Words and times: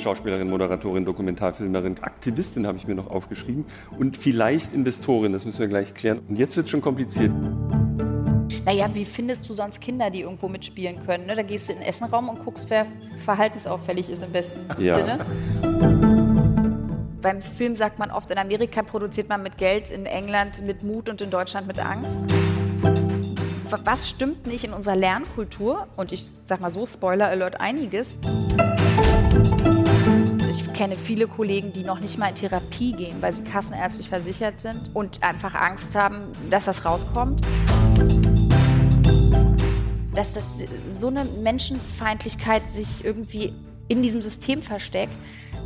Schauspielerin, 0.00 0.48
Moderatorin, 0.48 1.04
Dokumentarfilmerin, 1.04 1.98
Aktivistin 2.02 2.66
habe 2.66 2.78
ich 2.78 2.88
mir 2.88 2.96
noch 2.96 3.08
aufgeschrieben 3.08 3.64
und 3.98 4.16
vielleicht 4.16 4.74
Investorin, 4.74 5.32
das 5.32 5.44
müssen 5.44 5.60
wir 5.60 5.68
gleich 5.68 5.94
klären. 5.94 6.20
Und 6.28 6.36
jetzt 6.36 6.56
wird 6.56 6.66
es 6.66 6.70
schon 6.72 6.80
kompliziert. 6.80 7.30
Naja, 8.64 8.88
wie 8.92 9.04
findest 9.04 9.48
du 9.48 9.52
sonst 9.52 9.80
Kinder, 9.80 10.10
die 10.10 10.22
irgendwo 10.22 10.48
mitspielen 10.48 11.04
können? 11.06 11.26
Ne? 11.26 11.36
Da 11.36 11.42
gehst 11.42 11.68
du 11.68 11.72
in 11.72 11.78
den 11.78 11.86
Essenraum 11.86 12.28
und 12.28 12.44
guckst, 12.44 12.68
wer 12.70 12.86
verhaltensauffällig 13.24 14.10
ist 14.10 14.24
im 14.24 14.32
besten 14.32 14.66
ja. 14.78 14.98
Sinne. 14.98 15.24
Beim 17.20 17.40
Film 17.40 17.76
sagt 17.76 17.98
man 17.98 18.10
oft, 18.10 18.30
in 18.30 18.38
Amerika 18.38 18.82
produziert 18.82 19.28
man 19.28 19.42
mit 19.42 19.58
Geld, 19.58 19.90
in 19.90 20.06
England 20.06 20.64
mit 20.64 20.82
Mut 20.82 21.08
und 21.08 21.20
in 21.20 21.30
Deutschland 21.30 21.66
mit 21.66 21.78
Angst. 21.78 22.26
Was 23.70 24.08
stimmt 24.08 24.46
nicht 24.46 24.64
in 24.64 24.72
unserer 24.72 24.96
Lernkultur? 24.96 25.86
Und 25.96 26.12
ich 26.12 26.26
sag 26.44 26.60
mal 26.60 26.70
so, 26.70 26.86
Spoiler 26.86 27.28
Alert, 27.28 27.60
einiges 27.60 28.16
kenne 30.78 30.94
viele 30.94 31.26
Kollegen, 31.26 31.72
die 31.72 31.82
noch 31.82 31.98
nicht 31.98 32.18
mal 32.18 32.28
in 32.28 32.36
Therapie 32.36 32.92
gehen, 32.92 33.20
weil 33.20 33.32
sie 33.32 33.42
kassenärztlich 33.42 34.08
versichert 34.08 34.60
sind 34.60 34.94
und 34.94 35.24
einfach 35.24 35.56
Angst 35.56 35.96
haben, 35.96 36.30
dass 36.50 36.66
das 36.66 36.84
rauskommt. 36.84 37.40
Dass 40.14 40.34
das 40.34 40.64
so 40.96 41.08
eine 41.08 41.24
Menschenfeindlichkeit 41.24 42.68
sich 42.68 43.04
irgendwie 43.04 43.52
in 43.88 44.02
diesem 44.02 44.22
System 44.22 44.62
versteckt, 44.62 45.12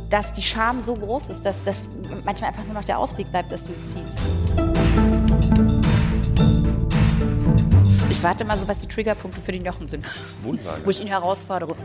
dass 0.09 0.33
die 0.33 0.41
Scham 0.41 0.81
so 0.81 0.95
groß 0.95 1.29
ist, 1.29 1.43
dass 1.45 1.63
das 1.63 1.87
manchmal 2.25 2.49
einfach 2.49 2.65
nur 2.65 2.73
noch 2.73 2.83
der 2.83 2.97
Ausblick 2.97 3.29
bleibt, 3.29 3.51
dass 3.51 3.65
du 3.65 3.73
ziehst. 3.85 4.19
Ich 5.77 5.82
warte 8.23 8.45
mal 8.45 8.57
so, 8.57 8.67
was 8.67 8.79
die 8.79 8.87
Triggerpunkte 8.87 9.41
für 9.41 9.51
den 9.51 9.65
Jochen 9.65 9.87
sind. 9.87 10.05
Wunderbar. 10.41 10.77
Wo 10.83 10.89
ich 10.89 11.01
ihn 11.01 11.07
herausfordere. 11.07 11.75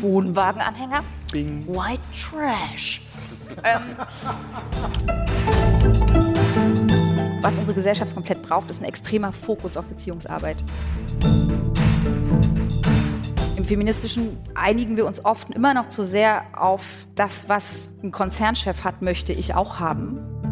Wohnwagenanhänger. 0.00 1.02
Bing. 1.32 1.66
White 1.68 2.02
Trash. 2.12 3.02
ähm, 3.64 3.96
was 7.40 7.56
unsere 7.56 7.74
Gesellschaft 7.74 8.14
komplett 8.14 8.42
braucht, 8.42 8.68
ist 8.70 8.82
ein 8.82 8.84
extremer 8.84 9.32
Fokus 9.32 9.76
auf 9.76 9.84
Beziehungsarbeit. 9.86 10.56
Im 13.56 13.64
Feministischen 13.64 14.36
einigen 14.54 14.96
wir 14.96 15.06
uns 15.06 15.24
oft 15.24 15.50
immer 15.50 15.74
noch 15.74 15.88
zu 15.88 16.04
sehr 16.04 16.44
auf 16.52 17.06
das, 17.14 17.48
was 17.48 17.90
ein 18.02 18.12
Konzernchef 18.12 18.84
hat, 18.84 19.02
möchte 19.02 19.32
ich 19.32 19.54
auch 19.54 19.80
haben. 19.80 20.47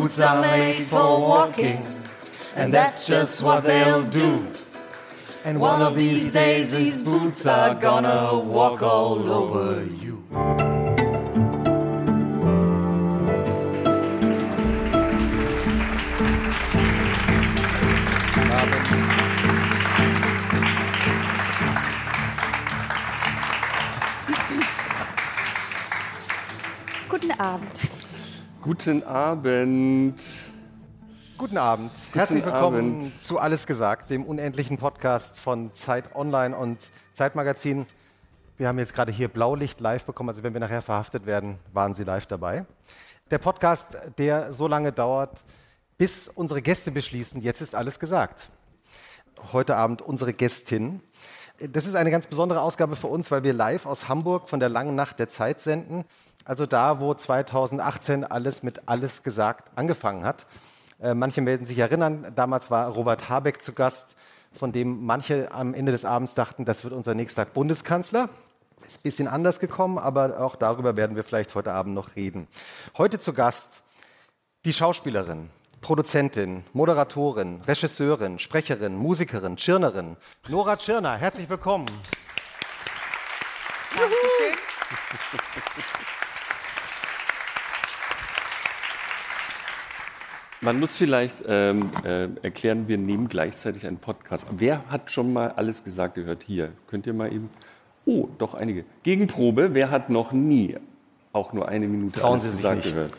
Boots 0.00 0.20
are 0.20 0.40
made 0.40 0.84
for 0.84 1.20
walking, 1.20 1.82
and 2.54 2.72
that's 2.72 3.04
just 3.04 3.42
what 3.42 3.64
they'll 3.64 4.04
do. 4.04 4.46
And 5.44 5.58
one 5.58 5.82
of 5.82 5.96
these 5.96 6.32
days, 6.32 6.70
these 6.70 7.02
boots 7.02 7.46
are 7.46 7.74
gonna 7.74 8.38
walk 8.38 8.80
all 8.82 9.28
over 9.28 9.84
you. 9.84 10.22
Guten 27.08 27.32
Abend. 27.40 27.97
Guten 28.68 29.02
Abend. 29.02 30.20
Guten 31.38 31.56
Abend. 31.56 31.90
Guten 31.90 32.18
Herzlich 32.18 32.44
willkommen 32.44 32.96
Abend. 32.96 33.22
zu 33.24 33.38
Alles 33.38 33.66
gesagt, 33.66 34.10
dem 34.10 34.24
unendlichen 34.24 34.76
Podcast 34.76 35.38
von 35.38 35.72
Zeit 35.72 36.14
Online 36.14 36.54
und 36.54 36.90
Zeitmagazin. 37.14 37.86
Wir 38.58 38.68
haben 38.68 38.78
jetzt 38.78 38.92
gerade 38.92 39.10
hier 39.10 39.28
Blaulicht 39.28 39.80
live 39.80 40.04
bekommen, 40.04 40.28
also 40.28 40.42
wenn 40.42 40.52
wir 40.52 40.60
nachher 40.60 40.82
verhaftet 40.82 41.24
werden, 41.24 41.58
waren 41.72 41.94
Sie 41.94 42.04
live 42.04 42.26
dabei. 42.26 42.66
Der 43.30 43.38
Podcast, 43.38 43.96
der 44.18 44.52
so 44.52 44.68
lange 44.68 44.92
dauert, 44.92 45.42
bis 45.96 46.28
unsere 46.28 46.60
Gäste 46.60 46.90
beschließen, 46.90 47.40
jetzt 47.40 47.62
ist 47.62 47.74
alles 47.74 47.98
gesagt. 47.98 48.50
Heute 49.54 49.76
Abend 49.76 50.02
unsere 50.02 50.34
Gästin. 50.34 51.00
Das 51.58 51.86
ist 51.86 51.94
eine 51.94 52.10
ganz 52.10 52.26
besondere 52.26 52.60
Ausgabe 52.60 52.96
für 52.96 53.06
uns, 53.06 53.30
weil 53.30 53.44
wir 53.44 53.54
live 53.54 53.86
aus 53.86 54.10
Hamburg 54.10 54.50
von 54.50 54.60
der 54.60 54.68
langen 54.68 54.94
Nacht 54.94 55.18
der 55.18 55.30
Zeit 55.30 55.62
senden 55.62 56.04
also 56.48 56.64
da, 56.64 56.98
wo 56.98 57.12
2018 57.12 58.24
alles 58.24 58.62
mit 58.62 58.88
alles 58.88 59.22
gesagt 59.22 59.70
angefangen 59.76 60.24
hat. 60.24 60.46
Äh, 60.98 61.12
manche 61.12 61.42
melden 61.42 61.66
sich 61.66 61.78
erinnern, 61.78 62.32
damals 62.34 62.70
war 62.70 62.88
Robert 62.88 63.28
Habeck 63.28 63.62
zu 63.62 63.74
Gast, 63.74 64.16
von 64.54 64.72
dem 64.72 65.04
manche 65.04 65.52
am 65.52 65.74
Ende 65.74 65.92
des 65.92 66.06
Abends 66.06 66.32
dachten, 66.34 66.64
das 66.64 66.82
wird 66.84 66.94
unser 66.94 67.14
nächster 67.14 67.44
Bundeskanzler. 67.44 68.30
Ist 68.86 69.00
ein 69.00 69.02
bisschen 69.02 69.28
anders 69.28 69.60
gekommen, 69.60 69.98
aber 69.98 70.40
auch 70.40 70.56
darüber 70.56 70.96
werden 70.96 71.16
wir 71.16 71.22
vielleicht 71.22 71.54
heute 71.54 71.72
Abend 71.72 71.94
noch 71.94 72.16
reden. 72.16 72.48
Heute 72.96 73.18
zu 73.18 73.34
Gast 73.34 73.82
die 74.64 74.72
Schauspielerin, 74.72 75.50
Produzentin, 75.82 76.64
Moderatorin, 76.72 77.60
Regisseurin, 77.68 78.38
Sprecherin, 78.38 78.96
Musikerin, 78.96 79.58
Tschirnerin, 79.58 80.16
Nora 80.48 80.78
Tschirner. 80.78 81.18
Herzlich 81.18 81.50
willkommen. 81.50 81.86
Dankeschön. 83.94 84.56
Man 90.60 90.80
muss 90.80 90.96
vielleicht 90.96 91.44
ähm, 91.46 91.92
äh, 92.04 92.28
erklären, 92.42 92.88
wir 92.88 92.98
nehmen 92.98 93.28
gleichzeitig 93.28 93.86
einen 93.86 93.98
Podcast. 93.98 94.44
Wer 94.50 94.84
hat 94.88 95.12
schon 95.12 95.32
mal 95.32 95.52
alles 95.52 95.84
gesagt 95.84 96.16
gehört 96.16 96.42
hier? 96.44 96.72
Könnt 96.88 97.06
ihr 97.06 97.14
mal 97.14 97.32
eben. 97.32 97.48
Oh, 98.04 98.28
doch 98.38 98.54
einige. 98.54 98.84
Gegenprobe, 99.04 99.74
wer 99.74 99.90
hat 99.90 100.10
noch 100.10 100.32
nie 100.32 100.76
auch 101.32 101.52
nur 101.52 101.68
eine 101.68 101.86
Minute 101.86 102.18
Trauen 102.18 102.40
alles 102.40 102.44
Sie 102.44 102.50
gesagt 102.50 102.76
nicht. 102.84 102.88
gehört? 102.88 103.12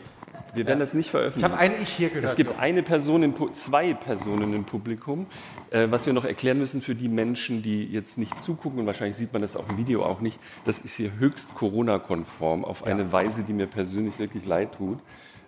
Wir 0.52 0.66
werden 0.66 0.80
ja. 0.80 0.84
das 0.84 0.94
nicht 0.94 1.10
veröffentlichen. 1.10 1.46
Ich 1.54 1.60
habe 1.60 1.74
ein 1.74 1.82
Ich 1.82 1.88
hier 1.90 2.08
gehört. 2.08 2.24
Es 2.24 2.36
gibt 2.36 2.58
eine 2.58 2.82
Person, 2.82 3.22
im, 3.22 3.54
zwei 3.54 3.94
Personen 3.94 4.52
im 4.52 4.64
Publikum. 4.64 5.26
Äh, 5.70 5.86
was 5.90 6.04
wir 6.06 6.12
noch 6.12 6.24
erklären 6.24 6.58
müssen 6.58 6.82
für 6.82 6.94
die 6.94 7.08
Menschen, 7.08 7.62
die 7.62 7.84
jetzt 7.84 8.18
nicht 8.18 8.42
zugucken, 8.42 8.80
und 8.80 8.86
wahrscheinlich 8.86 9.16
sieht 9.16 9.32
man 9.32 9.40
das 9.40 9.56
auch 9.56 9.68
im 9.68 9.78
Video 9.78 10.04
auch 10.04 10.20
nicht, 10.20 10.38
das 10.64 10.80
ist 10.80 10.94
hier 10.94 11.12
höchst 11.18 11.54
Corona-konform 11.54 12.64
auf 12.64 12.84
eine 12.84 13.02
ja. 13.02 13.12
Weise, 13.12 13.44
die 13.44 13.52
mir 13.52 13.66
persönlich 13.66 14.18
wirklich 14.18 14.44
leid 14.44 14.74
tut. 14.74 14.98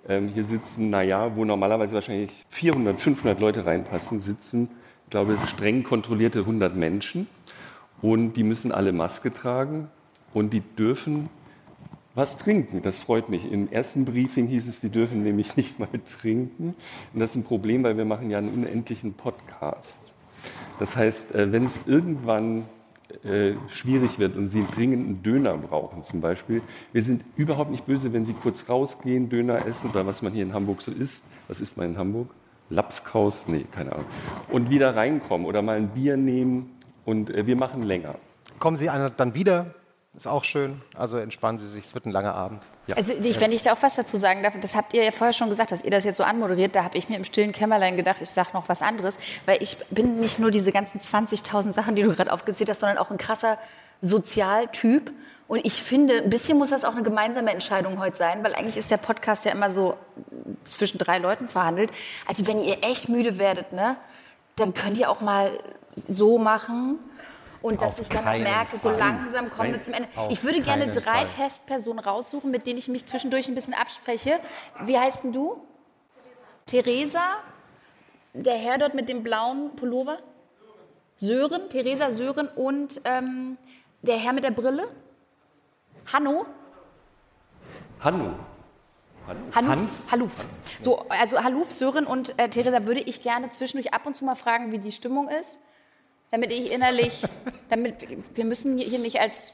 Ähm, 0.09 0.29
hier 0.29 0.45
sitzen, 0.45 0.91
naja, 0.91 1.37
wo 1.37 1.45
normalerweise 1.45 1.95
wahrscheinlich 1.95 2.45
400, 2.49 3.01
500 3.01 3.41
Leute 3.41 3.67
reinpassen, 3.67 4.21
sitzen, 4.21 4.69
ich 5.05 5.11
glaube, 5.11 5.39
streng 5.47 5.83
kontrollierte 5.83 6.41
100 6.41 6.75
Menschen. 6.75 7.27
Und 8.01 8.33
die 8.35 8.43
müssen 8.43 8.73
alle 8.73 8.93
Maske 8.93 9.33
tragen 9.33 9.89
und 10.35 10.53
die 10.53 10.61
dürfen 10.61 11.29
was 12.15 12.37
trinken. 12.37 12.83
Das 12.83 12.99
freut 12.99 13.29
mich. 13.29 13.51
Im 13.51 13.71
ersten 13.71 14.05
Briefing 14.05 14.47
hieß 14.49 14.69
es, 14.69 14.81
die 14.81 14.91
dürfen 14.91 15.23
nämlich 15.23 15.57
nicht 15.57 15.79
mal 15.79 15.89
trinken. 16.21 16.75
Und 17.13 17.21
das 17.21 17.31
ist 17.31 17.37
ein 17.37 17.45
Problem, 17.45 17.85
weil 17.85 17.97
wir 17.97 18.05
machen 18.05 18.31
ja 18.31 18.39
einen 18.39 18.53
unendlichen 18.53 19.15
Podcast. 19.15 20.01
Das 20.79 20.97
heißt, 20.97 21.35
äh, 21.35 21.53
wenn 21.53 21.65
es 21.65 21.87
irgendwann 21.87 22.65
äh, 23.25 23.55
schwierig 23.69 24.19
wird 24.19 24.37
und 24.37 24.47
Sie 24.47 24.67
dringend 24.75 25.07
einen 25.07 25.23
Döner 25.23 25.57
brauchen 25.57 26.03
zum 26.03 26.21
Beispiel. 26.21 26.63
Wir 26.93 27.03
sind 27.03 27.25
überhaupt 27.37 27.71
nicht 27.71 27.87
böse, 27.87 28.13
wenn 28.13 28.25
Sie 28.25 28.33
kurz 28.33 28.69
rausgehen, 28.69 29.29
Döner 29.29 29.67
essen 29.67 29.91
oder 29.91 30.07
was 30.07 30.23
man 30.23 30.33
hier 30.33 30.43
in 30.43 30.53
Hamburg 30.55 30.83
so 30.83 30.93
isst. 30.93 31.25
Was 31.49 31.61
isst 31.61 31.77
man 31.77 31.87
in 31.87 31.99
Hamburg? 31.99 32.29
Lapskaus? 32.71 33.47
Nee, 33.49 33.67
keine 33.71 33.93
Ahnung. 33.93 34.07
Und 34.51 34.71
wieder 34.71 34.97
reinkommen 34.97 35.47
oder 35.47 35.63
mal 35.63 35.77
ein 35.77 35.89
Bier 35.89 36.17
nehmen 36.17 36.71
und 37.05 37.31
äh, 37.31 37.47
wir 37.47 37.57
machen 37.57 37.83
länger. 37.83 38.17
Kommen 38.59 38.77
Sie 38.77 38.87
dann 39.17 39.35
wieder 39.35 39.75
ist 40.15 40.27
auch 40.27 40.45
schön. 40.45 40.83
Also 40.95 41.17
entspannen 41.17 41.59
Sie 41.59 41.67
sich. 41.69 41.87
Es 41.87 41.95
wird 41.95 42.05
ein 42.05 42.13
langer 42.13 42.35
Abend. 42.35 42.63
Ja. 42.87 42.97
Also 42.97 43.15
ich, 43.15 43.41
wenn 43.41 43.51
ich 43.51 43.63
da 43.63 43.73
auch 43.73 43.83
was 43.83 43.95
dazu 43.95 44.19
sagen 44.19 44.43
darf, 44.43 44.53
das 44.61 44.75
habt 44.77 44.93
ihr 44.93 45.03
ja 45.03 45.11
vorher 45.11 45.33
schon 45.33 45.49
gesagt, 45.49 45.73
dass 45.73 45.83
ihr 45.83 45.91
das 45.91 46.05
jetzt 46.05 46.19
so 46.19 46.23
anmoderiert. 46.23 46.75
Da 46.75 46.85
habe 46.85 46.99
ich 46.99 47.09
mir 47.09 47.17
im 47.17 47.25
stillen 47.25 47.53
Kämmerlein 47.53 47.97
gedacht, 47.97 48.21
ich 48.21 48.29
sage 48.29 48.51
noch 48.53 48.69
was 48.69 48.83
anderes, 48.83 49.19
weil 49.47 49.63
ich 49.63 49.79
bin 49.91 50.21
nicht 50.21 50.39
nur 50.39 50.51
diese 50.51 50.71
ganzen 50.71 51.01
20.000 51.01 51.73
Sachen, 51.73 51.97
die 51.97 52.03
du 52.03 52.15
gerade 52.15 52.31
aufgezählt 52.31 52.69
hast, 52.69 52.81
sondern 52.81 52.99
auch 52.99 53.11
ein 53.11 53.17
krasser 53.17 53.59
Sozialtyp. 54.03 55.11
Und 55.49 55.65
ich 55.65 55.83
finde, 55.83 56.19
ein 56.19 56.31
bisschen 56.31 56.59
muss 56.59 56.71
das 56.71 56.85
auch 56.85 56.93
eine 56.93 57.03
gemeinsame 57.03 57.51
Entscheidung 57.51 57.99
heute 57.99 58.17
sein, 58.19 58.45
weil 58.45 58.55
eigentlich 58.55 58.77
ist 58.77 58.91
der 58.91 58.99
Podcast 58.99 59.47
ja 59.47 59.53
immer 59.53 59.71
so 59.71 59.97
zwischen 60.63 60.99
drei 60.99 61.19
Leuten 61.19 61.49
verhandelt. 61.49 61.91
Also 62.27 62.47
wenn 62.47 62.61
ihr 62.63 62.85
echt 62.85 63.09
müde 63.09 63.39
werdet, 63.39 63.73
ne, 63.73 63.97
dann 64.57 64.75
könnt 64.75 64.99
ihr 64.99 65.11
auch 65.11 65.23
mal 65.23 65.51
so 65.97 66.39
machen 66.39 66.99
und 67.63 67.81
dass 67.81 67.99
ich 67.99 68.09
dann 68.09 68.27
auch 68.27 68.39
merke, 68.39 68.77
so 68.77 68.91
langsam 68.91 69.51
kommen 69.51 69.73
wir 69.73 69.83
zum 69.83 69.95
Ende. 69.95 70.09
Auf 70.17 70.31
ich 70.31 70.43
würde 70.43 70.61
gerne 70.61 70.91
drei 70.91 71.03
Fall. 71.03 71.27
Testpersonen 71.27 72.05
raussuchen, 72.05 72.51
mit 72.51 72.67
denen 72.67 72.79
ich 72.79 72.89
mich 72.89 73.07
zwischendurch 73.07 73.49
ein 73.49 73.55
bisschen 73.55 73.75
abspreche. 73.75 74.41
Wie 74.85 74.99
heißt 74.99 75.25
denn 75.25 75.33
du? 75.33 75.65
Theresa. 76.67 77.39
Der 78.35 78.55
Herr 78.55 78.79
dort 78.79 78.95
mit 78.95 79.09
dem 79.09 79.23
blauen 79.23 79.77
Pullover? 79.77 80.19
Sören, 81.17 81.69
Theresa 81.69 82.11
Sören 82.11 82.49
und 82.49 83.01
ähm, 83.05 83.59
der 84.01 84.17
Herr 84.17 84.33
mit 84.33 84.43
der 84.43 84.51
Brille? 84.51 84.89
Hanno? 86.13 86.47
Hanno. 88.01 88.35
Hanuf. 89.55 90.11
Haluf. 90.11 90.45
So, 90.81 91.07
also 91.09 91.43
Haluf, 91.43 91.71
Sören 91.71 92.07
und 92.07 92.37
äh, 92.39 92.49
Theresa 92.49 92.87
würde 92.87 93.01
ich 93.01 93.23
gerne 93.23 93.51
zwischendurch 93.51 93.95
ab 93.95 94.05
und 94.07 94.17
zu 94.17 94.25
mal 94.25 94.35
fragen, 94.35 94.73
wie 94.73 94.79
die 94.79 94.91
Stimmung 94.91 95.29
ist, 95.29 95.61
damit 96.33 96.51
ich 96.51 96.73
innerlich, 96.73 97.23
damit 97.69 98.09
wir 98.35 98.45
müssen 98.45 98.79
hier 98.79 98.99
nicht 98.99 99.21
als, 99.21 99.53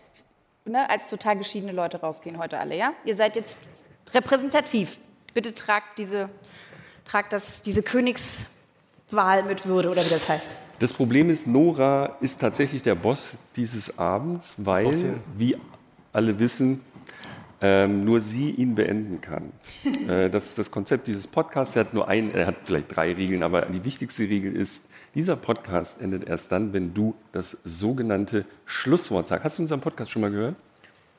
ne, 0.64 0.88
als 0.88 1.08
total 1.08 1.36
geschiedene 1.36 1.72
Leute 1.72 2.00
rausgehen 2.00 2.38
heute 2.38 2.58
alle, 2.58 2.76
ja? 2.76 2.94
Ihr 3.04 3.14
seid 3.14 3.36
jetzt 3.36 3.58
repräsentativ. 4.14 4.98
Bitte 5.34 5.54
tragt 5.54 5.98
diese, 5.98 6.30
tragt 7.04 7.32
das, 7.32 7.62
diese 7.62 7.82
Königswahl 7.82 9.42
mit 9.42 9.66
Würde 9.66 9.90
oder 9.90 10.04
wie 10.06 10.10
das 10.10 10.28
heißt. 10.28 10.56
Das 10.78 10.92
Problem 10.92 11.28
ist, 11.30 11.48
Nora 11.48 12.16
ist 12.20 12.40
tatsächlich 12.40 12.82
der 12.82 12.94
Boss 12.94 13.36
dieses 13.56 13.98
Abends, 13.98 14.54
weil, 14.58 14.84
Bossin. 14.84 15.20
wie 15.36 15.56
alle 16.12 16.38
wissen, 16.38 16.84
ähm, 17.60 18.04
nur 18.04 18.20
sie 18.20 18.50
ihn 18.50 18.76
beenden 18.76 19.20
kann. 19.20 19.52
äh, 20.08 20.30
das 20.30 20.46
ist 20.46 20.58
das 20.58 20.70
Konzept 20.70 21.08
dieses 21.08 21.26
Podcasts. 21.26 21.75
Er 21.75 21.80
hat 21.80 21.92
nur 21.92 22.06
ein, 22.06 22.32
er 22.32 22.46
hat 22.46 22.54
vielleicht 22.64 22.94
drei 22.94 23.12
Regeln, 23.14 23.42
aber 23.42 23.62
die 23.62 23.82
wichtigste 23.82 24.22
Regel 24.22 24.54
ist, 24.54 24.92
dieser 25.14 25.37
Podcast 25.37 26.00
endet 26.00 26.28
erst 26.28 26.52
dann, 26.52 26.72
wenn 26.72 26.94
du 26.94 27.14
das 27.32 27.50
sogenannte 27.64 28.44
Schlusswort 28.66 29.26
sagst. 29.26 29.44
Hast 29.44 29.58
du 29.58 29.62
unseren 29.62 29.81
Podcast 29.81 30.10
schon 30.10 30.22
mal 30.22 30.31
gehört? 30.31 30.55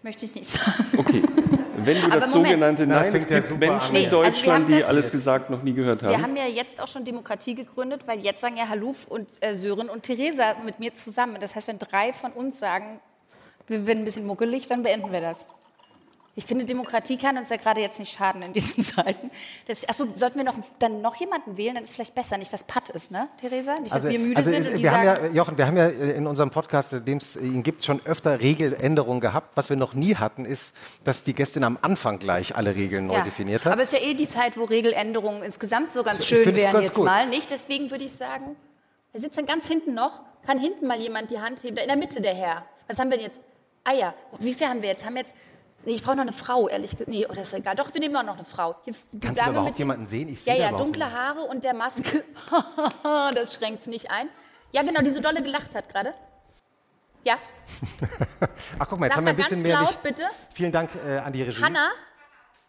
Möchte 0.04 0.26
ich 0.26 0.34
nicht 0.36 0.48
sagen. 0.48 0.86
Okay. 0.98 1.22
Wenn 1.82 1.98
du 1.98 2.04
Aber 2.08 2.16
das 2.16 2.34
Moment. 2.34 2.50
sogenannte, 2.52 2.88
Na, 2.88 2.96
das 2.96 3.04
nein, 3.08 3.16
es 3.16 3.28
gibt 3.28 3.52
an. 3.52 3.60
Menschen 3.60 3.94
Nee, 3.94 4.04
in 4.04 4.06
also 4.06 4.12
wir 4.12 4.24
haben 4.26 4.34
Deutschland, 4.34 4.70
die 4.70 4.74
das- 4.80 4.84
alles 4.84 5.12
gesagt 5.12 5.50
noch 5.50 5.64
nie 5.64 5.74
gehört 5.74 6.04
haben. 6.04 6.10
Wir 6.10 6.22
haben 6.22 6.36
ja 6.36 6.46
jetzt 6.46 6.82
auch 6.82 6.88
schon 6.88 7.06
Demokratie 7.06 7.56
gegründet, 7.56 8.02
weil 8.06 8.20
jetzt 8.20 8.42
sagen 8.42 8.58
ja 8.58 8.68
Haluf 8.68 9.06
und 9.08 9.28
äh, 9.42 9.56
Sören 9.56 9.90
und 9.90 10.04
Theresa 10.04 10.56
mit 10.66 10.80
mir 10.80 10.94
zusammen. 10.94 11.38
Das 11.40 11.56
heißt, 11.56 11.68
wenn 11.70 11.80
drei 11.80 12.12
von 12.14 12.32
uns 12.34 12.60
sagen, 12.60 13.00
wir 13.68 13.88
werden 13.88 14.00
ein 14.00 14.06
bisschen 14.06 14.26
muckelig, 14.26 14.68
dann 14.68 14.84
beenden 14.84 15.12
wir 15.12 15.22
das. 15.22 15.48
Ich 16.36 16.46
finde, 16.46 16.66
Demokratie 16.66 17.18
kann 17.18 17.38
uns 17.38 17.50
ja 17.50 17.58
gerade 17.58 17.82
jetzt 17.82 18.00
nicht 18.00 18.16
schaden 18.18 18.42
in 18.42 18.54
diesen 18.54 18.84
Zeiten. 18.84 19.32
Das, 19.68 19.88
achso, 19.88 20.08
sollten 20.16 20.38
wir 20.38 20.46
noch, 20.46 20.56
dann 20.80 21.02
noch 21.02 21.16
jemanden 21.16 21.58
wählen, 21.58 21.76
dann 21.76 21.84
ist 21.84 21.90
es 21.90 21.96
vielleicht 21.96 22.16
besser, 22.16 22.38
nicht 22.38 22.54
dass 22.54 22.64
Patt 22.64 22.90
ist, 22.90 23.12
ne, 23.12 23.28
Theresa? 23.40 23.80
Nicht, 23.80 23.94
dass 23.94 24.04
wir 24.04 24.20
müde 24.20 24.38
also 24.38 24.50
sind 24.50 24.68
und 24.68 24.78
die 24.78 24.84
wir 24.84 24.92
haben 24.92 25.06
sagen, 25.06 25.26
ja, 25.26 25.32
Jochen, 25.32 25.58
wir 25.58 25.68
haben 25.68 25.78
ja 25.78 25.88
in 25.88 26.28
unserem 26.28 26.52
Podcast, 26.52 26.96
dem 27.06 27.18
es 27.18 27.36
ihn 27.36 27.64
gibt, 27.64 27.84
schon 27.84 28.06
öfter 28.06 28.40
Regeländerungen 28.40 29.22
gehabt. 29.22 29.56
Was 29.56 29.70
wir 29.70 29.78
noch 29.78 29.94
nie 29.94 30.16
hatten, 30.16 30.46
ist, 30.46 30.74
dass 31.04 31.24
die 31.24 31.34
Gästin 31.34 31.64
am 31.64 31.78
Anfang 31.82 32.20
gleich 32.20 32.56
alle 32.56 32.76
Regeln 32.76 33.08
neu 33.08 33.16
ja. 33.16 33.24
definiert 33.24 33.66
hat. 33.66 33.74
Aber 33.74 33.82
es 33.82 33.92
ist 33.92 34.00
ja 34.00 34.08
eh 34.08 34.14
die 34.14 34.28
Zeit, 34.28 34.58
wo 34.58 34.66
Regeländerungen 34.66 35.44
insgesamt 35.44 35.94
so 35.94 36.04
ganz 36.04 36.22
Ich 36.22 36.28
schön 36.28 36.56
wären 36.56 36.82
jetzt 36.82 36.96
gut. 36.96 37.06
mal, 37.06 37.28
nicht? 37.28 37.52
Deswegen 37.52 37.92
würde 37.92 38.04
ich 38.04 38.14
sagen, 38.14 38.56
wir 39.12 39.22
sitzen 39.22 39.46
ganz 39.46 39.68
hinten 39.68 39.94
noch, 39.94 40.22
kann 40.46 40.60
hinten 40.60 40.88
mal 40.88 41.00
jemand 41.00 41.32
die 41.32 41.40
Hand 41.40 41.64
heben, 41.64 41.78
in 41.78 41.88
der 41.88 41.98
Mitte 41.98 42.22
der 42.22 42.36
Herr. 42.36 42.66
Was 42.88 43.00
haben 43.00 43.10
wir 43.10 43.18
denn 43.18 43.28
jetzt? 43.28 43.40
Ah 43.84 43.94
ja, 43.94 44.14
wie 44.40 44.54
viel 44.54 44.68
haben 44.68 44.82
wir 44.82 44.90
jetzt? 44.90 45.06
Haben 45.06 45.16
wir 45.16 45.22
jetzt 45.22 45.36
Nee, 45.86 45.94
ich 45.94 46.04
brauche 46.04 46.16
noch 46.16 46.24
eine 46.24 46.34
Frau, 46.34 46.68
ehrlich 46.68 46.92
gesagt. 46.92 47.08
Nee, 47.08 47.26
oh, 47.28 47.34
das 47.34 47.48
ist 47.48 47.54
egal. 47.54 47.76
Doch, 47.76 47.94
wir 47.94 48.02
nehmen 48.02 48.16
auch 48.16 48.24
noch 48.24 48.36
eine 48.36 48.44
Frau. 48.44 48.76
Hier, 48.84 48.94
Kannst 49.22 49.42
du 49.42 49.50
überhaupt 49.50 49.80
jemanden 49.80 50.06
sehen? 50.06 50.30
Ich 50.30 50.46
ja, 50.46 50.54
sehe 50.54 50.62
ja, 50.62 50.70
überhaupt 50.70 50.86
dunkle 50.86 51.12
Haare 51.12 51.42
und 51.42 51.64
der 51.64 51.74
Maske. 51.74 52.24
das 53.36 53.54
schränkt 53.54 53.82
es 53.82 53.88
nicht 53.88 54.12
ein. 54.12 54.28
Ja, 54.72 54.84
genau, 54.84 55.02
die 55.02 55.12
so 55.12 55.22
dolle 55.22 55.42
gelacht 55.42 55.74
hat 55.76 55.90
gerade. 55.90 56.14
Ja, 57.24 57.38
Ach, 58.80 58.88
guck 58.88 59.00
mal, 59.00 59.06
jetzt 59.08 59.16
sag 59.16 59.18
haben 59.18 59.26
wir 59.26 59.32
ein 59.32 59.36
bisschen 59.36 59.64
ganz 59.64 59.68
mehr 59.68 59.80
laut, 59.80 59.90
Licht. 59.90 60.04
bitte. 60.04 60.24
Vielen 60.54 60.72
Dank 60.72 60.90
äh, 60.96 61.18
an 61.18 61.34
die 61.34 61.44
Regie. 61.44 61.62
Hanna. 61.62 61.90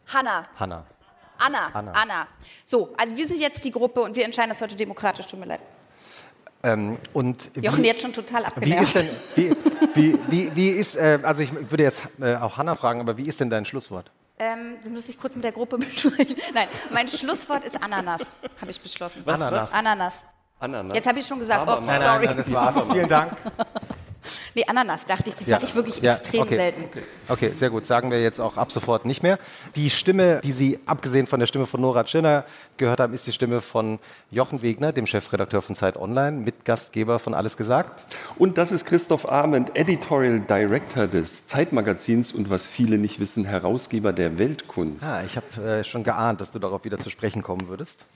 Hanna. 0.07 0.45
Hanna. 0.59 0.87
Anna. 1.39 1.71
Anna. 1.73 1.93
Anna. 1.93 2.29
So, 2.65 2.93
also 2.97 3.17
wir 3.17 3.27
sind 3.27 3.41
jetzt 3.41 3.65
die 3.65 3.71
Gruppe 3.71 4.03
und 4.03 4.15
wir 4.15 4.25
entscheiden 4.25 4.51
das 4.51 4.61
heute 4.61 4.77
demokratisch. 4.77 5.27
Tut 5.27 5.41
mir 5.41 5.47
leid. 5.47 5.61
Ähm, 6.63 6.99
und 7.15 7.51
Jochen 7.57 7.83
wie, 7.83 7.87
jetzt 7.87 8.03
schon 8.03 8.13
total 8.13 8.43
wie 8.43 8.47
abgenervt. 8.77 8.83
ist 8.83 8.95
denn, 8.97 9.09
wie, 9.37 9.57
wie, 9.95 10.19
wie, 10.29 10.57
wie 10.57 10.69
ist, 10.71 10.95
äh, 10.95 11.19
also 11.23 11.43
ich 11.43 11.53
würde 11.71 11.83
jetzt 11.83 12.03
äh, 12.21 12.37
auch 12.37 12.59
Hanna 12.59 12.75
fragen, 12.75 13.01
aber 13.01 13.17
wie 13.17 13.23
ist 13.27 13.41
denn 13.41 13.49
dein 13.49 13.65
Schlusswort? 13.65 14.11
Ähm, 14.39 14.77
das 14.83 14.91
muss 14.93 15.09
ich 15.09 15.19
kurz 15.19 15.35
mit 15.35 15.45
der 15.45 15.53
Gruppe 15.53 15.79
besprechen. 15.79 16.37
Nein, 16.55 16.69
mein 16.91 17.09
Schlusswort 17.09 17.65
ist 17.65 17.83
Ananas, 17.83 18.37
habe 18.61 18.71
ich 18.71 18.81
beschlossen. 18.81 19.23
Was, 19.25 19.41
Ananas. 19.41 19.63
was? 19.63 19.73
Ananas. 19.73 20.27
Ananas. 20.59 20.95
Jetzt 20.95 21.09
habe 21.09 21.19
ich 21.19 21.27
schon 21.27 21.39
gesagt, 21.39 21.63
Aber 21.63 21.79
ups, 21.79 21.89
nein, 21.89 22.03
sorry. 22.03 22.27
das 22.37 22.53
war's. 22.53 22.75
Vielen 22.93 23.09
Dank. 23.09 23.33
Nee, 24.55 24.65
Ananas, 24.67 25.07
dachte 25.07 25.31
ich, 25.31 25.37
das 25.37 25.47
sage 25.47 25.65
ich 25.67 25.75
wirklich 25.75 26.01
Ja, 26.01 26.13
extrem 26.13 26.43
okay. 26.43 26.55
selten. 26.57 26.85
Okay, 27.29 27.51
sehr 27.55 27.71
gut. 27.71 27.87
Sagen 27.87 28.11
wir 28.11 28.21
jetzt 28.23 28.41
auch 28.41 28.57
ab 28.57 28.73
sofort 28.73 29.05
nicht 29.05 29.23
mehr. 29.23 29.39
Die 29.77 29.91
Stimme, 29.91 30.41
die 30.43 30.53
Sie 30.53 30.79
abgesehen 30.87 31.27
von 31.27 31.41
der 31.41 31.47
Stimme 31.47 31.67
von 31.67 31.81
Nora 31.81 32.05
Tschirner 32.05 32.45
gehört 32.77 33.01
haben, 33.01 33.15
ist 33.15 33.27
die 33.27 33.33
Stimme 33.33 33.61
von 33.61 33.99
Jochen 34.31 34.63
Wegner, 34.63 34.93
dem 34.93 35.07
Chefredakteur 35.07 35.63
von 35.63 35.75
Zeit 35.77 35.97
Online, 35.97 36.37
Mitgastgeber 36.37 37.19
von 37.19 37.35
Alles 37.35 37.57
gesagt. 37.57 38.05
Und 38.37 38.59
das 38.59 38.73
ist 38.73 38.85
Christoph 38.85 39.29
Arment, 39.31 39.77
Editorial 39.77 40.41
Director 40.41 41.07
des 41.07 41.47
Zeitmagazins 41.47 42.33
und 42.33 42.51
was 42.51 42.67
viele 42.67 42.99
nicht 42.99 43.21
wissen, 43.21 43.45
Herausgeber 43.45 44.13
der 44.13 44.39
Weltkunst. 44.39 45.05
Ah, 45.05 45.23
ich 45.25 45.37
habe 45.37 45.63
äh, 45.63 45.85
schon 45.85 46.05
geahnt, 46.05 46.41
dass 46.41 46.51
du 46.51 46.59
darauf 46.59 46.85
wieder 46.85 46.99
zu 46.99 47.11
sprechen 47.11 47.43
kommen 47.43 47.69
würdest. 47.69 48.07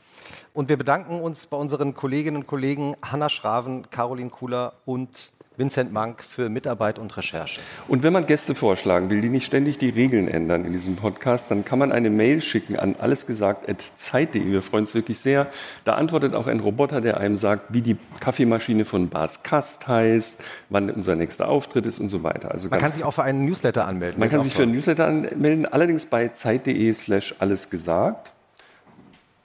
Und 0.52 0.68
wir 0.68 0.76
bedanken 0.76 1.20
uns 1.20 1.46
bei 1.46 1.56
unseren 1.56 1.94
Kolleginnen 1.94 2.38
und 2.38 2.46
Kollegen 2.46 2.96
Hanna 3.02 3.28
Schraven, 3.28 3.90
Caroline 3.90 4.30
Kuhler 4.30 4.74
und 4.84 5.30
Vincent 5.56 5.92
Mank 5.92 6.24
für 6.24 6.48
Mitarbeit 6.48 6.98
und 6.98 7.16
Recherche. 7.16 7.60
Und 7.86 8.02
wenn 8.02 8.12
man 8.12 8.26
Gäste 8.26 8.56
vorschlagen 8.56 9.08
will, 9.08 9.20
die 9.20 9.28
nicht 9.28 9.46
ständig 9.46 9.78
die 9.78 9.88
Regeln 9.88 10.26
ändern 10.26 10.64
in 10.64 10.72
diesem 10.72 10.96
Podcast, 10.96 11.48
dann 11.50 11.64
kann 11.64 11.78
man 11.78 11.92
eine 11.92 12.10
Mail 12.10 12.42
schicken 12.42 12.76
an 12.76 12.96
allesgesagt.zeit.de. 12.96 14.44
Wir 14.50 14.62
freuen 14.62 14.82
uns 14.82 14.96
wirklich 14.96 15.20
sehr. 15.20 15.46
Da 15.84 15.94
antwortet 15.94 16.34
auch 16.34 16.48
ein 16.48 16.58
Roboter, 16.58 17.00
der 17.00 17.18
einem 17.18 17.36
sagt, 17.36 17.72
wie 17.72 17.82
die 17.82 17.96
Kaffeemaschine 18.18 18.84
von 18.84 19.08
Bas 19.08 19.44
Kast 19.44 19.86
heißt, 19.86 20.42
wann 20.70 20.90
unser 20.90 21.14
nächster 21.14 21.48
Auftritt 21.48 21.86
ist 21.86 22.00
und 22.00 22.08
so 22.08 22.24
weiter. 22.24 22.50
Also 22.50 22.68
Man 22.68 22.80
kann 22.80 22.90
sich 22.90 23.04
auch 23.04 23.14
für 23.14 23.22
einen 23.22 23.44
Newsletter 23.44 23.86
anmelden. 23.86 24.18
Man 24.18 24.28
kann 24.28 24.40
sich 24.40 24.52
für 24.52 24.62
einen 24.62 24.72
Newsletter 24.72 25.06
anmelden, 25.06 25.66
allerdings 25.66 26.06
bei 26.06 26.28
zeit.de 26.28 26.92
slash 26.92 27.32
alles 27.38 27.70
gesagt. 27.70 28.32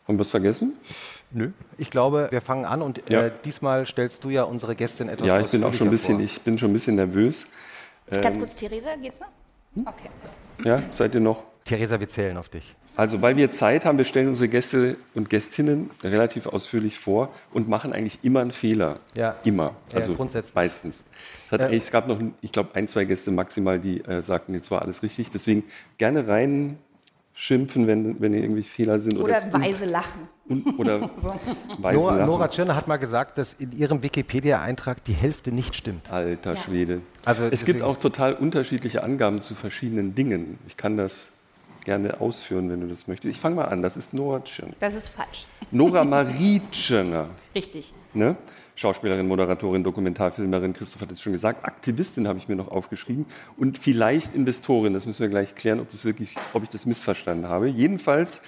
Haben 0.08 0.16
wir 0.16 0.22
was 0.22 0.32
vergessen? 0.32 0.74
Nö. 1.32 1.52
Ich 1.78 1.90
glaube, 1.92 2.28
wir 2.32 2.42
fangen 2.42 2.66
an 2.66 2.82
und 2.82 3.02
Ja. 3.10 3.26
äh, 3.28 3.32
diesmal 3.46 3.86
stellst 3.86 4.24
du 4.24 4.30
ja 4.30 4.44
unsere 4.44 4.76
Gästin 4.76 5.10
etwas 5.10 5.28
Ja, 5.28 5.40
ich 5.40 5.52
bin 5.52 5.64
auch 5.64 5.74
schon 5.74 5.88
ein 5.88 5.92
bisschen, 5.92 6.20
ich 6.20 6.42
bin 6.42 6.58
schon 6.58 6.72
ein 6.72 6.74
bisschen 6.74 6.96
nervös. 6.96 7.46
Ganz 8.10 8.38
kurz, 8.40 8.56
Theresa, 8.56 8.96
geht's 9.00 9.20
noch? 9.20 9.28
Okay. 9.86 10.10
Ja, 10.64 10.82
seid 10.92 11.14
ihr 11.14 11.22
noch? 11.22 11.44
Theresa, 11.66 12.00
wir 12.00 12.10
zählen 12.10 12.36
auf 12.38 12.50
dich. 12.50 12.76
Also, 12.96 13.22
weil 13.22 13.38
wir 13.38 13.52
Zeit 13.52 13.86
haben, 13.86 13.98
wir 14.00 14.04
stellen 14.06 14.28
unsere 14.30 14.50
Gäste 14.50 14.98
und 15.14 15.30
Gästinnen 15.30 15.92
relativ 16.04 16.48
ausführlich 16.48 16.98
vor 16.98 17.30
und 17.54 17.70
machen 17.70 17.94
eigentlich 17.94 18.20
immer 18.24 18.42
einen 18.42 18.52
Fehler. 18.52 19.00
Ja. 19.16 19.34
Immer. 19.44 19.76
Ja, 19.92 19.98
Also 19.98 20.16
grundsätzlich. 20.16 20.56
meistens. 20.56 21.06
Es, 21.46 21.52
hat 21.52 21.62
Äh, 21.62 21.78
es 21.78 21.92
gab 21.92 22.08
noch, 22.08 22.20
ich 22.42 22.52
glaube, 22.52 22.72
ein, 22.74 22.88
zwei 22.88 23.06
Gäste 23.06 23.30
maximal, 23.32 23.80
die 23.80 24.02
äh, 24.04 24.22
sagten, 24.24 24.54
jetzt 24.56 24.72
war 24.72 24.82
alles 24.82 25.04
richtig. 25.04 25.30
Deswegen 25.30 25.64
gerne 26.00 26.28
reinschimpfen, 26.28 27.88
wenn, 27.88 28.20
wenn 28.20 28.34
irgendwie 28.34 28.64
Fehler 28.64 29.00
sind. 29.00 29.18
Oder 29.18 29.42
un- 29.44 29.62
weise 29.62 29.86
lachen. 29.86 30.28
Oder 30.78 31.02
weise 31.78 32.00
Nora. 32.00 32.26
Nora 32.26 32.48
Tschirner 32.48 32.76
hat 32.76 32.88
mal 32.88 32.98
gesagt, 32.98 33.38
dass 33.38 33.54
in 33.54 33.72
ihrem 33.72 34.02
Wikipedia-Eintrag 34.04 35.04
die 35.06 35.14
Hälfte 35.14 35.52
nicht 35.52 35.76
stimmt. 35.76 36.12
Alter 36.12 36.56
Ja. 36.56 36.58
Schwede. 36.58 37.02
Also 37.26 37.46
es 37.46 37.66
gibt 37.66 37.82
auch 37.82 37.98
total 37.98 38.34
unterschiedliche 38.34 39.04
Angaben 39.04 39.42
zu 39.42 39.56
verschiedenen 39.56 40.16
Dingen. 40.16 40.58
Ich 40.68 40.78
kann 40.78 40.98
das 40.98 41.32
gerne 41.86 42.20
ausführen, 42.20 42.70
wenn 42.70 42.82
du 42.82 42.88
das 42.88 43.08
möchtest. 43.08 43.34
Ich 43.36 43.40
fange 43.40 43.56
mal 43.56 43.66
an. 43.66 43.82
Das 43.82 43.98
ist 43.98 44.14
Nora 44.14 44.42
Tschirner. 44.44 44.74
Das 44.80 44.96
ist 44.96 45.08
falsch. 45.08 45.48
Nora 45.72 46.04
Marie 46.06 46.62
Tschirner. 46.72 47.30
Richtig. 47.56 47.94
Ne? 48.14 48.36
Schauspielerin, 48.76 49.28
Moderatorin, 49.28 49.84
Dokumentarfilmerin, 49.84 50.72
Christoph 50.72 51.02
hat 51.02 51.12
es 51.12 51.20
schon 51.22 51.34
gesagt, 51.34 51.66
Aktivistin 51.66 52.30
habe 52.30 52.40
ich 52.40 52.48
mir 52.48 52.56
noch 52.56 52.70
aufgeschrieben 52.70 53.26
und 53.58 53.78
vielleicht 53.78 54.36
Investorin, 54.36 54.94
das 54.94 55.06
müssen 55.06 55.20
wir 55.20 55.28
gleich 55.28 55.54
klären, 55.54 55.82
ob, 55.82 55.90
das 55.90 56.06
wirklich, 56.06 56.34
ob 56.54 56.64
ich 56.64 56.70
das 56.70 56.86
missverstanden 56.86 57.50
habe. 57.50 57.68
Jedenfalls 57.68 58.42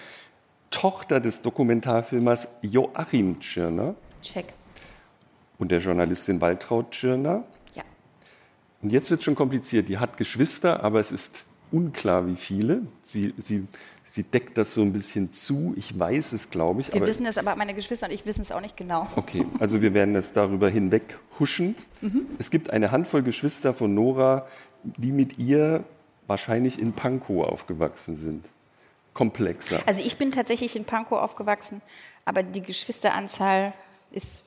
Tochter 0.72 1.20
des 1.20 1.42
Dokumentarfilmers 1.42 2.48
Joachim 2.62 3.40
Tschirner 3.40 3.96
Check. 4.24 4.54
und 5.60 5.70
der 5.72 5.80
Journalistin 5.80 6.42
Waltraud 6.42 6.92
Tschirner. 6.92 7.44
Ja. 7.76 7.84
Und 8.82 8.90
jetzt 8.90 9.12
wird 9.12 9.20
es 9.20 9.26
schon 9.26 9.36
kompliziert. 9.36 9.90
Die 9.90 10.00
hat 10.00 10.18
Geschwister, 10.18 10.84
aber 10.84 11.00
es 11.00 11.12
ist 11.12 11.44
unklar, 11.72 12.26
wie 12.26 12.36
viele. 12.36 12.82
Sie, 13.04 13.34
sie, 13.38 13.68
sie 14.10 14.24
deckt 14.24 14.58
das 14.58 14.74
so 14.74 14.82
ein 14.82 14.94
bisschen 14.94 15.32
zu. 15.32 15.74
Ich 15.78 15.98
weiß 15.98 16.34
es, 16.34 16.50
glaube 16.50 16.82
ich. 16.82 16.94
Wir 16.94 17.06
wissen 17.06 17.26
es, 17.26 17.38
aber 17.38 17.56
meine 17.56 17.74
Geschwister 17.74 18.08
und 18.08 18.14
ich 18.14 18.26
wissen 18.26 18.42
es 18.42 18.52
auch 18.52 18.62
nicht 18.62 18.78
genau. 18.78 19.08
Okay, 19.16 19.46
also 19.60 19.82
wir 19.82 19.94
werden 19.94 20.14
das 20.14 20.34
darüber 20.34 20.70
hinweg 20.70 21.20
huschen. 21.40 21.76
Es 22.40 22.50
gibt 22.50 22.72
eine 22.72 22.92
Handvoll 22.92 23.24
Geschwister 23.24 23.74
von 23.74 23.94
Nora, 23.94 24.48
die 24.84 25.12
mit 25.12 25.38
ihr 25.38 25.84
wahrscheinlich 26.28 26.80
in 26.80 26.94
Pankow 26.94 27.46
aufgewachsen 27.46 28.16
sind. 28.16 28.50
Komplexer. 29.14 29.82
Also 29.86 30.02
ich 30.02 30.18
bin 30.18 30.32
tatsächlich 30.32 30.76
in 30.76 30.86
Pankow 30.86 31.20
aufgewachsen, 31.20 31.82
aber 32.26 32.44
die 32.44 32.62
Geschwisteranzahl 32.62 33.74
ist, 34.12 34.44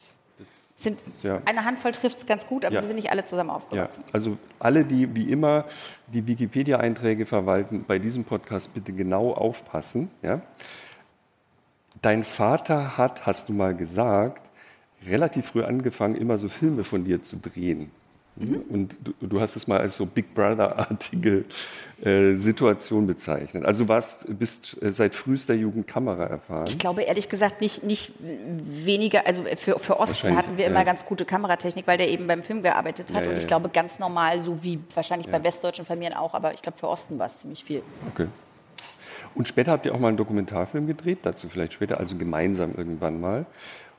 sind, 0.77 0.99
Ja. 1.23 1.41
eine 1.45 1.65
Handvoll 1.65 1.93
trifft 1.93 2.17
es 2.19 2.27
ganz 2.27 2.47
gut, 2.47 2.65
aber 2.65 2.75
Ja. 2.75 2.81
wir 2.81 2.87
sind 2.87 2.97
nicht 2.97 3.11
alle 3.11 3.25
zusammen 3.25 3.51
Ja, 3.51 3.57
aufgewachsen. 3.57 4.05
also 4.13 4.39
alle, 4.59 4.85
die 4.85 5.15
wie 5.15 5.31
immer 5.31 5.67
die 6.09 6.27
Wikipedia-Einträge 6.27 7.27
verwalten, 7.27 7.85
bei 7.87 7.99
diesem 7.99 8.25
Podcast 8.25 8.75
bitte 8.75 8.93
genau 8.93 9.33
aufpassen. 9.33 10.11
Ja? 10.23 10.41
Dein 12.03 12.25
Vater 12.25 12.97
hat, 12.99 13.25
hast 13.27 13.49
du 13.49 13.53
mal 13.53 13.75
gesagt, 13.75 14.43
relativ 15.07 15.47
früh 15.47 15.63
angefangen, 15.63 16.17
immer 16.17 16.39
so 16.39 16.49
Filme 16.49 16.85
von 16.85 17.05
dir 17.05 17.23
zu 17.23 17.37
drehen. 17.37 17.91
Mhm. 18.37 18.63
Und 18.69 18.97
du, 19.05 19.13
du, 19.27 19.41
hast 19.41 19.55
es 19.55 19.69
mal 19.69 19.79
als 19.81 19.95
so 19.97 20.07
Big 20.07 20.35
Brother-artige 20.35 21.45
Situation 22.05 23.07
bezeichnet. 23.07 23.65
Also 23.65 23.85
du 23.85 23.89
warst, 23.89 24.27
bist 24.39 24.77
äh, 24.83 24.93
seit 24.93 25.15
frühester 25.15 25.55
Jugend 25.55 25.87
Kamera 25.87 26.25
erfahren. 26.25 26.67
Ich 26.67 26.79
glaube 26.79 27.03
ehrlich 27.03 27.31
gesagt 27.31 27.63
nicht, 27.63 27.83
nicht 27.83 28.13
weniger, 28.21 29.27
also 29.27 29.45
für, 29.57 29.79
für 29.79 29.99
Osten 29.99 30.37
hatten 30.37 30.59
wir 30.59 30.67
immer 30.67 30.81
ja. 30.81 30.85
ganz 30.85 31.07
gute 31.07 31.25
Kameratechnik, 31.25 31.87
weil 31.87 31.97
der 31.97 32.11
eben 32.11 32.27
beim 32.27 32.43
Film 32.43 32.63
gearbeitet 32.63 33.11
hat. 33.11 33.17
Ja, 33.17 33.23
ja, 33.25 33.31
und 33.31 33.39
ich 33.39 33.47
glaube 33.47 33.71
ganz 33.71 33.99
normal, 33.99 34.43
so 34.43 34.63
wie 34.63 34.81
wahrscheinlich 34.95 35.31
bei 35.31 35.43
westdeutschen 35.43 35.87
Familien 35.87 36.15
auch, 36.15 36.35
aber 36.35 36.53
ich 36.53 36.61
glaube 36.61 36.77
für 36.77 36.89
Osten 36.89 37.19
war 37.19 37.27
es 37.27 37.39
ziemlich 37.39 37.65
viel. 37.65 37.83
Okay. 38.13 38.27
Und 39.35 39.49
später 39.49 39.73
habt 39.73 39.87
ihr 39.87 39.95
auch 39.95 39.99
mal 39.99 40.09
einen 40.09 40.17
Dokumentarfilm 40.19 40.87
gedreht, 40.87 41.21
dazu 41.23 41.49
vielleicht 41.49 41.73
später, 41.73 41.99
also 41.99 42.17
gemeinsam 42.17 42.75
irgendwann 42.77 43.19
mal. 43.19 43.47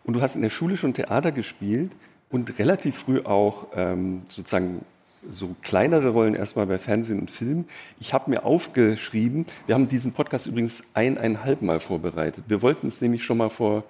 Und 0.04 0.14
du 0.14 0.22
hast 0.22 0.36
in 0.36 0.44
der 0.44 0.52
Schule 0.52 0.78
schon 0.78 0.94
Theater 0.94 1.32
gespielt 1.32 1.92
und 2.30 2.60
relativ 2.60 2.98
früh 2.98 3.22
auch 3.22 3.68
ähm, 3.76 4.22
sozusagen 4.30 4.86
so 5.30 5.56
kleinere 5.62 6.10
Rollen 6.10 6.36
erstmal 6.36 6.66
bei 6.66 6.78
Fernsehen 6.78 7.20
und 7.20 7.32
Film. 7.32 7.66
Ich 8.00 8.14
habe 8.14 8.30
mir 8.30 8.46
aufgeschrieben, 8.46 9.46
wir 9.66 9.76
haben 9.76 9.88
diesen 9.88 10.14
Podcast 10.14 10.48
übrigens 10.48 10.84
eineinhalb 10.94 11.62
Mal 11.62 11.80
vorbereitet. 11.80 12.44
Wir 12.48 12.62
wollten 12.62 12.88
es 12.88 13.02
nämlich 13.02 13.24
schon 13.24 13.38
mal 13.38 13.50
vor, 13.50 13.84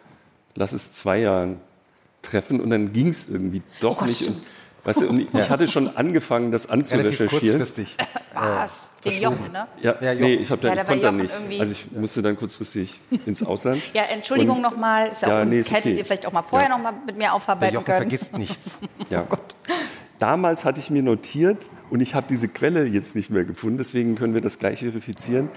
lass 0.56 0.74
es 0.74 0.92
zwei 0.94 1.20
Jahren 1.20 1.60
treffen 2.22 2.60
und 2.60 2.70
dann 2.70 2.94
ging 2.94 3.10
es 3.10 3.28
irgendwie 3.30 3.62
doch 3.80 4.02
oh 4.02 4.06
nicht. 4.06 4.28
Und, 4.28 4.42
weißt 4.84 5.02
du, 5.02 5.10
und 5.10 5.20
ich, 5.20 5.34
ich 5.34 5.50
hatte 5.50 5.68
schon 5.68 5.96
angefangen, 5.96 6.52
das 6.52 6.70
anzurecherchieren. 6.70 7.30
kurzfristig. 7.30 7.96
Was? 8.34 8.92
Wegen 9.04 9.22
Jochen, 9.22 9.52
ne? 9.52 9.68
Ja, 9.82 9.96
ja 10.02 10.12
Jochen. 10.12 10.26
nee, 10.26 10.34
ich, 10.36 10.52
hab 10.52 10.62
da, 10.62 10.74
ja, 10.74 10.82
ich 10.82 10.88
konnte 10.88 11.04
dann 11.04 11.18
nicht. 11.18 11.34
Also 11.60 11.72
ich 11.72 11.92
musste 11.92 12.22
dann 12.22 12.36
kurzfristig 12.36 13.00
ins 13.26 13.44
Ausland. 13.44 13.82
ja, 13.94 14.04
Entschuldigung 14.04 14.62
nochmal. 14.62 15.12
Ja, 15.22 15.28
ja 15.28 15.46
nee, 15.46 15.58
hättet 15.58 15.78
okay. 15.78 15.96
ihr 15.96 16.06
vielleicht 16.06 16.26
auch 16.26 16.32
mal 16.32 16.42
vorher 16.42 16.70
ja. 16.70 16.76
noch 16.76 16.84
mal 16.84 16.94
mit 17.06 17.18
mir 17.18 17.34
aufarbeiten 17.34 17.74
Der 17.74 17.82
Jochen 17.82 17.86
können. 17.86 17.98
vergisst 17.98 18.38
nichts. 18.38 18.78
ja. 19.10 19.22
Oh 19.26 19.28
Gott. 19.30 19.56
Damals 20.20 20.66
hatte 20.66 20.80
ich 20.80 20.90
mir 20.90 21.04
notiert 21.04 21.68
und 21.90 22.02
ich 22.02 22.16
habe 22.16 22.28
diese 22.30 22.48
Quelle 22.48 22.86
jetzt 22.86 23.16
nicht 23.16 23.30
mehr 23.30 23.44
gefunden, 23.44 23.78
deswegen 23.78 24.16
können 24.16 24.34
wir 24.34 24.42
das 24.42 24.60
gleich 24.60 24.80
verifizieren, 24.80 25.50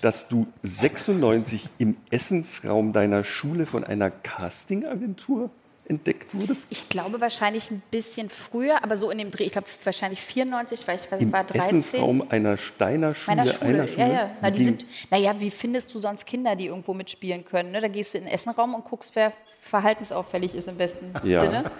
dass 0.00 0.28
du 0.28 0.46
96 0.62 1.68
im 1.78 1.96
Essensraum 2.10 2.92
deiner 2.92 3.24
Schule 3.24 3.66
von 3.66 3.84
einer 3.84 4.10
Castingagentur 4.10 5.50
entdeckt 5.88 6.34
wurdest? 6.34 6.68
Ich 6.70 6.88
glaube 6.88 7.20
wahrscheinlich 7.20 7.70
ein 7.70 7.82
bisschen 7.90 8.30
früher, 8.30 8.84
aber 8.84 8.96
so 8.96 9.10
in 9.10 9.18
dem 9.18 9.30
Dreh, 9.30 9.44
ich 9.44 9.52
glaube 9.52 9.66
wahrscheinlich 9.84 10.20
94, 10.20 10.86
weil 10.86 10.96
ich, 10.96 11.10
Im 11.20 11.32
war 11.32 11.44
13. 11.44 11.78
Essensraum 11.78 12.24
einer 12.28 12.56
Steiner 12.56 13.14
Schule? 13.14 13.36
Meiner 13.36 13.50
Schule, 13.50 13.68
einer 13.68 13.88
Schule? 13.88 14.06
ja, 14.06 14.12
ja. 14.12 14.30
Na, 14.40 14.50
die 14.50 14.64
sind, 14.64 14.86
naja, 15.10 15.34
wie 15.40 15.50
findest 15.50 15.94
du 15.94 15.98
sonst 15.98 16.26
Kinder, 16.26 16.56
die 16.56 16.66
irgendwo 16.66 16.94
mitspielen 16.94 17.44
können? 17.44 17.72
Ne? 17.72 17.80
Da 17.80 17.88
gehst 17.88 18.14
du 18.14 18.18
in 18.18 18.24
den 18.24 18.32
Essenraum 18.32 18.74
und 18.74 18.84
guckst, 18.84 19.16
wer 19.16 19.32
verhaltensauffällig 19.60 20.54
ist 20.54 20.68
im 20.68 20.76
besten 20.76 21.12
ja. 21.24 21.42
Sinne. 21.42 21.70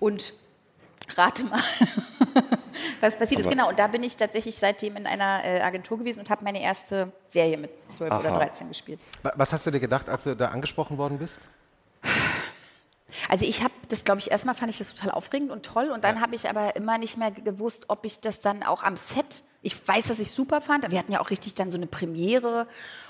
Und 0.00 0.34
rate 1.16 1.44
mal, 1.44 1.60
was 3.00 3.16
passiert 3.16 3.40
ist. 3.40 3.48
Genau, 3.48 3.68
und 3.68 3.78
da 3.78 3.86
bin 3.86 4.02
ich 4.02 4.16
tatsächlich 4.16 4.56
seitdem 4.56 4.96
in 4.96 5.06
einer 5.06 5.44
äh, 5.44 5.60
Agentur 5.60 5.98
gewesen 5.98 6.20
und 6.20 6.30
habe 6.30 6.44
meine 6.44 6.60
erste 6.60 7.12
Serie 7.26 7.56
mit 7.56 7.70
12 7.88 8.10
Aha. 8.10 8.20
oder 8.20 8.30
13 8.30 8.68
gespielt. 8.68 9.00
Was 9.22 9.52
hast 9.52 9.66
du 9.66 9.70
dir 9.70 9.80
gedacht, 9.80 10.08
als 10.08 10.24
du 10.24 10.34
da 10.34 10.48
angesprochen 10.48 10.98
worden 10.98 11.18
bist? 11.18 11.40
Also 13.28 13.46
ich 13.46 13.62
habe 13.62 13.72
das, 13.88 14.04
glaube 14.04 14.20
ich, 14.20 14.30
erstmal 14.30 14.54
fand 14.54 14.70
ich 14.70 14.78
das 14.78 14.94
total 14.94 15.10
aufregend 15.12 15.50
und 15.50 15.64
toll 15.64 15.90
und 15.90 16.04
dann 16.04 16.16
ja. 16.16 16.22
habe 16.22 16.34
ich 16.34 16.48
aber 16.48 16.76
immer 16.76 16.98
nicht 16.98 17.16
mehr 17.16 17.30
gewusst, 17.30 17.86
ob 17.88 18.04
ich 18.04 18.20
das 18.20 18.40
dann 18.40 18.62
auch 18.62 18.82
am 18.82 18.96
Set, 18.96 19.44
ich 19.62 19.88
weiß, 19.88 20.08
dass 20.08 20.18
ich 20.18 20.30
super 20.30 20.60
fand, 20.60 20.90
wir 20.90 20.98
hatten 20.98 21.12
ja 21.12 21.20
auch 21.20 21.30
richtig 21.30 21.54
dann 21.54 21.70
so 21.70 21.78
eine 21.78 21.86
Premiere 21.86 22.66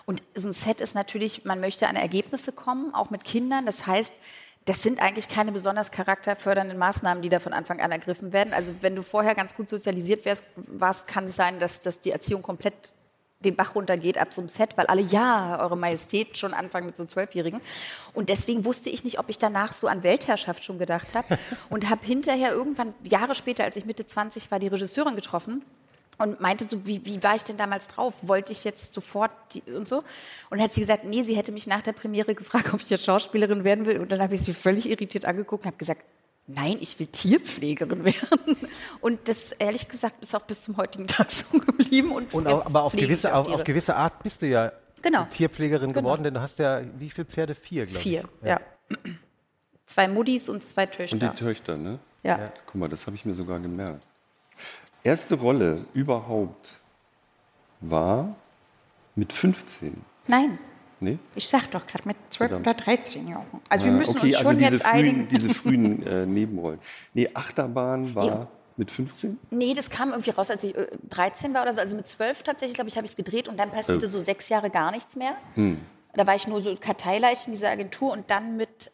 und 0.07 0.23
so 0.35 0.49
ein 0.49 0.53
Set 0.53 0.81
ist 0.81 0.95
natürlich, 0.95 1.45
man 1.45 1.61
möchte 1.61 1.89
an 1.89 1.97
Ergebnisse 1.97 2.53
kommen, 2.53 2.95
auch 2.95 3.11
mit 3.11 3.25
Kindern, 3.25 3.67
das 3.67 3.87
heißt, 3.87 4.21
das 4.69 4.83
sind 4.83 5.01
eigentlich 5.01 5.29
keine 5.29 5.51
besonders 5.51 5.91
charakterfördernden 5.91 6.77
Maßnahmen, 6.77 7.23
die 7.23 7.31
da 7.31 7.41
von 7.41 7.55
Anfang 7.55 7.81
an 7.81 7.91
ergriffen 7.91 8.33
werden. 8.35 8.53
Also 8.53 8.75
wenn 8.83 8.95
du 8.95 9.03
vorher 9.03 9.35
ganz 9.35 9.55
gut 9.55 9.69
sozialisiert 9.69 10.27
wärst, 10.27 10.45
warst, 10.57 11.07
kann 11.07 11.25
es 11.25 11.37
sein, 11.37 11.59
dass, 11.59 11.81
dass 11.81 12.01
die 12.01 12.11
Erziehung 12.11 12.43
komplett 12.43 12.93
den 13.41 13.57
Bach 13.57 13.75
runtergeht 13.77 14.19
ab 14.19 14.35
so 14.35 14.43
einem 14.43 14.49
Set, 14.49 14.77
weil 14.77 14.87
alle, 14.87 15.01
ja, 15.01 15.59
Eure 15.61 15.77
Majestät, 15.77 16.37
schon 16.37 16.53
anfangen 16.53 16.87
mit 16.87 16.97
so 16.97 17.07
Zwölfjährigen. 17.07 17.61
Und 18.13 18.29
deswegen 18.29 18.65
wusste 18.65 18.91
ich 18.91 19.05
nicht, 19.05 19.19
ob 19.19 19.31
ich 19.31 19.39
danach 19.39 19.73
so 19.73 19.87
an 19.87 20.03
Weltherrschaft 20.03 20.65
schon 20.65 20.79
gedacht 20.79 21.15
habe. 21.15 21.39
Und 21.71 21.89
habe 21.89 22.05
hinterher 22.05 22.53
irgendwann, 22.53 22.95
Jahre 23.05 23.35
später, 23.35 23.65
als 23.65 23.77
ich 23.77 23.87
Mitte 23.87 24.05
20 24.05 24.51
war, 24.51 24.59
die 24.59 24.69
Regisseurin 24.69 25.15
getroffen 25.15 25.65
und 26.19 26.41
meinte 26.41 26.65
so, 26.65 26.85
wie, 26.85 27.05
wie 27.05 27.23
war 27.23 27.37
ich 27.37 27.45
denn 27.45 27.57
damals 27.57 27.87
drauf? 27.87 28.15
Wollte 28.23 28.53
ich 28.53 28.65
jetzt 28.65 28.93
sofort 28.93 29.31
die, 29.53 29.63
und 29.73 29.87
so? 29.87 29.99
Und 30.51 30.59
dann 30.59 30.63
hat 30.63 30.73
sie 30.73 30.81
gesagt, 30.81 31.05
nee, 31.05 31.23
sie 31.23 31.37
hätte 31.37 31.53
mich 31.53 31.67
nach 31.67 31.83
der 31.83 31.93
Premiere 31.93 32.35
gefragt, 32.35 32.73
ob 32.75 32.81
ich 32.81 32.91
jetzt 32.91 33.05
Schauspielerin 33.05 33.65
werden 33.65 33.87
will. 33.87 33.99
Und 33.99 34.13
dann 34.13 34.21
habe 34.21 34.35
ich 34.35 34.43
sie 34.43 34.53
völlig 34.53 34.89
irritiert 34.89 35.25
angeguckt 35.25 35.65
und 35.65 35.69
habe 35.69 35.77
gesagt, 35.77 36.03
nein, 36.49 36.79
ich 36.81 36.99
will 36.99 37.07
Tierpflegerin 37.07 38.05
werden. 38.05 38.57
Und 39.01 39.29
das, 39.29 39.53
ehrlich 39.53 39.89
gesagt, 39.89 40.23
ist 40.23 40.35
auch 40.35 40.43
bis 40.43 40.63
zum 40.63 40.77
heutigen 40.77 41.07
Tag 41.07 41.31
so 41.31 41.59
geblieben. 41.59 42.11
Und, 42.11 42.35
und 42.35 42.47
auch, 42.49 42.67
aber 42.67 42.83
auf 42.83 42.93
gewisse, 42.93 43.35
auf, 43.35 43.49
auf 43.49 43.63
gewisse, 43.63 43.95
Art 43.95 44.23
bist 44.23 44.43
du 44.43 44.47
ja 44.47 44.73
genau. 45.03 45.25
Tierpflegerin 45.31 45.93
genau. 45.93 46.01
geworden, 46.01 46.25
denn 46.25 46.35
du 46.35 46.41
hast 46.41 46.59
ja, 46.59 46.83
wie 46.99 47.11
viele 47.11 47.27
Pferde? 47.27 47.55
Vier, 47.55 47.87
glaube 47.87 47.99
ich. 47.99 48.03
Vier, 48.03 48.25
ja. 48.43 48.61
ja. 48.91 48.97
Zwei 49.87 50.09
Muddis 50.09 50.51
und 50.51 50.63
zwei 50.63 50.85
Töchter. 50.85 51.15
Und 51.15 51.23
die 51.23 51.31
Töchter, 51.31 51.79
ne? 51.79 51.99
Ja. 52.23 52.39
ja. 52.39 52.53
Guck 52.67 52.75
mal, 52.75 52.91
das 52.91 53.07
habe 53.07 53.17
ich 53.17 53.25
mir 53.25 53.33
sogar 53.33 53.59
gemerkt. 53.59 54.05
Erste 55.09 55.37
Rolle 55.37 55.87
überhaupt 55.95 56.81
war 57.81 58.37
mit 59.17 59.33
15. 59.33 60.05
Nein. 60.27 60.59
Nee? 61.01 61.19
Ich 61.35 61.49
sag 61.49 61.71
doch 61.71 61.87
gerade 61.87 62.07
mit 62.07 62.19
12 62.29 62.57
oder 62.57 62.75
13 62.75 63.27
Jahren. 63.27 63.47
Also 63.71 63.87
wir 63.87 63.93
müssen 63.93 64.19
okay, 64.19 64.27
uns 64.27 64.37
also 64.37 64.51
schon 64.51 64.59
diese 64.59 64.71
jetzt 64.71 64.83
frühen, 64.83 64.93
einigen. 64.93 65.29
Diese 65.29 65.55
frühen 65.55 66.07
äh, 66.07 66.27
Nebenrollen. 66.27 66.79
Nee, 67.15 67.31
Achterbahn 67.33 68.15
war 68.15 68.41
nee. 68.41 68.47
mit 68.77 68.91
15? 68.91 69.39
Nee, 69.51 69.73
das 69.73 69.89
kam 69.89 70.11
irgendwie 70.11 70.29
raus, 70.29 70.51
als 70.51 70.63
ich 70.63 70.77
äh, 70.77 70.89
13 71.09 71.55
war 71.55 71.63
oder 71.63 71.73
so. 71.73 71.81
Also 71.81 71.97
mit 71.97 72.07
12 72.07 72.43
tatsächlich, 72.43 72.75
glaube 72.75 72.91
ich, 72.91 72.97
habe 72.99 73.07
ich 73.07 73.13
es 73.13 73.17
gedreht 73.17 73.49
und 73.49 73.57
dann 73.59 73.71
passierte 73.71 74.05
äh. 74.05 74.09
so 74.11 74.21
sechs 74.21 74.51
Jahre 74.51 74.69
gar 74.69 74.91
nichts 74.91 75.17
mehr. 75.17 75.37
Hm. 75.55 75.79
Da 76.13 76.27
war 76.27 76.35
ich 76.35 76.47
nur 76.47 76.61
so 76.61 76.77
Karteileicht 76.77 77.47
in 77.47 77.53
dieser 77.53 77.71
Agentur 77.71 78.13
und 78.13 78.31
dann 78.31 78.59
mit 78.59 78.93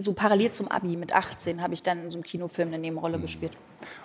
so 0.00 0.12
parallel 0.12 0.52
zum 0.52 0.68
Abi 0.68 0.96
mit 0.96 1.12
18 1.12 1.60
habe 1.60 1.74
ich 1.74 1.82
dann 1.82 2.00
in 2.00 2.10
so 2.10 2.18
einem 2.18 2.24
Kinofilm 2.24 2.68
eine 2.68 2.78
Nebenrolle 2.78 3.14
hm. 3.14 3.22
gespielt. 3.22 3.52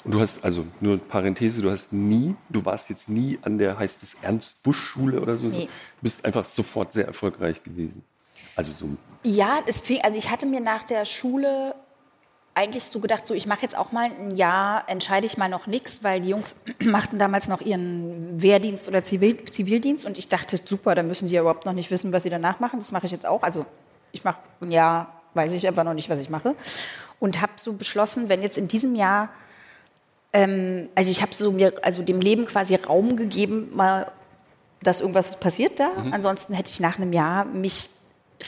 Und 0.04 0.12
du 0.14 0.20
hast, 0.20 0.44
also 0.44 0.66
nur 0.82 0.98
Parenthese, 0.98 1.62
du 1.62 1.70
hast 1.70 1.94
nie, 1.94 2.36
du 2.50 2.66
warst 2.66 2.90
jetzt 2.90 3.10
nie 3.10 3.38
an 3.44 3.60
der, 3.60 3.78
heißt 3.78 4.02
es 4.02 4.16
Ernst-Busch-Schule 4.16 5.22
oder 5.22 5.38
so, 5.38 5.48
nee. 5.48 5.66
du 5.66 6.02
bist 6.02 6.26
einfach 6.26 6.46
sofort 6.46 6.94
sehr 6.94 7.06
erfolgreich 7.06 7.64
gewesen. 7.64 8.04
Also 8.56 8.74
so. 8.74 8.90
Ja, 9.24 9.60
es 9.68 9.80
fing, 9.80 10.02
also 10.02 10.18
ich 10.18 10.32
hatte 10.32 10.48
mir 10.48 10.62
nach 10.62 10.84
der 10.84 11.06
Schule 11.06 11.76
eigentlich 12.56 12.84
so 12.84 13.00
gedacht, 13.00 13.26
so 13.26 13.34
ich 13.34 13.46
mache 13.46 13.62
jetzt 13.62 13.78
auch 13.78 13.92
mal 13.92 14.12
ein 14.12 14.36
Jahr, 14.36 14.88
entscheide 14.88 15.26
ich 15.26 15.38
mal 15.38 15.50
noch 15.50 15.68
nichts, 15.68 16.04
weil 16.04 16.22
die 16.22 16.30
Jungs 16.30 16.64
machten 16.84 17.20
damals 17.20 17.48
noch 17.48 17.62
ihren 17.62 18.42
Wehrdienst 18.42 18.88
oder 18.88 19.04
Zivil, 19.04 19.46
Zivildienst 19.46 20.06
und 20.06 20.18
ich 20.18 20.28
dachte, 20.28 20.60
super, 20.64 20.96
da 20.96 21.04
müssen 21.04 21.28
die 21.28 21.36
ja 21.36 21.42
überhaupt 21.42 21.66
noch 21.66 21.74
nicht 21.74 21.92
wissen, 21.92 22.12
was 22.12 22.24
sie 22.24 22.30
danach 22.32 22.60
machen. 22.60 22.80
Das 22.80 22.92
mache 22.92 23.06
ich 23.06 23.12
jetzt 23.12 23.28
auch. 23.28 23.44
Also 23.44 23.66
ich 24.12 24.24
mache 24.24 24.38
ein 24.62 24.72
Jahr 24.72 25.23
weiß 25.34 25.52
ich 25.54 25.68
einfach 25.68 25.84
noch 25.84 25.94
nicht, 25.94 26.10
was 26.10 26.20
ich 26.20 26.30
mache. 26.30 26.56
Und 27.20 27.42
habe 27.42 27.54
so 27.56 27.74
beschlossen, 27.74 28.30
wenn 28.30 28.42
jetzt 28.42 28.58
in 28.58 28.68
diesem 28.68 28.96
Jahr, 28.96 29.30
ähm, 30.34 30.90
also 30.96 31.12
ich 31.12 31.22
habe 31.22 31.34
so 31.34 31.52
mir, 31.52 31.74
also 31.82 32.02
dem 32.02 32.22
Leben 32.22 32.46
quasi 32.46 32.76
Raum 32.76 33.16
gegeben, 33.16 33.72
mal, 33.76 34.12
dass 34.82 35.02
irgendwas 35.02 35.40
passiert 35.40 35.80
da. 35.80 35.90
Mhm. 35.90 36.14
Ansonsten 36.14 36.54
hätte 36.54 36.72
ich 36.72 36.80
nach 36.80 36.98
einem 36.98 37.14
Jahr 37.14 37.46
mich 37.46 37.90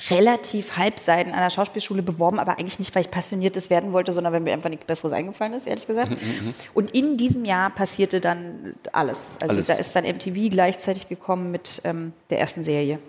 relativ 0.10 0.78
halbseiden 0.78 1.34
an 1.34 1.40
der 1.40 1.50
Schauspielschule 1.50 2.02
beworben, 2.02 2.40
aber 2.40 2.60
eigentlich 2.60 2.80
nicht, 2.80 2.94
weil 2.96 3.04
ich 3.04 3.12
passioniertes 3.12 3.70
werden 3.70 3.94
wollte, 3.94 4.14
sondern 4.14 4.34
weil 4.34 4.40
mir 4.42 4.54
einfach 4.54 4.70
nichts 4.70 4.86
Besseres 4.86 5.14
eingefallen 5.14 5.54
ist, 5.54 5.68
ehrlich 5.68 5.88
gesagt. 5.88 6.12
Mhm, 6.12 6.18
mhm, 6.18 6.46
mhm. 6.48 6.54
Und 6.74 6.92
in 6.92 7.18
diesem 7.18 7.46
Jahr 7.46 7.70
passierte 7.70 8.20
dann 8.20 8.76
alles. 8.92 9.38
Also 9.40 9.56
alles. 9.56 9.68
da 9.68 9.74
ist 9.74 9.96
dann 9.96 10.04
MTV 10.04 10.50
gleichzeitig 10.50 11.08
gekommen 11.08 11.52
mit 11.52 11.82
ähm, 11.84 12.14
der 12.30 12.40
ersten 12.40 12.66
Serie. 12.66 13.00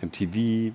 MTV, 0.00 0.72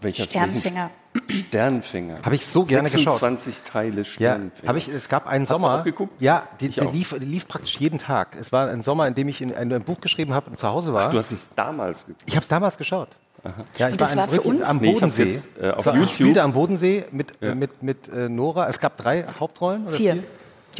welcher 0.00 0.24
Sternfänger. 0.24 0.90
Sternfänger. 1.28 2.18
Habe 2.22 2.34
ich 2.34 2.46
so 2.46 2.64
gerne 2.64 2.88
26 2.88 3.04
geschaut. 3.04 3.20
26 3.20 3.62
Teile 3.62 4.04
Sternfänger. 4.04 4.62
Ja, 4.62 4.68
habe 4.68 4.78
ich, 4.78 4.88
es 4.88 5.08
gab 5.08 5.26
einen 5.26 5.42
Hast 5.42 5.50
Sommer. 5.50 5.74
Du 5.74 5.80
auch 5.80 5.84
geguckt? 5.84 6.12
Ja, 6.20 6.48
die, 6.60 6.68
der 6.68 6.90
lief, 6.90 7.12
lief, 7.18 7.48
praktisch 7.48 7.78
jeden 7.78 7.98
Tag. 7.98 8.36
Es 8.38 8.52
war 8.52 8.68
ein 8.68 8.82
Sommer, 8.82 9.06
in 9.06 9.14
dem 9.14 9.28
ich 9.28 9.40
in, 9.40 9.54
ein, 9.54 9.72
ein 9.72 9.82
Buch 9.82 10.00
geschrieben 10.00 10.34
habe 10.34 10.50
und 10.50 10.58
zu 10.58 10.68
Hause 10.68 10.92
war. 10.92 11.08
Ach, 11.08 11.10
du 11.10 11.18
hast 11.18 11.32
es 11.32 11.54
damals 11.54 12.06
geguckt? 12.06 12.22
Ich 12.26 12.36
habe 12.36 12.42
es 12.42 12.48
damals 12.48 12.76
geschaut. 12.76 13.08
Aha. 13.42 13.64
Ja, 13.78 13.88
ich 13.88 13.92
und 13.92 14.00
das 14.00 14.16
war, 14.16 14.22
war 14.22 14.28
für 14.28 14.42
uns 14.42 14.62
am 14.64 14.80
Bodensee. 14.80 15.24
Nee, 15.24 15.30
jetzt, 15.30 15.60
äh, 15.60 15.70
auf 15.70 15.84
so, 15.84 15.90
YouTube. 15.90 16.08
Ich 16.08 16.14
spielte 16.14 16.42
am 16.42 16.52
Bodensee 16.52 17.04
mit, 17.10 17.32
ja. 17.40 17.54
mit, 17.54 17.82
mit 17.82 18.08
äh, 18.08 18.28
Nora. 18.28 18.68
Es 18.68 18.78
gab 18.78 18.96
drei 18.96 19.24
Hauptrollen. 19.38 19.86
Oder 19.86 19.96
vier. 19.96 20.12
vier? 20.14 20.24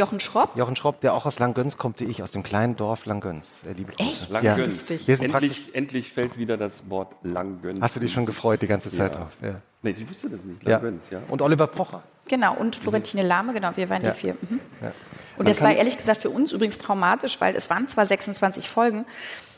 Jochen 0.00 0.18
Schropp. 0.18 0.56
Jochen 0.56 0.76
Schropp, 0.76 1.02
der 1.02 1.12
auch 1.12 1.26
aus 1.26 1.38
Langgöns 1.38 1.76
kommt 1.76 2.00
wie 2.00 2.04
ich, 2.04 2.22
aus 2.22 2.30
dem 2.30 2.42
kleinen 2.42 2.74
Dorf 2.74 3.04
Langgöns. 3.04 3.60
Äh, 3.68 3.74
liebe 3.74 3.92
Echt? 3.98 4.30
Langgöns. 4.30 4.88
Ja. 4.88 5.14
Endlich, 5.16 5.74
endlich, 5.74 6.10
fällt 6.10 6.38
wieder 6.38 6.56
das 6.56 6.88
Wort 6.88 7.14
Langgöns. 7.22 7.82
Hast 7.82 7.96
du 7.96 8.00
dich 8.00 8.10
schon 8.10 8.24
gefreut 8.24 8.62
die 8.62 8.66
ganze 8.66 8.90
Zeit 8.90 9.14
ja. 9.14 9.20
drauf? 9.20 9.28
Ja. 9.42 9.60
Nee, 9.82 9.90
ich 9.90 10.08
wusste 10.08 10.30
das 10.30 10.42
nicht. 10.44 10.62
Langgöns, 10.62 11.10
ja. 11.10 11.18
ja. 11.18 11.24
Und 11.28 11.42
Oliver 11.42 11.66
Pocher. 11.66 12.02
Genau, 12.28 12.56
und 12.56 12.76
Florentine 12.76 13.22
Lahme, 13.22 13.52
genau, 13.52 13.72
wir 13.76 13.90
waren 13.90 14.02
die 14.02 14.10
vier. 14.12 14.38
Mhm. 14.40 14.60
Und 15.36 15.46
das 15.46 15.60
war 15.60 15.74
ehrlich 15.74 15.98
gesagt 15.98 16.22
für 16.22 16.30
uns 16.30 16.52
übrigens 16.52 16.78
traumatisch, 16.78 17.38
weil 17.38 17.54
es 17.54 17.68
waren 17.68 17.86
zwar 17.86 18.06
26 18.06 18.70
Folgen, 18.70 19.04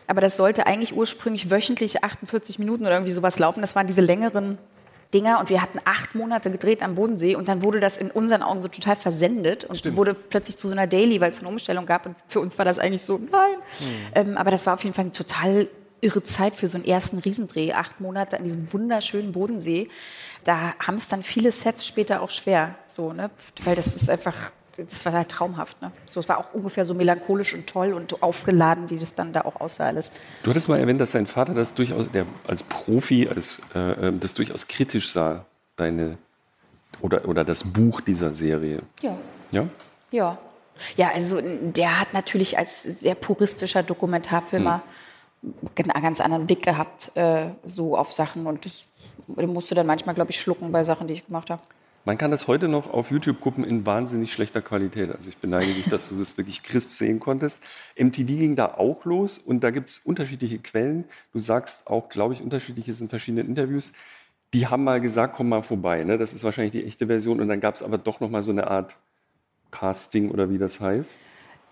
aber 0.08 0.20
das 0.20 0.36
sollte 0.36 0.66
eigentlich 0.66 0.96
ursprünglich 0.96 1.50
wöchentlich 1.50 2.02
48 2.02 2.58
Minuten 2.58 2.82
oder 2.84 2.94
irgendwie 2.94 3.12
sowas 3.12 3.38
laufen. 3.38 3.60
Das 3.60 3.76
waren 3.76 3.86
diese 3.86 4.02
längeren 4.02 4.58
Dinger 5.14 5.40
und 5.40 5.48
wir 5.48 5.60
hatten 5.60 5.78
acht 5.84 6.14
Monate 6.14 6.50
gedreht 6.50 6.82
am 6.82 6.94
Bodensee 6.94 7.34
und 7.34 7.48
dann 7.48 7.62
wurde 7.62 7.80
das 7.80 7.98
in 7.98 8.10
unseren 8.10 8.42
Augen 8.42 8.60
so 8.60 8.68
total 8.68 8.96
versendet 8.96 9.64
und 9.64 9.76
Stimmt. 9.76 9.96
wurde 9.96 10.14
plötzlich 10.14 10.56
zu 10.56 10.68
so 10.68 10.72
einer 10.72 10.86
Daily, 10.86 11.20
weil 11.20 11.30
es 11.30 11.40
eine 11.40 11.48
Umstellung 11.48 11.86
gab 11.86 12.06
und 12.06 12.16
für 12.26 12.40
uns 12.40 12.58
war 12.58 12.64
das 12.64 12.78
eigentlich 12.78 13.02
so, 13.02 13.18
nein. 13.18 13.56
Ähm, 14.14 14.36
aber 14.36 14.50
das 14.50 14.66
war 14.66 14.74
auf 14.74 14.84
jeden 14.84 14.94
Fall 14.94 15.04
eine 15.04 15.12
total 15.12 15.68
irre 16.00 16.22
Zeit 16.22 16.54
für 16.54 16.66
so 16.66 16.76
einen 16.76 16.84
ersten 16.84 17.18
Riesendreh, 17.18 17.72
acht 17.72 18.00
Monate 18.00 18.36
an 18.36 18.44
diesem 18.44 18.72
wunderschönen 18.72 19.32
Bodensee. 19.32 19.88
Da 20.44 20.74
haben 20.78 20.96
es 20.96 21.08
dann 21.08 21.22
viele 21.22 21.52
Sets 21.52 21.86
später 21.86 22.20
auch 22.22 22.30
schwer, 22.30 22.74
so, 22.86 23.12
ne? 23.12 23.30
weil 23.64 23.76
das 23.76 23.94
ist 23.94 24.10
einfach, 24.10 24.34
das 24.76 25.04
war 25.04 25.12
halt 25.12 25.28
traumhaft. 25.28 25.80
Ne? 25.82 25.92
So, 26.06 26.20
es 26.20 26.28
war 26.28 26.38
auch 26.38 26.54
ungefähr 26.54 26.84
so 26.84 26.94
melancholisch 26.94 27.54
und 27.54 27.66
toll 27.66 27.92
und 27.92 28.22
aufgeladen, 28.22 28.90
wie 28.90 28.98
das 28.98 29.14
dann 29.14 29.32
da 29.32 29.42
auch 29.42 29.60
aussah 29.60 29.86
alles. 29.86 30.10
Du 30.42 30.50
hattest 30.50 30.68
mal 30.68 30.78
erwähnt, 30.78 31.00
dass 31.00 31.12
dein 31.12 31.26
Vater 31.26 31.54
das 31.54 31.74
durchaus, 31.74 32.10
der 32.10 32.26
als 32.46 32.62
Profi, 32.62 33.28
als, 33.28 33.58
äh, 33.74 34.08
ähm, 34.08 34.20
das 34.20 34.34
durchaus 34.34 34.66
kritisch 34.66 35.12
sah, 35.12 35.44
deine 35.76 36.18
oder, 37.00 37.28
oder 37.28 37.44
das 37.44 37.64
Buch 37.64 38.00
dieser 38.00 38.32
Serie. 38.32 38.82
Ja. 39.02 39.16
Ja? 39.50 39.68
Ja. 40.10 40.38
Ja, 40.96 41.10
also 41.12 41.40
der 41.40 42.00
hat 42.00 42.12
natürlich 42.12 42.58
als 42.58 42.82
sehr 42.82 43.14
puristischer 43.14 43.82
Dokumentarfilmer 43.82 44.82
einen 45.76 46.02
ganz 46.02 46.20
anderen 46.20 46.46
Blick 46.46 46.62
gehabt, 46.62 47.12
äh, 47.14 47.50
so 47.64 47.96
auf 47.96 48.12
Sachen. 48.12 48.46
Und 48.46 48.64
das 48.64 48.84
musste 49.26 49.74
dann 49.74 49.86
manchmal, 49.86 50.14
glaube 50.14 50.30
ich, 50.30 50.40
schlucken 50.40 50.72
bei 50.72 50.84
Sachen, 50.84 51.06
die 51.06 51.14
ich 51.14 51.26
gemacht 51.26 51.50
habe. 51.50 51.62
Man 52.04 52.18
kann 52.18 52.32
das 52.32 52.48
heute 52.48 52.66
noch 52.66 52.92
auf 52.92 53.12
YouTube 53.12 53.40
gucken 53.40 53.62
in 53.62 53.86
wahnsinnig 53.86 54.32
schlechter 54.32 54.60
Qualität. 54.60 55.14
Also 55.14 55.28
ich 55.28 55.36
beneide 55.36 55.66
dich, 55.66 55.84
dass 55.88 56.08
du 56.08 56.18
das 56.18 56.36
wirklich 56.36 56.64
crisp 56.64 56.90
sehen 56.90 57.20
konntest. 57.20 57.60
MTV 57.96 58.26
ging 58.26 58.56
da 58.56 58.74
auch 58.74 59.04
los 59.04 59.38
und 59.38 59.62
da 59.62 59.70
gibt 59.70 59.88
es 59.88 59.98
unterschiedliche 60.00 60.58
Quellen. 60.58 61.04
Du 61.32 61.38
sagst 61.38 61.86
auch, 61.86 62.08
glaube 62.08 62.34
ich, 62.34 62.42
unterschiedliches 62.42 63.00
in 63.00 63.08
verschiedenen 63.08 63.46
Interviews. 63.46 63.92
Die 64.52 64.66
haben 64.66 64.82
mal 64.82 65.00
gesagt, 65.00 65.36
komm 65.36 65.48
mal 65.48 65.62
vorbei. 65.62 66.02
Ne? 66.02 66.18
Das 66.18 66.32
ist 66.32 66.42
wahrscheinlich 66.42 66.72
die 66.72 66.84
echte 66.84 67.06
Version. 67.06 67.40
Und 67.40 67.48
dann 67.48 67.60
gab 67.60 67.76
es 67.76 67.84
aber 67.84 67.98
doch 67.98 68.18
noch 68.18 68.30
mal 68.30 68.42
so 68.42 68.50
eine 68.50 68.68
Art 68.68 68.96
Casting 69.70 70.32
oder 70.32 70.50
wie 70.50 70.58
das 70.58 70.80
heißt. 70.80 71.20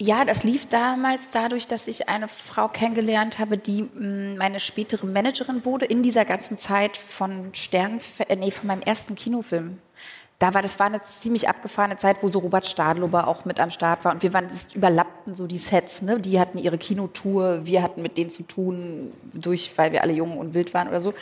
Ja, 0.01 0.25
das 0.25 0.45
lief 0.45 0.67
damals 0.67 1.31
dadurch, 1.31 1.67
dass 1.67 1.89
ich 1.89 2.09
eine 2.09 2.29
Frau 2.29 2.69
kennengelernt 2.69 3.39
habe, 3.39 3.59
die 3.59 3.83
mh, 3.83 4.39
meine 4.39 4.61
spätere 4.61 5.07
Managerin 5.07 5.65
wurde 5.65 5.85
in 5.87 6.03
dieser 6.03 6.25
ganzen 6.25 6.57
Zeit 6.57 6.97
von 6.97 7.53
Stern, 7.53 8.01
äh, 8.29 8.37
nee, 8.37 8.51
von 8.51 8.69
meinem 8.69 8.81
ersten 8.81 9.15
Kinofilm. 9.17 9.79
Da 10.41 10.55
war, 10.55 10.63
das 10.63 10.79
war 10.79 10.87
eine 10.87 11.03
ziemlich 11.03 11.51
abgefahrene 11.51 11.99
Zeit, 11.99 12.23
wo 12.23 12.29
so 12.29 12.39
Robert 12.39 12.67
Stadlober 12.67 13.29
auch 13.29 13.45
mit 13.45 13.61
am 13.61 13.71
Start 13.71 14.07
war. 14.07 14.13
Und 14.13 14.23
wir 14.23 14.33
waren, 14.33 14.49
das 14.49 14.75
überlappten 14.75 15.35
so 15.37 15.47
die 15.47 15.59
Sets, 15.59 16.01
ne? 16.01 16.19
Die 16.19 16.41
hatten 16.41 16.57
ihre 16.57 16.79
Kinotour, 16.79 17.67
wir 17.67 17.83
hatten 17.83 18.01
mit 18.01 18.17
denen 18.17 18.31
zu 18.31 18.43
tun, 18.45 19.13
durch, 19.35 19.71
weil 19.77 19.93
wir 19.93 20.03
alle 20.03 20.15
jung 20.15 20.39
und 20.39 20.55
wild 20.55 20.73
waren 20.73 20.89
oder 20.89 21.03
so. 21.03 21.13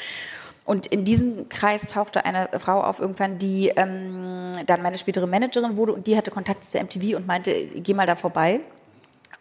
Und 0.64 0.86
in 0.86 1.04
diesem 1.04 1.48
Kreis 1.48 1.82
tauchte 1.82 2.24
eine 2.24 2.48
Frau 2.60 2.80
auf 2.80 3.00
irgendwann, 3.00 3.40
die 3.40 3.72
ähm, 3.74 4.58
dann 4.66 4.82
meine 4.82 4.98
spätere 4.98 5.26
Managerin 5.26 5.76
wurde 5.76 5.94
und 5.94 6.06
die 6.06 6.16
hatte 6.16 6.30
Kontakt 6.30 6.64
zu 6.64 6.78
MTV 6.78 7.16
und 7.16 7.26
meinte, 7.26 7.52
geh 7.74 7.94
mal 7.94 8.06
da 8.06 8.14
vorbei. 8.14 8.60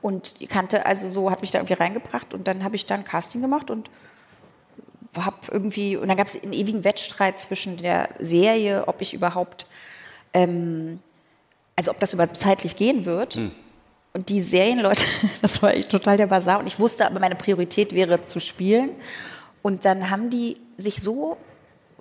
Und 0.02 0.36
kannte, 0.50 0.88
also 0.88 1.08
so, 1.10 1.30
hat 1.30 1.42
mich 1.42 1.52
da 1.52 1.60
irgendwie 1.60 1.74
reingebracht 1.74 2.34
und 2.34 2.48
dann 2.48 2.64
habe 2.64 2.76
ich 2.76 2.88
dann 2.88 3.04
Casting 3.04 3.42
gemacht 3.42 3.70
und 3.70 3.92
habe 5.16 5.38
irgendwie, 5.52 5.98
und 5.98 6.08
dann 6.08 6.18
gab 6.18 6.28
es 6.28 6.42
einen 6.42 6.54
ewigen 6.54 6.84
Wettstreit 6.84 7.40
zwischen 7.40 7.78
der 7.78 8.10
Serie, 8.20 8.88
ob 8.88 9.02
ich 9.02 9.14
überhaupt, 9.14 9.68
ähm, 10.34 11.00
also 11.76 11.92
ob 11.92 12.00
das 12.00 12.14
überhaupt 12.14 12.38
zeitlich 12.38 12.76
gehen 12.76 13.06
wird. 13.06 13.36
Und 14.14 14.30
die 14.30 14.42
Serienleute, 14.42 15.02
das 15.42 15.62
war 15.62 15.74
echt 15.74 15.90
total 15.90 16.18
der 16.18 16.28
Bazar. 16.28 16.60
Und 16.60 16.68
ich 16.68 16.80
wusste 16.80 17.06
aber, 17.06 17.20
meine 17.20 17.36
Priorität 17.36 17.94
wäre 17.94 18.22
zu 18.22 18.40
spielen. 18.40 18.92
Und 19.62 19.86
dann 19.86 20.10
haben 20.10 20.30
die 20.30 20.58
sich 20.78 21.02
so 21.02 21.38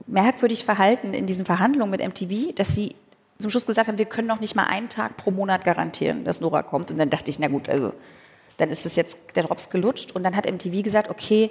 merkwürdig 0.07 0.65
verhalten 0.65 1.15
in 1.15 1.27
diesen 1.27 1.45
Verhandlungen 1.45 1.91
mit 1.91 2.01
MTV, 2.01 2.55
dass 2.55 2.75
sie 2.75 2.95
zum 3.39 3.51
Schluss 3.51 3.67
gesagt 3.67 3.89
haben, 3.89 3.99
wir 3.99 4.07
können 4.07 4.29
noch 4.29 4.41
nicht 4.41 4.55
mal 4.55 4.65
einen 4.65 4.89
Tag 4.89 5.17
pro 5.17 5.31
Monat 5.31 5.65
garantieren, 5.65 6.25
dass 6.25 6.41
Nora 6.41 6.63
kommt. 6.63 6.91
Und 6.91 6.99
dann 6.99 7.11
dachte 7.11 7.31
ich, 7.31 7.39
na 7.39 7.49
gut, 7.49 7.69
also 7.69 7.93
dann 8.57 8.71
ist 8.71 8.87
es 8.87 8.97
jetzt 8.97 9.37
der 9.37 9.43
Drops 9.43 9.69
gelutscht. 9.69 10.13
Und 10.13 10.23
dann 10.23 10.37
hat 10.37 10.51
MTV 10.51 10.83
gesagt, 10.83 11.11
okay, 11.11 11.51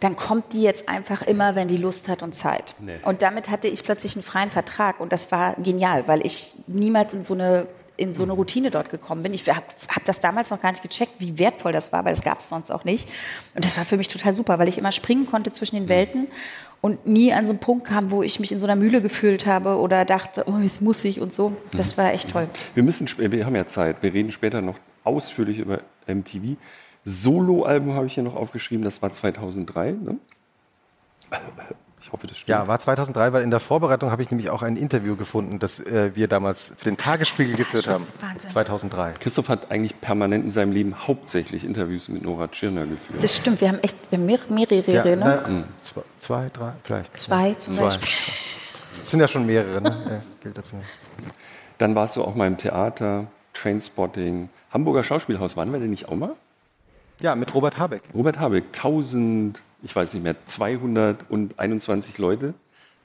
dann 0.00 0.16
kommt 0.16 0.52
die 0.54 0.62
jetzt 0.62 0.88
einfach 0.88 1.22
immer, 1.22 1.54
wenn 1.54 1.68
die 1.68 1.76
Lust 1.76 2.08
hat 2.08 2.22
und 2.22 2.34
Zeit. 2.34 2.74
Nee. 2.78 2.96
Und 3.04 3.22
damit 3.22 3.50
hatte 3.50 3.68
ich 3.68 3.84
plötzlich 3.84 4.16
einen 4.16 4.22
freien 4.22 4.50
Vertrag 4.50 4.98
und 4.98 5.12
das 5.12 5.30
war 5.30 5.54
genial, 5.56 6.08
weil 6.08 6.24
ich 6.24 6.54
niemals 6.66 7.14
in 7.14 7.22
so 7.22 7.34
eine 7.34 7.66
in 7.96 8.14
so 8.14 8.22
eine 8.22 8.32
Routine 8.32 8.70
dort 8.70 8.88
gekommen 8.88 9.22
bin. 9.22 9.34
Ich 9.34 9.46
habe 9.46 9.66
hab 9.94 10.04
das 10.06 10.20
damals 10.20 10.48
noch 10.48 10.62
gar 10.62 10.70
nicht 10.70 10.82
gecheckt, 10.82 11.16
wie 11.18 11.38
wertvoll 11.38 11.72
das 11.72 11.92
war, 11.92 12.02
weil 12.06 12.14
das 12.14 12.22
gab 12.22 12.38
es 12.38 12.48
sonst 12.48 12.70
auch 12.70 12.84
nicht. 12.84 13.06
Und 13.54 13.66
das 13.66 13.76
war 13.76 13.84
für 13.84 13.98
mich 13.98 14.08
total 14.08 14.32
super, 14.32 14.58
weil 14.58 14.68
ich 14.68 14.78
immer 14.78 14.90
springen 14.90 15.26
konnte 15.26 15.52
zwischen 15.52 15.76
den 15.76 15.90
Welten 15.90 16.26
und 16.80 17.06
nie 17.06 17.34
an 17.34 17.44
so 17.44 17.52
einen 17.52 17.58
Punkt 17.58 17.86
kam, 17.86 18.10
wo 18.10 18.22
ich 18.22 18.40
mich 18.40 18.52
in 18.52 18.58
so 18.58 18.64
einer 18.64 18.74
Mühle 18.74 19.02
gefühlt 19.02 19.44
habe 19.44 19.76
oder 19.76 20.06
dachte, 20.06 20.44
oh, 20.46 20.56
jetzt 20.62 20.80
muss 20.80 21.04
ich 21.04 21.20
und 21.20 21.30
so. 21.30 21.54
Das 21.72 21.98
war 21.98 22.14
echt 22.14 22.30
toll. 22.30 22.48
Wir 22.74 22.82
müssen, 22.82 23.06
wir 23.18 23.44
haben 23.44 23.54
ja 23.54 23.66
Zeit. 23.66 24.02
Wir 24.02 24.14
reden 24.14 24.32
später 24.32 24.62
noch 24.62 24.78
ausführlich 25.04 25.58
über 25.58 25.80
MTV. 26.06 26.56
Solo-Album 27.04 27.94
habe 27.94 28.06
ich 28.06 28.14
hier 28.14 28.22
noch 28.22 28.36
aufgeschrieben. 28.36 28.84
Das 28.84 29.00
war 29.02 29.10
2003. 29.10 29.92
Ne? 29.92 30.16
Ich 32.02 32.10
hoffe, 32.12 32.26
das 32.26 32.38
stimmt. 32.38 32.48
Ja, 32.48 32.66
war 32.66 32.78
2003, 32.78 33.32
weil 33.34 33.42
in 33.42 33.50
der 33.50 33.60
Vorbereitung 33.60 34.10
habe 34.10 34.22
ich 34.22 34.30
nämlich 34.30 34.48
auch 34.50 34.62
ein 34.62 34.76
Interview 34.76 35.16
gefunden, 35.16 35.58
das 35.58 35.80
äh, 35.80 36.12
wir 36.14 36.28
damals 36.28 36.72
für 36.76 36.84
den 36.86 36.96
Tagesspiegel 36.96 37.56
geführt 37.56 37.88
haben. 37.88 38.06
Wahnsinn. 38.20 38.48
2003. 38.50 39.12
Christoph 39.20 39.48
hat 39.50 39.70
eigentlich 39.70 40.00
permanent 40.00 40.44
in 40.44 40.50
seinem 40.50 40.72
Leben 40.72 40.94
hauptsächlich 41.06 41.64
Interviews 41.64 42.08
mit 42.08 42.22
Nora 42.22 42.48
Tschirner 42.48 42.86
geführt. 42.86 43.22
Das 43.22 43.36
stimmt, 43.36 43.60
wir 43.60 43.68
haben 43.68 43.78
echt 43.80 43.96
wir 44.10 44.18
haben 44.18 44.26
mehr- 44.26 44.38
mehrere, 44.48 44.90
Ja, 44.90 45.04
ne? 45.04 45.16
na, 45.46 45.64
zwei, 45.82 46.02
zwei, 46.18 46.50
drei, 46.52 46.72
vielleicht. 46.82 47.18
Zwei 47.18 47.54
zum 47.54 47.74
Zwei. 47.74 47.82
Beispiel. 47.84 48.08
Es 48.08 49.10
sind 49.10 49.20
ja 49.20 49.28
schon 49.28 49.44
mehrere, 49.46 49.80
ne? 49.82 50.04
Ja, 50.10 50.22
gilt 50.42 50.56
dazu. 50.56 50.76
Dann 51.78 51.94
warst 51.94 52.16
du 52.16 52.24
auch 52.24 52.34
mal 52.34 52.46
im 52.46 52.56
Theater, 52.56 53.26
Trainspotting, 53.52 54.48
Hamburger 54.72 55.04
Schauspielhaus. 55.04 55.56
Waren 55.56 55.70
wir 55.72 55.80
denn 55.80 55.90
nicht 55.90 56.08
auch 56.08 56.16
mal? 56.16 56.34
Ja, 57.20 57.34
mit 57.34 57.54
Robert 57.54 57.78
Habeck. 57.78 58.02
Robert 58.14 58.38
Habeck, 58.38 58.64
1000, 58.72 59.62
ich 59.82 59.94
weiß 59.94 60.14
nicht 60.14 60.22
mehr, 60.22 60.36
221 60.46 62.18
Leute. 62.18 62.54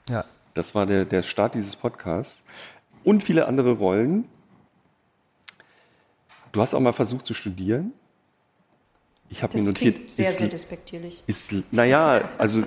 Ja. 0.08 0.24
Das 0.54 0.74
war 0.74 0.86
der, 0.86 1.04
der 1.04 1.22
Start 1.22 1.54
dieses 1.54 1.76
Podcasts. 1.76 2.42
Und 3.04 3.22
viele 3.22 3.46
andere 3.46 3.72
Rollen. 3.72 4.24
Du 6.52 6.60
hast 6.62 6.74
auch 6.74 6.80
mal 6.80 6.92
versucht 6.92 7.26
zu 7.26 7.34
studieren. 7.34 7.92
Ich 9.28 9.42
habe 9.42 9.58
mir 9.58 9.64
notiert, 9.64 10.14
sehr, 10.14 10.30
ist, 10.30 10.38
sehr 10.38 10.48
despektierlich. 10.48 11.22
ist, 11.26 11.52
naja, 11.72 12.28
also 12.38 12.64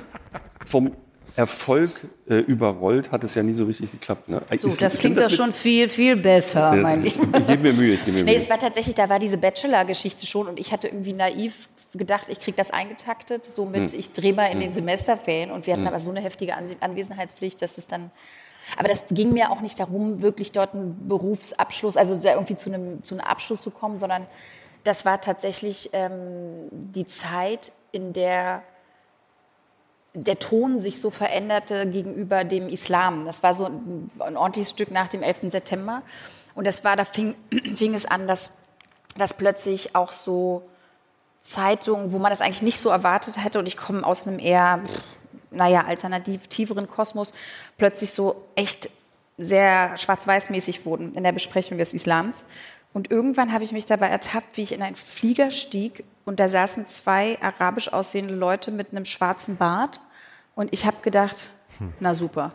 vom 0.65 0.91
Erfolg 1.39 1.91
äh, 2.29 2.35
überrollt 2.39 3.11
hat 3.13 3.23
es 3.23 3.33
ja 3.33 3.41
nie 3.43 3.53
so 3.53 3.63
richtig 3.63 3.89
geklappt. 3.91 4.27
Ne? 4.27 4.41
So, 4.59 4.67
Ist- 4.67 4.81
das 4.81 4.97
klingt 4.97 5.21
doch 5.21 5.29
schon 5.29 5.53
viel, 5.53 5.87
viel 5.87 6.17
besser, 6.17 6.75
Ja, 6.75 6.81
mein 6.81 7.05
ich, 7.05 7.15
Lieber. 7.15 7.39
ich 7.39 7.47
gebe 7.47 7.63
mir 7.63 7.73
Mühe, 7.73 7.93
ich 7.93 8.03
gebe 8.03 8.17
mir 8.17 8.23
Nee, 8.25 8.31
Mühe. 8.33 8.41
es 8.41 8.49
war 8.49 8.59
tatsächlich, 8.59 8.93
da 8.95 9.07
war 9.07 9.19
diese 9.19 9.37
Bachelor-Geschichte 9.37 10.25
schon 10.27 10.47
und 10.47 10.59
ich 10.59 10.73
hatte 10.73 10.89
irgendwie 10.89 11.13
naiv 11.13 11.69
gedacht, 11.93 12.25
ich 12.27 12.41
kriege 12.41 12.57
das 12.57 12.71
eingetaktet, 12.71 13.45
so 13.45 13.63
mit, 13.63 13.91
Hm. 13.93 13.99
ich 13.99 14.11
drehe 14.11 14.33
mal 14.33 14.47
in 14.51 14.59
den 14.59 14.73
Semesterferien 14.73 15.49
und 15.51 15.65
wir 15.65 15.73
hatten 15.75 15.87
aber 15.87 15.99
so 15.99 16.11
eine 16.11 16.19
heftige 16.19 16.55
An 16.55 16.65
Anwesenheitspflicht, 16.81 17.61
dass 17.61 17.77
es 17.77 17.87
dann, 17.87 18.11
aber 18.77 18.89
das 18.89 19.05
ging 19.09 19.31
mir 19.31 19.49
auch 19.49 19.61
nicht 19.61 19.79
darum, 19.79 20.21
wirklich 20.21 20.51
dort 20.51 20.73
einen 20.75 21.07
Berufsabschluss, 21.07 21.95
also 21.95 22.19
irgendwie 22.21 22.57
zu 22.57 22.69
einem, 22.69 23.01
zu 23.01 23.15
einem 23.15 23.23
Abschluss 23.23 23.61
zu 23.61 23.71
kommen, 23.71 23.95
sondern 23.97 24.27
das 24.83 25.05
war 25.05 25.21
tatsächlich 25.21 25.89
ähm, 25.93 26.67
die 26.71 27.07
Zeit, 27.07 27.71
in 27.93 28.11
der 28.13 28.61
der 30.13 30.39
Ton 30.39 30.79
sich 30.79 30.99
so 30.99 31.09
veränderte 31.11 31.85
gegenüber 31.87 32.43
dem 32.43 32.67
Islam. 32.69 33.25
Das 33.25 33.43
war 33.43 33.53
so 33.53 33.65
ein, 33.65 34.37
ordentliches 34.37 34.71
Stück 34.71 34.91
nach 34.91 35.07
dem 35.07 35.21
11. 35.21 35.51
September. 35.51 36.01
Und 36.55 36.65
das 36.65 36.83
war, 36.83 36.95
da 36.95 37.05
fing, 37.05 37.35
fing 37.75 37.93
es 37.93 38.05
an, 38.05 38.27
dass, 38.27 38.57
dass 39.17 39.35
plötzlich 39.35 39.95
auch 39.95 40.11
so 40.11 40.63
Zeitungen, 41.41 42.11
wo 42.11 42.19
man 42.19 42.31
das 42.31 42.41
eigentlich 42.41 42.61
nicht 42.61 42.79
so 42.79 42.89
erwartet 42.89 43.43
hätte, 43.43 43.59
und 43.59 43.67
ich 43.67 43.77
komme 43.77 44.05
aus 44.05 44.27
einem 44.27 44.39
eher, 44.39 44.81
naja, 45.51 45.85
alternativ 45.85 46.47
tieferen 46.47 46.89
Kosmos, 46.89 47.33
plötzlich 47.77 48.11
so 48.11 48.47
echt 48.55 48.89
sehr 49.37 49.95
schwarz-weiß-mäßig 49.97 50.85
wurden 50.85 51.13
in 51.15 51.23
der 51.23 51.31
Besprechung 51.31 51.77
des 51.77 51.93
Islams. 51.93 52.45
Und 52.93 53.11
irgendwann 53.11 53.53
habe 53.53 53.63
ich 53.63 53.71
mich 53.71 53.85
dabei 53.85 54.07
ertappt, 54.07 54.57
wie 54.57 54.61
ich 54.61 54.71
in 54.71 54.81
einen 54.81 54.95
Flieger 54.95 55.51
stieg 55.51 56.03
und 56.25 56.39
da 56.39 56.47
saßen 56.47 56.87
zwei 56.87 57.41
arabisch 57.41 57.91
aussehende 57.93 58.33
Leute 58.33 58.71
mit 58.71 58.91
einem 58.91 59.05
schwarzen 59.05 59.57
Bart. 59.57 59.99
Und 60.55 60.73
ich 60.73 60.85
habe 60.85 60.97
gedacht, 61.01 61.51
na 61.99 62.15
super. 62.15 62.53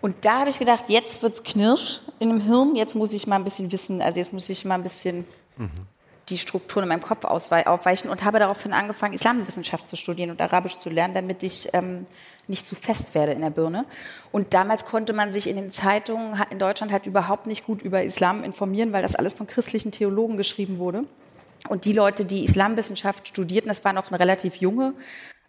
Und 0.00 0.24
da 0.24 0.40
habe 0.40 0.50
ich 0.50 0.58
gedacht, 0.58 0.86
jetzt 0.88 1.22
wird's 1.22 1.42
knirsch 1.42 2.00
in 2.18 2.28
dem 2.28 2.40
Hirn, 2.40 2.76
jetzt 2.76 2.94
muss 2.94 3.12
ich 3.12 3.26
mal 3.26 3.36
ein 3.36 3.44
bisschen 3.44 3.72
wissen, 3.72 4.02
also 4.02 4.18
jetzt 4.18 4.32
muss 4.32 4.48
ich 4.48 4.64
mal 4.64 4.74
ein 4.74 4.82
bisschen 4.82 5.24
die 6.28 6.38
Strukturen 6.38 6.84
in 6.84 6.88
meinem 6.88 7.02
Kopf 7.02 7.24
aufweichen 7.24 8.10
und 8.10 8.24
habe 8.24 8.38
daraufhin 8.38 8.72
angefangen, 8.72 9.14
Islamwissenschaft 9.14 9.88
zu 9.88 9.96
studieren 9.96 10.30
und 10.30 10.40
Arabisch 10.40 10.78
zu 10.78 10.90
lernen, 10.90 11.14
damit 11.14 11.42
ich 11.42 11.68
ähm, 11.72 12.06
nicht 12.48 12.66
zu 12.66 12.74
fest 12.74 13.14
werde 13.14 13.32
in 13.32 13.40
der 13.40 13.50
Birne. 13.50 13.84
Und 14.32 14.54
damals 14.54 14.84
konnte 14.84 15.12
man 15.12 15.32
sich 15.32 15.48
in 15.48 15.56
den 15.56 15.70
Zeitungen 15.70 16.40
in 16.50 16.58
Deutschland 16.58 16.92
halt 16.92 17.06
überhaupt 17.06 17.46
nicht 17.46 17.66
gut 17.66 17.82
über 17.82 18.02
Islam 18.02 18.44
informieren, 18.44 18.92
weil 18.92 19.02
das 19.02 19.16
alles 19.16 19.34
von 19.34 19.46
christlichen 19.46 19.92
Theologen 19.92 20.36
geschrieben 20.36 20.78
wurde. 20.78 21.04
Und 21.68 21.84
die 21.84 21.92
Leute, 21.92 22.24
die 22.24 22.44
Islamwissenschaft 22.44 23.28
studierten, 23.28 23.68
das 23.68 23.84
war 23.84 23.92
noch 23.92 24.10
eine 24.10 24.20
relativ 24.20 24.56
junge 24.56 24.94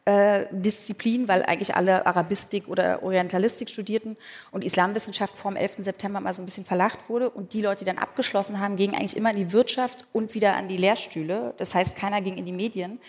äh, 0.08 0.46
Disziplin, 0.52 1.28
weil 1.28 1.44
eigentlich 1.44 1.76
alle 1.76 2.06
Arabistik 2.06 2.70
oder 2.70 3.04
Orientalistik 3.04 3.70
studierten 3.70 4.16
und 4.52 4.64
Islamwissenschaft 4.64 5.38
vor 5.38 5.52
dem 5.52 5.58
11. 5.58 5.80
September 5.82 6.22
mal 6.22 6.34
so 6.34 6.42
ein 6.42 6.46
bisschen 6.46 6.64
verlacht 6.64 7.10
wurde. 7.10 7.30
Und 7.30 7.54
die 7.54 7.62
Leute, 7.62 7.80
die 7.84 7.92
dann 7.92 7.98
abgeschlossen 7.98 8.62
haben, 8.62 8.78
gingen 8.78 8.96
eigentlich 8.96 9.18
immer 9.18 9.32
in 9.32 9.36
die 9.36 9.52
Wirtschaft 9.52 10.06
und 10.14 10.34
wieder 10.34 10.56
an 10.56 10.70
die 10.70 10.78
Lehrstühle. 10.78 11.54
Das 11.58 11.76
heißt, 11.76 11.98
keiner 11.98 12.22
ging 12.22 12.38
in 12.38 12.46
die 12.46 12.54
Medien. 12.54 13.00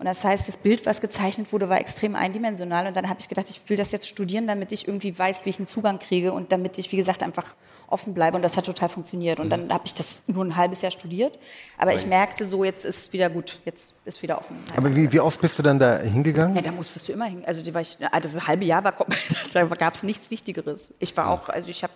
Und 0.00 0.06
das 0.06 0.24
heißt, 0.24 0.48
das 0.48 0.56
Bild, 0.56 0.86
was 0.86 1.02
gezeichnet 1.02 1.52
wurde, 1.52 1.68
war 1.68 1.78
extrem 1.78 2.16
eindimensional. 2.16 2.86
Und 2.86 2.96
dann 2.96 3.10
habe 3.10 3.20
ich 3.20 3.28
gedacht, 3.28 3.50
ich 3.50 3.60
will 3.68 3.76
das 3.76 3.92
jetzt 3.92 4.08
studieren, 4.08 4.46
damit 4.46 4.72
ich 4.72 4.88
irgendwie 4.88 5.16
weiß, 5.16 5.44
wie 5.44 5.50
ich 5.50 5.58
einen 5.58 5.66
Zugang 5.66 5.98
kriege 5.98 6.32
und 6.32 6.52
damit 6.52 6.78
ich, 6.78 6.90
wie 6.90 6.96
gesagt, 6.96 7.22
einfach 7.22 7.54
offen 7.86 8.14
bleibe. 8.14 8.34
Und 8.34 8.42
das 8.42 8.56
hat 8.56 8.64
total 8.64 8.88
funktioniert. 8.88 9.38
Und 9.38 9.48
mhm. 9.48 9.50
dann 9.50 9.72
habe 9.74 9.82
ich 9.84 9.92
das 9.92 10.22
nur 10.26 10.42
ein 10.42 10.56
halbes 10.56 10.80
Jahr 10.80 10.90
studiert. 10.90 11.38
Aber 11.76 11.92
ich 11.92 12.06
merkte 12.06 12.46
so, 12.46 12.64
jetzt 12.64 12.86
ist 12.86 12.96
es 12.96 13.12
wieder 13.12 13.28
gut, 13.28 13.60
jetzt 13.66 13.94
ist 14.06 14.22
wieder 14.22 14.38
offen. 14.38 14.56
Aber 14.74 14.96
wie, 14.96 15.12
wie 15.12 15.20
oft 15.20 15.38
bist 15.38 15.58
du 15.58 15.62
dann 15.62 15.78
da 15.78 15.98
hingegangen? 15.98 16.56
Ja, 16.56 16.62
da 16.62 16.72
musstest 16.72 17.06
du 17.06 17.12
immer 17.12 17.26
hin. 17.26 17.42
Also 17.44 17.62
war 17.74 17.82
ich, 17.82 17.98
also 18.10 18.36
das 18.36 18.46
halbe 18.46 18.64
Jahr 18.64 18.82
war, 18.82 18.94
da 19.52 19.64
gab 19.64 19.92
es 19.92 20.02
nichts 20.02 20.30
Wichtigeres. 20.30 20.94
Ich 20.98 21.14
war 21.14 21.28
auch, 21.28 21.50
also 21.50 21.68
ich 21.68 21.82
habe 21.82 21.92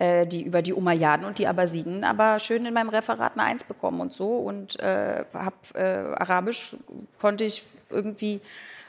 äh, 0.00 0.26
die 0.26 0.42
über 0.42 0.62
die 0.62 0.72
Umayyaden 0.72 1.26
und 1.26 1.38
die 1.38 1.46
Abbasiden 1.46 2.04
aber 2.04 2.38
schön 2.38 2.64
in 2.64 2.72
meinem 2.72 2.88
Referat 2.88 3.34
eine 3.34 3.44
Eins 3.44 3.64
bekommen 3.64 4.00
und 4.00 4.12
so. 4.12 4.38
Und 4.38 4.80
äh, 4.80 5.24
habe 5.32 5.56
äh, 5.74 6.14
Arabisch 6.16 6.74
konnte 7.20 7.44
ich 7.44 7.62
irgendwie 7.90 8.40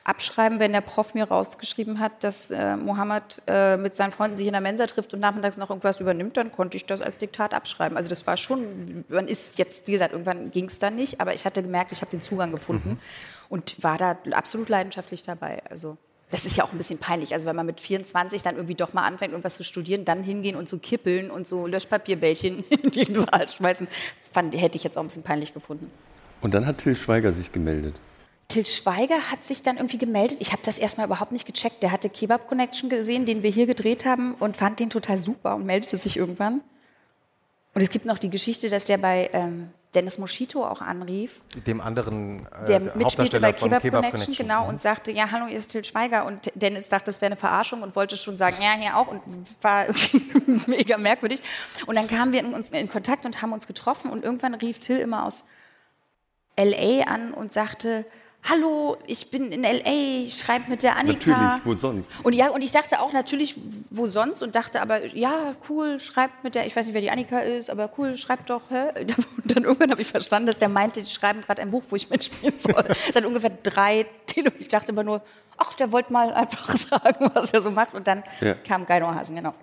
abschreiben, 0.03 0.59
wenn 0.59 0.71
der 0.71 0.81
Prof 0.81 1.13
mir 1.13 1.25
rausgeschrieben 1.25 1.99
hat, 1.99 2.23
dass 2.23 2.49
äh, 2.49 2.75
Mohammed 2.77 3.41
äh, 3.45 3.77
mit 3.77 3.93
seinen 3.93 4.11
Freunden 4.11 4.37
sich 4.37 4.47
in 4.47 4.53
der 4.53 4.61
Mensa 4.61 4.87
trifft 4.87 5.13
und 5.13 5.19
nachmittags 5.19 5.57
noch 5.57 5.69
irgendwas 5.69 5.99
übernimmt, 5.99 6.37
dann 6.37 6.51
konnte 6.51 6.77
ich 6.77 6.85
das 6.85 7.01
als 7.01 7.17
Diktat 7.19 7.53
abschreiben. 7.53 7.97
Also 7.97 8.09
das 8.09 8.25
war 8.25 8.37
schon, 8.37 9.03
man 9.09 9.27
ist 9.27 9.59
jetzt, 9.59 9.85
wie 9.87 9.91
gesagt, 9.91 10.13
irgendwann 10.13 10.49
ging 10.51 10.65
es 10.65 10.79
dann 10.79 10.95
nicht, 10.95 11.19
aber 11.19 11.33
ich 11.33 11.45
hatte 11.45 11.61
gemerkt, 11.61 11.91
ich 11.91 12.01
habe 12.01 12.09
den 12.09 12.21
Zugang 12.21 12.51
gefunden 12.51 12.91
mhm. 12.91 12.99
und 13.49 13.83
war 13.83 13.97
da 13.97 14.17
absolut 14.31 14.69
leidenschaftlich 14.69 15.23
dabei. 15.23 15.61
Also 15.69 15.97
das 16.31 16.45
ist 16.45 16.55
ja 16.55 16.63
auch 16.63 16.71
ein 16.71 16.77
bisschen 16.77 16.97
peinlich. 16.97 17.33
Also 17.33 17.45
wenn 17.45 17.55
man 17.55 17.65
mit 17.65 17.79
24 17.79 18.41
dann 18.41 18.55
irgendwie 18.55 18.75
doch 18.75 18.93
mal 18.93 19.03
anfängt, 19.03 19.31
irgendwas 19.31 19.55
zu 19.55 19.63
studieren, 19.63 20.05
dann 20.05 20.23
hingehen 20.23 20.55
und 20.55 20.67
so 20.67 20.77
kippeln 20.77 21.29
und 21.29 21.45
so 21.45 21.67
Löschpapierbällchen 21.67 22.63
in 22.69 22.91
den 22.91 23.13
Saal 23.13 23.47
schmeißen, 23.47 23.87
fand, 24.21 24.59
hätte 24.59 24.77
ich 24.77 24.83
jetzt 24.83 24.97
auch 24.97 25.01
ein 25.01 25.07
bisschen 25.07 25.23
peinlich 25.23 25.53
gefunden. 25.53 25.91
Und 26.41 26.53
dann 26.53 26.65
hat 26.65 26.79
Till 26.79 26.95
Schweiger 26.95 27.33
sich 27.33 27.51
gemeldet. 27.51 27.99
Till 28.47 28.65
Schweiger 28.65 29.31
hat 29.31 29.43
sich 29.43 29.61
dann 29.61 29.77
irgendwie 29.77 29.97
gemeldet. 29.97 30.37
Ich 30.41 30.51
habe 30.51 30.61
das 30.65 30.77
erstmal 30.77 31.05
überhaupt 31.05 31.31
nicht 31.31 31.45
gecheckt. 31.45 31.83
Der 31.83 31.91
hatte 31.91 32.09
Kebab 32.09 32.47
Connection 32.47 32.89
gesehen, 32.89 33.25
den 33.25 33.43
wir 33.43 33.51
hier 33.51 33.67
gedreht 33.67 34.05
haben 34.05 34.33
und 34.35 34.57
fand 34.57 34.79
den 34.79 34.89
total 34.89 35.17
super 35.17 35.55
und 35.55 35.65
meldete 35.65 35.97
sich 35.97 36.17
irgendwann. 36.17 36.61
Und 37.73 37.81
es 37.81 37.89
gibt 37.89 38.05
noch 38.05 38.17
die 38.17 38.29
Geschichte, 38.29 38.69
dass 38.69 38.85
der 38.85 38.97
bei 38.97 39.29
ähm, 39.33 39.69
Dennis 39.93 40.17
Moschito 40.17 40.65
auch 40.65 40.81
anrief. 40.81 41.41
Dem 41.67 41.81
anderen 41.81 42.45
äh, 42.45 42.65
Der 42.65 42.79
mitspielte 42.79 43.41
bei 43.41 43.51
Kebab, 43.51 43.81
Kebab 43.81 44.01
Connection, 44.01 44.25
Connection, 44.25 44.47
genau, 44.47 44.63
mhm. 44.63 44.69
und 44.69 44.81
sagte, 44.81 45.11
ja, 45.11 45.31
hallo, 45.31 45.47
hier 45.47 45.57
ist 45.57 45.71
Till 45.71 45.83
Schweiger. 45.83 46.25
Und 46.25 46.51
Dennis 46.55 46.87
dachte, 46.87 47.05
das 47.07 47.19
wäre 47.19 47.27
eine 47.27 47.35
Verarschung 47.35 47.81
und 47.83 47.95
wollte 47.95 48.15
schon 48.15 48.37
sagen, 48.37 48.57
ja, 48.61 48.71
hier 48.73 48.95
auch. 48.95 49.07
Und 49.07 49.21
war 49.61 49.87
mega 50.67 50.97
merkwürdig. 50.97 51.41
Und 51.87 51.95
dann 51.95 52.07
kamen 52.07 52.31
wir 52.31 52.39
in, 52.39 52.53
uns 52.53 52.71
in 52.71 52.89
Kontakt 52.89 53.25
und 53.25 53.41
haben 53.41 53.51
uns 53.51 53.67
getroffen. 53.67 54.09
Und 54.11 54.23
irgendwann 54.23 54.53
rief 54.53 54.79
Till 54.79 54.97
immer 54.97 55.25
aus 55.25 55.45
L.A. 56.55 57.03
an 57.03 57.33
und 57.33 57.51
sagte, 57.51 58.05
hallo, 58.43 58.97
ich 59.07 59.29
bin 59.29 59.51
in 59.51 59.63
L.A., 59.63 60.29
schreibe 60.29 60.69
mit 60.69 60.83
der 60.83 60.97
Annika. 60.97 61.29
Natürlich, 61.29 61.65
wo 61.65 61.73
sonst? 61.73 62.11
Und 62.23 62.33
ja, 62.33 62.49
und 62.49 62.61
ich 62.61 62.71
dachte 62.71 62.99
auch 62.99 63.13
natürlich, 63.13 63.55
wo 63.89 64.07
sonst? 64.07 64.41
Und 64.41 64.55
dachte 64.55 64.81
aber, 64.81 65.05
ja, 65.15 65.55
cool, 65.69 65.99
schreibt 65.99 66.43
mit 66.43 66.55
der, 66.55 66.65
ich 66.65 66.75
weiß 66.75 66.85
nicht, 66.85 66.93
wer 66.93 67.01
die 67.01 67.11
Annika 67.11 67.39
ist, 67.39 67.69
aber 67.69 67.89
cool, 67.97 68.17
schreibt 68.17 68.49
doch. 68.49 68.61
Hä? 68.69 68.89
Und 69.37 69.55
dann 69.55 69.63
irgendwann 69.63 69.91
habe 69.91 70.01
ich 70.01 70.07
verstanden, 70.07 70.47
dass 70.47 70.57
der 70.57 70.69
meinte, 70.69 71.01
die 71.01 71.09
schreiben 71.09 71.41
gerade 71.41 71.61
ein 71.61 71.71
Buch, 71.71 71.83
wo 71.89 71.95
ich 71.95 72.09
mitspielen 72.09 72.57
soll. 72.57 72.85
es 73.09 73.15
hat 73.15 73.25
ungefähr 73.25 73.51
drei 73.63 74.05
Titel. 74.25 74.51
Ich 74.59 74.67
dachte 74.67 74.91
immer 74.91 75.03
nur, 75.03 75.21
ach, 75.57 75.73
der 75.75 75.91
wollte 75.91 76.11
mal 76.11 76.33
einfach 76.33 76.75
sagen, 76.77 77.31
was 77.33 77.51
er 77.51 77.61
so 77.61 77.71
macht. 77.71 77.93
Und 77.93 78.07
dann 78.07 78.23
ja. 78.39 78.55
kam 78.55 78.85
Geino 78.85 79.13
Hasen, 79.13 79.35
genau. 79.35 79.53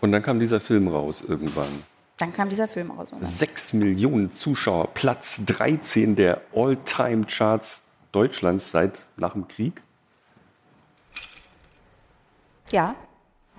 Und 0.00 0.12
dann 0.12 0.22
kam 0.22 0.40
dieser 0.40 0.60
Film 0.60 0.88
raus 0.88 1.22
irgendwann. 1.26 1.84
Dann 2.18 2.32
kam 2.32 2.48
dieser 2.48 2.68
Film 2.68 2.90
raus. 2.90 3.08
Sechs 3.20 3.72
Millionen 3.72 4.30
Zuschauer, 4.30 4.88
Platz 4.94 5.44
13 5.46 6.14
der 6.14 6.40
All-Time-Charts 6.54 7.82
Deutschlands 8.12 8.70
seit 8.70 9.06
nach 9.16 9.32
dem 9.32 9.48
Krieg? 9.48 9.82
Ja. 12.70 12.94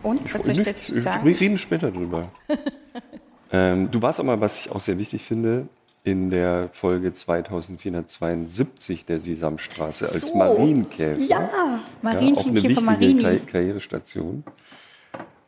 Und? 0.01 0.25
Ich, 0.25 0.33
was 0.33 0.43
soll 0.43 0.53
ich 0.53 0.61
dazu 0.61 0.99
sagen? 0.99 1.25
Wir 1.25 1.39
reden 1.39 1.57
später 1.57 1.91
drüber. 1.91 2.29
ähm, 3.51 3.89
du 3.91 4.01
warst 4.01 4.19
auch 4.19 4.23
mal, 4.23 4.39
was 4.39 4.59
ich 4.59 4.71
auch 4.71 4.79
sehr 4.79 4.97
wichtig 4.97 5.23
finde, 5.23 5.67
in 6.03 6.29
der 6.29 6.69
Folge 6.73 7.13
2472 7.13 9.05
der 9.05 9.19
Sesamstraße 9.19 10.09
als 10.09 10.27
so. 10.27 10.37
Marienkäfer. 10.37 11.21
Ja, 11.21 11.79
Marienkäfer, 12.01 12.49
ja, 12.49 12.77
auch 12.77 12.87
eine 12.87 12.99
wichtige 12.99 13.21
Kar 13.21 13.45
Karrierestation. 13.45 14.43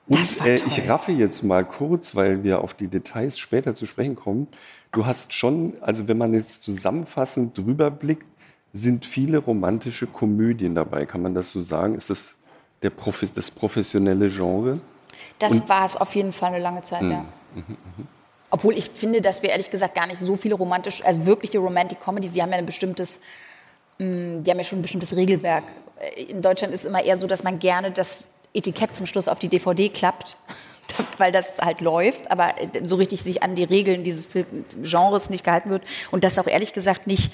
Und 0.07 0.45
äh, 0.45 0.55
ich 0.67 0.87
raffe 0.87 1.11
jetzt 1.11 1.43
mal 1.43 1.65
kurz, 1.65 2.15
weil 2.15 2.43
wir 2.43 2.61
auf 2.61 2.73
die 2.73 2.87
Details 2.87 3.39
später 3.39 3.75
zu 3.75 3.85
sprechen 3.85 4.15
kommen. 4.15 4.47
Du 4.91 5.05
hast 5.05 5.33
schon, 5.33 5.73
also 5.81 6.07
wenn 6.07 6.17
man 6.17 6.33
jetzt 6.33 6.63
zusammenfassend 6.63 7.57
drüber 7.57 7.89
blickt, 7.91 8.25
sind 8.75 9.05
viele 9.05 9.37
romantische 9.37 10.05
Komödien 10.05 10.75
dabei. 10.75 11.05
Kann 11.05 11.21
man 11.21 11.33
das 11.33 11.51
so 11.51 11.61
sagen? 11.61 11.95
Ist 11.95 12.09
das 12.09 12.35
der 12.81 12.89
Profi 12.89 13.27
das 13.33 13.49
professionelle 13.49 14.29
Genre? 14.29 14.79
Das 15.39 15.67
war 15.69 15.85
es 15.85 15.95
auf 15.95 16.13
jeden 16.13 16.33
Fall 16.33 16.53
eine 16.53 16.61
lange 16.61 16.83
Zeit, 16.83 17.01
mh. 17.01 17.11
ja. 17.11 17.25
Mhm, 17.55 17.63
mh. 17.69 18.05
Obwohl 18.49 18.77
ich 18.77 18.89
finde, 18.89 19.21
dass 19.21 19.41
wir 19.41 19.49
ehrlich 19.49 19.69
gesagt 19.69 19.95
gar 19.95 20.07
nicht 20.07 20.19
so 20.19 20.35
viele 20.35 20.55
romantische, 20.55 21.05
also 21.05 21.25
wirkliche 21.25 21.57
Romantic 21.57 21.99
Comedies, 21.99 22.31
die 22.31 22.41
haben 22.41 22.51
ja 22.51 22.57
ein 22.57 22.65
bestimmtes, 22.65 23.19
mh, 23.97 24.41
die 24.41 24.51
haben 24.51 24.57
ja 24.57 24.63
schon 24.63 24.79
ein 24.79 24.81
bestimmtes 24.81 25.15
Regelwerk. 25.15 25.63
In 26.29 26.41
Deutschland 26.41 26.73
ist 26.73 26.81
es 26.81 26.85
immer 26.85 27.03
eher 27.03 27.17
so, 27.17 27.27
dass 27.27 27.43
man 27.43 27.59
gerne 27.59 27.91
das 27.91 28.33
Etikett 28.53 28.93
zum 28.93 29.05
Schluss 29.05 29.29
auf 29.29 29.39
die 29.39 29.47
DVD 29.47 29.87
klappt, 29.87 30.37
weil 31.17 31.31
das 31.31 31.59
halt 31.59 31.79
läuft, 31.79 32.29
aber 32.29 32.55
so 32.83 32.97
richtig 32.97 33.23
sich 33.23 33.41
an 33.41 33.55
die 33.55 33.63
Regeln 33.63 34.03
dieses 34.03 34.27
Genres 34.83 35.29
nicht 35.29 35.45
gehalten 35.45 35.69
wird 35.69 35.83
und 36.11 36.25
das 36.25 36.37
auch 36.37 36.47
ehrlich 36.47 36.73
gesagt 36.73 37.07
nicht 37.07 37.31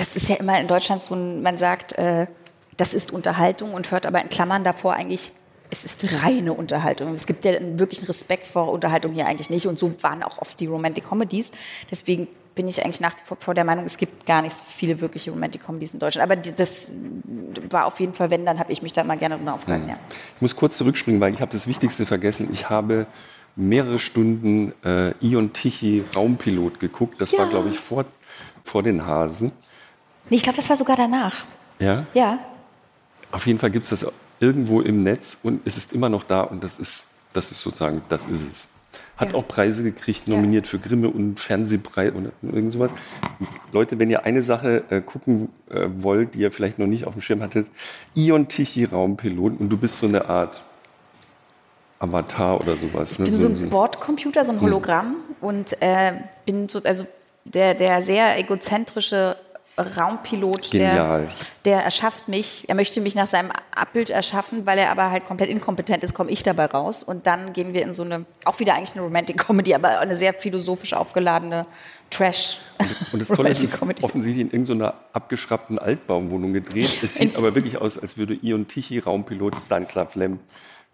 das 0.00 0.16
ist 0.16 0.30
ja 0.30 0.36
immer 0.36 0.58
in 0.58 0.66
Deutschland 0.66 1.02
so, 1.02 1.14
man 1.14 1.58
sagt, 1.58 1.92
äh, 1.98 2.26
das 2.78 2.94
ist 2.94 3.12
Unterhaltung 3.12 3.74
und 3.74 3.90
hört 3.90 4.06
aber 4.06 4.22
in 4.22 4.30
Klammern 4.30 4.64
davor 4.64 4.94
eigentlich, 4.94 5.32
es 5.68 5.84
ist 5.84 6.24
reine 6.24 6.54
Unterhaltung. 6.54 7.14
Es 7.14 7.26
gibt 7.26 7.44
ja 7.44 7.52
einen 7.52 7.78
wirklichen 7.78 8.06
Respekt 8.06 8.46
vor 8.46 8.72
Unterhaltung 8.72 9.12
hier 9.12 9.26
eigentlich 9.26 9.50
nicht. 9.50 9.66
Und 9.66 9.78
so 9.78 10.02
waren 10.02 10.22
auch 10.22 10.38
oft 10.38 10.58
die 10.58 10.66
Romantic 10.66 11.04
Comedies. 11.06 11.52
Deswegen 11.90 12.28
bin 12.54 12.66
ich 12.66 12.82
eigentlich 12.82 13.02
nach 13.02 13.14
wie 13.14 13.36
vor 13.38 13.54
der 13.54 13.64
Meinung, 13.64 13.84
es 13.84 13.98
gibt 13.98 14.24
gar 14.26 14.40
nicht 14.40 14.56
so 14.56 14.62
viele 14.66 15.00
wirkliche 15.02 15.30
Romantic 15.30 15.62
Comedies 15.64 15.92
in 15.92 16.00
Deutschland. 16.00 16.32
Aber 16.32 16.40
das 16.40 16.90
war 17.68 17.84
auf 17.84 18.00
jeden 18.00 18.14
Fall, 18.14 18.30
wenn, 18.30 18.46
dann 18.46 18.58
habe 18.58 18.72
ich 18.72 18.80
mich 18.80 18.94
da 18.94 19.04
mal 19.04 19.18
gerne 19.18 19.36
drauf 19.36 19.56
aufgehalten. 19.56 19.90
Ja. 19.90 19.98
Ich 20.36 20.40
muss 20.40 20.56
kurz 20.56 20.78
zurückspringen, 20.78 21.20
weil 21.20 21.34
ich 21.34 21.42
habe 21.42 21.52
das 21.52 21.68
Wichtigste 21.68 22.06
vergessen. 22.06 22.48
Ich 22.52 22.70
habe 22.70 23.06
mehrere 23.54 23.98
Stunden 23.98 24.72
äh, 24.82 25.12
Ion 25.20 25.52
Tichy 25.52 26.04
Raumpilot 26.16 26.80
geguckt. 26.80 27.20
Das 27.20 27.32
ja. 27.32 27.40
war, 27.40 27.48
glaube 27.48 27.68
ich, 27.68 27.78
vor, 27.78 28.06
vor 28.64 28.82
den 28.82 29.06
Hasen. 29.06 29.52
Nee, 30.30 30.36
ich 30.36 30.42
glaube, 30.42 30.56
das 30.56 30.68
war 30.68 30.76
sogar 30.76 30.96
danach. 30.96 31.44
Ja? 31.78 32.06
Ja. 32.14 32.38
Auf 33.32 33.46
jeden 33.46 33.58
Fall 33.58 33.70
gibt 33.70 33.84
es 33.84 33.90
das 33.90 34.06
irgendwo 34.38 34.80
im 34.80 35.02
Netz 35.02 35.38
und 35.42 35.60
es 35.66 35.76
ist 35.76 35.92
immer 35.92 36.08
noch 36.08 36.24
da 36.24 36.42
und 36.42 36.64
das 36.64 36.78
ist, 36.78 37.08
das 37.32 37.52
ist 37.52 37.60
sozusagen, 37.60 38.02
das 38.08 38.24
ist 38.24 38.46
es. 38.50 38.66
Hat 39.16 39.32
ja. 39.32 39.34
auch 39.34 39.46
Preise 39.46 39.82
gekriegt, 39.82 40.28
nominiert 40.28 40.64
ja. 40.64 40.70
für 40.70 40.78
Grimme 40.78 41.10
und 41.10 41.38
Fernsehpreis 41.38 42.12
und 42.12 42.32
irgend 42.42 42.72
sowas. 42.72 42.90
Leute, 43.70 43.98
wenn 43.98 44.08
ihr 44.08 44.24
eine 44.24 44.42
Sache 44.42 44.84
äh, 44.88 45.02
gucken 45.02 45.50
äh, 45.68 45.88
wollt, 45.96 46.34
die 46.34 46.38
ihr 46.38 46.50
vielleicht 46.50 46.78
noch 46.78 46.86
nicht 46.86 47.06
auf 47.06 47.12
dem 47.12 47.20
Schirm 47.20 47.42
hattet, 47.42 47.66
Ion 48.14 48.48
Tichy 48.48 48.84
Raumpilot 48.84 49.60
und 49.60 49.68
du 49.68 49.76
bist 49.76 49.98
so 49.98 50.06
eine 50.06 50.26
Art 50.28 50.62
Avatar 51.98 52.60
oder 52.60 52.76
sowas. 52.76 53.12
Ich 53.12 53.18
ne? 53.18 53.24
bin 53.26 53.34
so, 53.34 53.54
so 53.54 53.62
ein 53.62 53.68
Bordcomputer, 53.68 54.44
so 54.44 54.52
ein. 54.52 54.60
Hologramm 54.60 55.16
hm. 55.16 55.36
und 55.42 55.82
äh, 55.82 56.12
bin 56.46 56.68
so, 56.68 56.80
also 56.82 57.06
der, 57.44 57.74
der 57.74 58.00
sehr 58.00 58.38
egozentrische 58.38 59.36
Raumpilot, 59.80 60.72
der, 60.72 61.28
der 61.64 61.84
erschafft 61.84 62.28
mich, 62.28 62.64
er 62.68 62.74
möchte 62.74 63.00
mich 63.00 63.14
nach 63.14 63.26
seinem 63.26 63.50
Abbild 63.74 64.10
erschaffen, 64.10 64.66
weil 64.66 64.78
er 64.78 64.90
aber 64.90 65.10
halt 65.10 65.26
komplett 65.26 65.50
inkompetent 65.50 66.04
ist, 66.04 66.14
komme 66.14 66.30
ich 66.30 66.42
dabei 66.42 66.66
raus. 66.66 67.02
Und 67.02 67.26
dann 67.26 67.52
gehen 67.52 67.72
wir 67.72 67.82
in 67.82 67.94
so 67.94 68.02
eine, 68.02 68.24
auch 68.44 68.58
wieder 68.60 68.74
eigentlich 68.74 68.94
eine 68.94 69.02
Romantic 69.02 69.38
Comedy, 69.38 69.74
aber 69.74 69.98
eine 70.00 70.14
sehr 70.14 70.34
philosophisch 70.34 70.92
aufgeladene 70.92 71.66
Trash. 72.10 72.58
Und 73.12 73.20
das 73.20 73.28
Tolle 73.28 73.50
ist, 73.50 73.62
es 73.62 73.74
ist 73.74 74.02
offensichtlich 74.02 74.40
in 74.40 74.50
irgendeiner 74.50 74.94
abgeschraubten 75.12 75.78
Altbaumwohnung 75.78 76.52
gedreht. 76.52 77.02
Es 77.02 77.14
sieht 77.14 77.36
aber 77.36 77.54
wirklich 77.54 77.78
aus, 77.78 77.98
als 77.98 78.16
würde 78.16 78.34
Ion 78.34 78.66
Tichy, 78.68 78.98
Raumpilot 78.98 79.58
Stanislav 79.58 80.14
Lem, 80.14 80.40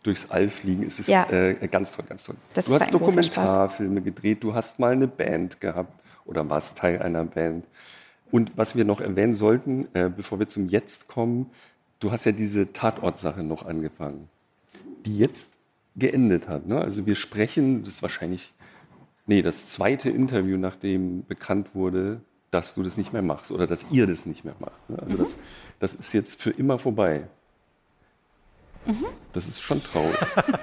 durchs 0.06 0.30
All 0.30 0.48
fliegen. 0.48 0.84
Es 0.86 0.98
ist 0.98 1.08
ja. 1.08 1.28
äh, 1.30 1.54
ganz 1.68 1.92
toll, 1.92 2.04
ganz 2.08 2.24
toll. 2.24 2.36
Das 2.54 2.66
du 2.66 2.74
hast 2.74 2.92
Dokumentarfilme 2.92 4.00
gedreht, 4.02 4.42
du 4.42 4.54
hast 4.54 4.78
mal 4.78 4.92
eine 4.92 5.08
Band 5.08 5.60
gehabt 5.60 5.92
oder 6.24 6.48
warst 6.48 6.78
Teil 6.78 7.02
einer 7.02 7.24
Band. 7.24 7.64
Und 8.30 8.56
was 8.56 8.74
wir 8.74 8.84
noch 8.84 9.00
erwähnen 9.00 9.34
sollten, 9.34 9.88
äh, 9.94 10.10
bevor 10.14 10.38
wir 10.38 10.48
zum 10.48 10.68
Jetzt 10.68 11.08
kommen, 11.08 11.50
du 12.00 12.10
hast 12.10 12.24
ja 12.24 12.32
diese 12.32 12.72
Tatortsache 12.72 13.42
noch 13.42 13.64
angefangen, 13.64 14.28
die 15.04 15.18
jetzt 15.18 15.58
geendet 15.96 16.48
hat. 16.48 16.66
Ne? 16.66 16.80
Also 16.80 17.06
wir 17.06 17.14
sprechen, 17.14 17.84
das 17.84 17.94
ist 17.94 18.02
wahrscheinlich, 18.02 18.52
nee, 19.26 19.42
das 19.42 19.66
zweite 19.66 20.10
Interview, 20.10 20.56
nachdem 20.56 21.24
bekannt 21.26 21.74
wurde, 21.74 22.20
dass 22.50 22.74
du 22.74 22.82
das 22.82 22.96
nicht 22.96 23.12
mehr 23.12 23.22
machst 23.22 23.50
oder 23.52 23.66
dass 23.66 23.86
ihr 23.90 24.06
das 24.06 24.26
nicht 24.26 24.44
mehr 24.44 24.56
macht. 24.58 24.90
Ne? 24.90 24.98
Also 25.00 25.14
mhm. 25.14 25.18
das, 25.18 25.34
das 25.78 25.94
ist 25.94 26.12
jetzt 26.12 26.40
für 26.40 26.50
immer 26.50 26.78
vorbei. 26.78 27.28
Mhm. 28.86 29.06
Das 29.32 29.48
ist 29.48 29.60
schon 29.60 29.82
traurig. 29.82 30.16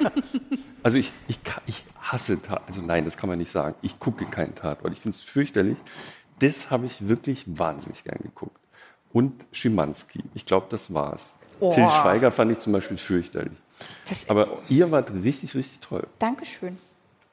also 0.84 0.98
ich, 0.98 1.12
ich, 1.28 1.40
ich 1.68 1.86
hasse 2.00 2.42
Tatort. 2.42 2.68
Also 2.68 2.82
nein, 2.82 3.06
das 3.06 3.18
kann 3.18 3.30
man 3.30 3.38
nicht 3.38 3.52
sagen. 3.52 3.76
Ich 3.82 4.00
gucke 4.00 4.26
keinen 4.26 4.56
Tatort. 4.56 4.94
Ich 4.94 5.00
finde 5.00 5.16
es 5.16 5.22
fürchterlich. 5.22 5.78
Das 6.44 6.70
habe 6.70 6.86
ich 6.86 7.08
wirklich 7.08 7.46
wahnsinnig 7.48 8.04
gern 8.04 8.20
geguckt. 8.22 8.58
Und 9.12 9.46
Schimanski. 9.52 10.24
Ich 10.34 10.46
glaube, 10.46 10.68
das 10.70 10.94
war's. 10.94 11.34
Oh. 11.60 11.72
Till 11.72 11.88
Schweiger 11.90 12.32
fand 12.32 12.52
ich 12.52 12.60
zum 12.60 12.74
Beispiel 12.74 12.98
fürchterlich. 12.98 13.58
Das 14.10 14.30
aber 14.30 14.60
ihr 14.70 14.92
wart 14.92 15.12
richtig, 15.14 15.56
richtig 15.56 15.80
toll. 15.80 16.06
Dankeschön. 16.20 16.78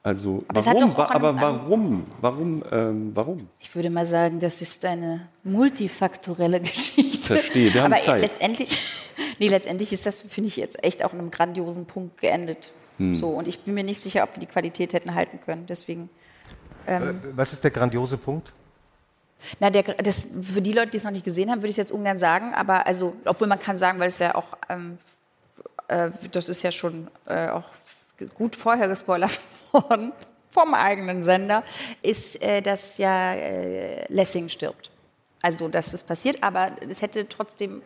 Also 0.03 0.43
aber 0.47 0.65
warum? 0.65 0.95
aber 0.95 1.41
warum? 1.41 2.05
Warum? 2.21 2.63
Ähm, 2.71 3.11
warum? 3.13 3.47
Ich 3.59 3.75
würde 3.75 3.89
mal 3.89 4.05
sagen, 4.05 4.39
das 4.39 4.61
ist 4.61 4.83
eine 4.85 5.27
multifaktorelle 5.43 6.59
Geschichte. 6.61 7.35
Verstehe. 7.35 7.73
Wir 7.73 7.83
haben 7.83 7.93
aber 7.93 8.01
Zeit. 8.01 8.21
letztendlich, 8.21 8.75
nee, 9.39 9.47
letztendlich 9.47 9.93
ist 9.93 10.05
das 10.05 10.21
finde 10.21 10.47
ich 10.47 10.55
jetzt 10.55 10.83
echt 10.83 11.03
auch 11.03 11.13
an 11.13 11.19
einem 11.19 11.31
grandiosen 11.31 11.85
Punkt 11.85 12.19
geendet. 12.19 12.71
Hm. 12.97 13.15
So 13.15 13.29
und 13.29 13.47
ich 13.47 13.59
bin 13.59 13.73
mir 13.75 13.83
nicht 13.83 13.99
sicher, 13.99 14.23
ob 14.23 14.35
wir 14.35 14.39
die 14.39 14.47
Qualität 14.47 14.93
hätten 14.93 15.13
halten 15.13 15.39
können. 15.43 15.65
Deswegen. 15.67 16.09
Ähm, 16.87 17.21
äh, 17.23 17.37
Was 17.37 17.53
ist 17.53 17.63
der 17.63 17.71
grandiose 17.71 18.17
Punkt? 18.17 18.53
Na, 19.59 19.69
der, 19.69 19.83
das, 19.83 20.27
für 20.41 20.61
die 20.61 20.73
Leute, 20.73 20.91
die 20.91 20.97
es 20.97 21.03
noch 21.03 21.11
nicht 21.11 21.25
gesehen 21.25 21.49
haben, 21.49 21.59
würde 21.59 21.69
ich 21.69 21.73
es 21.73 21.77
jetzt 21.77 21.91
ungern 21.91 22.17
sagen, 22.17 22.53
aber 22.53 22.85
also, 22.85 23.15
obwohl 23.25 23.47
man 23.47 23.59
kann 23.59 23.77
sagen, 23.77 23.99
weil 23.99 24.07
es 24.07 24.19
ja 24.19 24.35
auch, 24.35 24.57
ähm, 24.69 24.97
äh, 25.87 26.09
das 26.31 26.49
ist 26.49 26.63
ja 26.63 26.71
schon 26.71 27.07
äh, 27.25 27.49
auch 27.49 27.65
gut 28.35 28.55
vorher 28.55 28.87
gespoilert 28.87 29.39
worden 29.71 30.11
vom 30.51 30.73
eigenen 30.73 31.23
Sender, 31.23 31.63
ist, 32.01 32.41
äh, 32.41 32.61
dass 32.61 32.97
ja 32.97 33.33
äh, 33.33 34.05
Lessing 34.13 34.49
stirbt. 34.49 34.91
Also, 35.41 35.67
dass 35.69 35.93
es 35.93 36.03
passiert, 36.03 36.43
aber 36.43 36.71
es 36.87 37.01
hätte 37.01 37.27
trotzdem 37.27 37.81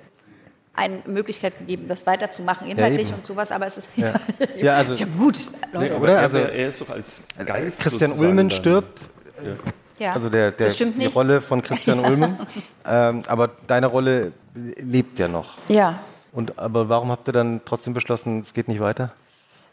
eine 0.73 1.01
Möglichkeit 1.05 1.57
gegeben, 1.57 1.87
das 1.87 2.05
weiterzumachen, 2.05 2.67
inhaltlich 2.67 3.09
ja, 3.09 3.15
und 3.15 3.23
sowas, 3.23 3.51
aber 3.51 3.65
es 3.65 3.77
ist 3.77 3.97
ja, 3.97 4.13
ja, 4.57 4.75
also, 4.75 4.93
ja 4.93 5.05
gut, 5.17 5.39
Leute. 5.71 5.93
Nee, 5.93 5.99
oder? 5.99 6.19
Also, 6.19 6.37
er 6.37 6.69
ist 6.69 6.81
doch 6.81 6.89
als 6.89 7.23
Geist 7.45 7.79
Christian 7.79 8.11
Ulmen 8.11 8.51
stirbt. 8.51 9.07
Ja. 9.43 9.55
Ja, 9.97 10.13
also 10.13 10.29
der, 10.29 10.51
der 10.51 10.69
die 10.69 11.05
Rolle 11.05 11.41
von 11.41 11.61
Christian 11.61 11.99
Ulmen. 12.05 12.37
ähm, 12.85 13.21
aber 13.27 13.49
deine 13.67 13.87
Rolle 13.87 14.33
lebt 14.53 15.19
ja 15.19 15.27
noch. 15.27 15.57
Ja. 15.67 15.99
Und 16.31 16.59
aber 16.59 16.89
warum 16.89 17.11
habt 17.11 17.27
ihr 17.29 17.33
dann 17.33 17.61
trotzdem 17.63 17.93
beschlossen, 17.93 18.41
es 18.41 18.53
geht 18.53 18.67
nicht 18.67 18.81
weiter? 18.81 19.11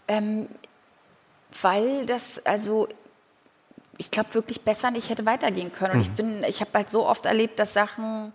Ähm, 0.07 0.47
weil 1.61 2.07
das, 2.07 2.45
also 2.47 2.89
ich 3.99 4.11
glaube 4.11 4.35
wirklich 4.35 4.63
besser 4.63 4.91
nicht 4.91 5.11
hätte 5.11 5.27
weitergehen 5.27 5.73
können. 5.73 5.93
Und 5.93 5.99
mhm. 5.99 6.03
ich 6.03 6.11
bin, 6.11 6.45
ich 6.49 6.61
habe 6.61 6.71
halt 6.75 6.91
so 6.91 7.07
oft 7.07 7.27
erlebt, 7.27 7.59
dass 7.59 7.73
Sachen 7.73 8.33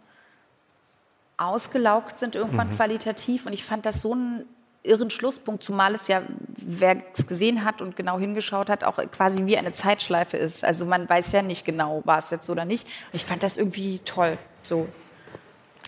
ausgelaugt 1.37 2.19
sind 2.19 2.35
irgendwann 2.35 2.69
mhm. 2.69 2.75
qualitativ. 2.75 3.45
Und 3.45 3.53
ich 3.53 3.63
fand 3.63 3.85
das 3.85 4.01
so 4.01 4.13
ein 4.13 4.45
irren 4.87 5.09
Schlusspunkt, 5.09 5.63
zumal 5.63 5.95
es 5.95 6.07
ja, 6.07 6.21
wer 6.55 6.97
es 7.13 7.27
gesehen 7.27 7.63
hat 7.63 7.81
und 7.81 7.95
genau 7.95 8.17
hingeschaut 8.19 8.69
hat, 8.69 8.83
auch 8.83 8.97
quasi 9.11 9.45
wie 9.45 9.57
eine 9.57 9.71
Zeitschleife 9.71 10.37
ist. 10.37 10.63
Also 10.63 10.85
man 10.85 11.07
weiß 11.07 11.31
ja 11.31 11.41
nicht 11.41 11.65
genau, 11.65 12.01
war 12.05 12.19
es 12.19 12.29
jetzt 12.29 12.49
oder 12.49 12.65
nicht. 12.65 12.85
Und 12.87 13.13
ich 13.13 13.25
fand 13.25 13.43
das 13.43 13.57
irgendwie 13.57 13.99
toll. 13.99 14.37
So. 14.63 14.87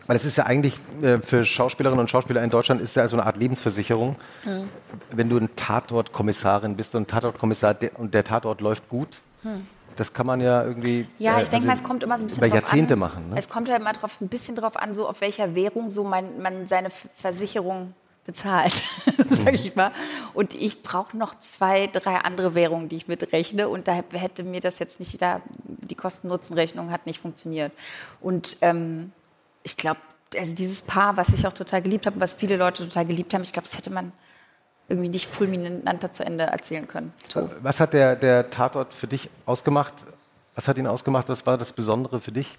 Weil 0.09 0.15
es 0.15 0.25
ist 0.25 0.37
ja 0.37 0.45
eigentlich 0.45 0.73
äh, 1.03 1.19
für 1.19 1.45
Schauspielerinnen 1.45 1.99
und 1.99 2.09
Schauspieler 2.09 2.43
in 2.43 2.49
Deutschland 2.49 2.81
ist 2.81 2.95
ja 2.95 3.07
so 3.07 3.15
eine 3.15 3.27
Art 3.27 3.37
Lebensversicherung. 3.37 4.15
Mhm. 4.43 4.67
Wenn 5.11 5.29
du 5.29 5.37
ein 5.37 5.55
Tatortkommissarin 5.55 6.75
bist 6.75 6.95
und 6.95 7.03
ein 7.03 7.07
Tatortkommissar 7.07 7.75
und 7.95 8.13
der 8.15 8.23
Tatort 8.23 8.59
läuft 8.59 8.89
gut, 8.89 9.21
mhm. 9.43 9.67
das 9.95 10.11
kann 10.11 10.25
man 10.25 10.41
ja 10.41 10.63
irgendwie. 10.63 11.07
Ja, 11.19 11.39
ich 11.39 11.49
äh, 11.49 11.51
denke 11.51 11.55
also 11.55 11.67
mal, 11.67 11.73
es 11.73 11.83
kommt 11.83 12.01
immer 12.01 12.17
so 12.17 12.23
ein 12.23 12.27
bisschen 12.27 12.43
über 12.43 12.55
Jahrzehnte 12.55 12.93
an. 12.93 12.99
machen. 12.99 13.29
Ne? 13.29 13.35
Es 13.37 13.49
kommt 13.49 13.67
ja 13.67 13.75
immer 13.75 13.93
drauf, 13.93 14.19
ein 14.19 14.29
bisschen 14.29 14.55
darauf 14.55 14.77
an, 14.77 14.95
so 14.95 15.07
auf 15.07 15.21
welcher 15.21 15.53
Währung 15.53 15.91
so 15.91 16.03
man, 16.03 16.41
man 16.41 16.65
seine 16.65 16.89
Versicherung 16.89 17.93
bezahlt, 18.29 18.83
sage 19.31 19.55
ich 19.55 19.75
mal. 19.75 19.91
Und 20.35 20.53
ich 20.53 20.83
brauche 20.83 21.17
noch 21.17 21.33
zwei, 21.39 21.87
drei 21.87 22.17
andere 22.17 22.53
Währungen, 22.53 22.87
die 22.87 22.95
ich 22.95 23.07
mitrechne. 23.07 23.69
Und 23.69 23.87
da 23.87 23.93
hätte 23.93 24.43
mir 24.43 24.61
das 24.61 24.77
jetzt 24.77 24.99
nicht, 24.99 25.19
da, 25.19 25.41
die 25.63 25.95
Kosten-Nutzen-Rechnung 25.95 26.91
hat 26.91 27.07
nicht 27.07 27.19
funktioniert. 27.19 27.71
Und 28.21 28.57
ähm, 28.61 29.11
ich 29.63 29.77
glaube, 29.77 29.99
also 30.37 30.53
dieses 30.53 30.83
Paar, 30.83 31.17
was 31.17 31.29
ich 31.29 31.47
auch 31.47 31.53
total 31.53 31.81
geliebt 31.81 32.05
habe, 32.05 32.19
was 32.19 32.35
viele 32.35 32.55
Leute 32.55 32.87
total 32.87 33.07
geliebt 33.07 33.33
haben, 33.33 33.41
ich 33.41 33.51
glaube, 33.51 33.67
das 33.67 33.75
hätte 33.75 33.89
man 33.89 34.11
irgendwie 34.87 35.09
nicht 35.09 35.27
fulminanter 35.27 36.13
zu 36.13 36.23
Ende 36.23 36.43
erzählen 36.43 36.87
können. 36.87 37.13
So. 37.27 37.49
Was 37.61 37.79
hat 37.79 37.93
der, 37.93 38.15
der 38.15 38.51
Tatort 38.51 38.93
für 38.93 39.07
dich 39.07 39.27
ausgemacht? 39.47 39.93
Was 40.53 40.67
hat 40.67 40.77
ihn 40.77 40.85
ausgemacht? 40.85 41.29
Was 41.29 41.47
war 41.47 41.57
das 41.57 41.73
Besondere 41.73 42.19
für 42.19 42.31
dich? 42.31 42.57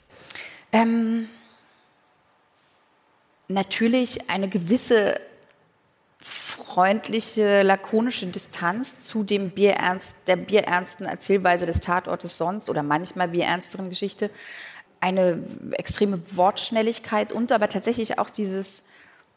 Ähm, 0.72 1.28
natürlich 3.46 4.28
eine 4.28 4.48
gewisse 4.48 5.20
freundliche, 6.22 7.62
lakonische 7.62 8.26
Distanz 8.26 9.00
zu 9.00 9.24
dem 9.24 9.50
Bierernst, 9.50 10.16
der 10.26 10.37
bierernsten 10.37 11.06
Erzählweise 11.06 11.66
des 11.66 11.80
Tatortes 11.80 12.37
sonst 12.37 12.68
oder 12.68 12.83
manchmal 12.83 13.28
bierernsteren 13.28 13.88
Geschichte. 13.88 14.30
Eine 15.00 15.42
extreme 15.72 16.20
Wortschnelligkeit 16.37 17.33
und 17.33 17.52
aber 17.52 17.68
tatsächlich 17.68 18.18
auch 18.18 18.28
dieses, 18.28 18.85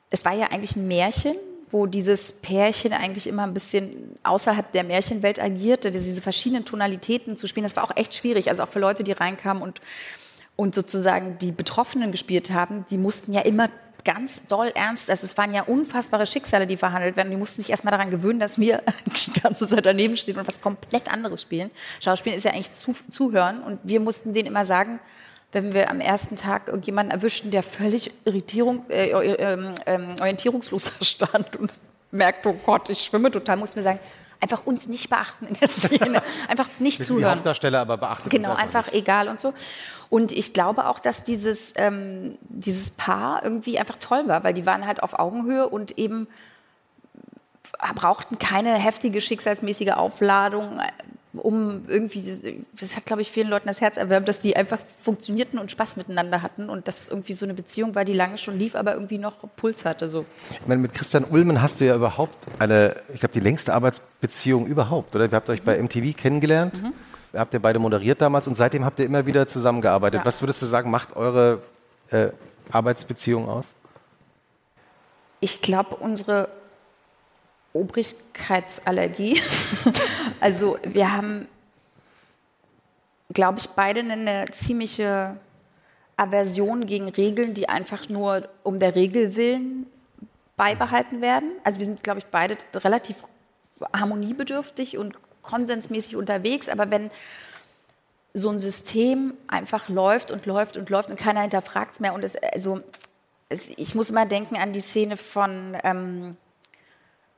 es 0.10 0.26
war 0.26 0.34
ja 0.34 0.48
eigentlich 0.48 0.76
ein 0.76 0.88
Märchen, 0.88 1.36
wo 1.72 1.88
dieses 1.88 2.34
Pärchen 2.34 2.94
eigentlich 2.94 3.28
immer 3.28 3.44
ein 3.44 3.54
bisschen 3.54 4.18
außerhalb 4.24 4.72
der 4.74 4.84
Märchenwelt 4.84 5.42
agierte, 5.42 5.90
diese 5.90 6.22
verschiedenen 6.22 6.66
Tonalitäten 6.66 7.36
zu 7.38 7.48
spielen, 7.48 7.64
das 7.64 7.76
war 7.76 7.86
auch 7.86 7.96
echt 7.96 8.14
schwierig. 8.14 8.50
Also 8.50 8.64
auch 8.64 8.70
für 8.70 8.80
Leute, 8.80 9.04
die 9.04 9.14
reinkamen 9.14 9.64
und, 9.64 9.82
und 10.56 10.76
sozusagen 10.76 11.40
die 11.40 11.52
Betroffenen 11.52 12.12
gespielt 12.12 12.52
haben, 12.52 12.86
die 12.92 12.98
mussten 12.98 13.34
ja 13.34 13.42
immer 13.42 13.70
ganz 14.04 14.46
doll 14.48 14.72
ernst. 14.76 15.10
Also 15.10 15.26
es 15.26 15.38
waren 15.38 15.54
ja 15.54 15.64
unfassbare 15.64 16.26
Schicksale, 16.26 16.68
die 16.68 16.78
verhandelt 16.78 17.16
werden. 17.16 17.32
Die 17.32 17.38
mussten 17.38 17.62
sich 17.62 17.72
erstmal 17.72 17.92
daran 17.92 18.12
gewöhnen, 18.12 18.40
dass 18.40 18.60
wir 18.60 18.84
die 19.26 19.40
ganze 19.40 19.68
Zeit 19.68 19.86
daneben 19.86 20.18
stehen 20.18 20.38
und 20.38 20.48
was 20.48 20.62
komplett 20.62 21.12
anderes 21.12 21.42
spielen. 21.42 21.72
Schauspielen 22.02 22.38
ist 22.38 22.44
ja 22.44 22.52
eigentlich 22.52 22.74
zu, 22.74 22.96
zuhören 23.10 23.62
und 23.64 23.80
wir 23.84 24.00
mussten 24.00 24.34
denen 24.34 24.48
immer 24.48 24.66
sagen, 24.66 25.00
wenn 25.52 25.74
wir 25.74 25.90
am 25.90 26.00
ersten 26.00 26.36
Tag 26.36 26.68
irgendjemanden 26.68 27.12
erwischten, 27.12 27.52
der 27.52 27.64
völlig 27.64 28.12
Irritierung, 28.26 28.86
äh, 28.90 29.10
äh, 29.10 29.74
äh, 29.86 30.00
orientierungsloser 30.20 30.94
stand 31.04 31.56
und 31.56 31.72
merkt, 32.12 32.46
oh 32.46 32.54
Gott, 32.66 32.90
ich 32.90 33.04
schwimme 33.04 33.32
total, 33.32 33.58
mussten 33.58 33.78
wir 33.78 33.84
sagen, 33.84 34.00
einfach 34.40 34.66
uns 34.66 34.88
nicht 34.88 35.10
beachten 35.10 35.48
in 35.48 35.56
der 35.56 35.68
Szene, 35.70 36.22
einfach 36.48 36.68
nicht 36.80 37.00
das 37.00 37.08
zuhören. 37.08 37.24
Die 37.24 37.36
Hauptdarsteller 37.38 37.80
aber 37.82 37.98
beachten 37.98 38.30
Genau, 38.30 38.54
einfach 38.54 38.88
nicht. 38.88 38.96
egal 38.96 39.28
und 39.28 39.40
so. 39.40 39.54
Und 40.10 40.32
ich 40.32 40.54
glaube 40.54 40.88
auch, 40.88 41.00
dass 41.00 41.24
dieses, 41.24 41.74
ähm, 41.76 42.38
dieses 42.44 42.92
Paar 42.92 43.44
irgendwie 43.44 43.80
einfach 43.80 43.98
toll 43.98 44.28
war, 44.28 44.44
weil 44.44 44.54
die 44.54 44.66
waren 44.66 44.86
halt 44.86 45.02
auf 45.02 45.18
Augenhöhe 45.18 45.68
und 45.68 45.98
eben 45.98 46.28
brauchten 47.96 48.40
keine 48.40 48.74
heftige 48.76 49.20
schicksalsmäßige 49.22 49.92
Aufladung, 49.92 50.80
um 51.34 51.86
irgendwie, 51.88 52.64
das 52.80 52.96
hat, 52.96 53.06
glaube 53.06 53.22
ich, 53.24 53.32
vielen 53.32 53.50
Leuten 53.50 53.68
das 53.68 53.82
Herz 53.82 53.98
erwärmt, 53.98 54.28
dass 54.28 54.40
die 54.40 54.56
einfach 54.56 54.78
funktionierten 55.00 55.58
und 55.58 55.72
Spaß 55.72 55.98
miteinander 55.98 56.42
hatten 56.42 56.70
und 56.70 56.88
dass 56.88 57.10
irgendwie 57.10 57.34
so 57.34 57.46
eine 57.46 57.54
Beziehung 57.54 57.96
war, 57.96 58.06
die 58.06 58.14
lange 58.14 58.38
schon 58.38 58.58
lief, 58.60 58.76
aber 58.76 58.94
irgendwie 58.94 59.18
noch 59.18 59.36
Puls 59.56 59.84
hatte. 59.86 60.10
So. 60.10 60.26
Ich 60.52 60.68
meine, 60.68 60.82
mit 60.82 60.94
Christian 60.94 61.24
Ulmen 61.24 61.62
hast 61.62 61.82
du 61.82 61.86
ja 61.86 61.96
überhaupt 61.96 62.36
eine, 62.60 62.98
ich 63.14 63.20
glaube, 63.20 63.34
die 63.34 63.40
längste 63.40 63.74
Arbeitsbeziehung 63.74 64.68
überhaupt, 64.68 65.16
oder? 65.16 65.26
Ihr 65.26 65.32
habt 65.32 65.50
euch 65.50 65.64
bei 65.64 65.82
MTV 65.82 66.16
kennengelernt, 66.16 66.82
mhm. 66.82 66.94
habt 67.34 67.54
ihr 67.54 67.60
beide 67.60 67.80
moderiert 67.80 68.22
damals 68.22 68.48
und 68.48 68.56
seitdem 68.56 68.86
habt 68.86 69.00
ihr 69.00 69.06
immer 69.06 69.26
wieder 69.26 69.48
zusammengearbeitet. 69.48 70.20
Ja. 70.22 70.26
Was 70.26 70.42
würdest 70.42 70.62
du 70.62 70.68
sagen, 70.68 70.92
macht 70.92 71.16
eure 71.16 71.64
äh, 72.12 72.30
Arbeitsbeziehung 72.72 73.50
aus? 73.50 73.74
Ich 75.40 75.62
glaube, 75.62 75.96
unsere 75.96 76.48
Obrigkeitsallergie. 77.74 79.42
also 80.40 80.78
wir 80.84 81.12
haben, 81.12 81.48
glaube 83.34 83.60
ich, 83.60 83.70
beide 83.70 84.02
eine 84.02 84.46
ziemliche 84.52 85.38
Aversion 86.16 86.86
gegen 86.86 87.10
Regeln, 87.10 87.54
die 87.54 87.68
einfach 87.68 88.08
nur 88.10 88.48
um 88.62 88.80
der 88.80 88.96
Regel 88.96 89.36
willen 89.36 89.88
beibehalten 90.56 91.22
werden. 91.22 91.52
Also 91.64 91.80
wir 91.80 91.86
sind, 91.86 92.04
glaube 92.04 92.20
ich, 92.20 92.26
beide 92.26 92.58
relativ 92.76 93.18
harmoniebedürftig 93.92 94.98
und 94.98 95.16
konsensmäßig 95.42 96.16
unterwegs, 96.16 96.70
aber 96.70 96.92
wenn 96.92 97.10
so 98.34 98.50
ein 98.50 98.60
System 98.60 99.34
einfach 99.48 99.90
läuft 99.90 100.32
und 100.32 100.46
läuft 100.46 100.78
und 100.78 100.90
läuft 100.90 101.10
und 101.10 101.18
keiner 101.18 101.42
hinterfragt 101.42 101.94
es 101.94 102.00
mehr 102.00 102.14
und 102.14 102.24
es, 102.24 102.36
also 102.36 102.80
es, 103.50 103.70
ich 103.72 103.94
muss 103.94 104.10
immer 104.10 104.26
denken 104.26 104.56
an 104.56 104.74
die 104.74 104.80
Szene 104.80 105.18
von 105.18 105.78
ähm, 105.84 106.38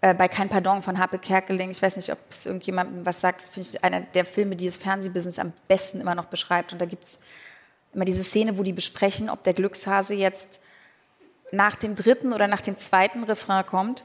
äh, 0.05 0.13
bei 0.13 0.27
Kein 0.27 0.49
Pardon 0.49 0.83
von 0.83 0.99
Harpe 0.99 1.17
Kerkeling. 1.17 1.71
Ich 1.71 1.81
weiß 1.81 1.95
nicht, 1.95 2.11
ob 2.11 2.19
es 2.29 2.45
irgendjemandem 2.45 3.07
was 3.07 3.21
sagt. 3.21 3.41
Das 3.41 3.49
finde 3.49 3.69
ich 3.69 3.83
einer 3.83 4.01
der 4.01 4.23
Filme, 4.23 4.55
die 4.55 4.67
das 4.67 4.77
Fernsehbusiness 4.77 5.39
am 5.39 5.51
besten 5.67 5.99
immer 5.99 6.13
noch 6.13 6.25
beschreibt. 6.25 6.73
Und 6.73 6.79
da 6.79 6.85
gibt 6.85 7.05
es 7.05 7.19
immer 7.91 8.05
diese 8.05 8.23
Szene, 8.23 8.59
wo 8.59 8.61
die 8.61 8.71
besprechen, 8.71 9.31
ob 9.31 9.41
der 9.41 9.55
Glückshase 9.55 10.13
jetzt 10.13 10.59
nach 11.51 11.75
dem 11.75 11.95
dritten 11.95 12.33
oder 12.33 12.47
nach 12.47 12.61
dem 12.61 12.77
zweiten 12.77 13.23
Refrain 13.23 13.65
kommt. 13.65 14.03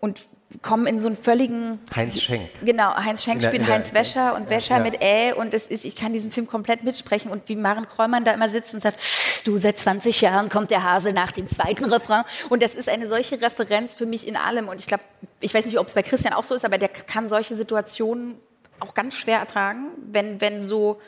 Und 0.00 0.26
kommen 0.62 0.86
in 0.86 0.98
so 0.98 1.08
einen 1.08 1.16
völligen. 1.16 1.78
Heinz 1.94 2.20
Schenk. 2.22 2.48
Genau, 2.64 2.94
Heinz 2.94 3.22
Schenk 3.22 3.42
spielt 3.42 3.66
der- 3.66 3.74
Heinz 3.74 3.92
Wäscher 3.92 4.34
und 4.34 4.48
Wäscher 4.48 4.78
ja. 4.78 4.82
mit 4.82 5.02
Ä 5.02 5.32
und 5.34 5.52
es 5.52 5.68
ist, 5.68 5.84
ich 5.84 5.94
kann 5.94 6.12
diesen 6.12 6.32
Film 6.32 6.46
komplett 6.46 6.84
mitsprechen 6.84 7.30
und 7.30 7.48
wie 7.48 7.56
Maren 7.56 7.86
Kräumann 7.86 8.24
da 8.24 8.32
immer 8.32 8.48
sitzt 8.48 8.72
und 8.72 8.80
sagt, 8.80 8.98
du, 9.44 9.58
seit 9.58 9.78
20 9.78 10.20
Jahren 10.22 10.48
kommt 10.48 10.70
der 10.70 10.82
Hase 10.82 11.12
nach 11.12 11.32
dem 11.32 11.48
zweiten 11.48 11.84
Refrain 11.84 12.24
und 12.48 12.62
das 12.62 12.76
ist 12.76 12.88
eine 12.88 13.06
solche 13.06 13.40
Referenz 13.40 13.94
für 13.94 14.06
mich 14.06 14.26
in 14.26 14.36
allem 14.36 14.68
und 14.68 14.80
ich 14.80 14.86
glaube, 14.86 15.04
ich 15.40 15.52
weiß 15.52 15.66
nicht, 15.66 15.78
ob 15.78 15.86
es 15.86 15.94
bei 15.94 16.02
Christian 16.02 16.32
auch 16.32 16.44
so 16.44 16.54
ist, 16.54 16.64
aber 16.64 16.78
der 16.78 16.88
kann 16.88 17.28
solche 17.28 17.54
Situationen 17.54 18.36
auch 18.80 18.94
ganz 18.94 19.14
schwer 19.14 19.38
ertragen, 19.38 19.88
wenn, 20.10 20.40
wenn 20.40 20.62
so 20.62 20.98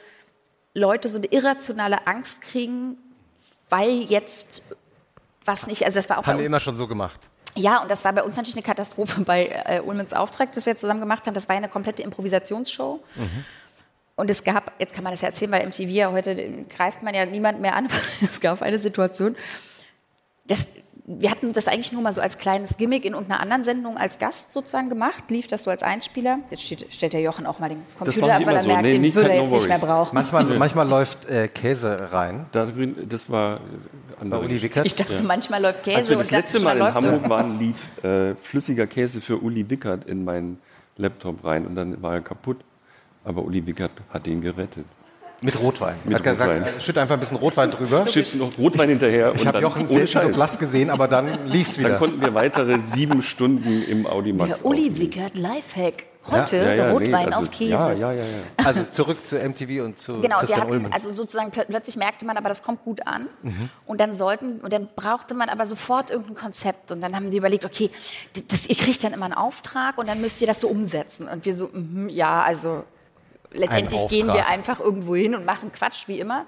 Leute 0.74 1.08
so 1.08 1.16
eine 1.18 1.26
irrationale 1.26 2.06
Angst 2.06 2.42
kriegen, 2.42 2.98
weil 3.70 4.02
jetzt 4.02 4.62
was 5.44 5.66
nicht, 5.66 5.84
also 5.84 5.96
das 5.98 6.10
war 6.10 6.18
auch 6.18 6.26
Haben 6.26 6.38
wir 6.38 6.46
immer 6.46 6.60
schon 6.60 6.76
so 6.76 6.86
gemacht. 6.86 7.20
Ja, 7.56 7.82
und 7.82 7.90
das 7.90 8.04
war 8.04 8.12
bei 8.12 8.22
uns 8.22 8.36
natürlich 8.36 8.56
eine 8.56 8.62
Katastrophe 8.62 9.20
bei 9.24 9.48
äh, 9.66 9.80
Ullmans 9.80 10.12
Auftrag, 10.12 10.52
das 10.52 10.66
wir 10.66 10.76
zusammen 10.76 11.00
gemacht 11.00 11.26
haben. 11.26 11.34
Das 11.34 11.48
war 11.48 11.56
eine 11.56 11.68
komplette 11.68 12.02
Improvisationsshow. 12.02 13.00
Und 14.16 14.30
es 14.30 14.44
gab, 14.44 14.72
jetzt 14.78 14.92
kann 14.92 15.02
man 15.02 15.14
das 15.14 15.22
ja 15.22 15.28
erzählen, 15.28 15.50
weil 15.50 15.66
MTV 15.66 15.88
ja 15.88 16.12
heute 16.12 16.32
äh, 16.32 16.64
greift 16.64 17.02
man 17.02 17.14
ja 17.14 17.24
niemand 17.24 17.60
mehr 17.60 17.74
an, 17.74 17.88
es 18.20 18.40
gab 18.40 18.60
eine 18.60 18.78
Situation, 18.78 19.34
das, 20.46 20.68
wir 21.18 21.30
hatten 21.30 21.52
das 21.52 21.66
eigentlich 21.66 21.90
nur 21.92 22.02
mal 22.02 22.12
so 22.12 22.20
als 22.20 22.38
kleines 22.38 22.76
Gimmick 22.76 23.04
in 23.04 23.14
irgendeiner 23.14 23.40
anderen 23.40 23.64
Sendung 23.64 23.96
als 23.96 24.18
Gast 24.18 24.52
sozusagen 24.52 24.88
gemacht, 24.88 25.24
lief 25.28 25.46
das 25.48 25.64
so 25.64 25.70
als 25.70 25.82
Einspieler. 25.82 26.38
Jetzt 26.50 26.62
steht, 26.62 26.86
stellt 26.92 27.12
der 27.12 27.20
Jochen 27.20 27.46
auch 27.46 27.58
mal 27.58 27.68
den 27.68 27.82
Computer 27.98 28.34
ab, 28.36 28.46
weil 28.46 28.54
er 28.56 28.62
so. 28.62 28.68
merkt, 28.68 28.82
Nee, 28.82 28.92
den 28.92 29.00
nie- 29.02 29.14
würde 29.14 29.30
er 29.32 29.36
no 29.38 29.42
jetzt 29.44 29.52
nicht 29.52 29.68
mehr 29.68 29.78
brauchen. 29.78 30.14
Manchmal, 30.14 30.44
manchmal 30.58 30.88
läuft 30.88 31.28
äh, 31.28 31.48
Käse 31.48 32.12
rein. 32.12 32.46
Das 32.52 33.28
war 33.30 33.56
äh, 33.56 33.58
Bei 34.16 34.22
andere 34.22 34.40
Uli. 34.44 34.62
Wickert. 34.62 34.86
Ich 34.86 34.94
dachte, 34.94 35.22
manchmal 35.24 35.60
läuft 35.62 35.82
Käse 35.82 35.96
Als 35.96 36.08
wir 36.10 36.16
das 36.16 36.28
und 36.30 36.36
letzte 36.38 36.60
manchmal 36.60 36.78
Mal 36.78 36.88
in 36.90 36.94
läuft 36.94 37.06
Hamburg 37.12 37.30
waren, 37.30 37.58
lief 37.58 38.04
äh, 38.04 38.34
flüssiger 38.36 38.86
Käse 38.86 39.20
für 39.20 39.38
Uli 39.38 39.68
Wickert 39.68 40.04
in 40.04 40.24
meinen 40.24 40.58
Laptop 40.96 41.44
rein 41.44 41.66
und 41.66 41.74
dann 41.74 42.00
war 42.02 42.14
er 42.14 42.20
kaputt. 42.20 42.58
Aber 43.24 43.42
Uli 43.42 43.66
Wickert 43.66 43.92
hat 44.10 44.26
ihn 44.26 44.40
gerettet. 44.40 44.84
Mit 45.42 45.58
Rotwein. 45.60 45.96
Mit 46.04 46.14
Hat 46.14 46.22
gesagt, 46.22 46.40
Rotwein. 46.50 46.62
äh, 46.64 46.80
schütt 46.80 46.98
einfach 46.98 47.14
ein 47.14 47.20
bisschen 47.20 47.38
Rotwein 47.38 47.70
drüber. 47.70 48.06
Schützt 48.06 48.34
noch 48.36 48.50
Rotwein 48.58 48.90
hinterher 48.90 49.32
Ich 49.34 49.40
habe 49.46 49.52
dann 49.54 49.62
Jochen 49.62 49.82
ohne 49.88 49.90
selten 49.90 50.06
so 50.12 50.18
Scheiß. 50.20 50.36
blass 50.36 50.58
gesehen, 50.58 50.90
aber 50.90 51.08
dann 51.08 51.46
lief's 51.46 51.76
Dann 51.76 51.84
wieder. 51.86 51.96
konnten 51.98 52.20
wir 52.20 52.34
weitere 52.34 52.78
sieben 52.80 53.22
Stunden 53.22 53.82
im 53.84 54.06
Audimax 54.06 54.58
Der 54.58 54.66
Uli 54.66 54.88
aufnehmen. 54.90 54.98
Wickert 54.98 55.36
Lifehack. 55.36 56.06
Heute 56.30 56.58
Ja, 56.58 56.74
ja, 56.74 56.86
nee, 56.86 56.92
Rotwein 56.92 57.26
also- 57.32 57.38
auf 57.40 57.50
Käse. 57.50 57.70
Ja, 57.72 57.92
ja, 57.92 58.12
ja, 58.12 58.22
ja. 58.22 58.26
Also 58.66 58.84
zurück 58.90 59.24
zu 59.26 59.36
MTV 59.38 59.82
und 59.82 59.98
zu 59.98 60.12
Genau, 60.20 60.22
wir 60.22 60.36
Christian 60.40 60.60
hatten, 60.60 60.70
Ulmen. 60.72 60.92
also 60.92 61.10
sozusagen 61.12 61.50
plö 61.50 61.62
plötzlich 61.66 61.96
merkte 61.96 62.26
man, 62.26 62.36
aber 62.36 62.50
das 62.50 62.62
kommt 62.62 62.84
gut 62.84 63.06
an. 63.06 63.26
Mhm. 63.42 63.70
Und 63.86 64.00
dann 64.02 64.14
sollten, 64.14 64.60
und 64.60 64.70
dann 64.74 64.90
brauchte 64.94 65.32
man 65.32 65.48
aber 65.48 65.64
sofort 65.64 66.10
irgendein 66.10 66.34
Konzept. 66.36 66.92
Und 66.92 67.00
dann 67.00 67.16
haben 67.16 67.30
die 67.30 67.38
überlegt, 67.38 67.64
okay, 67.64 67.90
das, 68.48 68.66
ihr 68.68 68.76
kriegt 68.76 69.02
dann 69.02 69.14
immer 69.14 69.24
einen 69.24 69.34
Auftrag 69.34 69.96
und 69.96 70.06
dann 70.10 70.20
müsst 70.20 70.42
ihr 70.42 70.46
das 70.46 70.60
so 70.60 70.68
umsetzen. 70.68 71.26
Und 71.26 71.46
wir 71.46 71.54
so, 71.54 71.68
mhm, 71.72 72.10
ja, 72.10 72.42
also 72.42 72.84
letztendlich 73.52 74.00
gehen 74.08 74.26
wir 74.28 74.46
einfach 74.46 74.80
irgendwo 74.80 75.14
hin 75.14 75.34
und 75.34 75.44
machen 75.44 75.72
Quatsch 75.72 76.08
wie 76.08 76.20
immer. 76.20 76.46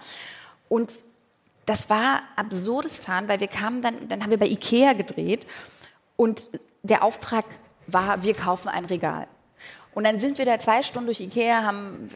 Und 0.69 1.05
das 1.67 1.88
war 1.91 2.23
absurdistan, 2.37 3.29
weil 3.29 3.41
wir 3.41 3.49
kamen 3.49 3.83
dann, 3.83 4.09
dann 4.09 4.23
haben 4.23 4.31
wir 4.31 4.38
bei 4.38 4.47
Ikea 4.47 4.95
gedreht 4.95 5.47
und 6.17 6.51
der 6.83 7.03
Auftrag 7.05 7.45
war, 7.87 8.23
wir 8.23 8.35
kaufen 8.35 8.69
ein 8.69 8.85
Regal. 8.85 9.29
Und 9.95 10.05
dann 10.05 10.19
sind 10.19 10.38
wir 10.38 10.47
da 10.47 10.59
zwei 10.59 10.83
Stunden 10.83 11.07
durch 11.07 11.21
Ikea, 11.21 11.62
haben 11.62 12.09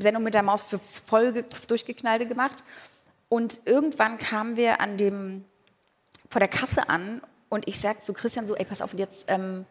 Sendung 0.00 0.24
mit 0.24 0.34
der 0.34 0.42
Maus 0.42 0.62
für 0.62 0.80
voll 1.06 1.32
ge- 1.32 1.44
durchgeknallte 1.68 2.26
gemacht. 2.26 2.64
Und 3.28 3.60
irgendwann 3.64 4.18
kamen 4.18 4.56
wir 4.56 4.80
an 4.80 4.98
dem, 4.98 5.44
vor 6.28 6.40
der 6.40 6.48
Kasse 6.48 6.88
an 6.88 7.22
und 7.48 7.68
ich 7.68 7.80
sagte 7.80 8.02
zu 8.02 8.12
Christian 8.12 8.46
so, 8.46 8.56
ey, 8.56 8.64
pass 8.64 8.82
auf, 8.82 8.92
und 8.92 8.98
jetzt, 8.98 9.26
ähm, 9.28 9.66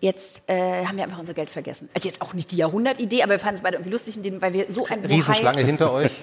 jetzt 0.00 0.42
äh, 0.48 0.84
haben 0.84 0.96
wir 0.96 1.04
einfach 1.04 1.18
unser 1.18 1.34
Geld 1.34 1.50
vergessen. 1.50 1.88
Also 1.94 2.08
jetzt 2.08 2.20
auch 2.22 2.34
nicht 2.34 2.50
die 2.52 2.56
Jahrhundertidee, 2.56 3.22
aber 3.22 3.32
wir 3.32 3.38
fanden 3.38 3.56
es 3.56 3.62
beide 3.62 3.76
irgendwie 3.76 3.92
lustig, 3.92 4.18
weil 4.40 4.52
wir 4.52 4.66
so 4.68 4.86
ein 4.86 5.04
Riesenschlange 5.04 5.62
hinter 5.62 5.92
euch. 5.92 6.10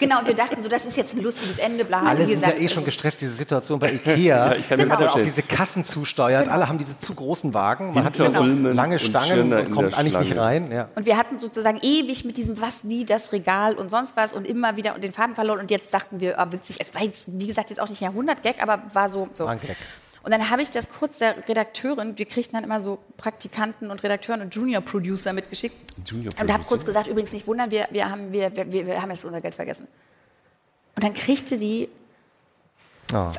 Genau, 0.00 0.20
und 0.20 0.26
wir 0.26 0.34
dachten 0.34 0.62
so, 0.62 0.68
das 0.68 0.86
ist 0.86 0.96
jetzt 0.96 1.16
ein 1.16 1.22
lustiges 1.22 1.58
Ende, 1.58 1.84
bla. 1.84 2.02
Alle 2.02 2.26
sind 2.26 2.28
ja 2.28 2.34
gesagt, 2.34 2.54
eh 2.56 2.68
schon 2.68 2.78
also- 2.78 2.84
gestresst, 2.84 3.20
diese 3.20 3.32
Situation 3.32 3.78
bei 3.78 3.92
Ikea. 3.92 4.52
ich 4.56 4.68
kann 4.68 4.78
mir 4.78 4.82
wenn 4.82 4.88
man 4.88 4.98
dann 4.98 5.08
auch 5.08 5.20
diese 5.20 5.42
Kassen 5.42 5.84
zusteuert. 5.84 6.48
Alle 6.48 6.68
haben 6.68 6.78
diese 6.78 6.98
zu 6.98 7.14
großen 7.14 7.52
Wagen. 7.54 7.92
Man 7.92 8.04
Hinter 8.04 8.24
hat 8.24 8.32
so 8.32 8.40
Ulmen 8.40 8.74
lange 8.74 8.94
und 8.94 9.00
Stangen 9.00 9.52
und 9.52 9.58
in 9.58 9.70
kommt 9.70 9.98
eigentlich 9.98 10.18
nicht 10.18 10.32
Schlange. 10.32 10.40
rein. 10.40 10.72
Ja. 10.72 10.88
Und 10.94 11.06
wir 11.06 11.16
hatten 11.16 11.38
sozusagen 11.38 11.78
ewig 11.82 12.24
mit 12.24 12.36
diesem 12.36 12.60
was, 12.60 12.88
wie, 12.88 13.04
das 13.04 13.32
Regal 13.32 13.74
und 13.74 13.90
sonst 13.90 14.16
was 14.16 14.32
und 14.32 14.46
immer 14.46 14.76
wieder 14.76 14.98
den 14.98 15.12
Faden 15.12 15.34
verloren. 15.34 15.60
Und 15.60 15.70
jetzt 15.70 15.92
dachten 15.92 16.20
wir, 16.20 16.38
ah, 16.38 16.50
witzig, 16.52 16.76
es 16.78 16.94
war 16.94 17.02
jetzt, 17.02 17.24
wie 17.26 17.46
gesagt, 17.46 17.70
jetzt 17.70 17.80
auch 17.80 17.88
nicht 17.88 18.00
ein 18.00 18.04
Jahrhundert-Gag, 18.04 18.62
aber 18.62 18.82
war 18.92 19.08
so. 19.08 19.28
so. 19.34 19.44
War 19.44 19.52
ein 19.52 19.60
Gag. 19.60 19.76
Und 20.22 20.30
dann 20.32 20.50
habe 20.50 20.62
ich 20.62 20.70
das 20.70 20.90
kurz 20.90 21.18
der 21.18 21.48
Redakteurin, 21.48 22.18
wir 22.18 22.26
kriegten 22.26 22.54
dann 22.54 22.64
immer 22.64 22.80
so 22.80 22.98
Praktikanten 23.16 23.90
und 23.90 24.02
Redakteuren 24.02 24.40
und 24.42 24.54
Junior-Producer 24.54 25.32
mitgeschickt. 25.32 25.76
Junior 26.06 26.32
Und 26.40 26.52
habe 26.52 26.64
kurz 26.64 26.84
gesagt, 26.84 27.06
übrigens 27.06 27.32
nicht 27.32 27.46
wundern, 27.46 27.70
wir, 27.70 27.86
wir, 27.90 28.10
haben, 28.10 28.32
wir, 28.32 28.54
wir, 28.56 28.86
wir 28.86 29.00
haben 29.02 29.10
jetzt 29.10 29.24
unser 29.24 29.40
Geld 29.40 29.54
vergessen. 29.54 29.86
Und 30.96 31.04
dann 31.04 31.14
kriegte 31.14 31.56
die 31.58 31.88
Oh. 33.14 33.30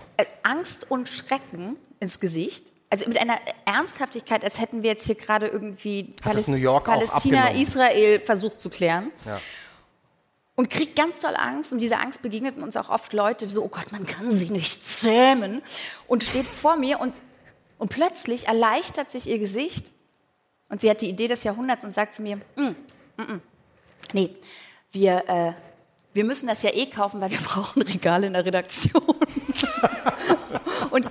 Angst 0.42 0.90
und 0.90 1.08
Schrecken 1.08 1.76
ins 2.00 2.20
Gesicht. 2.20 2.66
Also 2.90 3.08
mit 3.08 3.20
einer 3.20 3.38
Ernsthaftigkeit, 3.66 4.44
als 4.44 4.60
hätten 4.60 4.82
wir 4.82 4.90
jetzt 4.90 5.06
hier 5.06 5.14
gerade 5.14 5.46
irgendwie 5.46 6.16
Paläst- 6.24 6.50
Palästina? 6.84 7.52
Israel 7.52 8.20
versucht 8.22 8.60
zu 8.60 8.72
klären. 8.72 9.12
Ja. 9.28 9.40
Und 10.60 10.70
kriegt 10.70 10.98
ganz 10.98 11.22
doll 11.22 11.38
Angst. 11.38 11.72
Und 11.72 11.80
diese 11.80 12.00
Angst 12.00 12.22
begegneten 12.22 12.64
uns 12.64 12.76
auch 12.76 12.90
oft 12.90 13.14
Leute, 13.14 13.50
so, 13.50 13.64
oh 13.64 13.70
Gott, 13.70 13.94
man 13.94 14.06
kann 14.06 14.30
sie 14.30 14.50
nicht 14.50 14.86
zähmen. 14.86 15.62
Und 16.06 16.22
steht 16.22 16.46
vor 16.48 16.76
mir 16.76 17.00
und, 17.00 17.14
und 17.78 17.88
plötzlich 17.88 18.50
erleichtert 18.50 19.10
sich 19.10 19.30
ihr 19.30 19.40
Gesicht. 19.40 19.86
Und 20.68 20.82
sie 20.82 20.90
hat 20.90 21.00
die 21.00 21.08
Idee 21.08 21.30
des 21.30 21.46
Jahrhunderts 21.46 21.86
und 21.86 21.92
sagt 21.92 22.14
zu 22.14 22.22
mir, 22.22 22.42
"Mm, 22.58 22.76
mm, 23.16 23.22
mm. 23.22 23.42
nee, 24.12 24.36
wir, 24.92 25.30
äh, 25.30 25.54
wir 26.14 26.26
müssen 26.26 26.48
das 26.48 26.62
ja 26.62 26.72
eh 26.74 26.88
kaufen, 26.88 27.22
weil 27.22 27.32
wir 27.32 27.38
brauchen 27.46 27.82
Regale 27.82 28.28
in 28.28 28.34
der 28.34 28.44
Redaktion. 28.44 29.02
und 30.92 31.10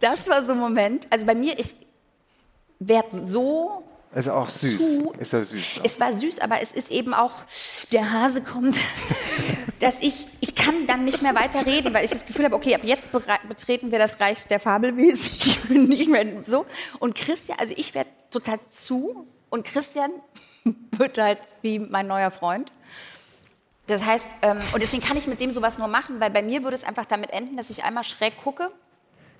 das 0.00 0.28
war 0.28 0.42
so 0.44 0.52
ein 0.52 0.58
Moment, 0.58 1.06
also 1.08 1.24
bei 1.24 1.34
mir, 1.34 1.58
ich 1.58 1.76
werde 2.78 3.24
so 3.24 3.84
Ist 4.14 4.28
auch 4.28 4.48
süß. 4.48 4.78
Zu- 4.98 5.12
Ist 5.18 5.32
ja 5.32 5.42
süß. 5.42 5.80
es 5.82 5.98
war 6.00 6.12
süß, 6.12 6.38
aber 6.40 6.60
es 6.60 6.72
ist 6.72 6.90
eben 6.90 7.14
auch, 7.14 7.32
der 7.92 8.12
Hase 8.12 8.42
kommt, 8.42 8.78
dass 9.78 10.00
ich, 10.00 10.26
ich 10.40 10.54
kann 10.54 10.86
dann 10.86 11.04
nicht 11.04 11.22
mehr 11.22 11.34
weiter 11.34 11.64
reden, 11.64 11.94
weil 11.94 12.04
ich 12.04 12.10
das 12.10 12.26
Gefühl 12.26 12.44
habe, 12.44 12.54
okay, 12.54 12.74
ab 12.74 12.82
jetzt 12.84 13.08
betreten 13.48 13.90
wir 13.90 13.98
das 13.98 14.20
Reich 14.20 14.46
der 14.46 14.60
Fabelwesen. 14.60 15.32
Ich 15.44 15.60
bin 15.62 15.88
nicht 15.88 16.08
mehr 16.08 16.26
so. 16.44 16.66
Und 16.98 17.14
Christian, 17.14 17.58
also 17.58 17.72
ich 17.76 17.94
werde 17.94 18.10
total 18.30 18.58
zu 18.68 19.26
und 19.48 19.64
Christian 19.64 20.10
wird 20.92 21.16
halt 21.18 21.38
wie 21.62 21.78
mein 21.78 22.06
neuer 22.06 22.30
Freund. 22.30 22.70
Das 23.86 24.04
heißt, 24.04 24.26
ähm, 24.42 24.58
und 24.74 24.82
deswegen 24.82 25.02
kann 25.02 25.16
ich 25.16 25.26
mit 25.26 25.40
dem 25.40 25.50
sowas 25.52 25.78
nur 25.78 25.88
machen, 25.88 26.20
weil 26.20 26.30
bei 26.30 26.42
mir 26.42 26.62
würde 26.62 26.76
es 26.76 26.84
einfach 26.84 27.06
damit 27.06 27.30
enden, 27.32 27.56
dass 27.56 27.70
ich 27.70 27.82
einmal 27.84 28.04
schräg 28.04 28.36
gucke 28.42 28.66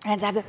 und 0.05 0.11
dann 0.11 0.19
sage, 0.21 0.43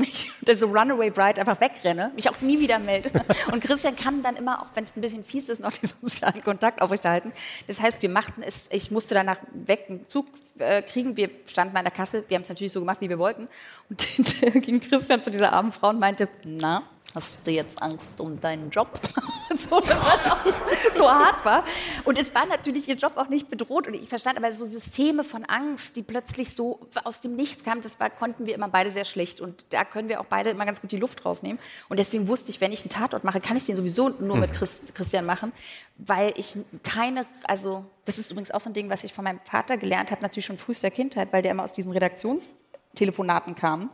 mich 0.00 0.30
so 0.54 0.66
Runaway 0.66 1.10
Bride 1.10 1.40
einfach 1.40 1.60
wegrenne, 1.60 2.10
mich 2.14 2.28
auch 2.28 2.40
nie 2.40 2.58
wieder 2.58 2.78
melde. 2.78 3.10
Und 3.52 3.62
Christian 3.62 3.96
kann 3.96 4.22
dann 4.22 4.36
immer, 4.36 4.62
auch 4.62 4.68
wenn 4.74 4.84
es 4.84 4.96
ein 4.96 5.00
bisschen 5.00 5.24
fies 5.24 5.48
ist, 5.48 5.60
noch 5.60 5.72
den 5.72 5.88
sozialen 5.88 6.42
Kontakt 6.42 6.82
aufrechterhalten. 6.82 7.32
Das 7.66 7.80
heißt, 7.80 8.02
wir 8.02 8.08
machten 8.08 8.42
es, 8.42 8.68
ich 8.72 8.90
musste 8.90 9.14
danach 9.14 9.38
weg 9.52 9.86
einen 9.88 10.08
Zug 10.08 10.26
äh, 10.58 10.82
kriegen. 10.82 11.16
Wir 11.16 11.30
standen 11.46 11.76
an 11.76 11.84
der 11.84 11.92
Kasse, 11.92 12.24
wir 12.28 12.34
haben 12.34 12.42
es 12.42 12.48
natürlich 12.48 12.72
so 12.72 12.80
gemacht, 12.80 13.00
wie 13.00 13.08
wir 13.08 13.18
wollten. 13.18 13.48
Und 13.88 14.02
hinterher 14.02 14.60
ging 14.60 14.80
Christian 14.80 15.22
zu 15.22 15.30
dieser 15.30 15.52
armen 15.52 15.72
Frau 15.72 15.90
und 15.90 15.98
meinte, 16.00 16.28
na, 16.44 16.82
hast 17.14 17.46
du 17.46 17.50
jetzt 17.50 17.82
Angst 17.82 18.20
um 18.20 18.40
deinen 18.40 18.70
Job? 18.70 19.00
so, 19.56 19.80
das 19.80 20.02
war 20.02 20.40
so, 20.44 20.58
so 20.96 21.10
hart 21.10 21.44
war. 21.44 21.64
Und 22.04 22.18
es 22.18 22.34
war 22.34 22.46
natürlich 22.46 22.88
ihr 22.88 22.94
Job 22.94 23.14
auch 23.16 23.28
nicht 23.28 23.48
bedroht. 23.48 23.86
Und 23.86 23.94
ich 23.94 24.08
verstand 24.08 24.38
aber 24.38 24.52
so 24.52 24.64
Systeme 24.64 25.24
von 25.24 25.44
Angst, 25.44 25.96
die 25.96 26.02
plötzlich 26.02 26.54
so 26.54 26.80
aus 27.04 27.20
dem 27.20 27.36
Nichts 27.36 27.64
kamen, 27.64 27.80
das 27.80 27.98
war, 27.98 28.10
konnten 28.10 28.46
wir 28.46 28.54
immer 28.54 28.68
beide 28.68 28.90
sehr 28.90 29.04
schlecht. 29.04 29.40
Und 29.40 29.64
da 29.70 29.84
können 29.84 30.08
wir 30.08 30.20
auch 30.20 30.26
beide 30.26 30.50
immer 30.50 30.66
ganz 30.66 30.80
gut 30.80 30.92
die 30.92 30.98
Luft 30.98 31.24
rausnehmen. 31.24 31.58
Und 31.88 31.98
deswegen 31.98 32.28
wusste 32.28 32.50
ich, 32.50 32.60
wenn 32.60 32.72
ich 32.72 32.82
einen 32.82 32.90
Tatort 32.90 33.24
mache, 33.24 33.40
kann 33.40 33.56
ich 33.56 33.64
den 33.64 33.76
sowieso 33.76 34.10
nur 34.10 34.36
mit 34.36 34.52
Chris, 34.52 34.92
Christian 34.94 35.26
machen, 35.26 35.52
weil 35.98 36.32
ich 36.36 36.56
keine, 36.82 37.26
also 37.44 37.84
das 38.04 38.18
ist 38.18 38.30
übrigens 38.30 38.50
auch 38.50 38.60
so 38.60 38.70
ein 38.70 38.74
Ding, 38.74 38.88
was 38.88 39.04
ich 39.04 39.12
von 39.12 39.24
meinem 39.24 39.40
Vater 39.44 39.76
gelernt 39.76 40.10
habe, 40.10 40.22
natürlich 40.22 40.46
schon 40.46 40.58
frühester 40.58 40.90
Kindheit, 40.90 41.32
weil 41.32 41.42
der 41.42 41.52
immer 41.52 41.64
aus 41.64 41.72
diesen 41.72 41.92
Redaktionstelefonaten 41.92 43.54
kam. 43.54 43.90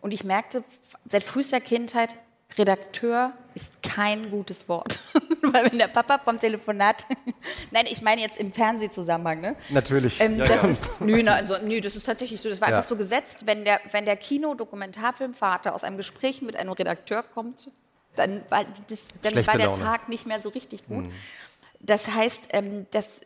Und 0.00 0.12
ich 0.12 0.24
merkte 0.24 0.64
seit 1.06 1.24
frühester 1.24 1.60
Kindheit, 1.60 2.14
Redakteur 2.58 3.32
ist 3.54 3.82
kein 3.82 4.30
gutes 4.30 4.68
Wort. 4.68 5.00
Weil 5.42 5.70
wenn 5.70 5.78
der 5.78 5.88
Papa 5.88 6.18
vom 6.18 6.38
Telefonat, 6.38 7.06
nein, 7.70 7.86
ich 7.90 8.02
meine 8.02 8.20
jetzt 8.20 8.38
im 8.38 8.52
Fernsehzusammenhang, 8.52 9.40
ne? 9.40 9.56
Natürlich. 9.70 10.20
Ähm, 10.20 10.38
das 10.38 10.64
ist, 10.64 10.88
nö, 11.00 11.20
na, 11.22 11.34
also, 11.34 11.56
nö, 11.62 11.80
das 11.80 11.96
ist 11.96 12.04
tatsächlich 12.06 12.40
so. 12.40 12.48
Das 12.48 12.60
war 12.60 12.68
Ja. 12.70 12.76
einfach 12.76 12.88
so 12.88 12.96
gesetzt, 12.96 13.46
wenn 13.46 13.64
der, 13.64 13.80
wenn 13.90 14.04
der 14.04 14.16
Kino-Dokumentarfilmvater 14.16 15.74
aus 15.74 15.84
einem 15.84 15.96
Gespräch 15.96 16.42
mit 16.42 16.56
einem 16.56 16.72
Redakteur 16.72 17.22
kommt, 17.22 17.70
dann 18.16 18.42
war, 18.50 18.64
das, 18.88 19.08
dann 19.22 19.32
Schlechte 19.32 19.52
war 19.52 19.58
der 19.58 19.66
Laune. 19.68 19.78
Tag 19.82 20.08
nicht 20.08 20.26
mehr 20.26 20.40
so 20.40 20.48
richtig 20.50 20.86
gut. 20.86 21.06
Das 21.80 22.08
heißt, 22.12 22.48
ähm, 22.52 22.86
das, 22.90 23.22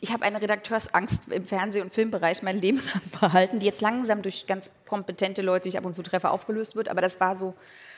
ich 0.00 0.12
habe 0.12 0.24
eine 0.24 0.40
Redakteursangst 0.40 1.30
im 1.30 1.44
Fernseh- 1.44 1.82
und 1.82 1.92
Filmbereich 1.92 2.42
mein 2.42 2.60
Leben 2.60 2.78
lang 2.78 3.02
behalten, 3.20 3.58
die 3.58 3.66
jetzt 3.66 3.80
langsam 3.80 4.22
durch 4.22 4.46
ganz 4.46 4.70
kompetente 4.86 5.42
Leute, 5.42 5.64
die 5.64 5.70
ich 5.70 5.78
ab 5.78 5.84
und 5.84 5.94
zu 5.94 6.02
treffe, 6.02 6.30
aufgelöst 6.30 6.76
wird. 6.76 6.88
Aber 6.88 7.00
das 7.00 7.20
war 7.20 7.36
so, 7.36 7.54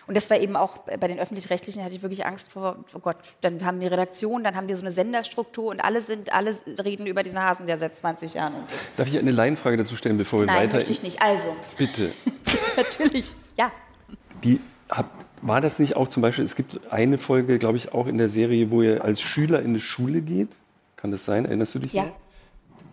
und 0.06 0.16
das 0.16 0.28
war 0.30 0.38
eben 0.38 0.56
auch 0.56 0.78
bei 0.78 1.08
den 1.08 1.18
öffentlich-rechtlichen, 1.18 1.82
hatte 1.82 1.94
ich 1.94 2.02
wirklich 2.02 2.26
Angst 2.26 2.50
vor, 2.50 2.76
oh 2.92 2.98
Gott, 2.98 3.16
dann 3.40 3.64
haben 3.64 3.80
wir 3.80 3.90
Redaktion, 3.90 4.44
dann 4.44 4.54
haben 4.54 4.68
wir 4.68 4.76
so 4.76 4.82
eine 4.82 4.90
Senderstruktur 4.90 5.70
und 5.70 5.80
alle 5.80 6.00
sind, 6.00 6.32
alle 6.32 6.54
reden 6.82 7.06
über 7.06 7.22
diesen 7.22 7.42
Hasen, 7.42 7.66
der 7.66 7.78
seit 7.78 7.96
20 7.96 8.34
Jahren 8.34 8.54
und 8.54 8.68
so. 8.68 8.74
Darf 8.96 9.08
ich 9.08 9.18
eine 9.18 9.30
Laienfrage 9.30 9.76
dazu 9.76 9.96
stellen, 9.96 10.18
bevor 10.18 10.40
wir 10.40 10.46
Nein, 10.46 10.56
weiter... 10.56 10.66
Nein, 10.66 10.76
möchte 10.76 10.92
ich 10.92 11.02
nicht. 11.02 11.22
Also. 11.22 11.56
Bitte. 11.78 12.10
Natürlich, 12.76 13.34
ja. 13.56 13.72
Die 14.42 14.60
hat, 14.88 15.06
war 15.42 15.60
das 15.60 15.78
nicht 15.78 15.96
auch 15.96 16.08
zum 16.08 16.22
Beispiel, 16.22 16.44
es 16.44 16.56
gibt 16.56 16.92
eine 16.92 17.18
Folge, 17.18 17.58
glaube 17.58 17.78
ich, 17.78 17.92
auch 17.92 18.06
in 18.06 18.18
der 18.18 18.28
Serie, 18.28 18.70
wo 18.70 18.82
ihr 18.82 19.04
als 19.04 19.20
Schüler 19.20 19.62
in 19.62 19.74
die 19.74 19.80
Schule 19.80 20.20
geht? 20.20 20.48
Kann 20.96 21.10
das 21.10 21.24
sein? 21.24 21.44
Erinnerst 21.44 21.74
du 21.74 21.78
dich? 21.80 21.92
Ja. 21.92 22.12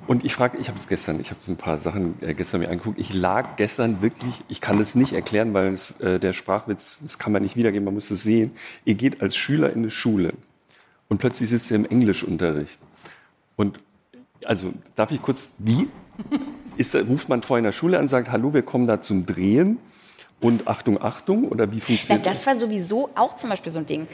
Und 0.08 0.26
ich 0.26 0.34
frage, 0.34 0.58
ich 0.58 0.68
habe 0.68 0.78
es 0.78 0.88
gestern, 0.88 1.20
ich 1.20 1.30
habe 1.30 1.40
ein 1.48 1.58
paar 1.58 1.78
Sachen 1.78 2.16
äh, 2.22 2.34
gestern 2.34 2.62
mir 2.62 2.70
angeguckt. 2.70 3.00
Ich 3.00 3.14
lag 3.14 3.56
gestern 3.56 4.02
wirklich, 4.02 4.44
ich 4.48 4.60
kann 4.60 4.80
es 4.80 4.96
nicht 4.96 5.14
erklären, 5.14 5.54
weil 5.54 5.74
es, 5.74 6.00
äh, 6.02 6.20
der 6.20 6.34
Sprachwitz, 6.34 7.00
das 7.02 7.20
kann 7.20 7.32
man 7.32 7.44
nicht 7.44 7.56
wiedergeben, 7.56 7.86
man 7.86 7.94
muss 7.94 8.10
es 8.12 8.24
sehen. 8.24 8.52
Ihr 8.84 8.96
geht 8.96 9.22
als 9.22 9.36
Schüler 9.36 9.72
in 9.72 9.80
eine 9.80 9.92
Schule 9.92 10.34
und 11.08 11.20
plötzlich 11.20 11.50
sitzt 11.50 11.72
ihr 11.72 11.76
im 11.76 11.86
Englischunterricht. 11.86 12.80
Und 13.56 13.80
also 14.46 14.74
darf 14.96 15.12
ich 15.12 15.22
kurz, 15.22 15.50
wie? 15.60 15.88
Ist, 16.78 16.96
ruft 16.96 17.30
man 17.30 17.44
vor 17.44 17.58
einer 17.58 17.72
Schule 17.72 18.00
an, 18.00 18.08
sagt, 18.08 18.32
hallo, 18.32 18.54
wir 18.54 18.64
kommen 18.64 18.88
da 18.88 19.02
zum 19.02 19.26
Drehen 19.26 19.78
und 20.40 20.68
Achtung, 20.68 21.02
Achtung? 21.02 21.48
Oder 21.48 21.72
wie 21.72 21.80
funktioniert 21.80 22.26
ja, 22.26 22.32
das? 22.32 22.40
Das 22.40 22.48
war 22.48 22.56
sowieso 22.56 23.10
auch 23.16 23.36
zum 23.36 23.50
Beispiel 23.50 23.72
so 23.72 23.80
ein 23.80 23.86
Ding 23.86 24.08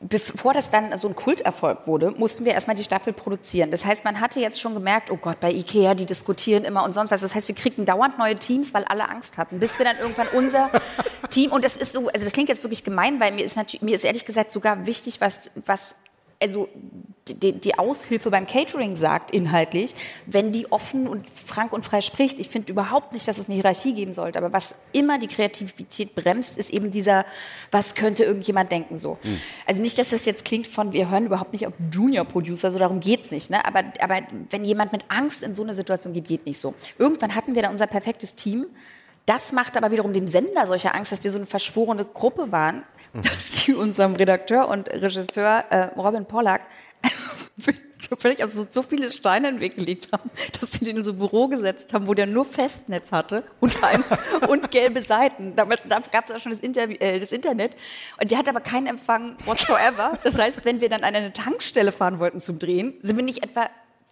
bevor 0.00 0.54
das 0.54 0.70
dann 0.70 0.96
so 0.96 1.08
ein 1.08 1.16
Kulterfolg 1.16 1.86
wurde, 1.86 2.12
mussten 2.12 2.44
wir 2.44 2.52
erstmal 2.52 2.76
die 2.76 2.84
Staffel 2.84 3.12
produzieren. 3.12 3.70
Das 3.70 3.84
heißt, 3.84 4.04
man 4.04 4.20
hatte 4.20 4.38
jetzt 4.38 4.60
schon 4.60 4.74
gemerkt, 4.74 5.10
oh 5.10 5.16
Gott, 5.16 5.40
bei 5.40 5.50
Ikea, 5.50 5.94
die 5.94 6.06
diskutieren 6.06 6.64
immer 6.64 6.84
und 6.84 6.94
sonst 6.94 7.10
was. 7.10 7.20
Das 7.20 7.34
heißt, 7.34 7.48
wir 7.48 7.54
kriegten 7.54 7.84
dauernd 7.84 8.16
neue 8.16 8.36
Teams, 8.36 8.72
weil 8.74 8.84
alle 8.84 9.08
Angst 9.08 9.38
hatten, 9.38 9.58
bis 9.58 9.78
wir 9.78 9.84
dann 9.84 9.98
irgendwann 9.98 10.28
unser 10.28 10.70
Team, 11.30 11.50
und 11.50 11.64
das 11.64 11.74
ist 11.74 11.92
so, 11.92 12.08
also 12.08 12.24
das 12.24 12.32
klingt 12.32 12.48
jetzt 12.48 12.62
wirklich 12.62 12.84
gemein, 12.84 13.18
weil 13.18 13.32
mir 13.32 13.44
ist, 13.44 13.56
natürlich, 13.56 13.82
mir 13.82 13.94
ist 13.94 14.04
ehrlich 14.04 14.24
gesagt 14.24 14.52
sogar 14.52 14.86
wichtig, 14.86 15.20
was, 15.20 15.50
was 15.66 15.96
also 16.40 16.68
die, 17.28 17.52
die, 17.52 17.78
Aushilfe 17.78 18.30
beim 18.30 18.46
Catering 18.46 18.96
sagt 18.96 19.32
inhaltlich, 19.32 19.94
wenn 20.26 20.52
die 20.52 20.70
offen 20.72 21.06
und 21.06 21.28
frank 21.28 21.72
und 21.72 21.84
frei 21.84 22.00
spricht. 22.00 22.38
Ich 22.38 22.48
finde 22.48 22.72
überhaupt 22.72 23.12
nicht, 23.12 23.28
dass 23.28 23.38
es 23.38 23.46
eine 23.46 23.54
Hierarchie 23.54 23.92
geben 23.92 24.12
sollte. 24.12 24.38
Aber 24.38 24.52
was 24.52 24.74
immer 24.92 25.18
die 25.18 25.26
Kreativität 25.26 26.14
bremst, 26.14 26.56
ist 26.56 26.70
eben 26.70 26.90
dieser, 26.90 27.26
was 27.70 27.94
könnte 27.94 28.24
irgendjemand 28.24 28.72
denken 28.72 28.98
so. 28.98 29.18
Mhm. 29.22 29.40
Also 29.66 29.82
nicht, 29.82 29.98
dass 29.98 30.10
das 30.10 30.24
jetzt 30.24 30.44
klingt 30.44 30.66
von, 30.66 30.92
wir 30.92 31.10
hören 31.10 31.26
überhaupt 31.26 31.52
nicht 31.52 31.66
auf 31.66 31.74
Junior 31.92 32.24
Producer, 32.24 32.70
so 32.70 32.78
darum 32.78 33.00
geht 33.00 33.24
es 33.24 33.30
nicht. 33.30 33.50
Ne? 33.50 33.64
Aber, 33.64 33.82
aber 34.00 34.20
wenn 34.50 34.64
jemand 34.64 34.92
mit 34.92 35.04
Angst 35.08 35.42
in 35.42 35.54
so 35.54 35.62
eine 35.62 35.74
Situation 35.74 36.12
geht, 36.12 36.28
geht 36.28 36.46
nicht 36.46 36.58
so. 36.58 36.74
Irgendwann 36.98 37.34
hatten 37.34 37.54
wir 37.54 37.62
da 37.62 37.70
unser 37.70 37.86
perfektes 37.86 38.34
Team. 38.34 38.66
Das 39.26 39.52
macht 39.52 39.76
aber 39.76 39.90
wiederum 39.90 40.14
dem 40.14 40.26
Sender 40.26 40.66
solche 40.66 40.94
Angst, 40.94 41.12
dass 41.12 41.22
wir 41.22 41.30
so 41.30 41.38
eine 41.38 41.46
verschworene 41.46 42.06
Gruppe 42.06 42.50
waren, 42.50 42.84
dass 43.22 43.64
die 43.64 43.74
unserem 43.74 44.14
Redakteur 44.14 44.68
und 44.68 44.88
Regisseur 44.88 45.64
äh, 45.70 45.84
Robin 45.96 46.26
Pollack 46.26 46.62
völlig 48.18 48.42
also 48.42 48.66
so 48.68 48.82
viele 48.82 49.10
Steine 49.10 49.48
in 49.48 49.56
den 49.56 49.60
Weg 49.60 49.76
gelegt 49.76 50.12
haben, 50.12 50.30
dass 50.58 50.72
sie 50.72 50.84
den 50.84 50.98
in 50.98 51.04
so 51.04 51.12
ein 51.12 51.18
Büro 51.18 51.48
gesetzt 51.48 51.92
haben, 51.92 52.08
wo 52.08 52.14
der 52.14 52.26
nur 52.26 52.44
Festnetz 52.44 53.12
hatte 53.12 53.44
und, 53.60 53.82
ein, 53.82 54.04
und 54.48 54.70
gelbe 54.70 55.02
Seiten. 55.02 55.56
Damals 55.56 55.82
da 55.88 56.00
gab 56.00 56.28
es 56.28 56.34
auch 56.34 56.38
schon 56.38 56.52
das, 56.52 56.60
äh, 56.62 57.18
das, 57.18 57.32
Internet 57.32 57.72
und 58.20 58.30
der 58.30 58.38
hat 58.38 58.48
aber 58.48 58.60
keinen 58.60 58.86
Empfang 58.86 59.36
whatsoever. 59.44 60.18
Das 60.22 60.38
heißt, 60.38 60.64
wenn 60.64 60.80
wir 60.80 60.88
dann 60.88 61.04
an 61.04 61.14
eine 61.14 61.32
Tankstelle 61.32 61.92
fahren 61.92 62.18
wollten 62.18 62.40
zum 62.40 62.58
Drehen, 62.58 62.94
sind 63.02 63.16
wir 63.16 63.24
nicht 63.24 63.42
etwa 63.42 63.68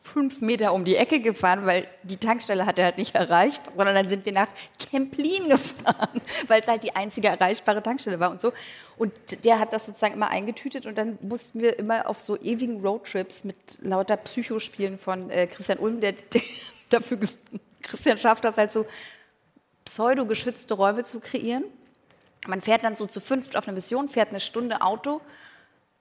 fünf 0.07 0.41
Meter 0.41 0.73
um 0.73 0.85
die 0.85 0.97
Ecke 0.97 1.21
gefahren, 1.21 1.67
weil 1.67 1.87
die 2.03 2.17
Tankstelle 2.17 2.65
hat 2.65 2.79
er 2.79 2.87
halt 2.87 2.99
nicht 2.99 3.15
erreicht, 3.15 3.61
sondern 3.77 3.95
dann 3.95 4.09
sind 4.09 4.25
wir 4.25 4.33
nach 4.33 4.49
Templin 4.79 5.49
gefahren, 5.49 6.21
weil 6.47 6.61
es 6.61 6.69
halt 6.69 6.85
die 6.85 6.95
einzige 6.95 7.29
erreichbare 7.29 7.83
Tankstelle 7.83 8.21
war 8.21 8.31
und 8.31 8.41
so. 8.41 8.53
Und 8.97 9.13
der 9.45 9.59
hat 9.59 9.73
das 9.73 9.87
sozusagen 9.87 10.15
immer 10.15 10.29
eingetütet 10.29 10.87
und 10.87 10.97
dann 10.97 11.19
mussten 11.21 11.61
wir 11.61 11.79
immer 11.79 12.09
auf 12.09 12.21
so 12.21 12.41
ewigen 12.41 12.81
Roadtrips 12.81 13.45
mit 13.45 13.57
lauter 13.81 14.17
Psychospielen 14.17 14.97
von 14.97 15.29
äh, 15.31 15.47
Christian 15.47 15.79
Ulm, 15.79 16.01
der, 16.01 16.13
der 16.13 16.43
dafür, 16.89 17.19
Christian 17.83 18.19
schafft 18.19 18.45
das 18.45 18.57
halt 18.57 18.73
so 18.73 18.87
pseudo-geschützte 19.85 20.75
Räume 20.75 21.05
zu 21.05 21.21
kreieren. 21.21 21.65
Man 22.47 22.63
fährt 22.63 22.85
dann 22.85 22.97
so 22.97 23.07
zu 23.07 23.21
fünft 23.21 23.57
auf 23.57 23.67
eine 23.67 23.75
Mission, 23.75 24.09
fährt 24.09 24.31
eine 24.31 24.41
Stunde 24.41 24.81
Auto 24.81 25.21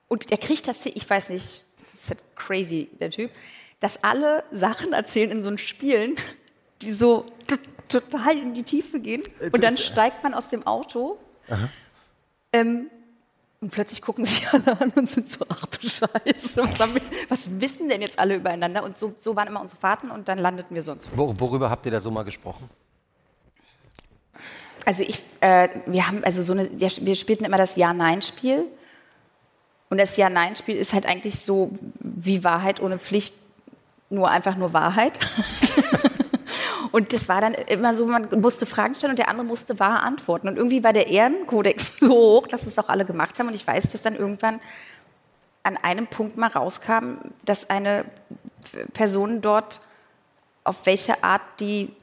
und 0.08 0.32
er 0.32 0.38
kriegt 0.38 0.68
das, 0.68 0.86
ich 0.86 1.10
weiß 1.10 1.30
nicht, 1.30 1.66
das 1.84 1.94
ist 1.94 2.10
halt 2.10 2.24
crazy, 2.36 2.90
der 3.00 3.10
Typ 3.10 3.32
dass 3.80 4.04
alle 4.04 4.44
Sachen 4.52 4.94
erzählen 4.94 5.32
in 5.32 5.42
so 5.42 5.50
einen 5.50 5.58
Spielen, 5.58 6.16
die 6.82 6.92
so 6.92 7.26
total 7.88 8.38
in 8.38 8.54
die 8.54 8.64
Tiefe 8.64 9.00
gehen. 9.00 9.24
Und 9.52 9.64
dann 9.64 9.78
steigt 9.78 10.24
man 10.24 10.34
aus 10.34 10.50
dem 10.50 10.66
Auto 10.66 11.20
ähm, 12.52 12.90
und 13.62 13.72
plötzlich 13.72 14.02
gucken 14.02 14.26
sich 14.26 14.48
alle 14.54 14.80
an 14.80 14.92
und 14.96 15.10
sind 15.10 15.30
so, 15.30 15.46
ach 15.50 15.66
du 15.66 15.88
Scheiße, 15.88 16.64
was, 16.64 16.94
wir, 16.94 17.02
was 17.30 17.62
wissen 17.62 17.90
denn 17.90 18.02
jetzt 18.02 18.20
alle 18.20 18.36
übereinander? 18.36 18.84
Und 18.84 18.98
so, 18.98 19.14
so, 19.18 19.36
waren 19.36 19.48
immer 19.48 19.62
unsere 19.62 19.80
Fahrten 19.80 20.12
und 20.12 20.28
dann 20.28 20.40
landeten 20.40 20.76
wir 20.76 20.84
sonst. 20.84 21.16
Wor 21.16 21.40
worüber 21.40 21.70
habt 21.70 21.86
ihr 21.86 21.92
da 21.92 22.02
so 22.02 22.12
mal 22.12 22.24
gesprochen? 22.24 22.70
Also 24.86 25.04
ich, 25.04 25.24
äh, 25.42 25.70
wir 25.88 26.08
haben, 26.08 26.24
also 26.24 26.42
so 26.42 26.54
eine, 26.54 26.70
wir 26.72 27.16
spielten 27.16 27.44
immer 27.44 27.58
das 27.58 27.76
Ja-Nein-Spiel. 27.76 28.66
Und 29.90 29.98
das 30.00 30.16
Ja-Nein-Spiel 30.18 30.76
ist 30.76 30.94
halt 30.94 31.06
eigentlich 31.06 31.40
so 31.40 31.72
wie 32.00 32.44
Wahrheit 32.44 32.82
ohne 32.82 33.00
Pflicht 33.00 33.36
nur 34.16 34.30
einfach 34.30 34.56
nur 34.56 34.74
Wahrheit. 34.74 35.20
und 36.92 37.14
das 37.14 37.30
war 37.30 37.42
dann 37.42 37.54
immer 37.54 37.94
so, 37.94 38.06
man 38.06 38.28
musste 38.40 38.66
Fragen 38.66 38.96
stellen 38.96 39.12
und 39.12 39.20
der 39.20 39.28
andere 39.28 39.46
musste 39.46 39.80
wahr 39.80 40.04
antworten. 40.04 40.48
Und 40.48 40.58
irgendwie 40.58 40.84
war 40.84 40.94
der 40.94 41.08
Ehrenkodex 41.08 42.00
so 42.00 42.10
hoch, 42.10 42.48
dass 42.48 42.66
es 42.66 42.80
auch 42.80 42.90
alle 42.90 43.06
gemacht 43.06 43.38
haben. 43.40 43.48
Und 43.48 43.54
ich 43.54 43.66
weiß, 43.66 43.92
dass 43.92 44.02
dann 44.02 44.16
irgendwann 44.16 44.60
an 45.64 45.78
einem 45.78 46.08
Punkt 46.08 46.38
mal 46.38 46.50
rauskam, 46.50 47.18
dass 47.44 47.70
eine 47.70 48.06
Person 48.94 49.42
dort 49.42 49.80
auf 50.66 50.86
welche 50.86 51.24
Art 51.24 51.44
die 51.60 51.94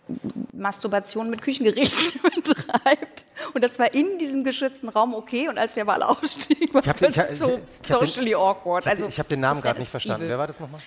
Masturbation 0.53 1.29
mit 1.29 1.43
Küchengerichten 1.43 2.21
betreibt. 2.45 3.25
Und 3.55 3.63
das 3.63 3.79
war 3.79 3.93
in 3.93 4.19
diesem 4.19 4.45
geschützten 4.45 4.89
Raum 4.89 5.15
okay. 5.15 5.49
Und 5.49 5.59
als 5.59 5.75
wir 5.75 5.85
mal 5.85 6.03
ausstiegen, 6.03 6.73
war 6.73 6.85
es 7.29 7.39
so 7.39 7.61
socially 7.83 8.35
awkward. 8.35 8.87
Also, 8.87 9.09
ich 9.09 9.19
habe 9.19 9.29
den 9.29 9.41
Namen 9.41 9.61
gerade 9.61 9.81
nicht 9.81 9.91
verstanden. 9.91 10.23
Evil. 10.23 10.31
Wer 10.31 10.39
war 10.39 10.47
das 10.47 10.61
nochmal? 10.61 10.81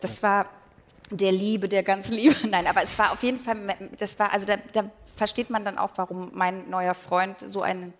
Das 0.00 0.22
war 0.22 0.46
der 1.10 1.32
Liebe, 1.32 1.68
der 1.68 1.82
ganz 1.82 2.08
Liebe. 2.08 2.34
Nein, 2.48 2.66
aber 2.66 2.82
es 2.82 2.98
war 2.98 3.12
auf 3.12 3.22
jeden 3.22 3.38
Fall, 3.38 3.56
das 3.98 4.18
war, 4.18 4.32
also 4.32 4.46
da, 4.46 4.56
da 4.72 4.90
versteht 5.14 5.50
man 5.50 5.64
dann 5.64 5.78
auch, 5.78 5.90
warum 5.96 6.30
mein 6.34 6.68
neuer 6.70 6.94
Freund 6.94 7.40
so 7.40 7.62
einen. 7.62 7.92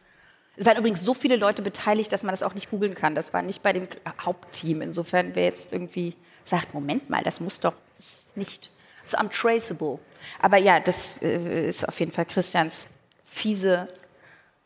Es 0.56 0.66
waren 0.66 0.76
übrigens 0.76 1.02
so 1.02 1.14
viele 1.14 1.36
Leute 1.36 1.62
beteiligt, 1.62 2.12
dass 2.12 2.22
man 2.22 2.32
das 2.32 2.42
auch 2.42 2.54
nicht 2.54 2.70
googeln 2.70 2.94
kann. 2.94 3.14
Das 3.14 3.32
war 3.32 3.40
nicht 3.40 3.62
bei 3.62 3.72
dem 3.72 3.86
Hauptteam. 4.20 4.82
Insofern, 4.82 5.34
wer 5.34 5.44
jetzt 5.44 5.72
irgendwie 5.72 6.16
sagt, 6.44 6.74
Moment 6.74 7.08
mal, 7.08 7.22
das 7.22 7.40
muss 7.40 7.60
doch, 7.60 7.74
das 7.96 8.06
ist 8.06 8.36
nicht, 8.36 8.70
das 9.02 9.14
ist 9.14 9.20
untraceable. 9.20 9.98
Aber 10.40 10.58
ja, 10.58 10.80
das 10.80 11.22
äh, 11.22 11.68
ist 11.68 11.86
auf 11.88 11.98
jeden 12.00 12.12
Fall 12.12 12.26
Christians 12.26 12.88
fiese 13.24 13.88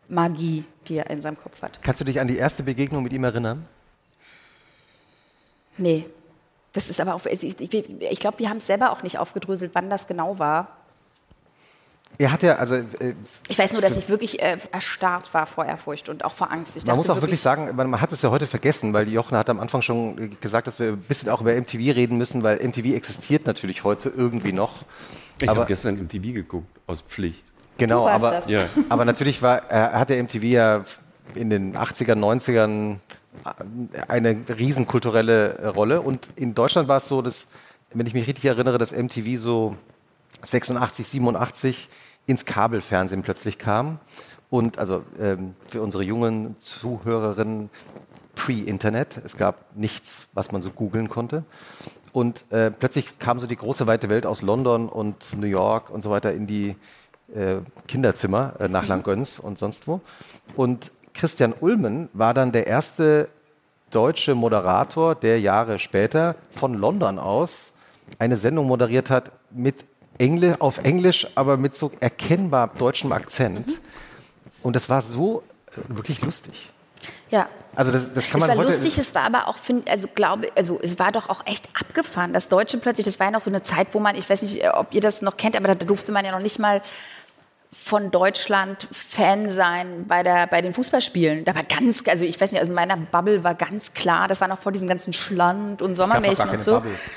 Magie, 0.09 0.65
die 0.89 0.97
er 0.97 1.11
in 1.11 1.23
seinem 1.23 1.39
Kopf 1.39 1.63
hat. 1.63 1.81
Kannst 1.83 2.01
du 2.01 2.05
dich 2.05 2.21
an 2.21 2.27
die 2.27 2.37
erste 2.37 2.63
Begegnung 2.63 3.03
mit 3.03 3.13
ihm 3.13 3.25
erinnern? 3.25 3.67
Nee. 5.77 6.07
Das 6.75 6.91
ist 6.91 7.01
aber 7.01 7.15
auch, 7.15 7.25
also 7.25 7.47
ich, 7.47 7.59
ich, 7.61 7.73
ich 8.01 8.21
glaube, 8.21 8.41
wir 8.41 8.51
haben 8.51 8.59
es 8.59 8.67
selber 8.67 8.91
auch 8.91 9.03
nicht 9.03 9.19
aufgedröselt, 9.19 9.71
wann 9.75 9.89
das 9.89 10.07
genau 10.07 10.39
war. 10.39 10.77
Er 12.19 12.31
hat 12.31 12.43
ja, 12.43 12.57
also. 12.57 12.77
Äh, 12.77 13.15
ich 13.49 13.59
weiß 13.59 13.73
nur, 13.73 13.81
dass 13.81 13.97
ich 13.97 14.09
wirklich 14.09 14.41
äh, 14.41 14.59
erstarrt 14.71 15.33
war 15.35 15.47
vor 15.47 15.65
Ehrfurcht 15.65 16.09
und 16.09 16.25
auch 16.25 16.35
vor 16.35 16.51
Angst. 16.51 16.77
Ich 16.77 16.87
man 16.87 16.97
muss 16.97 17.11
auch 17.11 17.21
wirklich, 17.21 17.41
sagen, 17.41 17.75
man, 17.75 17.91
man, 17.91 18.01
hat 18.01 18.13
es 18.13 18.23
ja 18.23 18.31
heute 18.31 18.47
vergessen, 18.47 18.93
weil 18.93 19.09
Jochen 19.09 19.37
hat 19.37 19.51
am 19.51 19.59
Anfang 19.59 19.83
schon 19.83 20.37
gesagt, 20.41 20.67
dass 20.67 20.79
wir 20.79 20.89
ein 20.89 20.99
bisschen 20.99 21.29
auch 21.29 21.41
über 21.41 21.53
MTV 21.55 21.79
reden 21.95 22.19
müssen, 22.19 22.43
weil 22.43 22.57
MTV 22.57 22.95
existiert 22.95 23.47
natürlich 23.47 23.83
heute 23.83 24.13
irgendwie 24.15 24.53
noch. 24.53 24.85
Ich 25.41 25.49
habe 25.49 25.65
gestern 25.67 25.97
MTV 25.97 26.35
geguckt, 26.35 26.69
aus 26.87 27.01
Pflicht. 27.01 27.45
Genau, 27.79 28.07
aber, 28.07 28.49
ja. 28.49 28.69
aber 28.89 29.05
natürlich 29.05 29.43
war, 29.43 29.69
er 29.69 29.99
hat 29.99 30.11
der 30.11 30.23
MTV 30.23 30.45
ja 30.45 30.85
in 31.35 31.51
den 31.51 31.77
80ern, 31.77 32.19
90ern 32.19 32.99
eine 34.09 34.37
riesenkulturelle 34.49 35.73
Rolle. 35.75 36.01
Und 36.01 36.29
in 36.37 36.55
Deutschland 36.55 36.89
war 36.89 36.99
es 36.99 37.09
so, 37.09 37.23
dass, 37.23 37.47
wenn 37.93 38.07
ich 38.07 38.15
mich 38.15 38.27
richtig 38.27 38.45
erinnere, 38.45 38.79
dass 38.79 38.93
MTV 38.93 39.41
so 39.41 39.77
86, 40.43 41.07
87 41.07 41.89
ins 42.27 42.45
Kabelfernsehen 42.45 43.23
plötzlich 43.23 43.59
kam. 43.59 43.99
Und 44.51 44.79
also 44.79 45.03
ähm, 45.21 45.55
für 45.67 45.83
unsere 45.83 46.05
jungen 46.05 46.57
Zuhörerinnen 46.59 47.71
pre-Internet. 48.35 49.21
Es 49.25 49.37
gab 49.37 49.77
nichts, 49.77 50.27
was 50.35 50.53
man 50.53 50.63
so 50.63 50.71
googeln 50.71 51.09
konnte. 51.09 51.45
Und 52.13 52.45
äh, 52.51 52.71
plötzlich 52.71 53.19
kam 53.19 53.41
so 53.41 53.47
die 53.47 53.57
große 53.57 53.87
weite 53.87 54.09
Welt 54.09 54.27
aus 54.27 54.43
London 54.43 54.89
und 54.89 55.37
New 55.37 55.47
York 55.47 55.91
und 55.91 56.03
so 56.03 56.11
weiter 56.11 56.33
in 56.33 56.47
die 56.47 56.77
äh, 57.35 57.57
Kinderzimmer 57.89 58.55
äh, 58.61 58.69
nach 58.69 58.83
mhm. 58.83 58.89
Langgöns 58.89 59.39
und 59.39 59.59
sonst 59.59 59.89
wo. 59.89 60.01
Und 60.57 60.93
Christian 61.15 61.55
Ulmen 61.61 62.09
war 62.13 62.35
dann 62.35 62.53
der 62.53 62.67
erste 62.67 63.29
deutsche 63.91 64.35
Moderator, 64.35 65.15
der 65.15 65.41
Jahre 65.41 65.79
später 65.79 66.35
von 66.51 66.75
London 66.75 67.19
aus 67.19 67.73
eine 68.19 68.37
Sendung 68.37 68.67
moderiert 68.67 69.11
hat 69.11 69.31
mit 69.51 69.85
Engl 70.19 70.57
auf 70.59 70.79
Englisch, 70.79 71.27
aber 71.35 71.57
mit 71.57 71.77
so 71.77 71.91
erkennbar 72.01 72.71
deutschem 72.79 73.13
Akzent. 73.13 73.69
Mhm. 73.69 73.79
Und 74.63 74.77
das 74.77 74.89
war 74.89 75.03
so 75.03 75.43
äh, 75.69 75.97
wirklich 75.97 76.23
lustig. 76.25 76.71
Ja. 77.31 77.49
Also 77.75 77.91
das, 77.91 78.13
das 78.13 78.29
kann 78.31 78.41
man 78.41 78.51
es 78.51 78.57
war 78.57 78.65
lustig, 78.65 78.99
es 78.99 79.15
war 79.15 79.25
aber 79.25 79.49
auch, 79.49 79.57
also 79.89 80.09
glaube, 80.15 80.53
also 80.55 80.79
es 80.81 80.99
war 80.99 81.11
doch 81.11 81.29
auch 81.29 81.45
echt 81.45 81.69
abgefahren. 81.79 82.33
Das 82.33 82.49
Deutsche 82.49 82.79
plötzlich, 82.79 83.05
das 83.05 83.19
war 83.19 83.27
ja 83.27 83.33
noch 83.33 83.41
so 83.41 83.51
eine 83.51 83.63
Zeit, 83.63 83.89
wo 83.93 83.99
man, 83.99 84.15
ich 84.15 84.31
weiß 84.31 84.43
nicht, 84.43 84.63
ob 84.73 84.95
ihr 84.95 85.01
das 85.01 85.21
noch 85.21 85.37
kennt, 85.37 85.57
aber 85.57 85.75
da 85.75 85.75
durfte 85.75 86.13
man 86.13 86.25
ja 86.25 86.31
noch 86.31 86.41
nicht 86.41 86.61
mal 86.61 86.81
von 87.75 88.13
Deutschland 88.13 88.87
Fan 88.93 89.51
sein 89.51 90.07
bei, 90.07 90.23
der, 90.23 90.47
bei 90.47 90.63
den 90.63 90.73
Fußballspielen. 90.73 91.45
Da 91.45 91.55
war 91.57 91.65
ganz, 91.65 92.07
also 92.07 92.25
ich 92.25 92.41
weiß 92.41 92.53
nicht, 92.53 92.61
also 92.61 92.71
in 92.71 92.75
meiner 92.75 92.97
Bubble 92.97 93.43
war 93.43 93.55
ganz 93.55 93.93
klar, 93.93 94.29
das 94.29 94.41
war 94.41 94.47
noch 94.47 94.61
vor 94.61 94.71
diesem 94.71 94.87
ganzen 94.87 95.13
Schland 95.13 95.83
und 95.83 95.97
Sommermärchen 95.97 96.49
und 96.51 96.63
so. 96.63 96.75
Bubbles. 96.75 97.11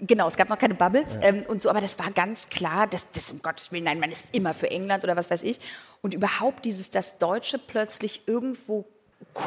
Genau, 0.00 0.28
es 0.28 0.36
gab 0.36 0.48
noch 0.48 0.58
keine 0.58 0.74
Bubbles 0.74 1.16
ja. 1.16 1.22
ähm, 1.22 1.44
und 1.48 1.62
so, 1.62 1.68
aber 1.68 1.80
das 1.80 1.98
war 1.98 2.12
ganz 2.12 2.48
klar, 2.48 2.86
dass 2.86 3.10
das 3.10 3.32
um 3.32 3.42
Gottes 3.42 3.72
Willen, 3.72 3.84
nein, 3.84 3.98
man 3.98 4.12
ist 4.12 4.28
immer 4.30 4.54
für 4.54 4.70
England 4.70 5.02
oder 5.02 5.16
was 5.16 5.28
weiß 5.30 5.42
ich. 5.42 5.58
Und 6.00 6.14
überhaupt 6.14 6.64
dieses, 6.64 6.90
dass 6.92 7.18
Deutsche 7.18 7.58
plötzlich 7.58 8.22
irgendwo 8.26 8.84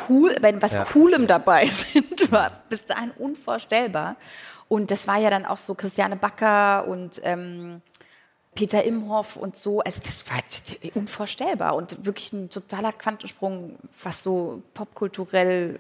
cool, 0.09 0.35
wenn 0.41 0.61
was 0.61 0.73
ja. 0.73 0.83
Coolem 0.83 1.27
dabei 1.27 1.65
sind, 1.67 2.29
war 2.29 2.51
bis 2.67 2.83
dahin 2.83 3.11
unvorstellbar. 3.11 4.17
Und 4.67 4.91
das 4.91 5.07
war 5.07 5.17
ja 5.17 5.29
dann 5.29 5.45
auch 5.45 5.57
so 5.57 5.75
Christiane 5.75 6.17
Backer 6.17 6.87
und 6.87 7.21
ähm, 7.23 7.81
Peter 8.55 8.83
Imhoff 8.83 9.37
und 9.37 9.55
so. 9.55 9.79
Also 9.79 10.01
das 10.03 10.25
war 10.29 10.37
unvorstellbar 10.95 11.75
und 11.75 12.05
wirklich 12.05 12.33
ein 12.33 12.49
totaler 12.49 12.91
Quantensprung, 12.91 13.77
was 14.03 14.23
so 14.23 14.61
popkulturell, 14.73 15.79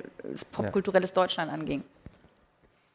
popkulturelles 0.51 1.09
ja. 1.11 1.15
Deutschland 1.15 1.51
anging. 1.51 1.83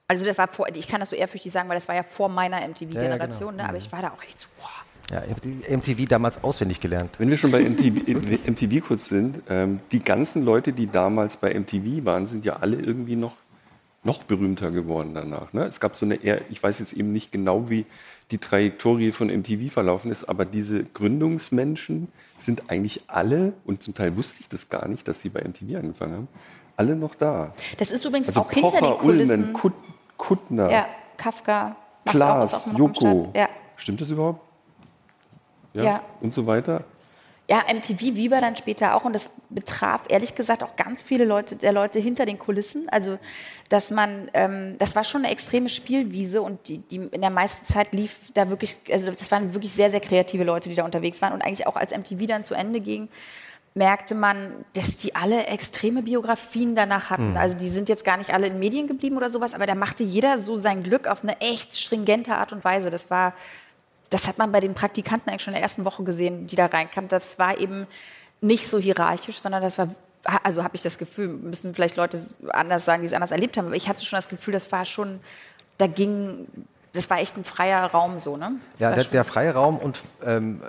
Also 0.09 0.25
das 0.25 0.39
war 0.39 0.49
vor, 0.49 0.69
ich 0.69 0.89
kann 0.89 1.01
das 1.01 1.11
so 1.11 1.17
ehrfürchtig 1.17 1.53
sagen, 1.53 1.69
weil 1.69 1.77
das 1.77 1.89
war 1.89 1.95
ja 1.95 2.05
vor 2.05 2.29
meiner 2.29 2.67
MTV-Generation, 2.67 3.49
ja, 3.49 3.51
genau. 3.51 3.63
ne? 3.63 3.65
aber 3.65 3.73
mhm. 3.73 3.79
ich 3.79 3.93
war 3.93 4.03
da 4.03 4.11
auch 4.11 4.23
echt 4.23 4.41
so, 4.41 4.47
wow. 4.61 4.71
Ja, 5.11 5.23
ich 5.23 5.31
habe 5.31 5.41
die 5.41 5.77
MTV 5.77 6.09
damals 6.09 6.43
auswendig 6.43 6.81
gelernt. 6.81 7.11
Wenn 7.19 7.31
wir 7.31 7.39
schon 7.39 7.53
bei 7.53 7.63
MTV, 7.63 8.49
MTV 8.49 8.85
kurz 8.85 9.07
sind, 9.07 9.41
ähm, 9.49 9.81
die 9.93 10.03
ganzen 10.03 10.45
Leute, 10.45 10.73
die 10.73 10.91
damals 10.91 11.37
bei 11.37 11.55
MTV 11.55 12.05
waren, 12.05 12.27
sind 12.27 12.45
ja 12.45 12.57
alle 12.57 12.77
irgendwie 12.77 13.15
noch, 13.15 13.37
noch 14.03 14.25
berühmter 14.25 14.73
geworden 14.73 15.15
danach. 15.15 15.53
Ne? 15.53 15.65
Es 15.65 15.79
gab 15.79 15.95
so 15.95 16.07
eine, 16.07 16.17
eher, 16.17 16.41
ich 16.51 16.61
weiß 16.61 16.81
jetzt 16.81 16.93
eben 16.93 17.13
nicht 17.13 17.31
genau, 17.31 17.71
wie 17.71 17.87
die 18.31 18.39
Trajektorie 18.39 19.13
von 19.13 19.29
MTV 19.29 19.73
verlaufen 19.73 20.11
ist, 20.11 20.25
aber 20.25 20.45
diese 20.45 20.85
Gründungsmenschen 20.85 22.09
sind 22.39 22.71
eigentlich 22.71 23.03
alle, 23.07 23.53
und 23.65 23.83
zum 23.83 23.95
Teil 23.95 24.17
wusste 24.17 24.41
ich 24.41 24.49
das 24.49 24.69
gar 24.69 24.89
nicht, 24.89 25.07
dass 25.07 25.21
sie 25.21 25.29
bei 25.29 25.41
MTV 25.41 25.77
angefangen 25.77 26.13
haben, 26.13 26.29
alle 26.77 26.97
noch 26.97 27.15
da. 27.15 27.55
Das 27.79 27.93
ist 27.93 28.05
übrigens 28.05 28.29
also 28.29 28.41
auch 28.41 28.51
Pocher, 28.51 28.79
hinter 28.79 28.91
den 28.91 28.99
Kulissen. 28.99 29.41
Ullman, 29.41 29.53
Kut, 29.53 29.73
Kuttner, 30.17 30.71
ja, 30.71 30.87
Kafka, 31.17 31.77
Klaas, 32.05 32.71
Joko. 32.77 33.33
Ja. 33.35 33.49
Stimmt 33.77 34.01
das 34.01 34.11
überhaupt? 34.11 34.41
Ja. 35.75 35.85
ja. 35.85 36.03
Und 36.21 36.35
so 36.35 36.47
weiter. 36.47 36.85
Ja, 37.49 37.63
MTV 37.73 38.17
Viva 38.17 38.41
dann 38.41 38.57
später 38.57 38.97
auch 38.97 39.05
und 39.05 39.13
das 39.13 39.31
betraf 39.51 40.03
ehrlich 40.09 40.35
gesagt 40.35 40.65
auch 40.65 40.75
ganz 40.75 41.03
viele 41.03 41.25
Leute, 41.25 41.55
der 41.55 41.73
Leute 41.73 42.01
hinter 42.01 42.27
den 42.27 42.41
Kulissen. 42.41 42.89
Also, 42.89 43.19
dass 43.69 43.93
man, 43.93 44.29
ähm, 44.35 44.75
das 44.79 44.97
war 44.97 45.05
schon 45.05 45.25
eine 45.25 45.33
extreme 45.33 45.69
Spielwiese 45.69 46.43
und 46.43 46.67
die, 46.69 46.79
die 46.79 46.97
in 46.97 47.21
der 47.21 47.31
meisten 47.31 47.65
Zeit 47.65 47.93
lief 47.93 48.33
da 48.35 48.49
wirklich, 48.49 48.77
also 48.91 49.13
das 49.13 49.31
waren 49.31 49.55
wirklich 49.55 49.73
sehr, 49.73 49.93
sehr 49.93 50.01
kreative 50.01 50.43
Leute, 50.43 50.69
die 50.69 50.75
da 50.75 50.85
unterwegs 50.85 51.23
waren 51.23 51.33
und 51.33 51.43
eigentlich 51.43 51.69
auch 51.69 51.77
als 51.77 51.97
MTV 51.97 52.27
dann 52.27 52.43
zu 52.43 52.55
Ende 52.55 52.81
ging, 52.81 53.09
merkte 53.75 54.15
man, 54.15 54.65
dass 54.73 54.97
die 54.97 55.15
alle 55.15 55.47
extreme 55.47 56.03
Biografien 56.03 56.75
danach 56.75 57.11
hatten. 57.11 57.33
Mhm. 57.33 57.37
Also 57.37 57.57
die 57.57 57.69
sind 57.69 57.89
jetzt 57.89 58.05
gar 58.05 58.17
nicht 58.17 58.33
alle 58.33 58.49
in 58.49 58.59
Medien 58.59 58.89
geblieben 58.89 59.19
oder 59.19 59.29
sowas, 59.29 59.55
aber 59.55 59.67
da 59.67 59.75
machte 59.75 60.03
jeder 60.03 60.39
so 60.39 60.57
sein 60.57 60.83
Glück 60.83 61.07
auf 61.07 61.23
eine 61.23 61.41
echt 61.43 61.79
stringente 61.79 62.35
Art 62.35 62.53
und 62.53 62.65
Weise. 62.65 62.91
Das 62.91 63.11
war 63.11 63.35
das 64.11 64.29
hat 64.29 64.39
man 64.39 64.53
bei 64.53 64.61
den 64.61 64.75
Praktikanten 64.75 65.31
eigentlich 65.31 65.43
schon 65.43 65.53
in 65.53 65.57
der 65.57 65.63
ersten 65.63 65.85
Woche 65.85 66.05
gesehen, 66.05 66.47
die 66.47 66.57
da 66.57 66.67
reinkamen. 66.67 67.09
Das 67.09 67.39
war 67.39 67.59
eben 67.59 67.87
nicht 68.41 68.69
so 68.69 68.79
hierarchisch, 68.79 69.39
sondern 69.39 69.63
das 69.63 69.79
war, 69.79 69.89
also 70.43 70.63
habe 70.63 70.77
ich 70.77 70.83
das 70.83 70.99
Gefühl, 70.99 71.29
müssen 71.29 71.75
vielleicht 71.75 71.97
Leute 71.97 72.21
anders 72.49 72.85
sagen, 72.85 73.03
die 73.03 73.07
es 73.07 73.13
anders 73.13 73.33
erlebt 73.33 73.57
haben, 73.57 73.67
aber 73.67 73.77
ich 73.77 73.89
hatte 73.89 74.05
schon 74.05 74.17
das 74.17 74.29
Gefühl, 74.29 74.53
das 74.53 74.71
war 74.73 74.85
schon, 74.85 75.21
da 75.79 75.87
ging, 75.87 76.47
das 76.93 77.11
war 77.11 77.19
echt 77.19 77.37
ein 77.37 77.45
freier 77.45 77.85
Raum 77.87 78.19
so, 78.19 78.37
ne? 78.37 78.53
Das 78.73 78.81
ja, 78.81 78.93
der, 78.93 79.05
der, 79.05 79.25
freie 79.25 79.53
Raum 79.53 79.77
und 79.77 80.03
ähm, 80.25 80.61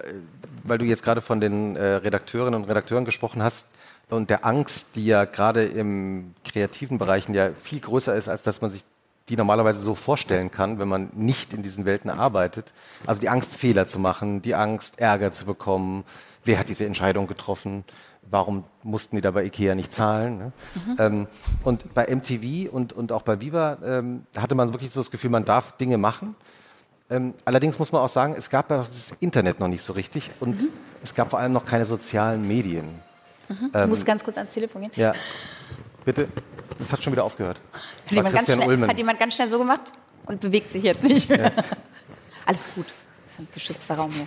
weil 0.64 0.78
du 0.78 0.86
jetzt 0.86 1.04
gerade 1.04 1.22
von 1.22 1.40
den 1.40 1.76
äh, 1.76 1.84
Redakteurinnen 1.84 2.62
und 2.62 2.70
Redakteuren 2.70 3.06
gesprochen 3.06 3.44
hast, 3.44 3.66
und 4.10 4.30
der 4.30 4.46
Angst, 4.46 4.96
die 4.96 5.06
ja 5.06 5.26
gerade 5.26 5.66
im 5.66 6.34
kreativen 6.46 6.98
Bereichen 6.98 7.34
ja 7.34 7.50
viel 7.62 7.82
größer 7.82 8.16
ist, 8.16 8.30
als 8.30 8.44
dass 8.44 8.62
man 8.62 8.72
sich 8.72 8.84
die 9.30 9.36
normalerweise 9.36 9.80
so 9.80 9.94
vorstellen 9.94 10.52
kann, 10.52 10.80
wenn 10.80 10.88
man 10.88 11.10
nicht 11.14 11.54
in 11.54 11.62
diesen 11.62 11.86
Welten 11.86 12.10
arbeitet. 12.10 12.74
Also 13.06 13.20
die 13.20 13.30
Angst, 13.30 13.56
Fehler 13.56 13.86
zu 13.86 14.00
machen, 14.00 14.42
die 14.42 14.56
Angst, 14.56 15.00
Ärger 15.00 15.34
zu 15.34 15.46
bekommen. 15.46 16.06
Wer 16.46 16.60
hat 16.60 16.70
diese 16.70 16.86
Entscheidung 16.86 17.28
getroffen? 17.28 17.84
Warum 18.30 18.64
mussten 18.84 19.18
die 19.18 19.22
da 19.22 19.32
bei 19.32 19.44
IKEA 19.46 19.76
nicht 19.76 19.92
zahlen? 19.92 20.38
Ne? 20.38 20.52
Mhm. 20.76 20.96
Ähm, 21.00 21.28
und 21.64 21.94
bei 21.94 22.08
MTV 22.14 22.72
und, 22.72 22.94
und 22.94 23.12
auch 23.12 23.22
bei 23.22 23.42
Viva 23.42 23.78
ähm, 23.84 24.26
hatte 24.38 24.56
man 24.56 24.74
wirklich 24.74 24.92
so 24.92 25.02
das 25.02 25.12
Gefühl, 25.12 25.30
man 25.30 25.46
darf 25.46 25.74
Dinge 25.74 25.98
machen. 25.98 26.36
Ähm, 27.10 27.34
allerdings 27.46 27.80
muss 27.80 27.92
man 27.92 28.02
auch 28.02 28.10
sagen, 28.10 28.36
es 28.38 28.50
gab 28.50 28.68
das 28.70 29.14
Internet 29.20 29.60
noch 29.60 29.70
nicht 29.70 29.84
so 29.84 29.94
richtig 29.94 30.30
und 30.40 30.62
mhm. 30.62 30.70
es 31.04 31.16
gab 31.16 31.30
vor 31.30 31.40
allem 31.40 31.54
noch 31.54 31.66
keine 31.66 31.86
sozialen 31.86 32.48
Medien. 32.48 32.86
Mhm. 33.50 33.72
du 33.72 33.88
musst 33.88 34.06
ganz 34.06 34.24
kurz 34.26 34.38
ans 34.38 34.54
Telefon 34.54 34.82
gehen. 34.84 34.92
Ja. 34.96 35.14
Bitte. 36.08 36.30
Das 36.80 36.94
hat 36.94 37.04
schon 37.04 37.12
wieder 37.12 37.26
aufgehört. 37.26 37.60
Hat 38.06 38.12
jemand, 38.14 38.34
ganz 38.34 38.54
schnell, 38.54 38.88
hat 38.88 38.98
jemand, 38.98 39.20
ganz 39.20 39.36
schnell, 39.36 39.50
so 39.50 39.58
gemacht 39.58 39.92
und 40.26 40.40
bewegt 40.40 40.72
sich 40.72 40.82
jetzt 40.82 41.04
nicht. 41.04 41.30
Ja. 41.30 41.52
Alles 42.46 42.70
gut. 42.74 42.86
Das 43.26 43.34
ist 43.34 43.40
ein 43.40 43.48
geschützter 43.54 43.96
Raum 43.96 44.12
hier. 44.12 44.26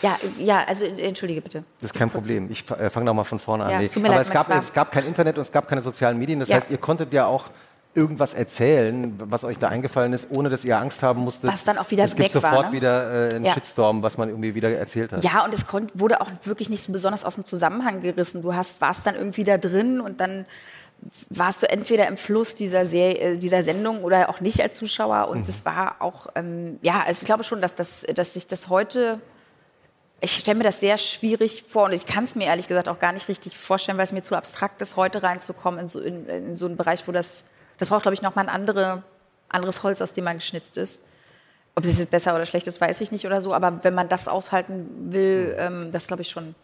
Ja, 0.00 0.16
ja, 0.38 0.64
also 0.64 0.84
entschuldige 0.84 1.40
bitte. 1.40 1.64
Das 1.80 1.90
ist 1.90 1.98
kein 1.98 2.08
Problem. 2.08 2.48
Ich 2.52 2.70
äh, 2.70 2.88
fange 2.88 3.06
nochmal 3.06 3.24
von 3.24 3.40
vorne 3.40 3.64
ja, 3.64 3.78
an. 3.78 3.84
Aber 3.84 4.08
leid, 4.14 4.26
es, 4.26 4.30
gab, 4.30 4.48
es 4.54 4.72
gab 4.72 4.92
kein 4.92 5.04
Internet 5.04 5.38
und 5.38 5.42
es 5.42 5.50
gab 5.50 5.66
keine 5.66 5.82
sozialen 5.82 6.18
Medien. 6.18 6.38
Das 6.38 6.50
ja. 6.50 6.56
heißt, 6.56 6.70
ihr 6.70 6.78
konntet 6.78 7.12
ja 7.12 7.26
auch 7.26 7.50
irgendwas 7.94 8.32
erzählen, 8.32 9.12
was 9.24 9.42
euch 9.42 9.58
da 9.58 9.68
eingefallen 9.68 10.12
ist, 10.12 10.28
ohne 10.30 10.50
dass 10.50 10.64
ihr 10.64 10.78
Angst 10.78 11.02
haben 11.02 11.22
musstet. 11.22 11.50
Was 11.50 11.64
dann 11.64 11.78
auch 11.78 11.90
wieder 11.90 12.04
Es 12.04 12.14
gibt 12.14 12.30
sofort 12.30 12.52
war, 12.52 12.66
ne? 12.66 12.72
wieder 12.72 13.32
äh, 13.32 13.34
einen 13.34 13.44
ja. 13.44 13.54
Shitstorm, 13.54 14.04
was 14.04 14.16
man 14.16 14.28
irgendwie 14.28 14.54
wieder 14.54 14.70
erzählt 14.70 15.12
hat. 15.12 15.24
Ja, 15.24 15.44
und 15.44 15.52
es 15.52 15.66
wurde 15.94 16.20
auch 16.20 16.30
wirklich 16.44 16.70
nicht 16.70 16.82
so 16.84 16.92
besonders 16.92 17.24
aus 17.24 17.34
dem 17.34 17.44
Zusammenhang 17.44 18.02
gerissen. 18.02 18.42
Du 18.42 18.54
hast, 18.54 18.80
warst 18.80 19.04
dann 19.06 19.16
irgendwie 19.16 19.44
da 19.44 19.58
drin 19.58 20.00
und 20.00 20.20
dann 20.20 20.46
warst 21.30 21.62
du 21.62 21.68
entweder 21.68 22.06
im 22.06 22.16
Fluss 22.16 22.54
dieser, 22.54 22.84
Serie, 22.84 23.18
äh, 23.18 23.36
dieser 23.36 23.62
Sendung 23.62 24.04
oder 24.04 24.28
auch 24.28 24.40
nicht 24.40 24.60
als 24.60 24.74
Zuschauer. 24.74 25.28
Und 25.28 25.48
es 25.48 25.60
mhm. 25.60 25.66
war 25.66 25.96
auch, 26.00 26.28
ähm, 26.34 26.78
ja, 26.82 27.02
also 27.04 27.22
ich 27.22 27.26
glaube 27.26 27.44
schon, 27.44 27.60
dass, 27.60 27.74
das, 27.74 28.06
dass 28.14 28.34
sich 28.34 28.46
das 28.46 28.68
heute, 28.68 29.20
ich 30.20 30.32
stelle 30.32 30.58
mir 30.58 30.64
das 30.64 30.80
sehr 30.80 30.98
schwierig 30.98 31.64
vor 31.66 31.84
und 31.84 31.92
ich 31.92 32.06
kann 32.06 32.24
es 32.24 32.36
mir 32.36 32.44
ehrlich 32.44 32.68
gesagt 32.68 32.88
auch 32.88 33.00
gar 33.00 33.12
nicht 33.12 33.28
richtig 33.28 33.58
vorstellen, 33.58 33.98
weil 33.98 34.04
es 34.04 34.12
mir 34.12 34.22
zu 34.22 34.36
abstrakt 34.36 34.80
ist, 34.80 34.96
heute 34.96 35.22
reinzukommen 35.22 35.80
in 35.80 35.88
so, 35.88 36.00
in, 36.00 36.28
in 36.28 36.56
so 36.56 36.66
einen 36.66 36.76
Bereich, 36.76 37.06
wo 37.08 37.12
das, 37.12 37.44
das 37.78 37.88
braucht, 37.88 38.02
glaube 38.02 38.14
ich, 38.14 38.22
nochmal 38.22 38.48
ein 38.48 38.54
andere, 38.54 39.02
anderes 39.48 39.82
Holz, 39.82 40.00
aus 40.00 40.12
dem 40.12 40.24
man 40.24 40.38
geschnitzt 40.38 40.76
ist. 40.76 41.02
Ob 41.74 41.84
es 41.84 41.98
jetzt 41.98 42.10
besser 42.10 42.34
oder 42.34 42.46
schlecht 42.46 42.68
ist, 42.68 42.80
weiß 42.80 43.00
ich 43.00 43.10
nicht 43.10 43.26
oder 43.26 43.40
so, 43.40 43.54
aber 43.54 43.82
wenn 43.82 43.94
man 43.94 44.08
das 44.08 44.28
aushalten 44.28 45.10
will, 45.10 45.54
mhm. 45.54 45.58
ähm, 45.58 45.92
das 45.92 46.06
glaube 46.06 46.22
ich 46.22 46.28
schon 46.28 46.54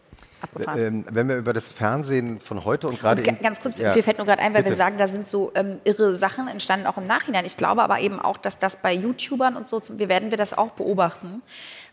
abgefahren. 0.41 0.79
Ähm, 0.79 1.05
wenn 1.09 1.27
wir 1.27 1.37
über 1.37 1.53
das 1.53 1.67
Fernsehen 1.67 2.39
von 2.39 2.65
heute 2.65 2.87
und 2.87 2.99
gerade. 2.99 3.23
Ganz 3.23 3.59
kurz, 3.59 3.77
ja, 3.77 3.95
mir 3.95 4.03
fällt 4.03 4.17
nur 4.17 4.27
gerade 4.27 4.41
ein, 4.41 4.53
weil 4.53 4.63
bitte. 4.63 4.73
wir 4.73 4.77
sagen, 4.77 4.97
da 4.97 5.07
sind 5.07 5.27
so 5.27 5.51
ähm, 5.55 5.79
irre 5.83 6.13
Sachen 6.13 6.47
entstanden, 6.47 6.87
auch 6.87 6.97
im 6.97 7.07
Nachhinein. 7.07 7.45
Ich 7.45 7.57
glaube 7.57 7.83
aber 7.83 7.99
eben 7.99 8.19
auch, 8.19 8.37
dass 8.37 8.57
das 8.57 8.77
bei 8.77 8.93
YouTubern 8.93 9.55
und 9.55 9.67
so, 9.67 9.81
wir 9.97 10.09
werden 10.09 10.31
wir 10.31 10.37
das 10.37 10.57
auch 10.57 10.71
beobachten, 10.71 11.41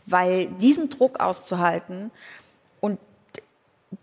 weil 0.05 0.47
diesen 0.47 0.89
Druck 0.89 1.19
auszuhalten 1.19 2.11
und 2.79 2.99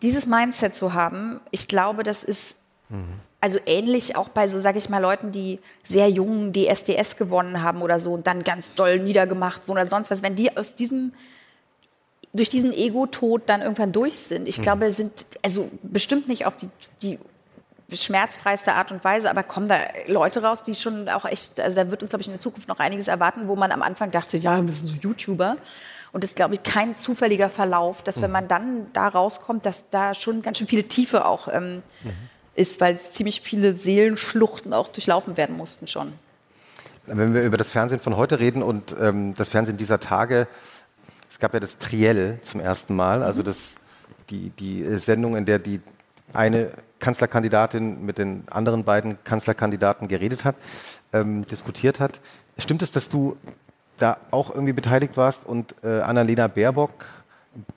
dieses 0.03 0.27
Mindset 0.27 0.75
zu 0.75 0.95
haben, 0.95 1.41
ich 1.51 1.69
glaube, 1.69 2.03
das 2.03 2.25
ist. 2.25 2.61
Mhm. 2.89 3.21
Also 3.41 3.59
ähnlich 3.67 4.17
auch 4.17 4.31
bei 4.31 4.49
so, 4.49 4.59
sage 4.59 4.79
ich 4.79 4.89
mal, 4.89 5.03
Leuten, 5.03 5.31
die 5.31 5.61
sehr 5.83 6.09
jung 6.09 6.55
DSDS 6.55 7.19
gewonnen 7.19 7.63
haben 7.63 7.83
oder 7.83 7.99
so 7.99 8.15
und 8.15 8.27
dann 8.27 8.43
ganz 8.43 8.73
doll 8.73 8.99
niedergemacht 8.99 9.69
wurden 9.69 9.77
oder 9.77 9.87
sonst 9.87 10.11
was. 10.11 10.23
Wenn 10.23 10.35
die 10.35 10.57
aus 10.57 10.77
diesem 10.77 11.13
durch 12.35 12.49
diesen 12.49 12.73
Ego-Tod 12.75 13.43
dann 13.47 13.63
irgendwann 13.63 13.93
durch 13.93 14.17
sind. 14.17 14.49
Ich 14.49 14.59
mhm. 14.59 14.63
glaube, 14.63 14.91
sind 14.91 15.27
also 15.43 15.71
bestimmt 15.83 16.29
nicht 16.29 16.47
auf 16.47 16.57
die, 16.57 16.69
die 17.01 17.19
schmerzfreiste 17.93 18.73
Art 18.73 18.91
und 18.91 19.05
Weise, 19.05 19.31
aber 19.31 19.45
kommen 19.45 19.69
da 19.69 19.79
Leute 20.09 20.43
raus, 20.43 20.63
die 20.63 20.75
schon 20.75 21.09
auch 21.09 21.25
echt, 21.25 21.61
also 21.61 21.77
da 21.77 21.91
wird 21.91 22.03
uns, 22.03 22.11
glaube 22.11 22.23
ich, 22.23 22.29
in 22.29 22.35
der 22.35 22.41
Zukunft 22.41 22.69
noch 22.69 22.81
einiges 22.81 23.09
erwarten, 23.09 23.47
wo 23.47 23.55
man 23.55 23.71
am 23.71 23.83
Anfang 23.83 24.11
dachte, 24.11 24.37
ja, 24.37 24.65
wir 24.65 24.73
sind 24.73 24.89
so 24.89 24.95
YouTuber. 24.95 25.57
Und 26.13 26.23
das 26.23 26.31
ist, 26.31 26.37
glaube 26.37 26.55
ich, 26.55 26.63
kein 26.63 26.97
zufälliger 26.97 27.49
Verlauf, 27.49 28.03
dass 28.03 28.17
wenn 28.21 28.31
mhm. 28.31 28.33
man 28.33 28.49
dann 28.49 28.87
da 28.93 29.09
rauskommt, 29.09 29.65
dass 29.65 29.89
da 29.91 30.15
schon 30.15 30.43
ganz 30.43 30.59
schön 30.59 30.67
viele 30.67 30.85
Tiefe 30.85 31.27
auch 31.27 31.49
ähm, 31.49 31.83
mhm. 32.03 32.11
ist, 32.55 32.81
weil 32.81 32.95
es 32.95 33.13
ziemlich 33.13 33.43
viele 33.43 33.75
Seelenschluchten 33.75 34.73
auch 34.73 34.89
durchlaufen 34.89 35.37
werden 35.37 35.57
mussten 35.57 35.87
schon. 35.87 36.13
Wenn 37.07 37.35
wir 37.35 37.43
über 37.43 37.59
das 37.59 37.71
Fernsehen 37.71 38.01
von 38.01 38.17
heute 38.17 38.39
reden 38.39 38.63
und 38.63 38.95
ähm, 38.99 39.35
das 39.35 39.51
Fernsehen 39.51 39.77
dieser 39.77 40.01
Tage, 40.01 40.49
gab 41.45 41.53
ja 41.53 41.61
das 41.61 41.77
Triell 41.77 42.39
zum 42.41 42.63
ersten 42.63 42.97
Mal, 42.97 43.23
also 43.23 43.43
das, 43.43 43.75
die, 44.31 44.49
die 44.49 44.97
Sendung, 44.97 45.37
in 45.37 45.45
der 45.45 45.59
die 45.59 45.83
eine 46.33 46.71
Kanzlerkandidatin 47.01 48.03
mit 48.03 48.17
den 48.17 48.45
anderen 48.51 48.85
beiden 48.85 49.23
Kanzlerkandidaten 49.25 50.09
geredet 50.09 50.47
hat, 50.47 50.57
ähm, 51.13 51.47
diskutiert 51.47 52.01
hat. 52.01 52.19
Stimmt 52.57 52.81
es, 52.81 52.93
dass 52.93 53.11
du 53.11 53.37
da 53.99 54.17
auch 54.31 54.55
irgendwie 54.55 54.73
beteiligt 54.73 55.19
warst 55.19 55.45
und 55.45 55.75
äh, 55.85 56.01
Annalena 56.01 56.47
Baerbock 56.47 57.05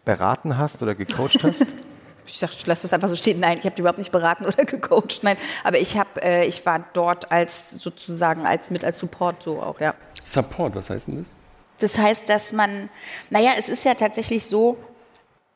beraten 0.06 0.58
hast 0.58 0.82
oder 0.82 0.96
gecoacht 0.96 1.44
hast? 1.44 1.66
ich 2.26 2.40
dachte, 2.40 2.56
ich 2.58 2.68
lasse 2.68 2.84
das 2.84 2.94
einfach 2.94 3.10
so 3.10 3.18
stehen. 3.18 3.42
Nein, 3.42 3.58
ich 3.60 3.66
habe 3.66 3.76
die 3.76 3.82
überhaupt 3.82 4.00
nicht 4.00 4.14
beraten 4.14 4.46
oder 4.46 4.64
gecoacht. 4.66 5.24
Nein, 5.24 5.36
aber 5.66 5.78
ich 5.78 5.98
habe, 5.98 6.22
äh, 6.22 6.48
ich 6.48 6.66
war 6.66 6.86
dort 6.94 7.34
als 7.34 7.72
sozusagen 7.72 8.46
als 8.46 8.72
mit 8.72 8.86
als 8.86 8.98
Support 8.98 9.44
so 9.44 9.62
auch, 9.62 9.82
ja. 9.82 9.94
Support, 10.24 10.74
was 10.74 10.90
heißt 10.90 11.10
denn 11.10 11.18
das? 11.18 11.37
Das 11.80 11.98
heißt, 11.98 12.30
dass 12.30 12.54
man, 12.54 12.90
naja, 13.30 13.52
es 13.58 13.70
ist 13.70 13.86
ja 13.86 13.94
tatsächlich 13.94 14.46
so, 14.46 14.78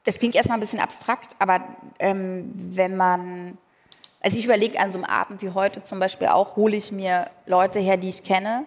es 0.05 0.19
klingt 0.19 0.36
erstmal 0.36 0.57
ein 0.57 0.61
bisschen 0.61 0.80
abstrakt, 0.80 1.36
aber 1.39 1.63
ähm, 1.99 2.51
wenn 2.55 2.95
man, 2.95 3.57
also 4.19 4.38
ich 4.38 4.45
überlege 4.45 4.80
an 4.80 4.91
so 4.91 4.97
einem 4.97 5.05
Abend 5.05 5.41
wie 5.41 5.49
heute 5.49 5.84
zum 5.84 5.99
Beispiel 5.99 6.28
auch, 6.28 6.55
hole 6.55 6.76
ich 6.76 6.91
mir 6.91 7.30
Leute 7.45 7.80
her, 7.80 7.97
die 7.97 8.09
ich 8.09 8.24
kenne 8.24 8.65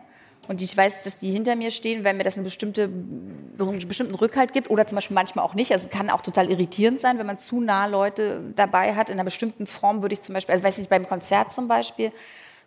und 0.48 0.60
ich 0.60 0.76
weiß, 0.76 1.02
dass 1.04 1.18
die 1.18 1.30
hinter 1.30 1.56
mir 1.56 1.70
stehen, 1.70 2.04
wenn 2.04 2.16
mir 2.16 2.22
das 2.22 2.34
eine 2.34 2.44
bestimmte, 2.44 2.84
einen 2.84 3.88
bestimmten 3.88 4.14
Rückhalt 4.14 4.52
gibt 4.52 4.70
oder 4.70 4.86
zum 4.86 4.96
Beispiel 4.96 5.14
manchmal 5.14 5.44
auch 5.44 5.54
nicht. 5.54 5.72
Also 5.72 5.86
es 5.86 5.90
kann 5.90 6.10
auch 6.10 6.20
total 6.20 6.50
irritierend 6.50 7.00
sein, 7.00 7.18
wenn 7.18 7.26
man 7.26 7.38
zu 7.38 7.60
nah 7.60 7.86
Leute 7.86 8.42
dabei 8.54 8.94
hat. 8.94 9.08
In 9.08 9.14
einer 9.14 9.24
bestimmten 9.24 9.66
Form 9.66 10.02
würde 10.02 10.12
ich 10.12 10.20
zum 10.20 10.34
Beispiel, 10.34 10.52
also 10.52 10.64
weiß 10.64 10.78
nicht, 10.78 10.90
beim 10.90 11.08
Konzert 11.08 11.52
zum 11.52 11.66
Beispiel, 11.66 12.12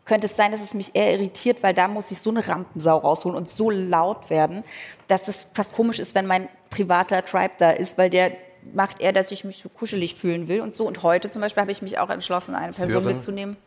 könnte 0.08 0.28
es 0.28 0.36
sein, 0.36 0.52
dass 0.52 0.62
es 0.62 0.74
mich 0.74 0.96
eher 0.96 1.14
irritiert, 1.14 1.62
weil 1.62 1.74
da 1.74 1.88
muss 1.88 2.10
ich 2.12 2.20
so 2.20 2.30
eine 2.30 2.48
Rampensau 2.48 2.98
rausholen 2.98 3.38
und 3.38 3.50
so 3.50 3.70
laut 3.70 4.30
werden, 4.30 4.64
dass 5.08 5.28
es 5.28 5.44
fast 5.44 5.74
komisch 5.74 6.00
ist, 6.00 6.16
wenn 6.16 6.26
mein 6.26 6.48
privater 6.70 7.24
Tribe 7.24 7.54
da 7.60 7.72
ist, 7.72 7.98
weil 7.98 8.10
der 8.10 8.32
macht 8.74 9.02
eher, 9.02 9.14
dass 9.14 9.32
ich 9.32 9.44
mich 9.44 9.58
so 9.58 9.70
kuschelig 9.70 10.16
fühlen 10.16 10.48
will 10.48 10.62
und 10.62 10.74
so. 10.74 10.88
Und 10.88 11.04
heute 11.04 11.30
zum 11.30 11.42
Beispiel 11.42 11.62
habe 11.62 11.72
ich 11.72 11.82
mich 11.82 12.00
auch 12.00 12.10
entschlossen, 12.10 12.56
eine 12.56 12.72
Person 12.72 12.90
Sören. 12.90 13.06
mitzunehmen. 13.06 13.58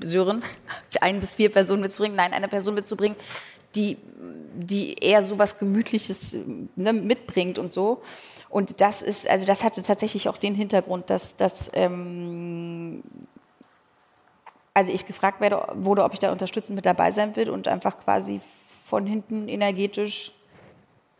Sören, 0.00 0.42
ein 1.00 1.20
bis 1.20 1.34
vier 1.34 1.50
Personen 1.50 1.82
mitzubringen, 1.82 2.16
nein, 2.16 2.32
eine 2.32 2.48
Person 2.48 2.74
mitzubringen, 2.74 3.16
die, 3.74 3.98
die 4.54 4.94
eher 4.94 5.22
so 5.22 5.38
was 5.38 5.58
Gemütliches 5.58 6.34
ne, 6.74 6.92
mitbringt 6.94 7.58
und 7.58 7.72
so. 7.72 8.02
Und 8.48 8.80
das 8.80 9.02
ist, 9.02 9.28
also 9.28 9.44
das 9.44 9.62
hatte 9.62 9.82
tatsächlich 9.82 10.28
auch 10.30 10.38
den 10.38 10.54
Hintergrund, 10.54 11.10
dass, 11.10 11.36
dass 11.36 11.70
ähm, 11.74 13.02
also 14.76 14.92
ich 14.92 15.06
gefragt 15.06 15.40
werde, 15.40 15.66
wurde, 15.72 16.04
ob 16.04 16.12
ich 16.12 16.18
da 16.18 16.30
unterstützend 16.30 16.76
mit 16.76 16.84
dabei 16.84 17.10
sein 17.10 17.34
will 17.34 17.48
und 17.48 17.66
einfach 17.66 17.98
quasi 17.98 18.42
von 18.84 19.06
hinten 19.06 19.48
energetisch. 19.48 20.32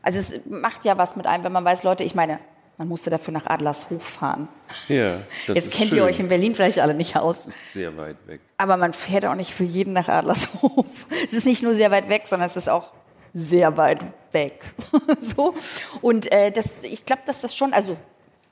Also 0.02 0.18
es 0.18 0.44
macht 0.44 0.84
ja 0.84 0.98
was 0.98 1.16
mit 1.16 1.26
einem, 1.26 1.42
wenn 1.42 1.52
man 1.52 1.64
weiß, 1.64 1.82
Leute, 1.82 2.04
ich 2.04 2.14
meine, 2.14 2.38
man 2.76 2.86
musste 2.86 3.08
dafür 3.08 3.32
nach 3.32 3.46
Adlershof 3.46 4.02
fahren. 4.02 4.48
Ja, 4.88 5.20
das 5.46 5.56
Jetzt 5.56 5.72
kennt 5.72 5.88
schön. 5.88 6.00
ihr 6.00 6.04
euch 6.04 6.20
in 6.20 6.28
Berlin 6.28 6.54
vielleicht 6.54 6.80
alle 6.80 6.92
nicht 6.92 7.16
aus. 7.16 7.46
Das 7.46 7.56
ist 7.56 7.72
sehr 7.72 7.96
weit 7.96 8.18
weg. 8.26 8.42
Aber 8.58 8.76
man 8.76 8.92
fährt 8.92 9.24
auch 9.24 9.34
nicht 9.34 9.54
für 9.54 9.64
jeden 9.64 9.94
nach 9.94 10.08
Adlershof. 10.08 10.84
Es 11.24 11.32
ist 11.32 11.46
nicht 11.46 11.62
nur 11.62 11.74
sehr 11.74 11.90
weit 11.90 12.10
weg, 12.10 12.26
sondern 12.26 12.48
es 12.48 12.58
ist 12.58 12.68
auch 12.68 12.92
sehr 13.32 13.78
weit 13.78 14.04
weg. 14.32 14.66
so. 15.18 15.54
Und 16.02 16.30
äh, 16.30 16.52
das, 16.52 16.84
ich 16.84 17.06
glaube, 17.06 17.22
dass 17.24 17.40
das 17.40 17.56
schon, 17.56 17.72
also 17.72 17.96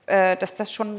dass 0.06 0.56
das 0.56 0.72
schon 0.72 0.98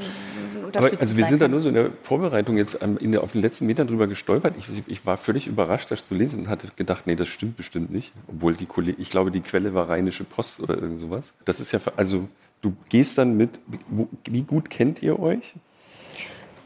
unterstützt 0.65 1.01
Also 1.01 1.17
wir 1.17 1.25
sind 1.25 1.41
da 1.41 1.47
nur 1.47 1.59
so 1.59 1.69
in 1.69 1.75
der 1.75 1.91
Vorbereitung 2.01 2.57
jetzt 2.57 2.75
in 2.75 3.11
der, 3.11 3.21
auf 3.21 3.33
den 3.33 3.41
letzten 3.41 3.65
Metern 3.67 3.87
drüber 3.87 4.07
gestolpert. 4.07 4.55
Ich, 4.57 4.67
ich, 4.87 5.05
war 5.05 5.17
völlig 5.17 5.47
überrascht, 5.47 5.91
das 5.91 6.03
zu 6.03 6.15
lesen 6.15 6.39
und 6.39 6.49
hatte 6.49 6.69
gedacht, 6.75 7.05
nee, 7.05 7.15
das 7.15 7.27
stimmt 7.27 7.57
bestimmt 7.57 7.91
nicht. 7.91 8.13
Obwohl 8.27 8.55
die 8.55 8.65
Kollege, 8.65 8.99
ich 8.99 9.11
glaube, 9.11 9.31
die 9.31 9.41
Quelle 9.41 9.73
war 9.73 9.89
Rheinische 9.89 10.23
Post 10.23 10.59
oder 10.61 10.75
irgend 10.75 10.99
sowas. 10.99 11.33
Das 11.45 11.59
ist 11.59 11.71
ja, 11.71 11.79
also 11.95 12.27
du 12.61 12.75
gehst 12.89 13.17
dann 13.17 13.37
mit, 13.37 13.51
wie 14.25 14.41
gut 14.41 14.69
kennt 14.69 15.03
ihr 15.03 15.19
euch? 15.19 15.53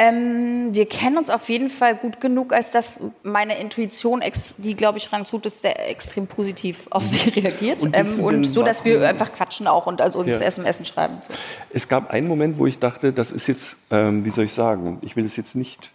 Ähm, 0.02 0.70
wir 0.74 0.86
kennen 0.86 1.18
uns 1.18 1.30
auf 1.30 1.50
jeden 1.50 1.70
Fall 1.70 1.94
gut 1.94 2.22
genug, 2.22 2.54
als 2.54 2.72
dass 2.72 3.02
meine 3.22 3.60
Intuition, 3.60 4.24
die 4.58 4.74
glaube 4.74 4.98
ich 4.98 5.12
Rang 5.12 5.26
tut, 5.26 5.46
ist 5.46 5.62
sehr 5.62 5.90
extrem 5.90 6.26
positiv 6.26 6.88
auf 6.90 7.06
sie 7.06 7.30
reagiert. 7.42 7.84
Und, 7.84 7.96
ähm, 7.96 8.24
und 8.24 8.46
so, 8.46 8.64
dass 8.64 8.86
wir 8.86 9.06
einfach 9.08 9.34
quatschen 9.34 9.68
auch 9.68 9.88
und 9.88 10.02
also 10.02 10.20
uns 10.20 10.40
ja. 10.40 10.40
SMS 10.40 10.88
schreiben. 10.88 11.18
So. 11.28 11.34
Es 11.72 11.90
gab 11.90 12.12
einen 12.12 12.30
Moment, 12.30 12.58
wo 12.58 12.66
ich 12.66 12.80
dachte, 12.80 13.12
das 13.12 13.32
ist 13.32 13.48
jetzt, 13.48 13.76
ähm, 13.92 14.24
wie 14.24 14.32
soll 14.32 14.46
ich 14.46 14.54
sagen, 14.54 15.00
ich 15.02 15.18
will 15.18 15.26
es 15.26 15.36
jetzt 15.36 15.56
nicht 15.56 15.92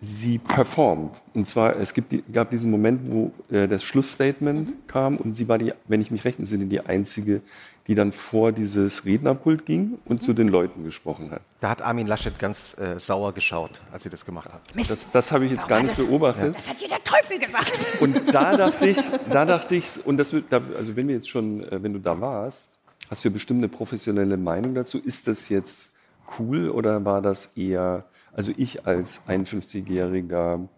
sie 0.00 0.38
performt. 0.38 1.20
Und 1.34 1.46
zwar, 1.46 1.76
es 1.76 1.94
gibt, 1.94 2.12
gab 2.32 2.50
diesen 2.50 2.70
Moment, 2.70 3.02
wo 3.10 3.32
äh, 3.54 3.68
das 3.68 3.84
Schlussstatement 3.84 4.68
mhm. 4.68 4.72
kam 4.88 5.16
und 5.16 5.34
sie 5.34 5.48
war, 5.48 5.58
die, 5.58 5.72
wenn 5.86 6.00
ich 6.00 6.10
mich 6.10 6.24
recht 6.24 6.38
entsinne, 6.38 6.66
die 6.66 6.80
einzige, 6.80 7.42
die 7.90 7.96
dann 7.96 8.12
vor 8.12 8.52
dieses 8.52 9.04
Rednerpult 9.04 9.66
ging 9.66 9.98
und 10.04 10.16
mhm. 10.16 10.20
zu 10.20 10.32
den 10.32 10.48
Leuten 10.48 10.84
gesprochen 10.84 11.30
hat. 11.30 11.42
Da 11.58 11.70
hat 11.70 11.82
Armin 11.82 12.06
Laschet 12.06 12.38
ganz 12.38 12.78
äh, 12.78 12.98
sauer 12.98 13.34
geschaut, 13.34 13.80
als 13.92 14.04
sie 14.04 14.10
das 14.10 14.24
gemacht 14.24 14.48
hat. 14.50 14.62
Mist. 14.74 14.90
Das, 14.90 15.10
das 15.10 15.32
habe 15.32 15.44
ich 15.44 15.50
jetzt 15.50 15.68
gar 15.68 15.80
nicht 15.80 15.98
das, 15.98 16.06
beobachtet. 16.06 16.56
Das 16.56 16.68
hat 16.70 16.80
dir 16.80 16.88
der 16.88 17.02
Teufel 17.02 17.38
gesagt. 17.38 17.72
Und 18.00 18.32
da 18.32 18.56
dachte 18.56 18.88
ich, 18.88 18.98
da 19.30 19.44
dachte 19.44 19.74
ich, 19.74 20.06
und 20.06 20.16
das, 20.16 20.32
also 20.32 20.96
wenn 20.96 21.08
wir 21.08 21.16
jetzt 21.16 21.28
schon, 21.28 21.64
äh, 21.64 21.82
wenn 21.82 21.92
du 21.92 21.98
da 21.98 22.18
warst, 22.20 22.70
hast 23.10 23.24
du 23.24 23.28
ja 23.28 23.32
bestimmt 23.32 23.58
eine 23.58 23.68
professionelle 23.68 24.36
Meinung 24.36 24.74
dazu. 24.74 24.98
Ist 24.98 25.26
das 25.26 25.48
jetzt 25.48 25.92
cool 26.38 26.70
oder 26.70 27.04
war 27.04 27.20
das 27.20 27.56
eher 27.56 28.04
also 28.32 28.52
ich 28.56 28.86
als 28.86 29.20
51-jähriger 29.26 30.68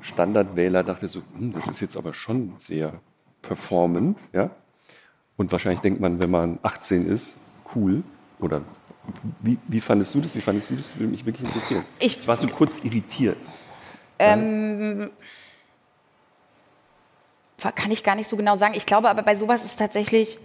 Standardwähler 0.00 0.82
dachte 0.82 1.08
so, 1.08 1.22
hm, 1.36 1.52
das 1.52 1.68
ist 1.68 1.80
jetzt 1.80 1.96
aber 1.96 2.12
schon 2.12 2.54
sehr 2.58 3.00
performant, 3.42 4.18
ja. 4.32 4.50
Und 5.36 5.50
wahrscheinlich 5.52 5.80
denkt 5.80 6.00
man, 6.00 6.20
wenn 6.20 6.30
man 6.30 6.58
18 6.62 7.06
ist, 7.06 7.36
cool. 7.74 8.02
Oder 8.40 8.62
wie, 9.40 9.58
wie 9.68 9.80
fandest 9.80 10.14
du 10.14 10.20
das? 10.20 10.34
Wie 10.34 10.40
fandest 10.40 10.70
du 10.70 10.76
das? 10.76 10.96
Würde 10.96 11.10
mich 11.10 11.26
wirklich 11.26 11.46
interessieren. 11.46 11.84
Ich 11.98 12.26
war 12.26 12.36
so 12.36 12.48
kurz 12.48 12.84
irritiert. 12.84 13.36
Ähm, 14.18 15.10
kann 17.74 17.90
ich 17.90 18.04
gar 18.04 18.14
nicht 18.14 18.28
so 18.28 18.36
genau 18.36 18.54
sagen. 18.56 18.74
Ich 18.74 18.86
glaube 18.86 19.08
aber 19.08 19.22
bei 19.22 19.34
sowas 19.34 19.64
ist 19.64 19.76
tatsächlich 19.76 20.38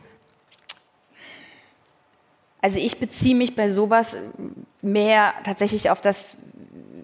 also 2.62 2.78
ich 2.78 3.00
beziehe 3.00 3.36
mich 3.36 3.56
bei 3.56 3.70
sowas 3.70 4.18
mehr 4.82 5.34
tatsächlich 5.44 5.90
auf 5.90 6.02
das, 6.02 6.40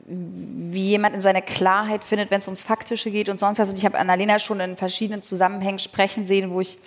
wie 0.06 0.90
jemand 0.90 1.16
in 1.16 1.22
seiner 1.22 1.42
Klarheit 1.42 2.04
findet, 2.04 2.30
wenn 2.30 2.40
es 2.40 2.48
ums 2.48 2.62
Faktische 2.62 3.10
geht 3.10 3.30
und 3.30 3.40
sonst 3.40 3.60
was. 3.60 3.70
Und 3.70 3.80
ich 3.80 3.86
habe 3.86 3.98
Annalena 3.98 4.40
schon 4.40 4.60
in 4.60 4.76
verschiedenen 4.76 5.24
Zusammenhängen 5.24 5.80
sprechen 5.80 6.28
sehen, 6.28 6.52
wo 6.52 6.60
ich 6.60 6.78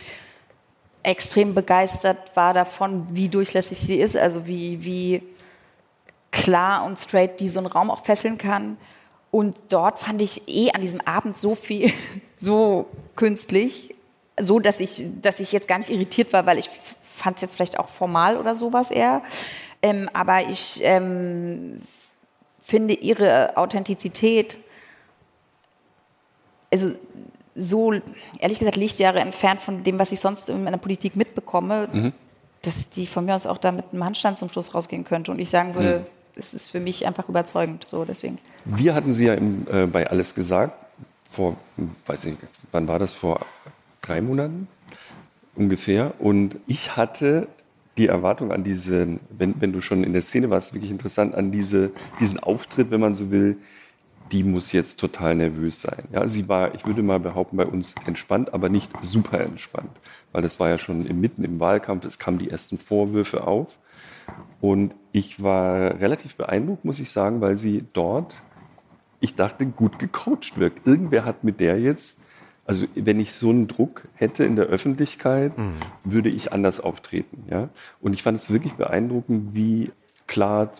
extrem 1.03 1.55
begeistert 1.55 2.35
war 2.35 2.55
davon, 2.55 3.07
wie 3.11 3.29
durchlässig 3.29 3.79
sie 3.79 4.01
ist, 4.01 4.17
also 4.17 4.47
wie, 4.47 4.85
wie 4.85 5.23
klar 6.31 6.85
und 6.85 6.99
straight 6.99 7.41
die 7.41 7.49
so 7.49 7.61
einen 7.61 7.67
Raum 7.67 7.91
auch 7.91 8.05
fesseln 8.05 8.39
kann. 8.39 8.77
Und 9.31 9.57
dort 9.69 9.99
fand 9.99 10.23
ich 10.23 10.49
eh 10.49 10.71
an 10.73 10.81
diesem 10.81 11.01
Abend 11.03 11.39
so 11.39 11.55
viel, 11.55 11.93
so 12.37 12.87
künstlich, 13.17 13.95
so 14.41 14.59
dass 14.59 14.81
ich, 14.81 15.07
dass 15.21 15.41
ich 15.41 15.53
jetzt 15.53 15.69
gar 15.69 15.79
nicht 15.79 15.91
irritiert 15.91 16.33
war, 16.33 16.47
weil 16.47 16.59
ich 16.59 16.71
fand 17.03 17.37
es 17.37 17.43
jetzt 17.43 17.55
vielleicht 17.55 17.79
auch 17.79 17.89
formal 17.89 18.37
oder 18.37 18.55
sowas 18.55 18.91
eher. 18.91 19.23
Ähm, 19.83 20.09
aber 20.13 20.49
ich 20.49 20.81
ähm, 20.83 21.81
finde 22.61 22.95
ihre 22.95 23.57
Authentizität, 23.57 24.59
also 26.73 26.95
so, 27.59 27.93
ehrlich 28.39 28.59
gesagt, 28.59 28.77
Lichtjahre 28.77 29.21
entfernt 29.21 29.61
von 29.61 29.85
dem, 29.85 29.99
was 29.99 30.13
ich 30.13 30.21
sonst 30.21 30.49
in 30.49 30.65
der 30.65 30.77
Politik 30.77 31.17
mitbekomme, 31.17 31.89
mhm. 31.93 32.13
dass 32.63 32.89
die 32.89 33.07
von 33.07 33.25
mir 33.25 33.35
aus 33.35 33.47
auch 33.47 33.59
da 33.59 33.73
mit 33.73 33.87
einem 33.93 34.05
Handstand 34.05 34.37
zum 34.37 34.49
Schluss 34.49 34.75
rausgehen 34.75 35.05
könnte 35.05 35.31
und 35.31 35.39
ich 35.39 35.51
sagen 35.51 35.75
würde, 35.75 36.01
mhm. 36.01 36.05
es 36.37 36.55
ist 36.55 36.71
für 36.71 36.81
mich 36.81 37.07
einfach 37.07 37.29
überzeugend. 37.29 37.87
So, 37.89 38.05
deswegen. 38.05 38.39
Wir 38.65 38.95
hatten 38.95 39.13
sie 39.13 39.27
ja 39.27 39.35
im, 39.35 39.67
äh, 39.71 39.87
bei 39.87 40.09
Alles 40.09 40.35
gesagt, 40.35 40.73
vor, 41.31 41.57
weiß 42.07 42.25
ich 42.25 42.41
nicht, 42.41 42.43
wann 42.73 42.89
war 42.89 42.99
das, 42.99 43.13
vor 43.13 43.41
drei 44.01 44.21
Monaten? 44.21 44.69
ungefähr. 45.59 46.15
Und 46.19 46.57
ich 46.67 46.97
hatte 46.97 47.49
die 47.99 48.07
Erwartung 48.07 48.53
an 48.53 48.63
diesen, 48.63 49.21
wenn, 49.37 49.61
wenn 49.61 49.73
du 49.73 49.81
schon 49.81 50.05
in 50.05 50.13
der 50.13 50.23
Szene 50.23 50.51
warst, 50.51 50.73
wirklich 50.73 50.91
interessant, 50.91 51.35
an 51.35 51.51
diese, 51.51 51.91
diesen 52.21 52.39
Auftritt, 52.39 52.91
wenn 52.91 53.01
man 53.01 53.15
so 53.15 53.31
will, 53.31 53.57
die 54.33 54.45
muss 54.45 54.73
jetzt 54.73 55.01
total 55.01 55.35
nervös 55.35 55.83
sein. 55.83 56.05
Ja, 56.13 56.29
sie 56.29 56.49
war, 56.49 56.75
ich 56.75 56.87
würde 56.87 57.03
mal 57.03 57.21
behaupten, 57.21 57.57
bei 57.57 57.67
uns 57.67 57.95
entspannt, 58.07 58.53
aber 58.53 58.69
nicht 58.69 58.91
super 59.01 59.41
entspannt, 59.41 59.91
weil 60.33 60.43
das 60.43 60.61
war 60.61 60.69
ja 60.69 60.79
schon 60.79 61.03
mitten 61.21 61.45
im 61.45 61.61
Wahlkampf, 61.61 62.05
es 62.05 62.19
kamen 62.19 62.39
die 62.39 62.51
ersten 62.51 62.79
Vorwürfe 62.79 63.47
auf. 63.47 63.79
Und 64.61 64.95
ich 65.13 65.43
war 65.43 66.01
relativ 66.01 66.37
beeindruckt, 66.37 66.85
muss 66.85 67.01
ich 67.01 67.11
sagen, 67.11 67.41
weil 67.41 67.57
sie 67.57 67.85
dort, 67.93 68.43
ich 69.21 69.35
dachte, 69.35 69.67
gut 69.67 69.99
gecoacht 69.99 70.59
wirkt. 70.59 70.87
Irgendwer 70.87 71.25
hat 71.25 71.45
mit 71.45 71.61
der 71.61 71.81
jetzt 71.81 72.21
also 72.69 72.87
wenn 72.95 73.19
ich 73.19 73.33
so 73.33 73.49
einen 73.49 73.67
Druck 73.67 74.09
hätte 74.13 74.45
in 74.45 74.55
der 74.55 74.67
Öffentlichkeit, 74.67 75.57
mhm. 75.57 75.77
würde 76.05 76.29
ich 76.29 76.53
anders 76.53 76.81
auftreten. 76.81 77.45
Ja? 77.51 77.71
Und 78.03 78.13
ich 78.13 78.23
fand 78.23 78.39
es 78.39 78.53
wirklich 78.53 78.75
beeindruckend, 78.75 79.55
wie 79.55 79.91
klar, 80.27 80.71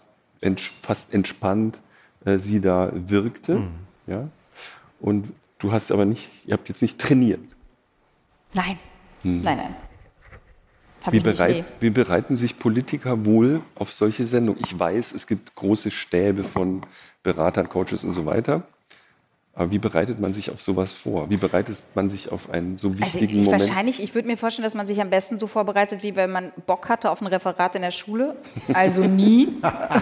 fast 0.83 1.15
entspannt 1.15 1.79
äh, 2.29 2.39
sie 2.39 2.61
da 2.61 2.91
wirkte. 2.95 3.57
Mhm. 3.57 3.71
Ja? 4.07 4.29
Und 5.01 5.33
du 5.59 5.73
hast 5.73 5.91
aber 5.93 6.05
nicht, 6.05 6.29
ihr 6.47 6.55
habt 6.55 6.69
jetzt 6.69 6.83
nicht 6.83 6.99
trainiert. 6.99 7.41
Nein, 8.55 8.79
mhm. 9.23 9.43
nein, 9.43 9.57
nein. 9.59 9.77
Wie, 11.11 11.21
bereit, 11.21 11.65
wie, 11.81 11.91
bereiten 11.91 12.37
sich 12.37 12.59
Politiker 12.59 13.25
wohl 13.25 13.63
auf 13.77 13.93
solche 13.93 14.27
Sendungen? 14.27 14.61
Ich 14.63 14.79
weiß, 14.79 15.13
es 15.13 15.27
gibt 15.27 15.55
große 15.55 15.91
Stäbe 15.91 16.45
von 16.45 16.85
Beratern, 17.23 17.69
Coaches 17.69 18.05
und 18.05 18.13
so 18.13 18.27
weiter. 18.27 18.65
Aber 19.59 19.73
wie 19.73 19.79
bereitet 19.79 20.21
man 20.21 20.33
sich 20.33 20.53
auf 20.53 20.63
sowas 20.63 20.93
vor? 20.93 21.29
Wie 21.31 21.37
bereitet 21.37 21.85
man 21.95 22.09
sich 22.09 22.31
auf 22.31 22.49
einen 22.49 22.79
so 22.79 22.91
Also 22.91 23.01
wichtigen 23.01 23.41
ich, 23.41 23.47
Moment? 23.47 23.63
wahrscheinlich, 23.63 24.01
ich 24.01 24.15
würde 24.15 24.29
mir 24.29 24.37
vorstellen, 24.37 24.63
dass 24.63 24.77
man 24.77 24.87
sich 24.87 25.01
am 25.01 25.11
besten 25.11 25.37
so 25.37 25.49
vorbereitet, 25.49 26.05
wie 26.05 26.15
wenn 26.15 26.31
man 26.31 26.53
Bock 26.67 26.89
hatte 26.89 27.11
auf 27.11 27.21
ein 27.21 27.27
Referat 27.27 27.75
in 27.75 27.83
der 27.83 27.91
Schule. 27.91 28.37
Also 28.73 29.03
nie. 29.03 29.49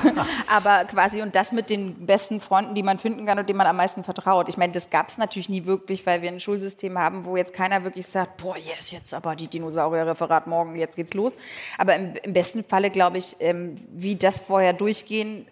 Aber 0.46 0.84
quasi 0.84 1.22
und 1.22 1.34
das 1.34 1.52
mit 1.52 1.70
den 1.70 2.04
besten 2.04 2.42
Freunden, 2.42 2.74
die 2.74 2.82
man 2.82 2.98
finden 2.98 3.24
kann 3.24 3.38
und 3.38 3.48
denen 3.48 3.56
man 3.56 3.66
am 3.66 3.78
meisten 3.78 4.04
vertraut. 4.04 4.50
Ich 4.50 4.58
meine, 4.58 4.74
das 4.74 4.90
gab 4.90 5.08
es 5.08 5.16
natürlich 5.16 5.48
nie 5.48 5.64
wirklich, 5.64 6.04
weil 6.04 6.20
wir 6.20 6.28
ein 6.28 6.38
Schulsystem 6.38 6.98
haben, 6.98 7.24
wo 7.24 7.38
jetzt 7.38 7.54
keiner 7.54 7.82
wirklich 7.82 8.06
sagt, 8.06 8.36
boah, 8.36 8.58
yes, 8.58 8.90
jetzt 8.90 9.14
aber 9.14 9.36
die 9.36 9.48
Dinosaurier-Referat 9.48 10.48
morgen, 10.48 10.76
jetzt 10.76 10.96
geht's 10.96 11.14
los. 11.14 11.34
Aber 11.78 11.96
im, 11.96 12.12
im 12.22 12.34
besten 12.34 12.62
Falle, 12.62 12.90
glaube 12.90 13.16
ich, 13.16 13.36
ähm, 13.40 13.78
wie 13.90 14.16
das 14.16 14.38
vorher 14.38 14.74
durchgehen, 14.74 15.46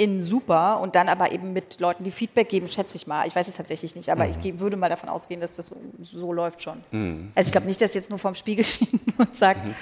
in 0.00 0.22
super 0.22 0.80
und 0.80 0.94
dann 0.94 1.08
aber 1.10 1.30
eben 1.30 1.52
mit 1.52 1.78
Leuten, 1.78 2.04
die 2.04 2.10
Feedback 2.10 2.48
geben, 2.48 2.70
schätze 2.70 2.96
ich 2.96 3.06
mal. 3.06 3.26
Ich 3.26 3.36
weiß 3.36 3.46
es 3.48 3.54
tatsächlich 3.56 3.94
nicht, 3.94 4.08
aber 4.08 4.26
ich 4.26 4.40
ge- 4.40 4.58
würde 4.58 4.76
mal 4.78 4.88
davon 4.88 5.10
ausgehen, 5.10 5.42
dass 5.42 5.52
das 5.52 5.66
so, 5.66 5.76
so 6.00 6.32
läuft 6.32 6.62
schon. 6.62 6.82
Also 7.34 7.48
ich 7.48 7.52
glaube 7.52 7.66
nicht, 7.66 7.80
dass 7.82 7.92
jetzt 7.92 8.08
nur 8.08 8.18
vorm 8.18 8.34
Spiegel 8.34 8.64
stehen 8.74 8.98
und 9.18 9.36
sagen, 9.36 9.74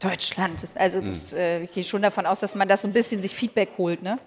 Deutschland. 0.00 0.64
Also 0.74 1.00
das, 1.00 1.32
äh, 1.32 1.62
ich 1.62 1.72
gehe 1.72 1.84
schon 1.84 2.02
davon 2.02 2.26
aus, 2.26 2.40
dass 2.40 2.54
man 2.54 2.68
das 2.68 2.82
so 2.82 2.88
ein 2.88 2.92
bisschen 2.92 3.22
sich 3.22 3.34
Feedback 3.34 3.70
holt. 3.78 4.02
Ne? 4.02 4.18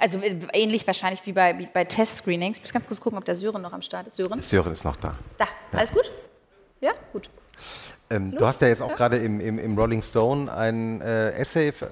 Also 0.00 0.18
äh, 0.18 0.36
ähnlich 0.52 0.86
wahrscheinlich 0.86 1.24
wie 1.26 1.32
bei, 1.32 1.56
wie 1.58 1.66
bei 1.72 1.84
Test-Screenings. 1.84 2.58
Ich 2.58 2.62
muss 2.64 2.72
ganz 2.72 2.86
kurz 2.88 3.00
gucken, 3.00 3.18
ob 3.18 3.24
der 3.24 3.36
Sören 3.36 3.62
noch 3.62 3.72
am 3.72 3.82
Start 3.82 4.06
ist. 4.08 4.16
Sören? 4.16 4.42
Sören 4.42 4.72
ist 4.72 4.84
noch 4.84 4.96
da. 4.96 5.16
Da, 5.38 5.46
alles 5.72 5.92
gut? 5.92 6.10
Ja, 6.80 6.92
gut. 7.12 7.30
Ähm, 8.12 8.30
du 8.32 8.46
hast 8.46 8.60
ja 8.60 8.68
jetzt 8.68 8.82
auch 8.82 8.94
gerade 8.94 9.16
im, 9.16 9.40
im, 9.40 9.58
im 9.58 9.78
Rolling 9.78 10.02
Stone 10.02 10.52
ein 10.52 11.00
äh, 11.00 11.30
Essay 11.32 11.72
ver 11.72 11.88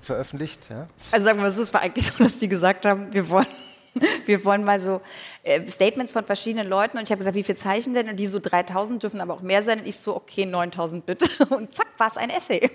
veröffentlicht. 0.00 0.60
Ja? 0.70 0.86
Also 1.10 1.24
sagen 1.24 1.38
wir 1.38 1.42
mal 1.42 1.50
so, 1.50 1.62
es 1.62 1.74
war 1.74 1.80
eigentlich 1.80 2.06
so, 2.12 2.22
dass 2.22 2.36
die 2.36 2.46
gesagt 2.46 2.84
haben, 2.84 3.12
wir 3.12 3.28
wollen, 3.30 3.46
wir 4.26 4.44
wollen 4.44 4.62
mal 4.62 4.78
so 4.78 5.00
äh, 5.42 5.66
Statements 5.66 6.12
von 6.12 6.24
verschiedenen 6.24 6.68
Leuten 6.68 6.98
und 6.98 7.04
ich 7.04 7.10
habe 7.10 7.18
gesagt, 7.18 7.34
wie 7.36 7.42
viele 7.42 7.56
Zeichen 7.56 7.94
denn? 7.94 8.08
Und 8.08 8.16
die 8.16 8.26
so 8.26 8.38
3000 8.38 9.02
dürfen 9.02 9.20
aber 9.20 9.34
auch 9.34 9.40
mehr 9.40 9.62
sein 9.62 9.80
und 9.80 9.86
ich 9.86 9.96
so, 9.96 10.14
okay, 10.14 10.46
9000 10.46 11.04
bitte. 11.06 11.26
Und 11.50 11.74
zack, 11.74 11.88
war 11.98 12.06
es 12.06 12.16
ein 12.16 12.30
Essay. 12.30 12.70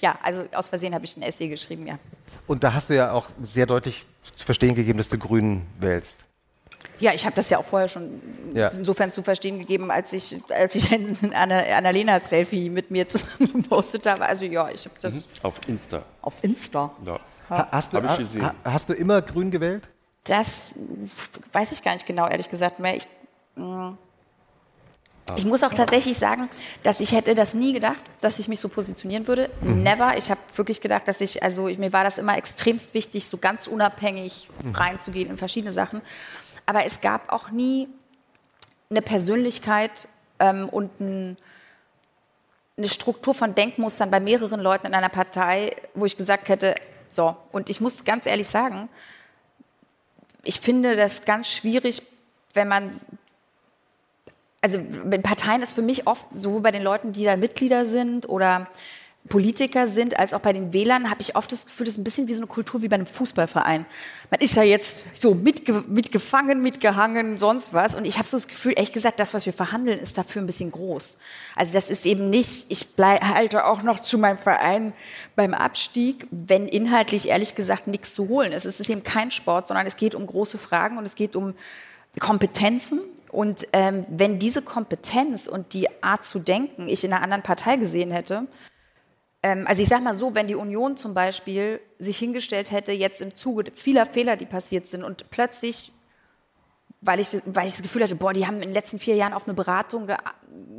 ja, 0.00 0.18
also 0.22 0.44
aus 0.54 0.68
Versehen 0.68 0.94
habe 0.94 1.04
ich 1.04 1.16
ein 1.16 1.22
Essay 1.22 1.48
geschrieben, 1.48 1.86
ja. 1.86 1.98
Und 2.46 2.64
da 2.64 2.74
hast 2.74 2.90
du 2.90 2.96
ja 2.96 3.12
auch 3.12 3.26
sehr 3.42 3.66
deutlich 3.66 4.06
zu 4.34 4.44
verstehen 4.44 4.74
gegeben, 4.74 4.98
dass 4.98 5.08
du 5.08 5.18
Grün 5.18 5.62
wählst. 5.78 6.24
Ja, 7.00 7.12
ich 7.12 7.24
habe 7.26 7.34
das 7.34 7.50
ja 7.50 7.58
auch 7.58 7.64
vorher 7.64 7.88
schon 7.88 8.20
Ja. 8.54 8.68
insofern 8.68 9.12
zu 9.12 9.22
verstehen 9.22 9.58
gegeben, 9.58 9.90
als 9.90 10.12
ich, 10.12 10.40
als 10.50 10.74
ich 10.76 10.92
ein 10.92 11.16
Anna, 11.34 11.58
Annalenas 11.76 12.30
Selfie 12.30 12.70
mit 12.70 12.90
mir 12.90 13.08
zusammen 13.08 13.52
gepostet 13.62 14.06
habe. 14.06 14.24
Also 14.26 14.44
ja, 14.44 14.70
ich 14.70 14.84
habe 14.84 14.94
das 15.00 15.14
Auf 15.42 15.58
Insta. 15.66 16.04
auf 16.22 16.34
Insta. 16.42 16.90
Ja. 17.04 17.18
Ha 17.50 17.68
hast, 17.72 17.92
du, 17.92 18.02
ha 18.02 18.18
ha 18.40 18.54
hast 18.64 18.88
du 18.88 18.94
immer 18.94 19.20
Grün 19.20 19.50
gewählt? 19.50 19.88
Das 20.24 20.74
weiß 21.52 21.72
ich 21.72 21.82
gar 21.82 21.92
nicht 21.92 22.06
genau, 22.06 22.26
ehrlich 22.26 22.48
gesagt 22.48 22.78
mehr. 22.78 22.96
Ich, 22.96 23.06
mh. 23.56 23.98
ich 25.36 25.44
muss 25.44 25.62
auch 25.62 25.74
tatsächlich 25.74 26.16
sagen, 26.16 26.48
dass 26.82 27.00
ich 27.00 27.12
hätte 27.12 27.34
das 27.34 27.52
nie 27.52 27.74
gedacht, 27.74 28.02
dass 28.22 28.38
ich 28.38 28.48
mich 28.48 28.60
so 28.60 28.70
positionieren 28.70 29.26
würde. 29.26 29.50
Never. 29.60 30.16
Ich 30.16 30.30
habe 30.30 30.40
wirklich 30.54 30.80
gedacht, 30.80 31.06
dass 31.06 31.20
ich, 31.20 31.42
also 31.42 31.68
ich, 31.68 31.76
mir 31.76 31.92
war 31.92 32.04
das 32.04 32.16
immer 32.16 32.38
extremst 32.38 32.94
wichtig, 32.94 33.26
so 33.28 33.36
ganz 33.36 33.66
unabhängig 33.66 34.48
reinzugehen 34.72 35.28
in 35.28 35.36
verschiedene 35.36 35.72
Sachen. 35.72 36.00
Aber 36.66 36.84
es 36.84 37.00
gab 37.00 37.32
auch 37.32 37.50
nie 37.50 37.88
eine 38.90 39.02
Persönlichkeit 39.02 40.08
ähm, 40.38 40.68
und 40.68 41.00
ein, 41.00 41.36
eine 42.76 42.88
Struktur 42.88 43.34
von 43.34 43.54
Denkmustern 43.54 44.10
bei 44.10 44.20
mehreren 44.20 44.60
Leuten 44.60 44.86
in 44.86 44.94
einer 44.94 45.08
Partei, 45.08 45.76
wo 45.94 46.04
ich 46.04 46.16
gesagt 46.16 46.48
hätte, 46.48 46.74
so, 47.08 47.36
und 47.52 47.70
ich 47.70 47.80
muss 47.80 48.04
ganz 48.04 48.26
ehrlich 48.26 48.48
sagen, 48.48 48.88
ich 50.42 50.60
finde 50.60 50.96
das 50.96 51.24
ganz 51.24 51.48
schwierig, 51.48 52.02
wenn 52.54 52.68
man, 52.68 52.90
also 54.60 54.78
mit 54.78 55.22
Parteien 55.22 55.62
ist 55.62 55.74
für 55.74 55.82
mich 55.82 56.06
oft, 56.06 56.24
sowohl 56.32 56.60
bei 56.60 56.70
den 56.70 56.82
Leuten, 56.82 57.12
die 57.12 57.24
da 57.24 57.36
Mitglieder 57.36 57.86
sind 57.86 58.28
oder 58.28 58.68
Politiker 59.28 59.86
sind, 59.86 60.18
als 60.18 60.34
auch 60.34 60.40
bei 60.40 60.52
den 60.52 60.74
Wählern, 60.74 61.08
habe 61.08 61.22
ich 61.22 61.34
oft 61.34 61.50
das 61.50 61.64
Gefühl, 61.64 61.86
das 61.86 61.94
ist 61.94 61.98
ein 61.98 62.04
bisschen 62.04 62.28
wie 62.28 62.34
so 62.34 62.40
eine 62.40 62.46
Kultur 62.46 62.82
wie 62.82 62.88
bei 62.88 62.96
einem 62.96 63.06
Fußballverein. 63.06 63.86
Man 64.30 64.40
ist 64.40 64.54
ja 64.54 64.62
jetzt 64.62 65.04
so 65.18 65.34
mitge 65.34 65.82
mitgefangen, 65.88 66.60
mitgehangen, 66.60 67.38
sonst 67.38 67.72
was. 67.72 67.94
Und 67.94 68.04
ich 68.04 68.18
habe 68.18 68.28
so 68.28 68.36
das 68.36 68.48
Gefühl, 68.48 68.74
ehrlich 68.76 68.92
gesagt, 68.92 69.18
das, 69.20 69.32
was 69.32 69.46
wir 69.46 69.54
verhandeln, 69.54 69.98
ist 69.98 70.18
dafür 70.18 70.42
ein 70.42 70.46
bisschen 70.46 70.70
groß. 70.70 71.16
Also 71.56 71.72
das 71.72 71.88
ist 71.88 72.04
eben 72.04 72.28
nicht, 72.28 72.66
ich 72.68 72.96
bleib, 72.96 73.22
halte 73.24 73.64
auch 73.64 73.82
noch 73.82 74.00
zu 74.00 74.18
meinem 74.18 74.36
Verein 74.36 74.92
beim 75.36 75.54
Abstieg, 75.54 76.26
wenn 76.30 76.68
inhaltlich 76.68 77.28
ehrlich 77.28 77.54
gesagt 77.54 77.86
nichts 77.86 78.12
zu 78.12 78.28
holen 78.28 78.52
ist. 78.52 78.66
Es 78.66 78.78
ist 78.78 78.90
eben 78.90 79.04
kein 79.04 79.30
Sport, 79.30 79.68
sondern 79.68 79.86
es 79.86 79.96
geht 79.96 80.14
um 80.14 80.26
große 80.26 80.58
Fragen 80.58 80.98
und 80.98 81.06
es 81.06 81.14
geht 81.14 81.34
um 81.34 81.54
Kompetenzen. 82.20 83.00
Und 83.30 83.66
ähm, 83.72 84.04
wenn 84.10 84.38
diese 84.38 84.60
Kompetenz 84.60 85.46
und 85.46 85.72
die 85.72 85.88
Art 86.02 86.26
zu 86.26 86.38
denken 86.38 86.88
ich 86.88 87.04
in 87.04 87.12
einer 87.12 87.22
anderen 87.22 87.42
Partei 87.42 87.76
gesehen 87.76 88.10
hätte, 88.10 88.46
also 89.44 89.82
ich 89.82 89.88
sage 89.88 90.02
mal 90.02 90.14
so, 90.14 90.34
wenn 90.34 90.46
die 90.46 90.54
Union 90.54 90.96
zum 90.96 91.12
Beispiel 91.12 91.80
sich 91.98 92.18
hingestellt 92.18 92.70
hätte, 92.70 92.92
jetzt 92.92 93.20
im 93.20 93.34
Zuge 93.34 93.70
vieler 93.74 94.06
Fehler, 94.06 94.36
die 94.36 94.46
passiert 94.46 94.86
sind 94.86 95.04
und 95.04 95.28
plötzlich, 95.28 95.92
weil 97.02 97.20
ich, 97.20 97.28
weil 97.44 97.66
ich 97.66 97.74
das 97.74 97.82
Gefühl 97.82 98.02
hatte, 98.02 98.16
boah, 98.16 98.32
die 98.32 98.46
haben 98.46 98.56
in 98.56 98.62
den 98.62 98.72
letzten 98.72 98.98
vier 98.98 99.16
Jahren 99.16 99.34
auf 99.34 99.44
eine 99.46 99.54
Beratung 99.54 100.06
ge 100.06 100.16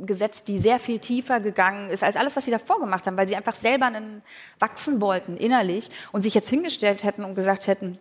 gesetzt, 0.02 0.48
die 0.48 0.58
sehr 0.58 0.78
viel 0.78 0.98
tiefer 0.98 1.40
gegangen 1.40 1.90
ist 1.90 2.02
als 2.02 2.16
alles, 2.16 2.34
was 2.34 2.44
sie 2.44 2.50
davor 2.50 2.80
gemacht 2.80 3.06
haben, 3.06 3.16
weil 3.16 3.28
sie 3.28 3.36
einfach 3.36 3.54
selber 3.54 3.86
einen 3.86 4.22
wachsen 4.58 5.00
wollten 5.00 5.36
innerlich 5.36 5.90
und 6.12 6.22
sich 6.22 6.34
jetzt 6.34 6.48
hingestellt 6.48 7.04
hätten 7.04 7.24
und 7.24 7.34
gesagt 7.34 7.66
hätten, 7.66 7.98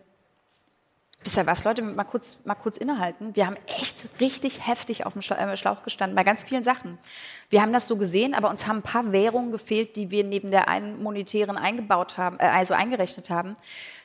Wisst 1.25 1.37
ihr 1.37 1.47
was, 1.47 1.63
Leute, 1.63 1.81
mal 1.81 2.03
kurz, 2.03 2.37
mal 2.45 2.53
kurz 2.53 2.77
innehalten. 2.77 3.35
Wir 3.35 3.47
haben 3.47 3.57
echt 3.65 4.05
richtig 4.21 4.67
heftig 4.67 5.07
auf 5.07 5.13
dem 5.13 5.23
äh, 5.23 5.57
Schlauch 5.57 5.81
gestanden 5.81 6.15
bei 6.15 6.23
ganz 6.23 6.43
vielen 6.43 6.63
Sachen. 6.63 6.99
Wir 7.49 7.63
haben 7.63 7.73
das 7.73 7.87
so 7.87 7.97
gesehen, 7.97 8.35
aber 8.35 8.51
uns 8.51 8.67
haben 8.67 8.77
ein 8.77 8.83
paar 8.83 9.11
Währungen 9.11 9.51
gefehlt, 9.51 9.95
die 9.95 10.11
wir 10.11 10.23
neben 10.23 10.51
der 10.51 10.67
einen 10.67 11.01
monetären 11.01 11.57
eingebaut 11.57 12.19
haben, 12.19 12.37
äh, 12.39 12.43
also 12.43 12.75
eingerechnet 12.75 13.31
haben. 13.31 13.55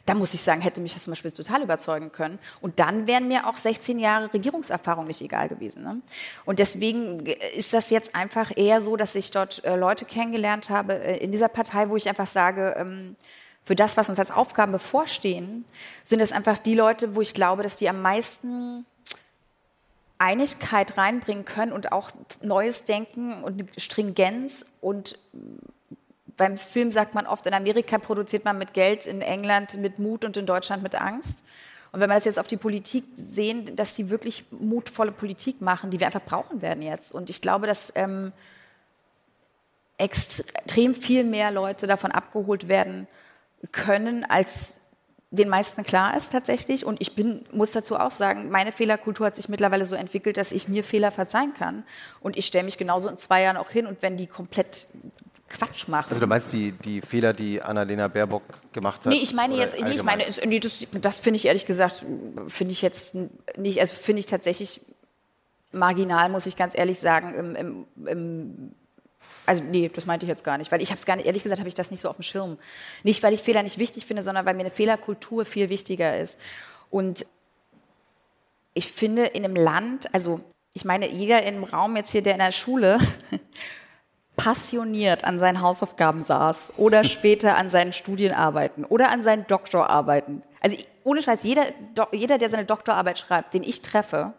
Da 0.07 0.14
muss 0.14 0.33
ich 0.33 0.41
sagen, 0.41 0.62
hätte 0.62 0.81
mich 0.81 0.95
das 0.95 1.05
zum 1.05 1.11
Beispiel 1.11 1.31
total 1.31 1.62
überzeugen 1.62 2.11
können. 2.11 2.39
Und 2.62 2.79
dann 2.79 3.07
wären 3.07 3.29
mir 3.29 3.47
auch 3.47 3.59
16 3.59 3.99
Jahre 3.99 4.33
Regierungserfahrung 4.33 5.07
nicht 5.07 5.21
egal 5.21 5.51
gewesen. 5.51 5.83
Ne? 5.83 6.01
Und 6.47 6.59
deswegen 6.59 7.27
ist 7.55 7.75
das 7.75 7.91
jetzt 7.91 8.14
einfach 8.14 8.51
eher 8.57 8.81
so, 8.81 8.97
dass 8.97 9.14
ich 9.14 9.31
dort 9.31 9.62
äh, 9.64 9.77
Leute 9.77 10.07
kennengelernt 10.07 10.71
habe 10.71 10.95
äh, 10.95 11.18
in 11.18 11.33
dieser 11.33 11.49
Partei, 11.49 11.91
wo 11.91 11.97
ich 11.97 12.09
einfach 12.09 12.27
sage, 12.27 12.77
ähm, 12.79 13.16
für 13.71 13.77
das, 13.77 13.97
was 13.97 14.09
uns 14.09 14.18
als 14.18 14.33
Aufgaben 14.33 14.73
bevorstehen, 14.73 15.64
sind 16.03 16.18
es 16.18 16.33
einfach 16.33 16.59
die 16.59 16.75
Leute, 16.75 17.14
wo 17.14 17.21
ich 17.21 17.35
glaube, 17.35 17.62
dass 17.62 17.77
die 17.77 17.89
am 17.89 18.03
meisten 18.03 18.85
Einigkeit 20.18 20.99
reinbringen 20.99 21.45
können 21.45 21.71
und 21.71 21.93
auch 21.93 22.11
neues 22.43 22.83
Denken 22.83 23.45
und 23.45 23.64
Stringenz. 23.77 24.64
Und 24.81 25.21
beim 26.37 26.57
Film 26.57 26.91
sagt 26.91 27.14
man 27.14 27.29
oft, 27.29 27.47
in 27.47 27.55
Amerika 27.55 27.99
produziert 27.99 28.45
man 28.45 28.59
mit 28.59 28.75
Geld, 28.75 29.07
in 29.07 29.23
England 29.23 29.77
mit 29.77 30.01
Mut 30.01 30.25
und 30.25 30.37
in 30.37 30.47
Deutschland 30.47 30.83
mit 30.83 30.97
Angst. 30.97 31.45
Und 31.93 32.01
wenn 32.01 32.11
wir 32.11 32.14
das 32.14 32.25
jetzt 32.25 32.41
auf 32.41 32.49
die 32.49 32.57
Politik 32.57 33.05
sehen, 33.14 33.77
dass 33.77 33.95
sie 33.95 34.11
wirklich 34.11 34.47
mutvolle 34.51 35.12
Politik 35.12 35.61
machen, 35.61 35.93
die 35.93 36.01
wir 36.01 36.07
einfach 36.07 36.25
brauchen 36.25 36.61
werden 36.61 36.83
jetzt. 36.83 37.14
Und 37.14 37.31
ich 37.31 37.41
glaube, 37.41 37.68
dass 37.68 37.93
ähm, 37.95 38.33
extrem 39.97 40.93
viel 40.93 41.23
mehr 41.23 41.53
Leute 41.53 41.87
davon 41.87 42.11
abgeholt 42.11 42.66
werden 42.66 43.07
können, 43.73 44.25
als 44.25 44.81
den 45.31 45.49
meisten 45.49 45.85
klar 45.85 46.17
ist 46.17 46.33
tatsächlich. 46.33 46.85
Und 46.85 47.01
ich 47.01 47.15
bin, 47.15 47.45
muss 47.53 47.71
dazu 47.71 47.97
auch 47.97 48.11
sagen, 48.11 48.51
meine 48.51 48.73
Fehlerkultur 48.73 49.27
hat 49.27 49.37
sich 49.37 49.49
mittlerweile 49.49 49.87
so 49.87 49.95
entwickelt, 49.95 50.37
dass 50.37 50.51
ich 50.51 50.67
mir 50.67 50.83
Fehler 50.83 51.13
verzeihen 51.13 51.55
kann. 51.55 51.85
Und 52.21 52.37
ich 52.37 52.47
stelle 52.47 52.65
mich 52.65 52.79
genauso 52.79 53.09
in 53.09 53.17
zwei 53.17 53.43
Jahren 53.43 53.57
auch 53.57 53.71
hin. 53.71 53.87
Und 53.87 54.03
wenn 54.03 54.17
die 54.17 54.27
komplett 54.27 54.89
Quatsch 55.51 55.89
machen. 55.89 56.07
Also 56.11 56.21
du 56.21 56.27
meinst 56.27 56.53
die, 56.53 56.73
die 56.73 57.01
Fehler, 57.01 57.33
die 57.33 57.61
Annalena 57.61 58.09
Baerbock 58.09 58.43
gemacht 58.73 59.01
hat? 59.01 59.07
Nee, 59.07 59.21
ich 59.21 59.35
meine 59.35 59.57
jetzt, 59.57 59.81
nee, 59.81 59.95
ich 59.95 60.03
meine, 60.05 60.25
das, 60.25 60.87
das 61.01 61.19
finde 61.19 61.37
ich 61.37 61.47
ehrlich 61.47 61.67
gesagt, 61.67 62.05
finde 62.47 62.73
ich 62.73 62.83
jetzt 62.83 63.17
nicht, 63.57 63.81
also 63.81 63.97
finde 63.97 64.21
ich 64.21 64.27
tatsächlich 64.27 64.81
marginal, 65.73 66.29
muss 66.29 66.47
ich 66.47 66.57
ganz 66.57 66.77
ehrlich 66.77 67.01
sagen, 67.01 67.35
im, 67.35 67.57
im, 67.57 68.07
im 68.07 68.73
also 69.51 69.64
nee, 69.64 69.90
das 69.92 70.07
meinte 70.07 70.24
ich 70.24 70.28
jetzt 70.28 70.44
gar 70.44 70.59
nicht, 70.59 70.70
weil 70.70 70.80
ich 70.80 70.90
habe 70.90 70.98
es 71.01 71.05
gar 71.05 71.16
nicht, 71.16 71.26
ehrlich 71.26 71.42
gesagt, 71.42 71.59
habe 71.59 71.68
ich 71.68 71.74
das 71.74 71.90
nicht 71.90 71.98
so 71.98 72.09
auf 72.09 72.14
dem 72.14 72.22
Schirm. 72.22 72.57
Nicht, 73.03 73.20
weil 73.24 73.34
ich 73.34 73.42
Fehler 73.42 73.64
nicht 73.64 73.78
wichtig 73.78 74.07
finde, 74.07 74.22
sondern 74.22 74.46
weil 74.46 74.55
mir 74.55 74.61
eine 74.61 74.70
Fehlerkultur 74.70 75.44
viel 75.44 75.70
wichtiger 75.70 76.16
ist. 76.16 76.38
Und 76.88 77.26
ich 78.74 78.92
finde 78.92 79.24
in 79.24 79.44
einem 79.44 79.57
Land, 79.57 80.14
also 80.14 80.38
ich 80.72 80.84
meine, 80.84 81.11
jeder 81.11 81.42
im 81.42 81.64
Raum 81.64 81.96
jetzt 81.96 82.12
hier, 82.12 82.22
der 82.22 82.34
in 82.34 82.38
der 82.38 82.53
Schule 82.53 82.98
passioniert 84.36 85.24
an 85.24 85.40
seinen 85.40 85.62
Hausaufgaben 85.62 86.22
saß 86.22 86.74
oder 86.76 87.03
später 87.03 87.57
an 87.57 87.70
seinen 87.70 87.92
Studienarbeiten 87.92 88.84
oder 88.84 89.11
an 89.11 89.24
seinen 89.24 89.48
Doktorarbeiten. 89.48 90.44
Also 90.61 90.76
ohne 91.03 91.22
Scheiß, 91.22 91.42
jeder, 91.42 91.66
jeder, 92.12 92.38
der 92.38 92.51
seine 92.51 92.66
Doktorarbeit 92.66 93.18
schreibt, 93.18 93.53
den 93.53 93.64
ich 93.64 93.82
treffe, 93.82 94.32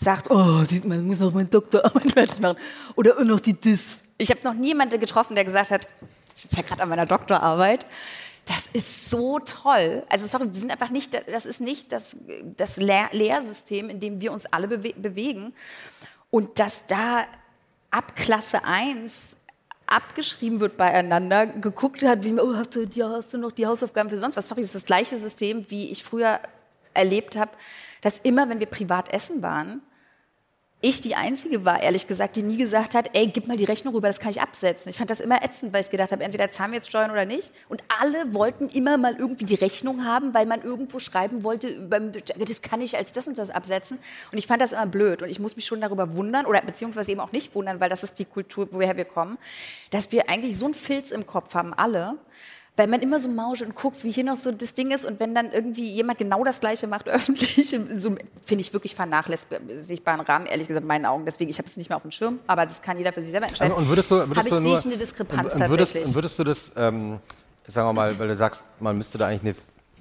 sagt, 0.00 0.30
oh, 0.30 0.62
die, 0.62 0.80
man 0.80 1.06
muss 1.06 1.20
noch 1.20 1.32
meine 1.32 1.48
Doktorarbeit 1.48 2.12
fertig 2.14 2.40
machen. 2.40 2.58
Oder 2.96 3.22
noch 3.24 3.40
die 3.40 3.52
Dis. 3.52 4.02
Ich 4.18 4.30
habe 4.30 4.40
noch 4.44 4.54
niemanden 4.54 4.98
getroffen, 4.98 5.34
der 5.34 5.44
gesagt 5.44 5.70
hat, 5.70 5.86
ich 6.34 6.42
sitze 6.42 6.56
ja 6.56 6.62
gerade 6.62 6.82
an 6.82 6.88
meiner 6.88 7.06
Doktorarbeit. 7.06 7.84
Das 8.46 8.66
ist 8.66 9.10
so 9.10 9.38
toll. 9.38 10.02
Also 10.08 10.26
sorry, 10.26 10.46
wir 10.46 10.58
sind 10.58 10.70
einfach 10.70 10.90
nicht, 10.90 11.14
das 11.30 11.44
ist 11.44 11.60
nicht 11.60 11.92
das, 11.92 12.16
das 12.56 12.78
Lehr 12.78 13.08
Lehrsystem, 13.12 13.90
in 13.90 14.00
dem 14.00 14.20
wir 14.20 14.32
uns 14.32 14.46
alle 14.46 14.68
bewe 14.68 14.94
bewegen. 14.94 15.52
Und 16.30 16.58
dass 16.58 16.86
da 16.86 17.26
ab 17.90 18.16
Klasse 18.16 18.64
1 18.64 19.36
abgeschrieben 19.86 20.60
wird 20.60 20.76
beieinander, 20.76 21.46
geguckt 21.46 22.02
hat, 22.02 22.24
wie, 22.24 22.32
oh, 22.38 22.56
hast, 22.56 22.74
du, 22.74 22.84
ja, 22.84 23.10
hast 23.10 23.34
du 23.34 23.38
noch 23.38 23.52
die 23.52 23.66
Hausaufgaben 23.66 24.08
für 24.08 24.16
sonst 24.16 24.36
was? 24.36 24.48
Sorry, 24.48 24.62
das 24.62 24.68
ist 24.70 24.76
das 24.76 24.86
gleiche 24.86 25.18
System, 25.18 25.68
wie 25.68 25.90
ich 25.90 26.04
früher 26.04 26.40
erlebt 26.94 27.36
habe, 27.36 27.50
dass 28.00 28.18
immer, 28.20 28.48
wenn 28.48 28.60
wir 28.60 28.66
privat 28.66 29.12
essen 29.12 29.42
waren, 29.42 29.82
ich 30.82 31.02
die 31.02 31.14
Einzige 31.14 31.66
war, 31.66 31.82
ehrlich 31.82 32.06
gesagt, 32.06 32.36
die 32.36 32.42
nie 32.42 32.56
gesagt 32.56 32.94
hat, 32.94 33.10
ey, 33.12 33.26
gib 33.26 33.46
mal 33.46 33.58
die 33.58 33.64
Rechnung 33.64 33.94
rüber, 33.94 34.08
das 34.08 34.18
kann 34.18 34.30
ich 34.30 34.40
absetzen. 34.40 34.88
Ich 34.88 34.96
fand 34.96 35.10
das 35.10 35.20
immer 35.20 35.42
ätzend, 35.44 35.74
weil 35.74 35.82
ich 35.82 35.90
gedacht 35.90 36.10
habe, 36.10 36.24
entweder 36.24 36.48
zahlen 36.48 36.70
wir 36.72 36.76
jetzt 36.76 36.88
Steuern 36.88 37.10
oder 37.10 37.26
nicht. 37.26 37.52
Und 37.68 37.82
alle 38.00 38.32
wollten 38.32 38.68
immer 38.68 38.96
mal 38.96 39.14
irgendwie 39.18 39.44
die 39.44 39.56
Rechnung 39.56 40.06
haben, 40.06 40.32
weil 40.32 40.46
man 40.46 40.62
irgendwo 40.62 40.98
schreiben 40.98 41.44
wollte, 41.44 41.86
das 42.38 42.62
kann 42.62 42.80
ich 42.80 42.96
als 42.96 43.12
das 43.12 43.28
und 43.28 43.36
das 43.36 43.50
absetzen. 43.50 43.98
Und 44.32 44.38
ich 44.38 44.46
fand 44.46 44.62
das 44.62 44.72
immer 44.72 44.86
blöd. 44.86 45.20
Und 45.20 45.28
ich 45.28 45.38
muss 45.38 45.54
mich 45.54 45.66
schon 45.66 45.82
darüber 45.82 46.14
wundern, 46.14 46.46
oder 46.46 46.62
beziehungsweise 46.62 47.12
eben 47.12 47.20
auch 47.20 47.32
nicht 47.32 47.54
wundern, 47.54 47.78
weil 47.80 47.90
das 47.90 48.02
ist 48.02 48.18
die 48.18 48.24
Kultur, 48.24 48.68
woher 48.70 48.96
wir 48.96 49.04
kommen, 49.04 49.36
dass 49.90 50.12
wir 50.12 50.30
eigentlich 50.30 50.56
so 50.56 50.64
einen 50.64 50.74
Filz 50.74 51.10
im 51.10 51.26
Kopf 51.26 51.54
haben, 51.54 51.74
alle, 51.74 52.16
weil 52.80 52.86
man 52.86 53.02
immer 53.02 53.20
so 53.20 53.28
mauscht 53.28 53.60
und 53.60 53.74
guckt, 53.74 54.02
wie 54.04 54.10
hier 54.10 54.24
noch 54.24 54.38
so 54.38 54.50
das 54.52 54.72
Ding 54.72 54.90
ist. 54.90 55.04
Und 55.04 55.20
wenn 55.20 55.34
dann 55.34 55.52
irgendwie 55.52 55.84
jemand 55.84 56.18
genau 56.18 56.42
das 56.44 56.60
Gleiche 56.60 56.86
macht, 56.86 57.08
öffentlich, 57.10 57.68
so 57.68 58.16
finde 58.46 58.62
ich 58.62 58.72
wirklich 58.72 58.94
vernachlässigbaren 58.94 60.22
Rahmen, 60.22 60.46
ehrlich 60.46 60.66
gesagt, 60.66 60.84
in 60.84 60.88
meinen 60.88 61.04
Augen. 61.04 61.26
Deswegen, 61.26 61.50
ich 61.50 61.58
habe 61.58 61.66
es 61.66 61.76
nicht 61.76 61.90
mehr 61.90 61.96
auf 61.96 62.02
dem 62.02 62.10
Schirm, 62.10 62.38
aber 62.46 62.64
das 62.64 62.80
kann 62.80 62.96
jeder 62.96 63.12
für 63.12 63.20
sich 63.20 63.32
selber 63.32 63.48
entscheiden. 63.48 63.74
Und 63.74 63.86
würdest 63.86 64.10
du, 64.10 64.14
würdest 64.14 64.38
habe 64.38 64.48
ich, 64.48 64.54
du 64.54 64.60
sehe 64.62 64.74
ich 64.76 64.86
eine 64.86 64.96
Diskrepanz 64.96 65.54
und, 65.54 65.60
und 65.60 65.68
würdest, 65.68 65.92
tatsächlich. 65.92 66.08
Und 66.08 66.14
würdest 66.14 66.38
du 66.38 66.44
das, 66.44 66.72
ähm, 66.74 67.18
sagen 67.68 67.86
wir 67.86 67.92
mal, 67.92 68.18
weil 68.18 68.28
du 68.28 68.36
sagst, 68.38 68.64
man 68.78 68.96
müsste 68.96 69.18
da 69.18 69.26
eigentlich 69.26 69.56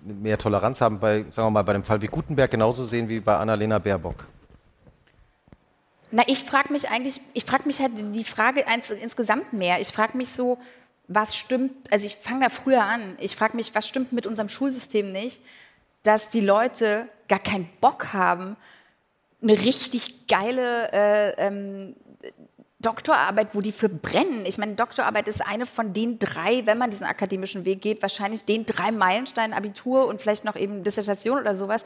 eine, 0.06 0.16
mehr 0.22 0.38
Toleranz 0.38 0.80
haben, 0.80 1.00
bei, 1.00 1.26
sagen 1.32 1.48
wir 1.48 1.52
mal, 1.52 1.64
bei 1.64 1.74
dem 1.74 1.84
Fall 1.84 2.02
wie 2.02 2.08
Gutenberg 2.08 2.50
genauso 2.50 2.86
sehen 2.86 3.10
wie 3.10 3.20
bei 3.20 3.36
Annalena 3.36 3.78
Baerbock? 3.80 4.26
Na, 6.12 6.24
ich 6.28 6.46
frage 6.46 6.72
mich 6.72 6.90
eigentlich, 6.90 7.20
ich 7.34 7.44
frage 7.44 7.64
mich 7.68 7.82
halt 7.82 7.92
die 8.16 8.24
Frage 8.24 8.66
eins, 8.68 8.90
insgesamt 8.90 9.52
mehr. 9.52 9.82
Ich 9.82 9.90
frage 9.90 10.16
mich 10.18 10.30
so, 10.30 10.58
was 11.10 11.36
stimmt, 11.36 11.92
also 11.92 12.06
ich 12.06 12.16
fange 12.16 12.46
da 12.46 12.50
früher 12.50 12.84
an, 12.84 13.18
ich 13.20 13.36
frage 13.36 13.58
mich, 13.58 13.74
was 13.74 13.88
stimmt 13.88 14.14
mit 14.14 14.28
unserem 14.28 14.48
Schulsystem 14.48 15.12
nicht, 15.12 15.42
dass 16.04 16.30
die 16.30 16.40
Leute 16.40 17.10
gar 17.28 17.40
keinen 17.40 17.68
Bock 17.82 18.14
haben, 18.14 18.56
eine 19.42 19.54
richtig 19.54 20.28
geile 20.28 20.92
äh, 20.92 21.48
ähm, 21.48 21.96
Doktorarbeit, 22.82 23.56
wo 23.56 23.62
die 23.62 23.72
für 23.72 23.90
brennen. 23.90 24.46
Ich 24.46 24.58
meine, 24.58 24.76
Doktorarbeit 24.76 25.28
ist 25.28 25.46
eine 25.46 25.66
von 25.66 25.94
den 25.94 26.20
drei, 26.20 26.66
wenn 26.66 26.78
man 26.78 26.92
diesen 26.92 27.06
akademischen 27.06 27.66
Weg 27.66 27.82
geht, 27.82 28.02
wahrscheinlich 28.02 28.46
den 28.46 28.66
drei 28.66 28.92
Meilensteinen 28.92 29.54
Abitur 29.54 30.08
und 30.08 30.22
vielleicht 30.22 30.46
noch 30.46 30.56
eben 30.56 30.84
Dissertation 30.84 31.40
oder 31.40 31.56
sowas, 31.56 31.84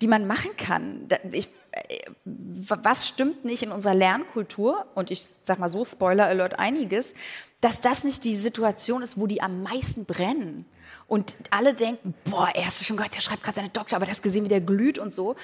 die 0.00 0.08
man 0.08 0.26
machen 0.26 0.56
kann. 0.56 1.06
Ich, 1.30 1.48
äh, 1.72 1.98
was 2.24 3.06
stimmt 3.06 3.44
nicht 3.44 3.62
in 3.62 3.70
unserer 3.70 3.94
Lernkultur? 3.94 4.86
Und 4.94 5.10
ich 5.10 5.26
sage 5.42 5.60
mal 5.60 5.68
so, 5.68 5.84
Spoiler 5.84 6.26
Alert, 6.26 6.58
einiges, 6.58 7.14
dass 7.62 7.80
das 7.80 8.04
nicht 8.04 8.24
die 8.24 8.36
Situation 8.36 9.02
ist, 9.02 9.18
wo 9.18 9.26
die 9.26 9.40
am 9.40 9.62
meisten 9.62 10.04
brennen. 10.04 10.66
Und 11.06 11.36
alle 11.50 11.74
denken, 11.74 12.12
boah, 12.24 12.50
er 12.54 12.66
hast 12.66 12.80
du 12.80 12.84
schon 12.84 12.96
gehört, 12.96 13.14
der 13.14 13.20
schreibt 13.20 13.42
gerade 13.42 13.56
seine 13.56 13.68
Doktor, 13.68 13.96
aber 13.96 14.06
das 14.06 14.20
gesehen, 14.20 14.44
wie 14.44 14.48
der 14.48 14.60
glüht 14.60 14.98
und 14.98 15.14
so. 15.14 15.36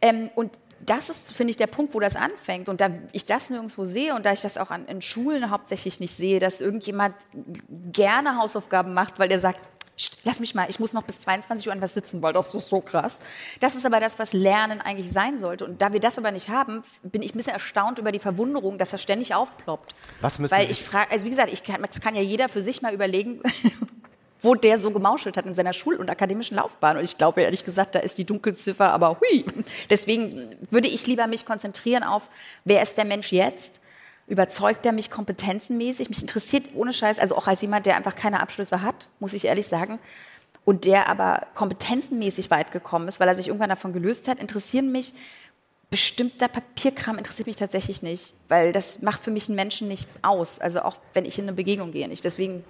Ähm, 0.00 0.30
und 0.34 0.52
das 0.86 1.10
ist, 1.10 1.32
finde 1.32 1.50
ich, 1.50 1.56
der 1.56 1.66
Punkt, 1.66 1.94
wo 1.94 2.00
das 2.00 2.14
anfängt. 2.14 2.68
Und 2.68 2.80
da 2.80 2.90
ich 3.12 3.24
das 3.24 3.50
nirgendwo 3.50 3.84
sehe 3.84 4.14
und 4.14 4.24
da 4.24 4.32
ich 4.32 4.40
das 4.40 4.56
auch 4.56 4.70
an, 4.70 4.86
in 4.86 5.02
Schulen 5.02 5.50
hauptsächlich 5.50 5.98
nicht 5.98 6.14
sehe, 6.14 6.38
dass 6.38 6.60
irgendjemand 6.60 7.16
gerne 7.92 8.38
Hausaufgaben 8.38 8.94
macht, 8.94 9.18
weil 9.18 9.28
der 9.28 9.40
sagt, 9.40 9.60
lass 10.24 10.40
mich 10.40 10.54
mal, 10.54 10.66
ich 10.68 10.80
muss 10.80 10.92
noch 10.92 11.02
bis 11.02 11.20
22 11.20 11.66
Uhr 11.66 11.72
an 11.72 11.80
was 11.80 11.94
sitzen, 11.94 12.22
weil 12.22 12.32
das 12.32 12.54
ist 12.54 12.68
so 12.68 12.80
krass. 12.80 13.20
Das 13.60 13.74
ist 13.74 13.86
aber 13.86 14.00
das, 14.00 14.18
was 14.18 14.32
Lernen 14.32 14.80
eigentlich 14.80 15.10
sein 15.10 15.38
sollte. 15.38 15.64
Und 15.64 15.80
da 15.80 15.92
wir 15.92 16.00
das 16.00 16.18
aber 16.18 16.30
nicht 16.30 16.48
haben, 16.48 16.82
bin 17.02 17.22
ich 17.22 17.34
ein 17.34 17.36
bisschen 17.36 17.52
erstaunt 17.52 17.98
über 17.98 18.12
die 18.12 18.18
Verwunderung, 18.18 18.78
dass 18.78 18.90
das 18.90 19.02
ständig 19.02 19.34
aufploppt. 19.34 19.94
Was 20.20 20.38
müssen 20.38 20.52
Weil 20.52 20.70
ich 20.70 20.82
frage, 20.82 21.10
also 21.10 21.26
wie 21.26 21.30
gesagt, 21.30 21.52
ich 21.52 21.62
kann, 21.62 21.82
das 21.82 22.00
kann 22.00 22.16
ja 22.16 22.22
jeder 22.22 22.48
für 22.48 22.62
sich 22.62 22.82
mal 22.82 22.92
überlegen, 22.92 23.40
wo 24.40 24.54
der 24.54 24.78
so 24.78 24.90
gemauschelt 24.90 25.36
hat 25.36 25.46
in 25.46 25.54
seiner 25.54 25.72
Schul- 25.72 25.96
und 25.96 26.10
akademischen 26.10 26.56
Laufbahn. 26.56 26.98
Und 26.98 27.04
ich 27.04 27.16
glaube 27.16 27.42
ehrlich 27.42 27.64
gesagt, 27.64 27.94
da 27.94 28.00
ist 28.00 28.18
die 28.18 28.24
Dunkelziffer 28.24 28.92
aber 28.92 29.20
hui. 29.20 29.44
Deswegen 29.90 30.56
würde 30.70 30.88
ich 30.88 31.06
lieber 31.06 31.26
mich 31.26 31.46
konzentrieren 31.46 32.02
auf, 32.02 32.28
wer 32.64 32.82
ist 32.82 32.98
der 32.98 33.04
Mensch 33.04 33.32
jetzt? 33.32 33.80
Überzeugt 34.26 34.86
er 34.86 34.92
mich 34.92 35.10
kompetenzenmäßig? 35.10 36.08
Mich 36.08 36.22
interessiert 36.22 36.64
ohne 36.74 36.92
Scheiß, 36.92 37.18
also 37.18 37.36
auch 37.36 37.46
als 37.46 37.60
jemand, 37.60 37.86
der 37.86 37.96
einfach 37.96 38.14
keine 38.14 38.40
Abschlüsse 38.40 38.80
hat, 38.82 39.08
muss 39.20 39.34
ich 39.34 39.44
ehrlich 39.44 39.66
sagen, 39.66 39.98
und 40.64 40.86
der 40.86 41.08
aber 41.08 41.46
kompetenzenmäßig 41.54 42.50
weit 42.50 42.72
gekommen 42.72 43.06
ist, 43.06 43.20
weil 43.20 43.28
er 43.28 43.34
sich 43.34 43.48
irgendwann 43.48 43.68
davon 43.68 43.92
gelöst 43.92 44.28
hat, 44.28 44.38
interessieren 44.38 44.92
mich 44.92 45.12
bestimmter 45.90 46.48
Papierkram 46.48 47.18
interessiert 47.18 47.46
mich 47.46 47.54
tatsächlich 47.56 48.02
nicht, 48.02 48.34
weil 48.48 48.72
das 48.72 49.02
macht 49.02 49.22
für 49.22 49.30
mich 49.30 49.48
einen 49.48 49.54
Menschen 49.54 49.86
nicht 49.86 50.08
aus. 50.22 50.58
Also 50.58 50.80
auch 50.82 50.96
wenn 51.12 51.24
ich 51.24 51.38
in 51.38 51.44
eine 51.44 51.52
Begegnung 51.52 51.92
gehe 51.92 52.08
nicht. 52.08 52.24
Deswegen 52.24 52.64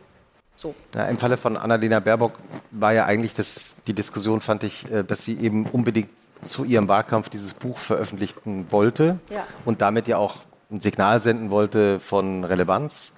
so. 0.56 0.74
Ja, 0.94 1.06
Im 1.06 1.18
Falle 1.18 1.36
von 1.36 1.56
Annalena 1.56 2.00
Baerbock 2.00 2.32
war 2.70 2.92
ja 2.92 3.06
eigentlich 3.06 3.32
das, 3.32 3.70
die 3.86 3.94
Diskussion, 3.94 4.40
fand 4.40 4.64
ich, 4.64 4.90
äh, 4.90 5.04
dass 5.04 5.22
sie 5.22 5.38
eben 5.38 5.66
unbedingt 5.66 6.10
zu 6.44 6.64
ihrem 6.64 6.86
Wahlkampf 6.88 7.30
dieses 7.30 7.54
Buch 7.54 7.78
veröffentlichen 7.78 8.66
wollte 8.70 9.18
Ja. 9.30 9.46
und 9.64 9.80
damit 9.80 10.06
ja 10.06 10.18
auch 10.18 10.36
ein 10.74 10.80
Signal 10.80 11.22
senden 11.22 11.50
wollte 11.50 12.00
von 12.00 12.44
Relevanz. 12.44 13.12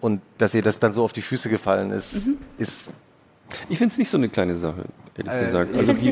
Und 0.00 0.20
dass 0.38 0.54
ihr 0.54 0.62
das 0.62 0.78
dann 0.78 0.92
so 0.92 1.02
auf 1.04 1.12
die 1.12 1.22
Füße 1.22 1.48
gefallen 1.48 1.90
ist, 1.90 2.26
Mhm. 2.26 2.38
ist 2.58 2.86
Ich 3.68 3.78
finde 3.78 3.92
es 3.92 3.98
nicht 3.98 4.08
so 4.10 4.16
eine 4.18 4.28
kleine 4.28 4.58
Sache, 4.58 4.86
ehrlich 5.16 5.32
Äh, 5.32 5.44
gesagt. 5.44 5.70
was? 5.76 6.02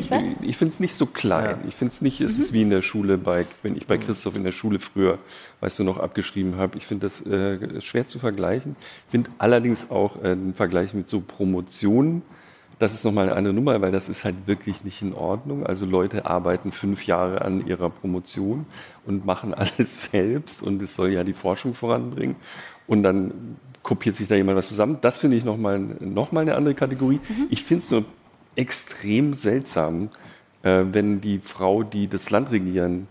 ich 0.41 0.55
finde 0.57 0.71
es 0.71 0.79
nicht 0.79 0.95
so 0.95 1.05
klein. 1.05 1.57
Ich 1.67 1.75
finde 1.75 1.91
es 1.91 2.01
nicht, 2.01 2.21
es 2.21 2.39
ist 2.39 2.53
wie 2.53 2.61
in 2.61 2.69
der 2.69 2.81
Schule, 2.81 3.17
bei, 3.17 3.45
wenn 3.61 3.75
ich 3.75 3.87
bei 3.87 3.97
Christoph 3.97 4.37
in 4.37 4.45
der 4.45 4.53
Schule 4.53 4.79
früher, 4.79 5.19
weißt 5.59 5.79
du, 5.79 5.83
noch 5.83 5.99
abgeschrieben 5.99 6.55
habe. 6.55 6.77
Ich 6.77 6.85
finde 6.87 7.07
das 7.07 7.21
äh, 7.25 7.81
schwer 7.81 8.07
zu 8.07 8.19
vergleichen. 8.19 8.77
Ich 9.07 9.11
finde 9.11 9.29
allerdings 9.37 9.91
auch 9.91 10.15
äh, 10.23 10.29
den 10.35 10.53
Vergleich 10.53 10.93
mit 10.93 11.09
so 11.09 11.19
Promotionen, 11.19 12.21
das 12.79 12.93
ist 12.93 13.05
nochmal 13.05 13.27
eine 13.27 13.35
andere 13.37 13.53
Nummer, 13.53 13.81
weil 13.81 13.91
das 13.91 14.09
ist 14.09 14.23
halt 14.23 14.35
wirklich 14.47 14.83
nicht 14.83 15.01
in 15.01 15.13
Ordnung. 15.13 15.65
Also 15.65 15.85
Leute 15.85 16.25
arbeiten 16.25 16.71
fünf 16.71 17.05
Jahre 17.05 17.41
an 17.41 17.65
ihrer 17.65 17.89
Promotion 17.89 18.65
und 19.05 19.25
machen 19.25 19.53
alles 19.55 20.09
selbst 20.11 20.61
und 20.61 20.81
es 20.81 20.95
soll 20.95 21.09
ja 21.09 21.23
die 21.23 21.33
Forschung 21.33 21.73
voranbringen. 21.73 22.35
Und 22.87 23.03
dann 23.03 23.57
kopiert 23.83 24.15
sich 24.15 24.27
da 24.27 24.35
jemand 24.35 24.57
was 24.57 24.67
zusammen. 24.67 24.97
Das 25.01 25.17
finde 25.17 25.37
ich 25.37 25.45
nochmal 25.45 25.79
noch 25.79 26.31
mal 26.31 26.41
eine 26.41 26.55
andere 26.55 26.75
Kategorie. 26.75 27.19
Ich 27.49 27.63
finde 27.63 27.79
es 27.79 27.91
nur 27.91 28.05
extrem 28.55 29.33
seltsam, 29.33 30.09
äh, 30.63 30.83
wenn 30.91 31.21
die 31.21 31.39
Frau, 31.39 31.83
die 31.83 32.07
das 32.07 32.29
Land 32.29 32.51
regieren 32.51 33.07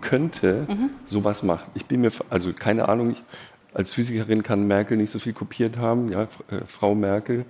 könnte, 0.00 0.66
sowas 1.06 1.42
macht. 1.42 1.70
Ich 1.74 1.86
bin 1.86 2.02
mir, 2.02 2.10
also 2.28 2.52
keine 2.52 2.88
Ahnung, 2.88 3.10
ich, 3.10 3.22
als 3.72 3.90
Physikerin 3.90 4.42
kann 4.42 4.66
Merkel 4.66 4.96
nicht 4.96 5.10
so 5.10 5.18
viel 5.18 5.32
kopiert 5.32 5.78
haben, 5.78 6.10
ja, 6.10 6.22
äh, 6.22 6.64
Frau 6.66 6.94
Merkel. 6.94 7.44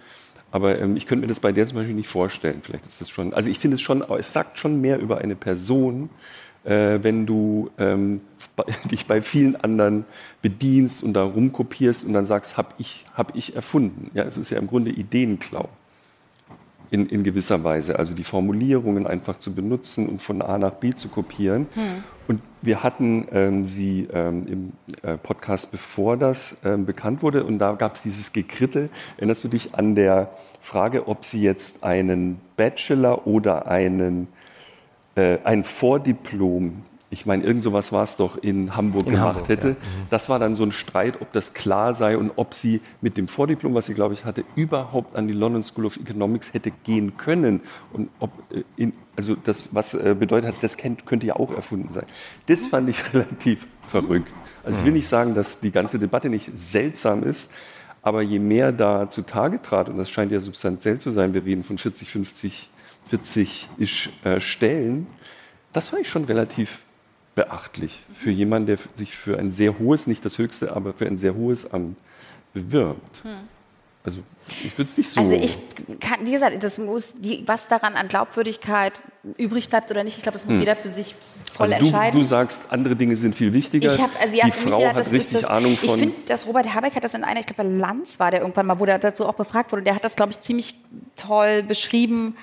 Aber 0.51 0.79
ähm, 0.79 0.97
ich 0.97 1.07
könnte 1.07 1.23
mir 1.23 1.29
das 1.29 1.41
bei 1.41 1.53
der 1.53 1.67
zum 1.67 1.79
Beispiel 1.79 1.95
nicht 1.95 2.09
vorstellen. 2.09 2.61
Vielleicht 2.63 2.87
ist 2.87 3.01
das 3.01 3.11
schon, 3.11 3.35
also 3.35 3.51
ich 3.51 3.59
finde 3.59 3.75
es 3.75 3.81
schon, 3.81 4.03
es 4.19 4.33
sagt 4.33 4.59
schon 4.59 4.81
mehr 4.81 4.99
über 4.99 5.19
eine 5.19 5.37
Person, 5.37 6.09
äh, 6.65 6.99
wenn 7.03 7.27
du 7.27 7.71
ähm, 7.79 8.21
dich 8.91 9.07
bei 9.07 9.23
vielen 9.23 9.57
anderen 9.57 10.05
bedienst 10.43 11.03
und 11.03 11.15
da 11.15 11.25
rumkopierst 11.25 12.05
und 12.05 12.13
dann 12.13 12.27
sagst, 12.27 12.57
habe 12.57 12.69
ich, 12.79 13.05
hab 13.15 13.37
ich 13.37 13.55
erfunden. 13.57 14.11
Ja, 14.15 14.25
es 14.25 14.39
ist 14.39 14.51
ja 14.51 14.59
im 14.59 14.67
Grunde 14.67 14.91
Ideenklau 14.91 15.69
in, 16.91 17.09
in 17.09 17.25
gewisser 17.25 17.65
Weise. 17.65 17.99
Also 17.99 18.15
die 18.15 18.25
Formulierungen 18.25 19.07
einfach 19.07 19.37
zu 19.37 19.55
benutzen 19.55 20.09
und 20.09 20.23
von 20.23 20.43
A 20.43 20.59
nach 20.59 20.73
B 20.73 20.95
zu 20.95 21.09
kopieren. 21.09 21.67
Und 22.29 22.41
wir 22.61 22.83
hatten 22.83 23.27
ähm, 23.31 23.65
sie 23.65 24.09
ähm, 24.13 24.47
im 24.49 24.73
äh, 25.03 25.17
Podcast, 25.17 25.71
bevor 25.71 26.17
das 26.17 26.57
ähm, 26.65 26.85
bekannt 26.85 27.23
wurde, 27.23 27.45
und 27.45 27.59
da 27.59 27.73
gab 27.73 27.95
es 27.95 28.03
dieses 28.03 28.33
Gekrittel. 28.33 28.91
Erinnerst 29.17 29.45
du 29.45 29.49
dich 29.49 29.75
an 29.75 29.95
der 29.95 30.31
Frage, 30.61 31.07
ob 31.07 31.25
sie 31.25 31.41
jetzt 31.41 31.85
einen 31.85 32.41
Bachelor 32.57 33.27
oder 33.27 33.69
einen, 33.69 34.27
äh, 35.15 35.39
ein 35.45 35.63
Vordiplom, 35.63 36.83
ich 37.09 37.25
meine, 37.25 37.45
irgend 37.45 37.63
sowas 37.63 37.93
war 37.93 38.03
es 38.03 38.17
doch, 38.17 38.37
in 38.37 38.77
Hamburg 38.77 39.07
In 39.07 39.13
gemacht 39.13 39.35
Hamburg, 39.37 39.49
hätte. 39.49 39.69
ja. 39.69 39.77
Das 40.11 40.29
war 40.29 40.39
dann 40.39 40.57
so 40.57 40.65
ein 40.65 40.73
Streit, 40.73 41.21
ob 41.21 41.33
das 41.33 41.55
klar 41.55 41.95
sei 41.95 42.19
und 42.19 42.33
ob 42.35 42.53
sie 42.53 42.81
mit 43.01 43.17
dem 43.17 43.29
Vordiplom, 43.29 43.75
was 43.75 43.87
sie, 43.87 43.95
glaube 43.95 44.15
ich, 44.15 44.25
hatte, 44.25 44.45
überhaupt 44.57 45.15
an 45.15 45.29
die 45.29 45.33
London 45.33 45.63
School 45.63 45.87
of 45.87 45.97
Economics 45.99 46.53
hätte 46.53 46.73
gehen 46.85 47.17
können. 47.17 47.61
Und 47.93 48.11
ob, 48.19 48.31
äh, 48.51 48.65
in, 48.77 48.93
also 49.15 49.37
das, 49.37 49.73
was 49.73 49.95
äh, 49.95 50.17
bedeutet 50.19 50.55
hat, 50.55 50.63
das 50.63 50.77
könnte 50.77 51.27
ja 51.27 51.37
auch 51.37 51.53
erfunden 51.55 51.93
sein. 51.93 52.07
Das 52.47 52.67
fand 52.67 52.89
ich 52.89 52.99
relativ 53.15 53.67
verrückt. 53.87 54.33
Also 54.65 54.81
ich 54.81 54.85
will 54.85 54.93
nicht 54.93 55.07
sagen, 55.07 55.37
dass 55.37 55.61
die 55.61 55.71
ganze 55.71 56.01
Debatte 56.01 56.29
nicht 56.29 56.51
seltsam 56.59 57.23
ist, 57.23 57.53
aber 58.03 58.23
je 58.23 58.41
mehr 58.41 58.73
da 58.73 59.09
zutage 59.09 59.63
trat, 59.63 59.89
und 59.89 59.97
das 59.97 60.11
scheint 60.11 60.33
ja 60.33 60.41
substanziell 60.41 60.99
zu 60.99 61.13
sein, 61.13 61.35
wir 61.35 61.45
reden 61.45 61.63
von 61.63 61.79
40, 61.79 62.09
50, 62.09 62.71
40 63.09 63.69
-ish, 63.79 64.09
äh, 64.25 64.41
Stellen, 64.41 65.07
das 65.73 65.91
fand 65.91 66.03
ich 66.03 66.09
schon 66.09 66.25
relativ 66.25 66.83
beachtlich 67.37 68.03
für 68.15 68.31
jemanden, 68.31 68.67
der 68.67 68.79
sich 68.97 69.15
für 69.15 69.39
ein 69.39 69.53
sehr 69.53 69.79
hohes, 69.79 70.09
nicht 70.09 70.25
das 70.25 70.39
höchste, 70.39 70.75
aber 70.75 70.95
für 70.95 71.07
ein 71.07 71.17
sehr 71.17 71.37
hohes 71.37 71.71
Amt 71.71 71.97
bewirbt. 72.53 73.23
Also 74.03 74.21
ich 74.65 74.73
würde 74.79 74.89
es 74.89 74.97
nicht 74.97 75.11
so. 75.11 75.21
Also 75.21 75.35
ich 75.35 75.59
kann, 76.01 76.25
wie 76.25 76.33
gesagt, 76.33 76.63
das 76.63 76.79
muss 76.79 77.13
die, 77.19 77.43
was 77.47 77.69
daran 77.69 77.95
an 77.95 78.09
Glaubwürdigkeit 78.09 79.03
übrig 79.37 79.69
bleibt 79.69 79.91
oder 79.91 80.03
nicht, 80.03 80.17
ich 80.17 80.23
glaube, 80.23 80.35
das 80.35 80.47
muss 80.47 80.55
hm. 80.55 80.61
jeder 80.61 80.77
für 80.77 80.89
sich 80.89 81.15
voll 81.53 81.73
also 81.73 81.81
du, 81.81 81.87
entscheiden. 81.93 82.21
Du 82.21 82.25
sagst, 82.25 82.63
andere 82.71 82.97
Dinge 82.97 83.17
sind 83.17 83.35
viel 83.35 83.53
wichtiger. 83.53 83.93
Ich 83.93 84.01
hab, 84.01 84.11
also 84.21 84.35
ja, 84.35 84.47
die 84.47 84.53
Frau 84.53 84.79
gedacht, 84.79 84.97
hat 84.97 85.13
richtig 85.13 85.41
das, 85.41 85.45
Ahnung 85.45 85.77
von. 85.77 85.89
Ich 85.91 85.97
finde, 85.97 86.17
dass 86.27 86.47
Robert 86.47 86.73
Habeck 86.73 86.95
hat 86.95 87.05
das 87.05 87.15
in 87.15 87.25
einer, 87.25 87.41
ich 87.41 87.47
glaube, 87.47 87.65
bei 87.65 87.69
Lanz 87.69 88.19
war 88.19 88.31
der 88.31 88.41
irgendwann 88.41 88.67
mal, 88.67 88.81
wo 88.81 88.87
der 88.87 88.99
dazu 88.99 89.27
auch 89.27 89.35
befragt 89.35 89.73
wurde, 89.73 89.81
und 89.81 89.87
der 89.87 89.97
hat 89.97 90.05
das, 90.05 90.17
glaube 90.17 90.33
ich, 90.33 90.41
ziemlich 90.41 90.77
toll 91.17 91.65
beschrieben 91.65 92.37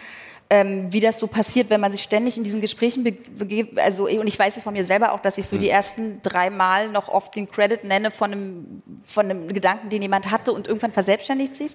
ähm, 0.53 0.93
wie 0.93 0.99
das 0.99 1.19
so 1.19 1.25
passiert, 1.25 1.71
wenn 1.71 1.81
man 1.81 1.91
sich 1.91 2.03
ständig 2.03 2.37
in 2.37 2.43
diesen 2.43 2.61
Gesprächen 2.61 3.03
begeht. 3.03 3.79
Also, 3.79 4.07
und 4.07 4.27
ich 4.27 4.37
weiß 4.37 4.55
es 4.55 4.61
von 4.61 4.73
mir 4.73 4.85
selber 4.85 5.13
auch, 5.13 5.19
dass 5.19 5.39
ich 5.39 5.47
so 5.47 5.57
die 5.57 5.65
hm. 5.65 5.73
ersten 5.73 6.21
drei 6.21 6.51
Mal 6.51 6.89
noch 6.89 7.09
oft 7.09 7.35
den 7.35 7.49
Credit 7.49 7.83
nenne 7.83 8.11
von 8.11 8.31
einem, 8.31 8.81
von 9.03 9.31
einem 9.31 9.47
Gedanken, 9.47 9.89
den 9.89 10.03
jemand 10.03 10.29
hatte 10.29 10.51
und 10.51 10.67
irgendwann 10.67 10.91
verselbstständigt 10.93 11.55
sich. 11.55 11.73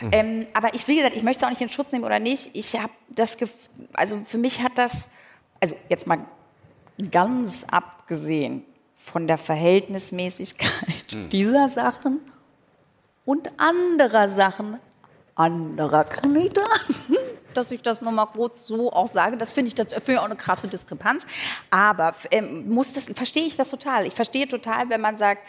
Mhm. 0.00 0.08
Ähm, 0.12 0.46
aber 0.52 0.74
ich, 0.74 0.86
wie 0.86 0.94
gesagt, 0.94 1.16
ich 1.16 1.24
möchte 1.24 1.40
es 1.40 1.44
auch 1.44 1.50
nicht 1.50 1.60
in 1.60 1.70
Schutz 1.70 1.90
nehmen 1.90 2.04
oder 2.04 2.20
nicht. 2.20 2.50
Ich 2.52 2.78
habe 2.78 2.92
das, 3.08 3.36
also 3.94 4.20
für 4.24 4.38
mich 4.38 4.62
hat 4.62 4.78
das, 4.78 5.10
also 5.58 5.74
jetzt 5.88 6.06
mal 6.06 6.20
ganz 7.10 7.66
abgesehen 7.68 8.62
von 8.96 9.26
der 9.26 9.38
Verhältnismäßigkeit 9.38 11.14
mhm. 11.14 11.30
dieser 11.30 11.68
Sachen 11.68 12.20
und 13.24 13.50
anderer 13.56 14.28
Sachen 14.28 14.78
anderer 15.40 16.04
Kandidaten 16.04 16.94
dass 17.54 17.72
ich 17.72 17.82
das 17.82 18.00
nochmal 18.00 18.28
kurz 18.32 18.66
so 18.66 18.92
auch 18.92 19.08
sage. 19.08 19.36
Das 19.36 19.52
finde 19.52 19.68
ich, 19.68 19.74
das 19.74 19.92
finde 19.92 20.12
ich 20.12 20.18
auch 20.18 20.24
eine 20.24 20.36
krasse 20.36 20.68
Diskrepanz. 20.68 21.26
Aber 21.70 22.14
ähm, 22.30 22.68
muss 22.68 22.92
das, 22.92 23.06
verstehe 23.06 23.44
ich 23.44 23.56
das 23.56 23.70
total. 23.70 24.06
Ich 24.06 24.14
verstehe 24.14 24.48
total, 24.48 24.88
wenn 24.88 25.00
man 25.00 25.18
sagt, 25.18 25.42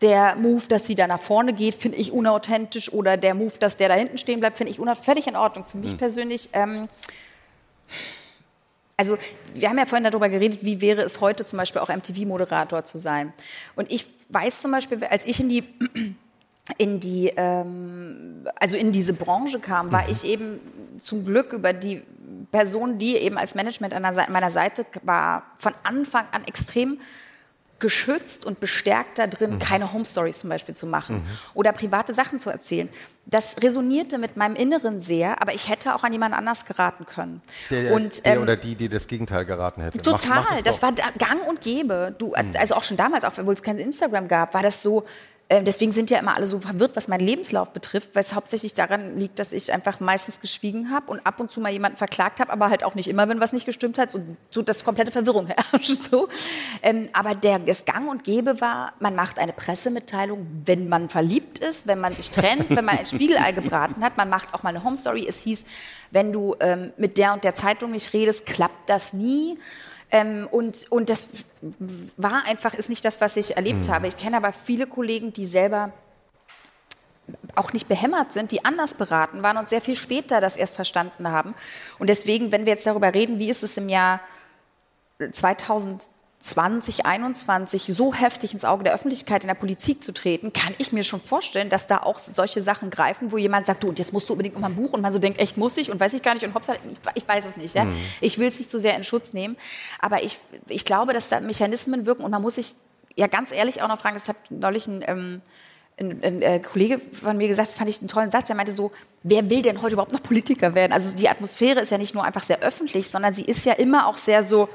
der 0.00 0.34
Move, 0.36 0.62
dass 0.68 0.86
sie 0.86 0.94
da 0.94 1.06
nach 1.06 1.20
vorne 1.20 1.52
geht, 1.52 1.74
finde 1.74 1.98
ich 1.98 2.12
unauthentisch 2.12 2.92
oder 2.92 3.16
der 3.16 3.34
Move, 3.34 3.52
dass 3.58 3.76
der 3.76 3.88
da 3.88 3.94
hinten 3.94 4.16
stehen 4.16 4.40
bleibt, 4.40 4.56
finde 4.56 4.72
ich 4.72 4.80
völlig 5.02 5.26
in 5.26 5.36
Ordnung. 5.36 5.66
Für 5.66 5.76
mich 5.76 5.92
mhm. 5.92 5.98
persönlich. 5.98 6.48
Ähm, 6.52 6.88
also 8.96 9.18
wir 9.54 9.68
haben 9.68 9.78
ja 9.78 9.86
vorhin 9.86 10.04
darüber 10.04 10.28
geredet, 10.28 10.60
wie 10.62 10.80
wäre 10.80 11.02
es 11.02 11.20
heute 11.20 11.44
zum 11.44 11.56
Beispiel 11.56 11.80
auch 11.80 11.88
MTV-Moderator 11.88 12.84
zu 12.84 12.98
sein. 12.98 13.32
Und 13.74 13.90
ich 13.90 14.06
weiß 14.28 14.60
zum 14.60 14.70
Beispiel, 14.70 15.02
als 15.04 15.26
ich 15.26 15.40
in 15.40 15.48
die 15.48 15.64
in 16.78 17.00
die, 17.00 17.32
ähm, 17.36 18.46
also 18.58 18.76
in 18.76 18.92
diese 18.92 19.12
Branche 19.12 19.60
kam, 19.60 19.92
war 19.92 20.04
mhm. 20.04 20.10
ich 20.10 20.24
eben 20.24 20.60
zum 21.02 21.24
Glück 21.24 21.52
über 21.52 21.72
die 21.72 22.02
Person, 22.50 22.98
die 22.98 23.16
eben 23.16 23.38
als 23.38 23.54
Management 23.54 23.94
an 23.94 24.02
meiner 24.02 24.50
Seite 24.50 24.84
war, 25.02 25.44
von 25.58 25.74
Anfang 25.84 26.26
an 26.32 26.44
extrem 26.44 26.98
geschützt 27.80 28.44
und 28.44 28.60
bestärkt 28.60 29.18
da 29.18 29.26
drin, 29.26 29.54
mhm. 29.54 29.58
keine 29.58 29.92
Home 29.92 30.04
Stories 30.04 30.38
zum 30.38 30.50
Beispiel 30.50 30.74
zu 30.74 30.86
machen 30.86 31.16
mhm. 31.16 31.26
oder 31.54 31.72
private 31.72 32.12
Sachen 32.12 32.38
zu 32.38 32.50
erzählen. 32.50 32.88
Das 33.26 33.62
resonierte 33.62 34.18
mit 34.18 34.36
meinem 34.36 34.54
Inneren 34.54 35.00
sehr, 35.00 35.40
aber 35.40 35.54
ich 35.54 35.68
hätte 35.68 35.94
auch 35.94 36.04
an 36.04 36.12
jemand 36.12 36.34
anders 36.34 36.66
geraten 36.66 37.06
können. 37.06 37.42
Der, 37.70 37.92
und, 37.92 38.24
der 38.24 38.36
ähm, 38.36 38.42
oder 38.42 38.56
die, 38.56 38.74
die 38.74 38.88
das 38.88 39.06
Gegenteil 39.06 39.44
geraten 39.44 39.82
hätte. 39.82 39.98
Total, 39.98 40.28
mach, 40.28 40.50
mach 40.50 40.62
das, 40.62 40.80
das 40.80 40.82
war 40.82 40.92
gang 40.92 41.46
und 41.48 41.62
gäbe. 41.62 42.14
Du, 42.18 42.28
mhm. 42.28 42.52
Also 42.58 42.74
auch 42.74 42.82
schon 42.82 42.96
damals, 42.96 43.24
auch 43.24 43.32
obwohl 43.36 43.54
es 43.54 43.62
kein 43.62 43.78
Instagram 43.78 44.28
gab, 44.28 44.54
war 44.54 44.62
das 44.62 44.82
so, 44.82 45.04
deswegen 45.50 45.90
sind 45.90 46.10
ja 46.10 46.18
immer 46.18 46.36
alle 46.36 46.46
so 46.46 46.60
verwirrt, 46.60 46.94
was 46.94 47.08
meinen 47.08 47.26
Lebenslauf 47.26 47.72
betrifft, 47.72 48.14
weil 48.14 48.22
es 48.22 48.34
hauptsächlich 48.34 48.72
daran 48.72 49.18
liegt, 49.18 49.40
dass 49.40 49.52
ich 49.52 49.72
einfach 49.72 49.98
meistens 49.98 50.40
geschwiegen 50.40 50.90
habe 50.90 51.10
und 51.10 51.26
ab 51.26 51.40
und 51.40 51.50
zu 51.50 51.60
mal 51.60 51.72
jemanden 51.72 51.98
verklagt 51.98 52.38
habe, 52.38 52.52
aber 52.52 52.70
halt 52.70 52.84
auch 52.84 52.94
nicht 52.94 53.08
immer, 53.08 53.28
wenn 53.28 53.40
was 53.40 53.52
nicht 53.52 53.66
gestimmt 53.66 53.98
hat, 53.98 54.12
so, 54.12 54.20
so 54.50 54.62
dass 54.62 54.84
komplette 54.84 55.10
Verwirrung 55.10 55.46
herrscht. 55.48 55.90
So. 56.10 56.28
Ähm, 56.82 57.08
aber 57.12 57.34
der, 57.34 57.58
das 57.60 57.84
Gang 57.84 58.08
und 58.08 58.24
Gäbe 58.24 58.60
war, 58.60 58.94
man 59.00 59.14
macht 59.14 59.38
eine 59.38 59.52
Pressemitteilung, 59.52 60.46
wenn 60.64 60.88
man 60.88 61.08
verliebt 61.08 61.58
ist, 61.58 61.86
wenn 61.86 62.00
man 62.00 62.14
sich 62.14 62.30
trennt, 62.30 62.70
wenn 62.70 62.84
man 62.84 62.98
ein 62.98 63.06
Spiegelei 63.06 63.52
gebraten 63.52 64.02
hat. 64.02 64.16
Man 64.16 64.28
macht 64.28 64.54
auch 64.54 64.62
mal 64.62 64.70
eine 64.70 64.82
Home 64.82 64.96
Story. 64.96 65.26
Es 65.28 65.40
hieß, 65.40 65.64
wenn 66.10 66.32
du 66.32 66.56
ähm, 66.60 66.92
mit 66.96 67.18
der 67.18 67.32
und 67.32 67.44
der 67.44 67.54
Zeitung 67.54 67.92
nicht 67.92 68.12
redest, 68.12 68.46
klappt 68.46 68.88
das 68.88 69.12
nie. 69.12 69.58
Ähm, 70.10 70.48
und, 70.50 70.90
und 70.90 71.08
das 71.10 71.28
war 72.16 72.44
einfach, 72.44 72.74
ist 72.74 72.88
nicht 72.88 73.04
das, 73.04 73.20
was 73.20 73.36
ich 73.36 73.56
erlebt 73.56 73.86
mhm. 73.86 73.92
habe. 73.92 74.08
Ich 74.08 74.16
kenne 74.16 74.36
aber 74.36 74.52
viele 74.52 74.86
Kollegen, 74.86 75.32
die 75.32 75.46
selber 75.46 75.92
auch 77.54 77.72
nicht 77.72 77.88
behämmert 77.88 78.32
sind, 78.32 78.50
die 78.50 78.64
anders 78.64 78.94
beraten 78.94 79.42
waren 79.42 79.56
und 79.56 79.68
sehr 79.68 79.80
viel 79.80 79.96
später 79.96 80.40
das 80.40 80.56
erst 80.56 80.74
verstanden 80.74 81.30
haben. 81.30 81.54
Und 81.98 82.08
deswegen, 82.10 82.50
wenn 82.52 82.64
wir 82.64 82.72
jetzt 82.72 82.86
darüber 82.86 83.14
reden, 83.14 83.38
wie 83.38 83.50
ist 83.50 83.62
es 83.62 83.76
im 83.76 83.88
Jahr 83.88 84.20
2000 85.32 86.08
2021 86.40 87.84
so 87.88 88.14
heftig 88.14 88.54
ins 88.54 88.64
Auge 88.64 88.84
der 88.84 88.94
Öffentlichkeit 88.94 89.44
in 89.44 89.48
der 89.48 89.54
Politik 89.54 90.02
zu 90.02 90.12
treten, 90.12 90.54
kann 90.54 90.74
ich 90.78 90.90
mir 90.90 91.04
schon 91.04 91.20
vorstellen, 91.20 91.68
dass 91.68 91.86
da 91.86 91.98
auch 91.98 92.18
solche 92.18 92.62
Sachen 92.62 92.88
greifen, 92.88 93.30
wo 93.30 93.36
jemand 93.36 93.66
sagt, 93.66 93.82
du, 93.82 93.88
und 93.88 93.98
jetzt 93.98 94.14
musst 94.14 94.26
du 94.28 94.32
unbedingt 94.32 94.56
um 94.56 94.64
ein 94.64 94.74
Buch 94.74 94.94
und 94.94 95.02
man 95.02 95.12
so 95.12 95.18
denkt, 95.18 95.38
echt 95.38 95.58
muss 95.58 95.76
ich 95.76 95.90
und 95.90 96.00
weiß 96.00 96.14
ich 96.14 96.22
gar 96.22 96.32
nicht 96.32 96.44
und 96.44 96.54
hops, 96.54 96.70
ich, 97.14 97.28
weiß 97.28 97.46
es 97.46 97.58
nicht. 97.58 97.74
Ja? 97.74 97.84
Mhm. 97.84 97.94
Ich 98.22 98.38
will 98.38 98.48
es 98.48 98.58
nicht 98.58 98.70
zu 98.70 98.78
so 98.78 98.82
sehr 98.82 98.96
in 98.96 99.04
Schutz 99.04 99.34
nehmen, 99.34 99.58
aber 99.98 100.22
ich, 100.22 100.38
ich 100.68 100.86
glaube, 100.86 101.12
dass 101.12 101.28
da 101.28 101.40
Mechanismen 101.40 102.06
wirken 102.06 102.24
und 102.24 102.30
man 102.30 102.40
muss 102.40 102.54
sich 102.54 102.74
ja 103.16 103.26
ganz 103.26 103.52
ehrlich 103.52 103.82
auch 103.82 103.88
noch 103.88 103.98
fragen, 103.98 104.14
das 104.14 104.28
hat 104.28 104.36
neulich 104.48 104.86
ein, 104.86 105.04
ähm, 105.06 105.42
ein, 105.98 106.22
ein 106.22 106.42
äh, 106.42 106.58
Kollege 106.60 107.02
von 107.12 107.36
mir 107.36 107.48
gesagt, 107.48 107.68
das 107.68 107.74
fand 107.74 107.90
ich 107.90 107.98
einen 107.98 108.08
tollen 108.08 108.30
Satz, 108.30 108.48
er 108.48 108.56
meinte 108.56 108.72
so, 108.72 108.92
wer 109.22 109.50
will 109.50 109.60
denn 109.60 109.82
heute 109.82 109.92
überhaupt 109.92 110.12
noch 110.12 110.22
Politiker 110.22 110.74
werden? 110.74 110.92
Also 110.92 111.14
die 111.14 111.28
Atmosphäre 111.28 111.80
ist 111.80 111.90
ja 111.90 111.98
nicht 111.98 112.14
nur 112.14 112.24
einfach 112.24 112.44
sehr 112.44 112.60
öffentlich, 112.60 113.10
sondern 113.10 113.34
sie 113.34 113.44
ist 113.44 113.66
ja 113.66 113.74
immer 113.74 114.06
auch 114.06 114.16
sehr 114.16 114.42
so, 114.42 114.70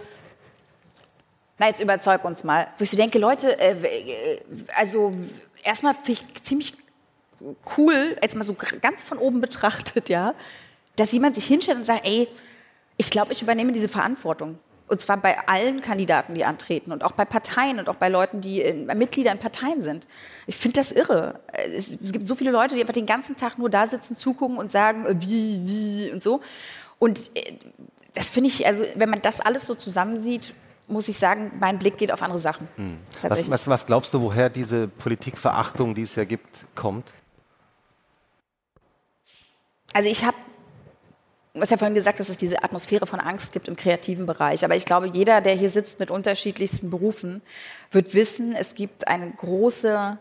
na, 1.58 1.68
jetzt 1.68 1.82
überzeug 1.82 2.24
uns 2.26 2.44
mal. 2.44 2.68
Wo 2.78 2.84
ich 2.84 2.90
so 2.90 2.98
denke, 2.98 3.18
Leute, 3.18 3.60
äh, 3.60 3.72
äh 3.74 4.40
also 4.76 5.14
erstmal 5.64 5.94
finde 5.94 6.22
ich 6.22 6.44
ziemlich 6.44 6.74
cool, 7.78 8.18
jetzt 8.22 8.36
mal 8.36 8.44
so 8.44 8.56
ganz 8.82 9.04
von 9.04 9.18
oben 9.18 9.42
betrachtet, 9.42 10.10
ja, 10.10 10.34
dass 10.96 11.12
jemand 11.12 11.36
sich 11.36 11.46
hinstellt 11.46 11.78
und 11.78 11.86
sagt, 11.86 12.08
ey, 12.08 12.28
ich 12.98 13.10
glaube, 13.10 13.34
ich 13.34 13.42
übernehme 13.42 13.72
diese 13.72 13.88
Verantwortung. 13.88 14.60
Und 14.88 15.02
zwar 15.02 15.18
bei 15.18 15.48
allen 15.48 15.82
Kandidaten, 15.82 16.36
die 16.36 16.46
antreten 16.46 16.92
und 16.92 17.04
auch 17.04 17.14
bei 17.14 17.26
Parteien 17.26 17.80
und 17.80 17.90
auch 17.90 17.96
bei 17.96 18.08
Leuten, 18.08 18.40
die 18.40 18.62
in, 18.62 18.86
Mitglieder 18.86 19.32
in 19.32 19.40
Parteien 19.40 19.82
sind. 19.82 20.08
Ich 20.46 20.58
finde 20.58 20.80
das 20.80 20.92
irre. 20.92 21.40
Es, 21.52 21.90
es, 21.90 22.12
gibt 22.12 22.28
so 22.28 22.36
viele 22.36 22.52
Leute, 22.52 22.76
die 22.76 22.82
einfach 22.82 22.94
den 22.94 23.08
ganzen 23.08 23.36
Tag 23.36 23.58
nur 23.58 23.72
da 23.72 23.88
sitzen, 23.88 24.16
zugucken 24.16 24.58
und 24.58 24.72
sagen, 24.72 25.06
äh, 25.08 25.16
wie, 25.20 25.62
wie 25.66 26.12
und 26.12 26.22
so. 26.22 26.42
Und 27.00 27.32
äh, 27.36 27.54
das 28.14 28.30
finde 28.30 28.50
ich, 28.50 28.68
also 28.68 28.86
wenn 28.96 29.10
man 29.10 29.24
das 29.24 29.42
alles 29.42 29.66
so 29.66 29.74
zusammensieht, 29.74 30.54
muss 30.88 31.08
ich 31.08 31.18
sagen, 31.18 31.52
mein 31.60 31.80
Blick 31.80 31.98
geht 31.98 32.12
auf 32.12 32.22
andere 32.22 32.40
Sachen. 32.40 32.68
Hm. 32.76 32.98
Was, 33.22 33.50
was, 33.50 33.68
was, 33.68 33.86
glaubst 33.86 34.14
du, 34.14 34.22
woher 34.22 34.50
diese 34.50 34.88
Politikverachtung, 34.88 35.96
die 35.96 36.04
es 36.04 36.16
ja 36.16 36.26
gibt, 36.26 36.66
kommt? 36.76 37.12
Also 39.94 40.10
ich 40.10 40.26
habe, 40.26 40.38
hast 41.60 41.72
ja 41.72 41.78
vorhin 41.78 41.96
gesagt, 41.96 42.20
dass 42.20 42.30
es 42.30 42.38
diese 42.38 42.64
Atmosphäre 42.64 43.08
von 43.08 43.20
Angst 43.20 43.54
gibt 43.54 43.68
im 43.68 43.76
kreativen 43.76 44.26
Bereich. 44.26 44.66
Aber 44.66 44.76
ich 44.76 44.86
glaube, 44.86 45.08
jeder, 45.08 45.42
der 45.42 45.56
hier 45.56 45.70
sitzt 45.70 46.00
mit 46.00 46.12
unterschiedlichsten 46.12 46.90
Berufen, 46.90 47.42
wird 47.92 48.14
wissen, 48.14 48.54
es 48.56 48.76
gibt 48.76 49.08
eine 49.08 49.32
große 49.32 50.18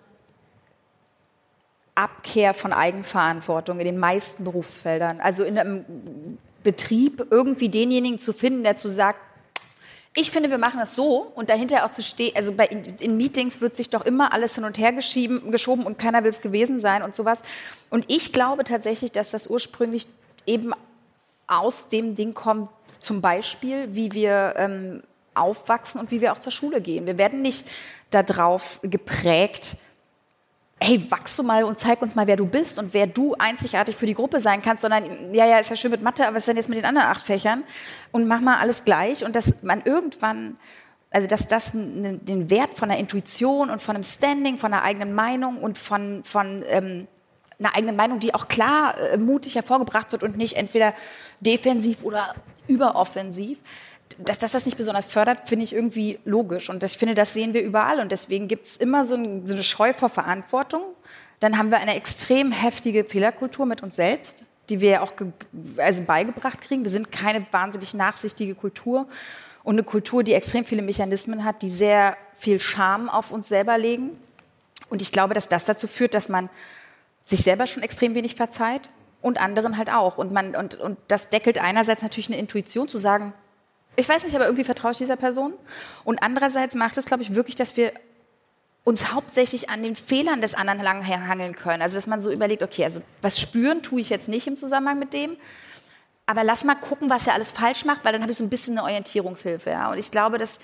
Abkehr 1.95 2.55
von 2.55 2.73
Eigenverantwortung 2.73 3.79
in 3.79 3.87
den 3.87 3.99
meisten 3.99 4.45
Berufsfeldern. 4.45 5.21
Also 5.21 5.45
in 5.45 5.59
einem 5.59 6.39
Betrieb 6.63 7.27
irgendwie 7.31 7.69
denjenigen 7.69 8.19
zu 8.19 8.33
finden, 8.33 8.65
der 8.65 8.77
zu 8.77 8.89
sagt, 8.89 9.21
ich 10.17 10.31
finde, 10.31 10.51
wir 10.51 10.59
machen 10.59 10.79
das 10.79 10.95
so 10.95 11.33
und 11.35 11.51
dahinter 11.51 11.85
auch 11.85 11.91
zu 11.91 12.03
stehen, 12.03 12.37
also 12.37 12.53
bei, 12.53 12.67
in 12.67 13.17
Meetings 13.17 13.61
wird 13.61 13.77
sich 13.77 13.91
doch 13.91 14.03
immer 14.03 14.33
alles 14.33 14.55
hin 14.55 14.65
und 14.65 14.79
her 14.79 14.93
geschoben 14.93 15.85
und 15.85 15.99
keiner 15.99 16.23
will 16.23 16.31
es 16.31 16.41
gewesen 16.41 16.79
sein 16.79 17.03
und 17.03 17.15
sowas. 17.15 17.41
Und 17.91 18.05
ich 18.09 18.33
glaube 18.33 18.63
tatsächlich, 18.65 19.11
dass 19.11 19.31
das 19.31 19.49
ursprünglich 19.49 20.07
eben 20.47 20.73
aus 21.49 21.89
dem 21.89 22.15
Ding 22.15 22.33
kommt, 22.33 22.69
zum 23.01 23.21
Beispiel, 23.21 23.89
wie 23.95 24.13
wir 24.13 24.55
ähm, 24.57 25.03
aufwachsen 25.35 26.01
und 26.01 26.11
wie 26.11 26.21
wir 26.21 26.33
auch 26.33 26.39
zur 26.39 26.53
Schule 26.53 26.81
gehen. 26.81 27.07
Wir 27.07 27.19
werden 27.19 27.43
nicht 27.43 27.67
darauf 28.11 28.79
geprägt, 28.83 29.77
hey, 30.85 31.11
wachst 31.11 31.39
du 31.39 31.43
mal 31.43 31.65
und 31.65 31.79
zeig 31.79 32.03
uns 32.03 32.15
mal, 32.15 32.27
wer 32.27 32.37
du 32.37 32.45
bist 32.47 32.79
und 32.79 32.93
wer 32.93 33.07
du 33.07 33.35
einzigartig 33.35 33.97
für 33.97 34.05
die 34.05 34.15
Gruppe 34.15 34.39
sein 34.39 34.61
kannst, 34.61 34.83
sondern, 34.83 35.33
ja, 35.33 35.47
ja, 35.47 35.59
ist 35.59 35.71
ja 35.71 35.77
schön 35.77 35.91
mit 35.91 36.03
Mathe, 36.03 36.27
aber 36.27 36.37
was 36.37 36.43
ist 36.43 36.49
denn 36.49 36.57
jetzt 36.57 36.69
mit 36.69 36.77
den 36.77 36.85
anderen 36.85 37.09
acht 37.09 37.25
Fächern? 37.25 37.65
Und 38.13 38.29
mach 38.29 38.41
mal 38.41 38.59
alles 38.59 38.85
gleich 38.85 39.25
und 39.25 39.35
dass 39.35 39.63
man 39.63 39.83
irgendwann, 39.85 40.57
also 41.11 41.27
dass 41.27 41.49
das 41.49 41.73
den 41.73 42.51
Wert 42.51 42.75
von 42.75 42.91
der 42.91 42.99
Intuition 42.99 43.71
und 43.71 43.81
von 43.81 43.95
einem 43.95 44.05
Standing, 44.05 44.59
von 44.59 44.75
einer 44.75 44.83
eigenen 44.83 45.15
Meinung 45.15 45.57
und 45.63 45.79
von, 45.79 46.23
von 46.23 46.63
ähm, 46.69 47.09
einer 47.59 47.75
eigenen 47.75 47.97
Meinung, 47.97 48.21
die 48.21 48.35
auch 48.35 48.49
klar 48.49 48.99
äh, 48.99 49.17
mutig 49.17 49.55
hervorgebracht 49.55 50.13
wird 50.13 50.23
und 50.23 50.37
nicht 50.37 50.57
entweder 50.57 50.93
defensiv 51.41 52.03
oder 52.03 52.35
überoffensiv, 52.69 53.59
dass 54.19 54.39
das 54.39 54.53
das 54.53 54.67
nicht 54.67 54.77
besonders 54.77 55.07
fördert, 55.07 55.49
finde 55.49 55.65
ich 55.65 55.73
irgendwie 55.73 56.19
logisch. 56.25 56.71
Und 56.71 56.83
ich 56.83 56.97
finde, 56.97 57.15
das 57.15 57.35
sehen 57.35 57.55
wir 57.55 57.63
überall. 57.63 58.01
Und 58.01 58.13
deswegen 58.13 58.49
gibt 58.49 58.67
es 58.67 58.77
immer 58.77 59.05
so, 59.05 59.15
ein, 59.15 59.47
so 59.47 59.55
eine 59.55 59.63
Scheu 59.63 59.93
vor 59.93 60.09
Verantwortung. 60.09 60.83
Dann 61.41 61.59
haben 61.59 61.71
wir 61.71 61.79
eine 61.79 61.97
extrem 61.97 62.53
heftige 62.53 63.05
Fehlerkultur 63.05 63.67
mit 63.67 63.83
uns 63.83 63.97
selbst, 63.97 64.45
die 64.71 64.81
wir 64.81 65.03
auch 65.03 65.13
also 65.79 66.03
beigebracht 66.05 66.61
kriegen. 66.61 66.85
Wir 66.85 66.91
sind 66.91 67.11
keine 67.11 67.45
wahnsinnig 67.51 67.95
nachsichtige 67.95 68.55
Kultur 68.55 69.07
und 69.63 69.75
eine 69.75 69.83
Kultur, 69.83 70.23
die 70.23 70.33
extrem 70.33 70.65
viele 70.65 70.83
Mechanismen 70.83 71.45
hat, 71.45 71.63
die 71.63 71.69
sehr 71.69 72.17
viel 72.39 72.61
Scham 72.61 73.09
auf 73.09 73.31
uns 73.31 73.49
selber 73.49 73.79
legen. 73.79 74.11
Und 74.91 75.03
ich 75.03 75.11
glaube, 75.13 75.35
dass 75.35 75.49
das 75.49 75.65
dazu 75.65 75.87
führt, 75.87 76.15
dass 76.15 76.29
man 76.29 76.49
sich 77.23 77.41
selber 77.41 77.67
schon 77.67 77.83
extrem 77.83 78.15
wenig 78.15 78.37
verzeiht 78.37 78.91
und 79.23 79.41
anderen 79.41 79.79
halt 79.79 79.91
auch. 79.91 80.19
Und, 80.19 80.33
man, 80.33 80.55
und, 80.55 80.75
und 80.75 80.99
das 81.09 81.31
deckelt 81.31 81.59
einerseits 81.59 82.03
natürlich 82.03 82.29
eine 82.29 82.39
Intuition 82.39 82.89
zu 82.89 82.99
sagen, 82.99 83.33
ich 83.97 84.09
weiß 84.09 84.25
nicht, 84.25 84.35
aber 84.35 84.47
irgendwie 84.47 84.65
vertraue 84.65 84.93
ich 84.93 84.99
dieser 84.99 85.17
Person. 85.17 85.53
Und 86.05 86.23
andererseits 86.23 86.75
macht 86.75 86.97
es, 86.97 87.07
glaube 87.07 87.23
ich, 87.23 87.35
wirklich, 87.35 87.57
dass 87.57 87.77
wir 87.77 87.93
uns 88.85 89.13
hauptsächlich 89.13 89.71
an 89.71 89.83
den 89.83 89.95
Fehlern 89.95 90.43
des 90.43 90.55
anderen 90.55 90.83
langhangeln 90.83 91.55
können. 91.55 91.83
Also 91.83 91.95
dass 91.95 92.07
man 92.07 92.21
so 92.21 92.31
überlegt, 92.31 92.63
okay, 92.63 92.85
also 92.85 93.01
was 93.23 93.41
spüren 93.41 93.83
tue 93.83 94.01
ich 94.01 94.11
jetzt 94.11 94.29
nicht 94.29 94.47
im 94.47 94.57
Zusammenhang 94.57 94.99
mit 94.99 95.15
dem, 95.15 95.37
aber 96.27 96.45
lass 96.45 96.65
mal 96.65 96.75
gucken, 96.75 97.11
was 97.11 97.27
er 97.27 97.35
alles 97.35 97.51
falsch 97.51 97.85
macht, 97.85 98.05
weil 98.05 98.13
dann 98.13 98.23
habe 98.23 98.33
ich 98.33 98.39
so 98.39 98.45
ein 98.45 98.51
bisschen 98.51 98.75
eine 98.75 98.83
Orientierungshilfe. 98.83 99.71
Ja? 99.71 99.91
Und 99.91 99.99
ich 99.99 100.11
glaube, 100.11 100.37
dass 100.37 100.59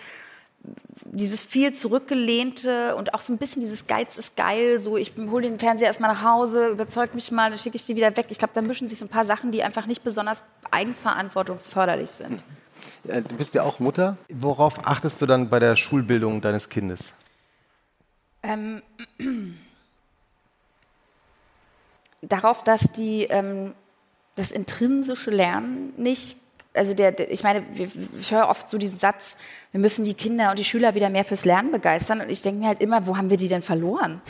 dieses 1.05 1.41
viel 1.41 1.73
zurückgelehnte 1.73 2.95
und 2.95 3.15
auch 3.15 3.21
so 3.21 3.33
ein 3.33 3.39
bisschen 3.39 3.61
dieses 3.61 3.87
Geiz 3.87 4.19
ist 4.19 4.37
geil, 4.37 4.79
so 4.79 4.99
ich 4.99 5.15
hole 5.17 5.43
den 5.43 5.59
Fernseher 5.59 5.87
erstmal 5.87 6.13
nach 6.13 6.23
Hause, 6.23 6.69
überzeug 6.69 7.15
mich 7.15 7.31
mal, 7.31 7.49
dann 7.49 7.59
schicke 7.59 7.77
ich 7.77 7.87
die 7.87 7.97
wieder 7.97 8.15
weg. 8.17 8.27
Ich 8.29 8.39
glaube, 8.39 8.53
da 8.55 8.61
mischen 8.61 8.89
sich 8.89 8.99
so 8.99 9.07
ein 9.07 9.09
paar 9.09 9.25
Sachen, 9.25 9.53
die 9.53 9.63
einfach 9.63 9.87
nicht 9.87 10.05
besonders 10.05 10.43
eigenverantwortungsförderlich 10.71 12.11
sind. 12.11 12.45
Du 13.05 13.37
bist 13.37 13.55
ja 13.55 13.63
auch 13.63 13.79
Mutter. 13.79 14.17
Worauf 14.29 14.87
achtest 14.87 15.23
du 15.23 15.27
dann 15.27 15.49
bei 15.49 15.59
der 15.59 15.77
Schulbildung 15.77 16.41
deines 16.41 16.69
Kindes? 16.69 17.15
Ähm, 18.43 18.83
darauf, 22.23 22.63
dass 22.63 22.93
die 22.93 23.25
ähm, 23.25 23.75
das 24.37 24.51
intrinsische 24.51 25.31
Lernen 25.31 25.93
nicht, 25.97 26.37
also 26.75 26.95
der, 26.95 27.13
der 27.13 27.31
ich 27.31 27.43
meine, 27.43 27.65
ich 28.19 28.31
höre 28.31 28.49
oft 28.49 28.71
so 28.71 28.79
diesen 28.79 28.99
Satz, 28.99 29.37
wir 29.73 29.81
müssen 29.81 30.05
die 30.05 30.15
Kinder 30.15 30.51
und 30.51 30.59
die 30.59 30.65
Schüler 30.65 30.95
wieder 30.95 31.11
mehr 31.11 31.25
fürs 31.25 31.45
Lernen 31.45 31.73
begeistern. 31.73 32.21
Und 32.21 32.31
ich 32.31 32.43
denke 32.43 32.61
mir 32.61 32.69
halt 32.69 32.81
immer, 32.81 33.07
wo 33.07 33.17
haben 33.17 33.31
wir 33.31 33.37
die 33.37 33.49
denn 33.49 33.63
verloren? 33.63 34.21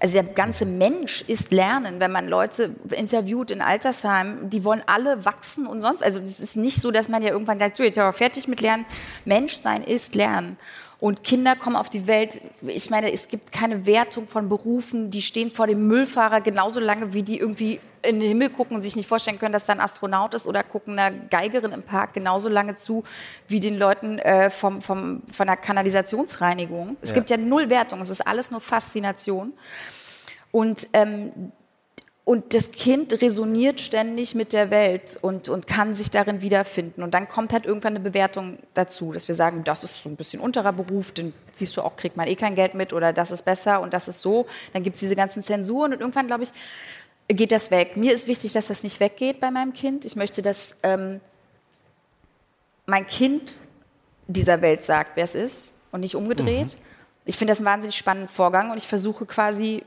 Also 0.00 0.14
der 0.14 0.24
ganze 0.24 0.64
Mensch 0.64 1.22
ist 1.26 1.52
Lernen. 1.52 2.00
Wenn 2.00 2.10
man 2.10 2.26
Leute 2.26 2.74
interviewt 2.90 3.50
in 3.50 3.60
Altersheimen, 3.60 4.48
die 4.48 4.64
wollen 4.64 4.82
alle 4.86 5.26
wachsen 5.26 5.66
und 5.66 5.82
sonst. 5.82 6.02
Also 6.02 6.18
es 6.20 6.40
ist 6.40 6.56
nicht 6.56 6.80
so, 6.80 6.90
dass 6.90 7.10
man 7.10 7.22
ja 7.22 7.30
irgendwann 7.30 7.58
sagt, 7.58 7.76
so 7.76 7.82
jetzt 7.82 7.98
aber 7.98 8.14
fertig 8.14 8.48
mit 8.48 8.62
Lernen. 8.62 8.86
Menschsein 9.26 9.84
ist 9.84 10.14
Lernen. 10.14 10.56
Und 11.00 11.22
Kinder 11.22 11.54
kommen 11.54 11.76
auf 11.76 11.90
die 11.90 12.06
Welt. 12.06 12.40
Ich 12.66 12.90
meine, 12.90 13.12
es 13.12 13.28
gibt 13.28 13.52
keine 13.52 13.86
Wertung 13.86 14.26
von 14.26 14.48
Berufen. 14.48 15.10
Die 15.10 15.22
stehen 15.22 15.50
vor 15.50 15.66
dem 15.66 15.86
Müllfahrer 15.86 16.40
genauso 16.40 16.80
lange, 16.80 17.12
wie 17.12 17.22
die 17.22 17.38
irgendwie 17.38 17.80
in 18.02 18.20
den 18.20 18.28
Himmel 18.28 18.50
gucken 18.50 18.76
und 18.76 18.82
sich 18.82 18.96
nicht 18.96 19.08
vorstellen 19.08 19.38
können, 19.38 19.52
dass 19.52 19.66
da 19.66 19.72
ein 19.72 19.80
Astronaut 19.80 20.34
ist 20.34 20.46
oder 20.46 20.62
gucken 20.62 20.98
einer 20.98 21.16
Geigerin 21.28 21.72
im 21.72 21.82
Park 21.82 22.14
genauso 22.14 22.48
lange 22.48 22.74
zu, 22.76 23.04
wie 23.48 23.60
den 23.60 23.78
Leuten 23.78 24.18
äh, 24.18 24.50
vom, 24.50 24.80
vom, 24.80 25.22
von 25.30 25.46
der 25.46 25.56
Kanalisationsreinigung. 25.56 26.96
Es 27.02 27.10
ja. 27.10 27.16
gibt 27.16 27.30
ja 27.30 27.36
null 27.36 27.68
Wertung. 27.68 28.00
Es 28.00 28.10
ist 28.10 28.26
alles 28.26 28.50
nur 28.50 28.60
Faszination. 28.60 29.52
Und 30.52 30.88
ähm, 30.92 31.52
und 32.30 32.54
das 32.54 32.70
Kind 32.70 33.22
resoniert 33.22 33.80
ständig 33.80 34.36
mit 34.36 34.52
der 34.52 34.70
Welt 34.70 35.18
und, 35.20 35.48
und 35.48 35.66
kann 35.66 35.94
sich 35.94 36.12
darin 36.12 36.42
wiederfinden. 36.42 37.02
Und 37.02 37.12
dann 37.12 37.26
kommt 37.28 37.52
halt 37.52 37.66
irgendwann 37.66 37.94
eine 37.94 38.04
Bewertung 38.04 38.58
dazu, 38.72 39.10
dass 39.10 39.26
wir 39.26 39.34
sagen, 39.34 39.64
das 39.64 39.82
ist 39.82 40.00
so 40.00 40.08
ein 40.08 40.14
bisschen 40.14 40.38
unterer 40.40 40.72
Beruf, 40.72 41.10
den 41.10 41.32
siehst 41.52 41.76
du 41.76 41.82
auch, 41.82 41.96
kriegt 41.96 42.16
man 42.16 42.28
eh 42.28 42.36
kein 42.36 42.54
Geld 42.54 42.74
mit 42.74 42.92
oder 42.92 43.12
das 43.12 43.32
ist 43.32 43.44
besser 43.44 43.80
und 43.80 43.94
das 43.94 44.06
ist 44.06 44.20
so. 44.20 44.46
Dann 44.72 44.84
gibt 44.84 44.94
es 44.94 45.00
diese 45.00 45.16
ganzen 45.16 45.42
Zensuren 45.42 45.92
und 45.92 46.00
irgendwann, 46.00 46.28
glaube 46.28 46.44
ich, 46.44 46.50
geht 47.34 47.52
das 47.52 47.70
weg. 47.70 47.96
Mir 47.96 48.12
ist 48.12 48.26
wichtig, 48.26 48.52
dass 48.52 48.68
das 48.68 48.82
nicht 48.82 49.00
weggeht 49.00 49.40
bei 49.40 49.50
meinem 49.50 49.72
Kind. 49.72 50.04
Ich 50.04 50.16
möchte, 50.16 50.42
dass 50.42 50.78
ähm, 50.82 51.20
mein 52.86 53.06
Kind 53.06 53.54
dieser 54.26 54.62
Welt 54.62 54.82
sagt, 54.82 55.12
wer 55.14 55.24
es 55.24 55.34
ist 55.34 55.74
und 55.92 56.00
nicht 56.00 56.14
umgedreht. 56.14 56.74
Mhm. 56.74 56.82
Ich 57.24 57.36
finde 57.36 57.52
das 57.52 57.58
einen 57.58 57.66
wahnsinnig 57.66 57.96
spannenden 57.96 58.28
Vorgang 58.28 58.70
und 58.70 58.78
ich 58.78 58.88
versuche 58.88 59.26
quasi 59.26 59.84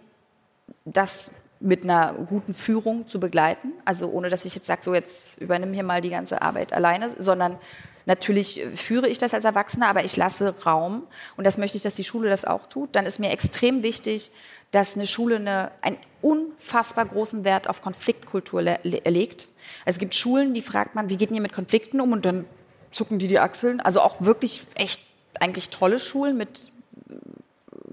das 0.86 1.32
mit 1.60 1.84
einer 1.84 2.14
guten 2.14 2.54
Führung 2.54 3.08
zu 3.08 3.20
begleiten. 3.20 3.72
Also 3.86 4.10
ohne, 4.10 4.30
dass 4.30 4.46
ich 4.46 4.54
jetzt 4.54 4.68
sage, 4.68 4.84
so 4.84 4.94
jetzt 4.94 5.42
übernimm 5.42 5.74
hier 5.74 5.84
mal 5.84 6.02
die 6.02 6.10
ganze 6.10 6.42
Arbeit 6.42 6.74
alleine, 6.74 7.10
sondern 7.18 7.58
natürlich 8.06 8.62
führe 8.76 9.08
ich 9.08 9.18
das 9.18 9.34
als 9.34 9.46
Erwachsener, 9.46 9.88
aber 9.88 10.04
ich 10.04 10.18
lasse 10.18 10.54
Raum 10.66 11.04
und 11.38 11.46
das 11.46 11.58
möchte 11.58 11.78
ich, 11.78 11.84
dass 11.84 11.96
die 11.96 12.04
Schule 12.04 12.30
das 12.30 12.44
auch 12.44 12.68
tut. 12.68 12.96
Dann 12.96 13.06
ist 13.06 13.20
mir 13.20 13.32
extrem 13.32 13.82
wichtig, 13.82 14.32
dass 14.72 14.96
eine 14.96 15.08
Schule 15.08 15.38
eine, 15.38 15.72
einen 15.82 15.98
unfassbar 16.24 17.06
großen 17.06 17.44
Wert 17.44 17.70
auf 17.70 17.82
Konfliktkultur 17.82 18.62
le 18.62 18.80
legt. 18.84 19.48
Es 19.86 20.00
gibt 20.00 20.16
Schulen, 20.16 20.54
die 20.54 20.62
fragt 20.62 20.96
man, 20.96 21.10
wie 21.10 21.18
geht 21.18 21.30
ihr 21.32 21.42
mit 21.42 21.54
Konflikten 21.54 22.02
um 22.02 22.12
und 22.12 22.26
dann 22.26 22.46
zucken 22.92 23.20
die 23.20 23.28
die 23.28 23.40
Achseln. 23.40 23.80
Also 23.80 24.02
auch 24.02 24.22
wirklich 24.22 24.66
echt 24.76 25.02
eigentlich 25.40 25.70
tolle 25.70 26.00
Schulen 26.00 26.38
mit 26.38 26.72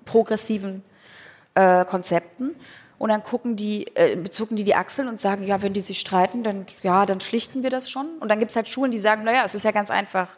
progressiven 0.05 0.83
äh, 1.55 1.85
Konzepten. 1.85 2.55
Und 2.99 3.09
dann 3.09 3.22
gucken 3.22 3.57
die, 3.57 3.87
äh, 3.97 4.22
zucken 4.31 4.57
die 4.57 4.64
die 4.64 4.74
Achseln 4.74 5.09
und 5.09 5.18
sagen, 5.18 5.47
ja, 5.47 5.62
wenn 5.62 5.72
die 5.72 5.81
sich 5.81 5.99
streiten, 5.99 6.43
dann, 6.43 6.66
ja, 6.83 7.07
dann 7.07 7.20
schlichten 7.20 7.62
wir 7.62 7.70
das 7.70 7.91
schon. 7.91 8.18
Und 8.20 8.28
dann 8.28 8.39
gibt 8.39 8.51
es 8.51 8.57
halt 8.57 8.68
Schulen, 8.68 8.91
die 8.91 8.99
sagen, 8.99 9.24
naja, 9.24 9.43
es 9.45 9.55
ist 9.55 9.64
ja 9.64 9.70
ganz 9.70 9.91
einfach, 9.91 10.28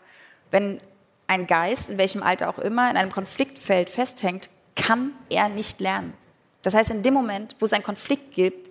wenn 0.50 0.80
ein 1.26 1.46
Geist, 1.46 1.90
in 1.90 1.98
welchem 1.98 2.22
Alter 2.22 2.48
auch 2.48 2.58
immer, 2.58 2.88
in 2.88 2.96
einem 2.96 3.10
Konfliktfeld 3.10 3.90
festhängt, 3.90 4.48
kann 4.76 5.12
er 5.28 5.48
nicht 5.48 5.80
lernen. 5.80 6.14
Das 6.62 6.74
heißt, 6.74 6.90
in 6.90 7.02
dem 7.02 7.14
Moment, 7.14 7.56
wo 7.58 7.66
es 7.66 7.72
einen 7.72 7.82
Konflikt 7.82 8.32
gibt, 8.34 8.70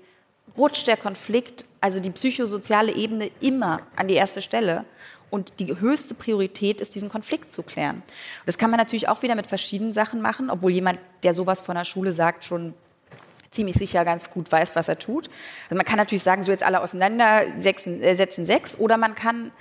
rutscht 0.58 0.88
der 0.88 0.98
Konflikt, 0.98 1.66
also 1.80 2.00
die 2.00 2.10
psychosoziale 2.10 2.94
Ebene, 2.94 3.32
immer 3.40 3.82
an 3.96 4.08
die 4.08 4.16
erste 4.16 4.42
Stelle. 4.42 4.86
Und 5.30 5.60
die 5.62 5.80
höchste 5.80 6.14
Priorität 6.14 6.82
ist, 6.82 6.94
diesen 6.94 7.10
Konflikt 7.10 7.54
zu 7.54 7.64
klären. 7.64 8.04
Das 8.46 8.58
kann 8.58 8.70
man 8.70 8.78
natürlich 8.78 9.08
auch 9.08 9.22
wieder 9.22 9.36
mit 9.36 9.48
verschiedenen 9.48 9.94
Sachen 9.94 10.22
machen, 10.22 10.50
obwohl 10.50 10.72
jemand, 10.72 11.00
der 11.24 11.34
sowas 11.34 11.62
von 11.62 11.76
der 11.76 11.86
Schule 11.86 12.12
sagt, 12.12 12.44
schon 12.44 12.74
ziemlich 13.50 13.76
sicher 13.76 14.04
ganz 14.04 14.30
gut 14.30 14.52
weiß, 14.52 14.76
was 14.76 14.88
er 14.88 15.00
tut. 15.00 15.30
Also 15.66 15.76
man 15.76 15.86
kann 15.86 15.98
natürlich 15.98 16.24
sagen, 16.24 16.44
so 16.44 16.52
jetzt 16.52 16.64
alle 16.64 16.82
auseinander, 16.82 17.44
äh, 17.46 18.16
setzen 18.16 18.46
sechs, 18.46 18.78
oder 18.78 18.98
man 18.98 19.16
kann 19.16 19.52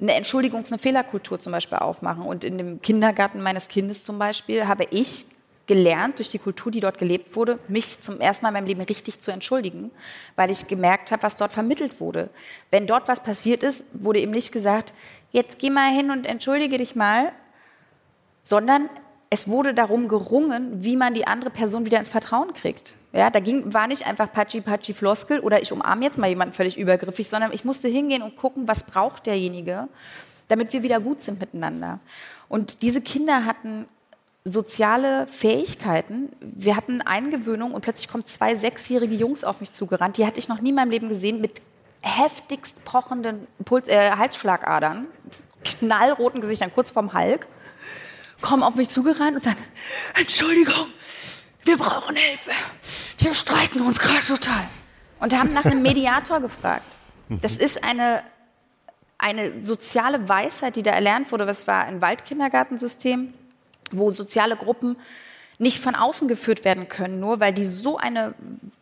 eine 0.00 0.12
Entschuldigungs-, 0.14 0.72
eine 0.72 0.78
Fehlerkultur 0.78 1.38
zum 1.38 1.52
Beispiel 1.52 1.78
aufmachen. 1.78 2.24
Und 2.24 2.44
in 2.44 2.58
dem 2.58 2.82
Kindergarten 2.82 3.42
meines 3.42 3.68
Kindes 3.68 4.02
zum 4.02 4.18
Beispiel 4.18 4.66
habe 4.66 4.86
ich 4.90 5.26
gelernt, 5.70 6.18
durch 6.18 6.30
die 6.30 6.40
Kultur, 6.40 6.72
die 6.72 6.80
dort 6.80 6.98
gelebt 6.98 7.36
wurde, 7.36 7.60
mich 7.68 8.00
zum 8.00 8.18
ersten 8.18 8.42
Mal 8.42 8.48
in 8.48 8.54
meinem 8.54 8.66
Leben 8.66 8.80
richtig 8.80 9.20
zu 9.20 9.30
entschuldigen, 9.30 9.92
weil 10.34 10.50
ich 10.50 10.66
gemerkt 10.66 11.12
habe, 11.12 11.22
was 11.22 11.36
dort 11.36 11.52
vermittelt 11.52 12.00
wurde. 12.00 12.28
Wenn 12.72 12.88
dort 12.88 13.06
was 13.06 13.20
passiert 13.20 13.62
ist, 13.62 13.86
wurde 13.92 14.18
eben 14.18 14.32
nicht 14.32 14.50
gesagt, 14.50 14.92
jetzt 15.30 15.60
geh 15.60 15.70
mal 15.70 15.92
hin 15.92 16.10
und 16.10 16.26
entschuldige 16.26 16.76
dich 16.76 16.96
mal, 16.96 17.30
sondern 18.42 18.90
es 19.30 19.46
wurde 19.46 19.72
darum 19.72 20.08
gerungen, 20.08 20.82
wie 20.82 20.96
man 20.96 21.14
die 21.14 21.28
andere 21.28 21.50
Person 21.50 21.84
wieder 21.84 22.00
ins 22.00 22.10
Vertrauen 22.10 22.52
kriegt. 22.52 22.96
Ja, 23.12 23.30
da 23.30 23.38
ging, 23.38 23.72
war 23.72 23.86
nicht 23.86 24.08
einfach 24.08 24.32
Patschi 24.32 24.62
Patschi 24.62 24.92
Floskel 24.92 25.38
oder 25.38 25.62
ich 25.62 25.70
umarme 25.70 26.04
jetzt 26.04 26.18
mal 26.18 26.26
jemanden 26.26 26.52
völlig 26.52 26.78
übergriffig, 26.78 27.28
sondern 27.28 27.52
ich 27.52 27.64
musste 27.64 27.86
hingehen 27.86 28.22
und 28.22 28.34
gucken, 28.34 28.66
was 28.66 28.82
braucht 28.82 29.26
derjenige, 29.26 29.86
damit 30.48 30.72
wir 30.72 30.82
wieder 30.82 30.98
gut 30.98 31.20
sind 31.20 31.38
miteinander. 31.38 32.00
Und 32.48 32.82
diese 32.82 33.02
Kinder 33.02 33.44
hatten 33.44 33.86
soziale 34.44 35.26
Fähigkeiten. 35.26 36.30
Wir 36.40 36.76
hatten 36.76 37.02
Eingewöhnung 37.02 37.72
und 37.72 37.82
plötzlich 37.82 38.08
kommen 38.08 38.24
zwei 38.24 38.54
sechsjährige 38.54 39.14
Jungs 39.14 39.44
auf 39.44 39.60
mich 39.60 39.72
zugerannt. 39.72 40.16
Die 40.16 40.26
hatte 40.26 40.38
ich 40.38 40.48
noch 40.48 40.60
nie 40.60 40.70
in 40.70 40.74
meinem 40.74 40.90
Leben 40.90 41.08
gesehen 41.08 41.40
mit 41.40 41.60
heftigst 42.00 42.84
pochenden 42.84 43.46
Puls, 43.64 43.86
äh, 43.88 44.12
Halsschlagadern, 44.12 45.06
knallroten 45.64 46.40
Gesichtern, 46.40 46.72
kurz 46.72 46.90
vorm 46.90 47.12
Hulk 47.12 47.46
kommen 48.40 48.62
auf 48.62 48.74
mich 48.74 48.88
zugerannt 48.88 49.36
und 49.36 49.42
sagen, 49.42 49.62
Entschuldigung, 50.18 50.86
wir 51.64 51.76
brauchen 51.76 52.16
Hilfe. 52.16 52.50
Wir 53.18 53.34
streiten 53.34 53.80
uns 53.82 53.98
gerade 53.98 54.24
total. 54.26 54.66
Und 55.18 55.38
haben 55.38 55.52
nach 55.52 55.66
einem 55.66 55.82
Mediator 55.82 56.40
gefragt. 56.40 56.96
Das 57.28 57.58
ist 57.58 57.84
eine, 57.84 58.22
eine 59.18 59.64
soziale 59.64 60.28
Weisheit, 60.28 60.76
die 60.76 60.82
da 60.82 60.92
erlernt 60.92 61.30
wurde. 61.30 61.44
Das 61.44 61.66
war 61.66 61.84
ein 61.84 62.00
Waldkindergartensystem, 62.00 63.34
wo 63.92 64.10
soziale 64.10 64.56
Gruppen 64.56 64.96
nicht 65.58 65.78
von 65.78 65.94
außen 65.94 66.26
geführt 66.26 66.64
werden 66.64 66.88
können, 66.88 67.20
nur 67.20 67.38
weil 67.38 67.52
die 67.52 67.66
so 67.66 67.98
eine 67.98 68.34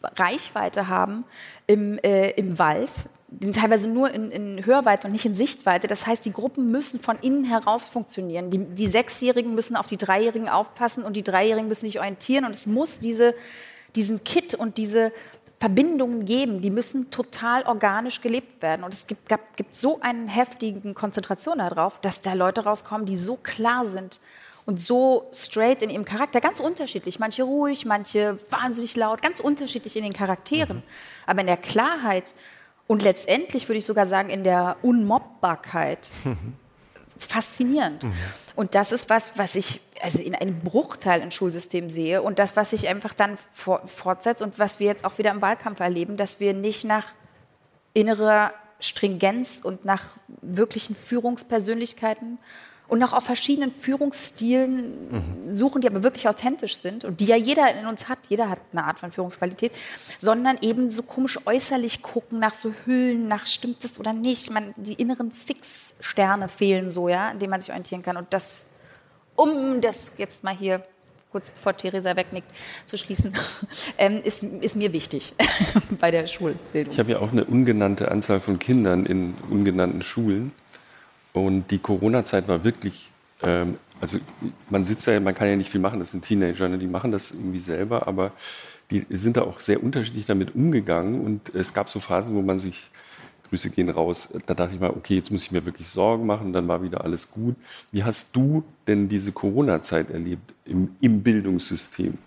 Reichweite 0.02 0.89
haben 0.89 1.24
im, 1.66 1.98
äh, 1.98 2.30
im 2.30 2.59
Wald, 2.59 2.93
die 3.30 3.44
sind 3.44 3.56
teilweise 3.56 3.89
nur 3.89 4.10
in, 4.10 4.30
in, 4.30 4.64
Hörweite 4.64 5.06
und 5.06 5.12
nicht 5.12 5.26
in 5.26 5.35
Sichtweite. 5.35 5.86
Das 5.86 6.06
heißt, 6.06 6.24
die 6.24 6.32
Gruppen 6.32 6.70
müssen 6.70 6.98
von 6.98 7.18
innen 7.20 7.44
heraus 7.44 7.89
funktionieren. 7.89 8.51
Die, 8.51 8.59
die 8.59 8.86
Sechsjährigen 8.86 9.55
müssen 9.55 9.76
auf 9.76 9.86
die 9.86 9.98
Dreijährigen 9.98 10.48
aufpassen 10.48 11.05
und 11.05 11.14
die 11.14 11.22
Dreijährigen 11.22 11.68
müssen 11.68 11.86
sich 11.86 11.98
orientieren. 11.98 12.47
Und 12.47 12.52
es 12.55 12.66
muss 12.66 13.01
diese, 13.01 13.35
diesen 13.97 14.24
Kit 14.24 14.55
und 14.55 14.78
diese 14.78 15.12
Verbindungen 15.60 16.24
geben. 16.24 16.62
Die 16.62 16.70
müssen 16.70 17.10
total 17.10 17.64
organisch 17.64 18.22
gelebt 18.22 18.62
werden. 18.62 18.82
Und 18.82 18.94
es 18.94 19.06
gibt, 19.06 19.28
gab, 19.28 19.56
gibt 19.56 19.74
so 19.74 20.01
eine 20.01 20.26
heftige 20.28 20.94
Konzentration 20.94 21.59
darauf, 21.59 22.01
dass 22.01 22.22
da 22.22 22.32
Leute 22.32 22.64
rauskommen, 22.64 23.05
die 23.05 23.18
so 23.18 23.36
klar 23.36 23.85
sind 23.85 24.20
und 24.69 24.78
so 24.78 25.31
straight 25.32 25.82
in 25.82 25.89
ihrem 25.89 26.05
Charakter, 26.05 26.43
ganz 26.43 26.61
unterschiedlich. 26.61 27.19
Manche 27.19 27.43
ruhig, 27.43 27.86
manche 27.86 28.39
wahnsinnig 28.51 28.97
laut, 28.97 29.23
ganz 29.23 29.40
unterschiedlich 29.40 29.97
in 29.97 30.03
den 30.03 30.12
Charakteren. 30.12 30.82
Aber 31.24 31.40
in 31.40 31.47
der 31.47 31.57
Klarheit 31.57 32.35
und 32.86 33.03
letztendlich 33.03 33.66
würde 33.66 33.78
ich 33.78 33.86
sogar 33.86 34.05
sagen, 34.05 34.28
in 34.28 34.45
der 34.45 34.77
Unmobbbarkeit 34.82 36.11
faszinierend. 37.19 38.03
Mhm. 38.03 38.12
Und 38.57 38.74
das 38.74 38.93
ist 38.93 39.09
was, 39.09 39.39
was 39.39 39.57
ich 39.57 39.81
also 40.03 40.20
in 40.20 40.35
einem 40.35 40.59
Bruchteil 40.61 41.23
ein 41.23 41.31
Schulsystem 41.31 41.89
sehe 41.89 42.20
und 42.20 42.39
das, 42.39 42.55
was 42.55 42.69
sich 42.70 42.89
einfach 42.89 43.15
dann 43.15 43.39
fortsetzt 43.86 44.43
und 44.43 44.59
was 44.59 44.81
wir 44.81 44.86
jetzt 44.86 45.07
auch 45.07 45.16
wieder 45.16 45.31
im 45.31 45.40
Wahlkampf 45.40 45.81
erleben, 45.81 46.19
dass 46.19 46.40
wir 46.40 46.53
nicht 46.53 46.85
nach 46.85 47.07
innerer 47.95 48.53
Stringenz 48.81 49.62
und 49.65 49.86
nach 49.86 50.19
wirklichen 50.43 50.95
Führungspersönlichkeiten 50.95 52.39
und 52.89 52.98
noch 52.98 53.12
auf 53.12 53.24
verschiedenen 53.24 53.73
Führungsstilen 53.73 55.10
mhm. 55.10 55.52
suchen, 55.52 55.82
die 55.82 55.89
aber 55.89 56.02
wirklich 56.02 56.27
authentisch 56.27 56.77
sind 56.77 57.05
und 57.05 57.20
die 57.20 57.27
ja 57.27 57.36
jeder 57.36 57.78
in 57.78 57.86
uns 57.86 58.09
hat, 58.09 58.19
jeder 58.28 58.48
hat 58.48 58.60
eine 58.73 58.85
Art 58.85 58.98
von 58.98 59.12
Führungsqualität, 59.12 59.73
sondern 60.19 60.59
eben 60.62 60.90
so 60.90 61.02
komisch 61.02 61.39
äußerlich 61.44 62.02
gucken 62.02 62.39
nach 62.39 62.55
so 62.55 62.73
Hüllen, 62.85 63.28
nach 63.28 63.47
stimmt 63.47 63.85
es 63.85 64.01
oder 64.01 64.12
nicht. 64.12 64.51
Man, 64.51 64.73
die 64.77 64.94
inneren 64.94 65.32
Fixsterne 65.32 66.48
fehlen 66.48 66.90
so, 66.90 67.09
ja, 67.09 67.28
an 67.28 67.39
denen 67.39 67.51
man 67.51 67.60
sich 67.60 67.70
orientieren 67.70 68.02
kann. 68.02 68.16
Und 68.16 68.32
das, 68.32 68.70
um 69.36 69.81
das 69.82 70.12
jetzt 70.16 70.43
mal 70.43 70.56
hier 70.56 70.82
kurz 71.31 71.51
bevor 71.51 71.77
Theresa 71.77 72.16
wegnickt, 72.16 72.48
zu 72.86 72.97
schließen, 72.97 73.35
ähm, 73.98 74.23
ist, 74.24 74.43
ist 74.43 74.77
mir 74.77 74.94
wichtig 74.94 75.35
bei 76.01 76.10
der 76.10 76.27
Schulbildung. 76.27 76.93
Ich 76.93 76.98
habe 76.98 77.10
ja 77.10 77.19
auch 77.19 77.32
eine 77.32 77.44
ungenannte 77.44 78.10
Anzahl 78.10 78.40
von 78.40 78.59
Kindern 78.59 79.05
in 79.05 79.35
ungenannten 79.51 80.01
Schulen. 80.01 80.52
Und 81.44 81.70
die 81.70 81.78
Corona-Zeit 81.78 82.48
war 82.48 82.65
wirklich, 82.65 83.10
ähm, 83.43 83.78
also 84.01 84.19
man 84.70 84.85
sitzt 84.85 85.06
ja, 85.06 85.19
man 85.20 85.35
kann 85.35 85.48
ja 85.48 85.56
nicht 85.56 85.70
viel 85.70 85.81
machen, 85.81 85.98
das 85.98 86.10
sind 86.10 86.24
Teenager, 86.24 86.69
ne? 86.69 86.78
die 86.78 86.86
machen 86.86 87.10
das 87.10 87.31
irgendwie 87.32 87.60
selber, 87.60 88.06
aber 88.06 88.32
die 88.90 89.06
sind 89.10 89.36
da 89.36 89.43
auch 89.43 89.60
sehr 89.60 89.82
unterschiedlich 89.82 90.27
damit 90.27 90.55
umgegangen. 90.55 91.20
Und 91.20 91.55
es 91.55 91.74
gab 91.74 91.90
so 91.90 92.01
Phasen, 92.01 92.35
wo 92.35 92.43
man 92.43 92.59
sich, 92.59 92.90
Grüße 93.48 93.70
gehen 93.70 93.89
raus, 93.89 94.28
da 94.47 94.55
dachte 94.55 94.74
ich 94.74 94.81
mal, 94.81 94.90
okay, 94.90 95.15
jetzt 95.15 95.31
muss 95.31 95.43
ich 95.43 95.51
mir 95.51 95.65
wirklich 95.65 95.89
Sorgen 95.89 96.27
machen, 96.27 96.52
dann 96.52 96.69
war 96.69 96.82
wieder 96.82 97.05
alles 97.05 97.31
gut. 97.31 97.56
Wie 97.90 98.05
hast 98.05 98.36
du 98.36 98.62
denn 98.86 99.09
diese 99.09 99.32
Corona-Zeit 99.32 100.10
erlebt 100.10 100.52
im, 100.66 100.94
im 101.01 101.23
Bildungssystem? 101.23 102.19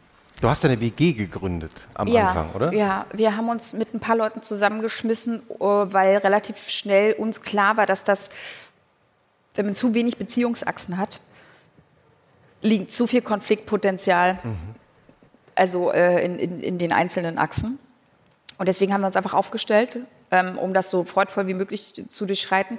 Du 0.42 0.50
hast 0.50 0.66
eine 0.66 0.82
WG 0.82 1.14
gegründet 1.14 1.72
am 1.94 2.08
ja, 2.08 2.30
Anfang, 2.30 2.52
oder? 2.56 2.74
Ja, 2.74 3.06
wir 3.14 3.38
haben 3.38 3.50
uns 3.50 3.74
mit 3.74 3.94
ein 3.94 4.00
paar 4.00 4.16
Leuten 4.16 4.42
zusammengeschmissen, 4.42 5.44
äh, 5.60 5.64
weil 5.64 6.18
relativ 6.18 6.70
schnell 6.70 7.14
uns 7.14 7.44
klar 7.44 7.78
war, 7.78 7.86
dass 7.86 8.04
das 8.04 8.32
wenn 9.56 9.66
man 9.66 9.76
zu 9.76 9.94
wenig 9.94 10.18
Beziehungsachsen 10.18 10.98
hat, 10.98 11.20
liegt 12.62 12.92
zu 12.92 13.08
viel 13.08 13.22
Konfliktpotenzial 13.22 14.40
mhm. 14.44 14.58
also 15.56 15.92
äh, 15.92 16.24
in, 16.24 16.40
in, 16.40 16.60
in, 16.62 16.78
den 16.78 16.94
einzelnen 16.94 17.38
Achsen. 17.38 17.80
Und 18.58 18.68
deswegen 18.68 18.94
haben 18.94 19.02
wir 19.02 19.08
uns 19.08 19.16
einfach 19.16 19.34
aufgestellt, 19.34 19.98
ähm, 20.30 20.58
um 20.58 20.74
das 20.74 20.90
so 20.90 21.04
freudvoll 21.04 21.48
wie 21.48 21.54
möglich 21.54 22.04
zu 22.08 22.26
durchschreiten. 22.26 22.78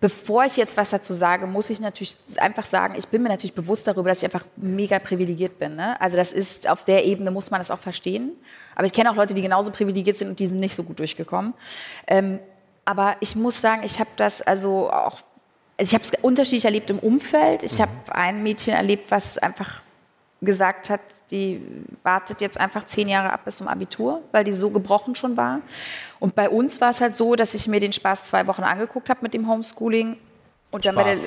Bevor 0.00 0.44
ich 0.44 0.56
jetzt 0.56 0.76
was 0.76 0.90
dazu 0.90 1.12
sage, 1.12 1.46
muss 1.46 1.70
ich 1.70 1.78
natürlich 1.78 2.16
einfach 2.38 2.64
sagen, 2.64 2.96
ich 2.96 3.06
bin 3.06 3.22
mir 3.22 3.28
natürlich 3.28 3.54
bewusst 3.54 3.86
darüber, 3.86 4.08
dass 4.08 4.18
ich 4.18 4.24
einfach 4.24 4.44
mega 4.56 4.98
privilegiert 4.98 5.60
bin. 5.60 5.76
Ne? 5.76 6.00
Also 6.00 6.16
das 6.16 6.32
ist, 6.32 6.68
auf 6.68 6.84
der 6.84 7.04
Ebene 7.04 7.30
muss 7.30 7.52
man 7.52 7.60
das 7.60 7.70
auch 7.70 7.78
verstehen. 7.78 8.32
Aber 8.74 8.84
ich 8.84 8.92
kenne 8.92 9.10
auch 9.10 9.14
Leute, 9.14 9.32
die 9.32 9.42
genauso 9.42 9.70
privilegiert 9.70 10.18
sind 10.18 10.28
und 10.28 10.40
die 10.40 10.48
sind 10.48 10.58
nicht 10.58 10.74
so 10.74 10.82
gut 10.82 10.98
durchgekommen. 10.98 11.54
Ähm, 12.08 12.40
aber 12.84 13.16
ich 13.20 13.36
muss 13.36 13.60
sagen, 13.60 13.82
ich 13.84 14.00
habe 14.00 14.10
das 14.16 14.42
also 14.42 14.90
auch 14.90 15.20
also 15.82 15.90
ich 15.90 15.94
habe 15.94 16.04
es 16.04 16.22
unterschiedlich 16.22 16.64
erlebt 16.64 16.90
im 16.90 17.00
Umfeld. 17.00 17.64
Ich 17.64 17.78
mhm. 17.78 17.82
habe 17.82 17.92
ein 18.12 18.42
Mädchen 18.44 18.72
erlebt, 18.72 19.10
was 19.10 19.36
einfach 19.36 19.82
gesagt 20.40 20.90
hat, 20.90 21.00
die 21.32 21.60
wartet 22.04 22.40
jetzt 22.40 22.58
einfach 22.58 22.84
zehn 22.84 23.08
Jahre 23.08 23.32
ab 23.32 23.44
bis 23.44 23.56
zum 23.56 23.66
Abitur, 23.66 24.22
weil 24.30 24.44
die 24.44 24.52
so 24.52 24.70
gebrochen 24.70 25.16
schon 25.16 25.36
war. 25.36 25.60
Und 26.20 26.36
bei 26.36 26.48
uns 26.48 26.80
war 26.80 26.90
es 26.90 27.00
halt 27.00 27.16
so, 27.16 27.34
dass 27.34 27.54
ich 27.54 27.66
mir 27.66 27.80
den 27.80 27.92
Spaß 27.92 28.26
zwei 28.26 28.46
Wochen 28.46 28.62
angeguckt 28.62 29.10
habe 29.10 29.20
mit 29.22 29.34
dem 29.34 29.48
Homeschooling. 29.48 30.18
Und 30.70 30.86
dann 30.86 30.94
bei 30.94 31.02
der, 31.02 31.18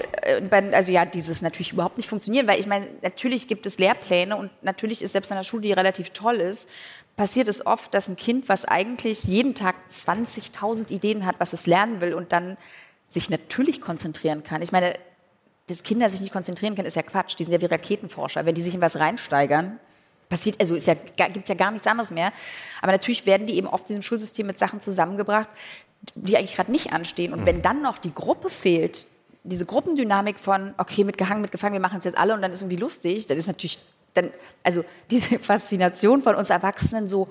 äh, 0.41 0.73
also 0.73 0.90
ja, 0.90 1.03
dieses 1.03 1.41
natürlich 1.41 1.73
überhaupt 1.73 1.98
nicht 1.98 2.07
funktionieren, 2.07 2.48
weil 2.48 2.57
ich 2.57 2.65
meine, 2.65 2.88
natürlich 3.02 3.49
gibt 3.49 3.65
es 3.65 3.77
Lehrpläne 3.77 4.38
und 4.38 4.52
natürlich 4.64 5.02
ist 5.02 5.11
selbst 5.11 5.34
an 5.34 5.38
der 5.38 5.44
Schule, 5.44 5.64
die 5.64 5.73
relativ 5.73 6.11
toll 6.11 6.36
ist, 6.36 6.69
passiert 7.18 7.49
es 7.49 7.65
oft, 7.65 7.94
dass 7.94 8.07
ein 8.07 8.15
Kind, 8.15 8.48
was 8.48 8.64
eigentlich 8.64 9.26
jeden 9.26 9.53
Tag 9.53 9.76
20.000 9.91 10.91
Ideen 10.91 11.26
hat, 11.26 11.36
was 11.40 11.52
es 11.52 11.68
lernen 11.68 11.99
will 11.99 12.14
und 12.14 12.32
dann 12.32 12.56
sich 13.15 13.29
natürlich 13.29 13.81
konzentrieren 13.81 14.43
kann. 14.43 14.61
Ich 14.61 14.71
meine, 14.71 14.93
dass 15.67 15.81
Kinder 15.81 16.09
sich 16.09 16.21
nicht 16.21 16.33
konzentrieren 16.33 16.75
können, 16.75 16.85
ist 16.85 16.95
ja 16.95 17.01
Quatsch. 17.01 17.35
Die 17.39 17.43
sind 17.43 17.53
ja 17.53 17.61
wie 17.61 17.65
Raketenforscher. 17.65 18.45
Wenn 18.45 18.53
die 18.53 18.61
sich 18.61 18.75
in 18.75 18.81
was 18.81 18.97
reinsteigern, 18.97 19.79
passiert, 20.29 20.59
also 20.59 20.75
ja, 20.75 20.93
gibt 20.93 21.43
es 21.43 21.47
ja 21.49 21.55
gar 21.55 21.71
nichts 21.71 21.87
anderes 21.87 22.11
mehr. 22.11 22.31
Aber 22.81 22.91
natürlich 22.91 23.25
werden 23.25 23.47
die 23.47 23.55
eben 23.55 23.67
oft 23.67 23.83
in 23.83 23.87
diesem 23.87 24.01
Schulsystem 24.03 24.45
mit 24.45 24.59
Sachen 24.59 24.81
zusammengebracht, 24.81 25.49
die 26.13 26.37
eigentlich 26.37 26.55
gerade 26.55 26.71
nicht 26.71 26.93
anstehen. 26.93 27.33
Und 27.33 27.45
wenn 27.45 27.61
dann 27.61 27.81
noch 27.81 27.97
die 27.97 28.13
Gruppe 28.13 28.49
fehlt, 28.49 29.07
diese 29.43 29.65
Gruppendynamik 29.65 30.39
von, 30.39 30.73
okay, 30.77 31.03
mitgehangen, 31.03 31.41
mitgefangen, 31.41 31.73
wir 31.73 31.79
machen 31.79 31.99
es 31.99 32.03
jetzt 32.03 32.17
alle 32.17 32.33
und 32.33 32.41
dann 32.41 32.51
ist 32.51 32.61
irgendwie 32.61 32.77
lustig, 32.77 33.27
dann 33.27 33.37
ist 33.37 33.47
natürlich, 33.47 33.79
dann, 34.13 34.29
also 34.61 34.83
diese 35.09 35.39
Faszination 35.39 36.21
von 36.21 36.35
uns 36.35 36.49
Erwachsenen 36.49 37.07
so, 37.07 37.27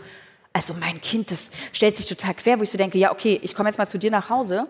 also 0.52 0.72
mein 0.74 1.00
Kind, 1.00 1.30
das 1.30 1.50
stellt 1.72 1.96
sich 1.96 2.06
total 2.06 2.34
quer, 2.34 2.58
wo 2.58 2.62
ich 2.62 2.70
so 2.70 2.78
denke, 2.78 2.96
ja, 2.96 3.12
okay, 3.12 3.38
ich 3.42 3.54
komme 3.54 3.68
jetzt 3.68 3.78
mal 3.78 3.88
zu 3.88 3.98
dir 3.98 4.10
nach 4.10 4.30
Hause 4.30 4.66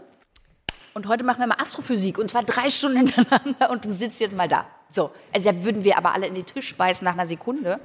und 0.94 1.08
heute 1.08 1.24
machen 1.24 1.40
wir 1.40 1.48
mal 1.48 1.60
Astrophysik 1.60 2.18
und 2.18 2.30
zwar 2.30 2.44
drei 2.44 2.70
Stunden 2.70 2.96
hintereinander 3.06 3.70
und 3.70 3.84
du 3.84 3.90
sitzt 3.90 4.20
jetzt 4.20 4.34
mal 4.34 4.48
da. 4.48 4.64
So, 4.88 5.10
also 5.34 5.50
da 5.50 5.64
würden 5.64 5.84
wir 5.84 5.98
aber 5.98 6.14
alle 6.14 6.26
in 6.26 6.34
den 6.34 6.46
Tisch 6.46 6.74
beißen 6.76 7.04
nach 7.04 7.14
einer 7.14 7.26
Sekunde. 7.26 7.80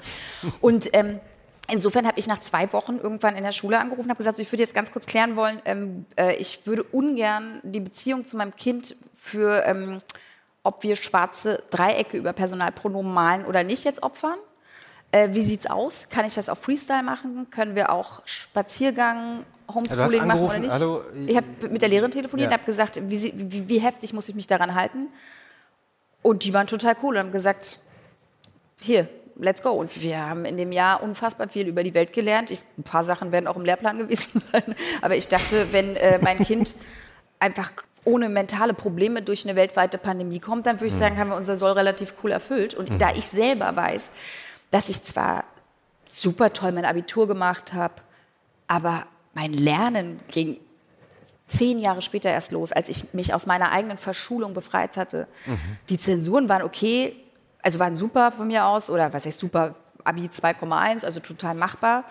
Und 0.62 0.90
ähm, 0.94 1.20
insofern 1.68 2.06
habe 2.06 2.20
ich 2.20 2.28
nach 2.28 2.40
zwei 2.40 2.72
Wochen 2.72 2.98
irgendwann 2.98 3.36
in 3.36 3.44
der 3.44 3.52
Schule 3.52 3.80
angerufen 3.80 4.06
und 4.06 4.10
habe 4.12 4.20
gesagt, 4.20 4.38
so, 4.38 4.44
ich 4.44 4.52
würde 4.52 4.62
jetzt 4.62 4.76
ganz 4.76 4.92
kurz 4.92 5.08
klären 5.08 5.36
wollen, 5.36 5.60
ähm, 5.66 6.06
äh, 6.18 6.36
ich 6.36 6.68
würde 6.68 6.84
ungern 6.84 7.60
die 7.64 7.80
Beziehung 7.80 8.26
zu 8.26 8.38
meinem 8.38 8.56
Kind 8.56 8.96
für, 9.16 9.64
ähm, 9.66 9.98
ob 10.62 10.84
wir 10.84 10.96
schwarze 10.96 11.64
Dreiecke 11.72 12.16
über 12.16 12.32
Personalpronomen 12.32 13.12
malen 13.12 13.46
oder 13.46 13.64
nicht, 13.64 13.86
jetzt 13.86 14.04
opfern. 14.04 14.38
Äh, 15.12 15.30
wie 15.32 15.42
sieht's 15.42 15.66
aus? 15.66 16.10
Kann 16.10 16.26
ich 16.26 16.36
das 16.36 16.48
auf 16.48 16.60
Freestyle 16.60 17.02
machen? 17.02 17.50
Können 17.50 17.74
wir 17.74 17.92
auch 17.92 18.22
Spaziergang 18.26 19.46
Homeschooling 19.74 20.26
machen 20.26 20.42
oder 20.42 20.60
nicht. 20.60 20.72
Hallo, 20.72 21.02
ich 21.26 21.36
habe 21.36 21.48
mit 21.70 21.82
der 21.82 21.90
Lehrerin 21.90 22.12
telefoniert 22.12 22.50
ja. 22.50 22.56
und 22.56 22.62
habe 22.62 22.66
gesagt, 22.66 23.00
wie, 23.10 23.34
wie, 23.36 23.70
wie, 23.70 23.80
heftig 23.80 24.14
muss 24.14 24.28
ich 24.30 24.36
mich 24.36 24.48
daran 24.48 24.76
halten? 24.76 25.08
Und 26.22 26.44
die 26.44 26.54
waren 26.54 26.68
total 26.68 26.96
cool 27.04 27.16
und 27.16 27.20
haben 27.20 27.32
gesagt, 27.32 27.78
hier, 28.82 29.08
let's 29.38 29.62
go. 29.62 29.72
Und 29.72 30.02
wir 30.02 30.20
haben 30.20 30.46
in 30.46 30.58
dem 30.58 30.72
Jahr 30.72 31.02
unfassbar 31.02 31.48
viel 31.50 31.68
über 31.68 31.84
die 31.84 31.94
Welt 31.94 32.14
gelernt. 32.14 32.52
Ich, 32.52 32.60
ein 32.78 32.84
paar 32.84 33.04
Sachen 33.04 33.32
werden 33.32 33.48
auch 33.48 33.56
im 33.56 33.66
Lehrplan 33.66 33.98
gewesen 34.00 34.42
sein. 34.52 34.76
Aber 35.02 35.16
ich 35.16 35.28
dachte, 35.28 35.72
wenn 35.72 35.96
äh, 35.96 36.20
mein 36.22 36.40
Kind 36.40 36.76
einfach 37.40 37.72
ohne 38.06 38.30
mentale 38.30 38.74
Probleme 38.74 39.22
durch 39.22 39.46
eine 39.46 39.56
weltweite 39.56 39.98
Pandemie 39.98 40.40
kommt, 40.40 40.66
dann 40.66 40.78
würde 40.78 40.88
ich 40.88 40.94
hm. 40.94 41.00
sagen, 41.00 41.18
haben 41.18 41.30
wir 41.30 41.36
unser 41.36 41.58
Soll 41.58 41.74
relativ 41.74 42.16
cool 42.24 42.32
erfüllt. 42.32 42.74
Und 42.74 42.90
mhm. 42.90 42.98
da 42.98 43.14
ich 43.14 43.28
selber 43.28 43.76
weiß, 43.76 44.12
dass 44.72 44.90
ich 44.90 45.04
zwar 45.04 45.44
super 46.08 46.54
toll 46.54 46.72
mein 46.72 46.86
Abitur 46.86 47.28
gemacht 47.28 47.74
habe, 47.74 47.96
aber 48.68 49.06
mein 49.34 49.54
Lernen 49.54 50.20
ging 50.30 50.58
zehn 51.48 51.80
Jahre 51.80 52.02
später 52.02 52.30
erst 52.30 52.52
los, 52.52 52.72
als 52.72 52.90
ich 52.90 53.14
mich 53.14 53.34
aus 53.34 53.46
meiner 53.46 53.72
eigenen 53.72 53.98
Verschulung 53.98 54.54
befreit 54.54 54.98
hatte. 54.98 55.28
Mhm. 55.46 55.60
Die 55.90 55.98
Zensuren 55.98 56.48
waren 56.48 56.62
okay, 56.62 57.16
also 57.62 57.80
waren 57.80 57.96
super 57.96 58.32
von 58.32 58.48
mir 58.48 58.66
aus, 58.66 58.90
oder 58.90 59.12
was 59.14 59.26
heißt 59.26 59.40
super, 59.40 59.76
Abi 60.04 60.22
2,1, 60.22 61.04
also 61.04 61.20
total 61.20 61.56
machbar. 61.56 62.06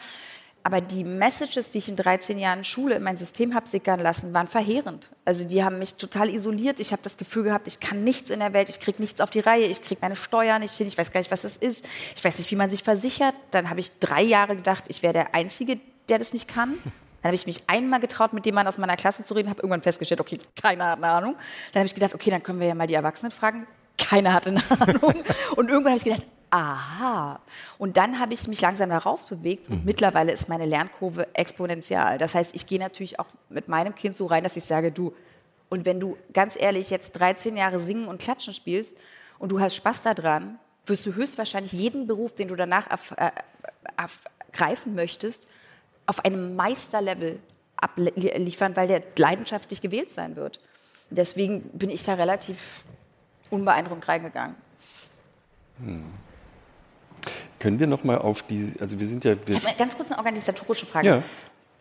Aber 0.64 0.80
die 0.80 1.04
Messages, 1.04 1.70
die 1.70 1.78
ich 1.78 1.88
in 1.88 1.96
13 1.96 2.38
Jahren 2.38 2.64
Schule 2.64 2.96
in 2.96 3.02
mein 3.02 3.16
System 3.16 3.54
habe 3.54 3.66
sickern 3.66 4.00
lassen, 4.00 4.34
waren 4.34 4.48
verheerend. 4.48 5.08
Also 5.24 5.46
die 5.46 5.64
haben 5.64 5.78
mich 5.78 5.94
total 5.94 6.28
isoliert. 6.28 6.80
Ich 6.80 6.92
habe 6.92 7.00
das 7.02 7.16
Gefühl 7.16 7.44
gehabt, 7.44 7.66
ich 7.68 7.80
kann 7.80 8.04
nichts 8.04 8.28
in 8.28 8.40
der 8.40 8.52
Welt, 8.52 8.68
ich 8.68 8.80
kriege 8.80 9.00
nichts 9.00 9.20
auf 9.20 9.30
die 9.30 9.40
Reihe, 9.40 9.66
ich 9.66 9.82
kriege 9.82 10.00
meine 10.02 10.16
Steuern 10.16 10.60
nicht 10.60 10.74
hin, 10.74 10.86
ich 10.86 10.98
weiß 10.98 11.12
gar 11.12 11.20
nicht, 11.20 11.30
was 11.30 11.42
das 11.42 11.56
ist. 11.56 11.86
Ich 12.14 12.22
weiß 12.22 12.38
nicht, 12.38 12.50
wie 12.50 12.56
man 12.56 12.68
sich 12.68 12.82
versichert. 12.82 13.34
Dann 13.52 13.70
habe 13.70 13.80
ich 13.80 13.98
drei 13.98 14.22
Jahre 14.22 14.56
gedacht, 14.56 14.84
ich 14.88 15.02
wäre 15.02 15.12
der 15.12 15.34
Einzige, 15.34 15.78
der 16.08 16.18
das 16.18 16.32
nicht 16.32 16.48
kann. 16.48 16.74
Dann 17.22 17.30
habe 17.30 17.34
ich 17.34 17.46
mich 17.46 17.62
einmal 17.66 18.00
getraut, 18.00 18.32
mit 18.32 18.46
jemandem 18.46 18.68
aus 18.68 18.78
meiner 18.78 18.96
Klasse 18.96 19.24
zu 19.24 19.34
reden, 19.34 19.50
habe 19.50 19.60
irgendwann 19.60 19.82
festgestellt, 19.82 20.20
okay, 20.20 20.38
keiner 20.60 20.90
hat 20.90 20.98
eine 20.98 21.08
Ahnung. 21.08 21.36
Dann 21.72 21.80
habe 21.80 21.86
ich 21.86 21.94
gedacht, 21.94 22.14
okay, 22.14 22.30
dann 22.30 22.42
können 22.42 22.60
wir 22.60 22.68
ja 22.68 22.74
mal 22.74 22.86
die 22.86 22.94
Erwachsenen 22.94 23.32
fragen. 23.32 23.66
Keiner 23.96 24.32
hatte 24.32 24.50
eine 24.50 24.62
Ahnung. 24.80 25.14
Und 25.56 25.68
irgendwann 25.68 25.92
habe 25.92 25.96
ich 25.96 26.04
gedacht, 26.04 26.22
aha. 26.50 27.40
Und 27.76 27.96
dann 27.96 28.20
habe 28.20 28.34
ich 28.34 28.46
mich 28.48 28.60
langsam 28.60 28.90
herausbewegt 28.90 29.68
und 29.68 29.80
mhm. 29.80 29.84
mittlerweile 29.84 30.32
ist 30.32 30.48
meine 30.48 30.66
Lernkurve 30.66 31.34
exponentiell. 31.34 32.18
Das 32.18 32.34
heißt, 32.34 32.54
ich 32.54 32.66
gehe 32.66 32.78
natürlich 32.78 33.18
auch 33.18 33.26
mit 33.48 33.68
meinem 33.68 33.94
Kind 33.94 34.16
so 34.16 34.26
rein, 34.26 34.44
dass 34.44 34.56
ich 34.56 34.64
sage, 34.64 34.92
du, 34.92 35.14
und 35.68 35.84
wenn 35.84 36.00
du 36.00 36.16
ganz 36.32 36.56
ehrlich 36.58 36.90
jetzt 36.90 37.12
13 37.12 37.56
Jahre 37.56 37.78
singen 37.78 38.06
und 38.06 38.20
klatschen 38.20 38.54
spielst 38.54 38.96
und 39.38 39.50
du 39.52 39.60
hast 39.60 39.74
Spaß 39.74 40.02
daran, 40.02 40.58
wirst 40.86 41.04
du 41.04 41.14
höchstwahrscheinlich 41.14 41.72
jeden 41.72 42.06
Beruf, 42.06 42.34
den 42.34 42.48
du 42.48 42.56
danach 42.56 42.86
ergreifen 43.96 44.94
möchtest, 44.94 45.46
auf 46.08 46.24
einem 46.24 46.56
Meisterlevel 46.56 47.38
abliefern, 47.76 48.74
weil 48.74 48.88
der 48.88 49.02
leidenschaftlich 49.16 49.80
gewählt 49.82 50.08
sein 50.10 50.36
wird. 50.36 50.58
Deswegen 51.10 51.62
bin 51.70 51.90
ich 51.90 52.02
da 52.02 52.14
relativ 52.14 52.84
unbeeindruckt 53.50 54.08
reingegangen. 54.08 54.56
Hm. 55.78 56.04
Können 57.58 57.78
wir 57.78 57.86
noch 57.86 58.04
mal 58.04 58.18
auf 58.18 58.42
die, 58.42 58.72
also 58.80 58.98
wir 58.98 59.06
sind 59.06 59.24
ja... 59.24 59.36
Wir 59.46 59.56
ich 59.56 59.66
habe 59.66 59.76
ganz 59.76 59.96
kurz 59.96 60.10
eine 60.10 60.18
organisatorische 60.18 60.86
Frage. 60.86 61.08
Ja. 61.08 61.22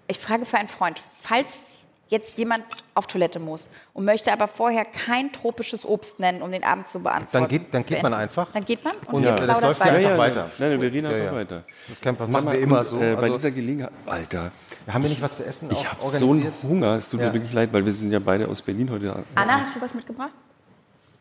Ich 0.08 0.20
frage 0.20 0.46
für 0.46 0.58
einen 0.58 0.68
Freund, 0.68 1.02
falls 1.20 1.77
jetzt 2.10 2.38
jemand 2.38 2.64
auf 2.94 3.08
Toilette 3.08 3.40
muss 3.40 3.70
und 3.94 4.06
möchte 4.06 4.32
aber 4.32 4.48
vorher 4.48 4.86
kein 4.86 5.32
tropisches 5.32 5.86
Obst 5.86 6.20
nennen, 6.20 6.42
um 6.42 6.52
den 6.52 6.64
Abend 6.64 6.88
zu 6.88 7.00
beantworten. 7.00 7.30
Dann 7.34 7.48
geht, 7.48 7.74
dann 7.74 7.86
geht 7.86 8.02
man 8.04 8.14
einfach. 8.14 8.52
Dann 8.54 8.64
geht 8.66 8.84
man 8.84 8.96
und, 9.08 9.14
Und 9.16 9.24
ihr 9.24 9.32
das 9.32 9.62
läuft 9.62 9.80
ja 9.82 9.86
weiter. 9.88 9.96
einfach 9.98 10.18
weiter. 10.18 10.52
Nein, 10.58 10.70
nein, 10.72 10.82
wir 10.82 10.92
reden 10.92 11.06
Ja, 11.06 11.12
einfach 11.12 11.26
ja. 11.32 11.36
weiter. 11.36 11.64
Das 11.90 12.02
kann- 12.02 12.18
das 12.18 12.30
machen 12.30 12.46
wir 12.52 12.60
immer 12.60 12.80
und, 12.80 12.86
so. 12.86 12.98
Äh, 13.00 13.16
bei 13.16 13.24
Also- 13.24 13.36
dieser 13.36 13.52
Gelegenheit, 13.52 13.92
Alter, 14.06 14.52
Haben 14.88 15.04
wir 15.04 15.10
nicht 15.10 15.22
was 15.22 15.38
zu 15.38 15.46
essen 15.46 15.70
ich 15.72 15.90
habe 15.90 16.06
so 16.06 16.32
einen? 16.32 16.54
Hunger. 16.64 16.96
Es 16.98 17.10
tut 17.10 17.20
Ja. 17.20 17.28
mir 17.28 17.34
wirklich 17.34 17.52
leid, 17.54 17.70
weil 17.74 17.86
wir 17.86 17.92
sind 17.94 18.12
ja 18.12 18.20
beide 18.20 18.48
aus 18.48 18.62
Berlin 18.62 18.90
heute. 18.90 19.24
Anna, 19.36 19.60
hast 19.60 19.76
du 19.76 19.82
was 19.82 19.94
mitgebracht? 19.94 20.32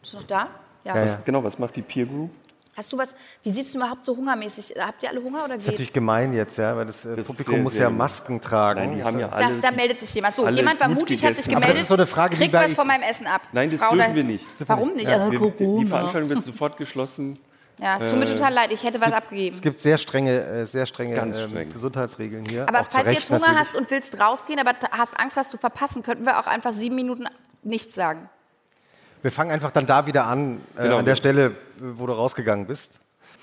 Bist 0.01 0.13
du 0.13 0.19
noch 0.19 0.25
da? 0.25 0.49
Ja. 0.85 0.95
Ja, 0.95 1.03
Was- 1.05 1.13
ja. 1.15 1.21
Genau, 1.25 1.43
was 1.43 1.59
macht 1.59 1.75
die 1.75 1.83
Peer 1.83 2.07
Group? 2.07 2.31
Hast 2.77 2.93
du 2.93 2.99
was? 2.99 3.15
Wie 3.43 3.51
sieht 3.51 3.69
es 3.69 3.75
überhaupt 3.75 4.05
so 4.05 4.15
hungermäßig? 4.17 4.75
Habt 4.79 5.03
ihr 5.03 5.09
alle 5.09 5.23
Hunger 5.23 5.45
oder 5.45 5.55
Das 5.55 5.59
ist 5.59 5.65
geht? 5.65 5.75
natürlich 5.75 5.93
gemein 5.95 6.33
jetzt, 6.35 6.59
ja, 6.59 6.77
weil 6.77 6.85
das, 6.87 7.05
äh, 7.07 7.17
Das 7.17 7.27
Publikum 7.29 7.55
sehr, 7.55 7.63
muss 7.63 7.73
sehr 7.73 7.83
ja. 7.83 7.91
Masken 7.91 8.41
tragen. 8.41 8.81
Nein, 8.81 8.97
die 8.97 9.03
haben 9.05 9.19
ja 9.19 9.29
Da, 9.29 9.35
alle. 9.37 9.61
da 9.61 9.71
meldet 9.71 9.99
sich 10.01 10.13
jemand. 10.13 10.37
So, 10.37 10.47
jemand 10.49 10.79
war 10.81 10.89
mutig, 10.89 11.25
hat 11.25 11.37
sich 11.37 11.45
gegessen. 11.47 11.57
Aber 11.57 11.61
gemeldet. 11.63 11.77
das 11.77 11.83
ist 11.85 11.89
so 11.89 11.95
eine 11.95 12.07
Frage 12.07 12.37
Kriegt 12.37 12.53
was 12.53 12.75
von 12.75 12.87
meinem 12.87 13.03
Essen 13.03 13.27
ab. 13.27 13.41
Nein, 13.53 13.71
das 13.71 13.81
Frau 13.81 13.95
dürfen 13.95 14.15
wir 14.15 14.25
nicht. 14.25 14.47
Warum 14.67 14.93
nicht? 14.93 15.09
Ja, 15.09 15.15
Also 15.21 15.33
wir, 15.33 15.51
die, 15.53 15.79
die. 15.85 15.87
Veranstaltung 15.87 16.29
wird 16.29 16.43
sofort 16.43 16.77
geschlossen. 16.77 17.39
Ja, 17.79 17.99
tut 17.99 18.19
mir 18.19 18.27
total 18.27 18.53
leid. 18.55 18.73
Ich 18.73 18.83
hätte 18.85 19.01
was 19.01 19.13
abgegeben. 19.13 19.55
Es 19.57 19.63
gibt 19.63 19.79
sehr 19.81 19.99
strenge, 19.99 20.41
äh, 20.41 20.67
sehr 20.67 20.87
strenge 20.87 21.15
ähm, 21.17 21.33
streng. 21.33 21.73
Gesundheitsregeln 21.73 22.45
hier. 22.49 22.69
Aber 22.69 22.85
falls 22.91 23.07
du 23.07 23.13
jetzt 23.13 23.29
Hunger 23.29 23.41
natürlich. 23.41 23.59
hast 23.59 23.77
und 23.77 23.91
willst 23.91 24.21
rausgehen, 24.21 24.59
aber 24.59 24.73
hast 24.91 25.19
Angst, 25.19 25.37
was 25.37 25.51
zu 25.51 25.59
verpassen, 25.59 26.03
könnten 26.03 26.25
wir 26.25 26.39
auch 26.41 26.47
einfach 26.47 26.73
sieben 26.73 26.95
Minuten 26.95 27.25
nichts 27.63 27.95
sagen. 27.95 28.31
Wir 29.27 29.33
fangen 29.33 29.51
einfach 29.51 29.73
dann 29.73 29.87
da 29.87 30.07
wieder 30.07 30.25
an, 30.29 30.61
äh, 30.79 30.83
Genau. 30.85 30.99
an 30.99 31.05
der 31.05 31.17
Stelle, 31.17 31.57
wo 31.81 32.07
du 32.07 32.13
rausgegangen 32.13 32.65
bist. 32.69 33.01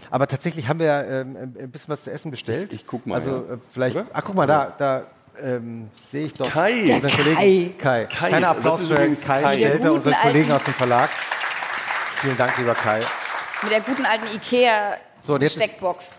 Aber 0.10 0.28
tatsächlich 0.28 0.70
haben 0.70 0.80
wir 0.80 1.06
ähm, 1.10 1.36
ein 1.60 1.72
bisschen 1.72 1.90
was 1.90 2.06
zu 2.06 2.12
essen 2.14 2.32
bestellt. 2.32 2.72
Ich 2.72 2.88
guck 2.88 3.06
mal, 3.06 3.16
Also 3.16 3.32
ja. 3.50 3.56
äh, 3.56 3.58
vielleicht. 3.74 3.98
Oder? 3.98 4.06
Ach, 4.14 4.22
guck 4.24 4.34
mal, 4.34 4.48
da, 4.48 4.74
da 4.78 5.04
ähm, 5.44 5.90
sehe 6.02 6.28
ich 6.28 6.34
doch 6.36 6.50
Kai. 6.50 6.84
unseren 6.84 7.02
Der 7.02 7.12
Kollegen 7.12 7.78
Kai. 7.78 8.06
Kai, 8.06 8.06
Kleiner 8.06 8.40
das 8.48 8.50
Applaus 8.58 8.80
ist 8.80 8.88
für 8.88 8.94
übrigens 8.94 9.22
Kai, 9.26 9.42
Kai. 9.42 9.58
Stelter, 9.58 9.78
guten 9.80 9.90
unseren 9.90 10.14
Kollegen 10.14 10.40
alten- 10.40 10.52
aus 10.54 10.64
dem 10.64 10.74
Verlag. 10.74 11.10
Vielen 12.22 12.38
Dank, 12.38 12.58
lieber 12.58 12.76
Kai. 12.76 13.00
Mit 13.64 13.72
der 13.74 13.82
guten 13.82 14.06
alten 14.06 14.26
So, 15.22 15.34
und 15.34 15.42
jetzt 15.42 15.58
Ikea-Steckbox. 15.58 16.14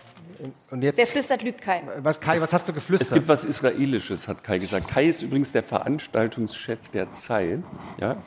Wer 0.69 1.07
flüstert, 1.07 1.41
lügt 1.41 1.61
kein. 1.61 1.89
was, 2.03 2.19
Kai, 2.19 2.39
was 2.39 2.53
hast 2.53 2.67
du 2.67 2.71
Es 2.71 2.75
geflüstert? 2.75 3.13
gibt 3.15 3.27
was 3.27 3.43
Israelisches, 3.43 4.27
hat 4.27 4.43
Kai 4.43 4.59
gesagt. 4.59 4.89
Kai 4.89 5.05
ist 5.05 5.23
übrigens 5.23 5.51
der 5.51 5.63
Veranstaltungschef 5.63 6.77
der 6.93 7.11
Zeit. 7.15 7.63
Ja? 7.99 8.17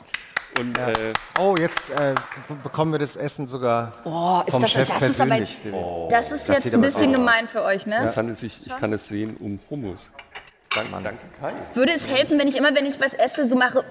Und 0.57 0.77
äh, 0.77 1.13
oh, 1.39 1.55
jetzt 1.57 1.89
äh, 1.91 2.15
be- 2.47 2.55
bekommen 2.63 2.91
wir 2.91 2.99
das 2.99 3.15
Essen 3.15 3.47
sogar 3.47 3.93
Oh, 4.03 4.41
ist 4.45 4.51
vom 4.51 4.61
das, 4.61 4.71
Chef 4.71 4.87
das 4.89 5.01
ist 5.03 5.21
aber 5.21 5.29
persönlich. 5.35 5.63
jetzt, 5.63 6.11
das 6.11 6.31
ist 6.31 6.49
Das 6.49 6.63
jetzt 6.63 6.73
ein 6.73 6.81
bisschen 6.81 7.09
oh. 7.11 7.13
gemein 7.13 7.47
für 7.47 7.63
euch, 7.63 7.85
ne? 7.85 8.03
es 8.03 8.17
handelt 8.17 8.37
sich, 8.37 8.65
ich 8.65 8.75
kann 8.77 8.91
es 8.93 9.07
sehen, 9.07 9.37
um 9.39 9.59
Hummus. 9.69 10.09
Danke, 10.75 10.91
danke 11.03 11.17
Kai. 11.39 11.53
Würde 11.73 11.93
es 11.93 12.07
helfen, 12.07 12.37
wenn 12.39 12.47
ich 12.47 12.55
immer, 12.55 12.73
wenn 12.75 12.85
ich 12.85 12.99
was 12.99 13.13
esse, 13.13 13.47
so 13.47 13.55
mache. 13.55 13.83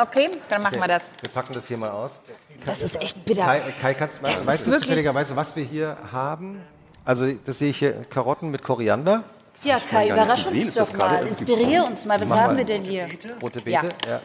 Okay, 0.00 0.28
dann 0.48 0.62
machen 0.62 0.78
wir 0.80 0.88
das. 0.88 1.10
Wir 1.20 1.30
packen 1.30 1.52
das 1.52 1.66
hier 1.66 1.76
mal 1.76 1.90
aus. 1.90 2.20
Das 2.66 2.82
ist 2.82 3.00
echt 3.00 3.24
bitter. 3.24 3.44
Kai, 3.44 3.60
Kai 3.80 3.94
kannst, 3.94 4.20
Das 4.22 4.40
ist 4.40 4.46
weißt 4.46 4.66
du 4.66 4.78
zufälligerweise, 4.80 5.34
was 5.36 5.54
wir 5.56 5.64
hier 5.64 5.96
haben? 6.12 6.60
Also, 7.04 7.26
das 7.44 7.58
sehe 7.58 7.70
ich 7.70 7.78
hier: 7.78 8.02
Karotten 8.10 8.50
mit 8.50 8.62
Koriander, 8.62 9.24
Ja, 9.64 9.80
Kai, 9.80 10.08
überrasch 10.08 10.46
uns 10.46 10.74
das 10.74 10.88
doch 10.90 10.96
mal. 10.96 11.22
Inspiriere 11.22 11.84
uns 11.84 12.04
mal. 12.04 12.20
Was 12.20 12.28
Mach 12.28 12.38
haben 12.38 12.52
mal. 12.52 12.58
wir 12.58 12.64
denn 12.64 12.84
hier? 12.84 13.06
rote 13.42 13.60
Ja. 13.68 13.82
Beete, 13.82 13.94
ja. 14.08 14.20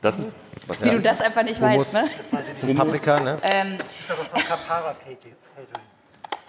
Das 0.00 0.18
ist, 0.18 0.32
was 0.66 0.84
Wie 0.84 0.90
du 0.90 1.00
das 1.00 1.20
einfach 1.20 1.44
nicht 1.44 1.60
weißt, 1.60 1.94
ne? 1.94 2.04
Hummus. 2.62 2.76
Paprika, 2.76 3.20
ne? 3.20 3.38
ist 4.00 4.10
aber 4.10 4.24
von 4.24 4.42
Capara 4.42 4.94
Catering. 4.94 5.36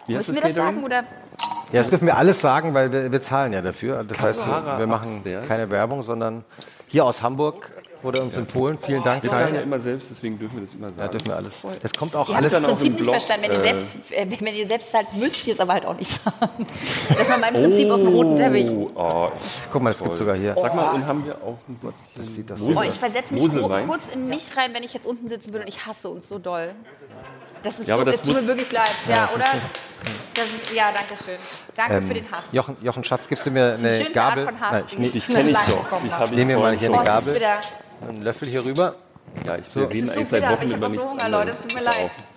Wie 0.08 0.16
Müssen 0.16 0.36
wir 0.36 0.42
das 0.42 0.54
das 0.54 0.58
sagen 0.58 0.84
oder? 0.84 1.04
Ja, 1.72 1.82
das 1.82 1.90
dürfen 1.90 2.08
wir 2.08 2.18
alles 2.18 2.42
sagen, 2.42 2.74
weil 2.74 2.92
wir, 2.92 3.12
wir 3.12 3.22
zahlen 3.22 3.54
ja 3.54 3.62
dafür. 3.62 4.04
Das 4.04 4.20
heißt, 4.20 4.40
wir, 4.40 4.80
wir 4.80 4.88
machen 4.88 5.24
keine 5.48 5.70
Werbung, 5.70 6.04
sondern 6.04 6.44
hier 6.88 7.06
aus 7.06 7.22
Hamburg 7.22 7.72
wurde 8.04 8.22
uns 8.22 8.36
empfohlen. 8.36 8.78
Vielen 8.80 9.04
Dank, 9.04 9.24
Wir 9.24 9.32
zahlen 9.32 9.56
ja 9.56 9.62
immer 9.62 9.80
selbst, 9.80 10.10
deswegen 10.12 10.38
dürfen 10.38 10.56
wir 10.56 10.62
das 10.62 10.74
immer 10.74 10.88
Ja, 10.88 10.94
sagen. 10.94 11.12
dürfen 11.12 11.28
wir 11.28 11.36
alles. 11.38 11.54
Das 11.82 11.94
kommt 11.94 12.16
auch 12.16 12.28
Ihr 12.30 12.36
habt 12.36 12.44
alles. 12.44 12.52
das 12.54 12.62
dann 12.62 12.70
auch 12.72 12.76
Prinzip 12.76 12.94
nicht 12.94 13.02
Blog, 13.02 13.14
verstanden. 13.16 13.44
Wenn 13.48 13.52
ihr, 13.54 13.58
äh, 13.60 13.62
selbst, 13.64 14.12
äh, 14.12 14.28
wenn 14.40 14.56
ihr 14.56 14.68
selbst 14.68 14.92
zahlt, 14.92 15.14
müsst 15.16 15.48
ihr 15.48 15.54
es 15.54 15.60
aber 15.60 15.74
halt 15.74 15.86
auch 15.86 15.98
nicht 15.98 16.12
sagen. 16.24 16.68
Das 17.18 17.30
war 17.30 17.38
mein 17.38 17.54
Prinzip 17.54 17.90
auf 17.90 17.98
dem 18.00 18.08
roten 18.10 18.36
Teppich. 18.36 18.70
Oh, 18.70 18.92
oh, 18.96 19.32
Guck 19.72 19.82
mal, 19.82 19.90
das 19.92 20.02
gibt 20.04 20.16
sogar 20.16 20.36
hier. 20.36 20.56
Sag 20.60 20.76
mal, 20.76 20.94
und 20.94 21.06
haben 21.06 21.26
wir 21.26 21.36
auch 21.36 21.58
ein 21.68 21.76
bisschen 21.76 22.24
sieht 22.24 22.50
das 22.50 22.60
Mosel- 22.60 22.78
Oh, 22.78 22.88
ich 22.88 22.94
versetze 23.00 23.34
mich 23.34 23.44
Moselwein? 23.44 23.88
kurz 23.88 24.04
in 24.14 24.28
mich 24.28 24.56
rein, 24.58 24.74
wenn 24.74 24.84
ich 24.84 24.94
jetzt 24.94 25.08
unten 25.08 25.28
sitzen 25.28 25.54
würde 25.54 25.66
und 25.66 25.70
ich 25.70 25.86
hasse 25.86 26.10
uns 26.10 26.28
so 26.28 26.40
doll. 26.40 26.72
Das 27.64 27.80
ist 27.80 27.88
Ja, 27.88 27.96
so, 27.96 28.02
aber 28.02 28.12
das 28.12 28.22
das 28.22 28.26
tut 28.34 28.42
mir 28.42 28.48
wirklich 28.48 28.72
leid. 28.74 28.92
Ja, 29.08 29.30
oder? 29.34 29.46
Das 30.34 30.48
ist, 30.48 30.74
ja, 30.74 30.92
danke 30.92 31.24
schön. 31.24 31.38
Danke 31.76 32.02
für 32.02 32.14
den 32.14 32.30
Hass. 32.30 32.48
Ähm, 32.48 32.56
Jochen, 32.58 32.78
Jochen 32.82 33.04
Schatz, 33.06 33.26
gibst 33.30 33.46
du 33.46 33.52
mir 33.52 33.70
das 33.70 33.86
eine 33.86 34.04
Gabel? 34.12 34.46
Art 34.46 34.52
von 34.52 34.60
Hass, 34.60 34.74
Nein, 34.74 34.84
ich, 34.90 35.00
ich, 35.00 35.16
Ich 35.16 35.28
kenne 35.28 35.48
ich 35.48 35.54
live 35.54 35.66
doch. 35.68 36.04
Ich 36.06 36.12
habe. 36.12 36.24
habe 36.24 36.36
Nehmen 36.36 36.50
wir 36.50 36.58
mal 36.58 36.76
hier 36.76 36.92
Oh, 36.92 36.96
eine 36.96 37.02
es 37.04 37.08
Gabel. 37.26 37.42
Einen 38.10 38.22
Löffel 38.24 38.48
hier 38.50 38.64
rüber. 38.66 38.96
Ja, 39.46 39.56
ich, 39.58 39.68
So. 39.70 39.80
wir 39.82 39.90
reden 39.90 40.08
ist 40.08 40.14
so 40.14 40.20
eigentlich 40.20 40.30
seit 40.30 40.50
Wochen 40.52 40.66
ich 40.68 40.74
über 40.76 40.90
so 40.90 40.96
nichts 40.96 41.12
Hunger, 41.12 41.30
Leute. 41.30 41.52
Es 41.52 41.62
tut 41.62 41.74
mir 41.76 41.82
leid. 41.82 41.96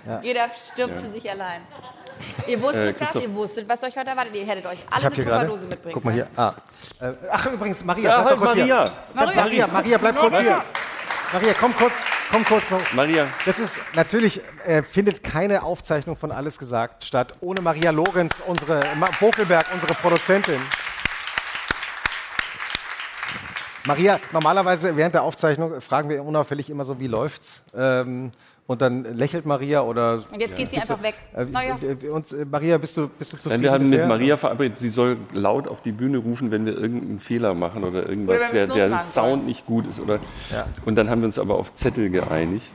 auch. 0.09 0.23
Jeder 0.23 0.51
stirbt 0.73 1.01
für 1.01 1.11
sich 1.11 1.31
allein. 1.31 1.61
Ihr 2.47 2.63
wusstet 2.63 2.97
Äh, 3.01 3.05
das, 3.05 3.15
ihr 3.17 3.35
wusstet, 3.35 3.69
was 3.69 3.83
euch 3.83 3.95
heute 3.95 4.09
erwartet. 4.09 4.35
Ihr 4.35 4.47
hättet 4.47 4.65
euch 4.65 4.79
alle 4.91 5.05
eine. 5.07 5.15
Tupperdose 5.15 5.67
mitbringen 5.67 5.93
Guck 5.95 6.05
mal 6.05 6.15
hier. 6.15 6.25
können. 6.25 6.39
Ah. 6.39 6.55
Äh, 7.01 7.13
ach, 7.31 7.47
übrigens, 7.47 7.85
Maria, 7.85 8.09
Ja, 8.11 8.23
bleib 8.23 8.25
halt, 8.25 8.37
doch 8.41 8.45
kurz 8.47 8.57
Maria. 8.57 8.65
hier. 8.85 8.93
Maria. 9.13 9.35
Maria, 9.43 9.67
Maria, 9.67 9.99
bleib 9.99 10.17
kurz 10.19 10.39
hier. 10.39 10.65
Maria, 11.33 11.55
komm 11.61 11.77
kurz, 11.77 11.93
komm 12.31 12.45
kurz 12.47 12.71
noch. 12.71 12.93
Maria, 12.95 13.27
Das 13.45 13.59
ist 13.59 13.77
natürlich 13.95 14.41
äh, 14.65 14.83
findet 14.83 15.23
keine 15.23 15.63
Aufzeichnung 15.63 16.17
von 16.17 16.33
alles 16.33 16.57
gesagt 16.59 17.05
statt 17.05 17.35
ohne 17.41 17.61
Maria 17.61 17.91
Lorenz, 17.91 18.43
unsere 18.47 18.81
Ma 18.95 19.09
Bokelberg, 19.21 19.67
unsere 19.75 19.93
Produzentin. 19.95 20.61
Maria, 23.87 24.19
normalerweise 24.33 24.97
während 24.97 25.15
der 25.15 25.23
Aufzeichnung 25.23 25.81
fragen 25.81 26.09
wir 26.09 26.25
unauffällig 26.25 26.71
immer 26.71 26.85
so, 26.85 26.99
wie 27.01 27.07
läuft's? 27.07 27.63
Ähm, 27.75 28.33
und 28.67 28.83
dann 28.83 29.05
lächelt 29.17 29.47
Maria 29.47 29.83
oder. 29.83 30.25
Und 30.33 30.41
jetzt 30.41 30.57
geht 30.57 30.71
sie 30.71 30.79
einfach 30.79 31.01
weg. 31.01 31.15
Äh, 31.37 31.45
Naja. 31.45 31.79
äh, 31.81 32.09
und, 32.09 32.33
äh, 32.33 32.45
Maria, 32.45 32.79
bist 32.79 32.97
du, 32.97 33.09
bist 33.09 33.33
du 33.33 33.37
zufrieden? 33.37 33.63
Nein, 33.63 33.63
wir 33.63 33.73
haben 33.73 33.89
mit? 33.89 34.09
Maria 34.09 34.37
verabredet, 34.37 34.77
sie 34.77 34.89
soll 34.89 35.19
laut 35.33 35.69
auf 35.69 35.83
die 35.83 35.93
Bühne 35.93 36.19
rufen, 36.19 36.51
wenn 36.51 36.67
wir 36.67 36.77
irgendeinen 36.77 37.21
Fehler 37.21 37.55
machen 37.55 37.85
oder 37.85 38.09
irgendwas, 38.09 38.51
Oder 38.51 38.67
der, 38.67 38.89
der. 38.89 38.99
Sound 39.01 39.47
nicht 39.47 39.67
gut 39.67 39.87
ist. 39.87 40.01
Oder 40.01 40.19
Und 40.85 40.97
dann 40.97 41.09
haben 41.09 41.21
wir 41.21 41.27
uns 41.27 41.39
aber 41.39 41.57
auf 41.57 41.75
Zettel 41.75 42.11
geeinigt, 42.11 42.73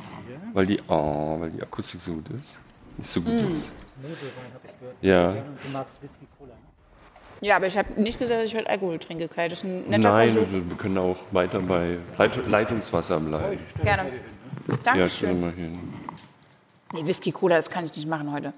weil 0.53 0.65
die, 0.65 0.79
oh, 0.87 1.41
weil 1.41 1.49
die 1.51 1.61
Akustik 1.61 1.99
so 1.99 2.13
gut 2.13 2.29
ist. 2.29 2.57
Nicht 2.97 3.09
so 3.09 3.21
gut 3.21 3.33
ist. 3.33 3.71
Ich 4.03 4.79
gehört. 4.81 4.95
Ja. 5.01 5.29
Und 5.29 5.37
du 5.63 5.69
magst 5.71 6.01
Whisky 6.01 6.27
Cola. 6.37 6.53
Ne? 6.53 6.59
Ja, 7.41 7.55
aber 7.55 7.65
ich 7.67 7.75
habe 7.77 7.99
nicht 7.99 8.19
gesagt, 8.19 8.39
dass 8.39 8.49
ich 8.49 8.55
heute 8.55 8.69
Alkohol 8.69 8.99
trinke, 8.99 9.27
Kai. 9.27 9.49
Das 9.49 9.59
ist 9.59 9.63
ein 9.65 9.89
netter 9.89 10.09
Nein, 10.11 10.33
Versuch. 10.33 10.47
wir 10.51 10.77
können 10.77 10.97
auch 10.99 11.17
weiter 11.31 11.59
bei 11.59 11.97
Leit 12.17 12.47
Leitungswasser 12.47 13.19
bleiben. 13.19 13.57
Gerne. 13.83 14.11
Ja, 14.67 14.77
Dankeschön. 14.83 15.51
hin. 15.55 15.79
nee, 16.93 17.03
Whisky 17.05 17.31
Cola, 17.31 17.55
das 17.55 17.69
kann 17.69 17.83
ich 17.85 17.95
nicht 17.95 18.07
machen 18.07 18.31
heute. 18.31 18.53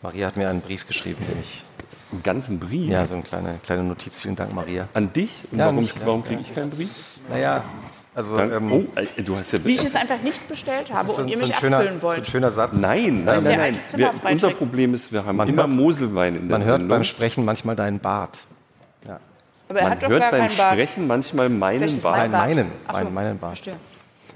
Maria 0.00 0.28
hat 0.28 0.36
mir 0.38 0.48
einen 0.48 0.62
Brief 0.62 0.86
geschrieben, 0.86 1.24
den 1.28 1.40
ich. 1.40 1.62
Einen 2.12 2.22
ganzen 2.22 2.58
Brief 2.58 2.88
Ja, 2.88 3.04
so 3.04 3.14
eine 3.14 3.22
kleine, 3.22 3.58
kleine 3.62 3.82
Notiz. 3.82 4.18
Vielen 4.18 4.36
Dank, 4.36 4.54
Maria. 4.54 4.88
an 4.94 5.12
dich. 5.12 5.42
Und 5.50 5.58
Ja, 5.58 5.66
warum 5.66 5.84
ja, 5.84 5.90
warum 6.04 6.24
kriege 6.24 6.40
ich 6.40 6.54
keinen 6.54 6.70
Brief? 6.70 7.18
Naja, 7.28 7.64
also. 8.16 8.38
Ähm, 8.38 8.72
oh, 8.72 8.84
ey, 8.96 9.22
du 9.22 9.36
hast 9.36 9.52
ja 9.52 9.64
Wie 9.64 9.74
ich 9.74 9.84
es 9.84 9.94
einfach 9.94 10.20
nicht 10.22 10.48
bestellt 10.48 10.92
habe 10.92 11.10
so, 11.10 11.22
und 11.22 11.28
ihr 11.28 11.36
so, 11.36 11.44
ein 11.44 11.48
mich 11.50 11.58
schöner, 11.58 11.76
abfüllen 11.78 12.00
so 12.00 12.08
ein 12.08 12.16
wollt. 12.16 12.28
schöner 12.28 12.50
Satz. 12.50 12.76
Nein, 12.76 13.24
nein, 13.24 13.42
nein, 13.44 13.58
nein. 13.58 13.80
Wir, 13.94 14.12
unser. 14.28 14.50
Problem 14.50 14.94
ist, 14.94 15.12
wir 15.12 15.24
haben 15.24 15.36
Man 15.36 15.48
immer 15.48 15.62
hört- 15.62 15.70
Moselwein 15.72 16.34
in 16.36 16.48
der 16.48 16.58
Man 16.58 16.66
hört 16.66 16.74
Sendung. 16.80 16.88
beim 16.88 17.04
Sprechen 17.04 17.44
manchmal 17.44 17.76
deinen 17.76 18.00
Bart. 18.00 18.38
Aber 19.68 19.80
er 19.80 19.82
Man 19.84 19.92
hat 19.92 20.02
doch 20.04 20.08
hört 20.08 20.20
gar 20.20 20.30
beim. 20.30 20.48
Sprechen 20.50 21.06
manchmal 21.08 21.48
meinen 21.48 22.00
Bart. 22.00 22.16
mein 22.18 22.30
Bart. 22.30 22.46
meinen, 22.48 22.70
so, 22.86 22.92
meinen, 22.92 23.14
meinen 23.14 23.38
Bart. 23.38 23.52
Verstehe. 23.58 23.76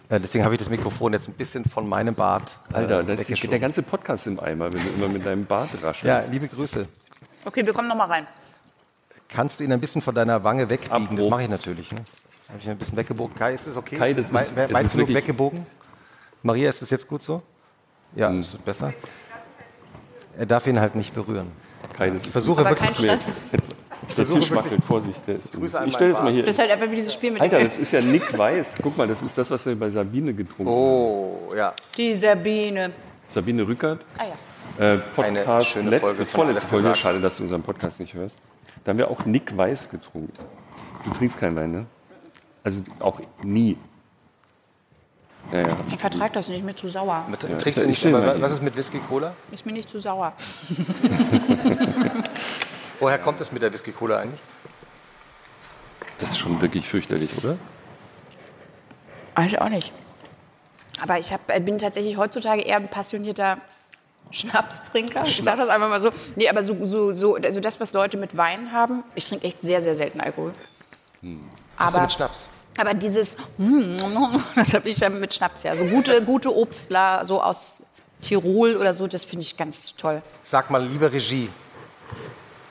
Äh, 0.09 0.19
deswegen 0.19 0.44
habe 0.44 0.55
ich 0.55 0.59
das 0.59 0.69
Mikrofon 0.69 1.12
jetzt 1.12 1.28
ein 1.28 1.35
bisschen 1.35 1.65
von 1.65 1.89
meinem 1.89 2.16
Bart. 2.16 2.51
äh, 2.73 2.78
Alter, 2.78 3.05
da 3.05 3.12
ist 3.12 3.43
der 3.51 3.59
ganze 3.61 3.82
Podcast 3.82 4.27
im 4.27 4.40
Eimer, 4.40 4.73
wenn 4.73 4.82
du 4.82 4.89
immer 4.97 5.09
mit 5.09 5.24
deinem 5.24 5.44
Bart 5.47 5.69
Ja, 5.81 5.86
raschelst. 5.89 6.32
liebe 6.32 6.48
Grüße. 6.48 6.85
Okay, 7.44 7.65
wir 7.65 7.73
kommen 7.73 7.86
noch 7.86 7.94
mal 7.94 8.07
rein. 8.09 8.27
Kannst 9.28 9.61
du 9.61 9.65
ihn 9.65 9.73
ein 9.73 9.78
bisschen 9.81 10.02
von 10.02 10.15
deiner 10.16 10.43
Wange 10.43 10.69
wegbiegen? 10.69 11.16
Das 11.16 11.28
mache 11.28 11.44
ich 11.44 11.48
natürlich. 11.48 11.93
Ne? 11.93 12.01
Habe 12.51 12.59
ich 12.61 12.69
ein 12.69 12.77
bisschen 12.77 12.97
weggebogen. 12.97 13.35
Kai, 13.35 13.55
ist 13.55 13.67
das 13.67 13.77
okay? 13.77 13.97
Kai, 13.97 14.13
das 14.13 14.27
ist- 14.31 14.35
es 14.37 14.49
ist 14.51 14.55
genug 14.57 14.95
wirklich- 14.95 15.17
weggebogen? 15.17 15.67
Maria, 16.43 16.71
ist 16.71 16.83
das 16.83 16.91
jetzt 16.91 17.07
gut 17.09 17.23
so? 17.23 17.43
Ja, 18.17 18.29
Hm. 18.29 18.41
ist 18.41 18.65
besser. 18.65 18.93
Er 20.39 20.47
darf 20.47 20.67
ihn 20.67 20.81
halt 20.81 20.95
nicht 20.95 21.15
berühren. 21.15 21.53
Kai, 21.97 22.11
das 22.11 22.23
ist 22.23 22.33
versuche 22.33 22.61
Aber 22.63 22.71
wirklich- 22.71 22.91
Stress. 22.91 23.29
Der 24.09 24.25
versuche 24.27 24.57
wackelt, 24.57 24.83
Vorsicht. 24.83 25.23
Der 25.29 25.37
ist, 25.37 25.53
Grüße 25.55 25.83
ich 25.87 25.95
stelle 25.95 26.13
es 26.13 26.19
mal 26.21 26.33
hier. 26.33 26.43
Das 26.43 26.55
ist 26.55 26.59
halt 26.59 26.71
einfach 26.73 26.91
wie 26.91 26.97
dieses 26.97 27.13
Spiel 27.15 27.31
mit 27.33 27.41
Alter, 27.43 27.61
das 27.61 27.79
ist 27.79 27.93
ja 27.93 28.01
Nick 28.01 28.37
Weiß. 28.37 28.79
Guck 28.83 28.97
mal, 28.97 29.07
das 29.07 29.23
ist 29.23 29.37
das, 29.39 29.51
was 29.51 29.65
wir 29.67 29.79
bei 29.79 29.89
Sabine 29.91 30.33
getrunken 30.35 30.67
haben. 30.73 30.79
Oh, 30.81 31.53
ja. 31.55 31.73
Die 31.97 32.15
Sabine. 32.15 32.93
Sabine 33.29 33.69
Rückert, 33.69 34.01
Ah 34.19 34.25
ja. 34.79 34.95
äh, 34.95 34.99
Podcast, 35.15 35.77
letzte, 35.77 36.01
Folge 36.01 36.25
vorletzte 36.25 36.71
Folge. 36.71 36.83
gesagt. 36.85 36.99
Schade, 36.99 37.21
dass 37.21 37.37
du 37.37 37.45
unseren 37.45 37.63
Podcast 37.63 38.01
nicht 38.01 38.15
hörst. 38.15 38.41
Da 38.83 38.91
haben 38.91 38.99
wir 38.99 39.09
auch 39.11 39.25
Nick 39.27 39.57
Weiß 39.57 39.89
getrunken. 39.91 40.33
Du 41.05 41.11
trinkst 41.13 41.39
keinen 41.39 41.55
Wein, 41.55 41.71
ne? 41.71 41.87
Also 42.65 42.82
auch 42.99 43.20
nie. 43.43 43.77
Ja, 45.53 45.61
ja. 45.69 45.77
Ich 45.89 45.97
vertrage 45.97 46.35
das 46.35 46.49
nicht, 46.49 46.65
mir 46.65 46.77
zu 46.77 46.89
sauer. 46.89 47.27
Trinkst 47.41 47.66
ich- 47.66 47.74
du 47.74 47.81
ich 47.82 48.05
nicht, 48.05 48.15
aber 48.15 48.41
was 48.41 48.53
ist 48.53 48.62
mit 48.62 48.77
Whisky 48.77 48.99
Cola? 48.99 49.35
Ist 49.51 49.65
mir 49.66 49.73
nicht 49.73 49.89
zu 49.89 49.99
sauer. 49.99 50.32
Woher 53.01 53.19
kommt 53.19 53.41
das 53.41 53.51
mit 53.51 53.62
der 53.62 53.73
Whisky 53.73 53.93
Cola 53.93 54.19
eigentlich? 54.19 54.41
Das 56.19 56.32
ist 56.32 56.39
schon 56.39 56.61
wirklich 56.61 56.87
fürchterlich, 56.87 57.37
oder? 57.39 57.57
Eigentlich 59.35 59.61
auch 59.61 59.70
nicht. 59.70 59.93
Aber 61.01 61.19
ich 61.19 61.32
hab, 61.32 61.47
bin 61.65 61.78
tatsächlich 61.78 62.19
heutzutage 62.19 62.61
eher 62.61 62.77
ein 62.77 62.89
passionierter 62.89 63.57
Schnapstrinker. 64.31 65.24
Ich 65.24 65.41
sage 65.43 65.62
das 65.62 65.70
einfach 65.70 65.89
mal 65.89 65.99
so. 65.99 66.11
Nee, 66.37 66.49
aber 66.49 66.62
so, 66.62 66.85
so, 66.85 67.16
so, 67.16 67.37
also 67.37 67.61
das, 67.61 67.81
was 67.81 67.95
Leute 67.95 68.19
mit 68.19 68.37
Wein 68.37 68.70
haben, 68.73 69.03
ich 69.15 69.27
trinke 69.27 69.47
echt 69.47 69.62
sehr, 69.62 69.81
sehr 69.81 69.97
selten 69.97 70.20
Alkohol. 70.20 70.53
Hast 71.81 71.94
du 71.94 71.98
Aber, 71.98 72.07
mit 72.07 72.12
Schnaps? 72.12 72.51
aber 72.78 72.94
dieses, 72.94 73.36
das 74.55 74.74
habe 74.74 74.89
ich 74.89 74.98
ja 74.98 75.09
mit 75.09 75.32
Schnaps, 75.35 75.62
ja. 75.62 75.74
So 75.74 75.85
gute, 75.85 76.23
gute 76.23 76.55
Obstler, 76.55 77.24
so 77.24 77.43
aus 77.43 77.82
Tirol 78.20 78.77
oder 78.77 78.93
so, 78.93 79.07
das 79.07 79.24
finde 79.24 79.44
ich 79.44 79.57
ganz 79.57 79.94
toll. 79.97 80.23
Sag 80.43 80.70
mal, 80.70 80.85
liebe 80.85 81.11
Regie, 81.11 81.48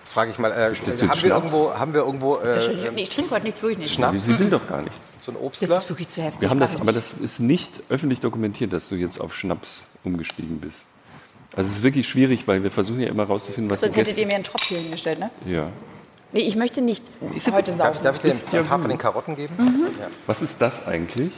frage 0.05 0.31
ich 0.31 0.37
mal, 0.37 0.51
äh, 0.51 0.75
haben, 0.75 1.21
wir 1.23 1.29
irgendwo, 1.31 1.73
haben 1.73 1.93
wir 1.93 2.01
irgendwo 2.01 2.35
Das 2.35 2.67
äh, 2.67 2.91
nee, 2.93 3.03
ich 3.03 3.09
trinke 3.09 3.31
heute 3.31 3.45
nichts, 3.45 3.61
wirklich 3.61 3.79
nicht. 3.79 3.93
Schnaps? 3.95 4.25
Sie 4.25 4.37
will 4.37 4.49
doch 4.49 4.67
gar 4.67 4.81
nichts. 4.83 5.11
so 5.19 5.31
ein 5.31 5.35
Das 5.35 5.43
Obstler? 5.43 5.77
ist 5.77 5.89
wirklich 5.89 6.07
zu 6.07 6.21
heftig. 6.21 6.41
Wir 6.41 6.49
haben 6.51 6.59
das, 6.59 6.75
aber 6.75 6.91
das 6.91 7.13
ist 7.21 7.39
nicht 7.39 7.71
öffentlich 7.89 8.19
dokumentiert, 8.19 8.73
dass 8.73 8.89
du 8.89 8.95
jetzt 8.95 9.19
auf 9.19 9.35
Schnaps 9.35 9.85
umgestiegen 10.03 10.59
bist. 10.59 10.83
Also 11.55 11.69
es 11.71 11.77
ist 11.77 11.83
wirklich 11.83 12.07
schwierig, 12.07 12.47
weil 12.47 12.61
wir 12.61 12.69
versuchen 12.69 12.99
ja 13.01 13.07
immer 13.09 13.23
rauszufinden, 13.23 13.71
was 13.71 13.81
Sonst 13.81 13.95
hättet 13.95 14.17
ihr 14.17 14.27
mir 14.27 14.35
einen 14.35 14.43
Tropf 14.43 14.63
hier 14.67 14.79
hingestellt, 14.79 15.17
ne? 15.19 15.31
Ja. 15.47 15.69
Nee, 16.31 16.41
ich 16.41 16.55
möchte 16.55 16.81
nicht 16.81 17.03
ja- 17.21 17.51
heute 17.53 17.71
Darf, 17.71 17.93
saufen. 17.93 18.03
darf 18.03 18.15
ich 18.17 18.21
dir 18.21 18.27
Ist 18.29 18.53
ein 18.53 18.65
paar 18.65 18.77
gut. 18.77 18.81
von 18.83 18.89
den 18.89 18.97
Karotten 18.99 19.35
geben? 19.35 19.55
Mhm. 19.57 19.87
Ja. 19.99 20.07
Was 20.27 20.41
ist 20.41 20.61
das 20.61 20.87
eigentlich? 20.87 21.33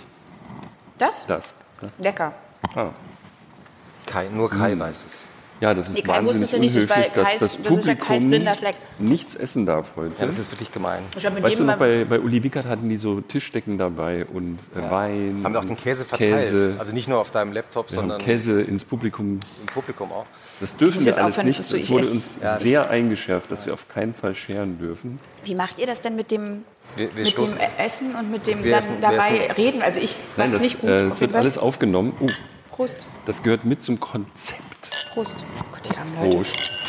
Das? 0.98 1.26
Das. 1.28 1.54
das. 1.80 1.92
Lecker. 1.98 2.34
Ah. 2.76 2.90
Kai, 4.06 4.28
nur 4.30 4.50
Kai 4.50 4.78
weiß 4.78 5.06
es. 5.10 5.22
Ja, 5.62 5.76
das 5.76 5.90
ist 5.90 5.98
Nee, 5.98 6.08
wahnsinnig 6.08 6.42
es 6.44 6.52
ja 6.52 6.58
nicht, 6.58 6.76
das 6.76 6.84
unhöflich, 6.86 7.12
dass 7.14 7.28
Kais- 7.30 7.40
das 7.40 7.52
das 7.58 7.64
ja 7.66 7.70
Publikum 7.70 8.30
blinder 8.30 8.54
Fleck. 8.56 8.76
nichts 8.98 9.36
essen 9.36 9.68
darf 9.68 9.92
heute. 9.96 10.20
Ja, 10.20 10.26
das 10.26 10.40
ist 10.40 10.52
wirklich 10.52 10.72
gemein. 10.72 11.04
Weißt 11.14 11.60
du 11.60 11.64
noch, 11.64 11.78
bei, 11.78 12.04
bei 12.04 12.20
Uli 12.20 12.42
Wickert 12.44 12.66
hatten 12.66 12.90
die 12.90 12.98
so 12.98 13.22
Tischdecken 13.22 13.78
dabei 13.78 14.26
und 14.26 14.58
äh, 14.76 14.82
Wein. 14.90 15.42
Haben 15.44 15.54
wir 15.54 15.60
auch 15.60 15.66
den 15.66 15.78
Käse 15.78 16.04
verteilt. 16.04 16.42
Käse, 16.42 16.76
Also 16.80 16.94
nicht 16.94 17.08
nur 17.08 17.20
auf 17.20 17.30
deinem 17.30 17.54
Laptop, 17.54 17.92
wir 17.92 17.98
haben 17.98 18.08
sondern 18.10 18.22
Käse 18.26 18.60
ins 18.60 18.84
Publikum. 18.84 19.40
im 19.62 19.66
Publikum 19.72 20.12
auch. 20.12 20.26
Das 20.60 20.76
dürfen 20.78 21.00
wir 21.02 21.06
jetzt 21.08 21.20
alles 21.20 21.44
nicht. 21.44 21.60
es 21.60 21.72
Es 21.72 21.90
wurde 21.92 22.08
uns 22.10 22.40
Ja, 22.42 22.54
das- 22.54 22.62
sehr 22.62 22.90
eingeschärft, 22.90 23.52
dass 23.52 23.68
wir 23.68 23.74
auf 23.76 23.88
keinen 23.88 24.16
Fall 24.16 24.34
scheren 24.34 24.80
dürfen. 24.80 25.20
Wie 25.44 25.54
macht 25.54 25.78
ihr 25.78 25.86
das 25.86 26.02
denn 26.02 26.16
mit 26.16 26.32
dem, 26.32 26.64
Wir, 26.96 27.16
wir 27.16 27.24
mit 27.24 27.34
stoßen. 27.34 27.56
dem 27.60 27.86
Essen 27.86 28.16
und 28.16 28.32
mit 28.32 28.48
dem 28.48 28.64
Wir 28.64 28.72
dann 28.72 28.80
essen- 28.80 29.00
dabei 29.00 29.52
reden? 29.56 29.84
Also 29.84 30.00
ich 30.02 30.16
Nein, 30.38 30.50
mach's 30.50 30.54
das, 30.56 30.62
nicht 30.64 30.82
gut. 30.82 30.90
äh, 30.90 31.06
es 31.06 31.22
wird 31.22 31.36
alles 31.36 31.60
aufgenommen. 31.60 32.14
Oh, 32.20 32.26
Prost. 32.76 33.06
das 33.28 33.44
gehört 33.44 33.64
mit 33.64 33.84
zum 33.84 34.00
Konzept. 34.00 34.62
Prost. 35.10 35.36
Oh 35.60 35.64
Gott, 35.72 35.82
die 35.90 35.98
armen 35.98 36.15
Leute. 36.23 36.38
Prost. 36.38 36.88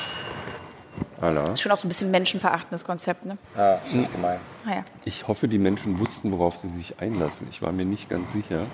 Allah. 1.20 1.42
Das 1.42 1.52
ist 1.52 1.60
schon 1.62 1.72
auch 1.72 1.78
so 1.78 1.86
ein 1.86 1.88
bisschen 1.88 2.10
menschenverachtendes 2.10 2.84
Konzept, 2.84 3.24
ne? 3.24 3.38
Ah, 3.56 3.76
das 3.82 3.94
ist 3.94 4.10
gemein. 4.12 4.40
Naja. 4.64 4.84
Ich 5.04 5.28
hoffe, 5.28 5.46
die 5.46 5.58
Menschen 5.58 5.98
wussten, 6.00 6.32
worauf 6.32 6.56
sie 6.56 6.68
sich 6.68 6.98
einlassen. 7.00 7.46
Ich 7.50 7.62
war 7.62 7.70
mir 7.72 7.84
nicht 7.84 8.08
ganz 8.08 8.32
sicher. 8.32 8.66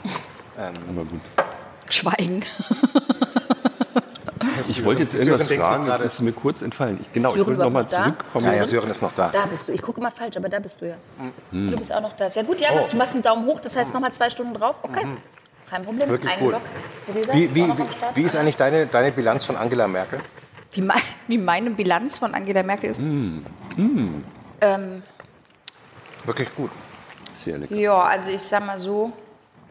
Ähm, 0.58 0.74
Aber 0.88 1.04
gut. 1.04 1.20
Schweigen. 1.90 2.42
Ich 4.68 4.84
wollte 4.84 5.02
jetzt 5.02 5.12
Sören 5.12 5.26
irgendwas 5.26 5.48
denkt 5.48 5.64
fragen, 5.64 5.86
das 5.86 6.02
ist 6.02 6.20
mir 6.20 6.32
kurz 6.32 6.62
entfallen. 6.62 6.98
Ich, 7.00 7.12
genau, 7.12 7.30
ich 7.30 7.36
Sören 7.36 7.46
wollte 7.46 7.60
nochmal 7.62 7.82
überhaupt 7.82 7.92
da? 7.92 8.02
zurückkommen. 8.04 8.46
Ja, 8.46 8.54
ja, 8.54 8.66
Sören 8.66 8.90
ist 8.90 9.02
noch 9.02 9.12
da. 9.14 9.28
Da 9.28 9.46
bist 9.46 9.68
du. 9.68 9.72
Ich 9.72 9.82
gucke 9.82 10.00
immer 10.00 10.10
falsch, 10.10 10.36
aber 10.36 10.48
da 10.48 10.58
bist 10.58 10.80
du 10.80 10.88
ja. 10.88 10.96
Hm. 11.52 11.70
Du 11.70 11.76
bist 11.76 11.92
auch 11.92 12.00
noch 12.00 12.14
da. 12.14 12.26
Ja 12.26 12.42
gut, 12.42 12.60
ja, 12.60 12.70
du 12.72 12.96
machst 12.96 13.14
einen 13.14 13.22
Daumen 13.22 13.46
hoch, 13.46 13.60
das 13.60 13.76
heißt 13.76 13.92
nochmal 13.94 14.12
zwei 14.12 14.30
Stunden 14.30 14.54
drauf. 14.54 14.76
Okay. 14.82 15.06
Kein 15.70 15.84
Problem. 15.84 16.08
Wirklich 16.08 16.32
cool. 16.40 16.56
Wie, 17.12 17.44
ist 17.44 17.54
wie, 17.54 17.72
wie, 18.14 18.22
ist 18.22 18.36
eigentlich 18.36 18.56
deine, 18.56 18.86
deine 18.86 19.12
Bilanz 19.12 19.44
von 19.44 19.56
Angela 19.56 19.86
Merkel? 19.86 20.20
Wie, 20.72 20.80
mein, 20.80 21.00
wie 21.26 21.38
meine 21.38 21.70
Bilanz 21.70 22.18
von 22.18 22.34
Angela 22.34 22.62
Merkel 22.62 22.90
ist? 22.90 22.98
Hm. 22.98 23.44
Ähm, 24.60 25.02
Wirklich 26.24 26.54
gut. 26.54 26.70
Sehr 27.34 27.58
lecker. 27.58 27.74
ja, 27.74 28.02
also 28.02 28.30
ich 28.30 28.42
sag 28.42 28.66
mal 28.66 28.78
so, 28.78 29.12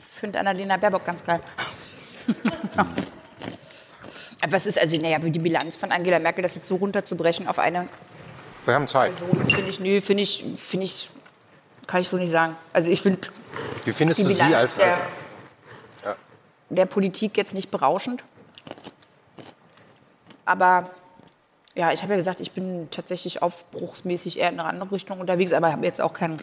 finde 0.02 0.40
Annalena 0.40 0.78
Baerbock 0.78 1.06
ganz 1.06 1.24
geil. 1.24 1.40
Was 4.49 4.65
ist 4.65 4.80
also, 4.80 4.98
naja, 4.98 5.22
wie 5.22 5.32
die 5.32 5.40
Bilanz 5.40 5.76
von 5.76 5.91
Angela 5.91 6.19
Merkel, 6.19 6.41
das 6.41 6.56
jetzt 6.56 6.68
so 6.68 6.76
runterzubrechen 6.76 7.48
auf 7.48 7.60
eine 7.60 7.88
Wir 8.65 8.74
haben 8.76 8.88
Zeit. 8.88 9.14
Person, 9.15 9.49
finde 9.49 9.69
ich, 9.69 9.80
nö, 9.80 9.99
finde 9.99 10.24
ich, 10.24 10.45
finde 10.57 10.86
ich, 10.86 11.10
kann 11.86 12.02
ich 12.02 12.07
so 12.07 12.18
nicht 12.18 12.32
sagen. 12.32 12.56
Also 12.72 12.90
ich 12.91 13.02
finde 13.02 13.28
Wie 13.84 13.91
findest 13.91 14.22
du 14.22 14.30
sie 14.30 14.44
als, 14.44 14.80
als 14.80 14.98
der 16.69 16.85
Politik 16.85 17.38
jetzt 17.38 17.53
nicht 17.53 17.72
berauschend. 17.72 18.23
Aber 20.45 20.89
ja, 21.76 21.91
ich 21.91 22.02
habe 22.02 22.14
ja 22.14 22.18
gesagt, 22.18 22.39
ich 22.39 22.52
bin 22.52 22.89
tatsächlich 22.89 23.41
aufbruchsmäßig 23.41 24.39
eher 24.39 24.49
in 24.49 24.60
eine 24.60 24.69
andere 24.69 24.94
Richtung 24.94 25.19
unterwegs, 25.19 25.53
aber 25.53 25.72
habe 25.72 25.85
jetzt 25.85 26.02
auch 26.02 26.14
kein, 26.14 26.41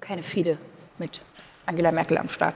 keine 0.00 0.22
Fehde 0.22 0.58
mit 0.98 1.20
Angela 1.66 1.92
Merkel 1.92 2.18
am 2.18 2.28
Start. 2.28 2.54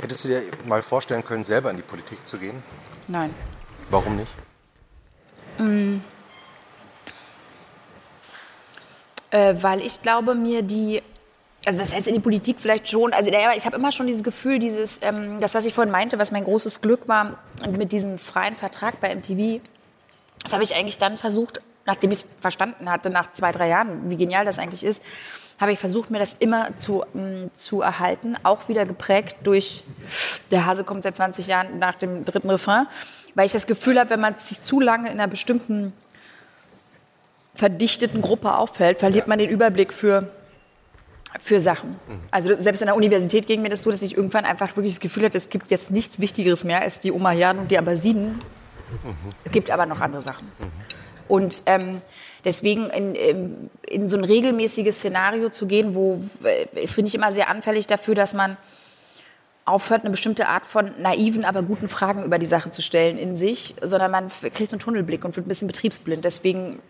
Hättest 0.00 0.24
du 0.24 0.28
dir 0.28 0.42
mal 0.66 0.82
vorstellen 0.82 1.24
können, 1.24 1.44
selber 1.44 1.70
in 1.70 1.76
die 1.76 1.82
Politik 1.82 2.26
zu 2.26 2.38
gehen? 2.38 2.62
Nein. 3.08 3.34
Warum 3.90 4.16
nicht? 4.16 4.32
Äh, 9.30 9.54
weil 9.60 9.80
ich 9.80 10.00
glaube, 10.02 10.34
mir 10.34 10.62
die, 10.62 11.02
also 11.64 11.78
was 11.78 11.94
heißt 11.94 12.08
in 12.08 12.14
die 12.14 12.20
Politik 12.20 12.56
vielleicht 12.58 12.88
schon, 12.88 13.12
also 13.12 13.30
naja, 13.30 13.52
ich 13.56 13.66
habe 13.66 13.76
immer 13.76 13.92
schon 13.92 14.06
dieses 14.06 14.24
Gefühl, 14.24 14.58
dieses, 14.58 15.00
ähm, 15.02 15.40
das, 15.40 15.54
was 15.54 15.64
ich 15.64 15.74
vorhin 15.74 15.92
meinte, 15.92 16.18
was 16.18 16.32
mein 16.32 16.44
großes 16.44 16.80
Glück 16.80 17.08
war 17.08 17.38
mit 17.70 17.92
diesem 17.92 18.18
freien 18.18 18.56
Vertrag 18.56 19.00
bei 19.00 19.14
MTV, 19.14 19.60
das 20.42 20.52
habe 20.52 20.64
ich 20.64 20.74
eigentlich 20.74 20.98
dann 20.98 21.18
versucht, 21.18 21.60
nachdem 21.86 22.10
ich 22.10 22.18
es 22.18 22.28
verstanden 22.40 22.90
hatte, 22.90 23.10
nach 23.10 23.32
zwei, 23.32 23.52
drei 23.52 23.68
Jahren, 23.68 24.10
wie 24.10 24.16
genial 24.16 24.44
das 24.44 24.58
eigentlich 24.58 24.82
ist, 24.84 25.02
habe 25.60 25.72
ich 25.72 25.78
versucht, 25.78 26.10
mir 26.10 26.18
das 26.18 26.34
immer 26.34 26.76
zu, 26.78 27.04
ähm, 27.14 27.50
zu 27.54 27.82
erhalten, 27.82 28.34
auch 28.42 28.68
wieder 28.68 28.84
geprägt 28.84 29.36
durch, 29.44 29.84
der 30.50 30.66
Hase 30.66 30.82
kommt 30.82 31.04
seit 31.04 31.14
20 31.14 31.46
Jahren 31.46 31.78
nach 31.78 31.94
dem 31.94 32.24
dritten 32.24 32.50
Refrain, 32.50 32.86
weil 33.36 33.46
ich 33.46 33.52
das 33.52 33.68
Gefühl 33.68 34.00
habe, 34.00 34.10
wenn 34.10 34.20
man 34.20 34.36
sich 34.36 34.62
zu 34.62 34.80
lange 34.80 35.06
in 35.06 35.20
einer 35.20 35.28
bestimmten 35.28 35.92
verdichteten 37.54 38.20
Gruppe 38.20 38.56
auffällt, 38.56 38.98
verliert 38.98 39.28
man 39.28 39.38
den 39.38 39.50
Überblick 39.50 39.92
für, 39.92 40.32
für 41.40 41.60
Sachen. 41.60 41.96
Also 42.30 42.60
selbst 42.60 42.82
in 42.82 42.86
der 42.86 42.96
Universität 42.96 43.46
ging 43.46 43.62
mir 43.62 43.68
das 43.68 43.82
so, 43.82 43.90
dass 43.90 44.02
ich 44.02 44.16
irgendwann 44.16 44.44
einfach 44.44 44.76
wirklich 44.76 44.94
das 44.94 45.00
Gefühl 45.00 45.24
hatte, 45.24 45.38
es 45.38 45.48
gibt 45.48 45.70
jetzt 45.70 45.90
nichts 45.90 46.20
Wichtigeres 46.20 46.64
mehr 46.64 46.80
als 46.82 47.00
die 47.00 47.10
Umayyaden 47.10 47.62
und 47.62 47.70
die 47.70 47.78
Abbasiden. 47.78 48.38
Es 49.44 49.52
gibt 49.52 49.70
aber 49.70 49.86
noch 49.86 50.00
andere 50.00 50.22
Sachen. 50.22 50.46
Und 51.28 51.62
ähm, 51.66 52.02
deswegen 52.44 52.90
in, 52.90 53.14
in, 53.14 53.70
in 53.88 54.08
so 54.10 54.16
ein 54.16 54.24
regelmäßiges 54.24 54.98
Szenario 54.98 55.48
zu 55.48 55.66
gehen, 55.66 55.94
wo 55.94 56.22
äh, 56.44 56.66
ist, 56.82 56.94
finde 56.94 57.08
ich 57.08 57.14
immer 57.14 57.32
sehr 57.32 57.48
anfällig 57.48 57.86
dafür, 57.86 58.14
dass 58.14 58.34
man 58.34 58.56
aufhört, 59.64 60.02
eine 60.02 60.10
bestimmte 60.10 60.48
Art 60.48 60.66
von 60.66 60.90
naiven, 60.98 61.44
aber 61.44 61.62
guten 61.62 61.88
Fragen 61.88 62.24
über 62.24 62.38
die 62.38 62.46
Sache 62.46 62.70
zu 62.70 62.82
stellen 62.82 63.16
in 63.16 63.36
sich, 63.36 63.74
sondern 63.80 64.10
man 64.10 64.28
kriegt 64.28 64.70
so 64.70 64.74
einen 64.74 64.80
Tunnelblick 64.80 65.24
und 65.24 65.36
wird 65.36 65.46
ein 65.46 65.48
bisschen 65.48 65.68
betriebsblind. 65.68 66.24
Deswegen 66.24 66.82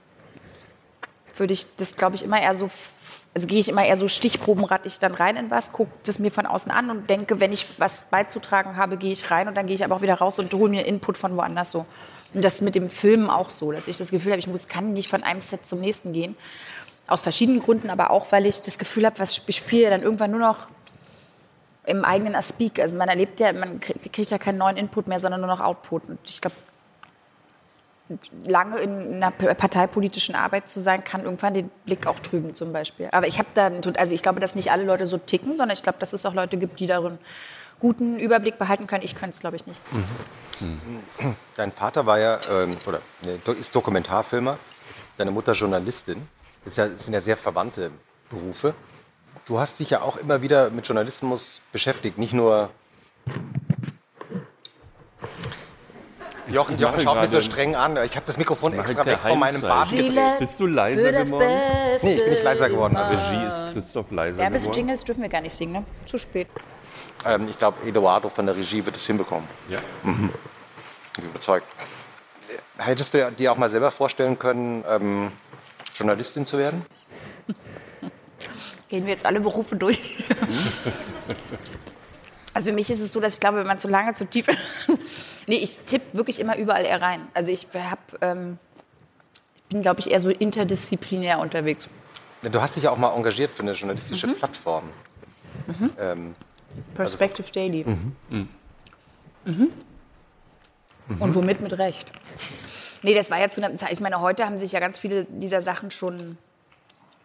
würde 1.37 1.53
ich 1.53 1.77
das, 1.77 1.97
glaube 1.97 2.17
ich, 2.17 2.23
immer 2.25 2.41
eher 2.41 2.55
so, 2.55 2.71
also 3.35 3.49
gehe 3.49 3.59
ich 3.59 3.69
immer 3.69 3.85
eher 3.85 3.97
so 3.97 4.09
stichprobenrattig 4.09 4.99
dann 4.99 5.15
rein 5.15 5.37
in 5.37 5.51
was, 5.51 5.73
gucke 5.73 5.91
das 6.05 6.19
mir 6.19 6.31
von 6.31 6.45
außen 6.45 6.71
an 6.71 6.91
und 6.91 7.09
denke, 7.09 7.41
wenn 7.41 7.53
ich 7.53 7.67
was 7.79 8.03
beizutragen 8.03 8.77
habe, 8.77 8.99
gehe 8.99 9.13
ich 9.13 9.31
rein 9.31 9.49
und 9.49 9.57
dann 9.57 9.67
gehe 9.67 9.75
ich 9.75 9.85
aber 9.85 9.97
auch 9.97 10.03
wieder 10.03 10.15
raus 10.15 10.39
und 10.39 10.53
hole 10.53 10.69
mir 10.69 10.87
Input 10.87 11.17
von 11.17 11.37
woanders 11.37 11.71
so. 11.71 11.87
Und 12.35 12.45
das 12.45 12.61
mit 12.61 12.75
dem 12.75 12.91
Filmen 12.91 13.31
auch 13.31 13.51
so, 13.51 13.73
dass 13.73 13.89
ich 13.89 13.97
das 13.97 14.11
Gefühl 14.11 14.33
habe, 14.33 14.41
ich 14.41 14.47
muss, 14.47 14.69
kann 14.69 14.93
nicht 14.93 15.09
von 15.09 15.23
einem 15.23 15.41
Set 15.41 15.67
zum 15.67 15.81
nächsten 15.81 16.13
gehen. 16.13 16.37
Aus 17.07 17.23
verschiedenen 17.23 17.61
Gründen, 17.61 17.91
aber 17.91 18.11
auch, 18.11 18.33
weil 18.33 18.47
ich 18.47 18.61
das 18.61 18.79
Gefühl 18.79 19.07
habe, 19.07 19.19
was 19.19 19.43
ich 19.47 19.57
spiele 19.57 19.91
dann 19.91 20.03
irgendwann 20.03 20.31
nur 20.31 20.41
noch 20.41 20.69
im 21.85 22.05
eigenen 22.05 22.35
Aspik. 22.35 22.79
Also 22.81 22.97
man 22.97 23.09
erlebt 23.09 23.41
ja, 23.41 23.53
man 23.53 23.81
kriegt, 23.81 24.13
kriegt 24.13 24.31
ja 24.31 24.39
keinen 24.39 24.59
neuen 24.59 24.77
Input 24.77 25.09
mehr, 25.09 25.19
sondern 25.21 25.41
nur 25.41 25.49
noch 25.49 25.61
Output. 25.61 26.09
Und 26.09 26.19
ich 26.25 26.41
glaube, 26.41 26.57
lange 28.45 28.79
in 28.79 29.15
einer 29.23 29.31
parteipolitischen 29.31 30.35
Arbeit 30.35 30.69
zu 30.69 30.81
sein, 30.81 31.05
kann 31.05 31.25
irgendwann 31.25 31.55
den 31.55 31.71
Blick 31.85 32.07
auch 32.07 32.19
trüben 32.21 32.55
zum 32.55 32.73
Beispiel. 32.73 33.09
Aber 33.13 33.27
ich 33.27 33.39
habe 33.39 33.49
da, 33.55 33.71
also 33.97 34.15
ich 34.15 34.23
glaube, 34.23 34.41
dass 34.41 34.55
nicht 34.55 34.71
alle 34.71 34.85
Leute 34.85 35.07
so 35.07 35.19
ticken, 35.19 35.57
sondern 35.57 35.77
ich 35.77 35.83
glaube, 35.83 35.99
dass 35.99 36.13
es 36.13 36.25
auch 36.27 36.35
Leute 36.35 36.57
gibt, 36.57 36.81
die 36.81 36.87
darin 36.87 37.19
guten 37.81 38.19
Überblick 38.19 38.59
behalten 38.59 38.87
können. 38.87 39.03
Ich 39.03 39.17
könnte 39.17 39.35
es, 39.35 39.41
glaube 39.41 39.57
ich, 39.57 39.67
nicht. 39.67 39.81
Dein 41.57 41.73
Vater 41.73 42.07
war 42.07 42.19
ja, 42.19 42.39
ähm, 42.49 42.77
oder 42.87 43.01
ist 43.59 43.75
Dokumentarfilmer, 43.75 44.57
deine 45.17 45.33
Mutter 45.33 45.53
Journalistin. 45.53 46.29
Das, 46.65 46.77
das 46.77 47.05
sind 47.05 47.13
ja 47.13 47.21
sehr 47.21 47.37
verwandte 47.37 47.91
Berufe. 48.31 48.75
Du 49.47 49.59
hast 49.59 49.81
dich 49.81 49.91
ja 49.91 50.03
auch 50.03 50.17
immer 50.17 50.43
wieder 50.43 50.71
mit 50.71 50.87
Journalismus 50.87 51.63
beschäftigt, 51.73 52.19
nicht 52.19 52.33
nur. 52.33 52.71
Jochen, 56.49 56.79
Jochen 56.79 57.01
schaut 57.01 57.21
mich 57.21 57.31
so 57.31 57.41
streng 57.41 57.77
an. 57.77 57.97
Ich 58.05 58.17
habe 58.17 58.27
das 58.27 58.37
Mikrofon 58.37 58.73
extra 58.73 59.07
weg 59.07 59.19
von 59.27 59.39
meinem 59.39 59.61
Bart 59.61 59.91
gedreht. 59.91 60.39
Bist 60.39 60.59
du 60.59 60.67
leiser 60.67 61.13
geworden? 61.13 61.61
Nee, 62.03 62.13
ich 62.15 62.25
bin 62.25 62.31
nicht 62.31 62.43
leiser 62.43 62.69
geworden. 62.69 62.97
Also, 62.97 63.13
Regie 63.13 63.47
ist 63.47 63.73
Christoph 63.73 64.11
leiser 64.11 64.43
Ja, 64.43 64.49
bis 64.49 64.63
geworden. 64.63 64.79
Jingles 64.79 65.05
dürfen 65.05 65.23
wir 65.23 65.29
gar 65.29 65.41
nicht 65.41 65.57
singen, 65.57 65.73
ne? 65.73 65.85
Zu 66.07 66.19
spät. 66.19 66.49
ähm, 67.25 67.49
ich 67.49 67.59
glaube, 67.59 67.87
Eduardo 67.87 68.29
von 68.29 68.47
der 68.47 68.57
Regie 68.57 68.85
wird 68.85 68.97
es 68.97 69.07
hinbekommen. 69.07 69.49
Ja. 69.69 69.79
Ich 70.05 71.21
bin 71.21 71.31
überzeugt. 71.31 71.67
Hättest 72.79 73.15
du 73.15 73.31
dir 73.33 73.53
auch 73.53 73.57
mal 73.57 73.71
selber 73.71 73.91
vorstellen 73.91 74.39
können, 74.39 74.85
ähm, 74.89 75.31
Journalistin 75.95 76.45
zu 76.45 76.59
werden? 76.59 76.85
Gehen 78.89 79.07
wir 79.07 79.13
jetzt 79.13 79.25
alle 79.25 79.41
Berufe 79.41 79.77
durch. 79.77 80.17
also 82.53 82.67
für 82.67 82.73
mich 82.73 82.91
ist 82.91 83.01
es 83.01 83.13
so, 83.13 83.21
dass 83.21 83.35
ich 83.35 83.41
glaube, 83.41 83.59
wenn 83.59 83.67
man 83.67 83.79
zu 83.79 83.89
lange, 83.89 84.13
zu 84.15 84.27
tief. 84.27 84.47
Nee, 85.47 85.57
ich 85.57 85.79
tippe 85.81 86.17
wirklich 86.17 86.41
immer 86.41 86.57
überall 86.57 86.85
eher 86.85 87.01
rein. 87.01 87.27
Also 87.35 87.51
ich 87.51 87.67
habe. 87.75 88.01
Ähm, 88.21 88.59
bin, 89.73 89.83
glaube 89.83 90.01
ich, 90.01 90.11
eher 90.11 90.21
so 90.21 90.29
interdisziplinär 90.29 91.39
unterwegs. 91.39 91.89
Du 92.43 92.61
hast 92.61 92.77
dich 92.77 92.85
ja 92.85 92.91
auch 92.91 92.97
mal 92.97 93.15
engagiert 93.15 93.55
für 93.55 93.63
eine 93.63 93.73
journalistische 93.73 94.27
mhm. 94.27 94.35
Plattform. 94.35 94.85
Mhm. 95.67 95.91
Ähm, 95.99 96.35
Perspective 96.95 97.47
also, 97.47 97.53
Daily. 97.53 97.85
Mhm. 97.85 98.17
Mhm. 98.29 98.49
mhm. 99.45 99.73
Und 101.19 101.35
womit 101.35 101.61
mit 101.61 101.79
Recht? 101.79 102.13
Nee, 103.03 103.15
das 103.15 103.31
war 103.31 103.39
ja 103.39 103.49
zu 103.49 103.63
einer 103.63 103.77
Zeit. 103.77 103.93
Ich 103.93 104.01
meine, 104.01 104.21
heute 104.21 104.45
haben 104.45 104.59
sich 104.59 104.73
ja 104.73 104.81
ganz 104.81 104.99
viele 104.99 105.25
dieser 105.25 105.61
Sachen 105.61 105.91
schon, 105.91 106.39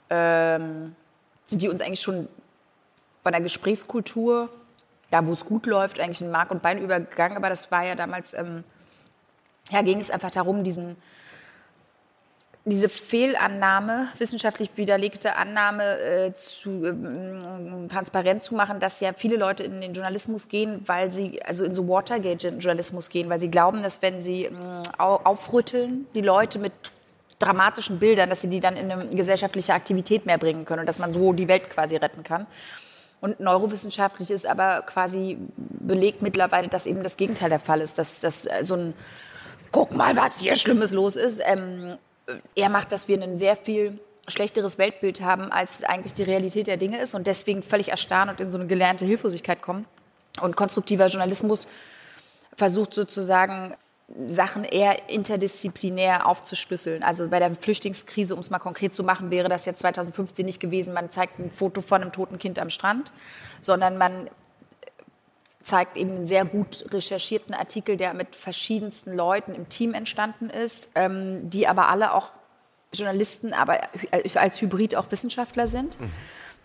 ähm, 0.10 0.96
sind 1.48 1.62
die 1.62 1.70
uns 1.70 1.82
eigentlich 1.82 2.02
schon 2.02 2.28
von 3.22 3.32
der 3.32 3.42
Gesprächskultur, 3.42 4.50
da 5.10 5.26
wo 5.26 5.34
es 5.34 5.46
gut 5.46 5.66
läuft, 5.66 6.00
eigentlich 6.00 6.22
in 6.22 6.32
Mark 6.32 6.52
und 6.52 6.62
Bein 6.62 6.82
übergegangen. 6.82 7.38
Aber 7.38 7.50
das 7.50 7.72
war 7.72 7.86
ja 7.86 7.96
damals, 7.96 8.34
ähm, 8.34 8.64
ja, 9.72 9.82
ging 9.82 10.00
es 10.00 10.12
einfach 10.12 10.32
darum, 10.32 10.64
diesen 10.64 10.98
diese 12.70 12.90
Fehlannahme, 12.90 14.10
wissenschaftlich 14.18 14.72
widerlegte 14.76 15.38
Annahme 15.38 16.00
äh, 16.00 16.34
zu, 16.34 16.86
äh, 16.86 17.88
transparent 17.88 18.44
zu 18.44 18.56
machen, 18.56 18.82
dass 18.82 19.00
ja 19.00 19.14
viele 19.16 19.38
Leute 19.38 19.64
in 19.64 19.80
den 19.80 19.94
Journalismus 19.94 20.50
gehen, 20.50 20.82
weil 20.86 21.12
sie, 21.12 21.42
also 21.44 21.64
in 21.64 21.74
so 21.74 21.88
Watergate-Journalismus 21.88 23.10
gehen, 23.10 23.30
weil 23.30 23.40
sie 23.40 23.50
glauben, 23.50 23.84
dass 23.84 24.02
wenn 24.02 24.22
sie 24.22 24.46
äh, 24.46 24.52
aufrütteln, 24.98 26.08
die 26.14 26.22
Leute 26.22 26.60
mit 26.60 26.74
dramatischen 27.40 28.00
Bildern, 28.00 28.30
dass 28.30 28.42
sie 28.42 28.50
die 28.50 28.60
dann 28.60 28.76
in 28.76 28.92
eine 28.92 29.08
gesellschaftliche 29.16 29.74
Aktivität 29.74 30.26
mehr 30.26 30.38
bringen 30.38 30.66
können 30.66 30.82
und 30.82 30.90
dass 30.90 31.00
man 31.00 31.14
so 31.14 31.32
die 31.32 31.48
Welt 31.48 31.70
quasi 31.70 31.96
retten 31.96 32.24
kann. 32.24 32.48
Und 33.20 33.40
neurowissenschaftlich 33.40 34.30
ist 34.30 34.46
aber 34.46 34.84
quasi 34.84 35.38
belegt 35.58 36.22
mittlerweile, 36.22 36.68
dass 36.68 36.86
eben 36.86 37.02
das 37.02 37.18
Gegenteil 37.18 37.50
der 37.50 37.60
Fall 37.60 37.82
ist, 37.82 37.98
dass, 37.98 38.20
dass 38.20 38.48
so 38.62 38.76
ein 38.76 38.94
guck 39.72 39.94
mal, 39.94 40.16
was 40.16 40.40
hier 40.40 40.56
Schlimmes 40.56 40.92
los 40.92 41.16
ist, 41.16 41.42
ähm, 41.44 41.98
er 42.56 42.70
macht, 42.70 42.92
dass 42.92 43.08
wir 43.08 43.22
ein 43.22 43.38
sehr 43.38 43.56
viel 43.56 44.00
schlechteres 44.28 44.78
Weltbild 44.78 45.22
haben, 45.22 45.52
als 45.52 45.84
eigentlich 45.84 46.14
die 46.14 46.24
Realität 46.24 46.68
der 46.68 46.78
Dinge 46.78 47.00
ist 47.00 47.16
und 47.16 47.28
deswegen 47.28 47.64
völlig 47.64 47.90
erstarren 47.90 48.30
und 48.30 48.42
in 48.42 48.52
so 48.52 48.58
eine 48.58 48.68
gelernte 48.68 49.06
Hilflosigkeit 49.06 49.62
kommen. 49.62 49.86
Und 50.42 50.56
konstruktiver 50.56 51.08
Journalismus 51.08 51.68
versucht 52.56 52.94
sozusagen 52.94 53.76
Sachen 54.28 54.64
eher 54.64 55.10
interdisziplinär 55.10 56.28
aufzuschlüsseln. 56.28 57.04
Also 57.04 57.28
bei 57.28 57.40
der 57.40 57.54
Flüchtlingskrise, 57.56 58.34
um 58.34 58.40
es 58.40 58.50
mal 58.50 58.60
konkret 58.60 58.96
zu 58.96 59.04
machen, 59.04 59.32
wäre 59.32 59.50
das 59.50 59.66
jetzt 59.66 59.80
2015 59.80 60.46
nicht 60.46 60.60
gewesen, 60.60 60.94
man 60.94 61.10
zeigt 61.10 61.40
ein 61.40 61.52
Foto 61.52 61.82
von 61.82 62.02
einem 62.02 62.14
toten 62.14 62.40
Kind 62.40 62.58
am 62.60 62.70
Strand, 62.70 63.12
sondern 63.60 63.98
man 63.98 64.30
zeigt 65.62 65.98
eben 65.98 66.12
einen 66.12 66.26
sehr 66.26 66.46
gut 66.46 66.86
recherchierten 66.94 67.54
Artikel, 67.54 67.98
der 67.98 68.14
mit 68.14 68.36
verschiedensten 68.36 69.14
Leuten 69.14 69.54
im 69.54 69.68
Team 69.68 69.94
entstanden 69.94 70.50
ist, 70.50 70.90
ähm, 70.96 71.50
die 71.50 71.68
aber 71.68 71.90
alle 71.90 72.14
auch 72.14 72.30
Journalisten, 72.94 73.52
aber 73.52 73.90
als 74.36 74.62
Hybrid 74.62 74.96
auch 74.96 75.12
Wissenschaftler 75.12 75.68
sind. 75.68 76.00
Mhm. 76.00 76.12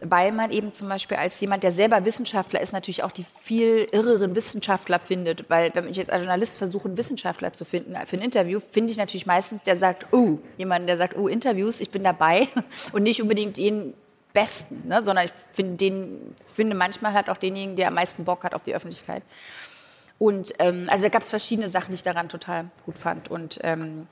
Weil 0.02 0.32
man 0.32 0.50
eben 0.50 0.72
zum 0.72 0.88
Beispiel 0.88 1.16
als 1.16 1.40
jemand, 1.40 1.62
der 1.62 1.70
selber 1.70 2.04
Wissenschaftler 2.04 2.60
ist, 2.60 2.72
natürlich 2.72 3.02
auch 3.02 3.12
die 3.12 3.24
viel 3.40 3.86
irreren 3.92 4.34
Wissenschaftler 4.34 4.98
findet. 4.98 5.48
Weil 5.48 5.70
wenn 5.74 5.88
ich 5.88 5.96
jetzt 5.96 6.10
als 6.10 6.22
Journalist 6.22 6.58
versuche, 6.58 6.88
einen 6.88 6.96
Wissenschaftler 6.96 7.52
zu 7.52 7.64
finden 7.64 7.94
für 8.06 8.16
ein 8.16 8.22
Interview, 8.22 8.60
finde 8.60 8.90
ich 8.90 8.98
natürlich 8.98 9.26
meistens, 9.26 9.62
der 9.62 9.76
sagt, 9.76 10.12
oh, 10.12 10.38
jemanden, 10.58 10.86
der 10.86 10.96
sagt, 10.96 11.16
oh, 11.16 11.28
Interviews, 11.28 11.80
ich 11.80 11.90
bin 11.90 12.02
dabei. 12.02 12.48
Und 12.92 13.04
nicht 13.04 13.22
unbedingt 13.22 13.56
den 13.56 13.94
Besten, 14.32 14.88
ne? 14.88 15.02
sondern 15.02 15.26
ich 15.26 15.32
find 15.52 15.80
den, 15.80 16.34
finde 16.46 16.74
manchmal 16.74 17.12
halt 17.12 17.28
auch 17.28 17.36
denjenigen, 17.36 17.76
der 17.76 17.88
am 17.88 17.94
meisten 17.94 18.24
Bock 18.24 18.44
hat 18.44 18.54
auf 18.54 18.62
die 18.62 18.74
Öffentlichkeit. 18.74 19.22
Und 20.18 20.52
ähm, 20.58 20.86
also 20.88 21.02
da 21.02 21.08
gab 21.08 21.22
es 21.22 21.30
verschiedene 21.30 21.68
Sachen, 21.68 21.88
die 21.90 21.96
ich 21.96 22.02
daran 22.02 22.28
total 22.28 22.66
gut 22.86 22.96
fand. 22.96 23.30
Und 23.30 23.58
ähm, 23.62 24.06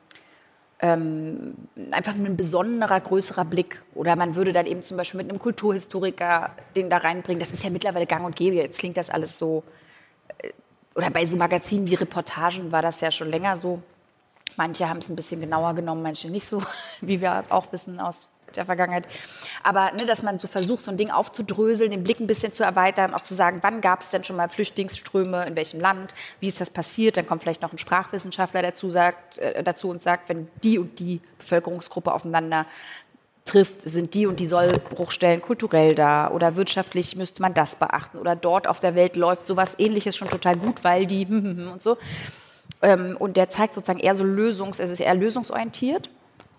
ähm, 0.83 1.55
einfach 1.91 2.15
ein 2.15 2.37
besonderer, 2.37 3.01
größerer 3.01 3.45
Blick. 3.45 3.83
Oder 3.95 4.17
man 4.17 4.35
würde 4.35 4.53
dann 4.53 4.67
eben 4.67 4.83
zum 4.83 4.97
Beispiel 4.97 5.19
mit 5.19 5.31
einem 5.31 5.39
Kulturhistoriker 5.39 6.53
den 6.75 6.89
da 6.89 6.99
reinbringen. 6.99 7.41
Das 7.41 7.51
ist 7.51 7.63
ja 7.63 7.71
mittlerweile 7.71 8.07
gang 8.07 8.25
und 8.25 8.37
gäbe. 8.37 8.57
Jetzt 8.57 8.79
klingt 8.79 8.97
das 8.97 9.11
alles 9.11 9.39
so. 9.39 9.63
Äh, 10.39 10.51
oder 10.95 11.11
bei 11.11 11.25
so 11.27 11.37
Magazinen 11.37 11.87
wie 11.87 11.95
Reportagen 11.95 12.73
war 12.73 12.83
das 12.83 13.01
ja 13.01 13.11
schon 13.11 13.31
länger 13.31 13.57
so. 13.57 13.83
Manche 14.57 14.89
haben 14.89 14.99
es 14.99 15.09
ein 15.09 15.17
bisschen 15.17 15.41
genauer 15.41 15.75
genommen, 15.75 16.03
manche 16.03 16.29
nicht 16.29 16.47
so, 16.47 16.63
wie 17.01 17.21
wir 17.21 17.43
auch 17.51 17.73
wissen 17.73 18.01
aus 18.01 18.29
der 18.57 18.65
Vergangenheit. 18.65 19.05
Aber 19.63 19.93
ne, 19.93 20.07
dass 20.07 20.23
man 20.23 20.39
so 20.39 20.49
versucht, 20.49 20.85
so 20.85 20.91
ein 20.91 20.97
Ding 20.97 21.11
aufzudröseln, 21.11 21.91
den 21.91 22.05
Blick 22.05 22.21
ein 22.21 22.27
bisschen 22.27 22.53
zu 22.53 22.65
erweitern, 22.65 23.15
auch 23.15 23.23
zu 23.23 23.35
sagen, 23.35 23.59
wann 23.63 23.81
gab 23.81 24.01
es 24.01 24.11
denn 24.11 24.25
schon 24.25 24.37
mal 24.37 24.49
Flüchtlingsströme, 24.49 25.47
in 25.47 25.57
welchem 25.57 25.81
Land, 25.81 26.15
wie 26.41 26.49
ist 26.49 26.61
das 26.61 26.71
passiert, 26.71 27.17
dann 27.17 27.27
kommt 27.27 27.43
vielleicht 27.43 27.63
noch 27.63 27.73
ein 27.73 27.79
Sprachwissenschaftler 27.79 28.63
dazu, 28.63 28.91
sagt, 28.91 29.39
äh, 29.39 29.63
dazu 29.63 29.89
und 29.89 30.03
sagt, 30.03 30.29
wenn 30.29 30.49
die 30.63 30.79
und 30.79 30.99
die 30.99 31.21
Bevölkerungsgruppe 31.39 32.13
aufeinander 32.13 32.67
trifft, 33.45 33.83
sind 33.83 34.15
die 34.15 34.27
und 34.27 34.39
die 34.41 34.47
Sollbruchstellen 34.47 35.43
kulturell 35.43 35.95
da 35.95 36.31
oder 36.31 36.57
wirtschaftlich 36.57 37.17
müsste 37.17 37.43
man 37.43 37.55
das 37.55 37.77
beachten 37.77 38.19
oder 38.19 38.37
dort 38.37 38.67
auf 38.69 38.81
der 38.81 38.95
Welt 38.95 39.17
läuft 39.17 39.47
sowas 39.47 39.75
ähnliches 39.79 40.17
schon 40.17 40.29
total 40.29 40.57
gut, 40.57 40.85
weil 40.85 41.07
die 41.07 41.27
und 41.27 41.81
so. 41.83 41.97
Ähm, 42.83 43.17
und 43.19 43.37
der 43.37 43.51
zeigt 43.51 43.75
sozusagen 43.75 43.99
eher 43.99 44.15
so 44.15 44.25
lösungs, 44.25 44.79
es 44.79 44.91
ist 44.91 45.01
eher 45.01 45.15
lösungsorientiert 45.15 46.11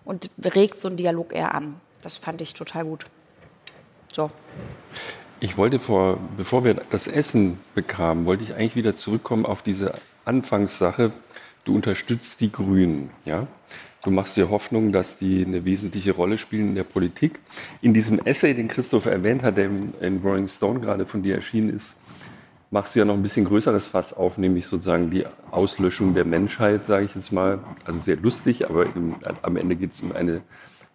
und 0.04 0.30
regt 0.42 0.80
so 0.80 0.88
einen 0.88 0.96
Dialog 0.96 1.32
eher 1.32 1.54
an. 1.54 1.76
Das 2.02 2.16
fand 2.16 2.40
ich 2.40 2.54
total 2.54 2.84
gut. 2.84 3.06
So. 4.12 4.30
Ich 5.40 5.56
wollte 5.56 5.78
vor, 5.78 6.18
bevor 6.36 6.64
wir 6.64 6.74
das 6.74 7.06
Essen 7.06 7.58
bekamen, 7.74 8.26
wollte 8.26 8.44
ich 8.44 8.54
eigentlich 8.54 8.76
wieder 8.76 8.94
zurückkommen 8.94 9.44
auf 9.46 9.62
diese 9.62 9.94
Anfangssache. 10.24 11.12
Du 11.64 11.74
unterstützt 11.74 12.40
die 12.40 12.52
Grünen, 12.52 13.10
ja? 13.24 13.46
Du 14.04 14.10
machst 14.10 14.36
dir 14.36 14.50
Hoffnung, 14.50 14.90
dass 14.90 15.18
die 15.18 15.44
eine 15.44 15.64
wesentliche 15.64 16.12
Rolle 16.12 16.36
spielen 16.36 16.70
in 16.70 16.74
der 16.74 16.82
Politik. 16.82 17.38
In 17.82 17.94
diesem 17.94 18.18
Essay, 18.18 18.52
den 18.52 18.66
Christoph 18.66 19.06
erwähnt 19.06 19.44
hat, 19.44 19.56
der 19.56 19.66
in 19.66 20.20
Rolling 20.24 20.48
Stone 20.48 20.80
gerade 20.80 21.06
von 21.06 21.22
dir 21.22 21.36
erschienen 21.36 21.70
ist, 21.70 21.94
machst 22.72 22.94
du 22.94 23.00
ja 23.00 23.04
noch 23.04 23.14
ein 23.14 23.22
bisschen 23.22 23.44
größeres 23.44 23.86
Fass 23.86 24.14
auf, 24.14 24.38
nämlich 24.38 24.66
sozusagen 24.66 25.10
die 25.10 25.26
Auslöschung 25.50 26.14
der 26.14 26.24
Menschheit, 26.24 26.86
sage 26.86 27.04
ich 27.04 27.14
jetzt 27.14 27.30
mal. 27.30 27.58
Also 27.84 28.00
sehr 28.00 28.16
lustig, 28.16 28.68
aber 28.68 28.86
im, 28.96 29.14
am 29.42 29.56
Ende 29.56 29.76
geht 29.76 29.92
es 29.92 30.00
um 30.00 30.12
eine 30.12 30.40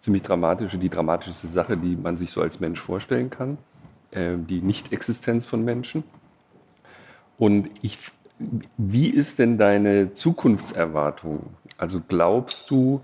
ziemlich 0.00 0.24
dramatische, 0.24 0.76
die 0.76 0.88
dramatischste 0.88 1.46
Sache, 1.46 1.76
die 1.76 1.96
man 1.96 2.16
sich 2.16 2.32
so 2.32 2.42
als 2.42 2.58
Mensch 2.58 2.80
vorstellen 2.80 3.30
kann, 3.30 3.58
äh, 4.10 4.34
die 4.36 4.60
Nicht-Existenz 4.60 5.46
von 5.46 5.64
Menschen. 5.64 6.02
Und 7.38 7.70
ich, 7.82 7.98
wie 8.76 9.08
ist 9.08 9.38
denn 9.38 9.56
deine 9.56 10.12
Zukunftserwartung? 10.12 11.50
Also 11.76 12.02
glaubst 12.06 12.72
du, 12.72 13.02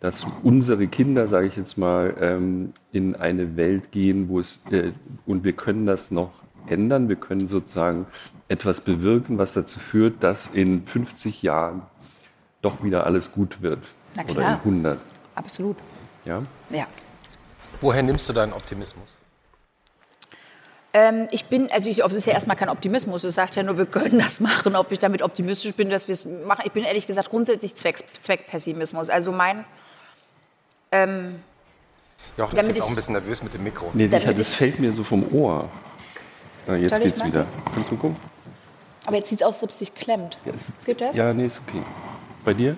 dass 0.00 0.26
unsere 0.42 0.88
Kinder, 0.88 1.28
sage 1.28 1.46
ich 1.46 1.54
jetzt 1.54 1.78
mal, 1.78 2.16
ähm, 2.20 2.72
in 2.90 3.14
eine 3.14 3.56
Welt 3.56 3.92
gehen, 3.92 4.28
wo 4.28 4.40
es, 4.40 4.64
äh, 4.72 4.90
und 5.26 5.44
wir 5.44 5.52
können 5.52 5.86
das 5.86 6.10
noch 6.10 6.39
ändern. 6.66 7.08
Wir 7.08 7.16
können 7.16 7.48
sozusagen 7.48 8.06
etwas 8.48 8.80
bewirken, 8.80 9.38
was 9.38 9.52
dazu 9.52 9.78
führt, 9.78 10.22
dass 10.22 10.46
in 10.46 10.86
50 10.86 11.42
Jahren 11.42 11.82
doch 12.62 12.82
wieder 12.82 13.06
alles 13.06 13.32
gut 13.32 13.62
wird. 13.62 13.78
Na 14.16 14.24
klar. 14.24 14.36
Oder 14.36 14.48
in 14.48 14.54
100. 14.54 14.98
Absolut. 15.34 15.76
Ja? 16.24 16.42
Ja. 16.70 16.86
Woher 17.80 18.02
nimmst 18.02 18.28
du 18.28 18.32
deinen 18.32 18.52
Optimismus? 18.52 19.16
Ähm, 20.92 21.28
ich 21.30 21.44
bin, 21.44 21.70
also 21.70 21.88
ich, 21.88 22.02
es 22.02 22.14
ist 22.14 22.26
ja 22.26 22.32
erstmal 22.32 22.56
kein 22.56 22.68
Optimismus. 22.68 23.22
Es 23.22 23.36
sagt 23.36 23.54
ja 23.54 23.62
nur, 23.62 23.78
wir 23.78 23.86
können 23.86 24.18
das 24.18 24.40
machen. 24.40 24.74
Ob 24.74 24.90
ich 24.90 24.98
damit 24.98 25.22
optimistisch 25.22 25.74
bin, 25.74 25.88
dass 25.88 26.08
wir 26.08 26.14
es 26.14 26.24
machen. 26.24 26.62
Ich 26.64 26.72
bin 26.72 26.84
ehrlich 26.84 27.06
gesagt 27.06 27.30
grundsätzlich 27.30 27.74
Zweck, 27.76 27.98
Zweckpessimismus. 28.20 29.08
Also 29.08 29.30
mein. 29.30 29.64
Ähm, 30.92 31.40
Jochen 32.36 32.58
ist 32.58 32.66
jetzt 32.66 32.82
auch 32.82 32.88
ein 32.88 32.94
bisschen 32.96 33.12
nervös 33.12 33.42
mit 33.42 33.54
dem 33.54 33.62
Mikro. 33.62 33.90
Nee, 33.94 34.08
das 34.08 34.54
fällt 34.54 34.80
mir 34.80 34.92
so 34.92 35.04
vom 35.04 35.32
Ohr. 35.32 35.68
Ja, 36.70 36.76
jetzt 36.76 36.94
Soll 36.94 37.04
geht's 37.04 37.24
wieder. 37.24 37.40
Jetzt? 37.40 37.56
Kannst 37.74 37.90
du 37.90 37.96
gucken? 37.96 38.16
Aber 39.06 39.16
jetzt 39.16 39.28
sieht 39.28 39.40
es 39.40 39.46
aus, 39.46 39.54
als 39.54 39.62
ob 39.64 39.70
es 39.70 39.78
sich 39.80 39.94
klemmt. 39.94 40.38
Ja, 40.44 40.52
Geht 40.84 41.00
das? 41.00 41.16
Ja, 41.16 41.32
nee, 41.32 41.46
ist 41.46 41.60
okay. 41.66 41.82
Bei 42.44 42.54
dir? 42.54 42.76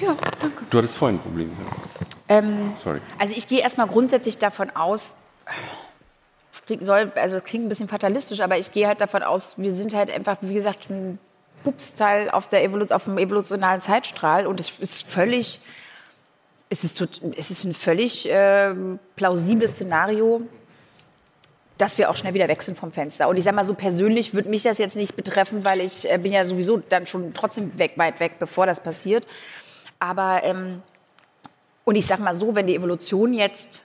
Ja, 0.00 0.16
danke. 0.40 0.64
Du 0.68 0.78
hattest 0.78 0.96
vorhin 0.96 1.18
ein 1.18 1.22
Problem. 1.22 1.50
Ja. 1.50 2.36
Ähm, 2.38 2.72
Sorry. 2.82 2.98
Also 3.18 3.34
ich 3.36 3.46
gehe 3.46 3.60
erstmal 3.60 3.86
grundsätzlich 3.86 4.38
davon 4.38 4.70
aus, 4.70 5.16
es 6.52 6.64
klingt, 6.64 6.84
soll, 6.84 7.12
also 7.14 7.36
es 7.36 7.44
klingt 7.44 7.66
ein 7.66 7.68
bisschen 7.68 7.88
fatalistisch, 7.88 8.40
aber 8.40 8.58
ich 8.58 8.72
gehe 8.72 8.86
halt 8.86 9.00
davon 9.00 9.22
aus, 9.22 9.58
wir 9.58 9.72
sind 9.72 9.94
halt 9.94 10.10
einfach, 10.10 10.38
wie 10.40 10.54
gesagt, 10.54 10.90
ein 10.90 11.18
Pupsteil 11.62 12.30
auf, 12.30 12.48
der 12.48 12.64
Evolu 12.64 12.86
auf 12.90 13.04
dem 13.04 13.18
evolutionalen 13.18 13.80
Zeitstrahl 13.80 14.46
und 14.46 14.58
es 14.60 14.80
ist 14.80 15.08
völlig, 15.08 15.60
es 16.70 16.84
ist, 16.84 17.00
es 17.36 17.50
ist 17.50 17.64
ein 17.64 17.74
völlig 17.74 18.28
äh, 18.30 18.74
plausibles 19.14 19.72
Szenario, 19.74 20.42
dass 21.82 21.98
wir 21.98 22.10
auch 22.10 22.14
schnell 22.14 22.32
wieder 22.32 22.48
sind 22.60 22.78
vom 22.78 22.92
Fenster. 22.92 23.28
Und 23.28 23.36
ich 23.36 23.42
sage 23.42 23.56
mal 23.56 23.64
so 23.64 23.74
persönlich 23.74 24.34
würde 24.34 24.48
mich 24.48 24.62
das 24.62 24.78
jetzt 24.78 24.94
nicht 24.94 25.16
betreffen, 25.16 25.64
weil 25.64 25.80
ich 25.80 26.08
äh, 26.08 26.16
bin 26.16 26.32
ja 26.32 26.44
sowieso 26.44 26.76
dann 26.76 27.06
schon 27.06 27.34
trotzdem 27.34 27.76
weg, 27.76 27.94
weit 27.96 28.20
weg, 28.20 28.34
bevor 28.38 28.66
das 28.66 28.80
passiert. 28.80 29.26
Aber 29.98 30.44
ähm, 30.44 30.80
und 31.82 31.96
ich 31.96 32.06
sage 32.06 32.22
mal 32.22 32.36
so, 32.36 32.54
wenn 32.54 32.68
die 32.68 32.76
Evolution 32.76 33.34
jetzt, 33.34 33.84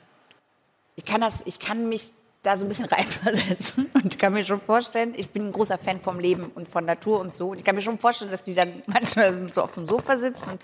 ich 0.95 1.06
kann 1.06 1.22
das, 1.22 1.41
ich 1.48 1.60
kann 1.60 1.90
mich 1.90 2.14
da 2.44 2.56
so 2.56 2.65
ein 2.65 2.68
bisschen 2.68 2.86
reinversetzen 2.91 3.90
und 3.95 4.19
kann 4.19 4.32
mir 4.32 4.44
schon 4.44 4.61
vorstellen, 4.61 5.15
ich 5.18 5.32
bin 5.32 5.48
ein 5.48 5.52
großer 5.52 5.80
Fan 5.80 5.99
vom 5.99 6.19
Leben 6.19 6.52
und 6.53 6.69
von 6.69 6.86
Natur 6.86 7.19
und 7.19 7.34
so. 7.34 7.49
Und 7.49 7.57
ich 7.57 7.64
kann 7.64 7.74
mir 7.74 7.82
schon 7.82 7.98
vorstellen, 7.98 8.30
dass 8.30 8.44
die 8.44 8.53
dann 8.53 8.84
manchmal 8.86 9.52
so 9.52 9.64
auf 9.64 9.72
dem 9.72 9.88
Sofa 9.88 10.18
sitzen 10.18 10.49
und 10.49 10.61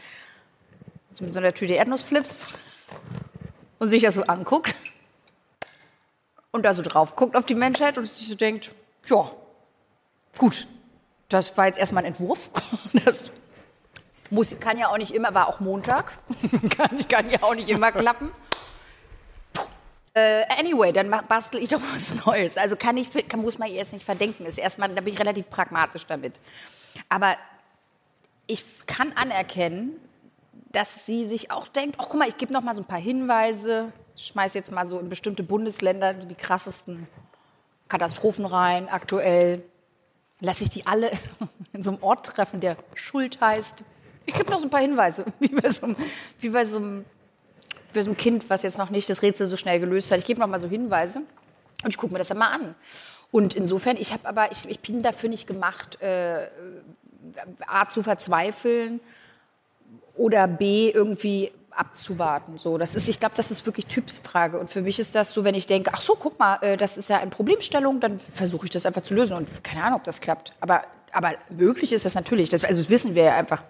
so 1.09 1.23
mit 1.23 1.33
so 1.33 1.39
einer 1.39 1.51
Tüte 1.55 1.73
Erdnussflips 1.73 2.45
und 3.79 3.87
sich 3.87 4.03
das 4.03 4.13
so 4.13 4.21
anguckt 4.21 4.75
und 6.53 6.63
da 6.63 6.73
so 6.73 6.81
drauf 6.81 7.17
guckt 7.17 7.35
auf 7.35 7.45
die 7.45 7.55
Menschheit 7.55 7.97
und 7.97 8.05
sich 8.05 8.27
so 8.27 8.35
denkt, 8.35 8.71
ja, 9.07 9.29
gut, 10.37 10.67
das 11.27 11.57
war 11.57 11.65
jetzt 11.65 11.79
erstmal 11.79 12.03
ein 12.03 12.07
Entwurf. 12.07 12.49
Das 13.05 13.31
muss, 14.29 14.57
kann 14.59 14.77
ja 14.77 14.87
auch 14.87 14.97
nicht 14.97 15.13
immer, 15.13 15.33
war 15.33 15.47
auch 15.47 15.59
Montag. 15.59 16.17
kann, 16.77 16.97
kann 17.07 17.29
ja 17.29 17.43
auch 17.43 17.53
nicht 17.53 17.69
immer 17.69 17.91
klappen. 17.91 18.31
Äh, 20.13 20.43
anyway, 20.59 20.93
dann 20.93 21.09
bastel 21.27 21.61
ich 21.61 21.69
doch 21.69 21.81
was 21.93 22.13
Neues. 22.25 22.57
Also 22.57 22.75
kann 22.75 22.97
ich, 22.97 23.11
kann, 23.27 23.41
muss 23.41 23.57
man 23.57 23.69
jetzt 23.69 23.93
nicht 23.93 24.05
verdenken. 24.05 24.45
Ist 24.45 24.59
erstmal, 24.59 24.89
da 24.89 25.01
bin 25.01 25.13
ich 25.13 25.19
relativ 25.19 25.49
pragmatisch 25.49 26.05
damit. 26.05 26.39
Aber 27.09 27.35
ich 28.47 28.63
kann 28.85 29.11
anerkennen, 29.13 29.99
dass 30.71 31.05
sie 31.05 31.25
sich 31.25 31.51
auch 31.51 31.67
denkt, 31.67 31.97
ach 31.99 32.05
guck 32.09 32.19
mal, 32.19 32.27
ich 32.27 32.37
gebe 32.37 32.53
noch 32.53 32.61
mal 32.61 32.73
so 32.73 32.81
ein 32.81 32.87
paar 32.87 32.99
Hinweise, 32.99 33.91
ich 34.15 34.27
schmeiß 34.27 34.53
jetzt 34.53 34.71
mal 34.71 34.85
so 34.85 34.99
in 34.99 35.09
bestimmte 35.09 35.43
Bundesländer 35.43 36.13
die 36.13 36.35
krassesten 36.35 37.07
Katastrophen 37.87 38.45
rein, 38.45 38.89
aktuell. 38.89 39.63
Lasse 40.39 40.63
ich 40.63 40.69
die 40.69 40.85
alle 40.85 41.11
in 41.73 41.83
so 41.83 41.91
einem 41.91 42.03
Ort 42.03 42.25
treffen, 42.25 42.59
der 42.59 42.77
Schuld 42.95 43.39
heißt. 43.39 43.83
Ich 44.25 44.33
gebe 44.33 44.49
noch 44.49 44.59
so 44.59 44.67
ein 44.67 44.69
paar 44.69 44.81
Hinweise, 44.81 45.25
wie 45.39 45.49
bei 45.49 45.69
so 45.69 45.87
einem, 45.87 45.95
wie 46.39 46.49
bei 46.49 46.65
so 46.65 46.77
einem, 46.77 47.05
bei 47.93 48.01
so 48.01 48.09
einem 48.09 48.17
Kind, 48.17 48.49
was 48.49 48.63
jetzt 48.63 48.77
noch 48.77 48.89
nicht 48.89 49.09
das 49.09 49.21
Rätsel 49.21 49.47
so 49.47 49.57
schnell 49.57 49.79
gelöst 49.79 50.11
hat. 50.11 50.19
Ich 50.19 50.25
gebe 50.25 50.39
noch 50.39 50.47
mal 50.47 50.59
so 50.59 50.67
Hinweise 50.67 51.19
und 51.83 51.89
ich 51.89 51.97
gucke 51.97 52.13
mir 52.13 52.19
das 52.19 52.29
dann 52.29 52.37
mal 52.37 52.51
an. 52.51 52.75
Und 53.31 53.55
insofern, 53.55 53.97
ich 53.97 54.13
habe 54.13 54.27
aber, 54.27 54.51
ich, 54.51 54.69
ich, 54.69 54.79
bin 54.79 55.01
dafür 55.01 55.29
nicht 55.29 55.47
gemacht, 55.47 55.99
äh, 56.01 56.47
A, 57.65 57.89
zu 57.89 58.03
verzweifeln 58.03 58.99
oder 60.15 60.47
B, 60.47 60.91
irgendwie 60.91 61.51
abzuwarten. 61.75 62.57
So, 62.57 62.77
das 62.77 62.95
ist, 62.95 63.07
ich 63.09 63.19
glaube, 63.19 63.35
das 63.35 63.51
ist 63.51 63.65
wirklich 63.65 63.85
Typsfrage. 63.87 64.59
Und 64.59 64.69
für 64.69 64.81
mich 64.81 64.99
ist 64.99 65.15
das 65.15 65.33
so, 65.33 65.43
wenn 65.43 65.55
ich 65.55 65.67
denke, 65.67 65.91
ach 65.93 66.01
so, 66.01 66.15
guck 66.15 66.39
mal, 66.39 66.57
äh, 66.61 66.77
das 66.77 66.97
ist 66.97 67.09
ja 67.09 67.19
eine 67.19 67.31
Problemstellung, 67.31 67.99
dann 67.99 68.19
versuche 68.19 68.65
ich 68.65 68.71
das 68.71 68.85
einfach 68.85 69.01
zu 69.01 69.13
lösen. 69.13 69.35
Und 69.35 69.63
keine 69.63 69.83
Ahnung, 69.83 69.99
ob 69.99 70.03
das 70.03 70.21
klappt. 70.21 70.51
Aber, 70.59 70.83
aber 71.11 71.33
möglich 71.49 71.93
ist 71.93 72.05
das 72.05 72.15
natürlich. 72.15 72.49
Das, 72.49 72.63
also 72.63 72.79
das 72.79 72.89
wissen 72.89 73.15
wir 73.15 73.23
ja 73.23 73.35
einfach. 73.35 73.61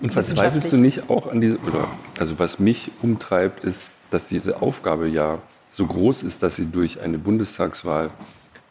Und 0.00 0.12
verzweifelst 0.12 0.72
du 0.72 0.76
nicht 0.76 1.10
auch 1.10 1.30
an 1.30 1.40
diese, 1.40 1.58
oder, 1.58 1.88
also 2.18 2.38
was 2.38 2.58
mich 2.58 2.90
umtreibt, 3.02 3.64
ist, 3.64 3.94
dass 4.10 4.28
diese 4.28 4.62
Aufgabe 4.62 5.08
ja 5.08 5.38
so 5.70 5.86
groß 5.86 6.22
ist, 6.22 6.42
dass 6.42 6.56
sie 6.56 6.66
durch 6.66 7.00
eine 7.00 7.18
Bundestagswahl 7.18 8.10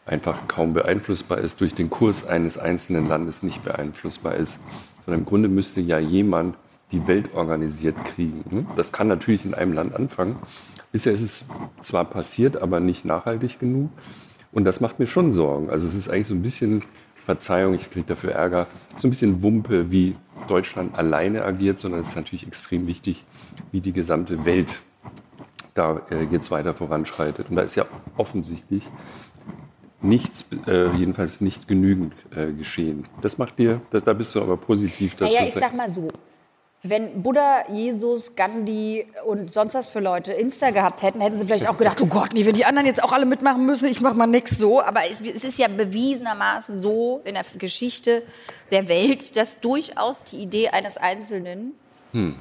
einfach 0.06 0.48
kaum 0.48 0.72
beeinflussbar 0.72 1.38
ist, 1.38 1.60
durch 1.60 1.74
den 1.74 1.90
Kurs 1.90 2.26
eines 2.26 2.56
einzelnen 2.56 3.08
Landes 3.08 3.42
nicht 3.42 3.62
beeinflussbar 3.62 4.34
ist. 4.34 4.58
Sondern 5.04 5.20
im 5.20 5.26
Grunde 5.26 5.48
müsste 5.48 5.80
ja 5.80 5.98
jemand 5.98 6.56
die 6.92 7.06
Welt 7.06 7.34
organisiert 7.34 7.96
kriegen. 8.04 8.44
Ne? 8.50 8.66
Das 8.76 8.92
kann 8.92 9.08
natürlich 9.08 9.44
in 9.44 9.54
einem 9.54 9.72
Land 9.72 9.94
anfangen. 9.94 10.36
Bisher 10.92 11.12
ist 11.12 11.20
es 11.20 11.46
zwar 11.82 12.04
passiert, 12.04 12.60
aber 12.60 12.80
nicht 12.80 13.04
nachhaltig 13.04 13.58
genug. 13.58 13.90
Und 14.52 14.64
das 14.64 14.80
macht 14.80 14.98
mir 14.98 15.06
schon 15.06 15.34
Sorgen. 15.34 15.68
Also 15.68 15.86
es 15.86 15.94
ist 15.94 16.08
eigentlich 16.08 16.28
so 16.28 16.34
ein 16.34 16.42
bisschen, 16.42 16.82
Verzeihung, 17.26 17.74
ich 17.74 17.90
kriege 17.90 18.06
dafür 18.06 18.32
Ärger, 18.32 18.66
so 18.96 19.06
ein 19.06 19.10
bisschen 19.10 19.42
Wumpe, 19.42 19.90
wie 19.90 20.16
Deutschland 20.48 20.96
alleine 20.96 21.44
agiert, 21.44 21.76
sondern 21.76 22.00
es 22.00 22.08
ist 22.08 22.16
natürlich 22.16 22.46
extrem 22.46 22.86
wichtig, 22.86 23.26
wie 23.70 23.82
die 23.82 23.92
gesamte 23.92 24.46
Welt 24.46 24.80
da 25.74 26.00
äh, 26.10 26.24
jetzt 26.30 26.50
weiter 26.50 26.72
voranschreitet. 26.72 27.50
Und 27.50 27.56
da 27.56 27.62
ist 27.62 27.74
ja 27.74 27.84
offensichtlich 28.16 28.88
nichts, 30.00 30.46
äh, 30.66 30.90
jedenfalls 30.96 31.42
nicht 31.42 31.68
genügend 31.68 32.14
äh, 32.34 32.52
geschehen. 32.52 33.06
Das 33.20 33.36
macht 33.36 33.58
dir, 33.58 33.82
da, 33.90 34.00
da 34.00 34.14
bist 34.14 34.34
du 34.34 34.40
aber 34.40 34.56
positiv. 34.56 35.14
Dass 35.16 35.30
naja, 35.30 35.46
ich 35.46 35.54
sag 35.54 35.74
mal 35.76 35.90
so, 35.90 36.08
wenn 36.84 37.22
Buddha, 37.22 37.64
Jesus, 37.68 38.36
Gandhi 38.36 39.06
und 39.26 39.52
sonst 39.52 39.74
was 39.74 39.88
für 39.88 39.98
Leute 39.98 40.32
Insta 40.32 40.70
gehabt 40.70 41.02
hätten, 41.02 41.20
hätten 41.20 41.36
sie 41.36 41.44
vielleicht 41.44 41.66
auch 41.66 41.76
gedacht, 41.76 42.00
oh 42.00 42.06
Gott, 42.06 42.32
nee, 42.32 42.46
wenn 42.46 42.54
die 42.54 42.64
anderen 42.64 42.86
jetzt 42.86 43.02
auch 43.02 43.10
alle 43.10 43.26
mitmachen 43.26 43.66
müssen, 43.66 43.88
ich 43.88 44.00
mach 44.00 44.14
mal 44.14 44.26
nichts 44.26 44.58
so. 44.58 44.80
Aber 44.80 45.00
es, 45.10 45.20
es, 45.20 45.42
ist 45.42 45.58
ja 45.58 45.66
bewiesenermaßen 45.66 46.78
so 46.78 47.20
in 47.24 47.34
der 47.34 47.44
Geschichte 47.58 48.22
der 48.70 48.88
Welt, 48.88 49.36
dass 49.36 49.58
durchaus 49.58 50.22
die 50.22 50.36
Idee 50.36 50.68
eines 50.68 50.96
Einzelnen 50.98 51.72
hm. 52.12 52.36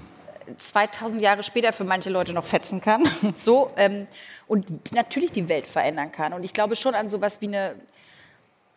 2000 0.55 1.19
Jahre 1.19 1.41
später 1.41 1.73
für 1.73 1.83
manche 1.83 2.11
Leute 2.11 2.31
noch 2.31 2.45
fetzen 2.45 2.79
kann. 2.79 3.09
so, 3.33 3.71
ähm, 3.75 4.05
und 4.47 4.93
natürlich 4.93 5.31
die 5.31 5.49
Welt 5.49 5.65
verändern 5.65 6.11
kann. 6.11 6.33
Und 6.33 6.43
ich 6.43 6.53
glaube 6.53 6.75
schon 6.75 6.93
an 6.93 7.09
sowas 7.09 7.41
wie 7.41 7.47
eine... 7.47 7.73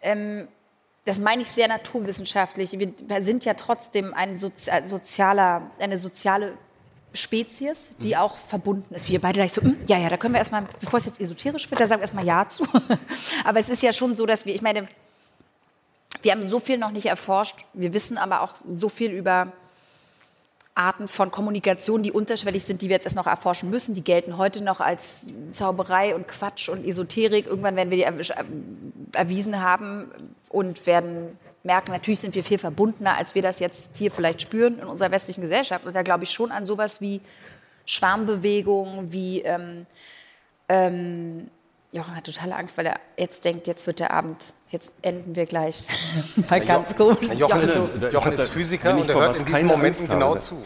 Ähm, 0.03 0.49
das 1.05 1.19
meine 1.19 1.43
ich 1.43 1.49
sehr 1.49 1.69
naturwissenschaftlich. 1.69 2.79
Wir 2.79 3.23
sind 3.23 3.45
ja 3.45 3.55
trotzdem 3.55 4.13
ein 4.15 4.39
Sozi 4.39 4.71
sozialer, 4.85 5.71
eine 5.79 5.97
soziale 5.97 6.53
Spezies, 7.13 7.91
die 7.99 8.11
mhm. 8.11 8.21
auch 8.21 8.37
verbunden 8.37 8.95
ist. 8.95 9.09
Wir 9.09 9.21
beide 9.21 9.39
gleich 9.39 9.53
so, 9.53 9.63
hm, 9.63 9.77
ja, 9.87 9.99
ja, 9.99 10.09
da 10.09 10.17
können 10.17 10.35
wir 10.35 10.39
erstmal, 10.39 10.67
bevor 10.79 10.99
es 10.99 11.07
jetzt 11.07 11.21
esoterisch 11.21 11.69
wird, 11.71 11.81
da 11.81 11.87
sagen 11.87 12.01
wir 12.01 12.05
erstmal 12.05 12.27
Ja 12.27 12.47
zu. 12.47 12.65
aber 13.45 13.59
es 13.59 13.71
ist 13.71 13.83
ja 13.83 13.93
schon 13.93 14.15
so, 14.15 14.27
dass 14.27 14.47
wir, 14.47 14.55
ich 14.55 14.63
meine, 14.63 14.87
wir 16.23 16.33
haben 16.33 16.43
so 16.43 16.59
viel 16.59 16.79
noch 16.79 16.91
nicht 16.91 17.07
erforscht. 17.07 17.65
Wir 17.73 17.93
wissen 17.95 18.19
aber 18.19 18.43
auch 18.43 18.55
so 18.55 18.89
viel 18.89 19.11
über 19.11 19.53
Arten 20.81 21.09
von 21.09 21.31
Kommunikation, 21.31 22.03
die 22.03 22.11
unterschwellig 22.11 22.65
sind, 22.65 22.81
die 22.81 22.89
wir 22.89 22.97
jetzt 22.97 23.05
erst 23.05 23.17
noch 23.17 23.27
erforschen 23.27 23.69
müssen. 23.69 23.95
Die 23.95 24.03
gelten 24.03 24.39
heute 24.39 24.65
noch 24.65 24.81
als 24.81 25.27
Zauberei 25.51 26.15
und 26.15 26.27
Quatsch 26.27 26.71
und 26.71 26.87
Esoterik. 26.87 27.47
Irgendwann 27.47 27.77
werden 27.77 27.91
wir 27.91 27.99
die 27.99 28.33
erwiesen 29.13 29.61
haben 29.61 30.11
und 30.49 30.87
werden 30.87 31.39
merken, 31.63 31.93
natürlich 31.93 32.21
sind 32.21 32.35
wir 32.35 32.43
viel 32.43 32.57
verbundener, 32.57 33.17
als 33.19 33.35
wir 33.35 33.43
das 33.43 33.59
jetzt 33.59 33.97
hier 33.97 34.11
vielleicht 34.11 34.41
spüren 34.41 34.79
in 34.79 34.87
unserer 34.87 35.11
westlichen 35.11 35.43
Gesellschaft. 35.43 35.85
Und 35.85 35.95
da 35.95 36.03
glaube 36.03 36.25
ich 36.25 36.31
schon 36.31 36.51
an 36.51 36.65
sowas 36.65 37.03
wie 37.03 37.21
Schwarmbewegungen, 37.85 39.13
wie 39.13 39.43
ähm, 39.43 39.85
ähm, 40.71 41.51
Jochen 41.93 42.15
hat 42.15 42.25
totale 42.25 42.55
Angst, 42.55 42.79
weil 42.79 42.87
er 42.87 43.01
jetzt 43.17 43.45
denkt, 43.45 43.67
jetzt 43.67 43.87
wird 43.87 43.99
der 43.99 44.13
Abend, 44.13 44.55
jetzt 44.71 44.93
enden 45.03 45.35
wir 45.35 45.47
gleich 45.47 45.89
bei 46.49 46.61
ganz 46.61 46.97
komisch. 46.97 47.31
Jochen, 47.35 47.63
ist, 47.63 47.81
Jochen 48.13 48.33
ist 48.33 48.49
Physiker 48.51 48.97
und 48.97 49.09
er 49.09 49.15
hört 49.17 49.39
in 49.39 49.47
diesen 49.47 49.67
Momenten 49.67 50.09
genau 50.09 50.37
zu. 50.37 50.63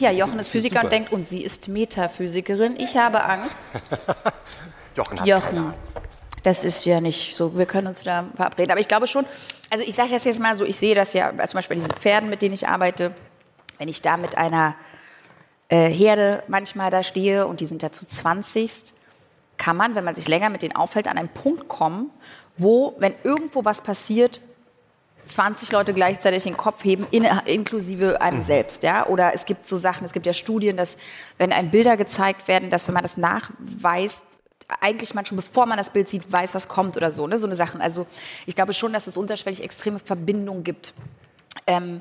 Ja, 0.00 0.10
Jochen 0.10 0.40
ist 0.40 0.48
Physiker 0.48 0.82
und 0.82 0.90
denkt, 0.90 1.12
und 1.12 1.26
sie 1.26 1.44
ist 1.44 1.68
Metaphysikerin. 1.68 2.74
Ich 2.78 2.96
habe 2.96 3.22
Angst. 3.22 3.60
Jochen 4.96 5.20
hat 5.20 5.26
Jochen, 5.26 5.58
Angst. 5.58 6.00
Das 6.42 6.64
ist 6.64 6.84
ja 6.84 7.00
nicht 7.00 7.36
so, 7.36 7.56
wir 7.56 7.66
können 7.66 7.86
uns 7.86 8.02
da 8.02 8.26
verabreden. 8.34 8.72
Aber 8.72 8.80
ich 8.80 8.88
glaube 8.88 9.06
schon, 9.06 9.24
also 9.70 9.84
ich 9.86 9.94
sage 9.94 10.10
das 10.10 10.24
jetzt 10.24 10.40
mal 10.40 10.56
so, 10.56 10.64
ich 10.64 10.76
sehe 10.76 10.96
das 10.96 11.12
ja, 11.12 11.28
also 11.28 11.52
zum 11.52 11.58
Beispiel 11.58 11.76
bei 11.76 11.80
diesen 11.82 11.94
Pferden, 11.94 12.28
mit 12.28 12.42
denen 12.42 12.54
ich 12.54 12.66
arbeite, 12.66 13.14
wenn 13.78 13.88
ich 13.88 14.02
da 14.02 14.16
mit 14.16 14.36
einer 14.36 14.74
äh, 15.68 15.88
Herde 15.88 16.42
manchmal 16.48 16.90
da 16.90 17.04
stehe 17.04 17.46
und 17.46 17.60
die 17.60 17.66
sind 17.66 17.82
da 17.84 17.92
zu 17.92 18.04
20 18.04 18.92
kann 19.58 19.76
man, 19.76 19.94
wenn 19.94 20.04
man 20.04 20.14
sich 20.14 20.28
länger 20.28 20.50
mit 20.50 20.62
denen 20.62 20.76
aufhält, 20.76 21.08
an 21.08 21.18
einen 21.18 21.28
Punkt 21.28 21.68
kommen, 21.68 22.10
wo, 22.56 22.94
wenn 22.98 23.14
irgendwo 23.22 23.64
was 23.64 23.82
passiert, 23.82 24.40
20 25.26 25.72
Leute 25.72 25.94
gleichzeitig 25.94 26.42
den 26.42 26.56
Kopf 26.56 26.84
heben, 26.84 27.06
in, 27.10 27.24
inklusive 27.46 28.20
einem 28.20 28.38
mhm. 28.38 28.44
selbst. 28.44 28.82
Ja? 28.82 29.06
Oder 29.06 29.34
es 29.34 29.46
gibt 29.46 29.66
so 29.66 29.76
Sachen, 29.76 30.04
es 30.04 30.12
gibt 30.12 30.26
ja 30.26 30.32
Studien, 30.32 30.76
dass 30.76 30.96
wenn 31.38 31.52
einem 31.52 31.70
Bilder 31.70 31.96
gezeigt 31.96 32.46
werden, 32.48 32.70
dass 32.70 32.88
wenn 32.88 32.94
man 32.94 33.02
das 33.02 33.16
nachweist, 33.16 34.22
eigentlich 34.80 35.14
man 35.14 35.26
schon 35.26 35.36
bevor 35.36 35.66
man 35.66 35.78
das 35.78 35.90
Bild 35.90 36.08
sieht, 36.08 36.30
weiß, 36.30 36.54
was 36.54 36.68
kommt 36.68 36.96
oder 36.96 37.10
so. 37.10 37.26
Ne? 37.26 37.38
So 37.38 37.46
eine 37.46 37.56
Sachen. 37.56 37.80
Also 37.80 38.06
ich 38.46 38.54
glaube 38.54 38.72
schon, 38.72 38.92
dass 38.92 39.06
es 39.06 39.16
unterschwellig 39.16 39.62
extreme 39.62 39.98
Verbindungen 39.98 40.64
gibt. 40.64 40.94
Ähm, 41.66 42.00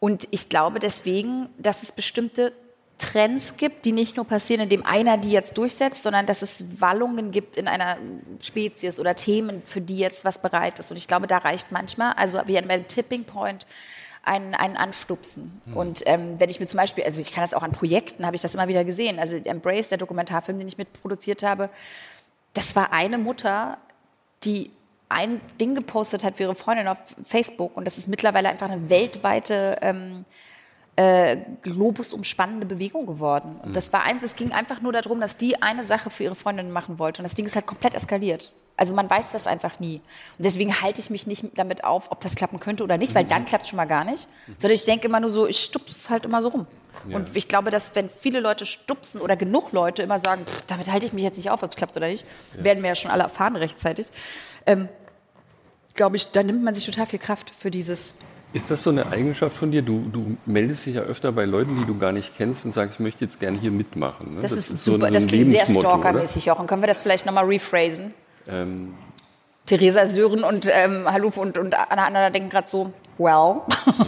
und 0.00 0.28
ich 0.30 0.48
glaube 0.48 0.78
deswegen, 0.78 1.48
dass 1.58 1.82
es 1.82 1.92
bestimmte 1.92 2.52
Trends 2.98 3.56
gibt, 3.56 3.84
die 3.84 3.92
nicht 3.92 4.16
nur 4.16 4.26
passieren, 4.26 4.62
indem 4.62 4.84
einer 4.84 5.16
die 5.16 5.30
jetzt 5.30 5.56
durchsetzt, 5.56 6.02
sondern 6.02 6.26
dass 6.26 6.42
es 6.42 6.80
Wallungen 6.80 7.30
gibt 7.30 7.56
in 7.56 7.68
einer 7.68 7.96
Spezies 8.40 8.98
oder 8.98 9.14
Themen, 9.14 9.62
für 9.64 9.80
die 9.80 9.98
jetzt 9.98 10.24
was 10.24 10.42
bereit 10.42 10.78
ist. 10.80 10.90
Und 10.90 10.96
ich 10.96 11.06
glaube, 11.06 11.28
da 11.28 11.38
reicht 11.38 11.70
manchmal, 11.70 12.12
also 12.14 12.40
wie 12.46 12.58
ein 12.58 12.86
Tipping 12.88 13.24
Point, 13.24 13.66
einen, 14.24 14.54
einen 14.54 14.76
Anstupsen. 14.76 15.62
Mhm. 15.66 15.76
Und 15.76 16.02
ähm, 16.06 16.34
wenn 16.38 16.50
ich 16.50 16.58
mir 16.58 16.66
zum 16.66 16.78
Beispiel, 16.78 17.04
also 17.04 17.20
ich 17.20 17.32
kann 17.32 17.42
das 17.42 17.54
auch 17.54 17.62
an 17.62 17.70
Projekten, 17.70 18.26
habe 18.26 18.34
ich 18.34 18.42
das 18.42 18.54
immer 18.54 18.66
wieder 18.68 18.84
gesehen. 18.84 19.20
Also 19.20 19.36
Embrace, 19.36 19.88
der 19.88 19.98
Dokumentarfilm, 19.98 20.58
den 20.58 20.66
ich 20.68 20.76
mitproduziert 20.76 21.44
habe, 21.44 21.70
das 22.52 22.74
war 22.74 22.92
eine 22.92 23.18
Mutter, 23.18 23.78
die 24.42 24.72
ein 25.08 25.40
Ding 25.60 25.74
gepostet 25.74 26.24
hat 26.24 26.36
für 26.36 26.44
ihre 26.44 26.54
Freundin 26.54 26.88
auf 26.88 26.98
Facebook. 27.24 27.76
Und 27.76 27.86
das 27.86 27.96
ist 27.96 28.08
mittlerweile 28.08 28.48
einfach 28.48 28.68
eine 28.68 28.90
weltweite 28.90 29.78
ähm, 29.80 30.24
äh, 30.98 31.36
Globus 31.62 32.12
umspannende 32.12 32.66
Bewegung 32.66 33.06
geworden. 33.06 33.60
Und 33.62 33.76
das 33.76 33.92
war 33.92 34.02
einfach, 34.02 34.24
es 34.24 34.34
ging 34.34 34.50
einfach 34.50 34.80
nur 34.80 34.92
darum, 34.92 35.20
dass 35.20 35.36
die 35.36 35.62
eine 35.62 35.84
Sache 35.84 36.10
für 36.10 36.24
ihre 36.24 36.34
Freundin 36.34 36.72
machen 36.72 36.98
wollte. 36.98 37.22
Und 37.22 37.24
das 37.24 37.34
Ding 37.34 37.46
ist 37.46 37.54
halt 37.54 37.66
komplett 37.66 37.94
eskaliert. 37.94 38.52
Also 38.76 38.96
man 38.96 39.08
weiß 39.08 39.30
das 39.30 39.46
einfach 39.46 39.78
nie. 39.78 40.00
Und 40.38 40.44
deswegen 40.44 40.82
halte 40.82 41.00
ich 41.00 41.08
mich 41.08 41.28
nicht 41.28 41.44
damit 41.54 41.84
auf, 41.84 42.10
ob 42.10 42.20
das 42.20 42.34
klappen 42.34 42.58
könnte 42.58 42.82
oder 42.82 42.98
nicht, 42.98 43.14
weil 43.14 43.24
dann 43.24 43.44
klappt 43.44 43.62
es 43.62 43.68
schon 43.68 43.76
mal 43.76 43.84
gar 43.84 44.04
nicht. 44.04 44.26
Sondern 44.56 44.74
ich 44.74 44.84
denke 44.86 45.06
immer 45.06 45.20
nur 45.20 45.30
so, 45.30 45.46
ich 45.46 45.60
stupse 45.60 45.92
es 45.92 46.10
halt 46.10 46.24
immer 46.24 46.42
so 46.42 46.48
rum. 46.48 46.66
Und 47.12 47.36
ich 47.36 47.46
glaube, 47.46 47.70
dass 47.70 47.94
wenn 47.94 48.10
viele 48.10 48.40
Leute 48.40 48.66
stupsen 48.66 49.20
oder 49.20 49.36
genug 49.36 49.70
Leute 49.70 50.02
immer 50.02 50.18
sagen, 50.18 50.44
pff, 50.46 50.62
damit 50.66 50.90
halte 50.90 51.06
ich 51.06 51.12
mich 51.12 51.22
jetzt 51.22 51.36
nicht 51.36 51.48
auf, 51.48 51.62
ob 51.62 51.70
es 51.70 51.76
klappt 51.76 51.96
oder 51.96 52.08
nicht, 52.08 52.26
werden 52.54 52.82
wir 52.82 52.88
ja 52.88 52.96
schon 52.96 53.12
alle 53.12 53.22
erfahren 53.22 53.54
rechtzeitig, 53.54 54.08
ähm, 54.66 54.88
glaube 55.94 56.16
ich, 56.16 56.32
da 56.32 56.42
nimmt 56.42 56.64
man 56.64 56.74
sich 56.74 56.84
total 56.84 57.06
viel 57.06 57.20
Kraft 57.20 57.50
für 57.50 57.70
dieses 57.70 58.14
Ist 58.52 58.70
das 58.70 58.82
so 58.82 58.90
eine 58.90 59.06
Eigenschaft 59.08 59.56
von 59.56 59.70
dir? 59.70 59.82
Du, 59.82 60.06
du 60.10 60.36
meldest 60.46 60.86
dich 60.86 60.94
ja 60.94 61.02
öfter 61.02 61.32
bei 61.32 61.44
Leuten, 61.44 61.76
die 61.76 61.84
du 61.84 61.98
gar 61.98 62.12
nicht 62.12 62.36
kennst 62.36 62.64
und 62.64 62.72
sagst, 62.72 62.94
ich 62.94 63.00
möchte 63.00 63.24
jetzt 63.24 63.38
gerne 63.40 63.58
hier 63.58 63.70
mitmachen. 63.70 64.36
Ne? 64.36 64.40
Das, 64.40 64.52
ist, 64.52 64.68
so 64.68 64.92
super, 64.92 65.06
ein 65.06 65.14
das 65.14 65.26
klingt 65.26 65.50
sehr 65.50 65.66
stalkermäßig 65.66 66.50
auch. 66.50 66.58
Und 66.58 66.66
können 66.66 66.82
wir 66.82 66.86
das 66.86 67.02
vielleicht 67.02 67.26
nochmal 67.26 67.44
rephrasen? 67.44 68.14
Ähm, 68.48 68.94
Theresa 69.66 70.06
Sören 70.06 70.44
und 70.44 70.66
ähm, 70.72 71.04
Haluf 71.04 71.36
und, 71.36 71.58
und 71.58 71.74
Anna 71.74 72.06
Anna 72.06 72.30
denken 72.30 72.48
gerade 72.48 72.66
so, 72.66 72.90
well, 73.18 73.56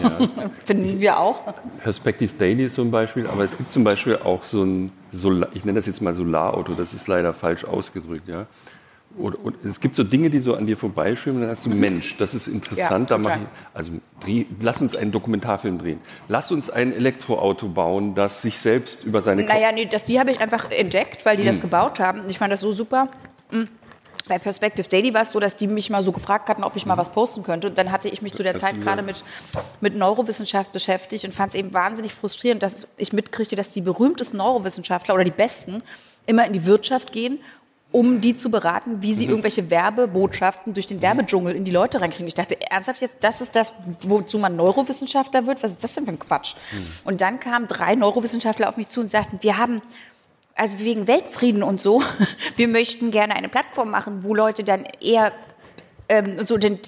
finden 0.65 1.01
wir 1.01 1.19
auch. 1.19 1.43
Perspective 1.83 2.33
Daily 2.39 2.65
ist 2.65 2.77
so 2.77 2.83
ein 2.83 2.91
Beispiel, 2.91 3.27
aber 3.27 3.45
es 3.45 3.59
gibt 3.59 3.71
zum 3.71 3.85
Beispiel 3.85 4.17
auch 4.17 4.45
so 4.45 4.62
ein, 4.62 4.91
Solar, 5.12 5.51
ich 5.53 5.67
nenne 5.67 5.79
das 5.79 5.87
jetzt 5.87 6.01
mal 6.01 6.15
Solarauto, 6.15 6.73
das 6.73 6.95
ist 6.95 7.09
leider 7.09 7.35
falsch 7.35 7.65
ausgedrückt, 7.65 8.27
ja. 8.27 8.47
Und, 9.19 9.35
und 9.35 9.65
es 9.65 9.81
gibt 9.81 9.97
so 9.97 10.05
Dinge, 10.05 10.31
die 10.31 10.39
so 10.39 10.55
an 10.55 10.66
dir 10.66 10.77
vorbeischwimmen, 10.77 11.41
und 11.41 11.43
dann 11.43 11.51
hast 11.51 11.66
du, 11.66 11.70
Mensch, 11.70 12.16
das 12.19 12.35
ist 12.35 12.47
interessant, 12.47 13.11
Ja, 13.11 13.16
da 13.16 13.19
mache 13.19 13.41
ich, 13.41 13.49
also 13.74 13.93
dreh, 14.20 14.47
lass 14.61 14.81
uns 14.81 14.95
einen 14.95 15.11
Dokumentarfilm 15.11 15.78
drehen. 15.78 15.99
Lass 16.28 16.53
uns 16.53 16.70
ein 16.70 16.93
Elektroauto 16.93 17.69
bauen, 17.69 18.15
das 18.15 18.41
sich 18.43 18.61
selbst 18.61 19.05
über 19.05 19.20
seine 19.20 19.43
Naja, 19.43 19.73
nee, 19.73 19.87
das, 19.87 20.05
die 20.05 20.20
habe 20.20 20.31
ich 20.31 20.41
einfach 20.41 20.70
entdeckt, 20.70 21.27
weil 21.27 21.37
die 21.37 21.45
das 21.45 21.61
gebaut 21.61 21.99
haben. 21.99 22.23
Ich 22.28 22.39
fand 22.39 22.53
das 22.53 22.61
so 22.61 22.73
super. 22.73 23.09
Mm. 23.51 23.65
Bei 24.28 24.39
Perspective 24.39 24.89
Daily 24.89 25.12
war 25.12 25.23
es 25.23 25.32
so, 25.32 25.41
dass 25.41 25.57
die 25.57 25.66
mich 25.66 25.91
mal 25.91 26.05
so 26.05 26.12
gefragt 26.12 26.49
hatten, 26.49 26.62
ob 26.62 26.77
ich 26.77 26.87
mal 26.87 26.97
was 26.97 27.11
posten 27.11 27.43
könnte. 27.43 27.66
Und 27.66 27.77
dann 27.77 27.91
hatte 27.91 28.09
ich 28.09 28.23
mich 28.23 28.32
zu 28.32 28.45
der 28.45 28.53
Das 28.53 28.62
Zeit 28.62 28.81
gerade 28.81 29.03
mit, 29.03 29.24
mit 29.81 29.97
Neurowissenschaft 29.97 30.73
beschäftigt 30.73 31.24
und 31.24 31.35
fand 31.35 31.49
es 31.49 31.57
eben 31.57 31.74
wahnsinnig 31.74 32.15
frustrierend, 32.15 32.62
dass 32.62 32.87
ich 32.97 33.12
mitkriegte, 33.12 33.57
dass 33.57 33.73
die 33.73 33.81
berühmtesten 33.81 34.37
Neurowissenschaftler 34.37 35.15
oder 35.15 35.24
die 35.24 35.32
besten 35.32 35.82
immer 36.27 36.47
in 36.47 36.53
die 36.53 36.65
Wirtschaft 36.65 37.12
gehen, 37.12 37.41
um 37.93 38.21
die 38.21 38.37
zu 38.37 38.51
beraten, 38.51 39.03
wie 39.03 39.15
sie 39.15 39.25
irgendwelche 39.25 39.69
Werbebotschaften 39.69 40.75
durch 40.75 40.87
den 40.87 41.03
Werbedschungel 41.03 41.55
in 41.57 41.65
die 41.65 41.73
Leute 41.73 42.01
reinkriegen. 42.01 42.27
Ich 42.27 42.35
dachte, 42.35 42.57
ernsthaft 42.71 43.01
jetzt, 43.01 43.17
das 43.21 43.41
ist 43.41 43.57
das, 43.57 43.73
wozu 44.03 44.39
man 44.39 44.55
Neurowissenschaftler 44.55 45.47
wird? 45.47 45.62
Was 45.62 45.73
ist 45.73 45.83
das 45.83 45.95
denn 45.95 46.05
für 46.05 46.12
ein 46.12 46.19
Quatsch? 46.19 46.55
Und 47.05 47.21
dann 47.21 47.41
kamen 47.41 47.67
drei 47.67 47.97
Neurowissenschaftler 47.97 48.69
auf 48.69 48.77
mich 48.77 48.89
zu 48.89 49.01
und 49.01 49.11
sagten, 49.11 49.39
wir 49.43 49.59
haben 49.59 49.83
also 50.55 50.79
wegen 50.79 51.09
Weltfrieden 51.09 51.62
und 51.62 51.81
so, 51.81 52.03
wir 52.57 52.69
möchten 52.69 53.11
gerne 53.11 53.35
eine 53.35 53.49
Plattform 53.49 53.91
machen, 53.91 54.23
wo 54.23 54.35
Leute 54.35 54.62
dann 54.62 54.85
eher 55.01 55.33
ähm, 56.11 56.45
so, 56.45 56.59
dann, 56.59 56.79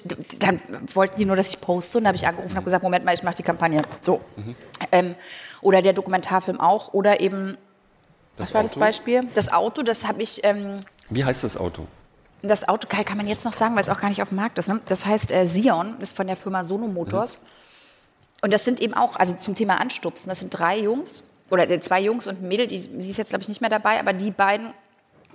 dann 0.41 0.61
wollten 0.93 1.17
die 1.17 1.25
nur, 1.25 1.37
dass 1.37 1.49
ich 1.49 1.61
poste 1.61 1.99
und 1.99 2.05
da 2.05 2.09
habe 2.09 2.17
ich 2.17 2.27
angerufen 2.27 2.51
und 2.51 2.57
habe 2.57 2.65
gesagt, 2.65 2.83
Moment 2.83 3.05
mal, 3.05 3.15
ich 3.15 3.23
mache 3.23 3.37
die 3.37 3.45
Kampagne. 3.45 3.83
So. 4.01 4.21
Ähm, 4.91 5.15
oder 5.61 5.81
der 5.81 5.93
Dokumentarfilm 5.93 6.61
auch. 6.61 6.93
Oder 6.93 7.21
eben, 7.21 7.57
was 8.37 8.55
war 8.55 8.63
das 8.63 8.73
Auto? 8.73 8.81
Beispiel? 8.81 9.29
Das 9.35 9.53
Auto, 9.53 9.83
das 9.83 10.07
habe 10.07 10.23
ich, 10.23 10.45
ähm, 10.45 10.81
Wie 11.11 11.25
heißt 11.25 11.45
das 11.45 11.57
Auto? 11.57 11.87
das 12.43 12.69
Auto 12.69 12.89
kann, 12.89 13.17
man 13.17 13.27
jetzt 13.27 13.45
noch 13.45 13.53
sagen, 13.53 13.75
weil 13.75 13.83
es 13.83 13.89
auch 13.89 14.01
gar 14.01 14.09
nicht 14.09 14.21
auf 14.21 14.31
dem 14.31 14.37
Markt 14.37 14.59
ist. 14.59 14.69
Ne? 14.69 14.81
Das 14.87 15.07
heißt 15.07 15.31
äh, 15.31 15.47
Sion, 15.47 15.97
ist 16.01 16.17
von 16.17 16.27
der 16.27 16.37
Firma 16.37 16.65
Sono 16.65 16.89
Motors. 16.89 17.39
Und 18.43 18.53
das 18.53 18.65
sind 18.65 18.81
eben 18.81 18.95
auch, 18.95 19.15
also 19.17 19.35
zum 19.35 19.55
Thema 19.55 19.81
Anstupsen, 19.81 20.29
das 20.29 20.41
sind 20.41 20.51
drei 20.51 20.79
Jungs, 20.81 21.23
oder 21.51 21.71
äh, 21.71 21.81
zwei 21.81 22.01
Jungs 22.01 22.27
und 22.27 22.43
ein 22.43 22.49
Mädel, 22.49 22.67
die, 22.67 22.79
sie 22.79 23.11
ist 23.11 23.17
jetzt, 23.17 23.29
glaube 23.29 23.43
ich, 23.43 23.49
nicht 23.49 23.61
mehr 23.61 23.71
dabei, 23.71 24.01
aber 24.01 24.13
die 24.13 24.33
beiden 24.33 24.75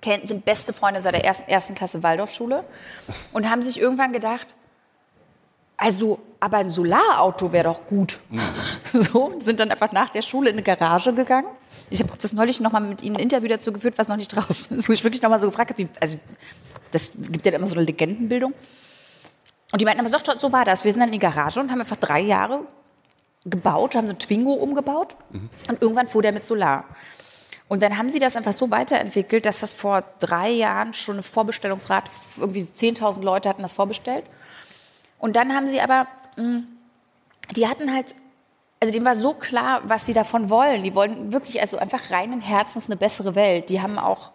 kennen, 0.02 0.28
sind 0.28 0.44
beste 0.44 0.74
Freunde 0.74 0.99
seit 0.99 1.15
der 1.15 1.24
ersten, 1.24 1.49
ersten 1.49 1.76
Klasse 1.76 2.03
Waldorfschule 2.03 2.65
und 3.32 3.49
haben 3.49 3.61
sich 3.61 3.80
irgendwann 3.80 4.11
gedacht, 4.11 4.53
also, 5.78 6.19
aber 6.40 6.57
ein 6.57 6.72
Solarauto 6.72 7.52
wäre 7.52 7.65
doch 7.65 7.86
gut. 7.86 8.19
So, 8.91 9.34
sind 9.40 9.60
dann 9.60 9.69
einfach 9.69 9.91
nach 9.91 10.10
der 10.10 10.24
Schule 10.24 10.49
in 10.49 10.56
eine 10.56 10.64
Garage 10.64 11.14
gegangen. 11.14 11.48
Ich 11.89 12.01
habe 12.01 12.11
das 12.22 12.34
neulich 12.34 12.59
noch 12.59 12.72
mal 12.72 12.81
mit 12.81 13.03
ihnen 13.03 13.15
ein 13.15 13.22
Interview 13.22 13.47
dazu 13.47 13.72
geführt, 13.72 13.97
was 13.97 14.07
noch 14.07 14.18
nicht 14.18 14.30
draußen 14.35 14.77
ist, 14.77 14.89
wo 14.89 14.93
ich 14.93 15.03
wirklich 15.03 15.22
noch 15.22 15.30
mal 15.30 15.39
so 15.39 15.47
gefragt 15.47 15.72
habe, 15.72 15.84
wie, 15.84 15.89
also 15.99 16.18
das 16.91 17.11
gibt 17.15 17.45
ja 17.45 17.53
immer 17.53 17.65
so 17.65 17.76
eine 17.76 17.84
Legendenbildung. 17.84 18.53
Und 19.72 19.81
die 19.81 19.85
meinten 19.85 19.99
aber, 19.99 20.09
so, 20.09 20.18
so 20.38 20.51
war 20.51 20.65
das. 20.65 20.84
Wir 20.84 20.91
sind 20.91 21.01
dann 21.01 21.09
in 21.09 21.14
die 21.14 21.19
Garage 21.19 21.59
und 21.59 21.72
haben 21.72 21.80
einfach 21.80 21.97
drei 21.97 22.22
Jahre 22.22 22.61
gebaut, 23.45 23.95
haben 23.95 24.07
so 24.07 24.14
ein 24.14 24.19
Twingo 24.19 24.53
umgebaut 24.53 25.15
und 25.69 25.81
irgendwann 25.81 26.07
fuhr 26.07 26.22
der 26.22 26.31
mit 26.31 26.45
Solar. 26.45 26.85
Und 27.69 27.84
dann 27.84 27.97
haben 27.97 28.09
sie 28.09 28.19
das 28.19 28.38
einfach 28.38 28.53
so 28.53 28.72
weiterentwickelt, 28.72 29.45
dass 29.45 29.59
das 29.59 29.73
vor 29.73 30.03
drei 30.19 30.49
Jahren 30.49 30.93
schon 30.93 31.15
eine 31.15 31.23
Vorbestellungsrate, 31.23 32.09
irgendwie 32.38 32.61
10.000 32.61 33.22
Leute 33.22 33.49
hatten 33.49 33.61
das 33.61 33.73
vorbestellt. 33.73 34.23
Und 35.19 35.35
dann 35.35 35.53
haben 35.53 35.68
sie 35.68 35.81
aber, 35.81 36.07
mh, 36.38 36.64
die 37.55 37.68
hatten 37.68 37.93
halt, 37.93 38.15
also 38.80 38.94
denen 38.94 39.06
war 39.06 39.16
so 39.16 39.34
klar, 39.34 39.82
was 39.86 40.06
sie 40.06 40.14
davon 40.14 40.49
wollen. 40.49 40.84
Die 40.84 40.94
wollen 40.94 41.32
wirklich 41.32 41.62
also 41.62 41.78
einfach 41.78 42.12
reinen 42.12 42.41
Herzens 42.41 42.88
eine 42.88 42.95
bessere 42.95 43.36
Welt. 43.36 43.70
Die 43.70 43.82
haben 43.82 43.98
auch, 43.98 44.32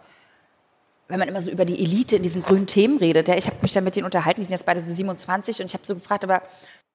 wenn 1.09 1.19
man 1.19 1.29
immer 1.29 1.41
so 1.41 1.51
über 1.51 1.65
die 1.65 1.83
Elite 1.83 2.17
in 2.17 2.23
diesen 2.23 2.43
grünen 2.43 2.67
Themen 2.67 2.99
redet, 2.99 3.29
ja, 3.29 3.37
ich 3.37 3.47
habe 3.47 3.57
mich 3.63 3.73
da 3.73 3.81
mit 3.81 3.95
denen 3.95 4.07
unterhalten, 4.07 4.41
die 4.41 4.45
sind 4.45 4.53
jetzt 4.53 4.67
beide 4.67 4.81
so 4.81 4.93
27 4.93 5.61
und 5.61 5.67
ich 5.67 5.75
habe 5.75 5.87
so 5.87 5.95
gefragt, 5.95 6.25
aber 6.25 6.43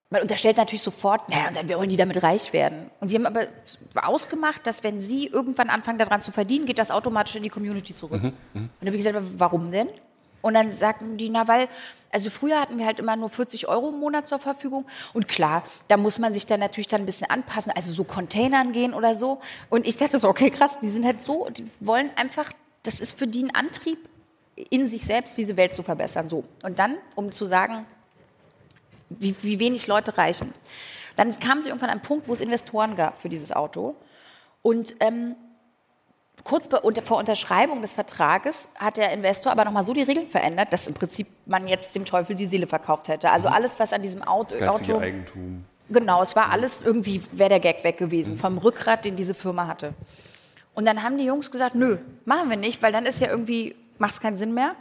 man 0.09 0.21
unterstellt 0.21 0.57
natürlich 0.57 0.83
sofort, 0.83 1.27
naja, 1.29 1.49
und 1.49 1.57
dann 1.57 1.67
wollen 1.69 1.89
die 1.89 1.97
damit 1.97 2.23
reich 2.23 2.53
werden. 2.53 2.89
Und 3.01 3.09
sie 3.09 3.15
haben 3.15 3.25
aber 3.25 3.47
ausgemacht, 3.95 4.65
dass 4.65 4.83
wenn 4.83 5.01
sie 5.01 5.27
irgendwann 5.27 5.69
anfangen 5.69 5.99
daran 5.99 6.21
zu 6.21 6.31
verdienen, 6.31 6.65
geht 6.65 6.79
das 6.79 6.91
automatisch 6.91 7.35
in 7.35 7.43
die 7.43 7.49
Community 7.49 7.93
zurück. 7.93 8.23
Und 8.23 8.33
dann 8.53 8.69
habe 8.81 8.95
ich 8.95 9.03
gesagt, 9.03 9.17
aber 9.17 9.25
warum 9.37 9.71
denn? 9.71 9.89
Und 10.47 10.53
dann 10.53 10.71
sagten 10.71 11.17
die, 11.17 11.27
na 11.27 11.49
weil, 11.49 11.67
also 12.09 12.29
früher 12.29 12.61
hatten 12.61 12.77
wir 12.77 12.85
halt 12.85 12.99
immer 12.99 13.17
nur 13.17 13.27
40 13.27 13.67
Euro 13.67 13.89
im 13.89 13.99
Monat 13.99 14.29
zur 14.29 14.39
Verfügung. 14.39 14.85
Und 15.13 15.27
klar, 15.27 15.63
da 15.89 15.97
muss 15.97 16.19
man 16.19 16.33
sich 16.33 16.45
dann 16.45 16.61
natürlich 16.61 16.87
dann 16.87 17.01
ein 17.01 17.05
bisschen 17.05 17.29
anpassen, 17.29 17.73
also 17.75 17.91
so 17.91 18.05
Containern 18.05 18.71
gehen 18.71 18.93
oder 18.93 19.17
so. 19.17 19.41
Und 19.69 19.85
ich 19.85 19.97
dachte 19.97 20.19
so, 20.19 20.29
okay, 20.29 20.49
krass, 20.49 20.79
die 20.79 20.87
sind 20.87 21.05
halt 21.05 21.19
so, 21.19 21.49
die 21.49 21.65
wollen 21.81 22.11
einfach, 22.15 22.53
das 22.83 23.01
ist 23.01 23.19
für 23.19 23.27
die 23.27 23.43
ein 23.43 23.53
Antrieb, 23.53 23.97
in 24.69 24.87
sich 24.87 25.03
selbst 25.03 25.37
diese 25.37 25.57
Welt 25.57 25.75
zu 25.75 25.83
verbessern. 25.83 26.29
So. 26.29 26.45
Und 26.63 26.79
dann, 26.79 26.97
um 27.17 27.33
zu 27.33 27.45
sagen, 27.45 27.85
wie, 29.09 29.35
wie 29.41 29.59
wenig 29.59 29.85
Leute 29.87 30.17
reichen. 30.17 30.53
Dann 31.17 31.37
kam 31.41 31.59
sie 31.59 31.67
irgendwann 31.67 31.89
an 31.89 31.97
einen 31.97 32.03
Punkt, 32.03 32.29
wo 32.29 32.33
es 32.33 32.39
Investoren 32.39 32.95
gab 32.95 33.21
für 33.21 33.27
dieses 33.27 33.51
Auto. 33.51 33.95
Und 34.61 34.95
ähm, 35.01 35.35
kurz 36.43 36.67
vor 36.67 37.17
Unterschreibung 37.17 37.81
des 37.81 37.93
Vertrages 37.93 38.69
hat 38.77 38.97
der 38.97 39.11
Investor 39.11 39.51
aber 39.51 39.65
nochmal 39.65 39.83
so 39.83 39.93
die 39.93 40.03
Regeln 40.03 40.27
verändert, 40.27 40.71
dass 40.71 40.87
im 40.87 40.93
Prinzip 40.93 41.27
man 41.45 41.67
jetzt 41.67 41.95
dem 41.95 42.05
Teufel 42.05 42.35
die 42.35 42.45
Seele 42.45 42.67
verkauft 42.67 43.07
hätte. 43.07 43.31
Also 43.31 43.49
alles, 43.49 43.79
was 43.79 43.93
an 43.93 44.01
diesem 44.01 44.23
Auto... 44.23 44.57
Geistige 44.57 44.95
Auto 44.95 45.03
Eigentum. 45.03 45.65
Genau, 45.89 46.21
es 46.21 46.35
war 46.35 46.51
alles 46.51 46.81
irgendwie, 46.81 47.23
wäre 47.31 47.49
der 47.49 47.59
Gag 47.59 47.83
weg 47.83 47.97
gewesen, 47.97 48.37
vom 48.37 48.57
Rückgrat, 48.57 49.05
den 49.05 49.15
diese 49.15 49.33
Firma 49.33 49.67
hatte. 49.67 49.93
Und 50.73 50.85
dann 50.85 51.01
haben 51.01 51.17
die 51.17 51.23
Jungs 51.25 51.49
gesagt, 51.49 51.75
nö, 51.75 51.97
machen 52.25 52.49
wir 52.49 52.57
nicht, 52.57 52.81
weil 52.83 52.91
dann 52.91 53.05
ist 53.05 53.21
ja 53.21 53.29
irgendwie, 53.29 53.75
macht 53.97 54.13
es 54.13 54.19
keinen 54.19 54.37
Sinn 54.37 54.53
mehr. 54.53 54.75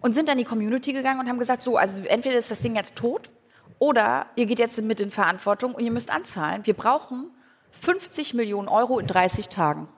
Und 0.00 0.14
sind 0.14 0.28
dann 0.28 0.36
in 0.36 0.44
die 0.44 0.48
Community 0.48 0.92
gegangen 0.92 1.20
und 1.20 1.28
haben 1.28 1.38
gesagt, 1.38 1.62
so, 1.62 1.76
also 1.76 2.02
entweder 2.04 2.36
ist 2.36 2.50
das 2.50 2.60
Ding 2.60 2.74
jetzt 2.74 2.96
tot 2.96 3.30
oder 3.78 4.26
ihr 4.34 4.46
geht 4.46 4.58
jetzt 4.58 4.82
mit 4.82 5.00
in 5.00 5.12
Verantwortung 5.12 5.74
und 5.74 5.84
ihr 5.84 5.92
müsst 5.92 6.10
anzahlen. 6.10 6.66
Wir 6.66 6.74
brauchen 6.74 7.30
50 7.70 8.34
Millionen 8.34 8.66
Euro 8.68 8.98
in 8.98 9.06
30 9.06 9.48
Tagen. 9.48 9.88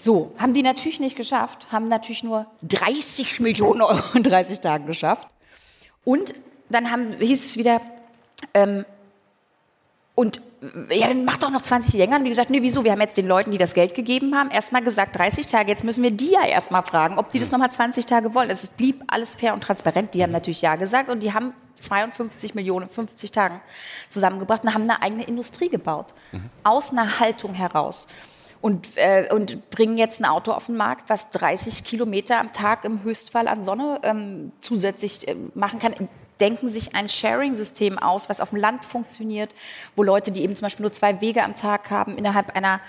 So, 0.00 0.32
haben 0.38 0.54
die 0.54 0.62
natürlich 0.62 1.00
nicht 1.00 1.16
geschafft, 1.16 1.72
haben 1.72 1.88
natürlich 1.88 2.22
nur 2.22 2.46
30 2.62 3.40
Millionen 3.40 3.82
Euro 3.82 4.00
in 4.14 4.22
30 4.22 4.60
Tagen 4.60 4.86
geschafft. 4.86 5.26
Und 6.04 6.34
dann 6.70 6.90
haben, 6.90 7.14
hieß 7.18 7.44
es 7.44 7.56
wieder, 7.56 7.80
ähm, 8.54 8.84
und 10.14 10.40
ja, 10.90 11.08
dann 11.08 11.24
macht 11.24 11.42
doch 11.42 11.50
noch 11.50 11.62
20 11.62 11.94
länger. 11.94 12.16
Und 12.16 12.24
wie 12.24 12.28
gesagt, 12.28 12.50
nee, 12.50 12.62
wieso? 12.62 12.82
Wir 12.82 12.92
haben 12.92 13.00
jetzt 13.00 13.16
den 13.16 13.26
Leuten, 13.28 13.52
die 13.52 13.58
das 13.58 13.74
Geld 13.74 13.94
gegeben 13.94 14.34
haben, 14.36 14.50
erstmal 14.50 14.82
gesagt 14.82 15.16
30 15.16 15.46
Tage. 15.46 15.70
Jetzt 15.70 15.84
müssen 15.84 16.02
wir 16.02 16.10
die 16.10 16.32
ja 16.32 16.44
erstmal 16.44 16.82
fragen, 16.82 17.18
ob 17.18 17.30
die 17.30 17.38
das 17.38 17.50
nochmal 17.50 17.70
20 17.70 18.06
Tage 18.06 18.34
wollen. 18.34 18.50
Es 18.50 18.68
blieb 18.68 19.04
alles 19.06 19.34
fair 19.36 19.54
und 19.54 19.62
transparent. 19.62 20.14
Die 20.14 20.22
haben 20.22 20.32
natürlich 20.32 20.60
Ja 20.60 20.76
gesagt 20.76 21.08
und 21.08 21.22
die 21.22 21.32
haben 21.32 21.52
52 21.80 22.54
Millionen 22.54 22.86
in 22.86 22.92
50 22.92 23.30
Tagen 23.30 23.60
zusammengebracht 24.08 24.64
und 24.64 24.74
haben 24.74 24.82
eine 24.82 25.02
eigene 25.02 25.24
Industrie 25.24 25.68
gebaut. 25.68 26.06
Aus 26.64 26.90
einer 26.90 27.20
Haltung 27.20 27.54
heraus. 27.54 28.08
Und, 28.60 28.88
äh, 28.96 29.28
und 29.32 29.70
bringen 29.70 29.98
jetzt 29.98 30.20
ein 30.20 30.24
Auto 30.24 30.52
auf 30.52 30.66
den 30.66 30.76
Markt, 30.76 31.08
was 31.08 31.30
30 31.30 31.84
Kilometer 31.84 32.40
am 32.40 32.52
Tag 32.52 32.84
im 32.84 33.04
Höchstfall 33.04 33.46
an 33.46 33.64
Sonne 33.64 34.00
ähm, 34.02 34.52
zusätzlich 34.60 35.28
äh, 35.28 35.36
machen 35.54 35.78
kann. 35.78 35.94
Denken 36.40 36.68
sich 36.68 36.94
ein 36.94 37.08
Sharing-System 37.08 37.98
aus, 37.98 38.28
was 38.28 38.40
auf 38.40 38.50
dem 38.50 38.58
Land 38.58 38.84
funktioniert, 38.84 39.50
wo 39.96 40.02
Leute, 40.02 40.30
die 40.30 40.42
eben 40.42 40.56
zum 40.56 40.66
Beispiel 40.66 40.84
nur 40.84 40.92
zwei 40.92 41.20
Wege 41.20 41.42
am 41.42 41.54
Tag 41.54 41.90
haben, 41.90 42.16
innerhalb 42.16 42.54
einer 42.54 42.80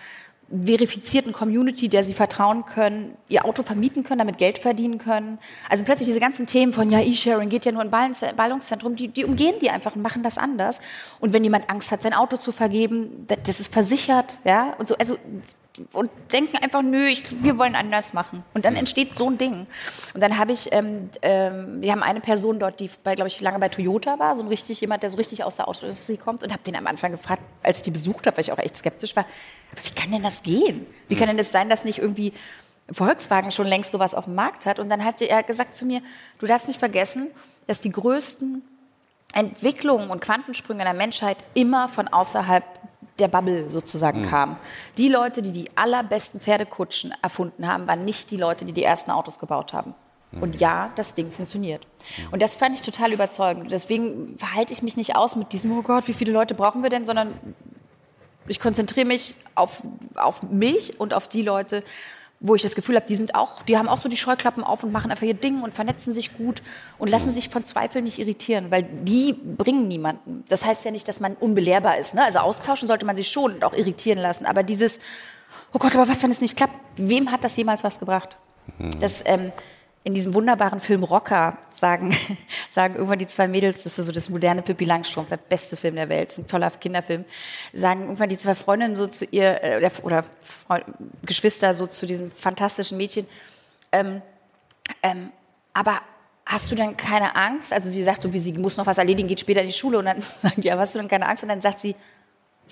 verifizierten 0.49 1.31
Community, 1.31 1.89
der 1.89 2.03
sie 2.03 2.13
vertrauen 2.13 2.65
können, 2.65 3.15
ihr 3.27 3.45
Auto 3.45 3.61
vermieten 3.61 4.03
können, 4.03 4.19
damit 4.19 4.37
Geld 4.37 4.57
verdienen 4.57 4.97
können. 4.97 5.37
Also 5.69 5.85
plötzlich 5.85 6.07
diese 6.07 6.19
ganzen 6.19 6.47
Themen 6.47 6.73
von, 6.73 6.89
ja, 6.89 6.99
E-Sharing 7.01 7.49
geht 7.49 7.65
ja 7.65 7.71
nur 7.71 7.83
in 7.83 7.91
Ballungs- 7.91 8.33
Ballungszentrum, 8.33 8.95
die, 8.95 9.09
die 9.09 9.25
umgehen 9.25 9.55
die 9.61 9.69
einfach 9.69 9.95
und 9.95 10.01
machen 10.01 10.23
das 10.23 10.37
anders. 10.37 10.79
Und 11.19 11.33
wenn 11.33 11.43
jemand 11.43 11.69
Angst 11.69 11.91
hat, 11.91 12.01
sein 12.01 12.13
Auto 12.13 12.37
zu 12.37 12.51
vergeben, 12.51 13.27
das 13.27 13.59
ist 13.59 13.71
versichert, 13.71 14.39
ja. 14.43 14.73
Und 14.77 14.87
so, 14.87 14.95
also 14.97 15.17
und 15.93 16.09
denken 16.31 16.57
einfach, 16.57 16.81
nö, 16.81 17.07
ich, 17.07 17.23
wir 17.43 17.57
wollen 17.57 17.75
anders 17.75 18.13
machen. 18.13 18.43
Und 18.53 18.65
dann 18.65 18.75
entsteht 18.75 19.17
so 19.17 19.29
ein 19.29 19.37
Ding. 19.37 19.67
Und 20.13 20.21
dann 20.21 20.37
habe 20.37 20.51
ich, 20.51 20.71
ähm, 20.71 21.09
ähm, 21.21 21.81
wir 21.81 21.91
haben 21.91 22.03
eine 22.03 22.19
Person 22.19 22.59
dort, 22.59 22.79
die, 22.79 22.89
glaube 23.03 23.27
ich, 23.27 23.41
lange 23.41 23.59
bei 23.59 23.69
Toyota 23.69 24.19
war, 24.19 24.35
so 24.35 24.41
ein 24.41 24.47
richtig 24.47 24.81
jemand, 24.81 25.03
der 25.03 25.09
so 25.09 25.17
richtig 25.17 25.43
aus 25.43 25.55
der 25.55 25.67
Autoindustrie 25.67 26.17
kommt 26.17 26.43
und 26.43 26.51
habe 26.51 26.63
den 26.63 26.75
am 26.75 26.87
Anfang 26.87 27.11
gefragt, 27.11 27.41
als 27.63 27.77
ich 27.77 27.83
die 27.83 27.91
besucht 27.91 28.27
habe, 28.27 28.37
weil 28.37 28.43
ich 28.43 28.51
auch 28.51 28.57
echt 28.57 28.77
skeptisch 28.77 29.15
war, 29.15 29.25
wie 29.83 29.99
kann 29.99 30.11
denn 30.11 30.23
das 30.23 30.43
gehen? 30.43 30.85
Wie 31.07 31.15
kann 31.15 31.27
denn 31.27 31.37
das 31.37 31.51
sein, 31.51 31.69
dass 31.69 31.85
nicht 31.85 31.99
irgendwie 31.99 32.33
Volkswagen 32.91 33.51
schon 33.51 33.67
längst 33.67 33.91
sowas 33.91 34.13
auf 34.15 34.25
dem 34.25 34.35
Markt 34.35 34.65
hat? 34.65 34.79
Und 34.79 34.89
dann 34.89 35.05
hat 35.05 35.21
er 35.21 35.43
gesagt 35.43 35.75
zu 35.75 35.85
mir, 35.85 36.01
du 36.39 36.45
darfst 36.45 36.67
nicht 36.67 36.79
vergessen, 36.79 37.27
dass 37.67 37.79
die 37.79 37.91
größten 37.91 38.63
Entwicklungen 39.33 40.09
und 40.09 40.21
Quantensprünge 40.21 40.83
der 40.83 40.93
Menschheit 40.93 41.37
immer 41.53 41.87
von 41.87 42.07
außerhalb 42.07 42.63
der 43.19 43.27
Bubble 43.27 43.69
sozusagen 43.69 44.21
mhm. 44.21 44.29
kamen. 44.29 44.57
Die 44.97 45.09
Leute, 45.09 45.41
die 45.41 45.51
die 45.51 45.69
allerbesten 45.75 46.39
Pferdekutschen 46.39 47.13
erfunden 47.21 47.67
haben, 47.67 47.87
waren 47.87 48.05
nicht 48.05 48.31
die 48.31 48.37
Leute, 48.37 48.65
die 48.65 48.73
die 48.73 48.83
ersten 48.83 49.11
Autos 49.11 49.39
gebaut 49.39 49.73
haben. 49.73 49.93
Mhm. 50.31 50.43
Und 50.43 50.59
ja, 50.59 50.91
das 50.95 51.13
Ding 51.13 51.31
funktioniert. 51.31 51.85
Mhm. 52.17 52.33
Und 52.33 52.41
das 52.41 52.55
fand 52.55 52.75
ich 52.75 52.81
total 52.81 53.13
überzeugend. 53.13 53.71
Deswegen 53.71 54.37
verhalte 54.37 54.73
ich 54.73 54.81
mich 54.81 54.97
nicht 54.97 55.15
aus 55.15 55.35
mit 55.35 55.53
diesem, 55.53 55.77
oh 55.77 55.81
Gott, 55.81 56.07
wie 56.07 56.13
viele 56.13 56.31
Leute 56.31 56.55
brauchen 56.55 56.83
wir 56.83 56.89
denn, 56.89 57.05
sondern 57.05 57.33
ich 58.47 58.59
konzentriere 58.59 59.05
mich 59.05 59.35
auf, 59.55 59.81
auf 60.15 60.41
mich 60.43 60.99
und 60.99 61.13
auf 61.13 61.27
die 61.27 61.43
Leute, 61.43 61.83
wo 62.39 62.55
ich 62.55 62.61
das 62.61 62.75
Gefühl 62.75 62.95
habe, 62.95 63.05
die 63.05 63.15
sind 63.15 63.35
auch, 63.35 63.63
die 63.63 63.77
haben 63.77 63.89
auch 63.89 63.97
so 63.97 64.07
die 64.07 64.17
Scheuklappen 64.17 64.63
auf 64.63 64.83
und 64.83 64.93
machen 64.93 65.11
einfach 65.11 65.25
ihr 65.25 65.33
Ding 65.33 65.61
und 65.61 65.73
vernetzen 65.73 66.13
sich 66.13 66.37
gut 66.37 66.61
und 66.97 67.09
lassen 67.09 67.33
sich 67.33 67.49
von 67.49 67.65
Zweifeln 67.65 68.05
nicht 68.05 68.17
irritieren, 68.17 68.71
weil 68.71 68.83
die 68.83 69.33
bringen 69.33 69.87
niemanden. 69.87 70.45
Das 70.47 70.65
heißt 70.65 70.85
ja 70.85 70.91
nicht, 70.91 71.07
dass 71.07 71.19
man 71.19 71.35
unbelehrbar 71.35 71.97
ist. 71.97 72.13
Ne? 72.13 72.23
Also 72.23 72.39
austauschen 72.39 72.87
sollte 72.87 73.05
man 73.05 73.17
sich 73.17 73.29
schon 73.29 73.55
und 73.55 73.63
auch 73.63 73.73
irritieren 73.73 74.19
lassen. 74.19 74.45
Aber 74.45 74.63
dieses, 74.63 74.99
oh 75.73 75.79
Gott, 75.79 75.93
aber 75.95 76.07
was, 76.07 76.23
wenn 76.23 76.31
es 76.31 76.39
nicht 76.39 76.55
klappt? 76.55 76.75
Wem 76.95 77.31
hat 77.31 77.43
das 77.43 77.57
jemals 77.57 77.83
was 77.83 77.99
gebracht? 77.99 78.37
Mhm. 78.77 78.99
Das 79.01 79.23
ähm, 79.25 79.51
in 80.09 80.15
diesem 80.15 80.33
wunderbaren 80.33 80.79
Film 80.79 81.03
Rocker 81.03 81.57
sagen, 81.71 82.15
sagen 82.69 82.95
irgendwann 82.95 83.19
die 83.19 83.27
zwei 83.27 83.47
Mädels, 83.47 83.83
das 83.83 83.99
ist 83.99 84.07
so 84.07 84.11
das 84.11 84.29
moderne 84.29 84.63
Pippi 84.63 84.85
Langstrumpf, 84.85 85.29
der 85.29 85.37
beste 85.37 85.77
Film 85.77 85.95
der 85.95 86.09
Welt, 86.09 86.35
ein 86.37 86.47
toller 86.47 86.69
Kinderfilm, 86.71 87.25
sagen 87.73 88.01
irgendwann 88.01 88.29
die 88.29 88.37
zwei 88.37 88.55
Freundinnen 88.55 88.95
so 88.95 89.05
zu 89.05 89.25
ihr, 89.25 89.63
äh, 89.63 89.89
oder 90.01 90.23
Freund, 90.41 90.85
Geschwister 91.25 91.73
so 91.75 91.85
zu 91.85 92.05
diesem 92.05 92.31
fantastischen 92.31 92.97
Mädchen, 92.97 93.27
ähm, 93.91 94.21
ähm, 95.03 95.29
aber 95.73 96.01
hast 96.45 96.71
du 96.71 96.75
denn 96.75 96.97
keine 96.97 97.35
Angst? 97.35 97.71
Also 97.71 97.89
sie 97.91 98.03
sagt 98.03 98.23
so, 98.23 98.33
wie 98.33 98.39
sie 98.39 98.53
muss 98.53 98.77
noch 98.77 98.87
was 98.87 98.97
erledigen, 98.97 99.27
geht 99.27 99.39
später 99.39 99.61
in 99.61 99.67
die 99.67 99.73
Schule 99.73 99.99
und 99.99 100.05
dann 100.05 100.21
sagen 100.41 100.61
die, 100.61 100.67
ja, 100.67 100.77
hast 100.77 100.95
du 100.95 100.99
denn 100.99 101.07
keine 101.07 101.27
Angst? 101.27 101.43
Und 101.43 101.49
dann 101.49 101.61
sagt 101.61 101.79
sie, 101.79 101.95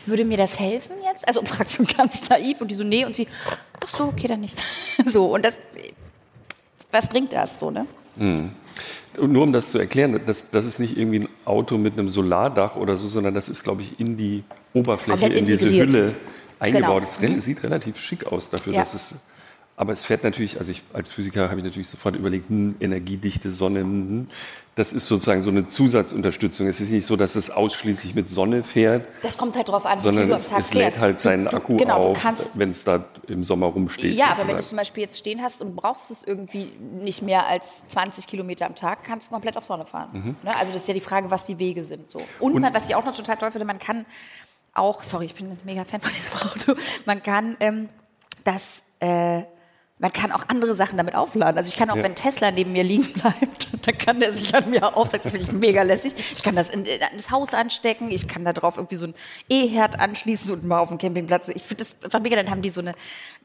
würde 0.06 0.26
mir 0.26 0.38
das 0.38 0.60
helfen 0.60 0.96
jetzt? 1.04 1.28
Also 1.28 1.44
fragt 1.44 1.72
so 1.72 1.84
ganz 1.84 2.28
naiv 2.30 2.62
und 2.62 2.70
die 2.70 2.76
so, 2.76 2.84
nee, 2.84 3.06
und 3.06 3.16
sie, 3.16 3.28
ach 3.84 3.88
so, 3.88 4.06
okay, 4.06 4.28
dann 4.28 4.42
nicht. 4.42 4.58
So, 5.06 5.34
und 5.34 5.46
das 5.46 5.58
was 6.98 7.08
bringt 7.08 7.34
das 7.34 7.60
so, 7.60 7.72
ne? 7.72 7.86
Mhm. 8.16 8.50
Nur 9.20 9.44
um 9.44 9.54
das 9.54 9.72
zu 9.72 9.80
erklären, 9.80 10.20
das, 10.26 10.52
das 10.52 10.66
ist 10.66 10.80
nicht 10.80 10.98
irgendwie 10.98 11.22
ein 11.22 11.30
Auto 11.46 11.78
mit 11.78 11.94
einem 11.94 12.10
Solardach 12.10 12.76
oder 12.76 12.98
so, 12.98 13.08
sondern 13.08 13.34
das 13.34 13.50
ist, 13.50 13.64
glaube 13.64 13.82
ich, 13.82 14.00
in 14.00 14.18
die 14.18 14.44
Oberfläche, 14.74 15.28
in 15.28 15.46
diese 15.46 15.70
Hülle 15.70 16.14
eingebaut. 16.60 17.04
Es 17.04 17.20
genau. 17.20 17.42
sieht 17.42 17.64
relativ 17.64 17.98
schick 17.98 18.26
aus 18.28 18.50
dafür, 18.50 18.74
ja. 18.74 18.80
dass 18.82 18.94
es 18.94 19.16
aber 19.80 19.94
es 19.94 20.02
fährt 20.02 20.24
natürlich, 20.24 20.58
also 20.58 20.72
ich 20.72 20.82
als 20.92 21.08
Physiker 21.08 21.50
habe 21.50 21.60
ich 21.60 21.64
natürlich 21.64 21.88
sofort 21.88 22.16
überlegt, 22.16 22.50
hm, 22.50 22.76
Energiedichte, 22.80 23.52
Sonne, 23.52 23.82
hm, 23.82 24.28
das 24.78 24.94
ist 24.94 25.08
sozusagen 25.08 25.42
so 25.42 25.50
eine 25.50 25.66
Zusatzunterstützung. 25.66 26.68
Es 26.68 26.80
ist 26.80 26.92
nicht 26.92 27.08
so, 27.08 27.16
dass 27.16 27.36
es 27.36 27.50
ausschließlich 27.50 28.14
mit 28.14 28.30
Sonne 28.30 28.62
fährt. 28.62 29.08
Das 29.24 29.36
kommt 29.36 29.56
halt 29.56 29.68
darauf 29.70 29.88
an, 29.88 29.98
sondern 29.98 30.32
es, 30.32 30.52
es 30.56 30.72
lädt 30.76 31.00
halt 31.00 31.20
seinen 31.20 31.46
du, 31.46 31.58
Akku 31.58 31.78
genau, 31.78 32.12
auf, 32.12 32.50
wenn 32.54 32.70
es 32.70 32.84
da 32.84 33.04
im 33.28 33.44
Sommer 33.44 33.66
rumsteht. 33.66 34.14
Ja, 34.14 34.28
sozusagen. 34.28 34.40
aber 34.40 34.48
wenn 34.50 34.58
du 34.58 34.64
zum 34.64 34.78
Beispiel 34.78 35.02
jetzt 35.02 35.18
stehen 35.18 35.42
hast 35.42 35.64
und 35.64 35.76
brauchst 35.76 36.12
es 36.12 36.24
irgendwie 36.24 36.74
nicht 36.80 37.24
mehr 37.24 37.48
als 37.48 37.88
20 37.88 38.28
Kilometer 38.28 38.68
am 38.68 38.76
Tag, 38.76 39.04
kannst 39.04 39.30
du 39.30 39.32
komplett 39.32 39.58
auf 39.58 39.66
Sonne 39.66 39.88
fahren. 39.88 40.10
Mhm. 40.14 40.36
Ne? 40.44 40.56
Also 40.56 40.72
das 40.72 40.84
ist 40.84 40.88
ja 40.88 40.94
die 40.94 41.00
Frage, 41.00 41.32
was 41.32 41.44
die 41.44 41.58
Wege 41.58 41.84
sind. 41.84 42.12
So. 42.12 42.22
Und, 42.40 42.54
und 42.54 42.62
was 42.72 42.88
ich 42.88 42.94
auch 42.94 43.04
noch 43.04 43.16
total 43.16 43.38
toll 43.38 43.52
finde, 43.52 43.66
man 43.66 43.80
kann 43.80 44.06
auch, 44.76 45.02
sorry, 45.02 45.26
ich 45.26 45.34
bin 45.34 45.48
ein 45.48 45.60
mega 45.64 45.86
Fan 45.86 46.02
von 46.02 46.12
diesem 46.12 46.38
Auto, 46.38 46.80
man 47.08 47.24
kann 47.24 47.58
ähm, 47.62 47.90
das... 48.44 48.84
Äh, 49.00 49.42
man 50.00 50.14
kann 50.14 50.32
auch 50.32 50.44
andere 50.48 50.76
Sachen 50.76 50.98
damit 50.98 51.16
aufladen. 51.16 51.58
Also 51.58 51.70
ich 51.70 51.76
kann 51.76 51.90
auch, 51.90 51.96
ja. 51.96 52.04
wenn 52.04 52.14
Tesla 52.14 52.52
neben 52.52 52.72
mir 52.72 52.84
liegen 52.84 53.12
bleibt, 53.14 53.70
dann 53.88 53.98
kann 53.98 54.20
der 54.20 54.32
sich 54.32 54.54
an 54.54 54.70
mir 54.70 54.96
aufladen. 54.96 55.22
Das 55.24 55.32
finde 55.32 55.48
ich 55.48 55.52
mega 55.54 55.82
lässig. 55.82 56.14
Ich 56.34 56.44
kann 56.44 56.56
das 56.56 56.70
in, 56.70 56.86
in, 56.86 57.00
das 57.16 57.32
Haus 57.32 57.56
anstecken. 57.56 58.12
Ich 58.12 58.28
kann 58.28 58.46
da 58.46 58.54
drauf 58.54 58.78
irgendwie 58.78 58.96
so 58.96 59.08
ein 59.08 59.16
E-Herd 59.50 60.00
anschließen 60.00 60.54
und 60.54 60.66
mal 60.66 60.80
auf 60.80 60.90
dem 60.90 61.00
Campingplatz. 61.00 61.50
Ich 61.50 61.64
finde 61.64 61.84
das 61.84 61.96
einfach 62.04 62.20
mega. 62.20 62.36
Dann 62.36 62.52
haben 62.52 62.62
die 62.62 62.70
so 62.70 62.82
eine 62.82 62.94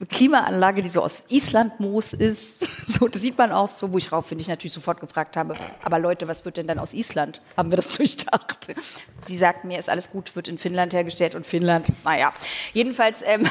Klimaanlage, 0.06 0.82
die 0.82 0.88
so 0.88 1.02
aus 1.02 1.26
Islandmoos 1.28 2.12
ist. 2.12 2.68
So, 2.92 3.08
das 3.08 3.22
sieht 3.22 3.38
man 3.38 3.52
auch 3.52 3.68
so, 3.68 3.92
wo 3.92 3.98
ich 3.98 4.12
rauf 4.12 4.26
finde 4.26 4.42
ich 4.42 4.48
natürlich 4.48 4.72
sofort 4.72 5.00
gefragt 5.00 5.36
habe. 5.36 5.54
Aber 5.82 5.98
Leute, 5.98 6.28
was 6.28 6.44
wird 6.44 6.56
denn 6.56 6.66
dann 6.66 6.78
aus 6.78 6.92
Island? 6.94 7.40
Haben 7.56 7.70
wir 7.70 7.76
das 7.76 7.88
durchdacht? 7.96 8.74
Sie 9.20 9.36
sagt 9.36 9.64
mir, 9.64 9.78
ist 9.78 9.88
alles 9.88 10.10
gut, 10.10 10.34
wird 10.36 10.48
in 10.48 10.58
Finnland 10.58 10.92
hergestellt 10.92 11.34
und 11.34 11.46
Finnland, 11.46 11.86
naja. 12.04 12.34
Jedenfalls, 12.72 13.22
ähm, 13.24 13.48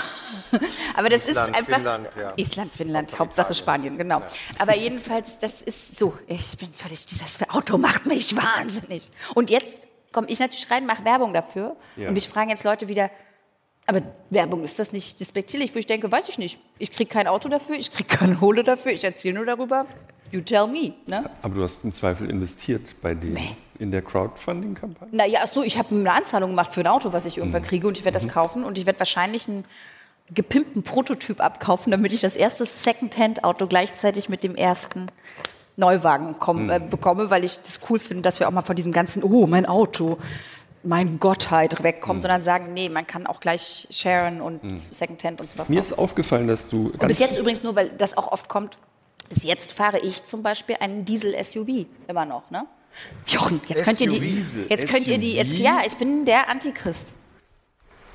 aber 0.96 1.10
das 1.10 1.28
Island, 1.28 1.50
ist 1.50 1.58
einfach 1.58 1.76
Finnland, 1.76 2.08
ja. 2.20 2.34
Island, 2.36 2.74
Finnland. 2.74 3.18
Hauptsache, 3.18 3.54
Spanien, 3.54 3.98
genau. 3.98 4.20
Ja. 4.20 4.26
Aber 4.60 4.76
jedenfalls, 4.76 5.38
das 5.40 5.62
ist 5.62 5.98
so, 5.98 6.14
ich 6.28 6.58
bin 6.58 6.72
völlig, 6.74 7.06
dieses 7.06 7.40
Auto 7.50 7.78
macht 7.78 8.06
mich 8.06 8.36
wahnsinnig. 8.36 9.10
Und 9.34 9.50
jetzt 9.50 9.88
komme 10.12 10.28
ich 10.30 10.40
natürlich 10.40 10.70
rein, 10.70 10.86
mache 10.86 11.06
Werbung 11.06 11.34
dafür 11.34 11.76
ja. 11.96 12.08
und 12.08 12.14
mich 12.14 12.28
fragen 12.28 12.50
jetzt 12.50 12.64
Leute 12.64 12.88
wieder, 12.88 13.10
aber 13.92 14.06
Werbung, 14.30 14.64
ist 14.64 14.80
das 14.80 14.94
nicht 14.94 15.20
despektierlich? 15.20 15.74
Wo 15.76 15.80
ich 15.80 15.86
denke, 15.86 16.12
weiß 16.12 16.30
ich 16.30 16.38
nicht. 16.38 16.60
Ich 16.80 16.92
kriege 16.92 17.10
kein 17.10 17.28
Auto 17.28 17.50
dafür, 17.50 17.76
ich 17.76 17.92
kriege 17.92 18.08
keine 18.18 18.36
Kohle 18.36 18.64
dafür, 18.64 18.92
ich 18.92 19.04
erzähle 19.04 19.36
nur 19.36 19.46
darüber. 19.46 19.86
You 20.32 20.40
tell 20.40 20.66
me. 20.68 20.94
Ne? 21.08 21.30
Aber 21.42 21.56
du 21.56 21.64
hast 21.64 21.84
im 21.84 21.92
Zweifel 21.92 22.30
investiert 22.30 22.96
bei 23.02 23.14
denen 23.14 23.34
nee. 23.34 23.56
in 23.80 23.92
der 23.92 24.02
Crowdfunding-Kampagne? 24.02 25.14
Naja, 25.14 25.42
ach 25.44 25.50
so, 25.50 25.62
ich 25.62 25.78
habe 25.78 25.94
eine 25.94 26.12
Anzahlung 26.12 26.52
gemacht 26.52 26.74
für 26.74 26.80
ein 26.80 26.88
Auto, 26.88 27.12
was 27.12 27.26
ich 27.26 27.38
irgendwann 27.38 27.64
mhm. 27.64 27.68
kriege 27.68 27.88
und 27.88 27.98
ich 27.98 28.06
werde 28.06 28.16
das 28.16 28.26
mhm. 28.26 28.32
kaufen 28.32 28.64
und 28.64 28.78
ich 28.78 28.86
werde 28.86 29.00
wahrscheinlich 29.00 29.50
ein 29.50 29.66
gepimpten 30.34 30.84
Prototyp 30.84 31.42
abkaufen, 31.42 31.92
damit 31.92 32.14
ich 32.14 32.22
das 32.22 32.38
erste 32.38 32.66
Secondhand-Auto 32.66 33.68
gleichzeitig 33.68 34.30
mit 34.30 34.44
dem 34.44 34.56
ersten 34.56 35.08
Neuwagen 35.76 36.36
komm, 36.40 36.70
äh, 36.70 36.80
bekomme, 36.80 37.30
weil 37.30 37.44
ich 37.44 37.60
das 37.60 37.82
cool 37.90 38.00
finde, 38.00 38.22
dass 38.22 38.40
wir 38.40 38.48
auch 38.48 38.52
mal 38.52 38.62
von 38.62 38.78
diesem 38.78 38.94
ganzen, 38.94 39.24
oh, 39.24 39.48
mein 39.48 39.66
Auto, 39.66 40.18
mein 40.84 41.20
Gottheit 41.20 41.84
wegkommen, 41.84 42.18
mhm. 42.18 42.22
sondern 42.22 42.42
sagen, 42.42 42.74
nee, 42.74 42.90
man 42.90 43.06
kann 43.06 43.28
auch 43.28 43.40
gleich 43.40 43.88
sharen 43.92 44.42
und 44.42 44.64
mhm. 44.64 44.78
Secondhand 44.78 45.42
und 45.42 45.50
sowas. 45.50 45.70
Mir 45.70 45.82
ist 45.82 45.98
aufgefallen, 45.98 46.48
dass 46.48 46.70
du. 46.70 46.92
Und 46.92 47.08
bis 47.08 47.20
jetzt 47.20 47.38
übrigens 47.38 47.64
nur, 47.64 47.76
weil 47.76 47.90
das 47.90 48.18
auch 48.18 48.32
oft 48.32 48.50
kommt, 48.50 48.78
bis 49.30 49.44
jetzt 49.44 49.74
fahre 49.74 50.00
ich 50.00 50.26
zum 50.26 50.44
Beispiel 50.44 50.78
einen 50.80 51.06
Diesel-SUV 51.06 51.86
immer 52.08 52.26
noch, 52.26 52.50
ne? 52.52 52.66
Jochen, 53.28 53.62
jetzt 53.68 53.86
könnt 53.86 54.02
ihr 54.02 54.10
die, 54.10 54.46
jetzt 54.68 54.88
könnt 54.88 55.08
ihr 55.08 55.18
die, 55.18 55.36
jetzt, 55.36 55.54
ja, 55.54 55.82
ich 55.86 55.96
bin 55.96 56.26
der 56.26 56.50
Antichrist. 56.50 57.14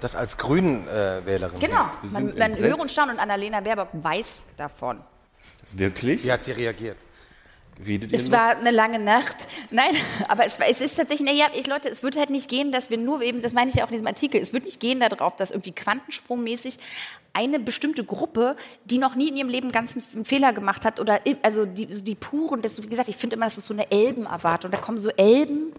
Das 0.00 0.14
als 0.14 0.36
Grünen-Wählerin. 0.36 1.56
Äh, 1.56 1.66
genau. 1.66 1.86
Man, 2.02 2.36
man 2.36 2.54
höre 2.54 2.78
und 2.78 2.90
staune 2.90 3.12
und 3.12 3.18
Annalena 3.18 3.60
Baerbock 3.60 3.88
weiß 3.92 4.44
davon. 4.58 5.00
Wirklich? 5.72 6.22
Wie 6.24 6.30
hat 6.30 6.42
sie 6.42 6.52
reagiert? 6.52 6.98
Redet 7.84 8.12
es 8.12 8.30
war 8.30 8.56
eine 8.56 8.70
lange 8.70 8.98
Nacht. 8.98 9.46
Nein, 9.70 9.94
aber 10.28 10.46
es, 10.46 10.58
es 10.58 10.80
ist 10.80 10.96
tatsächlich, 10.96 11.28
naja, 11.30 11.46
ich, 11.54 11.66
Leute, 11.66 11.88
es 11.88 12.02
wird 12.02 12.16
halt 12.16 12.30
nicht 12.30 12.48
gehen, 12.48 12.72
dass 12.72 12.90
wir 12.90 12.98
nur 12.98 13.22
eben, 13.22 13.40
das 13.40 13.52
meine 13.52 13.70
ich 13.70 13.76
ja 13.76 13.84
auch 13.84 13.88
in 13.88 13.94
diesem 13.94 14.06
Artikel, 14.06 14.40
es 14.40 14.52
wird 14.52 14.64
nicht 14.64 14.80
gehen 14.80 15.00
darauf, 15.00 15.36
dass 15.36 15.50
irgendwie 15.50 15.72
quantensprungmäßig 15.72 16.78
eine 17.32 17.60
bestimmte 17.60 18.02
Gruppe, 18.02 18.56
die 18.86 18.96
noch 18.96 19.14
nie 19.14 19.28
in 19.28 19.36
ihrem 19.36 19.50
Leben 19.50 19.70
ganz 19.70 19.96
einen 20.14 20.24
Fehler 20.24 20.54
gemacht 20.54 20.86
hat 20.86 21.00
oder 21.00 21.20
also 21.42 21.66
die, 21.66 21.86
die 21.86 22.14
puren, 22.14 22.62
das, 22.62 22.82
wie 22.82 22.86
gesagt, 22.86 23.08
ich 23.08 23.16
finde 23.16 23.36
immer, 23.36 23.44
das 23.46 23.58
ist 23.58 23.66
so 23.66 23.74
eine 23.74 23.90
Elbenerwartung. 23.90 24.70
Da 24.70 24.78
kommen 24.78 24.96
so 24.96 25.10
Elben 25.10 25.74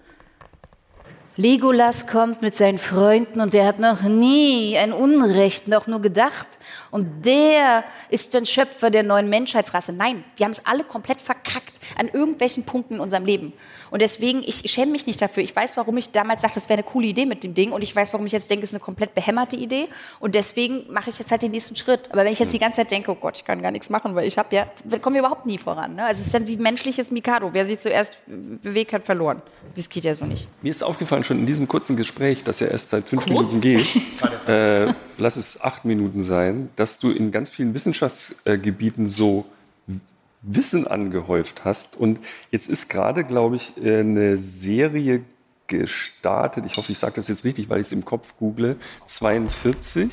Legolas 1.40 2.08
kommt 2.08 2.42
mit 2.42 2.56
seinen 2.56 2.80
Freunden 2.80 3.42
und 3.42 3.54
der 3.54 3.68
hat 3.68 3.78
noch 3.78 4.02
nie 4.02 4.76
ein 4.76 4.92
Unrecht 4.92 5.68
noch 5.68 5.86
nur 5.86 6.02
gedacht. 6.02 6.48
Und 6.90 7.28
der 7.28 7.84
ist 8.10 8.36
ein 8.36 8.48
Schöpfer 8.48 8.90
der 8.90 9.04
neuen 9.04 9.30
Menschheitsrasse. 9.30 9.94
Nein, 9.94 10.24
wir 10.36 10.46
haben 10.46 10.52
es 10.52 10.66
alle 10.66 10.84
komplett 10.84 11.22
verkackt 11.22 11.80
an 11.96 12.08
irgendwelchen 12.08 12.64
Punkten 12.64 12.96
in 12.96 13.00
unserem 13.00 13.26
Leben. 13.26 13.54
Und 13.92 14.02
deswegen, 14.02 14.44
ich 14.44 14.70
schäme 14.72 14.92
mich 14.92 15.08
nicht 15.08 15.22
dafür. 15.22 15.44
Ich 15.44 15.56
weiß, 15.56 15.78
warum 15.78 15.98
ich 15.98 16.12
damals 16.12 16.42
sagte, 16.42 16.56
das 16.56 16.70
wäre 16.70 16.80
eine 16.80 16.88
coole 16.88 17.08
Idee 17.08 17.26
mit 17.26 17.44
dem 17.44 17.54
Ding. 17.54 17.72
Und 17.72 17.82
ich 17.82 17.96
weiß, 17.96 18.14
warum 18.14 18.26
ich 18.26 18.34
jetzt 18.34 18.50
denke, 18.50 18.64
es 18.64 18.70
ist 18.70 18.76
eine 18.76 18.84
komplett 18.84 19.16
behämmerte 19.16 19.56
Idee. 19.56 19.88
Und 20.20 20.36
deswegen 20.36 20.92
mache 20.92 21.10
ich 21.10 21.20
jetzt 21.20 21.32
halt 21.32 21.42
den 21.42 21.52
nächsten 21.52 21.76
Schritt. 21.76 22.12
Aber 22.12 22.26
wenn 22.26 22.32
ich 22.32 22.40
jetzt 22.40 22.54
die 22.54 22.60
ganze 22.60 22.78
Zeit 22.78 22.92
denke, 22.92 23.12
oh 23.12 23.16
Gott, 23.16 23.38
ich 23.38 23.46
kann 23.46 23.62
gar 23.62 23.72
nichts 23.72 23.90
machen, 23.90 24.16
weil 24.16 24.28
ich 24.28 24.38
habe 24.38 24.56
ja, 24.56 24.68
wir 24.84 25.00
kommen 25.00 25.16
überhaupt 25.16 25.46
nie 25.46 25.58
voran. 25.58 25.96
Ne? 25.96 26.04
Also 26.04 26.22
es 26.22 26.28
ist 26.28 26.34
dann 26.34 26.48
wie 26.48 26.58
menschliches 26.58 27.12
Mikado. 27.12 27.50
Wer 27.54 27.66
sich 27.66 27.80
zuerst 27.80 28.18
bewegt, 28.28 28.94
hat 28.94 29.06
verloren. 29.06 29.42
Das 29.76 29.90
geht 29.90 30.04
ja 30.04 30.16
so 30.16 30.26
nicht. 30.26 30.48
Mir 30.62 30.72
ist 30.72 30.84
aufgefallen, 30.84 31.24
schon 31.24 31.40
in 31.40 31.46
diesem 31.46 31.68
kurzen 31.68 31.96
Gespräch, 31.98 32.44
das 32.44 32.60
ja 32.60 32.68
erst 32.68 32.90
seit 32.90 33.10
fünf 33.10 33.26
Kurz? 33.26 33.54
Minuten 33.54 33.62
geht, 33.62 33.88
äh, 34.48 34.94
lass 35.18 35.38
es 35.38 35.62
acht 35.62 35.86
Minuten 35.86 36.24
sein, 36.24 36.70
dass 36.76 37.00
du 37.00 37.12
in 37.12 37.32
ganz 37.32 37.50
vielen 37.50 37.74
Wissenschaftsgebieten 37.74 39.08
so 39.08 39.46
Wissen 40.48 40.88
angehäuft 40.88 41.66
hast. 41.66 41.96
Und 41.98 42.20
jetzt 42.52 42.68
ist 42.68 42.90
gerade, 42.90 43.24
glaube 43.24 43.58
ich, 43.58 43.74
eine 43.78 44.38
Serie 44.38 45.24
gestartet. 45.68 46.66
Ich 46.66 46.78
hoffe, 46.78 46.92
ich 46.92 47.00
sage 47.00 47.16
das 47.16 47.28
jetzt 47.28 47.44
richtig, 47.44 47.70
weil 47.70 47.82
ich 47.82 47.88
es 47.88 47.92
im 47.92 48.06
Kopf 48.06 48.34
google. 48.40 48.78
42. 49.06 50.10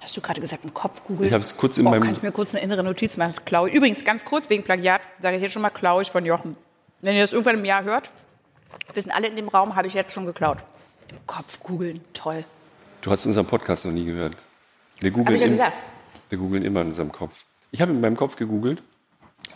Hast 0.00 0.16
du 0.16 0.20
gerade 0.20 0.40
gesagt, 0.40 0.64
im 0.64 0.72
Kopf 0.72 1.02
googeln? 1.04 1.26
Ich 1.26 1.32
habe 1.32 1.42
es 1.44 1.56
kurz 1.56 1.76
in 1.76 1.86
oh, 1.86 1.90
meinem- 1.90 2.02
Kann 2.02 2.12
ich 2.14 2.22
mir 2.22 2.32
kurz 2.32 2.54
eine 2.54 2.62
innere 2.64 2.82
Notiz 2.82 3.16
machen? 3.16 3.28
Das 3.34 3.44
klaue 3.44 3.68
ich. 3.68 3.74
Übrigens, 3.74 4.04
ganz 4.04 4.24
kurz, 4.24 4.48
wegen 4.48 4.62
Plagiat, 4.62 5.02
sage 5.20 5.36
ich 5.36 5.42
jetzt 5.42 5.52
schon 5.52 5.62
mal, 5.62 5.70
klaue 5.70 6.02
ich 6.02 6.10
von 6.10 6.24
Jochen. 6.24 6.56
Wenn 7.00 7.14
ihr 7.14 7.20
das 7.20 7.32
irgendwann 7.32 7.58
im 7.58 7.64
Jahr 7.64 7.84
hört, 7.84 8.10
wissen 8.94 9.10
alle 9.10 9.26
in 9.28 9.36
dem 9.36 9.48
Raum, 9.48 9.76
habe 9.76 9.86
ich 9.88 9.94
jetzt 9.94 10.12
schon 10.14 10.24
geklaut. 10.24 10.58
Im 11.10 11.18
Kopf 11.26 11.60
googeln, 11.60 12.00
toll. 12.14 12.44
Du 13.02 13.10
hast 13.10 13.26
unseren 13.26 13.46
Podcast 13.46 13.84
noch 13.84 13.92
nie 13.92 14.04
gehört. 14.04 14.36
Wir 15.00 15.10
googeln, 15.10 15.34
ich 15.34 15.40
ja 15.40 15.46
im- 15.46 15.52
gesagt. 15.52 15.76
wir 16.28 16.38
googeln 16.38 16.64
immer 16.64 16.80
in 16.82 16.88
unserem 16.88 17.12
Kopf. 17.12 17.44
Ich 17.70 17.82
habe 17.82 17.92
in 17.92 18.00
meinem 18.00 18.16
Kopf 18.16 18.36
gegoogelt. 18.36 18.82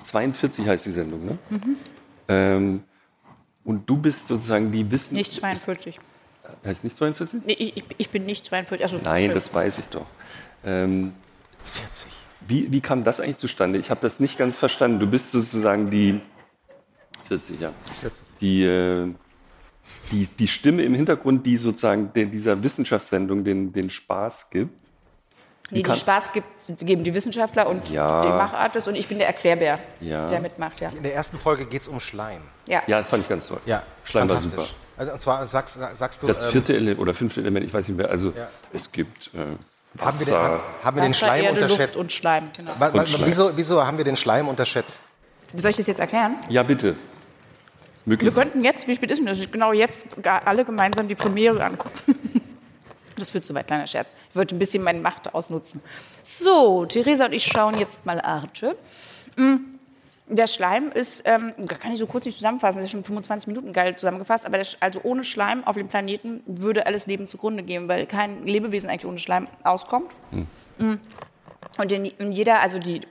42 0.00 0.66
heißt 0.66 0.86
die 0.86 0.90
Sendung, 0.90 1.24
ne? 1.24 1.38
Mhm. 1.50 1.76
Ähm, 2.28 2.84
und 3.64 3.88
du 3.88 3.96
bist 3.96 4.26
sozusagen 4.26 4.72
die 4.72 4.90
Wissen... 4.90 5.14
Nicht 5.14 5.34
42. 5.34 6.00
Heißt 6.64 6.84
nicht 6.84 6.96
42? 6.96 7.42
Nee, 7.44 7.52
ich, 7.52 7.84
ich 7.96 8.10
bin 8.10 8.26
nicht 8.26 8.46
42. 8.46 8.82
Also, 8.82 9.00
Nein, 9.02 9.30
das 9.32 9.54
weiß 9.54 9.78
ich 9.78 9.86
doch. 9.86 10.06
Ähm, 10.64 11.12
40. 11.64 12.08
wie, 12.48 12.72
wie 12.72 12.80
kam 12.80 13.04
das 13.04 13.20
eigentlich 13.20 13.36
zustande? 13.36 13.78
Ich 13.78 13.90
habe 13.90 14.00
das 14.00 14.18
nicht 14.20 14.38
ganz 14.38 14.56
verstanden. 14.56 14.98
Du 14.98 15.06
bist 15.06 15.30
sozusagen 15.30 15.90
die 15.90 16.20
40, 17.28 17.60
ja. 17.60 17.72
40. 18.00 18.24
Die, 18.40 18.64
äh, 18.64 19.12
die, 20.10 20.26
die 20.26 20.48
Stimme 20.48 20.82
im 20.82 20.94
Hintergrund, 20.94 21.46
die 21.46 21.56
sozusagen 21.56 22.12
den, 22.12 22.30
dieser 22.30 22.62
Wissenschaftssendung 22.62 23.44
den, 23.44 23.72
den 23.72 23.90
Spaß 23.90 24.50
gibt. 24.50 24.74
Nee, 25.72 25.82
den 25.82 25.96
Spaß 25.96 26.32
gibt, 26.32 26.46
geben 26.80 27.02
die 27.02 27.14
Wissenschaftler 27.14 27.66
und 27.66 27.88
Ja. 27.90 28.20
die 28.20 28.28
Machartist 28.28 28.86
und 28.88 28.94
ich 28.94 29.08
bin 29.08 29.18
der 29.18 29.26
Erklärbär, 29.26 29.78
Ja. 30.00 30.26
der 30.26 30.40
mitmacht, 30.40 30.80
ja. 30.80 30.90
In 30.90 31.02
der 31.02 31.14
ersten 31.14 31.38
Folge 31.38 31.64
geht 31.66 31.82
es 31.82 31.88
um 31.88 31.98
Schleim. 31.98 32.42
Ja. 32.68 32.82
Ja, 32.86 32.98
das 33.00 33.08
fand 33.08 33.22
ich 33.22 33.28
ganz 33.28 33.48
toll. 33.48 33.58
Ja, 33.66 33.82
Schleim 34.04 34.28
war 34.28 34.38
super. 34.40 34.66
Also, 34.96 35.12
und 35.14 35.20
zwar 35.20 35.46
sagst, 35.46 35.78
sagst 35.94 36.22
du, 36.22 36.26
Das 36.26 36.42
ähm, 36.42 36.50
vierte 36.50 36.74
Element 36.74 37.00
oder 37.00 37.14
fünfte 37.14 37.40
Element, 37.40 37.64
ich 37.66 37.72
weiß 37.72 37.88
nicht 37.88 37.96
mehr. 37.96 38.10
Also 38.10 38.28
Ja. 38.36 38.48
es 38.72 38.92
gibt 38.92 39.30
äh, 39.34 39.38
haben 39.38 40.18
wir 40.18 40.26
den, 40.26 40.34
Wasser. 40.34 40.62
haben 40.84 40.96
wir 40.96 41.02
den 41.02 41.10
Wasser, 41.10 41.18
Schleim 41.26 41.44
Erde, 41.44 41.54
unterschätzt? 41.62 41.80
Luft 41.94 41.96
und 41.96 42.12
Schleim, 42.12 42.50
genau. 42.56 42.70
Wa- 42.78 42.92
wa- 42.94 42.98
Und 43.00 43.08
Schleim. 43.08 43.30
Wieso, 43.30 43.56
wieso 43.56 43.86
haben 43.86 43.96
wir 43.96 44.04
den 44.04 44.16
Schleim 44.16 44.48
unterschätzt? 44.48 45.00
Soll 45.54 45.70
ich 45.70 45.76
das 45.78 45.86
jetzt 45.86 46.00
erklären? 46.00 46.36
Ja, 46.50 46.62
bitte. 46.62 46.88
Wir 48.04 48.12
Möglichst. 48.16 48.36
könnten 48.38 48.64
jetzt, 48.64 48.86
wie 48.88 48.94
spät 48.94 49.10
ist 49.10 49.18
denn 49.18 49.26
das? 49.26 49.38
Genau 49.50 49.72
jetzt 49.72 50.04
alle 50.24 50.64
gemeinsam 50.64 51.08
die 51.08 51.14
Premiere 51.14 51.64
angucken. 51.64 52.18
Das 53.22 53.30
führt 53.30 53.46
zu 53.46 53.54
weit, 53.54 53.68
kleiner 53.68 53.86
Scherz. 53.86 54.16
Ich 54.30 54.34
wollte 54.34 54.56
ein 54.56 54.58
bisschen 54.58 54.82
meine 54.82 54.98
Macht 55.00 55.32
ausnutzen. 55.32 55.80
So, 56.24 56.86
Theresa 56.86 57.26
und 57.26 57.32
ich 57.32 57.44
schauen 57.44 57.78
jetzt 57.78 58.04
mal 58.04 58.20
Arte. 58.20 58.76
Mm, 59.36 59.58
Der 60.28 60.48
Schleim 60.48 60.90
ist, 60.90 61.22
ähm, 61.24 61.52
da 61.56 61.76
kann 61.76 61.92
ich 61.92 62.00
so 62.00 62.06
kurz 62.08 62.24
nicht 62.24 62.36
zusammenfassen, 62.36 62.78
das 62.78 62.86
ist 62.86 62.90
schon 62.90 63.04
25 63.04 63.46
Minuten 63.46 63.72
geil 63.72 63.94
zusammengefasst, 63.96 64.44
aber 64.44 64.58
Sch- 64.58 64.76
also 64.80 64.98
ohne 65.04 65.22
Schleim 65.22 65.62
auf 65.62 65.76
dem 65.76 65.86
Planeten 65.86 66.42
würde 66.46 66.86
alles 66.86 67.06
Leben 67.06 67.28
zugrunde 67.28 67.62
gehen, 67.62 67.86
weil 67.86 68.06
kein 68.06 68.44
Lebewesen 68.44 68.88
eigentlich 68.90 69.06
ohne 69.06 69.18
Schleim 69.18 69.46
auskommt. 69.62 70.10
Mm. 70.78 70.94
Und 71.78 71.92
in, 71.92 72.06
in 72.06 72.32
jeder, 72.32 72.60
also 72.60 72.80
die, 72.80 73.02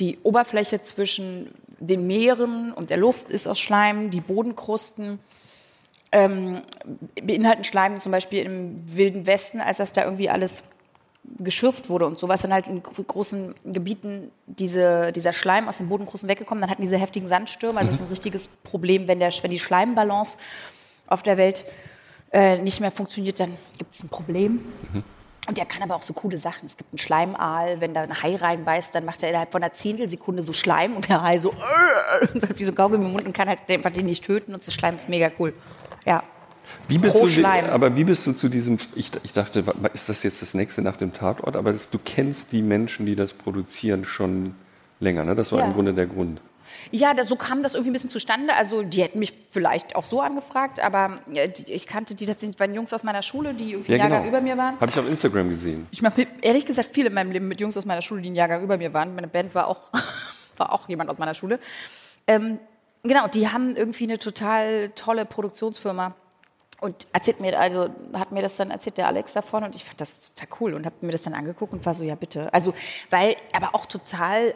die 0.00 0.18
Oberfläche 0.22 0.80
zwischen 0.80 1.54
den 1.78 2.06
Meeren 2.06 2.72
und 2.72 2.88
der 2.88 2.96
Luft 2.96 3.28
ist 3.28 3.46
aus 3.46 3.58
Schleim, 3.60 4.10
die 4.10 4.20
Bodenkrusten 4.22 5.18
ähm, 6.14 6.62
beinhalten 7.22 7.64
Schleim 7.64 7.98
zum 7.98 8.12
Beispiel 8.12 8.44
im 8.44 8.96
Wilden 8.96 9.26
Westen, 9.26 9.60
als 9.60 9.78
das 9.78 9.92
da 9.92 10.04
irgendwie 10.04 10.30
alles 10.30 10.62
geschürft 11.38 11.88
wurde 11.88 12.06
und 12.06 12.18
sowas, 12.18 12.42
dann 12.42 12.52
halt 12.52 12.66
in 12.66 12.82
gro- 12.82 13.02
großen 13.02 13.54
Gebieten 13.64 14.30
diese, 14.46 15.10
dieser 15.12 15.32
Schleim 15.32 15.68
aus 15.68 15.78
den 15.78 15.88
Bodenkrusten 15.88 16.28
weggekommen, 16.28 16.60
dann 16.60 16.70
hatten 16.70 16.82
diese 16.82 16.98
heftigen 16.98 17.26
Sandstürme, 17.28 17.78
also 17.80 17.90
das 17.90 18.00
ist 18.00 18.06
ein 18.06 18.10
richtiges 18.10 18.46
Problem, 18.46 19.08
wenn, 19.08 19.18
der, 19.18 19.32
wenn 19.42 19.50
die 19.50 19.58
Schleimbalance 19.58 20.36
auf 21.06 21.22
der 21.22 21.36
Welt 21.36 21.64
äh, 22.32 22.58
nicht 22.58 22.80
mehr 22.80 22.90
funktioniert, 22.90 23.40
dann 23.40 23.56
gibt 23.78 23.94
es 23.94 24.04
ein 24.04 24.08
Problem. 24.10 24.64
Und 25.46 25.58
der 25.58 25.66
kann 25.66 25.82
aber 25.82 25.94
auch 25.96 26.02
so 26.02 26.14
coole 26.14 26.38
Sachen. 26.38 26.64
Es 26.64 26.76
gibt 26.78 26.90
einen 26.92 26.98
Schleimaal, 26.98 27.80
wenn 27.80 27.92
da 27.92 28.02
ein 28.02 28.22
Hai 28.22 28.36
reinbeißt, 28.36 28.94
dann 28.94 29.04
macht 29.04 29.22
er 29.22 29.28
innerhalb 29.28 29.52
von 29.52 29.62
einer 29.62 29.72
Zehntelsekunde 29.74 30.42
so 30.42 30.52
Schleim 30.54 30.94
und 30.96 31.08
der 31.08 31.22
Hai 31.22 31.36
so, 31.38 31.50
und 32.34 32.40
so 32.40 32.48
wie 32.58 32.64
so 32.64 32.72
Kaugummi 32.72 33.04
im 33.04 33.12
Mund 33.12 33.26
und 33.26 33.34
kann 33.34 33.48
halt 33.48 33.58
einfach 33.68 33.90
den 33.90 34.06
nicht 34.06 34.24
töten 34.24 34.54
und 34.54 34.66
das 34.66 34.72
Schleim 34.72 34.96
ist 34.96 35.08
mega 35.08 35.30
cool. 35.38 35.52
Ja. 36.04 36.22
Wie 36.88 36.98
bist 36.98 37.16
Pro 37.16 37.26
du, 37.26 37.32
Schleim. 37.32 37.66
aber 37.70 37.96
wie 37.96 38.04
bist 38.04 38.26
du 38.26 38.32
zu 38.32 38.48
diesem, 38.48 38.78
ich, 38.94 39.10
ich 39.22 39.32
dachte, 39.32 39.64
ist 39.92 40.08
das 40.08 40.22
jetzt 40.22 40.42
das 40.42 40.54
nächste 40.54 40.82
nach 40.82 40.96
dem 40.96 41.12
Tatort? 41.12 41.56
Aber 41.56 41.72
das, 41.72 41.90
du 41.90 41.98
kennst 42.02 42.52
die 42.52 42.62
Menschen, 42.62 43.06
die 43.06 43.16
das 43.16 43.32
produzieren, 43.34 44.04
schon 44.04 44.54
länger, 45.00 45.24
ne? 45.24 45.34
Das 45.34 45.52
war 45.52 45.60
Ja. 45.60 45.66
im 45.66 45.74
Grunde 45.74 45.94
der 45.94 46.06
Grund. 46.06 46.40
Ja, 46.90 47.14
das, 47.14 47.28
so 47.28 47.36
kam 47.36 47.62
das 47.62 47.74
irgendwie 47.74 47.90
ein 47.90 47.92
bisschen 47.94 48.10
zustande. 48.10 48.54
Also 48.54 48.82
die 48.82 49.02
hätten 49.02 49.18
mich 49.18 49.32
vielleicht 49.50 49.96
auch 49.96 50.04
so 50.04 50.20
angefragt, 50.20 50.80
aber 50.80 51.18
äh, 51.32 51.48
die, 51.48 51.72
ich 51.72 51.86
kannte 51.86 52.14
die, 52.14 52.26
das 52.26 52.40
sind 52.40 52.58
waren 52.60 52.74
Jungs 52.74 52.92
aus 52.92 53.04
meiner 53.04 53.22
Schule, 53.22 53.54
die 53.54 53.72
irgendwie 53.72 53.92
einen 53.94 54.00
Jahrgang 54.10 54.28
über 54.28 54.40
mir 54.40 54.56
waren. 54.58 54.78
Habe 54.80 54.90
ich 54.90 54.98
auf 54.98 55.08
Instagram 55.08 55.48
gesehen. 55.50 55.86
Ich 55.92 56.02
mache 56.02 56.26
ehrlich 56.42 56.66
gesagt 56.66 56.94
viel 56.94 57.06
in 57.06 57.14
meinem 57.14 57.30
Leben 57.30 57.48
mit 57.48 57.60
Jungs 57.60 57.76
aus 57.76 57.84
meiner 57.86 58.02
Schule, 58.02 58.20
die 58.22 58.28
einen 58.28 58.36
Jahrgang 58.36 58.62
über 58.62 58.76
mir 58.76 58.92
waren. 58.92 59.14
Meine 59.14 59.28
Band 59.28 59.54
war 59.54 59.68
auch, 59.68 59.80
war 60.58 60.72
auch 60.72 60.88
jemand 60.88 61.10
aus 61.10 61.18
meiner 61.18 61.34
Schule. 61.34 61.58
Ähm, 62.26 62.58
genau, 63.04 63.28
die 63.28 63.48
haben 63.48 63.76
irgendwie 63.76 64.04
eine 64.04 64.18
total 64.18 64.90
tolle 64.90 65.24
Produktionsfirma. 65.24 66.14
Und 66.80 67.06
erzählt 67.12 67.40
mir, 67.40 67.58
also 67.58 67.88
hat 68.12 68.32
mir 68.32 68.42
das 68.42 68.56
dann 68.56 68.70
erzählt, 68.70 68.98
der 68.98 69.06
Alex 69.06 69.32
davon, 69.32 69.64
und 69.64 69.74
ich 69.74 69.84
fand 69.84 70.00
das 70.00 70.32
total 70.34 70.48
cool 70.60 70.74
und 70.74 70.84
habe 70.84 70.96
mir 71.00 71.12
das 71.12 71.22
dann 71.22 71.32
angeguckt 71.32 71.72
und 71.72 71.86
war 71.86 71.94
so, 71.94 72.02
ja 72.02 72.14
bitte. 72.14 72.52
Also, 72.52 72.74
weil, 73.10 73.36
aber 73.52 73.74
auch 73.74 73.86
total 73.86 74.54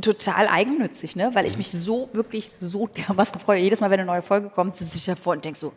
total 0.00 0.46
eigennützig, 0.46 1.16
ne? 1.16 1.34
weil 1.34 1.46
ich 1.46 1.56
mich 1.56 1.72
so 1.72 2.08
wirklich 2.12 2.50
so 2.50 2.86
dermaßen 2.86 3.40
freue. 3.40 3.60
Jedes 3.60 3.80
Mal, 3.80 3.90
wenn 3.90 3.98
eine 3.98 4.06
neue 4.06 4.22
Folge 4.22 4.48
kommt, 4.48 4.76
sitze 4.76 4.96
ich 4.96 5.04
davor 5.04 5.32
und 5.32 5.44
denke 5.44 5.58
so, 5.58 5.72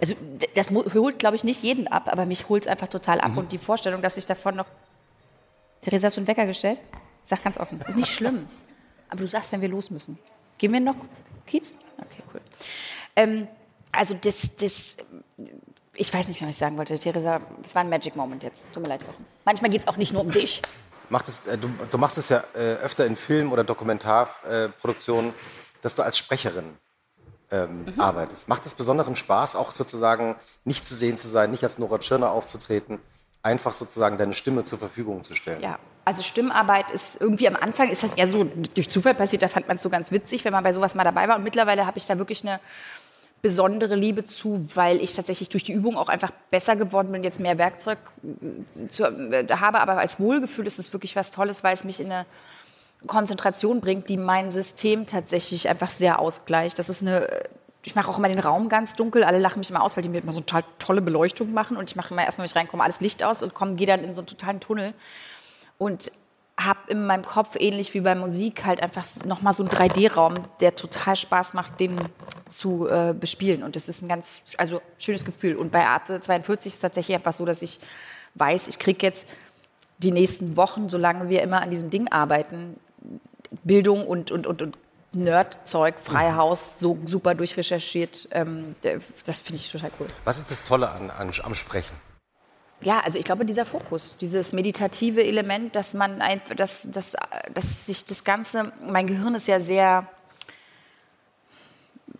also 0.00 0.14
das 0.54 0.70
holt, 0.70 1.20
glaube 1.20 1.36
ich, 1.36 1.44
nicht 1.44 1.62
jeden 1.62 1.86
ab, 1.86 2.08
aber 2.10 2.26
mich 2.26 2.48
holt 2.48 2.64
es 2.64 2.68
einfach 2.68 2.88
total 2.88 3.20
ab. 3.20 3.36
Und 3.36 3.52
die 3.52 3.58
Vorstellung, 3.58 4.02
dass 4.02 4.16
ich 4.16 4.26
davon 4.26 4.56
noch... 4.56 4.66
Theresa, 5.80 6.06
hast 6.06 6.16
du 6.16 6.20
einen 6.20 6.26
Wecker 6.26 6.44
gestellt? 6.44 6.78
Sag 7.22 7.44
ganz 7.44 7.56
offen. 7.56 7.80
Ist 7.86 7.96
nicht 7.96 8.12
schlimm. 8.12 8.48
Aber 9.08 9.20
du 9.20 9.28
sagst, 9.28 9.52
wenn 9.52 9.60
wir 9.60 9.68
los 9.68 9.90
müssen. 9.90 10.18
Gehen 10.62 10.72
wir 10.72 10.78
noch 10.78 10.94
Kiez? 11.44 11.74
Okay, 11.98 12.22
cool. 12.32 12.40
Ähm, 13.16 13.48
also 13.90 14.14
das, 14.14 14.54
das... 14.54 14.96
Ich 15.94 16.14
weiß 16.14 16.28
nicht 16.28 16.40
mehr, 16.40 16.46
was 16.48 16.54
ich 16.54 16.60
sagen 16.60 16.78
wollte. 16.78 16.96
Theresa, 17.00 17.40
es 17.64 17.74
war 17.74 17.82
ein 17.82 17.90
Magic 17.90 18.14
Moment 18.14 18.44
jetzt. 18.44 18.64
Tut 18.72 18.84
mir 18.84 18.90
leid, 18.90 19.02
Jochen. 19.02 19.26
Manchmal 19.44 19.72
geht 19.72 19.80
es 19.80 19.88
auch 19.88 19.96
nicht 19.96 20.12
nur 20.12 20.22
um 20.22 20.30
dich. 20.30 20.62
Macht 21.10 21.26
es, 21.26 21.48
äh, 21.48 21.58
du, 21.58 21.68
du 21.90 21.98
machst 21.98 22.16
es 22.16 22.28
ja 22.28 22.44
äh, 22.54 22.74
öfter 22.76 23.06
in 23.06 23.16
Film- 23.16 23.50
oder 23.50 23.64
Dokumentarproduktionen, 23.64 25.30
äh, 25.32 25.34
dass 25.82 25.96
du 25.96 26.02
als 26.04 26.16
Sprecherin 26.16 26.76
ähm, 27.50 27.86
Mhm. 27.86 28.00
arbeitest. 28.00 28.48
Macht 28.48 28.64
es 28.64 28.76
besonderen 28.76 29.16
Spaß, 29.16 29.56
auch 29.56 29.72
sozusagen 29.72 30.36
nicht 30.64 30.86
zu 30.86 30.94
sehen 30.94 31.16
zu 31.16 31.26
sein, 31.26 31.50
nicht 31.50 31.64
als 31.64 31.76
Nora 31.78 31.98
Tschirner 31.98 32.30
aufzutreten, 32.30 33.00
einfach 33.42 33.74
sozusagen 33.74 34.16
deine 34.16 34.32
Stimme 34.34 34.62
zur 34.62 34.78
Verfügung 34.78 35.24
zu 35.24 35.34
stellen? 35.34 35.60
Ja, 35.60 35.80
also 36.04 36.22
Stimmarbeit 36.22 36.90
ist 36.90 37.20
irgendwie 37.20 37.46
am 37.46 37.56
Anfang 37.56 37.88
ist 37.88 38.02
das 38.02 38.14
eher 38.14 38.26
so 38.26 38.44
durch 38.74 38.90
Zufall 38.90 39.14
passiert, 39.14 39.42
da 39.42 39.48
fand 39.48 39.68
man 39.68 39.76
es 39.76 39.82
so 39.82 39.90
ganz 39.90 40.10
witzig, 40.10 40.44
wenn 40.44 40.52
man 40.52 40.64
bei 40.64 40.72
sowas 40.72 40.94
mal 40.94 41.04
dabei 41.04 41.28
war. 41.28 41.36
Und 41.36 41.44
mittlerweile 41.44 41.86
habe 41.86 41.98
ich 41.98 42.06
da 42.06 42.18
wirklich 42.18 42.42
eine 42.42 42.60
besondere 43.42 43.96
Liebe 43.96 44.24
zu, 44.24 44.68
weil 44.74 45.02
ich 45.02 45.14
tatsächlich 45.14 45.48
durch 45.48 45.64
die 45.64 45.72
Übung 45.72 45.96
auch 45.96 46.08
einfach 46.08 46.30
besser 46.50 46.76
geworden 46.76 47.10
bin, 47.10 47.24
jetzt 47.24 47.40
mehr 47.40 47.58
Werkzeug 47.58 47.98
äh, 48.22 48.88
zu, 48.88 49.04
äh, 49.04 49.46
habe. 49.50 49.80
Aber 49.80 49.98
als 49.98 50.20
Wohlgefühl 50.20 50.66
ist 50.66 50.78
es 50.78 50.92
wirklich 50.92 51.16
was 51.16 51.32
Tolles, 51.32 51.64
weil 51.64 51.74
es 51.74 51.82
mich 51.82 52.00
in 52.00 52.10
eine 52.10 52.24
Konzentration 53.08 53.80
bringt, 53.80 54.08
die 54.08 54.16
mein 54.16 54.52
System 54.52 55.06
tatsächlich 55.06 55.68
einfach 55.68 55.90
sehr 55.90 56.20
ausgleicht. 56.20 56.78
Das 56.78 56.88
ist 56.88 57.02
eine, 57.02 57.28
ich 57.82 57.96
mache 57.96 58.08
auch 58.08 58.18
immer 58.18 58.28
den 58.28 58.38
Raum 58.38 58.68
ganz 58.68 58.94
dunkel. 58.94 59.24
Alle 59.24 59.40
lachen 59.40 59.58
mich 59.58 59.70
immer 59.70 59.82
aus, 59.82 59.96
weil 59.96 60.04
die 60.04 60.08
mir 60.08 60.22
immer 60.22 60.32
so 60.32 60.40
total 60.40 60.64
tolle 60.78 61.00
Beleuchtung 61.00 61.52
machen. 61.52 61.76
Und 61.76 61.90
ich 61.90 61.96
mache 61.96 62.14
immer 62.14 62.24
erstmal, 62.24 62.44
wenn 62.44 62.50
ich 62.50 62.56
reinkomme, 62.56 62.84
alles 62.84 63.00
Licht 63.00 63.24
aus 63.24 63.42
und 63.42 63.54
komme, 63.54 63.74
gehe 63.74 63.88
dann 63.88 64.04
in 64.04 64.14
so 64.14 64.20
einen 64.20 64.28
totalen 64.28 64.60
Tunnel. 64.60 64.94
Und 65.78 66.10
habe 66.58 66.80
in 66.88 67.06
meinem 67.06 67.24
Kopf, 67.24 67.56
ähnlich 67.58 67.94
wie 67.94 68.00
bei 68.00 68.14
Musik, 68.14 68.64
halt 68.64 68.82
einfach 68.82 69.04
nochmal 69.24 69.52
so 69.52 69.62
einen 69.62 69.70
3D-Raum, 69.70 70.34
der 70.60 70.76
total 70.76 71.16
Spaß 71.16 71.54
macht, 71.54 71.80
den 71.80 71.98
zu 72.48 72.88
äh, 72.88 73.14
bespielen. 73.18 73.62
Und 73.62 73.76
das 73.76 73.88
ist 73.88 74.02
ein 74.02 74.08
ganz 74.08 74.42
also, 74.58 74.82
schönes 74.98 75.24
Gefühl. 75.24 75.56
Und 75.56 75.72
bei 75.72 75.86
Arte 75.86 76.20
42 76.20 76.70
ist 76.70 76.74
es 76.76 76.80
tatsächlich 76.80 77.16
einfach 77.16 77.32
so, 77.32 77.44
dass 77.44 77.62
ich 77.62 77.80
weiß, 78.34 78.68
ich 78.68 78.78
kriege 78.78 79.06
jetzt 79.06 79.28
die 79.98 80.12
nächsten 80.12 80.56
Wochen, 80.56 80.88
solange 80.88 81.28
wir 81.28 81.42
immer 81.42 81.62
an 81.62 81.70
diesem 81.70 81.90
Ding 81.90 82.08
arbeiten, 82.08 82.78
Bildung 83.64 84.06
und, 84.06 84.30
und, 84.30 84.46
und, 84.46 84.62
und 84.62 84.76
Nerdzeug, 85.12 85.98
Freihaus, 85.98 86.78
so 86.78 86.98
super 87.04 87.34
durchrecherchiert. 87.34 88.28
Ähm, 88.30 88.74
das 89.26 89.40
finde 89.40 89.60
ich 89.60 89.70
total 89.70 89.90
cool. 90.00 90.06
Was 90.24 90.38
ist 90.38 90.50
das 90.50 90.64
Tolle 90.64 90.88
an, 90.90 91.10
an, 91.10 91.30
am 91.42 91.54
Sprechen? 91.54 91.94
Ja, 92.82 93.00
also 93.00 93.18
ich 93.18 93.24
glaube, 93.24 93.44
dieser 93.44 93.64
Fokus, 93.64 94.16
dieses 94.20 94.52
meditative 94.52 95.22
Element, 95.22 95.76
dass 95.76 95.94
man 95.94 96.20
einfach, 96.20 96.54
dass, 96.56 96.90
dass, 96.90 97.16
dass 97.54 97.86
sich 97.86 98.04
das 98.04 98.24
Ganze, 98.24 98.72
mein 98.84 99.06
Gehirn 99.06 99.34
ist 99.34 99.46
ja 99.46 99.60
sehr, 99.60 100.06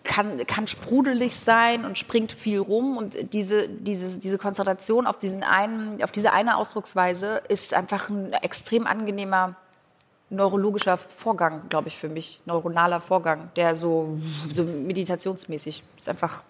kann, 0.05 0.47
kann 0.47 0.67
sprudelig 0.67 1.37
sein 1.37 1.85
und 1.85 1.99
springt 1.99 2.33
viel 2.33 2.61
rum 2.61 2.97
und 2.97 3.33
diese, 3.33 3.69
diese, 3.69 4.19
diese 4.21 4.39
Konzentration 4.39 5.07
auf, 5.07 5.19
diesen 5.19 5.43
einen, 5.43 6.03
auf 6.03 6.13
diese 6.13 6.33
eine 6.33 6.57
Ausdrucksweise 6.57 7.43
ist 7.49 7.75
einfach 7.75 8.09
ein 8.09 8.33
extrem 8.33 8.87
angenehmer 8.87 9.57
neurologischer 10.31 10.97
Vorgang, 10.97 11.69
glaube 11.69 11.89
ich, 11.89 11.97
für 11.97 12.09
mich, 12.09 12.41
neuronaler 12.47 13.01
Vorgang, 13.01 13.51
der 13.55 13.75
so, 13.75 14.19
so 14.51 14.65
meditationsmäßig 14.65 15.83
ist 15.97 16.09
einfach, 16.09 16.43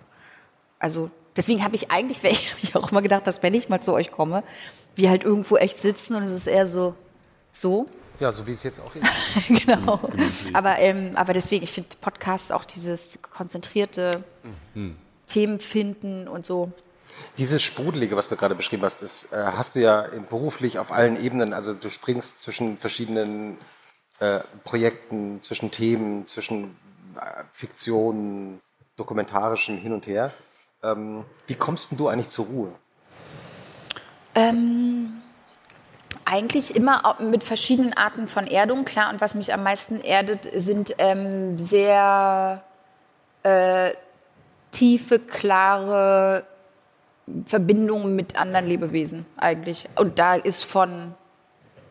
also 0.78 1.10
Deswegen 1.36 1.64
habe 1.64 1.74
ich 1.74 1.90
eigentlich, 1.90 2.22
weil 2.22 2.32
ich, 2.32 2.54
ich 2.62 2.76
auch 2.76 2.90
immer 2.90 3.02
gedacht, 3.02 3.26
dass 3.26 3.42
wenn 3.42 3.54
ich 3.54 3.68
mal 3.68 3.80
zu 3.80 3.92
euch 3.92 4.10
komme, 4.10 4.42
wir 4.94 5.10
halt 5.10 5.24
irgendwo 5.24 5.56
echt 5.56 5.78
sitzen 5.78 6.14
und 6.14 6.22
es 6.24 6.32
ist 6.32 6.46
eher 6.46 6.66
so, 6.66 6.94
so. 7.52 7.86
Ja, 8.20 8.30
so 8.30 8.46
wie 8.46 8.52
es 8.52 8.62
jetzt 8.62 8.80
auch 8.80 8.94
ist. 8.94 9.66
genau. 9.66 10.00
Aber, 10.52 10.78
ähm, 10.78 11.12
aber 11.14 11.32
deswegen, 11.32 11.64
ich 11.64 11.72
finde 11.72 11.88
Podcasts 12.00 12.52
auch 12.52 12.64
dieses 12.64 13.20
konzentrierte 13.22 14.22
Themen 15.26 15.60
finden 15.60 16.28
und 16.28 16.44
so. 16.44 16.72
Dieses 17.38 17.62
Sprudelige, 17.62 18.16
was 18.16 18.28
du 18.28 18.36
gerade 18.36 18.54
beschrieben 18.54 18.82
hast, 18.82 19.02
das 19.02 19.32
äh, 19.32 19.52
hast 19.56 19.74
du 19.74 19.80
ja 19.80 20.06
beruflich 20.28 20.78
auf 20.78 20.92
allen 20.92 21.22
Ebenen. 21.22 21.54
Also 21.54 21.72
du 21.72 21.90
springst 21.90 22.40
zwischen 22.40 22.78
verschiedenen 22.78 23.56
äh, 24.18 24.40
Projekten, 24.64 25.40
zwischen 25.40 25.70
Themen, 25.70 26.26
zwischen 26.26 26.76
äh, 27.16 27.44
Fiktion, 27.52 28.60
dokumentarischem 28.96 29.78
hin 29.78 29.92
und 29.92 30.06
her. 30.06 30.32
Ähm, 30.82 31.24
wie 31.46 31.54
kommst 31.54 31.90
denn 31.90 31.98
du 31.98 32.08
eigentlich 32.08 32.28
zur 32.28 32.46
Ruhe? 32.46 32.72
Ähm, 34.34 35.22
eigentlich 36.24 36.74
immer 36.74 37.16
mit 37.20 37.44
verschiedenen 37.44 37.92
Arten 37.92 38.28
von 38.28 38.46
Erdung, 38.46 38.84
klar. 38.84 39.12
Und 39.12 39.20
was 39.20 39.34
mich 39.34 39.52
am 39.52 39.62
meisten 39.62 40.00
erdet, 40.00 40.48
sind 40.54 40.94
ähm, 40.98 41.58
sehr 41.58 42.62
äh, 43.42 43.92
tiefe, 44.72 45.18
klare 45.18 46.46
Verbindungen 47.46 48.16
mit 48.16 48.36
anderen 48.36 48.66
Lebewesen 48.66 49.26
eigentlich. 49.36 49.88
Und 49.96 50.18
da 50.18 50.34
ist 50.34 50.64
von 50.64 51.14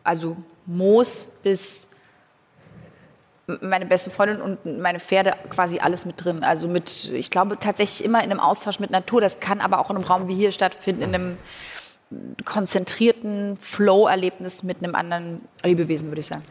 also 0.04 0.36
Moos 0.66 1.28
bis 1.42 1.88
meine 3.60 3.86
beste 3.86 4.10
Freundin 4.10 4.40
und 4.40 4.64
meine 4.80 5.00
Pferde 5.00 5.34
quasi 5.50 5.78
alles 5.80 6.04
mit 6.06 6.22
drin. 6.24 6.44
Also 6.44 6.68
mit, 6.68 7.06
ich 7.12 7.30
glaube 7.30 7.58
tatsächlich 7.58 8.04
immer 8.04 8.18
in 8.22 8.30
einem 8.30 8.40
Austausch 8.40 8.78
mit 8.78 8.90
Natur. 8.90 9.20
Das 9.20 9.40
kann 9.40 9.60
aber 9.60 9.78
auch 9.80 9.90
in 9.90 9.96
einem 9.96 10.04
Raum 10.04 10.28
wie 10.28 10.34
hier 10.34 10.52
stattfinden, 10.52 11.02
in 11.02 11.14
einem 11.14 11.38
konzentrierten 12.44 13.56
Flow-Erlebnis 13.58 14.62
mit 14.62 14.78
einem 14.82 14.94
anderen 14.94 15.42
Lebewesen, 15.64 16.08
würde 16.08 16.20
ich 16.20 16.26
sagen. 16.26 16.44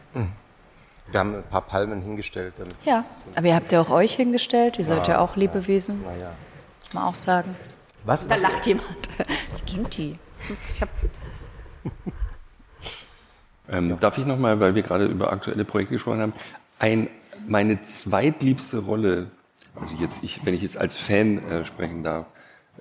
Wir 1.10 1.20
haben 1.20 1.34
ein 1.36 1.42
paar 1.44 1.62
Palmen 1.62 2.02
hingestellt. 2.02 2.54
Ja, 2.84 3.04
aber 3.36 3.46
ihr 3.46 3.54
habt 3.54 3.72
ja 3.72 3.80
auch 3.80 3.90
euch 3.90 4.14
hingestellt. 4.14 4.78
Ihr 4.78 4.84
seid 4.84 5.08
ja 5.08 5.18
auch 5.20 5.36
Lebewesen, 5.36 6.02
Naja. 6.02 6.32
muss 6.80 6.94
man 6.94 7.04
auch 7.04 7.14
sagen. 7.14 7.56
Was? 8.04 8.26
Da 8.26 8.34
lacht 8.36 8.66
jemand. 8.66 8.86
Stimmt 9.66 9.96
die? 9.96 10.18
Ich 10.74 10.80
hab, 10.80 10.88
Ähm, 13.70 13.98
darf 14.00 14.18
ich 14.18 14.26
nochmal, 14.26 14.58
weil 14.60 14.74
wir 14.74 14.82
gerade 14.82 15.06
über 15.06 15.32
aktuelle 15.32 15.64
Projekte 15.64 15.94
gesprochen 15.94 16.20
haben, 16.20 16.32
ein, 16.82 17.08
meine 17.46 17.82
zweitliebste 17.84 18.78
Rolle, 18.80 19.30
also 19.80 19.94
jetzt 20.00 20.22
ich, 20.22 20.44
wenn 20.44 20.54
ich 20.54 20.62
jetzt 20.62 20.76
als 20.76 20.96
Fan 20.96 21.38
äh, 21.48 21.64
sprechen 21.64 22.02
darf, 22.02 22.26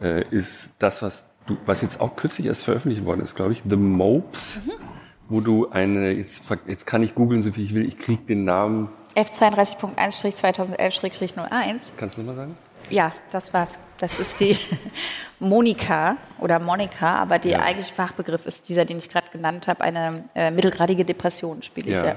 äh, 0.02 0.23
ist 0.30 0.76
das, 0.80 1.02
was 1.02 1.28
du, 1.45 1.57
was 1.65 1.82
jetzt 1.82 2.02
auch 2.02 2.15
kürzlich 2.15 2.48
erst 2.48 2.64
veröffentlicht 2.64 3.06
worden 3.06 3.22
ist, 3.22 3.36
glaube 3.36 3.53
ich, 3.53 3.61
The 3.69 3.76
Mopes, 3.78 4.68
wo 5.30 5.40
du 5.40 5.69
eine, 5.69 6.11
jetzt, 6.11 6.44
jetzt 6.68 6.86
kann 6.86 7.03
ich 7.03 7.15
googeln, 7.15 7.41
so 7.41 7.52
viel 7.52 7.65
ich 7.65 7.73
will, 7.76 7.86
ich 7.88 7.98
kriege 7.98 8.22
den 8.23 8.44
Namen, 8.44 8.90
F32.1-2011-01. 9.15 11.91
kannst 11.98 12.18
du 12.18 12.23
mal 12.23 12.36
sagen? 12.36 12.57
Ja, 12.90 13.14
das 13.30 13.53
war's. 13.53 13.78
Das 13.99 14.19
ist 14.19 14.40
die 14.40 14.57
Monika 15.40 16.18
oder 16.40 16.60
Monika, 16.60 17.15
aber 17.15 17.40
der 17.40 17.52
Ja. 17.52 17.61
eigentliche 17.61 17.94
Fachbegriff 17.94 18.45
ist 18.45 18.68
dieser, 18.69 18.86
den 18.86 18.98
ich 18.98 19.10
gerade 19.10 19.30
genannt 19.32 19.68
habe, 19.68 19.82
eine 19.82 20.23
äh, 20.36 20.52
mittelgradige 20.52 21.06
Depression 21.06 21.61
spiele 21.61 21.91
ich. 21.91 21.98
Ja. 21.98 22.15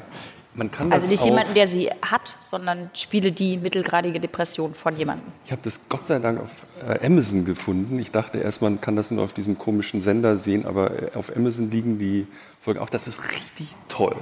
Man 0.56 0.70
kann 0.70 0.88
das 0.90 1.00
Also 1.00 1.10
nicht 1.10 1.22
auch, 1.22 1.26
jemanden, 1.26 1.54
der 1.54 1.66
sie 1.66 1.90
hat, 2.02 2.36
sondern 2.40 2.88
spiele 2.94 3.32
die 3.32 3.56
mittelgradige 3.56 4.20
Depression 4.20 4.72
von 4.74 4.96
jemandem. 4.96 5.26
Ich 5.44 5.50
habe 5.52 5.62
das 5.64 5.88
Gott 5.88 6.06
sei 6.06 6.20
Dank 6.20 6.40
auf 6.40 6.52
äh, 6.86 7.04
Amazon 7.04 7.44
gefunden. 7.44 7.98
Ich 7.98 8.12
dachte 8.12 8.38
erst, 8.38 8.62
man 8.62 8.80
kann 8.80 8.94
das 8.94 9.10
nur 9.10 9.24
auf 9.24 9.32
diesem 9.32 9.58
komischen 9.58 10.00
Sender 10.00 10.38
sehen, 10.38 10.64
aber 10.64 10.90
äh, 10.90 11.10
auf 11.16 11.34
Amazon 11.36 11.70
liegen 11.70 11.98
die 11.98 12.26
Folgen 12.60 12.78
auch. 12.80 12.88
Das 12.90 13.08
ist 13.08 13.32
richtig 13.32 13.68
toll. 13.88 14.14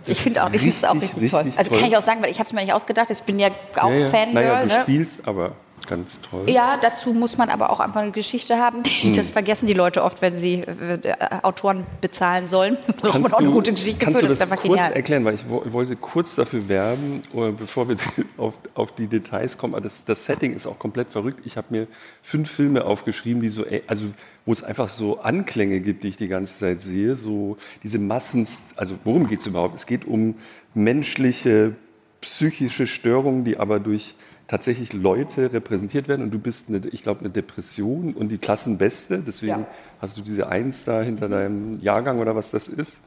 Das 0.00 0.10
Ich 0.16 0.22
finde 0.22 0.38
ist 0.40 0.44
auch, 0.44 0.52
ich 0.52 0.60
finde 0.60 0.76
es 0.76 0.84
auch 0.84 0.94
richtig, 0.94 1.12
richtig, 1.14 1.30
toll. 1.30 1.40
richtig 1.42 1.58
Also 1.58 1.70
kann 1.70 1.80
toll. 1.80 1.88
ich 1.88 1.96
auch 1.96 2.02
sagen, 2.02 2.22
weil 2.22 2.30
ich 2.30 2.38
habe 2.38 2.46
es 2.46 2.52
mir 2.52 2.62
nicht 2.62 2.72
ausgedacht. 2.72 3.10
Ich 3.10 3.22
bin 3.22 3.38
ja 3.38 3.48
auch 3.76 3.90
ja, 3.90 3.96
ja. 3.96 4.10
Fangirl. 4.10 4.34
Naja, 4.34 4.62
du 4.62 4.66
ne? 4.68 4.80
spielst, 4.82 5.28
aber 5.28 5.52
ganz 5.86 6.20
toll. 6.20 6.48
Ja, 6.48 6.78
dazu 6.80 7.12
muss 7.12 7.36
man 7.38 7.48
aber 7.50 7.70
auch 7.70 7.80
einfach 7.80 8.00
eine 8.00 8.10
Geschichte 8.10 8.58
haben. 8.58 8.82
Hm. 8.84 9.14
Das 9.14 9.30
vergessen 9.30 9.66
die 9.66 9.74
Leute 9.74 10.02
oft, 10.02 10.20
wenn 10.22 10.38
sie 10.38 10.60
äh, 10.62 11.14
Autoren 11.42 11.84
bezahlen 12.00 12.48
sollen. 12.48 12.76
Braucht 13.00 13.20
man 13.20 13.32
auch 13.32 13.38
eine 13.38 13.50
gute 13.50 13.72
Geschichte 13.72 14.04
kannst 14.04 14.20
für, 14.20 14.26
du 14.26 14.28
das 14.30 14.38
das 14.38 14.46
ist 14.48 14.52
einfach 14.52 14.62
kurz 14.66 14.80
genial. 14.80 14.92
erklären, 14.96 15.24
weil 15.24 15.34
ich 15.34 15.48
wo- 15.48 15.62
wollte 15.72 15.96
kurz 15.96 16.34
dafür 16.34 16.68
werben, 16.68 17.22
äh, 17.34 17.50
bevor 17.52 17.88
wir 17.88 17.96
auf, 18.36 18.54
auf 18.74 18.92
die 18.94 19.06
Details 19.06 19.56
kommen. 19.58 19.74
Aber 19.74 19.82
das, 19.82 20.04
das 20.04 20.24
Setting 20.24 20.54
ist 20.54 20.66
auch 20.66 20.78
komplett 20.78 21.10
verrückt. 21.10 21.40
Ich 21.44 21.56
habe 21.56 21.66
mir 21.70 21.86
fünf 22.22 22.50
Filme 22.50 22.84
aufgeschrieben, 22.84 23.42
die 23.42 23.48
so, 23.48 23.64
äh, 23.64 23.82
also 23.86 24.06
wo 24.46 24.52
es 24.52 24.62
einfach 24.62 24.88
so 24.88 25.20
Anklänge 25.20 25.80
gibt, 25.80 26.02
die 26.04 26.08
ich 26.08 26.16
die 26.16 26.28
ganze 26.28 26.58
Zeit 26.58 26.80
sehe. 26.80 27.16
So 27.16 27.56
diese 27.82 27.98
Massen, 27.98 28.46
also 28.76 28.94
worum 29.04 29.28
geht 29.28 29.40
es 29.40 29.46
überhaupt? 29.46 29.76
Es 29.76 29.86
geht 29.86 30.06
um 30.06 30.36
menschliche 30.74 31.74
psychische 32.20 32.86
Störungen, 32.86 33.44
die 33.44 33.58
aber 33.58 33.78
durch 33.78 34.14
tatsächlich 34.48 34.92
Leute 34.94 35.52
repräsentiert 35.52 36.08
werden 36.08 36.22
und 36.22 36.30
du 36.30 36.38
bist, 36.38 36.68
eine, 36.68 36.80
ich 36.90 37.02
glaube, 37.02 37.20
eine 37.20 37.30
Depression 37.30 38.14
und 38.14 38.30
die 38.30 38.38
Klassenbeste, 38.38 39.22
deswegen 39.24 39.60
Ja. 39.60 39.66
hast 40.00 40.16
du 40.16 40.22
diese 40.22 40.48
Eins 40.48 40.84
da 40.84 41.02
hinter 41.02 41.28
deinem 41.28 41.80
Jahrgang 41.82 42.18
oder 42.18 42.34
was 42.34 42.50
das 42.50 42.66
ist. 42.66 42.98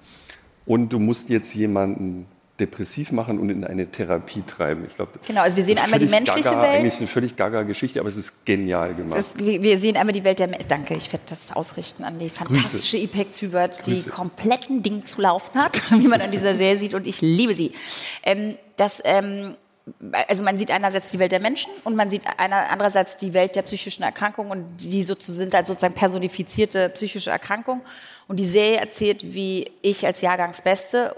Und 0.66 0.94
du 0.94 1.00
musst 1.00 1.30
jetzt 1.30 1.54
jemanden 1.56 2.28
depressiv 2.60 3.12
machen 3.12 3.40
und 3.40 3.50
in 3.50 3.64
eine 3.64 3.88
Therapie 3.88 4.44
treiben. 4.46 4.86
Ich 4.88 4.96
glaube, 4.96 5.14
Genau, 5.26 5.42
also 5.42 5.58
wir 5.58 5.64
sehen 5.64 5.80
einmal 5.80 6.00
die 6.00 6.06
menschliche 6.06 6.44
gaga, 6.50 6.62
Welt. 6.62 6.80
Eigentlich 6.80 6.98
eine 6.98 7.08
völlig 7.08 7.36
gaga 7.36 7.64
Geschichte, 7.64 8.00
aber 8.00 8.10
es 8.10 8.18
ist 8.18 8.46
genial 8.46 8.94
gemacht. 8.94 9.18
Das, 9.18 9.36
wir 9.40 9.78
sehen 9.80 9.98
einmal 9.98 10.14
die 10.14 10.24
Welt 10.24 10.38
der 10.38 10.48
Me 10.48 10.60
Danke, 10.68 10.94
ich 10.94 11.12
werde 11.12 11.26
das 11.28 11.52
ausrichten 11.52 12.04
an 12.04 12.20
die 12.20 12.30
fantastische 12.30 12.98
Ipek 12.98 13.34
Zübert, 13.34 13.88
die 13.88 14.04
kompletten 14.04 14.84
Ding 14.84 15.06
zu 15.06 15.22
laufen 15.22 15.60
hat, 15.60 15.82
wie 16.00 16.08
man 16.08 16.22
an 16.22 16.30
dieser 16.32 16.54
Serie 16.54 16.78
sieht 16.78 16.94
und 16.94 17.08
ich 17.08 17.20
liebe 17.22 17.56
sie. 17.56 17.72
Ähm, 18.22 18.56
das, 18.78 19.02
ähm, 19.06 19.56
also 20.28 20.44
man 20.44 20.58
sieht 20.58 20.72
einerseits 20.72 21.10
die 21.10 21.20
Welt 21.20 21.32
der 21.32 21.40
Menschen 21.40 21.72
und 21.84 21.96
man 21.96 22.10
sieht 22.10 22.24
einer, 22.38 22.70
andererseits 22.70 23.18
die 23.18 23.34
Welt 23.34 23.56
der 23.56 23.64
psychischen 23.64 24.04
Erkrankungen 24.04 24.52
und 24.52 24.78
die 24.78 25.02
sind 25.02 25.54
halt 25.54 25.66
sozusagen 25.66 25.96
personifizierte 25.96 26.90
psychische 26.90 27.32
Erkrankung. 27.32 27.82
Und 28.28 28.40
die 28.40 28.46
Serie 28.46 28.78
erzählt, 28.78 29.34
wie 29.34 29.72
ich 29.82 30.06
als 30.06 30.22
Jahrgangsbeste 30.22 31.16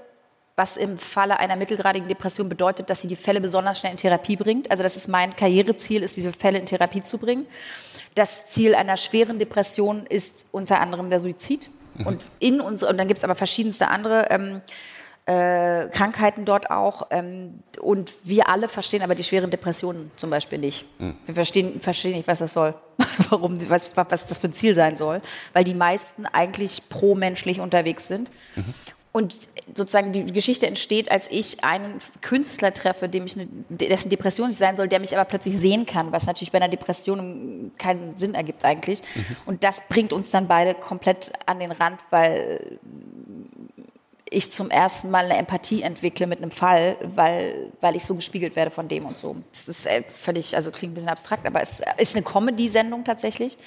was 0.56 0.78
im 0.78 1.00
Falle 1.00 1.40
einer 1.40 1.56
mittelgradigen 1.56 2.08
Depression 2.08 2.48
bedeutet, 2.48 2.90
dass 2.90 3.02
sie 3.02 3.08
die 3.08 3.16
Fälle 3.16 3.42
besonders 3.42 3.80
schnell 3.80 3.92
in 3.92 3.98
Therapie 3.98 4.36
bringt. 4.36 4.70
Also 4.70 4.84
das 4.84 4.96
ist 4.96 5.08
mein 5.08 5.36
Karriereziel, 5.36 6.04
ist 6.04 6.16
diese 6.16 6.32
Fälle 6.32 6.60
in 6.60 6.66
Therapie 6.66 7.02
zu 7.02 7.18
bringen. 7.18 7.48
Das 8.14 8.48
Ziel 8.48 8.76
einer 8.76 8.98
schweren 8.98 9.40
Depression 9.40 10.06
ist 10.06 10.46
unter 10.52 10.80
anderem 10.80 11.10
der 11.10 11.20
Suizid. 11.20 11.72
Und 12.06 12.24
in 12.40 12.60
uns 12.60 12.82
und 12.84 12.98
dann 12.98 13.08
gibt 13.08 13.20
es 13.20 13.24
aber 13.24 13.36
verschiedenste 13.36 13.88
andere 13.88 14.28
ähm, 14.32 14.62
äh, 15.26 15.88
Krankheiten 15.88 16.46
dort 16.46 16.70
auch. 16.70 17.08
Ähm, 17.10 17.60
und 17.80 18.12
wir 18.24 18.50
alle 18.50 18.68
verstehen 18.68 19.02
aber 19.02 19.16
die 19.16 19.24
schweren 19.24 19.52
Depressionen 19.52 20.12
zum 20.18 20.30
Beispiel 20.30 20.58
nicht. 20.58 20.86
Wir 21.26 21.36
verstehen, 21.36 21.80
verstehen 21.80 22.14
nicht, 22.14 22.28
was 22.28 22.40
das 22.40 22.54
soll, 22.54 22.74
warum, 23.30 23.58
was, 23.70 23.96
was 23.96 24.26
das 24.26 24.38
für 24.38 24.48
ein 24.48 24.54
Ziel 24.54 24.76
sein 24.76 24.98
soll, 24.98 25.22
weil 25.54 25.64
die 25.64 25.74
meisten 25.74 26.26
eigentlich 26.26 26.90
pro-menschlich 26.90 27.60
unterwegs 27.60 28.08
sind. 28.08 28.32
Und 29.16 29.36
sozusagen 29.76 30.12
die 30.12 30.26
Geschichte 30.26 30.66
entsteht, 30.66 31.12
als 31.12 31.30
ich 31.30 31.64
einen 31.64 32.00
Künstler 32.22 32.74
treffe, 32.74 33.08
dem 33.08 33.26
ich 33.26 33.36
eine, 33.36 33.48
dessen 33.70 34.10
Depression 34.10 34.48
nicht 34.48 34.58
sein 34.58 34.76
soll, 34.76 34.88
der 34.88 35.00
mich 35.00 35.16
aber 35.16 35.24
plötzlich 35.26 35.56
sehen 35.56 35.86
kann, 35.86 36.12
was 36.12 36.26
natürlich 36.26 36.52
bei 36.52 36.58
einer 36.58 36.68
Depression 36.68 37.72
keinen 37.78 38.18
Sinn 38.18 38.34
ergibt 38.34 38.66
eigentlich. 38.66 39.04
Und 39.46 39.64
das 39.64 39.88
bringt 39.88 40.14
uns 40.14 40.32
dann 40.32 40.48
beide 40.48 40.74
komplett 40.74 41.32
an 41.46 41.60
den 41.60 41.72
Rand, 41.72 42.00
weil 42.10 42.80
ich 44.34 44.52
zum 44.52 44.70
ersten 44.70 45.12
Mal 45.12 45.26
eine 45.26 45.38
Empathie 45.38 45.82
entwickle 45.82 46.28
mit 46.28 46.40
einem 46.40 46.52
Fall, 46.52 46.98
weil, 47.16 47.72
weil 47.82 47.96
ich 47.96 48.04
so 48.04 48.16
gespiegelt 48.16 48.56
werde 48.56 48.72
von 48.72 48.88
dem 48.88 49.06
und 49.06 49.18
so. 49.18 49.36
Das 49.52 49.68
ist 49.68 49.86
äh, 49.86 50.04
völlig, 50.08 50.56
also 50.56 50.72
klingt 50.72 50.92
ein 50.92 50.96
bisschen 50.96 51.10
abstrakt, 51.10 51.46
aber 51.46 51.62
es 51.62 51.82
ist 51.98 52.16
eine 52.16 52.24
Comedy-Sendung 52.24 53.04
tatsächlich. 53.04 53.58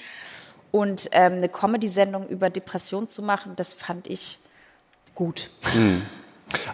Und 0.71 1.09
ähm, 1.13 1.33
eine 1.33 1.49
Comedy-Sendung 1.49 2.27
über 2.27 2.49
Depression 2.49 3.07
zu 3.07 3.21
machen, 3.21 3.53
das 3.55 3.73
fand 3.73 4.07
ich 4.07 4.39
gut. 5.15 5.49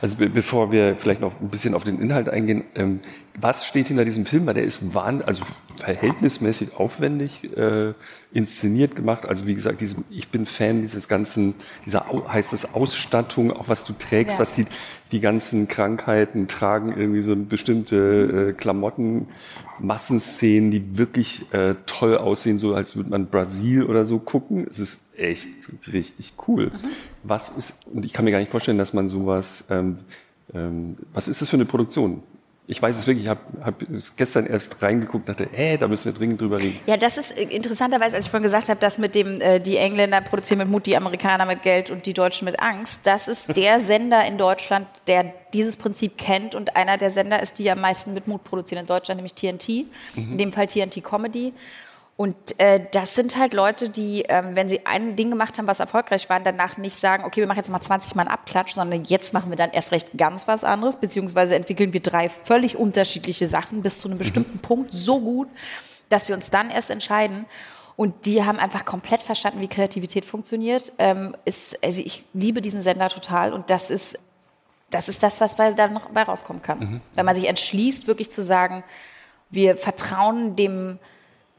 Also 0.02 0.16
be 0.18 0.30
bevor 0.30 0.72
wir 0.72 0.98
vielleicht 0.98 1.22
noch 1.22 1.40
ein 1.40 1.50
bisschen 1.50 1.74
auf 1.74 1.84
den 1.84 2.00
Inhalt 2.00 2.30
eingehen, 2.30 2.64
ähm, 2.76 3.00
was 3.40 3.66
steht 3.66 3.88
hinter 3.88 4.06
diesem 4.06 4.26
Film? 4.26 4.46
Weil 4.46 4.54
der 4.54 4.64
ist 4.64 4.94
wahn 4.94 5.22
also 5.22 5.44
verhältnismäßig 5.78 6.76
aufwendig 6.78 7.44
äh, 7.58 7.94
inszeniert 8.32 8.96
gemacht. 8.96 9.28
Also 9.28 9.48
wie 9.48 9.56
gesagt, 9.56 9.82
diesem, 9.82 10.04
ich 10.10 10.30
bin 10.30 10.46
Fan 10.46 10.82
dieses 10.82 11.08
ganzen, 11.08 11.56
dieser 11.86 12.06
heißt 12.28 12.54
das 12.54 12.74
Ausstattung, 12.76 13.52
auch 13.52 13.70
was 13.70 13.86
du 13.86 13.94
trägst, 13.94 14.36
Ja. 14.36 14.40
was 14.40 14.56
die, 14.56 14.66
die 15.12 15.20
ganzen 15.20 15.68
Krankheiten 15.68 16.48
tragen, 16.48 16.96
irgendwie 16.96 17.22
so 17.22 17.36
bestimmte 17.36 18.50
äh, 18.50 18.54
Klamotten, 18.54 19.28
Massenszenen, 19.80 20.70
die 20.70 20.98
wirklich 20.98 21.52
äh, 21.54 21.76
toll 21.88 22.18
aussehen, 22.18 22.60
so 22.60 22.76
als 22.76 22.96
würde 22.96 23.10
man 23.10 23.28
Brasil 23.28 23.84
oder 23.84 24.06
so 24.06 24.20
gucken. 24.20 24.68
Es 24.70 24.80
ist 24.80 25.02
echt 25.18 25.50
richtig 25.92 26.34
cool. 26.48 26.72
Was 27.24 27.50
ist, 27.50 27.76
und 27.92 28.06
ich 28.06 28.14
kann 28.14 28.26
mir 28.26 28.32
gar 28.32 28.40
nicht 28.40 28.52
vorstellen, 28.52 28.78
dass 28.78 28.94
man 28.94 29.10
sowas, 29.10 29.66
ähm, 29.70 30.00
ähm, 30.54 30.98
was 31.14 31.28
ist 31.28 31.42
das 31.42 31.50
für 31.50 31.58
eine 31.58 31.66
Produktion? 31.66 32.22
Ich 32.66 32.82
weiß 32.82 32.98
es 32.98 33.08
wirklich, 33.08 33.26
ich 33.26 33.30
habe 33.30 33.42
hab 33.62 33.84
gestern 34.16 34.46
erst 34.46 34.82
reingeguckt 34.82 35.28
und 35.28 35.40
dachte, 35.40 35.52
äh, 35.54 35.78
da 35.78 35.90
müssen 35.90 36.06
wir 36.06 36.14
dringend 36.14 36.40
drüber 36.40 36.62
reden. 36.62 36.80
Ja, 36.86 36.96
das 36.96 37.18
ist 37.18 37.38
äh, 37.38 37.44
interessanterweise, 37.44 38.16
als 38.16 38.26
ich 38.26 38.32
vorhin 38.32 38.44
gesagt 38.44 38.70
habe, 38.70 38.80
dass 38.80 38.98
mit 38.98 39.16
dem, 39.16 39.42
äh, 39.42 39.60
die 39.60 39.76
Engländer 39.76 40.22
produzieren 40.22 40.60
mit 40.60 40.70
Mut, 40.70 40.86
die 40.86 40.96
Amerikaner 40.96 41.46
mit 41.46 41.62
Geld 41.62 41.90
und 41.90 42.06
die 42.06 42.14
Deutschen 42.14 42.46
mit 42.46 42.62
Angst, 42.62 43.02
das 43.04 43.28
ist 43.28 43.58
der 43.58 43.82
Sender 43.82 44.26
in 44.26 44.38
Deutschland, 44.38 44.88
der 45.08 45.34
dieses 45.54 45.76
Prinzip 45.76 46.18
kennt 46.18 46.56
und 46.56 46.78
einer 46.78 46.98
der 46.98 47.10
Sender 47.10 47.42
ist, 47.44 47.60
die 47.60 47.70
am 47.70 47.82
meisten 47.82 48.14
mit 48.14 48.28
Mut 48.28 48.46
produzieren 48.46 48.82
in 48.82 48.88
Deutschland, 48.88 49.18
nämlich 49.18 49.34
TNT, 49.34 49.86
mhm. 50.16 50.32
in 50.32 50.38
dem 50.38 50.52
Fall 50.54 50.68
TNT 50.68 51.04
Comedy. 51.04 51.54
Und 52.16 52.60
äh, 52.60 52.86
das 52.92 53.16
sind 53.16 53.38
halt 53.38 53.54
Leute, 53.56 53.90
die, 53.90 54.24
ähm, 54.30 54.56
wenn 54.56 54.70
sie 54.70 54.86
ein 54.86 55.16
Ding 55.16 55.32
gemacht 55.32 55.58
haben, 55.58 55.66
was 55.66 55.80
erfolgreich 55.80 56.30
war, 56.30 56.40
danach 56.40 56.78
nicht 56.78 56.96
sagen, 56.96 57.26
okay, 57.26 57.42
wir 57.42 57.48
machen 57.48 57.58
jetzt 57.58 57.72
mal 57.72 57.82
20 57.82 58.14
Mal 58.14 58.24
einen 58.24 58.32
Abklatsch, 58.32 58.74
sondern 58.74 59.04
jetzt 59.06 59.34
machen 59.34 59.50
wir 59.50 59.58
dann 59.58 59.72
erst 59.72 59.92
recht 59.92 60.10
ganz 60.16 60.48
was 60.48 60.64
anderes, 60.64 60.98
beziehungsweise 60.98 61.56
entwickeln 61.56 61.92
wir 61.92 62.02
drei 62.02 62.30
völlig 62.30 62.78
unterschiedliche 62.78 63.48
Sachen 63.48 63.82
bis 63.82 63.98
zu 63.98 64.08
einem 64.08 64.20
bestimmten 64.20 64.58
mhm. 64.58 64.62
Punkt 64.62 64.94
so 64.94 65.20
gut, 65.20 65.48
dass 66.10 66.28
wir 66.28 66.36
uns 66.36 66.52
dann 66.52 66.70
erst 66.70 66.92
entscheiden. 66.92 67.46
Und 67.96 68.26
die 68.26 68.44
haben 68.44 68.60
einfach 68.60 68.86
komplett 68.86 69.22
verstanden, 69.24 69.62
wie 69.62 69.68
Kreativität 69.68 70.26
funktioniert. 70.26 70.94
Ähm, 71.00 71.36
ist, 71.46 71.84
also 71.84 72.02
ich 72.04 72.24
liebe 72.34 72.62
diesen 72.62 72.84
Sender 72.84 73.10
total 73.10 73.54
und 73.54 73.70
das 73.70 73.90
ist 73.90 74.20
das, 74.92 75.10
ist 75.10 75.24
das 75.24 75.42
was 75.42 75.56
bei, 75.56 75.74
dann 75.74 75.94
noch 75.94 76.12
bei 76.12 76.22
rauskommen 76.22 76.62
kann. 76.62 76.80
Mhm. 76.80 77.02
Wenn 77.16 77.26
man 77.26 77.36
sich 77.36 77.48
entschließt, 77.48 78.06
wirklich 78.06 78.30
zu 78.30 78.44
sagen, 78.44 78.84
wir 79.50 79.78
vertrauen 79.78 80.56
dem 80.56 81.00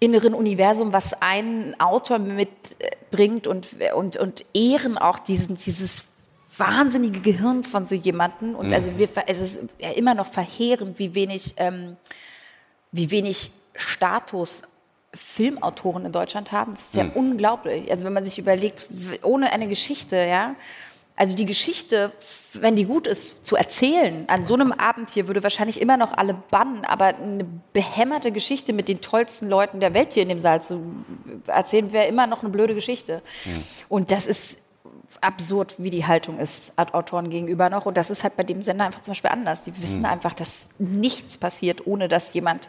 inneren 0.00 0.34
Universum, 0.34 0.92
was 0.92 1.20
ein 1.22 1.78
Autor 1.78 2.18
mitbringt 2.18 3.46
und, 3.46 3.68
und, 3.94 4.16
und 4.16 4.44
ehren 4.54 4.98
auch 4.98 5.18
diesen, 5.18 5.56
dieses 5.56 6.04
wahnsinnige 6.56 7.20
Gehirn 7.20 7.64
von 7.64 7.84
so 7.84 7.94
jemandem. 7.94 8.54
Und 8.54 8.72
also 8.72 8.98
wir, 8.98 9.08
es 9.26 9.40
ist 9.40 9.68
ja 9.78 9.90
immer 9.90 10.14
noch 10.14 10.26
verheerend, 10.26 10.98
wie 10.98 11.14
wenig, 11.14 11.54
ähm, 11.56 11.96
wie 12.92 13.10
wenig 13.10 13.50
Status 13.74 14.62
Filmautoren 15.14 16.06
in 16.06 16.12
Deutschland 16.12 16.52
haben. 16.52 16.72
Das 16.72 16.86
ist 16.86 16.94
ja 16.94 17.04
mhm. 17.04 17.12
unglaublich. 17.12 17.90
Also 17.90 18.04
wenn 18.04 18.12
man 18.12 18.24
sich 18.24 18.38
überlegt, 18.38 18.88
ohne 19.22 19.52
eine 19.52 19.68
Geschichte, 19.68 20.16
ja, 20.16 20.54
also 21.16 21.36
die 21.36 21.46
Geschichte, 21.46 22.12
wenn 22.54 22.74
die 22.74 22.86
gut 22.86 23.06
ist, 23.06 23.46
zu 23.46 23.54
erzählen, 23.54 24.24
an 24.28 24.46
so 24.46 24.54
einem 24.54 24.72
Abend 24.72 25.10
hier 25.10 25.28
würde 25.28 25.44
wahrscheinlich 25.44 25.80
immer 25.80 25.96
noch 25.96 26.12
alle 26.12 26.34
bannen, 26.50 26.84
aber 26.84 27.06
eine 27.06 27.46
behämmerte 27.72 28.32
Geschichte 28.32 28.72
mit 28.72 28.88
den 28.88 29.00
tollsten 29.00 29.48
Leuten 29.48 29.78
der 29.78 29.94
Welt 29.94 30.14
hier 30.14 30.24
in 30.24 30.28
dem 30.28 30.40
Saal 30.40 30.60
zu 30.62 30.82
erzählen, 31.46 31.92
wäre 31.92 32.08
immer 32.08 32.26
noch 32.26 32.42
eine 32.42 32.50
blöde 32.50 32.74
Geschichte. 32.74 33.22
Mhm. 33.44 33.62
Und 33.88 34.10
das 34.10 34.26
ist 34.26 34.58
absurd, 35.20 35.76
wie 35.78 35.90
die 35.90 36.04
Haltung 36.04 36.40
ist 36.40 36.72
Autoren 36.76 37.30
gegenüber 37.30 37.70
noch. 37.70 37.86
Und 37.86 37.96
das 37.96 38.10
ist 38.10 38.24
halt 38.24 38.36
bei 38.36 38.42
dem 38.42 38.60
Sender 38.60 38.86
einfach 38.86 39.02
zum 39.02 39.12
Beispiel 39.12 39.30
anders. 39.30 39.62
Die 39.62 39.80
wissen 39.80 40.00
mhm. 40.00 40.06
einfach, 40.06 40.34
dass 40.34 40.70
nichts 40.78 41.38
passiert, 41.38 41.86
ohne 41.86 42.08
dass 42.08 42.34
jemand 42.34 42.68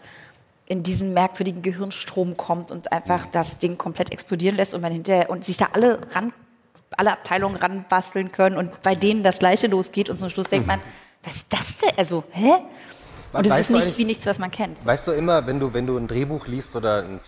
in 0.68 0.84
diesen 0.84 1.14
merkwürdigen 1.14 1.64
Gehirnstrom 1.64 2.38
kommt 2.38 2.72
und 2.72 2.92
einfach 2.92 3.26
das 3.26 3.58
Ding 3.58 3.78
komplett 3.78 4.12
explodieren 4.12 4.56
lässt 4.56 4.76
und 4.76 4.82
man 4.82 4.92
hinterher 4.92 5.30
und 5.32 5.44
sich 5.44 5.58
da 5.58 5.70
alle 5.74 6.00
ran 6.14 6.32
alle 6.92 7.12
Abteilungen 7.12 7.58
ranbasteln 7.58 8.32
können 8.32 8.58
und 8.58 8.82
bei 8.82 8.96
denen 8.96 9.24
das 9.24 9.40
Gleiche 9.40 9.68
losgeht 9.68 10.10
und 10.10 10.18
zum 10.20 10.30
Schluss 10.30 10.48
denkt 10.48 10.68
man, 10.68 10.82
was 11.24 11.36
ist 11.38 11.54
das 11.54 11.78
denn? 11.78 11.92
Also, 11.98 12.24
hä? 12.32 12.54
Und 13.34 13.48
es 13.48 13.58
ist 13.58 13.70
nichts 13.72 13.98
wie 13.98 14.06
nichts, 14.06 14.26
was 14.26 14.40
man 14.40 14.52
kennt. 14.52 14.86
Weißt 14.86 15.08
du 15.08 15.12
immer, 15.12 15.46
wenn 15.46 15.60
du, 15.60 15.74
wenn 15.74 15.86
du 15.86 15.98
ein 15.98 16.08
Drehbuch 16.08 16.48
liest 16.48 16.76
oder 16.76 17.04
ein, 17.04 17.20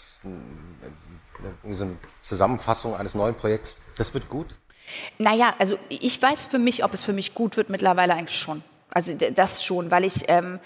so 1.74 1.84
eine 1.84 1.98
Zusammenfassung 2.22 2.96
eines 2.96 3.14
neuen 3.14 3.36
Projekts, 3.36 3.80
das 3.98 4.14
wird 4.14 4.30
gut? 4.30 4.56
Naja, 5.18 5.54
also 5.60 5.78
ich 5.90 6.22
weiß 6.22 6.46
für 6.46 6.60
mich, 6.60 6.84
ob 6.86 6.94
es 6.94 7.04
für 7.04 7.12
mich 7.12 7.34
gut 7.34 7.58
wird, 7.58 7.70
mittlerweile 7.70 8.14
eigentlich 8.14 8.40
schon. 8.40 8.64
Also 8.90 9.14
das 9.16 9.64
schon, 9.64 9.92
weil 9.92 10.06
ich, 10.06 10.30
ähm, 10.30 10.60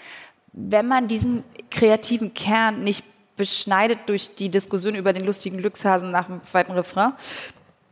wenn 0.52 0.86
man 0.86 1.08
diesen 1.08 1.44
kreativen 1.70 2.34
Kern 2.34 2.84
nicht 2.84 3.04
beschneidet 3.36 3.98
durch 4.06 4.36
die 4.36 4.48
Diskussion 4.48 4.94
über 4.94 5.12
den 5.12 5.24
lustigen 5.24 5.58
Glückshasen 5.58 6.10
nach 6.12 6.26
dem 6.26 6.42
zweiten 6.42 6.72
Refrain, 6.72 7.14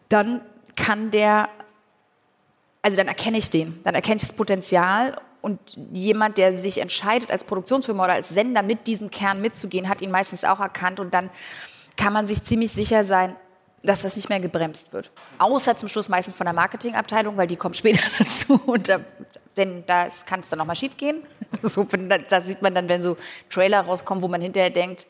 dann 0.08 0.42
kann 0.76 1.10
der, 1.10 1.48
also 2.82 2.96
dann 2.96 3.08
erkenne 3.08 3.38
ich 3.38 3.50
den, 3.50 3.80
dann 3.82 3.94
erkenne 3.94 4.16
ich 4.16 4.22
das 4.22 4.32
Potenzial 4.32 5.16
und 5.42 5.58
jemand, 5.92 6.38
der 6.38 6.56
sich 6.56 6.78
entscheidet, 6.78 7.30
als 7.30 7.44
Produktionsfirma 7.44 8.04
oder 8.04 8.14
als 8.14 8.28
Sender 8.28 8.62
mit 8.62 8.86
diesem 8.86 9.10
Kern 9.10 9.40
mitzugehen, 9.40 9.88
hat 9.88 10.02
ihn 10.02 10.10
meistens 10.10 10.44
auch 10.44 10.60
erkannt 10.60 11.00
und 11.00 11.14
dann 11.14 11.30
kann 11.96 12.12
man 12.12 12.26
sich 12.26 12.42
ziemlich 12.42 12.72
sicher 12.72 13.04
sein, 13.04 13.34
dass 13.82 14.02
das 14.02 14.16
nicht 14.16 14.28
mehr 14.28 14.40
gebremst 14.40 14.92
wird. 14.92 15.10
Außer 15.38 15.76
zum 15.78 15.88
Schluss 15.88 16.08
meistens 16.08 16.36
von 16.36 16.44
der 16.44 16.52
Marketingabteilung, 16.52 17.36
weil 17.36 17.46
die 17.46 17.56
kommt 17.56 17.76
später 17.76 18.02
dazu 18.18 18.60
und 18.66 18.88
da, 18.88 19.00
denn 19.56 19.84
da 19.86 20.08
kann 20.26 20.40
es 20.40 20.50
dann 20.50 20.58
nochmal 20.58 20.76
schief 20.76 20.96
gehen. 20.96 21.22
So, 21.62 21.84
da 21.84 22.40
sieht 22.40 22.62
man 22.62 22.74
dann, 22.74 22.88
wenn 22.88 23.02
so 23.02 23.16
Trailer 23.50 23.80
rauskommen, 23.80 24.22
wo 24.22 24.28
man 24.28 24.40
hinterher 24.40 24.70
denkt, 24.70 25.06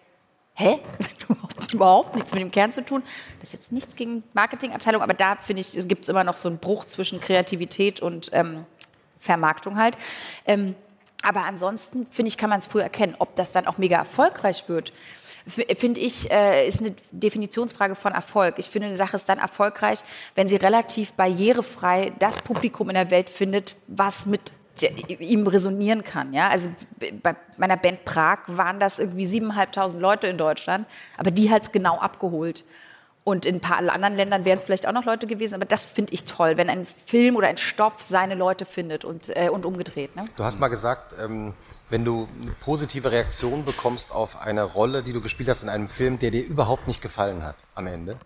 hä? 0.60 0.78
Das 1.56 1.66
hat 1.66 1.74
überhaupt 1.74 2.14
nichts 2.14 2.32
mit 2.32 2.40
dem 2.42 2.50
Kern 2.50 2.72
zu 2.72 2.84
tun. 2.84 3.02
Das 3.38 3.50
ist 3.50 3.60
jetzt 3.60 3.72
nichts 3.72 3.94
gegen 3.94 4.24
Marketingabteilung, 4.32 5.02
aber 5.02 5.14
da 5.14 5.36
finde 5.36 5.60
ich, 5.60 5.76
es 5.76 5.86
gibt 5.86 6.08
immer 6.08 6.24
noch 6.24 6.36
so 6.36 6.48
einen 6.48 6.58
Bruch 6.58 6.84
zwischen 6.86 7.20
Kreativität 7.20 8.00
und 8.00 8.30
ähm, 8.32 8.64
Vermarktung 9.20 9.76
halt. 9.76 9.98
Ähm, 10.46 10.74
aber 11.22 11.44
ansonsten, 11.44 12.06
finde 12.10 12.28
ich, 12.28 12.38
kann 12.38 12.50
man 12.50 12.60
es 12.60 12.66
früh 12.66 12.80
erkennen. 12.80 13.14
Ob 13.18 13.36
das 13.36 13.50
dann 13.50 13.66
auch 13.66 13.78
mega 13.78 13.98
erfolgreich 13.98 14.68
wird, 14.68 14.92
finde 15.46 16.00
ich, 16.00 16.30
äh, 16.30 16.66
ist 16.66 16.80
eine 16.80 16.94
Definitionsfrage 17.10 17.94
von 17.94 18.12
Erfolg. 18.12 18.54
Ich 18.58 18.66
finde, 18.66 18.88
eine 18.88 18.96
Sache 18.96 19.16
ist 19.16 19.28
dann 19.28 19.38
erfolgreich, 19.38 20.00
wenn 20.34 20.48
sie 20.48 20.56
relativ 20.56 21.12
barrierefrei 21.12 22.12
das 22.18 22.40
Publikum 22.40 22.88
in 22.88 22.94
der 22.94 23.10
Welt 23.10 23.28
findet, 23.28 23.76
was 23.86 24.26
mit 24.26 24.52
ihm 24.82 25.46
resonieren 25.46 26.04
kann. 26.04 26.32
Ja? 26.32 26.48
Also 26.48 26.70
bei 27.22 27.36
meiner 27.58 27.76
Band 27.76 28.04
Prag 28.04 28.40
waren 28.46 28.80
das 28.80 28.98
irgendwie 28.98 29.26
7.500 29.26 29.98
Leute 29.98 30.26
in 30.26 30.38
Deutschland, 30.38 30.86
aber 31.16 31.30
die 31.30 31.50
hat 31.50 31.62
es 31.62 31.72
genau 31.72 31.98
abgeholt. 31.98 32.64
Und 33.22 33.44
in 33.44 33.56
ein 33.56 33.60
paar 33.60 33.78
anderen 33.78 34.16
Ländern 34.16 34.44
wären 34.46 34.58
es 34.58 34.64
vielleicht 34.64 34.88
auch 34.88 34.92
noch 34.92 35.04
Leute 35.04 35.26
gewesen, 35.26 35.54
aber 35.54 35.66
das 35.66 35.84
finde 35.84 36.14
ich 36.14 36.24
toll, 36.24 36.56
wenn 36.56 36.70
ein 36.70 36.86
Film 36.86 37.36
oder 37.36 37.48
ein 37.48 37.58
Stoff 37.58 38.02
seine 38.02 38.34
Leute 38.34 38.64
findet 38.64 39.04
und, 39.04 39.28
äh, 39.36 39.50
und 39.50 39.66
umgedreht. 39.66 40.16
Ne? 40.16 40.24
Du 40.36 40.44
hast 40.44 40.58
mal 40.58 40.68
gesagt, 40.68 41.14
ähm, 41.20 41.52
wenn 41.90 42.04
du 42.04 42.28
eine 42.40 42.52
positive 42.52 43.12
Reaktion 43.12 43.64
bekommst 43.66 44.14
auf 44.14 44.40
eine 44.40 44.62
Rolle, 44.62 45.02
die 45.02 45.12
du 45.12 45.20
gespielt 45.20 45.50
hast 45.50 45.62
in 45.62 45.68
einem 45.68 45.88
Film, 45.88 46.18
der 46.18 46.30
dir 46.30 46.42
überhaupt 46.42 46.88
nicht 46.88 47.02
gefallen 47.02 47.42
hat 47.42 47.56
am 47.74 47.86
Ende, 47.86 48.16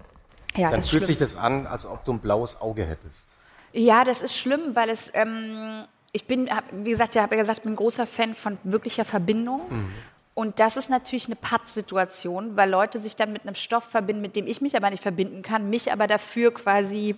ja, 0.57 0.71
dann 0.71 0.83
fühlt 0.83 0.89
schlimm. 0.89 1.05
sich 1.07 1.17
das 1.17 1.35
an, 1.35 1.67
als 1.67 1.87
ob 1.87 2.05
du 2.05 2.13
ein 2.13 2.21
blaues 2.21 2.61
Auge 2.61 2.85
hättest. 2.85 3.27
Ja, 3.73 4.05
das 4.05 4.23
ist 4.23 4.37
schlimm, 4.37 4.77
weil 4.77 4.89
es 4.89 5.11
ähm, 5.15 5.85
ich 6.15 6.27
bin, 6.27 6.49
hab, 6.49 6.65
wie 6.73 6.91
gesagt, 6.91 7.17
ich 7.17 7.21
habe 7.21 7.35
ja 7.35 7.41
gesagt, 7.43 7.59
ich 7.59 7.65
bin 7.65 7.73
ein 7.73 7.77
großer 7.77 8.07
Fan 8.07 8.37
von 8.37 8.57
wirklicher 8.63 9.05
Verbindung. 9.05 9.63
Mhm. 9.69 9.93
Und 10.35 10.61
das 10.61 10.77
ist 10.77 10.89
natürlich 10.89 11.27
eine 11.27 11.35
Pattsituation, 11.35 12.57
weil 12.57 12.71
Leute 12.71 13.01
sich 13.01 13.17
dann 13.17 13.33
mit 13.33 13.43
einem 13.43 13.57
Stoff 13.57 13.85
verbinden, 13.85 14.23
mit 14.23 14.37
dem 14.37 14.47
ich 14.47 14.61
mich 14.61 14.77
aber 14.77 14.91
nicht 14.91 15.03
verbinden 15.03 15.43
kann, 15.43 15.71
mich 15.71 15.93
aber 15.93 16.07
dafür 16.07 16.55
quasi 16.55 17.17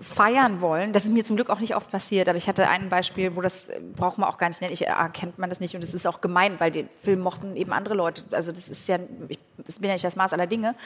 feiern 0.00 0.60
wollen. 0.60 0.92
Das 0.92 1.04
ist 1.04 1.12
mir 1.12 1.24
zum 1.24 1.34
Glück 1.34 1.50
auch 1.50 1.58
nicht 1.58 1.74
oft 1.74 1.90
passiert, 1.90 2.28
aber 2.28 2.38
ich 2.38 2.48
hatte 2.48 2.68
ein 2.68 2.88
Beispiel, 2.88 3.34
wo 3.34 3.40
das 3.40 3.72
braucht 3.96 4.18
man 4.18 4.28
auch 4.28 4.38
gar 4.38 4.48
nicht 4.48 4.60
nennen. 4.60 4.72
Ich 4.72 4.86
erkennt 4.86 5.38
man 5.38 5.50
das 5.50 5.58
nicht 5.58 5.74
und 5.74 5.82
es 5.82 5.92
ist 5.92 6.06
auch 6.06 6.20
gemein, 6.20 6.60
weil 6.60 6.70
den 6.70 6.88
Film 7.02 7.18
mochten 7.18 7.56
eben 7.56 7.72
andere 7.72 7.94
Leute. 7.94 8.22
Also 8.30 8.52
das 8.52 8.68
ist 8.68 8.86
ja, 8.86 9.00
ich 9.26 9.40
das 9.56 9.80
bin 9.80 9.88
ja 9.88 9.94
nicht 9.94 10.04
das 10.04 10.14
Maß 10.14 10.32
aller 10.32 10.46
Dinge. 10.46 10.76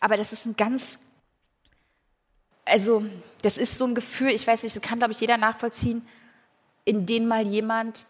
Aber 0.00 0.16
das 0.16 0.32
ist 0.32 0.46
ein 0.46 0.56
ganz, 0.56 0.98
also 2.64 3.04
das 3.42 3.56
ist 3.56 3.78
so 3.78 3.84
ein 3.84 3.94
Gefühl, 3.94 4.30
ich 4.30 4.44
weiß 4.44 4.64
nicht, 4.64 4.74
das 4.74 4.82
kann 4.82 4.98
glaube 4.98 5.12
ich 5.12 5.20
jeder 5.20 5.36
nachvollziehen 5.36 6.04
in 6.88 7.04
denen 7.04 7.28
mal 7.28 7.46
jemand, 7.46 8.06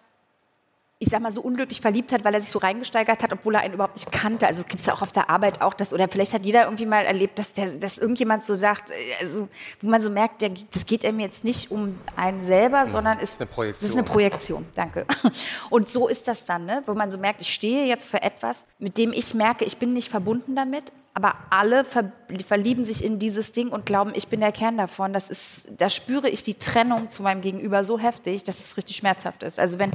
ich 1.00 1.08
sag 1.08 1.20
mal, 1.20 1.32
so 1.32 1.40
unglücklich 1.40 1.80
verliebt 1.80 2.12
hat, 2.12 2.24
weil 2.24 2.34
er 2.34 2.40
sich 2.40 2.50
so 2.50 2.60
reingesteigert 2.60 3.22
hat, 3.22 3.32
obwohl 3.32 3.56
er 3.56 3.60
einen 3.60 3.74
überhaupt 3.74 3.96
nicht 3.96 4.12
kannte. 4.12 4.46
Also 4.46 4.62
gibt 4.62 4.78
es 4.80 4.86
ja 4.86 4.94
auch 4.94 5.02
auf 5.02 5.10
der 5.10 5.28
Arbeit 5.30 5.60
auch 5.60 5.74
das, 5.74 5.92
oder 5.92 6.08
vielleicht 6.08 6.32
hat 6.32 6.44
jeder 6.46 6.64
irgendwie 6.64 6.86
mal 6.86 7.04
erlebt, 7.04 7.38
dass, 7.38 7.52
der, 7.52 7.70
dass 7.70 7.98
irgendjemand 7.98 8.44
so 8.44 8.54
sagt, 8.54 8.92
also, 9.20 9.48
wo 9.80 9.88
man 9.88 10.00
so 10.00 10.10
merkt, 10.10 10.42
der, 10.42 10.50
das 10.72 10.86
geht 10.86 11.04
einem 11.04 11.18
jetzt 11.18 11.44
nicht 11.44 11.72
um 11.72 11.98
einen 12.14 12.44
selber, 12.44 12.84
mhm. 12.84 12.90
sondern 12.90 13.18
ist, 13.18 13.40
eine 13.40 13.48
Projektion. 13.48 13.88
das 13.88 13.90
ist 13.90 13.96
eine 13.96 14.08
Projektion. 14.08 14.66
Danke. 14.74 15.06
Und 15.70 15.88
so 15.88 16.06
ist 16.06 16.28
das 16.28 16.44
dann, 16.44 16.64
ne? 16.64 16.82
wo 16.86 16.94
man 16.94 17.10
so 17.10 17.18
merkt, 17.18 17.40
ich 17.40 17.52
stehe 17.52 17.84
jetzt 17.86 18.08
für 18.08 18.22
etwas, 18.22 18.64
mit 18.78 18.96
dem 18.96 19.12
ich 19.12 19.34
merke, 19.34 19.64
ich 19.64 19.76
bin 19.76 19.92
nicht 19.92 20.08
verbunden 20.08 20.54
damit, 20.54 20.92
aber 21.14 21.34
alle 21.50 21.84
ver 21.84 22.12
verlieben 22.46 22.84
sich 22.84 23.02
in 23.02 23.18
dieses 23.18 23.52
Ding 23.52 23.70
und 23.70 23.86
glauben, 23.86 24.12
ich 24.14 24.28
bin 24.28 24.40
der 24.40 24.52
Kern 24.52 24.76
davon. 24.76 25.12
Das 25.12 25.30
ist, 25.30 25.68
da 25.76 25.88
spüre 25.88 26.28
ich 26.28 26.42
die 26.42 26.54
Trennung 26.54 27.10
zu 27.10 27.22
meinem 27.22 27.40
Gegenüber 27.40 27.82
so 27.82 27.98
heftig, 27.98 28.44
dass 28.44 28.58
es 28.60 28.76
richtig 28.76 28.96
schmerzhaft 28.96 29.42
ist. 29.42 29.58
Also 29.58 29.78
wenn 29.78 29.92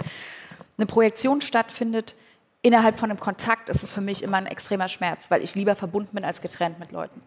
eine 0.78 0.86
Projektion 0.86 1.42
stattfindet 1.42 2.16
innerhalb 2.62 3.00
von 3.00 3.10
einem 3.10 3.20
Kontakt, 3.20 3.70
ist 3.70 3.84
es 3.84 3.92
für 3.92 4.02
mich 4.02 4.24
immer 4.24 4.38
ein 4.38 4.48
extremer 4.48 4.90
Schmerz, 4.90 5.30
weil 5.32 5.44
ich 5.44 5.56
lieber 5.56 5.76
verbunden 5.76 6.16
bin 6.16 6.26
als 6.26 6.42
getrennt 6.42 6.80
mit 6.80 6.92
Leuten. 6.92 7.22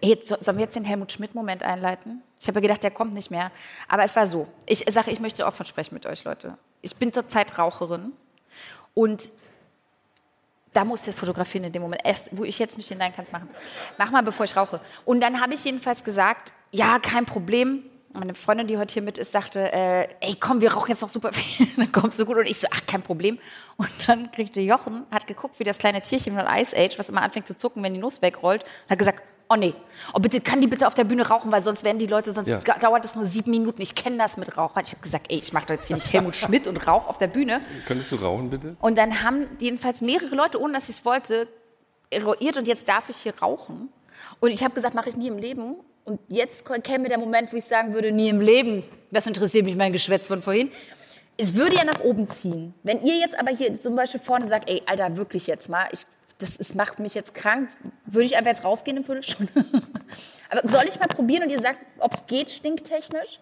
Jetzt, 0.00 0.28
sollen 0.28 0.58
wir 0.58 0.64
jetzt 0.64 0.76
den 0.76 0.84
Helmut 0.84 1.10
Schmidt-Moment 1.10 1.64
einleiten? 1.64 2.22
Ich 2.40 2.46
habe 2.46 2.60
gedacht, 2.60 2.84
der 2.84 2.92
kommt 2.92 3.14
nicht 3.14 3.30
mehr. 3.32 3.50
Aber 3.88 4.04
es 4.04 4.14
war 4.14 4.28
so. 4.28 4.46
Ich 4.64 4.84
sage, 4.88 5.10
ich 5.10 5.18
möchte 5.18 5.44
offen 5.44 5.66
sprechen 5.66 5.94
mit 5.94 6.06
euch, 6.06 6.22
Leute. 6.22 6.56
Ich 6.82 6.96
bin 6.96 7.12
zurzeit 7.12 7.58
Raucherin 7.58 8.12
und 8.94 9.32
da 10.72 10.84
muss 10.84 11.06
jetzt 11.06 11.18
fotografieren 11.18 11.64
in 11.64 11.72
dem 11.72 11.82
Moment. 11.82 12.02
Erst, 12.04 12.36
wo 12.36 12.44
ich 12.44 12.58
jetzt 12.58 12.76
mich 12.76 12.88
hinein 12.88 13.14
kann, 13.14 13.24
machen. 13.32 13.48
Mach 13.96 14.10
mal, 14.10 14.22
bevor 14.22 14.44
ich 14.44 14.56
rauche. 14.56 14.80
Und 15.04 15.20
dann 15.20 15.40
habe 15.40 15.54
ich 15.54 15.64
jedenfalls 15.64 16.04
gesagt, 16.04 16.52
ja, 16.70 16.98
kein 16.98 17.24
Problem. 17.24 17.84
meine 18.12 18.34
Freundin, 18.34 18.66
die 18.66 18.78
heute 18.78 18.94
hier 18.94 19.02
mit 19.02 19.18
ist, 19.18 19.32
sagte, 19.32 19.72
äh, 19.72 20.08
ey, 20.20 20.34
komm, 20.38 20.60
wir 20.60 20.72
rauchen 20.72 20.90
jetzt 20.90 21.02
noch 21.02 21.08
super 21.08 21.32
viel. 21.32 21.66
dann 21.76 21.92
kommst 21.92 22.18
du 22.18 22.26
gut. 22.26 22.36
Und 22.36 22.46
ich 22.46 22.58
so, 22.58 22.68
ach, 22.70 22.84
kein 22.86 23.02
Problem. 23.02 23.38
Und 23.76 23.90
dann 24.06 24.30
kriegte 24.32 24.60
Jochen, 24.60 25.06
hat 25.10 25.26
geguckt, 25.26 25.58
wie 25.58 25.64
das 25.64 25.78
kleine 25.78 26.02
Tierchen 26.02 26.34
von 26.34 26.46
Ice 26.46 26.76
Age, 26.76 26.98
was 26.98 27.08
immer 27.08 27.22
anfängt 27.22 27.46
zu 27.46 27.56
zucken, 27.56 27.82
wenn 27.82 27.94
die 27.94 28.00
Nuss 28.00 28.22
wegrollt, 28.22 28.62
und 28.62 28.90
hat 28.90 28.98
gesagt, 28.98 29.22
oh 29.50 29.56
nee, 29.56 29.74
oh 30.14 30.18
bitte, 30.20 30.40
kann 30.40 30.60
die 30.60 30.66
bitte 30.66 30.86
auf 30.86 30.94
der 30.94 31.04
Bühne 31.04 31.26
rauchen, 31.26 31.50
weil 31.50 31.62
sonst 31.62 31.84
werden 31.84 31.98
die 31.98 32.06
Leute, 32.06 32.32
sonst 32.32 32.48
Ja. 32.48 32.58
dauert 32.58 33.04
das 33.04 33.14
nur 33.14 33.24
sieben 33.24 33.50
Minuten. 33.50 33.80
Ich 33.80 33.94
kenne 33.94 34.18
das 34.18 34.36
mit 34.36 34.56
Rauchern. 34.56 34.82
Ich 34.84 34.92
habe 34.92 35.02
gesagt, 35.02 35.26
ey, 35.30 35.38
ich 35.38 35.52
mache 35.52 35.66
doch 35.66 35.74
jetzt 35.74 35.86
hier 35.86 35.96
nicht 35.96 36.12
Helmut 36.12 36.36
Schmidt 36.36 36.66
und 36.66 36.86
rauch 36.86 37.06
auf 37.08 37.18
der 37.18 37.28
Bühne. 37.28 37.60
Könntest 37.86 38.12
du 38.12 38.16
rauchen, 38.16 38.50
bitte? 38.50 38.76
Und 38.80 38.98
dann 38.98 39.22
haben 39.22 39.46
jedenfalls 39.60 40.00
mehrere 40.00 40.34
Leute, 40.34 40.60
ohne 40.60 40.74
dass 40.74 40.88
ich 40.88 40.96
es 40.96 41.04
wollte, 41.04 41.48
eruiert 42.10 42.56
und 42.56 42.68
jetzt 42.68 42.88
darf 42.88 43.08
ich 43.08 43.16
hier 43.18 43.34
rauchen. 43.40 43.88
Und 44.40 44.50
ich 44.50 44.62
habe 44.62 44.74
gesagt, 44.74 44.94
mache 44.94 45.08
ich 45.08 45.16
nie 45.16 45.28
im 45.28 45.38
Leben. 45.38 45.76
Und 46.04 46.20
jetzt 46.28 46.64
käme 46.82 47.08
der 47.08 47.18
Moment, 47.18 47.52
wo 47.52 47.56
ich 47.56 47.64
sagen 47.64 47.92
würde, 47.94 48.12
nie 48.12 48.28
im 48.30 48.40
Leben. 48.40 48.82
Das 49.10 49.26
interessiert 49.26 49.64
mich 49.66 49.76
mein 49.76 49.92
Geschwätz 49.92 50.28
von 50.28 50.42
vorhin. 50.42 50.70
Es 51.36 51.54
würde 51.54 51.76
ja 51.76 51.84
nach 51.84 52.00
oben 52.00 52.28
ziehen. 52.28 52.74
Wenn 52.82 53.00
ihr 53.02 53.16
jetzt 53.18 53.38
aber 53.38 53.50
hier 53.50 53.72
zum 53.78 53.94
Beispiel 53.94 54.20
vorne 54.20 54.46
sagt, 54.48 54.68
ey, 54.70 54.82
Alter, 54.86 55.16
wirklich 55.16 55.46
jetzt 55.46 55.68
mal, 55.68 55.86
ich, 55.92 56.00
das 56.38 56.56
ist, 56.56 56.74
macht 56.74 57.00
mich 57.00 57.14
jetzt 57.14 57.34
krank, 57.34 57.68
würde 58.06 58.26
ich 58.26 58.36
einfach 58.36 58.52
jetzt 58.52 58.64
rausgehen 58.64 58.96
im 58.96 59.04
Viertelstunde. 59.04 59.52
aber 60.50 60.68
soll 60.68 60.84
ich 60.86 60.98
mal 60.98 61.08
probieren 61.08 61.42
und 61.42 61.50
ihr 61.50 61.60
sagt, 61.60 61.80
ob 61.98 62.12
es 62.12 62.26
geht, 62.26 62.50
stinktechnisch? 62.50 63.40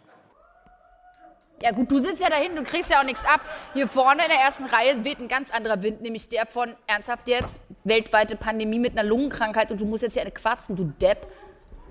Ja 1.62 1.70
gut, 1.72 1.90
du 1.90 1.98
sitzt 2.00 2.20
ja 2.20 2.28
dahin, 2.28 2.54
du 2.54 2.62
kriegst 2.64 2.90
ja 2.90 3.00
auch 3.00 3.04
nichts 3.04 3.24
ab. 3.24 3.40
Hier 3.72 3.88
vorne 3.88 4.22
in 4.22 4.28
der 4.28 4.40
ersten 4.40 4.64
Reihe 4.64 5.04
weht 5.04 5.18
ein 5.18 5.28
ganz 5.28 5.50
anderer 5.50 5.82
Wind, 5.82 6.02
nämlich 6.02 6.28
der 6.28 6.46
von, 6.46 6.74
ernsthaft 6.86 7.28
jetzt, 7.28 7.60
weltweite 7.84 8.36
Pandemie 8.36 8.78
mit 8.78 8.92
einer 8.92 9.08
Lungenkrankheit 9.08 9.70
und 9.70 9.80
du 9.80 9.86
musst 9.86 10.02
jetzt 10.02 10.14
hier 10.14 10.22
eine 10.22 10.32
quatschen, 10.32 10.76
du 10.76 10.84
Depp. 10.84 11.26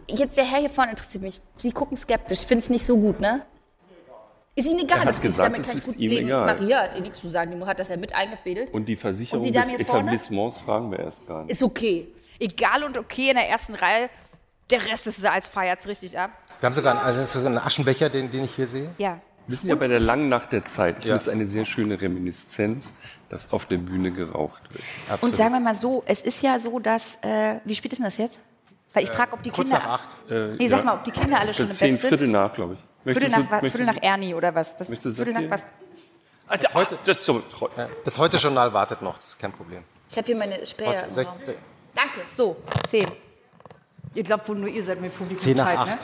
Jetzt 0.10 0.38
der 0.38 0.45
Herr 0.45 0.60
hier 0.60 0.69
vorne 0.69 0.91
interessiert 0.91 1.23
mich. 1.23 1.41
Sie 1.57 1.72
gucken 1.72 1.98
skeptisch, 1.98 2.41
ich 2.41 2.48
finde 2.48 2.64
es 2.64 2.69
nicht 2.69 2.86
so 2.86 2.98
gut, 2.98 3.19
ne? 3.19 3.44
Ist 4.57 4.68
Ihnen 4.69 4.80
egal, 4.80 4.99
Er 4.99 5.02
hat 5.02 5.10
dass 5.10 5.18
ich- 5.18 5.22
gesagt, 5.23 5.53
damit 5.53 5.68
es 5.68 5.76
ist 5.76 5.98
ihm 5.99 6.11
egal. 6.11 6.45
Maria 6.45 6.84
hat 6.84 6.95
ihr 6.95 7.02
nichts 7.02 7.19
zu 7.19 7.27
sagen, 7.27 7.52
die 7.60 7.65
hat 7.65 7.77
das 7.77 7.90
ja 7.90 7.98
mit 7.98 8.14
eingefädelt. 8.15 8.73
Und 8.73 8.86
die 8.86 8.95
Versicherung 8.95 9.40
Und 9.44 9.45
die 9.45 9.52
des 9.52 9.65
vorne? 9.65 9.82
Etablissements 10.11 10.57
fragen 10.57 10.91
wir 10.91 10.99
erst 10.99 11.27
gar 11.27 11.44
nicht. 11.44 11.52
Ist 11.52 11.61
okay. 11.61 12.07
Egal 12.40 12.84
und 12.84 12.98
okay 12.98 13.30
in 13.30 13.36
der 13.36 13.49
ersten 13.49 13.76
Reihe. 13.76 14.10
Der 14.69 14.84
Rest 14.88 15.07
ist 15.07 15.23
als 15.26 15.48
feiert's 15.49 15.88
richtig 15.88 16.18
ab. 16.18 16.32
Wir 16.60 16.68
haben 16.68 16.73
sogar 16.73 16.94
einen, 16.95 17.06
also 17.06 17.19
das 17.19 17.36
ist 17.36 17.45
einen 17.45 17.57
Aschenbecher, 17.57 18.10
den, 18.10 18.32
den 18.32 18.45
ich 18.45 18.56
hier 18.56 18.65
sehe. 18.65 18.90
Ja. 18.98 19.19
Wir 19.45 19.57
sind 19.57 19.69
ja 19.69 19.76
bei 19.76 19.88
der 19.88 19.99
langen 19.99 20.27
Nacht 20.30 20.52
der 20.53 20.65
Zeit. 20.65 20.95
Ja. 20.98 21.02
finde 21.02 21.15
es 21.18 21.30
eine 21.30 21.45
sehr 21.45 21.65
schöne 21.65 22.02
Reminiszenz, 22.02 22.95
dass 23.30 23.52
auf 23.53 23.65
der 23.68 23.77
Bühne 23.77 24.11
geraucht 24.11 24.64
wird. 24.73 25.22
Und 25.22 25.36
sagen 25.36 25.53
wir 25.53 25.60
mal 25.60 25.76
so, 25.76 26.02
es 26.07 26.22
ist 26.23 26.41
ja 26.41 26.60
so, 26.60 26.80
dass, 26.80 27.19
äh, 27.22 27.57
wie 27.65 27.76
spät 27.76 27.91
ist 27.91 27.99
denn 27.99 28.06
das 28.06 28.18
jetzt? 28.18 28.40
Weil 28.94 29.03
ich 29.03 29.11
frage, 29.11 29.34
ob 29.34 29.44
die 29.44 29.52
Kurz 29.52 29.69
Kinder... 29.69 29.84
nach 29.84 29.94
acht. 29.99 30.32
Äh, 30.32 30.56
Nee, 30.56 30.68
sag 30.68 30.80
ja. 30.80 30.86
mal, 30.86 30.94
ob 30.95 31.03
die 31.03 31.11
Kinder 31.11 31.40
alle 31.40 31.53
schon 31.53 31.68
im 31.68 31.73
Zehn 31.73 31.91
Bett 31.91 32.02
sind. 32.02 32.10
Viertel 32.10 32.27
nach, 32.30 32.53
glaube 32.53 32.73
ich. 32.76 32.80
Viertel 33.06 33.23
Möchtest 33.30 33.49
nach, 33.52 33.60
du- 33.61 33.69
Viertel 33.69 33.86
nach 33.86 34.02
Ernie 34.02 34.34
oder 34.34 34.53
was? 34.53 34.80
was 34.80 34.90
Möchtest 34.90 35.18
du 35.18 35.23
Viertel 35.26 35.34
das 35.34 35.44
nach 35.44 35.49
was? 35.52 35.65
Ah, 36.48 36.57
da- 36.57 36.98
das 37.06 37.18
ist 37.18 37.26
so, 37.26 37.41
Das 38.03 38.18
Heute-Journal 38.19 38.72
wartet 38.73 39.02
noch, 39.02 39.15
das 39.15 39.27
ist 39.27 39.40
kein 39.40 39.52
Problem. 39.52 39.84
Ich 40.10 40.15
habe 40.18 40.26
hier 40.27 40.36
meine 40.36 40.65
Späher 40.65 41.06
Was, 41.10 41.18
ich-. 41.18 41.27
Danke, 41.95 42.19
so, 42.27 42.57
zehn. 42.88 43.10
Ihr 44.14 44.23
glaubt 44.23 44.48
wohl 44.49 44.57
nur, 44.57 44.69
ihr 44.69 44.84
seid 44.84 45.02
mit 45.02 45.18
Publikum 45.18 45.44
Zehn 45.44 45.57
nach 45.57 45.65
Zeit, 45.68 45.77
acht. 45.77 45.88
ne? 45.88 45.98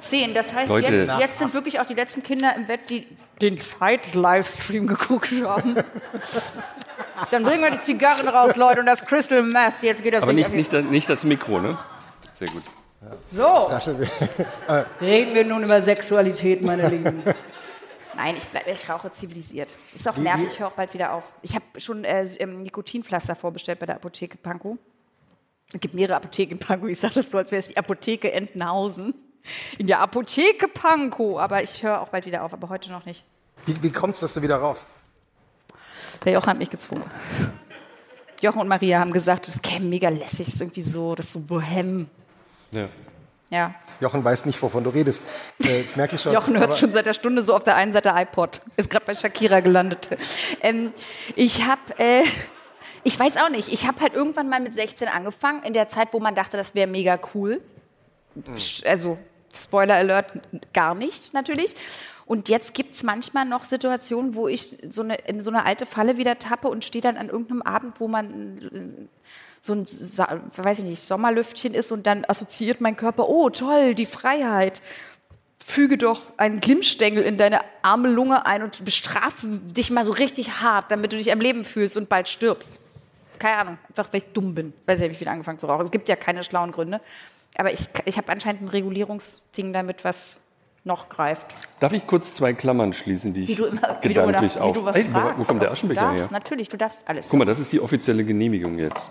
Zehn, 0.00 0.32
das 0.34 0.54
heißt, 0.54 0.70
Leute. 0.70 0.86
jetzt, 0.94 1.18
jetzt 1.18 1.38
sind 1.38 1.52
wirklich 1.52 1.78
auch 1.78 1.84
die 1.84 1.92
letzten 1.94 2.22
Kinder 2.22 2.54
im 2.56 2.66
Bett, 2.66 2.88
die 2.88 3.06
den 3.42 3.58
Fight-Livestream 3.58 4.86
geguckt 4.86 5.30
haben. 5.44 5.76
Dann 7.30 7.42
bringen 7.42 7.62
wir 7.62 7.70
die 7.70 7.80
Zigarren 7.80 8.26
raus, 8.28 8.56
Leute, 8.56 8.80
und 8.80 8.86
das 8.86 9.04
Crystal 9.04 9.42
Meth. 9.42 9.82
Jetzt 9.82 10.02
geht 10.02 10.14
das 10.14 10.22
Aber 10.22 10.32
nicht, 10.32 10.52
nicht, 10.54 10.72
das- 10.72 10.84
nicht 10.84 11.08
das 11.10 11.24
Mikro, 11.24 11.60
ne? 11.60 11.76
Sehr 12.32 12.48
gut. 12.48 12.62
So, 13.30 13.44
reden 15.00 15.34
wir 15.34 15.44
nun 15.44 15.62
über 15.64 15.80
Sexualität, 15.80 16.62
meine 16.62 16.88
Lieben. 16.90 17.22
Nein, 18.14 18.34
ich, 18.36 18.46
bleib, 18.48 18.66
ich 18.66 18.90
rauche 18.90 19.10
zivilisiert. 19.10 19.70
Es 19.86 19.94
ist 19.94 20.08
auch 20.08 20.18
nervig, 20.18 20.48
ich 20.48 20.60
höre 20.60 20.66
auch 20.66 20.72
bald 20.72 20.92
wieder 20.92 21.14
auf. 21.14 21.24
Ich 21.40 21.54
habe 21.54 21.64
schon 21.78 22.04
äh, 22.04 22.24
ähm, 22.38 22.60
Nikotinpflaster 22.60 23.34
vorbestellt 23.34 23.78
bei 23.78 23.86
der 23.86 23.96
Apotheke 23.96 24.36
Pankow. 24.36 24.76
Es 25.72 25.80
gibt 25.80 25.94
mehrere 25.94 26.16
Apotheken 26.16 26.52
in 26.52 26.58
Pankow. 26.58 26.90
Ich 26.90 27.00
sage 27.00 27.14
das 27.14 27.30
so, 27.30 27.38
als 27.38 27.50
wäre 27.52 27.60
es 27.60 27.68
die 27.68 27.76
Apotheke 27.78 28.30
Entenhausen. 28.32 29.14
In 29.78 29.86
der 29.86 30.00
Apotheke 30.00 30.68
Pankow. 30.68 31.38
Aber 31.38 31.62
ich 31.62 31.82
höre 31.82 32.02
auch 32.02 32.08
bald 32.08 32.26
wieder 32.26 32.42
auf, 32.42 32.52
aber 32.52 32.68
heute 32.68 32.90
noch 32.90 33.06
nicht. 33.06 33.24
Wie, 33.64 33.82
wie 33.82 33.92
kommt 33.92 34.14
es, 34.14 34.20
dass 34.20 34.34
du 34.34 34.42
wieder 34.42 34.56
raus? 34.56 34.86
Der 36.24 36.34
Jochen 36.34 36.48
hat 36.48 36.58
mich 36.58 36.70
gezwungen. 36.70 37.04
Jochen 38.42 38.60
und 38.60 38.68
Maria 38.68 39.00
haben 39.00 39.12
gesagt, 39.12 39.48
das 39.48 39.62
käme 39.62 39.86
mega 39.86 40.08
lässig, 40.08 40.46
das 40.46 40.54
ist 40.54 40.60
irgendwie 40.60 40.82
so, 40.82 41.14
das 41.14 41.26
ist 41.26 41.32
so 41.32 41.40
bohem. 41.40 42.08
Ja. 42.72 42.88
Ja. 43.50 43.74
Jochen 44.00 44.24
weiß 44.24 44.46
nicht, 44.46 44.62
wovon 44.62 44.84
du 44.84 44.90
redest. 44.90 45.24
Äh, 45.58 45.82
das 45.82 45.96
merke 45.96 46.14
ich 46.14 46.22
schon. 46.22 46.32
Jochen 46.32 46.56
hört 46.58 46.78
schon 46.78 46.92
seit 46.92 47.06
der 47.06 47.12
Stunde 47.12 47.42
so 47.42 47.54
auf 47.54 47.64
der 47.64 47.76
einen 47.76 47.92
Seite 47.92 48.12
iPod. 48.14 48.60
Ist 48.76 48.88
gerade 48.88 49.04
bei 49.04 49.14
Shakira 49.14 49.60
gelandet. 49.60 50.08
Ähm, 50.62 50.92
ich 51.34 51.66
habe, 51.66 51.80
äh, 51.98 52.22
ich 53.02 53.18
weiß 53.18 53.36
auch 53.38 53.50
nicht, 53.50 53.68
ich 53.68 53.86
habe 53.86 54.00
halt 54.00 54.14
irgendwann 54.14 54.48
mal 54.48 54.60
mit 54.60 54.72
16 54.72 55.08
angefangen, 55.08 55.64
in 55.64 55.72
der 55.72 55.88
Zeit, 55.88 56.12
wo 56.12 56.20
man 56.20 56.34
dachte, 56.34 56.56
das 56.56 56.74
wäre 56.74 56.86
mega 56.86 57.18
cool. 57.34 57.60
Also, 58.84 59.18
Spoiler 59.52 59.96
Alert, 59.96 60.32
gar 60.72 60.94
nicht 60.94 61.34
natürlich. 61.34 61.74
Und 62.24 62.48
jetzt 62.48 62.74
gibt 62.74 62.94
es 62.94 63.02
manchmal 63.02 63.44
noch 63.44 63.64
Situationen, 63.64 64.36
wo 64.36 64.46
ich 64.46 64.78
so 64.88 65.02
eine, 65.02 65.16
in 65.16 65.40
so 65.40 65.50
eine 65.50 65.66
alte 65.66 65.84
Falle 65.84 66.16
wieder 66.16 66.38
tappe 66.38 66.68
und 66.68 66.84
stehe 66.84 67.02
dann 67.02 67.16
an 67.16 67.28
irgendeinem 67.28 67.62
Abend, 67.62 67.98
wo 67.98 68.06
man 68.06 69.08
so 69.60 69.74
ein, 69.74 69.86
weiß 70.56 70.80
ich 70.80 70.84
nicht, 70.84 71.02
Sommerlüftchen 71.02 71.74
ist 71.74 71.92
und 71.92 72.06
dann 72.06 72.24
assoziiert 72.26 72.80
mein 72.80 72.96
Körper, 72.96 73.28
oh 73.28 73.50
toll, 73.50 73.94
die 73.94 74.06
Freiheit. 74.06 74.80
Füge 75.64 75.98
doch 75.98 76.22
einen 76.36 76.60
Glimmstängel 76.60 77.22
in 77.22 77.36
deine 77.36 77.60
arme 77.82 78.08
Lunge 78.08 78.46
ein 78.46 78.62
und 78.62 78.84
bestrafe 78.84 79.46
dich 79.46 79.90
mal 79.90 80.04
so 80.04 80.12
richtig 80.12 80.62
hart, 80.62 80.90
damit 80.90 81.12
du 81.12 81.16
dich 81.16 81.30
am 81.30 81.40
Leben 81.40 81.64
fühlst 81.64 81.96
und 81.96 82.08
bald 82.08 82.28
stirbst. 82.28 82.78
Keine 83.38 83.56
Ahnung, 83.56 83.78
einfach 83.88 84.12
weil 84.12 84.22
ich 84.22 84.32
dumm 84.32 84.54
bin. 84.54 84.72
Weiß 84.86 84.98
ich, 84.98 85.04
habe 85.04 85.12
ich 85.12 85.20
wieder 85.20 85.30
angefangen 85.30 85.58
zu 85.58 85.66
rauchen. 85.66 85.84
Es 85.84 85.90
gibt 85.90 86.08
ja 86.08 86.16
keine 86.16 86.42
schlauen 86.42 86.72
Gründe. 86.72 87.00
Aber 87.56 87.72
ich, 87.72 87.88
ich 88.04 88.16
habe 88.16 88.32
anscheinend 88.32 88.62
ein 88.62 88.68
Regulierungsding 88.68 89.72
damit, 89.72 90.04
was 90.04 90.42
noch 90.84 91.08
greift. 91.08 91.46
Darf 91.78 91.92
ich 91.92 92.06
kurz 92.06 92.34
zwei 92.34 92.52
Klammern 92.54 92.92
schließen, 92.92 93.34
die 93.34 93.44
ich 93.44 93.58
Wie 93.58 93.62
immer 93.62 93.98
wie 94.00 94.08
du 94.08 94.14
gedanklich 94.14 94.54
nach, 94.54 94.60
wie 94.62 94.64
auf... 94.64 94.76
du 94.76 94.84
was 94.84 94.96
Ey, 94.96 95.06
wo, 95.12 95.44
kommt 95.44 95.60
der 95.60 95.68
Du 95.68 95.72
Aschenbecher 95.72 96.00
darfst, 96.00 96.20
her? 96.20 96.28
Natürlich, 96.30 96.68
du 96.68 96.76
darfst 96.76 97.00
alles. 97.04 97.26
Guck 97.28 97.38
mal, 97.38 97.44
das 97.44 97.58
ist 97.58 97.72
die 97.72 97.80
offizielle 97.80 98.24
Genehmigung 98.24 98.78
jetzt. 98.78 99.10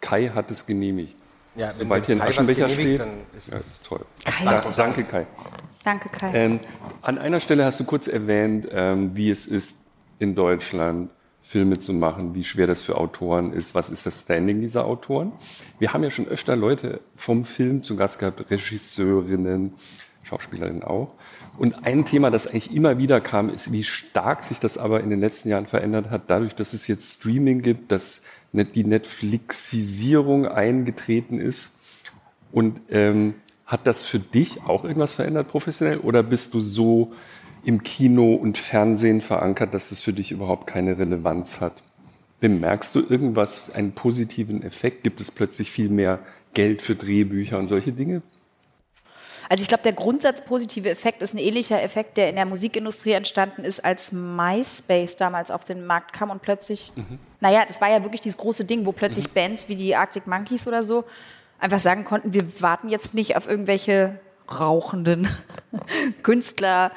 Kai 0.00 0.28
hat 0.28 0.50
es 0.50 0.66
genehmigt. 0.66 1.16
Ja, 1.56 1.66
wenn 1.76 1.78
Sobald 1.80 2.06
hier 2.06 2.14
ein 2.16 2.22
Aschenbecher 2.22 2.68
steht, 2.68 3.00
dann 3.00 3.08
ist 3.36 3.50
ja, 3.50 3.56
es- 3.56 3.64
das 3.64 3.66
ist 3.66 3.86
toll. 3.86 4.04
Kai 4.24 4.62
es 4.66 4.76
danke 4.76 5.04
Kai. 5.04 5.26
Danke, 5.84 6.08
Kai. 6.10 6.30
Ähm, 6.34 6.60
an 7.02 7.18
einer 7.18 7.40
Stelle 7.40 7.64
hast 7.64 7.80
du 7.80 7.84
kurz 7.84 8.06
erwähnt, 8.06 8.68
ähm, 8.70 9.12
wie 9.16 9.30
es 9.30 9.46
ist, 9.46 9.76
in 10.18 10.34
Deutschland 10.34 11.10
Filme 11.42 11.78
zu 11.78 11.92
machen, 11.94 12.34
wie 12.34 12.44
schwer 12.44 12.66
das 12.66 12.82
für 12.82 12.96
Autoren 12.96 13.52
ist, 13.52 13.74
was 13.74 13.88
ist 13.90 14.04
das 14.06 14.20
Standing 14.20 14.60
dieser 14.60 14.84
Autoren. 14.84 15.32
Wir 15.78 15.92
haben 15.92 16.04
ja 16.04 16.10
schon 16.10 16.28
öfter 16.28 16.54
Leute 16.54 17.00
vom 17.16 17.44
Film 17.44 17.82
zu 17.82 17.96
Gast 17.96 18.18
gehabt, 18.18 18.48
Regisseurinnen, 18.50 19.72
Schauspielerinnen 20.22 20.84
auch. 20.84 21.14
Und 21.58 21.86
ein 21.86 22.04
Thema, 22.04 22.30
das 22.30 22.46
eigentlich 22.46 22.72
immer 22.74 22.98
wieder 22.98 23.20
kam, 23.20 23.48
ist, 23.48 23.72
wie 23.72 23.82
stark 23.84 24.44
sich 24.44 24.60
das 24.60 24.78
aber 24.78 25.00
in 25.00 25.10
den 25.10 25.18
letzten 25.20 25.48
Jahren 25.48 25.66
verändert 25.66 26.10
hat, 26.10 26.22
dadurch, 26.28 26.54
dass 26.54 26.72
es 26.74 26.86
jetzt 26.86 27.14
Streaming 27.16 27.62
gibt, 27.62 27.90
dass 27.90 28.22
die 28.52 28.84
Netflixisierung 28.84 30.46
eingetreten 30.46 31.38
ist. 31.38 31.72
Und 32.52 32.80
ähm, 32.90 33.34
hat 33.66 33.86
das 33.86 34.02
für 34.02 34.18
dich 34.18 34.62
auch 34.64 34.84
irgendwas 34.84 35.14
verändert 35.14 35.48
professionell 35.48 35.98
oder 35.98 36.24
bist 36.24 36.54
du 36.54 36.60
so 36.60 37.12
im 37.64 37.84
Kino 37.84 38.34
und 38.34 38.58
Fernsehen 38.58 39.20
verankert, 39.20 39.74
dass 39.74 39.90
das 39.90 40.00
für 40.00 40.12
dich 40.12 40.32
überhaupt 40.32 40.66
keine 40.66 40.98
Relevanz 40.98 41.60
hat? 41.60 41.82
Bemerkst 42.40 42.94
du 42.94 43.00
irgendwas, 43.08 43.70
einen 43.70 43.92
positiven 43.92 44.62
Effekt? 44.62 45.04
Gibt 45.04 45.20
es 45.20 45.30
plötzlich 45.30 45.70
viel 45.70 45.88
mehr 45.88 46.18
Geld 46.54 46.82
für 46.82 46.96
Drehbücher 46.96 47.58
und 47.58 47.68
solche 47.68 47.92
Dinge? 47.92 48.22
Also 49.50 49.62
ich 49.62 49.68
glaube, 49.68 49.82
der 49.82 49.94
grundsatzpositive 49.94 50.88
Effekt 50.88 51.24
ist 51.24 51.34
ein 51.34 51.38
ähnlicher 51.38 51.82
Effekt, 51.82 52.16
der 52.16 52.28
in 52.28 52.36
der 52.36 52.46
Musikindustrie 52.46 53.10
entstanden 53.10 53.64
ist, 53.64 53.84
als 53.84 54.12
MySpace 54.12 55.16
damals 55.16 55.50
auf 55.50 55.64
den 55.64 55.84
Markt 55.84 56.12
kam 56.12 56.30
und 56.30 56.40
plötzlich, 56.40 56.92
naja, 57.40 57.64
das 57.66 57.80
war 57.80 57.90
ja 57.90 58.04
wirklich 58.04 58.20
dieses 58.20 58.38
große 58.38 58.64
Ding, 58.64 58.86
wo 58.86 58.92
plötzlich 58.92 59.28
Bands 59.30 59.68
wie 59.68 59.74
die 59.74 59.96
Arctic 59.96 60.28
Monkeys 60.28 60.68
oder 60.68 60.84
so 60.84 61.02
einfach 61.58 61.80
sagen 61.80 62.04
konnten, 62.04 62.32
wir 62.32 62.62
warten 62.62 62.90
jetzt 62.90 63.12
nicht 63.12 63.36
auf 63.36 63.48
irgendwelche 63.48 64.20
rauchenden 64.48 65.28
Künstler. 66.22 66.92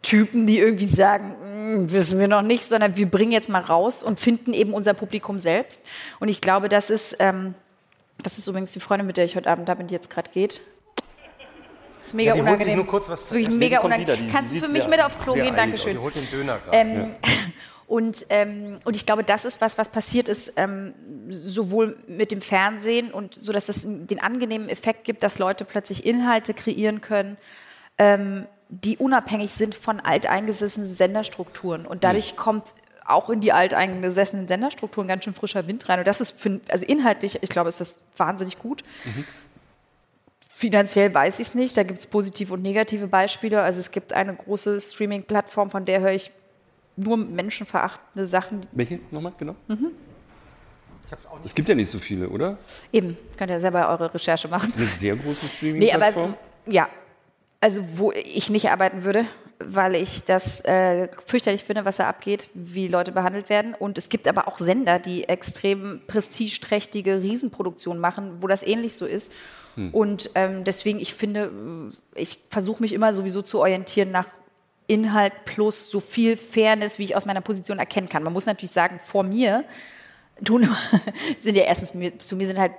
Typen, 0.00 0.46
die 0.46 0.58
irgendwie 0.58 0.84
sagen, 0.84 1.34
"Mm, 1.40 1.90
wissen 1.90 2.18
wir 2.20 2.28
noch 2.28 2.42
nicht, 2.42 2.64
sondern 2.64 2.94
wir 2.94 3.10
bringen 3.10 3.32
jetzt 3.32 3.48
mal 3.48 3.62
raus 3.62 4.04
und 4.04 4.20
finden 4.20 4.52
eben 4.52 4.74
unser 4.74 4.92
Publikum 4.92 5.38
selbst. 5.38 5.82
Und 6.20 6.28
ich 6.28 6.42
glaube, 6.42 6.68
das 6.68 6.90
ist, 6.90 7.16
ähm, 7.20 7.54
das 8.22 8.36
ist 8.36 8.46
übrigens 8.46 8.72
die 8.72 8.80
Freundin, 8.80 9.06
mit 9.06 9.16
der 9.16 9.24
ich 9.24 9.34
heute 9.34 9.50
Abend 9.50 9.66
da 9.66 9.74
bin, 9.74 9.86
die 9.86 9.94
jetzt 9.94 10.10
gerade 10.10 10.30
geht. 10.30 10.60
Das 12.04 12.08
ist 12.08 12.14
mega 12.14 12.34
Ja, 12.34 12.34
die 12.34 12.42
holt 12.42 12.48
sich 12.48 12.54
unangenehm. 12.54 12.76
nur 12.76 12.86
kurz 12.86 13.08
was 13.08 13.28
zu 13.28 13.38
essen. 13.38 13.58
mega 13.58 13.78
unangenehm. 13.78 14.18
wieder, 14.18 14.26
die 14.26 14.30
Kannst 14.30 14.52
du 14.52 14.56
für 14.56 14.68
mich 14.68 14.86
mit 14.86 15.02
aufs 15.02 15.18
Klo 15.20 15.32
gehen? 15.32 15.42
eilig 15.42 15.56
Dankeschön. 15.56 15.92
Die 15.92 15.98
holt 15.98 16.14
den 16.14 16.30
Döner 16.30 16.58
gerade. 16.58 16.76
Ähm, 16.76 17.14
und, 17.86 18.26
ähm, 18.28 18.78
und 18.84 18.94
ich 18.94 19.06
glaube, 19.06 19.24
das 19.24 19.46
ist 19.46 19.62
was, 19.62 19.78
was 19.78 19.88
passiert 19.88 20.28
ist, 20.28 20.52
ähm, 20.56 20.92
sowohl 21.30 21.96
mit 22.06 22.30
dem 22.30 22.42
Fernsehen 22.42 23.10
und 23.10 23.34
so, 23.34 23.54
dass 23.54 23.70
es 23.70 23.86
den 23.86 24.20
angenehmen 24.20 24.68
Effekt 24.68 25.04
gibt, 25.04 25.22
dass 25.22 25.38
Leute 25.38 25.64
plötzlich 25.64 26.04
Inhalte 26.04 26.52
kreieren 26.52 27.00
können, 27.00 27.38
ähm, 27.96 28.46
die 28.68 28.98
unabhängig 28.98 29.54
sind 29.54 29.74
von 29.74 29.98
alteingesessenen 29.98 30.88
Senderstrukturen. 30.88 31.86
Und 31.86 32.04
dadurch 32.04 32.32
mhm. 32.32 32.36
kommt 32.36 32.74
auch 33.06 33.30
in 33.30 33.40
die 33.40 33.52
alteingesessenen 33.52 34.46
Senderstrukturen 34.46 35.08
ganz 35.08 35.24
schön 35.24 35.32
frischer 35.34 35.66
Wind 35.66 35.88
rein. 35.88 36.00
Und 36.00 36.06
das 36.06 36.20
ist, 36.20 36.38
für, 36.38 36.60
also 36.68 36.84
inhaltlich, 36.84 37.38
ich 37.40 37.48
glaube, 37.48 37.70
ist 37.70 37.80
das 37.80 37.98
wahnsinnig 38.18 38.58
gut. 38.58 38.84
Mhm. 39.04 39.24
Finanziell 40.56 41.12
weiß 41.12 41.40
ich 41.40 41.48
es 41.48 41.54
nicht. 41.56 41.76
Da 41.76 41.82
gibt 41.82 41.98
es 41.98 42.06
positive 42.06 42.54
und 42.54 42.62
negative 42.62 43.08
Beispiele. 43.08 43.60
Also 43.60 43.80
es 43.80 43.90
gibt 43.90 44.12
eine 44.12 44.36
große 44.36 44.80
Streaming-Plattform, 44.80 45.68
von 45.68 45.84
der 45.84 46.00
höre 46.00 46.12
ich 46.12 46.30
nur 46.94 47.16
menschenverachtende 47.16 48.24
Sachen. 48.24 48.64
Welche 48.70 49.00
nochmal, 49.10 49.32
genau? 49.36 49.56
Mhm. 49.66 49.90
Es 51.44 51.56
gibt 51.56 51.68
ja 51.68 51.74
nicht 51.74 51.90
so 51.90 51.98
viele, 51.98 52.28
oder? 52.28 52.56
Eben, 52.92 53.18
könnt 53.36 53.50
ihr 53.50 53.58
selber 53.58 53.88
eure 53.88 54.14
Recherche 54.14 54.46
machen. 54.46 54.72
Eine 54.76 54.86
sehr 54.86 55.16
große 55.16 55.48
Streaming-Plattform? 55.48 56.36
Nee, 56.66 56.74
ja, 56.76 56.88
also 57.60 57.82
wo 57.98 58.12
ich 58.12 58.48
nicht 58.48 58.70
arbeiten 58.70 59.02
würde, 59.02 59.26
weil 59.58 59.96
ich 59.96 60.22
das 60.22 60.64
äh, 60.64 61.08
fürchterlich 61.26 61.64
finde, 61.64 61.84
was 61.84 61.96
da 61.96 62.08
abgeht, 62.08 62.48
wie 62.54 62.86
Leute 62.86 63.10
behandelt 63.10 63.48
werden. 63.48 63.74
Und 63.74 63.98
es 63.98 64.08
gibt 64.08 64.28
aber 64.28 64.46
auch 64.46 64.58
Sender, 64.58 65.00
die 65.00 65.24
extrem 65.24 66.02
prestigeträchtige 66.06 67.22
Riesenproduktionen 67.22 68.00
machen, 68.00 68.36
wo 68.40 68.46
das 68.46 68.62
ähnlich 68.62 68.94
so 68.94 69.04
ist. 69.04 69.32
Hm. 69.76 69.90
Und 69.92 70.30
ähm, 70.34 70.64
deswegen, 70.64 71.00
ich 71.00 71.14
finde, 71.14 71.50
ich 72.14 72.38
versuche 72.48 72.82
mich 72.82 72.92
immer 72.92 73.14
sowieso 73.14 73.42
zu 73.42 73.60
orientieren 73.60 74.10
nach 74.10 74.26
Inhalt 74.86 75.32
plus 75.44 75.90
so 75.90 76.00
viel 76.00 76.36
Fairness, 76.36 76.98
wie 76.98 77.04
ich 77.04 77.16
aus 77.16 77.26
meiner 77.26 77.40
Position 77.40 77.78
erkennen 77.78 78.08
kann. 78.08 78.22
Man 78.22 78.32
muss 78.32 78.46
natürlich 78.46 78.70
sagen, 78.70 79.00
vor 79.04 79.22
mir 79.22 79.64
tun 80.44 80.68
sind 81.38 81.56
ja 81.56 81.62
erstens 81.64 81.92
zu 82.18 82.36
mir 82.36 82.46
sind 82.46 82.58
halt 82.58 82.72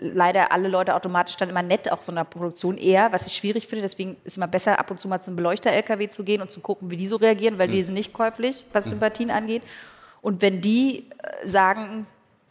leider 0.00 0.50
alle 0.52 0.68
Leute 0.68 0.94
automatisch 0.94 1.36
dann 1.36 1.48
immer 1.48 1.62
nett, 1.62 1.90
auch 1.92 2.02
so 2.02 2.10
einer 2.10 2.24
Produktion 2.24 2.76
eher, 2.76 3.12
was 3.12 3.26
ich 3.26 3.34
schwierig 3.34 3.66
finde. 3.68 3.82
Deswegen 3.82 4.12
ist 4.24 4.32
es 4.32 4.36
immer 4.36 4.48
besser, 4.48 4.78
ab 4.78 4.90
und 4.90 5.00
zu 5.00 5.08
mal 5.08 5.20
zum 5.20 5.36
Beleuchter-LKW 5.36 6.08
zu 6.08 6.24
gehen 6.24 6.42
und 6.42 6.50
zu 6.50 6.60
gucken, 6.60 6.90
wie 6.90 6.96
die 6.96 7.06
so 7.06 7.16
reagieren, 7.16 7.58
weil 7.58 7.68
mhm. 7.68 7.72
die 7.72 7.82
sind 7.82 7.94
nicht 7.94 8.12
käuflich, 8.12 8.64
was 8.72 8.86
mhm. 8.86 8.90
Sympathien 8.90 9.30
angeht. 9.30 9.62
Und 10.20 10.42
wenn 10.42 10.60
die 10.60 11.06
äh, 11.22 11.46
sagen, 11.46 12.06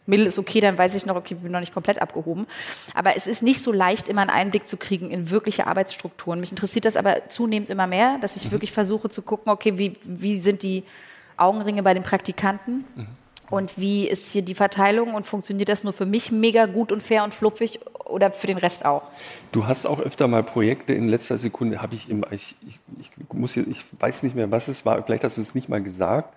Mittel 0.08 0.26
ist 0.26 0.38
okay, 0.38 0.60
dann 0.60 0.78
weiß 0.78 0.94
ich 0.94 1.06
noch, 1.06 1.16
okay, 1.16 1.34
ich 1.34 1.40
bin 1.40 1.52
noch 1.52 1.60
nicht 1.60 1.74
komplett 1.74 2.00
abgehoben. 2.00 2.46
Aber 2.94 3.16
es 3.16 3.26
ist 3.26 3.42
nicht 3.42 3.62
so 3.62 3.70
leicht, 3.72 4.08
immer 4.08 4.22
einen 4.22 4.30
Einblick 4.30 4.66
zu 4.66 4.76
kriegen 4.76 5.10
in 5.10 5.30
wirkliche 5.30 5.66
Arbeitsstrukturen. 5.66 6.40
Mich 6.40 6.50
interessiert 6.50 6.86
das 6.86 6.96
aber 6.96 7.28
zunehmend 7.28 7.70
immer 7.70 7.86
mehr, 7.86 8.18
dass 8.20 8.36
ich 8.36 8.46
mhm. 8.46 8.52
wirklich 8.52 8.72
versuche 8.72 9.10
zu 9.10 9.22
gucken, 9.22 9.52
okay, 9.52 9.76
wie, 9.76 9.96
wie 10.04 10.34
sind 10.34 10.62
die 10.62 10.84
Augenringe 11.36 11.82
bei 11.82 11.94
den 11.94 12.02
Praktikanten? 12.02 12.84
Mhm. 12.96 13.06
Und 13.50 13.78
wie 13.78 14.06
ist 14.06 14.26
hier 14.26 14.42
die 14.42 14.54
Verteilung 14.54 15.14
und 15.14 15.26
funktioniert 15.26 15.68
das 15.68 15.82
nur 15.84 15.92
für 15.92 16.04
mich 16.04 16.30
mega 16.30 16.66
gut 16.66 16.92
und 16.92 17.02
fair 17.02 17.24
und 17.24 17.34
fluffig 17.34 17.80
oder 18.04 18.30
für 18.30 18.46
den 18.46 18.58
Rest 18.58 18.84
auch? 18.84 19.02
Du 19.52 19.66
hast 19.66 19.86
auch 19.86 20.00
öfter 20.00 20.28
mal 20.28 20.42
Projekte 20.42 20.92
in 20.92 21.08
letzter 21.08 21.38
Sekunde, 21.38 21.80
habe 21.80 21.94
ich 21.94 22.10
immer, 22.10 22.30
ich, 22.32 22.56
ich, 22.66 22.78
ich, 23.00 23.10
muss 23.32 23.54
hier, 23.54 23.66
ich 23.66 23.84
weiß 23.98 24.22
nicht 24.22 24.36
mehr, 24.36 24.50
was 24.50 24.68
es 24.68 24.84
war, 24.84 25.02
vielleicht 25.02 25.24
hast 25.24 25.38
du 25.38 25.40
es 25.40 25.54
nicht 25.54 25.68
mal 25.68 25.82
gesagt, 25.82 26.34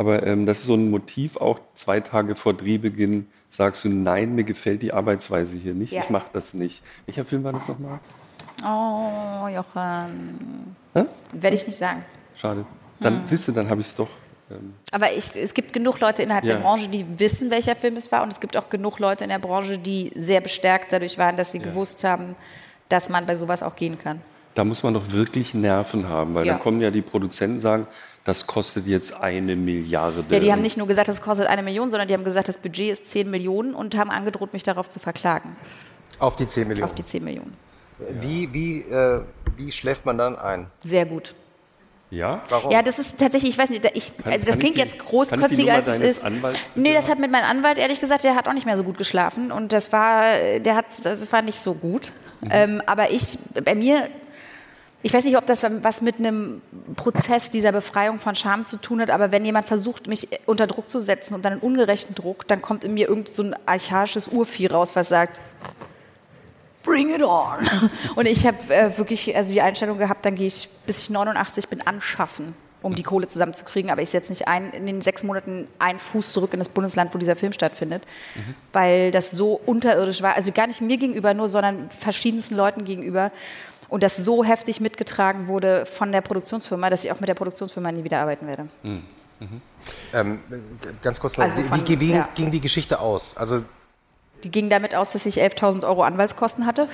aber 0.00 0.26
ähm, 0.26 0.46
das 0.46 0.60
ist 0.60 0.64
so 0.64 0.74
ein 0.76 0.88
Motiv, 0.88 1.36
auch 1.36 1.60
zwei 1.74 2.00
Tage 2.00 2.34
vor 2.34 2.54
Drehbeginn 2.54 3.28
sagst 3.50 3.84
du, 3.84 3.90
nein, 3.90 4.34
mir 4.34 4.44
gefällt 4.44 4.80
die 4.80 4.94
Arbeitsweise 4.94 5.58
hier 5.58 5.74
nicht, 5.74 5.92
ja. 5.92 6.00
ich 6.00 6.08
mache 6.08 6.30
das 6.32 6.54
nicht. 6.54 6.82
Welcher 7.04 7.26
Film 7.26 7.44
war 7.44 7.52
das 7.52 7.68
nochmal? 7.68 8.00
Oh, 8.62 9.46
Jochen. 9.48 10.74
Werde 10.94 11.54
ich 11.54 11.66
nicht 11.66 11.76
sagen. 11.76 12.02
Schade. 12.34 12.64
Dann 12.98 13.18
hm. 13.18 13.26
siehst 13.26 13.46
du, 13.48 13.52
dann 13.52 13.68
habe 13.68 13.82
ich 13.82 13.88
es 13.88 13.94
doch. 13.94 14.08
Ähm, 14.50 14.72
Aber 14.90 15.12
ich, 15.12 15.36
es 15.36 15.52
gibt 15.52 15.74
genug 15.74 16.00
Leute 16.00 16.22
innerhalb 16.22 16.46
ja. 16.46 16.54
der 16.54 16.62
Branche, 16.62 16.88
die 16.88 17.04
wissen, 17.18 17.50
welcher 17.50 17.76
Film 17.76 17.96
es 17.96 18.10
war. 18.10 18.22
Und 18.22 18.32
es 18.32 18.40
gibt 18.40 18.56
auch 18.56 18.70
genug 18.70 19.00
Leute 19.00 19.24
in 19.24 19.28
der 19.28 19.38
Branche, 19.38 19.76
die 19.76 20.12
sehr 20.16 20.40
bestärkt 20.40 20.94
dadurch 20.94 21.18
waren, 21.18 21.36
dass 21.36 21.52
sie 21.52 21.58
ja. 21.58 21.64
gewusst 21.64 22.04
haben, 22.04 22.36
dass 22.88 23.10
man 23.10 23.26
bei 23.26 23.34
sowas 23.34 23.62
auch 23.62 23.76
gehen 23.76 23.98
kann. 23.98 24.22
Da 24.54 24.64
muss 24.64 24.82
man 24.82 24.94
doch 24.94 25.12
wirklich 25.12 25.52
Nerven 25.52 26.08
haben, 26.08 26.34
weil 26.34 26.46
ja. 26.46 26.54
dann 26.54 26.62
kommen 26.62 26.80
ja 26.80 26.90
die 26.90 27.02
Produzenten 27.02 27.56
und 27.56 27.60
sagen, 27.60 27.86
das 28.24 28.46
kostet 28.46 28.86
jetzt 28.86 29.14
eine 29.14 29.56
Milliarde. 29.56 30.24
Ja, 30.28 30.40
die 30.40 30.52
haben 30.52 30.62
nicht 30.62 30.76
nur 30.76 30.86
gesagt, 30.86 31.08
das 31.08 31.22
kostet 31.22 31.46
eine 31.46 31.62
Million, 31.62 31.90
sondern 31.90 32.06
die 32.08 32.14
haben 32.14 32.24
gesagt, 32.24 32.48
das 32.48 32.58
Budget 32.58 32.90
ist 32.90 33.10
10 33.10 33.30
Millionen 33.30 33.74
und 33.74 33.96
haben 33.96 34.10
angedroht, 34.10 34.52
mich 34.52 34.62
darauf 34.62 34.88
zu 34.88 35.00
verklagen. 35.00 35.56
Auf 36.18 36.36
die 36.36 36.46
10 36.46 36.68
Millionen? 36.68 36.90
Auf 36.90 36.94
die 36.94 37.04
10 37.04 37.24
Millionen. 37.24 37.56
Wie, 38.20 38.52
wie, 38.52 38.80
äh, 38.82 39.22
wie 39.56 39.72
schläft 39.72 40.04
man 40.04 40.18
dann 40.18 40.36
ein? 40.36 40.66
Sehr 40.84 41.06
gut. 41.06 41.34
Ja? 42.10 42.42
Warum? 42.48 42.72
Ja, 42.72 42.82
das 42.82 42.98
ist 42.98 43.18
tatsächlich, 43.18 43.52
ich 43.52 43.58
weiß 43.58 43.70
nicht, 43.70 43.88
ich, 43.94 44.16
kann, 44.16 44.32
also 44.32 44.44
das 44.44 44.58
klingt 44.58 44.74
die, 44.74 44.80
jetzt 44.80 44.98
großkotziger 44.98 45.74
als 45.74 45.88
es 45.88 46.00
ist. 46.00 46.26
Nee, 46.74 46.92
das 46.92 47.08
hat 47.08 47.20
mit 47.20 47.30
meinem 47.30 47.44
Anwalt 47.44 47.78
ehrlich 47.78 48.00
gesagt, 48.00 48.24
der 48.24 48.34
hat 48.34 48.48
auch 48.48 48.52
nicht 48.52 48.66
mehr 48.66 48.76
so 48.76 48.82
gut 48.82 48.98
geschlafen 48.98 49.52
und 49.52 49.72
das 49.72 49.92
war, 49.92 50.58
der 50.58 50.74
hat, 50.74 50.86
das 51.04 51.30
war 51.32 51.42
nicht 51.42 51.58
so 51.58 51.74
gut. 51.74 52.10
Mhm. 52.40 52.48
Ähm, 52.50 52.82
aber 52.86 53.10
ich, 53.10 53.38
bei 53.64 53.76
mir, 53.76 54.08
ich 55.02 55.14
weiß 55.14 55.24
nicht, 55.24 55.36
ob 55.36 55.46
das 55.46 55.62
was 55.62 56.02
mit 56.02 56.18
einem 56.18 56.60
Prozess 56.96 57.48
dieser 57.48 57.72
Befreiung 57.72 58.18
von 58.18 58.34
Scham 58.34 58.66
zu 58.66 58.76
tun 58.76 59.00
hat, 59.00 59.10
aber 59.10 59.32
wenn 59.32 59.44
jemand 59.44 59.66
versucht, 59.66 60.08
mich 60.08 60.28
unter 60.44 60.66
Druck 60.66 60.90
zu 60.90 60.98
setzen 60.98 61.34
und 61.34 61.44
dann 61.44 61.54
einen 61.54 61.62
ungerechten 61.62 62.14
Druck, 62.14 62.46
dann 62.48 62.60
kommt 62.60 62.84
in 62.84 62.92
mir 62.92 63.08
irgend 63.08 63.28
so 63.28 63.42
ein 63.42 63.56
archaisches 63.66 64.28
Urvieh 64.28 64.66
raus, 64.66 64.94
was 64.94 65.08
sagt, 65.08 65.40
bring 66.82 67.14
it 67.14 67.22
on. 67.22 67.58
Und 68.16 68.26
ich 68.26 68.46
habe 68.46 68.56
äh, 68.68 68.96
wirklich 68.96 69.34
also 69.36 69.52
die 69.52 69.60
Einstellung 69.60 69.98
gehabt, 69.98 70.24
dann 70.24 70.34
gehe 70.34 70.46
ich, 70.46 70.68
bis 70.86 70.98
ich 70.98 71.10
89 71.10 71.68
bin, 71.68 71.86
anschaffen, 71.86 72.54
um 72.82 72.94
die 72.94 73.02
Kohle 73.02 73.28
zusammenzukriegen. 73.28 73.90
Aber 73.90 74.02
ich 74.02 74.10
setze 74.10 74.32
nicht 74.32 74.48
ein, 74.48 74.72
in 74.72 74.86
den 74.86 75.02
sechs 75.02 75.22
Monaten 75.22 75.68
einen 75.78 75.98
Fuß 75.98 76.32
zurück 76.32 76.52
in 76.52 76.58
das 76.58 76.68
Bundesland, 76.68 77.14
wo 77.14 77.18
dieser 77.18 77.36
Film 77.36 77.52
stattfindet, 77.52 78.02
mhm. 78.34 78.54
weil 78.72 79.10
das 79.10 79.30
so 79.30 79.60
unterirdisch 79.66 80.22
war. 80.22 80.36
Also 80.36 80.52
gar 80.52 80.66
nicht 80.66 80.80
mir 80.80 80.96
gegenüber 80.96 81.34
nur, 81.34 81.48
sondern 81.48 81.90
verschiedensten 81.90 82.56
Leuten 82.56 82.84
gegenüber. 82.84 83.30
Und 83.90 84.02
das 84.02 84.16
so 84.16 84.44
heftig 84.44 84.80
mitgetragen 84.80 85.48
wurde 85.48 85.84
von 85.84 86.12
der 86.12 86.20
Produktionsfirma, 86.20 86.90
dass 86.90 87.04
ich 87.04 87.12
auch 87.12 87.20
mit 87.20 87.28
der 87.28 87.34
Produktionsfirma 87.34 87.90
nie 87.92 88.04
wieder 88.04 88.20
arbeiten 88.20 88.46
werde. 88.46 88.68
Mhm. 88.82 89.02
Mhm. 89.40 89.60
Ähm, 90.12 90.40
ganz 91.02 91.18
kurz 91.18 91.38
also 91.38 91.60
von, 91.62 91.86
wie, 91.86 92.00
wie 92.00 92.12
ja. 92.12 92.28
ging 92.34 92.50
die 92.50 92.60
Geschichte 92.60 93.00
aus? 93.00 93.36
Also 93.36 93.64
die 94.44 94.50
ging 94.50 94.70
damit 94.70 94.94
aus, 94.94 95.12
dass 95.12 95.26
ich 95.26 95.42
11.000 95.42 95.86
Euro 95.86 96.02
Anwaltskosten 96.02 96.66
hatte 96.66 96.88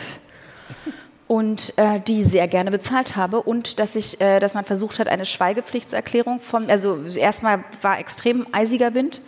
und 1.28 1.76
äh, 1.76 2.00
die 2.00 2.24
sehr 2.24 2.48
gerne 2.48 2.70
bezahlt 2.70 3.16
habe 3.16 3.42
und 3.42 3.78
dass 3.78 3.96
ich, 3.96 4.20
äh, 4.20 4.38
dass 4.40 4.54
man 4.54 4.64
versucht 4.64 4.98
hat, 4.98 5.08
eine 5.08 5.24
Schweigepflichtserklärung 5.24 6.40
von, 6.40 6.70
also 6.70 6.98
erstmal 7.04 7.64
war 7.82 7.98
extrem 7.98 8.46
eisiger 8.52 8.94
Wind 8.94 9.20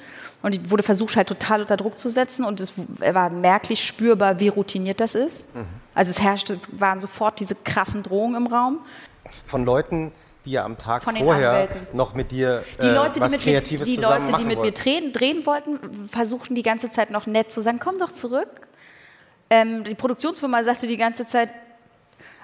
und 0.42 0.54
ich 0.54 0.70
wurde 0.70 0.82
versucht 0.82 1.16
halt 1.16 1.28
total 1.28 1.62
unter 1.62 1.76
Druck 1.76 1.98
zu 1.98 2.08
setzen 2.08 2.44
und 2.44 2.60
es 2.60 2.72
war 2.76 3.30
merklich 3.30 3.84
spürbar, 3.84 4.38
wie 4.40 4.48
routiniert 4.48 5.00
das 5.00 5.14
ist. 5.14 5.52
Mhm. 5.54 5.64
Also 5.94 6.10
es 6.10 6.22
herrschte, 6.22 6.60
waren 6.72 7.00
sofort 7.00 7.40
diese 7.40 7.56
krassen 7.56 8.02
Drohungen 8.02 8.36
im 8.36 8.46
Raum. 8.46 8.78
Von 9.44 9.64
Leuten, 9.64 10.12
die 10.44 10.52
ja 10.52 10.64
am 10.64 10.78
Tag 10.78 11.02
vorher 11.02 11.50
Anwälten. 11.50 11.96
noch 11.96 12.14
mit 12.14 12.30
dir 12.30 12.62
die 12.80 12.86
äh, 12.86 12.94
Leute, 12.94 13.20
was 13.20 13.32
die 13.32 13.38
mit 13.38 13.44
Kreatives 13.44 13.88
mir, 13.88 13.96
Die 13.96 14.00
Leute, 14.00 14.32
die 14.38 14.44
mit 14.44 14.60
mir 14.60 14.72
drehen, 14.72 15.12
drehen, 15.12 15.44
wollten, 15.44 16.08
versuchten 16.08 16.54
die 16.54 16.62
ganze 16.62 16.88
Zeit 16.88 17.10
noch 17.10 17.26
nett 17.26 17.50
zu 17.50 17.60
sagen, 17.60 17.80
komm 17.82 17.98
doch 17.98 18.12
zurück. 18.12 18.48
Ähm, 19.50 19.82
die 19.84 19.94
Produktionsfirma 19.94 20.62
sagte 20.62 20.86
die 20.86 20.96
ganze 20.96 21.26
Zeit, 21.26 21.50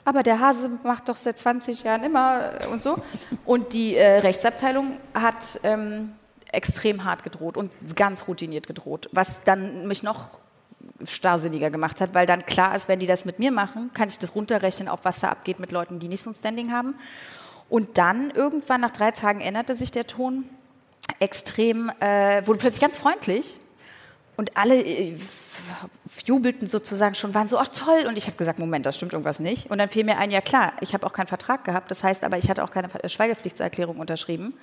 aber 0.05 0.23
der 0.23 0.41
Hase 0.41 0.71
macht 0.83 1.09
doch 1.09 1.17
seit 1.17 1.39
20 1.39 1.85
Jahren 1.85 2.03
immer 2.03 2.51
und 2.73 2.83
so. 2.83 2.99
Und 3.45 3.73
die 3.73 3.97
äh, 3.97 4.19
Rechtsabteilung 4.19 4.99
hat 5.15 5.61
ähm, 5.63 6.13
extrem 6.55 7.05
hart 7.05 7.23
gedroht 7.23 7.57
und 7.57 7.71
ganz 7.97 8.27
routiniert 8.29 8.67
gedroht, 8.67 9.09
was 9.13 9.43
dann 9.45 9.87
mich 9.87 10.03
noch 10.03 10.39
starrsinniger 11.05 11.71
gemacht 11.71 12.01
hat, 12.01 12.15
weil 12.15 12.27
dann 12.27 12.47
klar 12.47 12.75
ist, 12.75 12.89
wenn 12.89 13.01
die 13.01 13.07
das 13.07 13.25
mit 13.25 13.39
mir 13.39 13.51
machen, 13.51 13.91
kann 13.95 14.09
ich 14.09 14.19
das 14.19 14.35
runterrechnen, 14.35 14.89
auf 14.89 15.01
was 15.03 15.21
da 15.21 15.29
abgeht 15.29 15.59
mit 15.59 15.73
Leuten, 15.73 15.99
die 15.99 16.09
nicht 16.09 16.23
so 16.23 16.31
ein 16.31 16.35
Standing 16.35 16.73
haben. 16.73 16.95
Und 17.69 17.99
dann 17.99 18.31
irgendwann 18.31 18.81
nach 18.81 18.91
drei 18.91 19.11
Tagen 19.11 19.41
änderte 19.41 19.75
sich 19.75 19.91
der 19.91 20.07
Ton 20.07 20.45
extrem, 21.21 21.91
äh, 22.01 22.47
wurde 22.47 22.59
plötzlich 22.59 22.81
ganz 22.81 22.97
freundlich. 22.97 23.61
Und 24.37 24.57
alle 24.57 24.83
äh, 24.83 25.17
jubelten 26.25 26.67
sozusagen 26.67 27.15
schon, 27.15 27.35
waren 27.35 27.47
so, 27.47 27.59
ach 27.59 27.69
toll. 27.69 28.07
Und 28.09 28.19
ich 28.19 28.27
habe 28.27 28.37
gesagt, 28.37 28.59
Moment, 28.59 28.85
da 28.85 28.93
stimmt 28.93 29.13
irgendwas 29.13 29.39
nicht. 29.39 29.71
Und 29.71 29.79
dann 29.79 29.89
fiel 29.89 30.05
mir 30.05 30.19
ein, 30.19 30.31
ja 30.31 30.41
klar, 30.41 30.73
ich 30.81 30.93
habe 30.93 31.07
auch 31.07 31.13
keinen 31.13 31.29
Vertrag 31.29 31.65
gehabt. 31.65 31.91
Das 31.91 32.03
heißt 32.03 32.25
aber, 32.25 32.37
ich 32.37 32.51
hatte 32.51 32.65
auch 32.65 32.71
keine 32.71 32.89
Schweigepflichtserklärung 33.09 33.99
unterschrieben. 33.99 34.55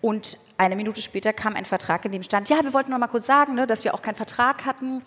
Und 0.00 0.38
eine 0.58 0.76
Minute 0.76 1.00
später 1.00 1.32
kam 1.32 1.54
ein 1.54 1.64
Vertrag, 1.64 2.04
in 2.04 2.12
dem 2.12 2.22
stand, 2.22 2.48
ja, 2.48 2.62
wir 2.62 2.72
wollten 2.72 2.90
noch 2.90 2.98
mal 2.98 3.08
kurz 3.08 3.26
sagen, 3.26 3.54
ne, 3.54 3.66
dass 3.66 3.84
wir 3.84 3.94
auch 3.94 4.02
keinen 4.02 4.14
Vertrag 4.14 4.64
hatten. 4.64 5.02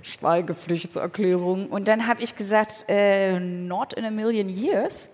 Schweigepflichtserklärung. 0.00 1.68
Und 1.68 1.88
dann 1.88 2.06
habe 2.06 2.22
ich 2.22 2.36
gesagt, 2.36 2.86
äh, 2.88 3.38
not 3.38 3.92
in 3.92 4.04
a 4.04 4.10
million 4.10 4.48
years 4.48 5.08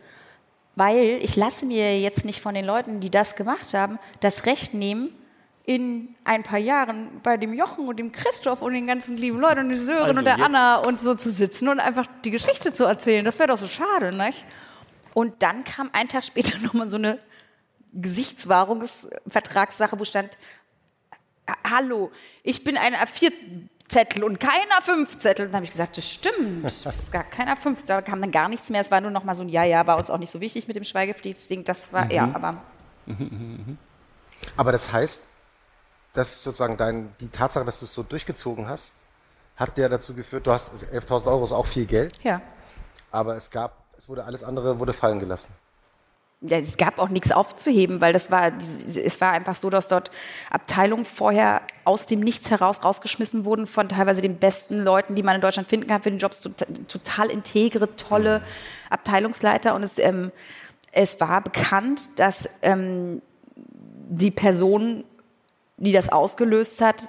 weil 0.78 1.18
ich 1.22 1.35
lasse 1.35 1.66
mir 1.66 1.98
jetzt 1.98 2.24
nicht 2.24 2.40
von 2.40 2.55
den 2.55 2.64
Leuten, 2.64 3.01
die 3.01 3.10
das 3.10 3.35
gemacht 3.35 3.74
haben, 3.74 3.98
das 4.20 4.47
Recht 4.47 4.74
nehmen, 4.74 5.10
in 5.64 6.14
ein 6.24 6.44
paar 6.44 6.59
Jahren 6.59 7.20
bei 7.22 7.36
dem 7.36 7.52
Jochen 7.52 7.89
und 7.89 7.98
dem 7.98 8.10
Christoph 8.10 8.62
und 8.62 8.72
den 8.72 8.86
ganzen 8.86 9.18
lieben 9.18 9.39
Leuten 9.39 9.66
und 9.66 9.70
der 9.70 9.78
Sören 9.78 10.05
also 10.05 10.18
und 10.18 10.24
der 10.24 10.43
Anna 10.43 10.76
und 10.76 11.01
so 11.01 11.14
zu 11.14 11.30
sitzen 11.30 11.68
und 11.68 11.78
einfach 11.78 12.06
die 12.24 12.30
Geschichte 12.30 12.72
zu 12.72 12.85
erzählen. 12.85 13.22
Das 13.22 13.39
wäre 13.39 13.48
doch 13.48 13.59
so 13.59 13.66
schade, 13.66 14.16
nicht? 14.16 14.47
Und 15.12 15.43
dann 15.43 15.64
kam 15.64 15.90
ein 15.93 16.09
Tag 16.09 16.24
später 16.24 16.59
nochmal 16.62 16.89
so 16.89 16.97
eine 16.97 17.18
Gesichtswahrungsvertragssache, 17.93 19.98
wo 19.98 20.05
stand, 20.05 20.39
hallo, 21.65 22.10
ich 22.43 22.65
bin 22.65 22.77
ein 22.77 22.94
A4 22.94 23.32
Zettel 23.89 24.23
und 24.23 24.39
keiner 24.39 24.82
fünf 24.82 25.19
Zettel. 25.19 25.47
Und 25.47 25.52
dann 25.52 25.56
habe 25.56 25.65
ich 25.65 25.70
gesagt, 25.70 25.97
das 25.97 26.09
stimmt, 26.09 26.65
es 26.65 26.85
ist 26.86 27.12
gar 27.12 27.24
keiner 27.24 27.56
fünf. 27.56 27.85
Da 27.85 28.02
kam 28.02 28.20
dann 28.20 28.31
gar 28.31 28.48
nichts 28.48 28.70
mehr. 28.70 28.81
Es 28.81 28.90
war 28.90 29.01
nur 29.01 29.10
noch 29.10 29.24
mal 29.24 29.35
so 29.35 29.43
ein 29.43 29.48
Ja, 29.48 29.65
ja, 29.65 29.86
war 29.86 29.98
uns 29.98 30.10
auch 30.10 30.19
nicht 30.19 30.31
so 30.31 30.40
wichtig 30.40 30.69
mit 30.69 30.77
dem 30.77 30.85
Schweigepflichtsding. 30.85 31.65
Das 31.65 31.93
war, 31.93 32.05
mhm. 32.05 32.10
ja, 32.10 32.31
aber. 32.35 32.62
Aber 34.56 34.73
das 34.73 34.93
heißt, 34.93 35.24
dass 36.12 36.43
sozusagen 36.43 36.77
dein, 36.77 37.15
die 37.20 37.28
Tatsache, 37.28 37.65
dass 37.65 37.81
du 37.81 37.86
es 37.86 37.94
so 37.94 38.02
durchgezogen 38.02 38.69
hast, 38.69 38.94
hat 39.56 39.77
ja 39.78 39.89
dazu 39.89 40.15
geführt, 40.15 40.47
du 40.47 40.52
hast 40.52 40.74
11.000 40.74 41.12
also 41.12 41.31
Euro 41.31 41.44
ist 41.44 41.52
auch 41.52 41.66
viel 41.66 41.86
Geld. 41.86 42.23
Ja. 42.23 42.40
Aber 43.10 43.36
es 43.36 43.51
gab, 43.51 43.85
es 43.97 44.09
wurde 44.09 44.24
alles 44.24 44.44
andere 44.44 44.78
wurde 44.78 44.93
fallen 44.93 45.19
gelassen 45.19 45.52
ja, 46.40 46.59
es 46.59 46.77
gab 46.77 47.01
auch 47.01 47.09
nichts 47.09 47.32
aufzuheben, 47.32 48.01
weil 48.01 48.12
das 48.12 48.31
war, 48.31 48.52
es 48.59 49.20
war 49.20 49.32
einfach 49.32 49.56
so, 49.56 49.70
dass 49.70 49.89
dort 49.89 50.12
Abteilungen 50.51 51.05
vorher 51.05 51.62
aus 51.85 52.06
dem 52.06 52.20
Nichts 52.20 52.51
heraus 52.51 52.85
rausgeschmissen 52.85 53.44
wurden 53.44 53.66
von 53.66 53.89
teilweise 53.89 54.23
den 54.23 54.36
besten 54.36 54.85
Leuten, 54.85 55.16
die 55.16 55.24
man 55.24 55.35
in 55.35 55.40
Deutschland 55.40 55.69
finden 55.69 55.89
kann. 55.89 56.01
Für 56.01 56.10
den 56.10 56.20
Jobs, 56.20 56.48
total 56.86 57.31
integre, 57.31 57.97
tolle 57.97 58.43
Abteilungsleiter. 58.89 59.74
Und 59.74 59.82
es, 59.82 59.98
ähm, 59.98 60.31
es 60.93 61.20
war 61.20 61.40
bekannt, 61.40 62.20
dass 62.20 62.48
ähm, 62.62 63.20
die 63.56 64.31
Person, 64.31 65.05
die 65.77 65.93
das 65.93 66.09
ausgelöst 66.09 66.81
hat, 66.81 67.09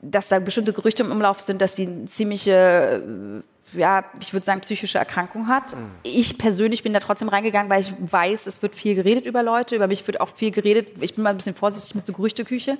dass 0.00 0.28
da 0.28 0.38
bestimmte 0.38 0.72
Gerüchte 0.72 1.02
im 1.02 1.12
Umlauf 1.12 1.42
sind, 1.42 1.60
dass 1.60 1.76
sie 1.76 2.06
ziemliche 2.06 3.42
ja, 3.72 4.04
ich 4.20 4.32
würde 4.32 4.46
sagen, 4.46 4.60
psychische 4.60 4.98
Erkrankung 4.98 5.48
hat. 5.48 5.74
Mhm. 5.74 5.90
Ich 6.02 6.38
persönlich 6.38 6.82
bin 6.82 6.92
da 6.92 7.00
trotzdem 7.00 7.28
reingegangen, 7.28 7.70
weil 7.70 7.80
ich 7.80 7.92
weiß, 7.98 8.46
es 8.46 8.62
wird 8.62 8.74
viel 8.74 8.94
geredet 8.94 9.26
über 9.26 9.42
Leute, 9.42 9.76
über 9.76 9.86
mich 9.86 10.06
wird 10.06 10.20
auch 10.20 10.28
viel 10.34 10.50
geredet. 10.50 10.92
Ich 11.00 11.14
bin 11.14 11.24
mal 11.24 11.30
ein 11.30 11.36
bisschen 11.36 11.54
vorsichtig 11.54 11.94
mit 11.94 12.06
so 12.06 12.12
Gerüchteküche. 12.12 12.78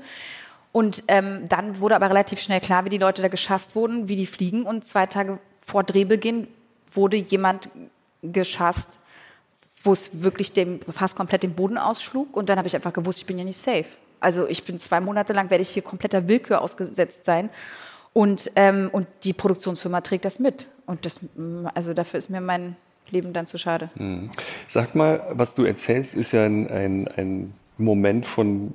Und 0.72 1.04
ähm, 1.08 1.48
dann 1.48 1.80
wurde 1.80 1.96
aber 1.96 2.10
relativ 2.10 2.40
schnell 2.40 2.60
klar, 2.60 2.84
wie 2.84 2.90
die 2.90 2.98
Leute 2.98 3.22
da 3.22 3.28
geschasst 3.28 3.74
wurden, 3.74 4.08
wie 4.08 4.16
die 4.16 4.26
fliegen. 4.26 4.64
Und 4.64 4.84
zwei 4.84 5.06
Tage 5.06 5.38
vor 5.64 5.84
Drehbeginn 5.84 6.48
wurde 6.92 7.16
jemand 7.16 7.70
geschasst, 8.22 8.98
wo 9.82 9.92
es 9.92 10.22
wirklich 10.22 10.52
dem, 10.52 10.80
fast 10.90 11.16
komplett 11.16 11.42
den 11.42 11.54
Boden 11.54 11.78
ausschlug. 11.78 12.36
Und 12.36 12.48
dann 12.48 12.58
habe 12.58 12.68
ich 12.68 12.74
einfach 12.74 12.92
gewusst, 12.92 13.20
ich 13.20 13.26
bin 13.26 13.38
ja 13.38 13.44
nicht 13.44 13.58
safe. 13.58 13.86
Also 14.20 14.46
ich 14.48 14.64
bin 14.64 14.78
zwei 14.78 15.00
Monate 15.00 15.32
lang, 15.32 15.50
werde 15.50 15.62
ich 15.62 15.70
hier 15.70 15.82
kompletter 15.82 16.28
Willkür 16.28 16.60
ausgesetzt 16.60 17.24
sein. 17.24 17.50
Und, 18.12 18.50
ähm, 18.56 18.88
und 18.92 19.06
die 19.24 19.32
Produktionsfirma 19.32 20.00
trägt 20.00 20.24
das 20.24 20.38
mit. 20.38 20.66
Und 20.86 21.04
das, 21.04 21.20
also 21.74 21.94
dafür 21.94 22.18
ist 22.18 22.30
mir 22.30 22.40
mein 22.40 22.76
Leben 23.10 23.32
dann 23.32 23.46
zu 23.46 23.58
schade. 23.58 23.90
Mhm. 23.96 24.30
Sag 24.68 24.94
mal, 24.94 25.22
was 25.32 25.54
du 25.54 25.64
erzählst, 25.64 26.14
ist 26.14 26.32
ja 26.32 26.44
ein, 26.44 26.68
ein, 26.68 27.08
ein 27.16 27.52
Moment 27.78 28.24
von, 28.24 28.72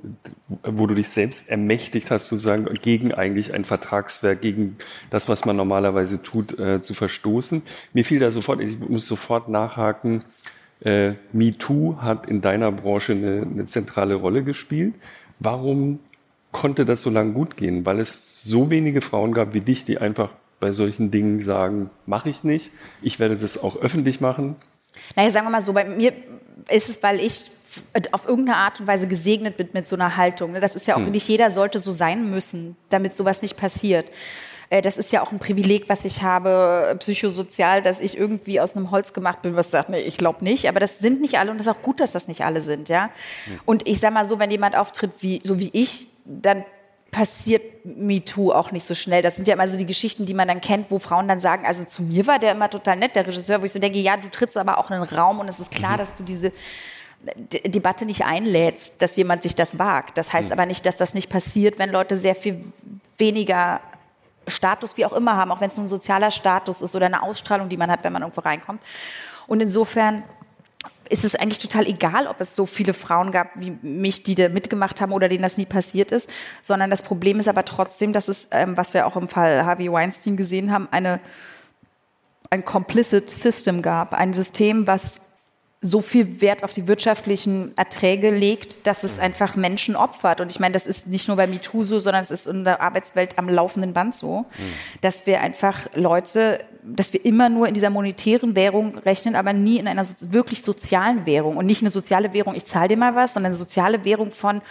wo 0.62 0.86
du 0.86 0.94
dich 0.94 1.08
selbst 1.08 1.48
ermächtigt 1.48 2.10
hast, 2.10 2.28
sozusagen 2.28 2.66
gegen 2.80 3.12
eigentlich 3.12 3.52
ein 3.52 3.64
Vertragswerk, 3.64 4.40
gegen 4.40 4.76
das, 5.10 5.28
was 5.28 5.44
man 5.44 5.56
normalerweise 5.56 6.22
tut, 6.22 6.58
äh, 6.58 6.80
zu 6.80 6.94
verstoßen. 6.94 7.62
Mir 7.92 8.04
fiel 8.04 8.20
da 8.20 8.30
sofort, 8.30 8.60
ich 8.60 8.78
muss 8.78 9.06
sofort 9.06 9.48
nachhaken, 9.48 10.22
äh, 10.84 11.14
MeToo 11.32 11.96
hat 12.00 12.26
in 12.26 12.40
deiner 12.40 12.70
Branche 12.70 13.12
eine, 13.12 13.42
eine 13.42 13.66
zentrale 13.66 14.14
Rolle 14.14 14.44
gespielt. 14.44 14.94
Warum 15.40 15.98
konnte 16.52 16.84
das 16.84 17.02
so 17.02 17.10
lange 17.10 17.32
gut 17.32 17.56
gehen? 17.56 17.84
Weil 17.84 17.98
es 17.98 18.44
so 18.44 18.70
wenige 18.70 19.00
Frauen 19.00 19.32
gab 19.32 19.54
wie 19.54 19.60
dich, 19.60 19.84
die 19.84 19.98
einfach 19.98 20.30
bei 20.62 20.70
solchen 20.70 21.10
Dingen 21.10 21.42
sagen, 21.42 21.90
mache 22.06 22.30
ich 22.30 22.44
nicht, 22.44 22.70
ich 23.02 23.18
werde 23.18 23.36
das 23.36 23.60
auch 23.60 23.76
öffentlich 23.76 24.20
machen? 24.20 24.54
Naja, 25.16 25.28
sagen 25.30 25.46
wir 25.46 25.50
mal 25.50 25.60
so, 25.60 25.72
bei 25.72 25.84
mir 25.84 26.12
ist 26.70 26.88
es, 26.88 27.02
weil 27.02 27.18
ich 27.18 27.50
auf 28.12 28.28
irgendeine 28.28 28.58
Art 28.58 28.78
und 28.78 28.86
Weise 28.86 29.08
gesegnet 29.08 29.56
bin 29.56 29.70
mit 29.72 29.88
so 29.88 29.96
einer 29.96 30.16
Haltung. 30.16 30.52
Ne? 30.52 30.60
Das 30.60 30.76
ist 30.76 30.86
ja 30.86 30.94
auch, 30.94 31.00
hm. 31.00 31.10
nicht 31.10 31.26
jeder 31.26 31.50
sollte 31.50 31.80
so 31.80 31.90
sein 31.90 32.30
müssen, 32.30 32.76
damit 32.90 33.12
sowas 33.12 33.42
nicht 33.42 33.56
passiert. 33.56 34.06
Äh, 34.70 34.82
das 34.82 34.98
ist 34.98 35.10
ja 35.10 35.20
auch 35.22 35.32
ein 35.32 35.40
Privileg, 35.40 35.88
was 35.88 36.04
ich 36.04 36.22
habe, 36.22 36.94
psychosozial, 37.00 37.82
dass 37.82 38.00
ich 38.00 38.16
irgendwie 38.16 38.60
aus 38.60 38.76
einem 38.76 38.92
Holz 38.92 39.12
gemacht 39.14 39.42
bin, 39.42 39.56
was 39.56 39.72
sagt, 39.72 39.88
nee, 39.88 40.00
ich 40.00 40.16
glaube 40.16 40.44
nicht. 40.44 40.68
Aber 40.68 40.78
das 40.78 41.00
sind 41.00 41.20
nicht 41.20 41.40
alle 41.40 41.50
und 41.50 41.56
es 41.56 41.66
ist 41.66 41.72
auch 41.72 41.82
gut, 41.82 41.98
dass 41.98 42.12
das 42.12 42.28
nicht 42.28 42.44
alle 42.44 42.60
sind, 42.60 42.88
ja. 42.88 43.10
Hm. 43.46 43.60
Und 43.64 43.88
ich 43.88 43.98
sage 43.98 44.14
mal 44.14 44.24
so, 44.24 44.38
wenn 44.38 44.52
jemand 44.52 44.76
auftritt 44.76 45.10
wie, 45.18 45.40
so 45.42 45.58
wie 45.58 45.70
ich, 45.72 46.06
dann 46.24 46.64
passiert 47.12 47.84
MeToo 47.84 48.52
auch 48.52 48.72
nicht 48.72 48.86
so 48.86 48.94
schnell. 48.94 49.22
Das 49.22 49.36
sind 49.36 49.46
ja 49.46 49.54
immer 49.54 49.68
so 49.68 49.76
die 49.76 49.86
Geschichten, 49.86 50.24
die 50.24 50.34
man 50.34 50.48
dann 50.48 50.62
kennt, 50.62 50.90
wo 50.90 50.98
Frauen 50.98 51.28
dann 51.28 51.40
sagen, 51.40 51.66
also 51.66 51.84
zu 51.84 52.02
mir 52.02 52.26
war 52.26 52.38
der 52.38 52.52
immer 52.52 52.70
total 52.70 52.96
nett, 52.96 53.14
der 53.14 53.26
Regisseur, 53.26 53.60
wo 53.60 53.66
ich 53.66 53.72
so 53.72 53.78
denke, 53.78 53.98
ja, 53.98 54.16
du 54.16 54.30
trittst 54.30 54.56
aber 54.56 54.78
auch 54.78 54.90
in 54.90 54.96
einen 54.96 55.04
Raum 55.04 55.38
und 55.38 55.46
es 55.46 55.60
ist 55.60 55.70
klar, 55.70 55.92
mhm. 55.92 55.98
dass 55.98 56.16
du 56.16 56.24
diese 56.24 56.52
D 57.36 57.60
Debatte 57.68 58.04
nicht 58.06 58.24
einlädst, 58.24 59.00
dass 59.00 59.14
jemand 59.14 59.42
sich 59.42 59.54
das 59.54 59.78
wagt. 59.78 60.16
Das 60.16 60.32
heißt 60.32 60.48
mhm. 60.48 60.52
aber 60.54 60.66
nicht, 60.66 60.86
dass 60.86 60.96
das 60.96 61.12
nicht 61.12 61.28
passiert, 61.28 61.78
wenn 61.78 61.90
Leute 61.90 62.16
sehr 62.16 62.34
viel 62.34 62.64
weniger 63.18 63.80
Status, 64.48 64.96
wie 64.96 65.04
auch 65.04 65.12
immer 65.12 65.36
haben, 65.36 65.52
auch 65.52 65.60
wenn 65.60 65.68
es 65.68 65.76
nur 65.76 65.84
ein 65.84 65.90
sozialer 65.90 66.30
Status 66.30 66.80
ist 66.80 66.96
oder 66.96 67.06
eine 67.06 67.22
Ausstrahlung, 67.22 67.68
die 67.68 67.76
man 67.76 67.90
hat, 67.90 68.02
wenn 68.04 68.12
man 68.12 68.22
irgendwo 68.22 68.40
reinkommt. 68.40 68.80
Und 69.46 69.60
insofern 69.60 70.24
ist 71.08 71.24
es 71.24 71.34
eigentlich 71.34 71.58
total 71.58 71.86
egal, 71.86 72.26
ob 72.26 72.40
es 72.40 72.56
so 72.56 72.66
viele 72.66 72.94
Frauen 72.94 73.32
gab 73.32 73.50
wie 73.54 73.70
mich, 73.82 74.22
die 74.22 74.34
da 74.34 74.48
mitgemacht 74.48 75.00
haben 75.00 75.12
oder 75.12 75.28
denen 75.28 75.42
das 75.42 75.56
nie 75.56 75.66
passiert 75.66 76.12
ist, 76.12 76.28
sondern 76.62 76.90
das 76.90 77.02
Problem 77.02 77.40
ist 77.40 77.48
aber 77.48 77.64
trotzdem, 77.64 78.12
dass 78.12 78.28
es, 78.28 78.48
ähm, 78.50 78.76
was 78.76 78.94
wir 78.94 79.06
auch 79.06 79.16
im 79.16 79.28
Fall 79.28 79.64
Harvey 79.64 79.90
Weinstein 79.90 80.36
gesehen 80.36 80.72
haben, 80.72 80.88
eine, 80.90 81.20
ein 82.50 82.64
complicit 82.64 83.30
System 83.30 83.82
gab, 83.82 84.14
ein 84.14 84.32
System, 84.34 84.86
was 84.86 85.20
so 85.84 86.00
viel 86.00 86.40
Wert 86.40 86.62
auf 86.62 86.72
die 86.72 86.86
wirtschaftlichen 86.86 87.76
Erträge 87.76 88.30
legt, 88.30 88.86
dass 88.86 89.02
es 89.02 89.18
einfach 89.18 89.56
Menschen 89.56 89.96
opfert. 89.96 90.40
Und 90.40 90.52
ich 90.52 90.60
meine, 90.60 90.72
das 90.72 90.86
ist 90.86 91.08
nicht 91.08 91.26
nur 91.26 91.36
bei 91.36 91.48
MeToo 91.48 91.82
so, 91.82 91.98
sondern 91.98 92.22
es 92.22 92.30
ist 92.30 92.46
in 92.46 92.62
der 92.62 92.80
Arbeitswelt 92.80 93.36
am 93.36 93.48
laufenden 93.48 93.92
Band 93.92 94.14
so, 94.14 94.38
mhm. 94.38 94.72
dass 95.00 95.26
wir 95.26 95.40
einfach 95.40 95.88
Leute, 95.94 96.64
dass 96.84 97.12
wir 97.12 97.24
immer 97.24 97.48
nur 97.48 97.66
in 97.66 97.74
dieser 97.74 97.90
monetären 97.90 98.54
Währung 98.54 98.96
rechnen, 98.98 99.34
aber 99.34 99.52
nie 99.52 99.78
in 99.78 99.88
einer 99.88 100.06
wirklich 100.20 100.62
sozialen 100.62 101.26
Währung. 101.26 101.56
Und 101.56 101.66
nicht 101.66 101.82
eine 101.82 101.90
soziale 101.90 102.32
Währung, 102.32 102.54
ich 102.54 102.64
zahle 102.64 102.88
dir 102.88 102.96
mal 102.96 103.16
was, 103.16 103.34
sondern 103.34 103.50
eine 103.50 103.58
soziale 103.58 104.04
Währung 104.04 104.30
von, 104.30 104.62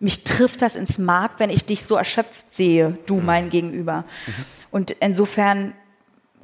mich 0.00 0.22
trifft 0.22 0.60
das 0.60 0.76
ins 0.76 0.98
Mark, 0.98 1.32
wenn 1.38 1.48
ich 1.48 1.64
dich 1.64 1.84
so 1.84 1.96
erschöpft 1.96 2.52
sehe, 2.52 2.98
du 3.06 3.16
mein 3.16 3.48
Gegenüber. 3.48 4.04
Mhm. 4.26 4.32
Und 4.70 4.90
insofern 5.00 5.72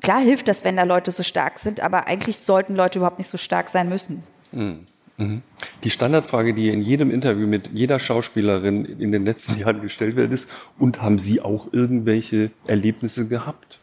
Klar 0.04 0.20
hilft 0.20 0.48
das, 0.48 0.64
wenn 0.64 0.76
da 0.76 0.82
Leute 0.82 1.10
so 1.10 1.22
stark 1.22 1.58
sind, 1.58 1.80
aber 1.80 2.06
eigentlich 2.06 2.36
sollten 2.36 2.76
Leute 2.76 2.98
überhaupt 2.98 3.18
nicht 3.18 3.30
so 3.30 3.38
stark 3.38 3.70
sein 3.70 3.88
müssen. 3.88 4.22
Mhm. 4.52 4.80
mhm. 5.16 5.42
Die 5.82 5.90
Standardfrage, 5.90 6.52
die 6.52 6.68
in 6.68 6.82
jedem 6.82 7.10
Interview 7.10 7.46
mit 7.46 7.70
jeder 7.72 7.98
Schauspielerin 7.98 8.84
in 8.84 9.12
den 9.12 9.24
letzten 9.24 9.58
Jahren 9.60 9.80
gestellt 9.80 10.16
wird, 10.16 10.30
ist, 10.30 10.48
und 10.78 11.00
haben 11.00 11.18
Sie 11.18 11.40
auch 11.40 11.72
irgendwelche 11.72 12.50
Erlebnisse 12.66 13.28
gehabt? 13.28 13.78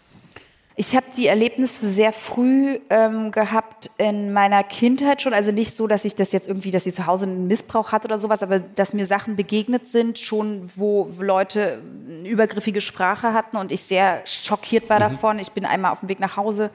Ich 0.76 0.96
habe 0.96 1.06
die 1.18 1.28
Erlebnisse 1.28 1.86
sehr 1.86 2.14
früh 2.14 2.80
ähm, 2.90 3.32
gehabt 3.32 3.92
in 3.98 4.32
meiner 4.32 4.64
Kindheit 4.64 5.22
schon. 5.22 5.34
Also 5.34 5.52
nicht 5.52 5.76
so, 5.76 5.86
dass 5.86 6.06
ich 6.06 6.16
das 6.16 6.32
jetzt 6.32 6.48
irgendwie, 6.48 6.72
dass 6.72 6.86
sie 6.86 6.94
zu 6.94 7.08
Hause 7.08 7.26
einen 7.26 7.48
Missbrauch 7.48 7.92
hat 7.92 8.06
oder 8.06 8.18
sowas, 8.18 8.42
aber 8.42 8.60
dass 8.60 8.94
mir 8.94 9.06
Sachen 9.06 9.36
begegnet 9.36 9.88
sind, 9.88 10.18
schon 10.18 10.70
wo 10.76 11.10
Leute 11.20 11.82
eine 12.08 12.28
übergriffige 12.28 12.80
Sprache 12.80 13.34
hatten 13.34 13.58
und 13.58 13.72
ich 13.72 13.82
sehr 13.82 14.22
schockiert 14.26 14.90
war 14.90 14.98
mhm. 14.98 15.14
davon. 15.14 15.40
Ich 15.40 15.52
bin 15.52 15.66
einmal 15.66 15.92
auf 15.92 16.00
dem 16.00 16.10
Weg 16.10 16.22
nach 16.22 16.38
Hause 16.38 16.72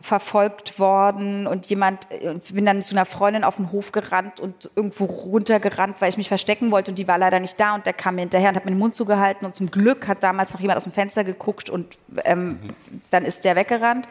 verfolgt 0.00 0.78
worden 0.78 1.46
und 1.46 1.66
jemand, 1.66 2.06
ich 2.10 2.54
bin 2.54 2.66
dann 2.66 2.82
zu 2.82 2.94
einer 2.94 3.06
Freundin 3.06 3.44
auf 3.44 3.56
den 3.56 3.72
Hof 3.72 3.92
gerannt 3.92 4.40
und 4.40 4.70
irgendwo 4.76 5.06
runtergerannt, 5.06 5.96
weil 6.00 6.10
ich 6.10 6.18
mich 6.18 6.28
verstecken 6.28 6.70
wollte 6.70 6.90
und 6.90 6.98
die 6.98 7.08
war 7.08 7.16
leider 7.16 7.40
nicht 7.40 7.58
da 7.58 7.74
und 7.74 7.86
der 7.86 7.94
kam 7.94 8.16
mir 8.16 8.20
hinterher 8.20 8.50
und 8.50 8.56
hat 8.56 8.66
mir 8.66 8.72
den 8.72 8.78
Mund 8.78 8.94
zugehalten 8.94 9.46
und 9.46 9.56
zum 9.56 9.70
Glück 9.70 10.06
hat 10.06 10.22
damals 10.22 10.52
noch 10.52 10.60
jemand 10.60 10.76
aus 10.76 10.84
dem 10.84 10.92
Fenster 10.92 11.24
geguckt 11.24 11.70
und 11.70 11.96
ähm, 12.24 12.48
mhm. 12.48 12.70
dann 13.10 13.24
ist 13.24 13.44
der 13.44 13.56
weggerannt. 13.56 14.06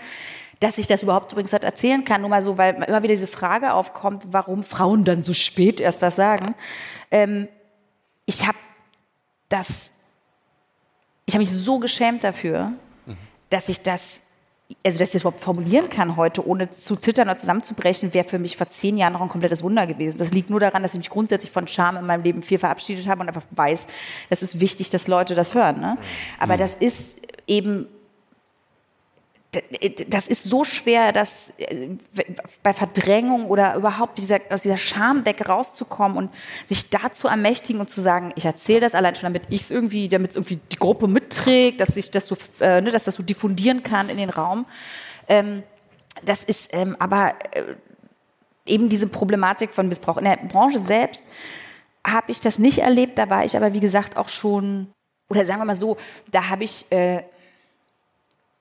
Dass 0.62 0.78
ich 0.78 0.88
das 0.88 1.03
überhaupt 1.03 1.34
übrigens 1.34 1.52
halt 1.52 1.66
erzählen 1.66 2.06
kann, 2.06 2.22
nur 2.22 2.30
mal 2.30 2.41
so, 2.41 2.57
weil 2.57 2.76
immer 2.76 3.03
wieder 3.03 3.14
diese 3.14 3.28
Frage 3.28 3.74
aufkommt, 3.74 4.28
warum 4.32 4.64
Frauen 4.64 5.03
dann 5.03 5.22
so 5.22 5.34
spät 5.34 5.82
erst 5.82 6.02
das 6.02 6.16
sagen. 6.16 6.56
Ähm, 7.12 7.49
ich 8.26 8.48
habe 8.48 8.57
das, 9.49 9.91
ich 11.26 11.36
habe 11.36 11.44
mich 11.44 11.52
so 11.52 11.80
geschämt 11.80 12.24
dafür, 12.24 12.72
mhm. 13.06 13.18
dass 13.49 13.68
ich 13.68 13.82
das 13.82 14.24
also 14.83 14.97
dass 14.97 15.09
ich 15.09 15.13
das 15.13 15.21
überhaupt 15.21 15.41
formulieren 15.41 15.89
kann 15.89 16.15
heute, 16.15 16.45
ohne 16.47 16.71
zu 16.71 16.95
zittern 16.95 17.27
oder 17.27 17.37
zusammenzubrechen, 17.37 18.13
wäre 18.13 18.27
für 18.27 18.39
mich 18.39 18.57
vor 18.57 18.67
zehn 18.67 18.97
Jahren 18.97 19.13
noch 19.13 19.21
ein 19.21 19.29
komplettes 19.29 19.61
Wunder 19.61 19.85
gewesen. 19.85 20.17
Das 20.17 20.31
liegt 20.31 20.49
nur 20.49 20.59
daran, 20.59 20.81
dass 20.81 20.93
ich 20.93 20.97
mich 20.97 21.09
grundsätzlich 21.09 21.51
von 21.51 21.67
Charme 21.67 21.97
in 21.97 22.05
meinem 22.05 22.23
Leben 22.23 22.41
viel 22.41 22.57
verabschiedet 22.57 23.07
habe 23.07 23.21
und 23.21 23.27
einfach 23.27 23.43
weiß, 23.51 23.85
es 24.29 24.43
ist 24.43 24.59
wichtig, 24.59 24.89
dass 24.89 25.07
Leute 25.07 25.35
das 25.35 25.53
hören. 25.53 25.81
Ne? 25.81 25.97
Aber 26.39 26.55
mhm. 26.55 26.59
das 26.59 26.75
ist 26.75 27.19
eben 27.47 27.87
das 30.07 30.27
ist 30.27 30.44
so 30.44 30.64
schwer, 30.64 31.11
dass 31.11 31.53
äh, 31.57 31.90
bei 32.64 32.73
Verdrängung 32.73 33.45
oder 33.45 33.76
überhaupt 33.76 34.18
dieser, 34.18 34.40
aus 34.49 34.61
dieser 34.61 34.77
Schamdecke 34.77 35.45
rauszukommen 35.48 36.18
und 36.18 36.32
sich 36.65 36.90
da 36.90 37.11
zu 37.11 37.27
ermächtigen 37.27 37.80
und 37.80 37.90
zu 37.90 38.02
sagen, 38.02 38.34
ich 38.36 38.45
erzähle 38.45 38.82
das 38.82 38.95
allein 38.95 39.15
schon, 39.15 39.23
damit 39.23 39.44
ich 39.49 39.61
es 39.61 39.72
irgendwie, 39.72 40.10
damit 40.10 40.32
es 40.32 40.36
irgendwie 40.36 40.60
die 40.72 40.77
Gruppe 40.77 41.07
mitträgt, 41.07 41.80
dass 41.80 41.95
ich 41.98 42.11
das 42.11 42.27
so, 42.27 42.38
äh, 42.60 42.82
ne, 42.82 42.91
dass 42.91 43.03
das 43.03 43.15
so 43.15 43.23
diffundieren 43.23 43.84
kann 43.84 44.10
in 44.10 44.18
den 44.18 44.30
Raum. 44.30 44.65
Ähm, 45.27 45.64
das 46.23 46.44
ist 46.44 46.73
ähm, 46.73 46.95
aber 46.99 47.34
äh, 47.52 47.64
eben 48.65 48.90
diese 48.90 49.07
Problematik 49.07 49.73
von 49.73 49.88
Missbrauch. 49.88 50.18
In 50.18 50.26
der 50.26 50.38
Branche 50.38 50.80
selbst 50.80 51.23
habe 52.06 52.32
ich 52.32 52.40
das 52.40 52.60
nicht 52.60 52.80
erlebt, 52.80 53.18
da 53.18 53.30
war 53.30 53.45
ich 53.45 53.57
aber, 53.57 53.73
wie 53.73 53.80
gesagt, 53.80 54.18
auch 54.18 54.30
schon 54.30 54.88
oder 55.30 55.45
sagen 55.45 55.60
wir 55.60 55.65
mal 55.65 55.76
so, 55.76 55.98
da 56.32 56.49
habe 56.49 56.64
ich, 56.64 56.86
äh, 56.91 57.23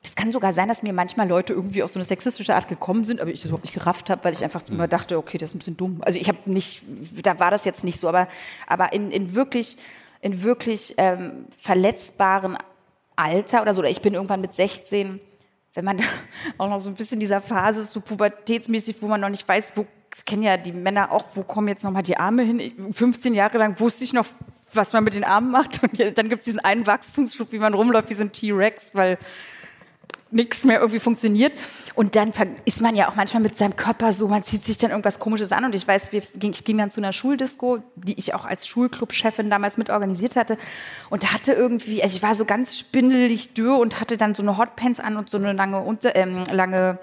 es 0.04 0.14
kann 0.14 0.32
sogar 0.32 0.52
sein, 0.52 0.68
dass 0.68 0.82
mir 0.82 0.92
manchmal 0.92 1.26
Leute 1.26 1.54
irgendwie 1.54 1.82
auf 1.82 1.90
so 1.90 1.98
eine 1.98 2.04
sexistische 2.04 2.54
Art 2.54 2.68
gekommen 2.68 3.04
sind, 3.04 3.20
aber 3.20 3.30
ich 3.30 3.38
das 3.38 3.46
überhaupt 3.46 3.64
nicht 3.64 3.74
gerafft 3.74 4.10
habe, 4.10 4.22
weil 4.24 4.34
ich 4.34 4.44
einfach 4.44 4.62
immer 4.68 4.86
dachte, 4.86 5.16
okay, 5.16 5.38
das 5.38 5.50
ist 5.50 5.54
ein 5.54 5.58
bisschen 5.58 5.76
dumm. 5.78 6.02
Also 6.04 6.18
ich 6.18 6.28
habe 6.28 6.38
nicht, 6.44 6.82
da 7.22 7.40
war 7.40 7.50
das 7.50 7.64
jetzt 7.64 7.84
nicht 7.84 7.98
so, 7.98 8.08
aber, 8.08 8.28
aber 8.66 8.92
in, 8.92 9.10
in 9.10 9.34
wirklich, 9.34 9.78
in 10.20 10.42
wirklich 10.42 10.94
ähm, 10.98 11.46
verletzbaren 11.58 12.58
Alter 13.16 13.62
oder 13.62 13.72
so, 13.72 13.80
oder 13.80 13.88
ich 13.88 14.02
bin 14.02 14.12
irgendwann 14.12 14.42
mit 14.42 14.52
16, 14.52 15.20
wenn 15.72 15.84
man 15.86 15.96
da 15.98 16.04
auch 16.58 16.68
noch 16.68 16.78
so 16.78 16.90
ein 16.90 16.96
bisschen 16.96 17.14
in 17.14 17.20
dieser 17.20 17.40
Phase 17.40 17.80
ist, 17.80 17.92
so 17.92 18.02
pubertätsmäßig, 18.02 19.00
wo 19.00 19.08
man 19.08 19.22
noch 19.22 19.30
nicht 19.30 19.48
weiß, 19.48 19.72
wo, 19.74 19.86
das 20.10 20.26
kennen 20.26 20.42
ja 20.42 20.58
die 20.58 20.72
Männer 20.72 21.12
auch, 21.12 21.24
wo 21.32 21.44
kommen 21.44 21.68
jetzt 21.68 21.82
nochmal 21.82 22.02
die 22.02 22.18
Arme 22.18 22.42
hin? 22.42 22.60
Ich, 22.60 22.74
15 22.90 23.32
Jahre 23.32 23.56
lang 23.56 23.80
wusste 23.80 24.04
ich 24.04 24.12
noch, 24.12 24.26
was 24.70 24.92
man 24.92 25.02
mit 25.02 25.14
den 25.14 25.24
Armen 25.24 25.50
macht 25.50 25.82
und 25.82 25.98
dann 26.18 26.28
gibt 26.28 26.40
es 26.40 26.44
diesen 26.44 26.60
einen 26.60 26.86
Wachstumsschub, 26.86 27.52
wie 27.52 27.58
man 27.58 27.72
rumläuft 27.72 28.10
wie 28.10 28.14
so 28.14 28.24
ein 28.24 28.32
T-Rex, 28.32 28.94
weil 28.94 29.18
nichts 30.34 30.64
mehr 30.64 30.80
irgendwie 30.80 31.00
funktioniert. 31.00 31.52
Und 31.94 32.16
dann 32.16 32.32
ist 32.64 32.80
man 32.80 32.96
ja 32.96 33.08
auch 33.08 33.14
manchmal 33.14 33.42
mit 33.42 33.56
seinem 33.56 33.76
Körper 33.76 34.12
so, 34.12 34.28
man 34.28 34.42
zieht 34.42 34.64
sich 34.64 34.78
dann 34.78 34.90
irgendwas 34.90 35.18
Komisches 35.18 35.52
an. 35.52 35.64
Und 35.64 35.74
ich 35.74 35.86
weiß, 35.86 36.12
wir, 36.12 36.22
ich 36.22 36.64
ging 36.64 36.78
dann 36.78 36.90
zu 36.90 37.00
einer 37.00 37.12
Schuldisco, 37.12 37.78
die 37.96 38.18
ich 38.18 38.34
auch 38.34 38.44
als 38.44 38.66
Schulclub-Chefin 38.66 39.48
damals 39.50 39.76
mit 39.76 39.90
organisiert 39.90 40.36
hatte. 40.36 40.58
Und 41.10 41.32
hatte 41.32 41.52
irgendwie, 41.52 42.02
also 42.02 42.16
ich 42.16 42.22
war 42.22 42.34
so 42.34 42.44
ganz 42.44 42.78
spindelig 42.78 43.54
dürr 43.54 43.78
und 43.78 44.00
hatte 44.00 44.16
dann 44.16 44.34
so 44.34 44.42
eine 44.42 44.58
Hotpants 44.58 45.00
an 45.00 45.16
und 45.16 45.30
so 45.30 45.38
eine 45.38 45.52
lange, 45.52 45.80
unter, 45.80 46.14
ähm, 46.16 46.44
lange 46.50 46.98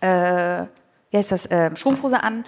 äh, 0.00 0.64
wie 1.10 1.16
heißt 1.16 1.32
das, 1.32 1.46
äh, 1.46 1.74
Strumpfhose 1.74 2.22
an. 2.22 2.44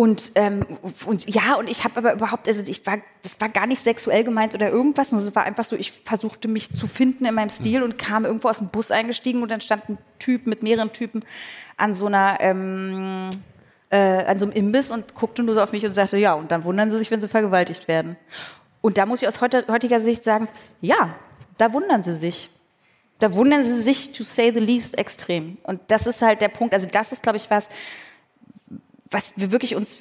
Und, 0.00 0.32
ähm, 0.36 0.64
und 1.04 1.28
ja, 1.28 1.56
und 1.56 1.68
ich 1.68 1.84
habe 1.84 1.98
aber 1.98 2.14
überhaupt, 2.14 2.48
also 2.48 2.62
ich 2.66 2.86
war, 2.86 2.96
das 3.22 3.38
war 3.38 3.50
gar 3.50 3.66
nicht 3.66 3.82
sexuell 3.82 4.24
gemeint 4.24 4.54
oder 4.54 4.70
irgendwas. 4.70 5.12
Also 5.12 5.28
es 5.28 5.36
war 5.36 5.44
einfach 5.44 5.64
so, 5.64 5.76
ich 5.76 5.92
versuchte 5.92 6.48
mich 6.48 6.74
zu 6.74 6.86
finden 6.86 7.26
in 7.26 7.34
meinem 7.34 7.50
Stil 7.50 7.82
und 7.82 7.98
kam 7.98 8.24
irgendwo 8.24 8.48
aus 8.48 8.56
dem 8.56 8.68
Bus 8.68 8.90
eingestiegen 8.90 9.42
und 9.42 9.50
dann 9.50 9.60
stand 9.60 9.90
ein 9.90 9.98
Typ 10.18 10.46
mit 10.46 10.62
mehreren 10.62 10.94
Typen 10.94 11.22
an 11.76 11.94
so 11.94 12.06
einer, 12.06 12.38
ähm, 12.40 13.28
äh, 13.90 14.24
an 14.24 14.38
so 14.40 14.46
einem 14.46 14.54
Imbiss 14.54 14.90
und 14.90 15.14
guckte 15.14 15.42
nur 15.42 15.54
so 15.54 15.60
auf 15.60 15.72
mich 15.72 15.84
und 15.84 15.92
sagte, 15.92 16.16
ja, 16.16 16.32
und 16.32 16.50
dann 16.50 16.64
wundern 16.64 16.90
sie 16.90 16.96
sich, 16.96 17.10
wenn 17.10 17.20
sie 17.20 17.28
vergewaltigt 17.28 17.86
werden. 17.86 18.16
Und 18.80 18.96
da 18.96 19.04
muss 19.04 19.20
ich 19.20 19.28
aus 19.28 19.42
heutiger 19.42 20.00
Sicht 20.00 20.24
sagen, 20.24 20.48
ja, 20.80 21.14
da 21.58 21.74
wundern 21.74 22.02
sie 22.02 22.16
sich. 22.16 22.48
Da 23.18 23.34
wundern 23.34 23.62
sie 23.62 23.78
sich, 23.78 24.14
to 24.14 24.24
say 24.24 24.50
the 24.50 24.60
least, 24.60 24.96
extrem. 24.96 25.58
Und 25.62 25.82
das 25.88 26.06
ist 26.06 26.22
halt 26.22 26.40
der 26.40 26.48
Punkt. 26.48 26.72
Also 26.72 26.86
das 26.90 27.12
ist, 27.12 27.22
glaube 27.22 27.36
ich, 27.36 27.50
was, 27.50 27.68
was 29.10 29.32
wir 29.36 29.50
wirklich 29.50 29.74
uns 29.74 29.98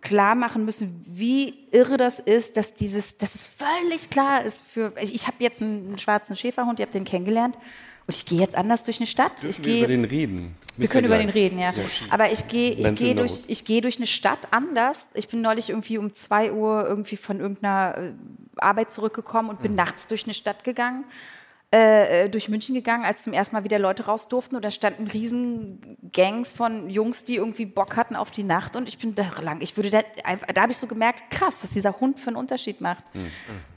klar 0.00 0.34
machen 0.34 0.64
müssen, 0.64 1.04
wie 1.06 1.54
irre 1.72 1.96
das 1.96 2.20
ist, 2.20 2.56
dass 2.56 2.74
dieses, 2.74 3.18
dass 3.18 3.34
es 3.34 3.44
völlig 3.44 4.10
klar 4.10 4.44
ist 4.44 4.62
für, 4.72 4.92
ich 5.00 5.26
habe 5.26 5.36
jetzt 5.40 5.60
einen 5.60 5.98
schwarzen 5.98 6.36
Schäferhund, 6.36 6.78
ihr 6.78 6.84
habt 6.84 6.94
den 6.94 7.04
kennengelernt 7.04 7.56
und 8.06 8.14
ich 8.14 8.24
gehe 8.24 8.38
jetzt 8.38 8.54
anders 8.54 8.84
durch 8.84 8.98
eine 9.00 9.06
Stadt. 9.06 9.42
Dürfen 9.42 9.50
ich 9.50 9.58
wir 9.58 9.64
gehe, 9.64 9.78
über 9.78 9.88
den 9.88 10.04
reden? 10.04 10.54
wir 10.76 10.88
können 10.88 11.06
über 11.06 11.18
den 11.18 11.28
reden, 11.28 11.58
ja. 11.58 11.70
Aber 12.10 12.30
ich 12.30 12.46
gehe, 12.48 12.70
ich 12.72 12.94
gehe 12.94 13.14
durch, 13.14 13.44
ich 13.48 13.64
gehe 13.64 13.80
durch 13.80 13.96
eine 13.96 14.06
Stadt 14.06 14.48
anders. 14.52 15.08
Ich 15.14 15.28
bin 15.28 15.42
neulich 15.42 15.70
irgendwie 15.70 15.98
um 15.98 16.14
zwei 16.14 16.52
Uhr 16.52 16.86
irgendwie 16.86 17.16
von 17.16 17.40
irgendeiner 17.40 17.98
äh, 17.98 18.12
Arbeit 18.56 18.92
zurückgekommen 18.92 19.50
und 19.50 19.60
bin 19.60 19.74
nachts 19.74 20.06
durch 20.06 20.24
eine 20.24 20.34
Stadt 20.34 20.64
gegangen 20.64 21.04
äh, 21.70 22.28
durch 22.30 22.48
München 22.48 22.74
gegangen, 22.74 23.04
als 23.04 23.22
zum 23.22 23.32
ersten 23.32 23.54
Mal 23.54 23.64
wieder 23.64 23.78
Leute 23.78 24.06
raus 24.06 24.28
durften. 24.28 24.56
Und 24.56 24.64
da 24.64 24.70
standen 24.70 25.06
riesen 25.06 25.98
Gangs 26.12 26.52
von 26.52 26.88
Jungs, 26.88 27.24
die 27.24 27.36
irgendwie 27.36 27.66
Bock 27.66 27.96
hatten 27.96 28.16
auf 28.16 28.30
die 28.30 28.42
Nacht. 28.42 28.76
Und 28.76 28.88
ich 28.88 28.98
bin 28.98 29.14
da 29.14 29.30
lang, 29.42 29.60
ich 29.60 29.76
würde 29.76 29.90
da 29.90 30.00
einfach, 30.24 30.46
da 30.46 30.62
habe 30.62 30.72
ich 30.72 30.78
so 30.78 30.86
gemerkt, 30.86 31.30
krass, 31.30 31.62
was 31.62 31.70
dieser 31.70 32.00
Hund 32.00 32.20
für 32.20 32.28
einen 32.28 32.36
Unterschied 32.36 32.80
macht. 32.80 33.04
Mhm. 33.14 33.30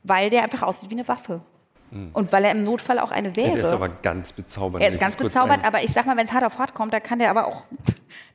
Weil 0.03 0.29
der 0.29 0.43
einfach 0.43 0.61
aussieht 0.61 0.89
wie 0.89 0.95
eine 0.95 1.07
Waffe. 1.07 1.41
Mhm. 1.91 2.11
Und 2.13 2.31
weil 2.31 2.45
er 2.45 2.51
im 2.51 2.63
Notfall 2.63 2.97
auch 2.99 3.11
eine 3.11 3.35
wäre. 3.35 3.49
Ja, 3.49 3.55
der 3.55 3.65
ist 3.65 3.73
aber 3.73 3.89
ganz 3.89 4.31
bezaubernd. 4.31 4.83
Er 4.83 4.89
ist 4.89 4.99
ganz 4.99 5.17
bezaubernd, 5.17 5.65
aber 5.65 5.83
ich 5.83 5.91
sag 5.91 6.05
mal, 6.05 6.15
wenn 6.15 6.25
es 6.25 6.31
hart 6.31 6.45
auf 6.45 6.57
hart 6.57 6.73
kommt, 6.73 6.93
da 6.93 6.99
kann 7.01 7.19
der 7.19 7.29
aber 7.29 7.47
auch, 7.47 7.65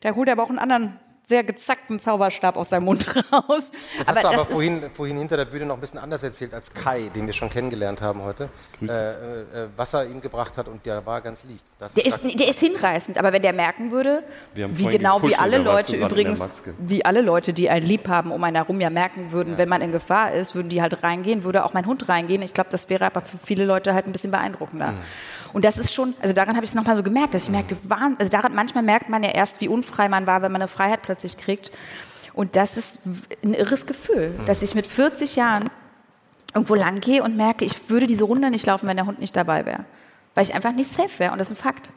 da 0.01 0.15
holt 0.15 0.29
er 0.29 0.33
aber 0.33 0.43
auch 0.43 0.51
einen 0.51 0.59
anderen 0.59 0.99
sehr 1.27 1.43
gezackten 1.43 1.99
Zauberstab 1.99 2.57
aus 2.57 2.71
seinem 2.71 2.85
Mund 2.85 3.05
raus. 3.33 3.73
Das 3.99 4.07
aber 4.07 4.17
hast 4.17 4.25
du 4.25 4.29
aber 4.29 4.45
vorhin, 4.45 4.91
vorhin 4.93 5.19
hinter 5.19 5.37
der 5.37 5.47
Bühne 5.47 5.67
noch 5.67 5.75
ein 5.75 5.81
bisschen 5.81 5.99
anders 5.99 6.23
erzählt 6.23 6.55
als 6.55 6.73
Kai, 6.73 7.11
den 7.15 7.27
wir 7.27 7.33
schon 7.33 7.51
kennengelernt 7.51 8.01
haben 8.01 8.23
heute. 8.23 8.49
Äh, 8.81 8.85
äh, 8.85 9.69
was 9.77 9.93
er 9.93 10.07
ihm 10.07 10.21
gebracht 10.21 10.57
hat 10.57 10.69
und 10.69 10.87
der 10.87 11.05
war 11.05 11.21
ganz 11.21 11.43
lieb. 11.43 11.59
Das, 11.81 11.95
der, 11.95 12.07
ist, 12.07 12.23
der 12.39 12.49
ist 12.49 12.61
hinreißend, 12.61 13.19
aber 13.19 13.33
wenn 13.33 13.43
der 13.43 13.53
merken 13.53 13.91
würde, 13.91 14.23
wie 14.55 14.87
genau 14.87 15.21
wie 15.25 15.35
alle 15.35 15.59
Leute 15.59 15.97
übrigens, 15.97 16.63
wie 16.79 17.05
alle 17.05 17.23
Leute, 17.23 17.53
die 17.53 17.69
ein 17.69 17.83
Lieb 17.83 18.09
haben, 18.09 18.31
um 18.31 18.43
einen 18.45 18.57
herum 18.57 18.81
ja 18.81 18.89
merken 18.89 19.33
würden, 19.33 19.55
ja. 19.55 19.59
wenn 19.59 19.69
man 19.69 19.83
in 19.83 19.91
Gefahr 19.91 20.33
ist, 20.33 20.55
würden 20.55 20.69
die 20.69 20.81
halt 20.81 21.03
reingehen, 21.03 21.43
würde 21.43 21.65
auch 21.65 21.75
mein 21.75 21.87
Hund 21.87 22.09
reingehen. 22.09 22.41
Ich 22.43 22.55
glaube, 22.55 22.71
das 22.71 22.89
wäre 22.89 23.05
aber 23.05 23.21
für 23.21 23.37
viele 23.45 23.65
Leute 23.65 23.95
halt 23.95 24.07
ein 24.07 24.13
bisschen 24.13 24.31
beeindruckender. 24.31 24.93
Mhm. 24.93 25.01
Und 25.53 25.65
das 25.65 25.79
ist 25.79 25.93
schon, 25.93 26.15
also 26.21 26.35
daran 26.35 26.57
habe 26.57 26.65
ich 26.65 26.71
es 26.71 26.75
nochmal 26.75 26.97
so 26.97 27.03
gemerkt, 27.03 27.35
dass 27.35 27.45
ich 27.45 27.51
merkte, 27.51 27.77
also 27.89 28.31
daran, 28.31 28.55
manchmal 28.55 28.83
merkt 28.83 29.09
man 29.09 29.23
ja 29.23 29.31
erst, 29.31 29.61
wie 29.61 29.69
unfrei 29.69 30.09
man 30.09 30.27
war, 30.27 30.43
wenn 30.43 30.53
man 30.53 30.63
eine 30.63 30.69
Freiheit 30.69 31.03
plötzlich 31.03 31.37
kriegt. 31.37 31.73
Und 32.35 32.57
das 32.57 32.77
ist 32.77 33.01
ein 33.43 33.55
irres 33.55 33.87
Gefühl, 33.87 34.31
mhm. 34.31 34.45
dass 34.45 34.63
ich 34.63 34.75
mit 34.75 34.87
40 34.87 35.37
Jahren 35.37 35.71
irgendwo 36.55 36.75
lang 36.75 37.01
gehe 37.01 37.23
und 37.23 37.37
merke, 37.37 37.65
ich 37.65 37.89
würde 37.91 38.07
diese 38.07 38.25
Runde 38.25 38.51
nicht 38.51 38.67
laufen, 38.67 38.87
wenn 38.87 38.97
der 38.97 39.07
Hund 39.07 39.19
nicht 39.19 39.35
dabei 39.35 39.67
wäre. 39.67 39.85
Weil 40.35 40.45
ich 40.45 40.55
einfach 40.55 40.73
nicht 40.73 40.91
safe 40.91 41.19
wäre 41.19 41.33
und 41.33 41.39
das 41.39 41.51
ist 41.51 41.59
ein 41.59 41.63
Fakt. 41.63 41.91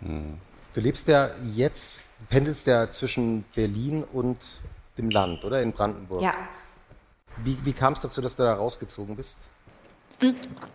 Mhm. 0.00 0.38
Du 0.74 0.80
lebst 0.80 1.08
ja 1.08 1.30
jetzt, 1.54 2.02
pendelst 2.28 2.66
ja 2.66 2.90
zwischen 2.90 3.44
Berlin 3.54 4.04
und 4.12 4.60
dem 4.96 5.10
Land, 5.10 5.44
oder? 5.44 5.62
In 5.62 5.72
Brandenburg. 5.72 6.22
Ja. 6.22 6.34
Wie, 7.38 7.56
wie 7.64 7.72
kam 7.72 7.94
es 7.94 8.00
dazu, 8.00 8.20
dass 8.20 8.36
du 8.36 8.42
da 8.42 8.54
rausgezogen 8.54 9.16
bist? 9.16 9.38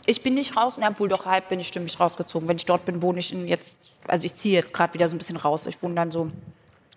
Ich 0.06 0.24
bin 0.24 0.36
nicht 0.36 0.56
raus, 0.56 0.78
ja, 0.80 0.98
wohl 1.00 1.10
doch 1.10 1.26
halb 1.26 1.50
bin 1.50 1.60
ich 1.60 1.68
stimmig 1.68 2.00
rausgezogen. 2.00 2.48
Wenn 2.48 2.58
ich 2.58 2.66
dort 2.66 2.86
bin, 2.86 3.02
wohne 3.02 3.20
ich 3.20 3.34
in 3.34 3.48
jetzt, 3.48 3.78
also 4.08 4.26
ich 4.26 4.36
ziehe 4.36 4.54
jetzt 4.54 4.74
gerade 4.74 4.94
wieder 4.94 5.08
so 5.08 5.16
ein 5.16 5.18
bisschen 5.18 5.38
raus. 5.38 5.66
Ich 5.66 5.82
wohne 5.84 5.96
dann 5.96 6.12
so 6.12 6.32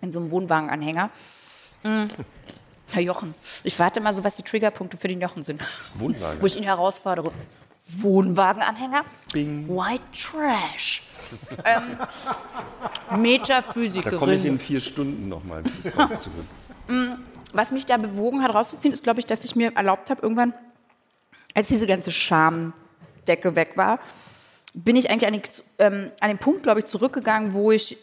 in 0.01 0.11
so 0.11 0.19
einem 0.19 0.31
Wohnwagenanhänger. 0.31 1.09
Mhm. 1.83 2.07
Herr 2.89 3.01
Jochen, 3.01 3.35
ich 3.63 3.77
warte 3.79 3.99
mal 3.99 4.13
so, 4.13 4.23
was 4.23 4.35
die 4.35 4.43
Triggerpunkte 4.43 4.97
für 4.97 5.09
den 5.09 5.19
Jochen 5.19 5.43
sind. 5.43 5.61
Wohnwagen. 5.95 6.41
Wo 6.41 6.45
ich 6.45 6.55
ihn 6.55 6.63
herausfordere. 6.63 7.31
Wohnwagenanhänger? 7.87 9.03
Bing. 9.33 9.67
White 9.67 10.03
Trash. 10.11 11.03
ähm, 11.65 11.97
Metaphysikerin. 13.19 14.11
Da 14.11 14.17
komme 14.17 14.35
ich 14.35 14.45
in 14.45 14.59
vier 14.59 14.79
Stunden 14.79 15.27
nochmal 15.27 15.63
zurück. 16.15 16.45
Mm, 16.87 17.13
was 17.53 17.71
mich 17.71 17.85
da 17.85 17.97
bewogen 17.97 18.41
hat, 18.41 18.53
rauszuziehen, 18.53 18.93
ist, 18.93 19.03
glaube 19.03 19.19
ich, 19.19 19.25
dass 19.25 19.43
ich 19.43 19.55
mir 19.55 19.75
erlaubt 19.75 20.09
habe, 20.09 20.21
irgendwann 20.21 20.53
als 21.57 21.69
diese 21.69 21.87
ganze 21.87 22.11
Schamdecke 22.11 23.55
weg 23.55 23.71
war, 23.77 23.99
bin 24.75 24.95
ich 24.95 25.09
eigentlich 25.09 25.25
an 25.27 25.33
den, 25.33 25.41
ähm, 25.79 26.11
an 26.19 26.27
den 26.27 26.37
Punkt, 26.37 26.61
glaube 26.61 26.81
ich, 26.81 26.85
zurückgegangen, 26.85 27.55
wo 27.55 27.71
ich 27.71 27.97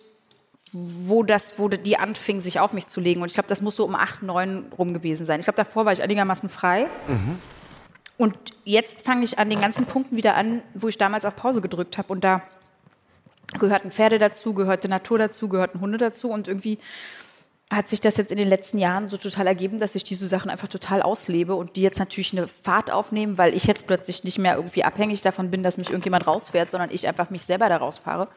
wo 0.73 1.23
das, 1.23 1.57
wo 1.57 1.69
die 1.69 1.99
anfing, 1.99 2.41
sich 2.41 2.59
auf 2.59 2.73
mich 2.73 2.89
zu 2.89 3.01
legen. 3.01 3.23
Und 3.23 3.29
ich 3.29 3.35
glaube, 3.35 3.49
das 3.49 3.63
muss 3.63 3.77
so 3.77 3.85
um 3.85 3.95
acht, 3.95 4.25
neun 4.25 4.73
rum 4.77 4.93
gewesen 4.93 5.25
sein. 5.25 5.39
Ich 5.39 5.47
glaube, 5.47 5.57
davor 5.57 5.85
war 5.85 5.93
ich 5.93 6.03
einigermaßen 6.03 6.49
frei. 6.49 6.89
Mhm. 7.07 7.39
Und 8.19 8.37
jetzt 8.65 9.01
fange 9.03 9.23
ich 9.23 9.39
an 9.39 9.51
den 9.51 9.61
ganzen 9.61 9.87
Punkten 9.87 10.17
wieder 10.17 10.35
an, 10.35 10.63
wo 10.75 10.89
ich 10.89 10.99
damals 10.99 11.25
auf 11.25 11.37
Pause 11.37 11.61
gedrückt 11.61 11.97
habe. 11.97 12.13
Und 12.13 12.25
da 12.25 12.43
gehörten 13.61 13.93
Pferde 13.93 14.19
dazu, 14.19 14.53
gehörte 14.53 14.89
Natur 14.89 15.19
dazu, 15.19 15.49
gehörten 15.49 15.81
Hunde 15.81 15.99
dazu. 15.99 16.29
Und 16.29 16.49
irgendwie 16.49 16.81
hat 17.71 17.89
sich 17.89 18.01
das 18.01 18.17
jetzt 18.17 18.31
in 18.31 18.37
den 18.39 18.49
letzten 18.49 18.79
Jahren 18.79 19.09
so 19.09 19.17
total 19.17 19.47
ergeben, 19.47 19.81
dass 19.81 19.95
ich 19.95 20.05
diese 20.05 20.29
Sachen 20.29 20.51
einfach 20.51 20.69
total 20.69 21.03
auslebe 21.03 21.55
und 21.55 21.77
die 21.77 21.83
jetzt 21.83 21.99
natürlich 21.99 22.33
eine 22.33 22.47
Fahrt 22.47 22.91
aufnehmen, 22.91 23.39
weil 23.39 23.55
ich 23.55 23.65
jetzt 23.65 23.87
plötzlich 23.87 24.23
nicht 24.23 24.39
mehr 24.39 24.57
irgendwie 24.57 24.85
abhängig 24.85 25.23
davon 25.23 25.51
bin, 25.51 25.63
dass 25.63 25.79
mich 25.79 25.89
irgendjemand 25.89 26.27
rausfährt, 26.27 26.71
sondern 26.71 26.91
ich 26.91 27.09
einfach 27.09 27.31
mich 27.31 27.43
selber 27.43 27.69
da 27.69 27.79
rausfahre. 27.79 28.29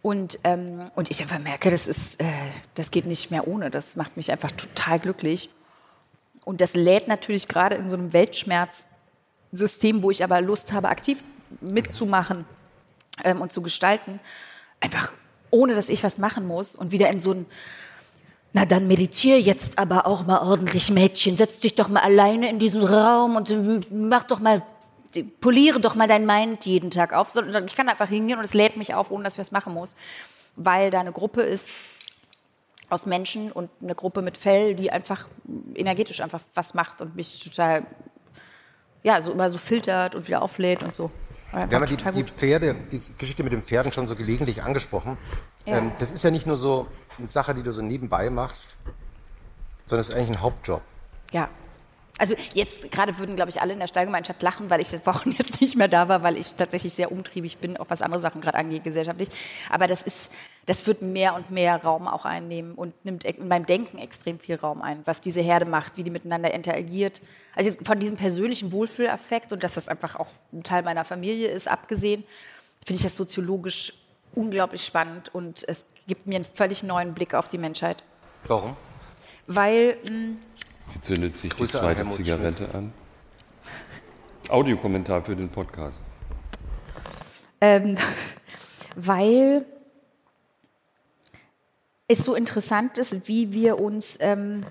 Und, 0.00 0.38
ähm, 0.44 0.90
und 0.94 1.10
ich 1.10 1.20
einfach 1.20 1.38
merke, 1.38 1.70
das, 1.70 1.86
ist, 1.86 2.20
äh, 2.20 2.26
das 2.74 2.90
geht 2.90 3.06
nicht 3.06 3.30
mehr 3.30 3.46
ohne. 3.48 3.70
Das 3.70 3.96
macht 3.96 4.16
mich 4.16 4.30
einfach 4.30 4.50
total 4.52 4.98
glücklich. 4.98 5.50
Und 6.44 6.60
das 6.60 6.74
lädt 6.74 7.08
natürlich 7.08 7.48
gerade 7.48 7.76
in 7.76 7.90
so 7.90 7.96
einem 7.96 8.12
Weltschmerzsystem, 8.12 10.02
wo 10.02 10.10
ich 10.10 10.24
aber 10.24 10.40
Lust 10.40 10.72
habe, 10.72 10.88
aktiv 10.88 11.22
mitzumachen 11.60 12.46
ähm, 13.24 13.40
und 13.40 13.52
zu 13.52 13.60
gestalten, 13.60 14.20
einfach 14.80 15.12
ohne 15.50 15.74
dass 15.74 15.88
ich 15.88 16.02
was 16.04 16.18
machen 16.18 16.46
muss 16.46 16.76
und 16.76 16.92
wieder 16.92 17.10
in 17.10 17.18
so 17.18 17.32
ein 17.32 17.46
na 18.52 18.64
dann 18.64 18.86
meditiere 18.86 19.38
jetzt 19.38 19.78
aber 19.78 20.06
auch 20.06 20.26
mal 20.26 20.40
ordentlich, 20.40 20.90
Mädchen. 20.90 21.36
Setz 21.36 21.60
dich 21.60 21.74
doch 21.74 21.88
mal 21.88 22.00
alleine 22.00 22.48
in 22.48 22.58
diesen 22.58 22.82
Raum 22.84 23.36
und 23.36 23.90
mach 23.90 24.22
doch 24.24 24.40
mal, 24.40 24.62
poliere 25.40 25.80
doch 25.80 25.94
mal 25.94 26.08
dein 26.08 26.24
Mind 26.24 26.64
jeden 26.64 26.90
Tag 26.90 27.12
auf. 27.12 27.28
Ich 27.66 27.76
kann 27.76 27.88
einfach 27.88 28.08
hingehen 28.08 28.38
und 28.38 28.44
es 28.44 28.54
lädt 28.54 28.76
mich 28.76 28.94
auf, 28.94 29.10
ohne 29.10 29.24
dass 29.24 29.34
ich 29.34 29.40
was 29.40 29.52
machen 29.52 29.74
muss, 29.74 29.94
weil 30.56 30.90
da 30.90 31.00
eine 31.00 31.12
Gruppe 31.12 31.42
ist 31.42 31.70
aus 32.90 33.04
Menschen 33.04 33.52
und 33.52 33.70
eine 33.82 33.94
Gruppe 33.94 34.22
mit 34.22 34.38
Fell, 34.38 34.74
die 34.74 34.90
einfach 34.90 35.28
energetisch 35.74 36.20
einfach 36.20 36.40
was 36.54 36.72
macht 36.72 37.02
und 37.02 37.16
mich 37.16 37.44
total, 37.44 37.86
ja, 39.02 39.20
so 39.20 39.32
immer 39.32 39.50
so 39.50 39.58
filtert 39.58 40.14
und 40.14 40.26
wieder 40.26 40.40
auflädt 40.40 40.82
und 40.82 40.94
so. 40.94 41.10
Wir 41.52 41.62
haben 41.62 41.70
ja 41.72 41.86
die, 41.86 41.96
die, 41.96 42.24
Pferde, 42.24 42.74
die 42.74 43.00
Geschichte 43.16 43.42
mit 43.42 43.52
den 43.52 43.62
Pferden 43.62 43.90
schon 43.90 44.06
so 44.06 44.14
gelegentlich 44.14 44.62
angesprochen. 44.62 45.16
Ja. 45.64 45.78
Ähm, 45.78 45.92
das 45.98 46.10
ist 46.10 46.22
ja 46.22 46.30
nicht 46.30 46.46
nur 46.46 46.56
so 46.56 46.86
eine 47.18 47.28
Sache, 47.28 47.54
die 47.54 47.62
du 47.62 47.72
so 47.72 47.80
nebenbei 47.80 48.28
machst, 48.28 48.76
sondern 49.86 50.02
es 50.02 50.10
ist 50.10 50.14
eigentlich 50.14 50.36
ein 50.36 50.42
Hauptjob. 50.42 50.82
Ja. 51.32 51.48
Also 52.18 52.34
jetzt 52.52 52.90
gerade 52.90 53.16
würden, 53.18 53.36
glaube 53.36 53.50
ich, 53.50 53.62
alle 53.62 53.72
in 53.72 53.78
der 53.78 53.86
Stallgemeinschaft 53.86 54.42
lachen, 54.42 54.70
weil 54.70 54.80
ich 54.80 54.88
seit 54.88 55.06
Wochen 55.06 55.30
jetzt 55.38 55.60
nicht 55.60 55.76
mehr 55.76 55.88
da 55.88 56.08
war, 56.08 56.22
weil 56.22 56.36
ich 56.36 56.54
tatsächlich 56.54 56.92
sehr 56.92 57.12
umtriebig 57.12 57.58
bin, 57.58 57.76
auch 57.76 57.86
was 57.88 58.02
andere 58.02 58.20
Sachen 58.20 58.40
gerade 58.40 58.58
angeht 58.58 58.84
gesellschaftlich. 58.84 59.28
Aber 59.70 59.86
das 59.86 60.02
ist, 60.02 60.32
das 60.68 60.86
wird 60.86 61.00
mehr 61.00 61.34
und 61.34 61.50
mehr 61.50 61.82
Raum 61.82 62.06
auch 62.06 62.26
einnehmen 62.26 62.74
und 62.74 62.92
nimmt 63.02 63.24
in 63.24 63.48
meinem 63.48 63.64
Denken 63.64 63.96
extrem 63.96 64.38
viel 64.38 64.56
Raum 64.56 64.82
ein, 64.82 65.00
was 65.06 65.22
diese 65.22 65.40
Herde 65.40 65.64
macht, 65.64 65.96
wie 65.96 66.02
die 66.02 66.10
miteinander 66.10 66.52
interagiert. 66.52 67.22
Also 67.54 67.72
von 67.82 67.98
diesem 67.98 68.18
persönlichen 68.18 68.70
Wohlfühlaffekt 68.70 69.50
und 69.54 69.64
dass 69.64 69.74
das 69.74 69.88
einfach 69.88 70.16
auch 70.16 70.26
ein 70.52 70.62
Teil 70.62 70.82
meiner 70.82 71.06
Familie 71.06 71.48
ist, 71.48 71.68
abgesehen, 71.68 72.22
finde 72.84 72.98
ich 72.98 73.02
das 73.02 73.16
soziologisch 73.16 73.94
unglaublich 74.34 74.84
spannend 74.84 75.34
und 75.34 75.66
es 75.66 75.86
gibt 76.06 76.26
mir 76.26 76.36
einen 76.36 76.44
völlig 76.44 76.82
neuen 76.82 77.14
Blick 77.14 77.32
auf 77.32 77.48
die 77.48 77.56
Menschheit. 77.56 78.04
Warum? 78.44 78.76
Weil 79.46 79.96
mh, 80.04 80.10
hm, 80.10 80.38
Sie 80.84 81.00
zündet 81.00 81.38
sich 81.38 81.48
Grüße 81.48 81.78
die 81.78 81.82
zweite 81.82 82.02
an 82.02 82.10
Zigarette 82.10 82.56
Schmidt. 82.58 82.74
an. 82.74 82.92
Audiokommentar 84.50 85.24
für 85.24 85.34
den 85.34 85.48
Podcast. 85.48 86.04
Ähm, 87.62 87.96
weil 88.96 89.64
es 92.08 92.24
so 92.24 92.34
interessant 92.34 92.98
ist, 92.98 93.28
wie 93.28 93.52
wir 93.52 93.78
uns. 93.78 94.16
Ähm, 94.20 94.64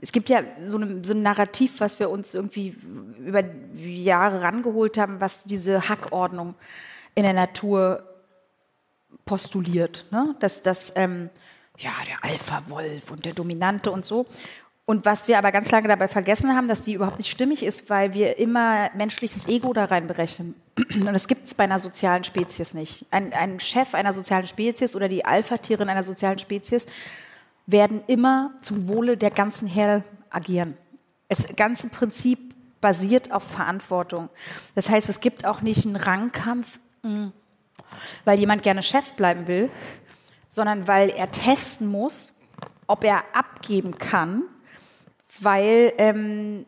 es 0.00 0.12
gibt 0.12 0.28
ja 0.28 0.42
so, 0.66 0.78
eine, 0.78 1.04
so, 1.04 1.14
ein 1.14 1.22
Narrativ, 1.22 1.80
was 1.80 1.98
wir 1.98 2.10
uns 2.10 2.34
irgendwie 2.34 2.76
über 3.18 3.44
Jahre 3.74 4.42
rangeholt 4.42 4.98
haben, 4.98 5.20
was 5.20 5.44
diese 5.44 5.88
Hackordnung 5.88 6.54
in 7.14 7.22
der 7.22 7.32
Natur 7.32 8.04
postuliert. 9.24 10.06
Ne? 10.10 10.34
Dass 10.40 10.60
das, 10.60 10.92
ähm, 10.96 11.30
ja, 11.78 11.92
der 12.06 12.24
Alpha-Wolf 12.24 13.12
und 13.12 13.24
der 13.24 13.32
Dominante 13.32 13.90
und 13.92 14.04
so. 14.04 14.26
Und 14.84 15.04
was 15.06 15.28
wir 15.28 15.38
aber 15.38 15.52
ganz 15.52 15.70
lange 15.70 15.86
dabei 15.86 16.08
vergessen 16.08 16.56
haben, 16.56 16.66
dass 16.66 16.82
die 16.82 16.94
überhaupt 16.94 17.18
nicht 17.18 17.30
stimmig 17.30 17.62
ist, 17.62 17.88
weil 17.88 18.14
wir 18.14 18.38
immer 18.38 18.90
menschliches 18.94 19.46
Ego 19.46 19.72
da 19.72 19.84
rein 19.84 20.08
berechnen. 20.08 20.56
Und 20.94 21.12
das 21.12 21.28
gibt 21.28 21.46
es 21.46 21.54
bei 21.54 21.64
einer 21.64 21.78
sozialen 21.78 22.24
Spezies 22.24 22.74
nicht. 22.74 23.06
Ein, 23.10 23.32
ein 23.32 23.60
Chef 23.60 23.94
einer 23.94 24.12
sozialen 24.12 24.46
Spezies 24.46 24.96
oder 24.96 25.08
die 25.08 25.24
Alpha-Tiere 25.24 25.84
in 25.84 25.88
einer 25.88 26.02
sozialen 26.02 26.38
Spezies 26.38 26.86
werden 27.66 28.02
immer 28.08 28.50
zum 28.60 28.88
Wohle 28.88 29.16
der 29.16 29.30
ganzen 29.30 29.68
Herde 29.68 30.02
agieren. 30.30 30.76
Das 31.28 31.46
ganze 31.54 31.88
Prinzip 31.88 32.52
basiert 32.80 33.30
auf 33.30 33.44
Verantwortung. 33.44 34.28
Das 34.74 34.90
heißt, 34.90 35.08
es 35.08 35.20
gibt 35.20 35.46
auch 35.46 35.60
nicht 35.60 35.86
einen 35.86 35.96
Rangkampf, 35.96 36.80
hm, 37.02 37.32
weil 38.24 38.38
jemand 38.40 38.64
gerne 38.64 38.82
Chef 38.82 39.12
bleiben 39.12 39.46
will, 39.46 39.70
sondern 40.50 40.88
weil 40.88 41.10
er 41.10 41.30
testen 41.30 41.86
muss, 41.86 42.34
ob 42.86 43.04
er 43.04 43.22
abgeben 43.32 43.96
kann, 43.96 44.42
weil 45.40 45.92
ähm, 45.98 46.66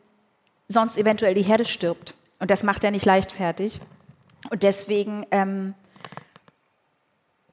sonst 0.68 0.96
eventuell 0.96 1.34
die 1.34 1.42
Herde 1.42 1.64
stirbt. 1.64 2.14
Und 2.38 2.50
das 2.50 2.62
macht 2.62 2.84
er 2.84 2.90
nicht 2.90 3.04
leichtfertig. 3.04 3.80
Und 4.50 4.62
deswegen, 4.62 5.26
ähm, 5.30 5.74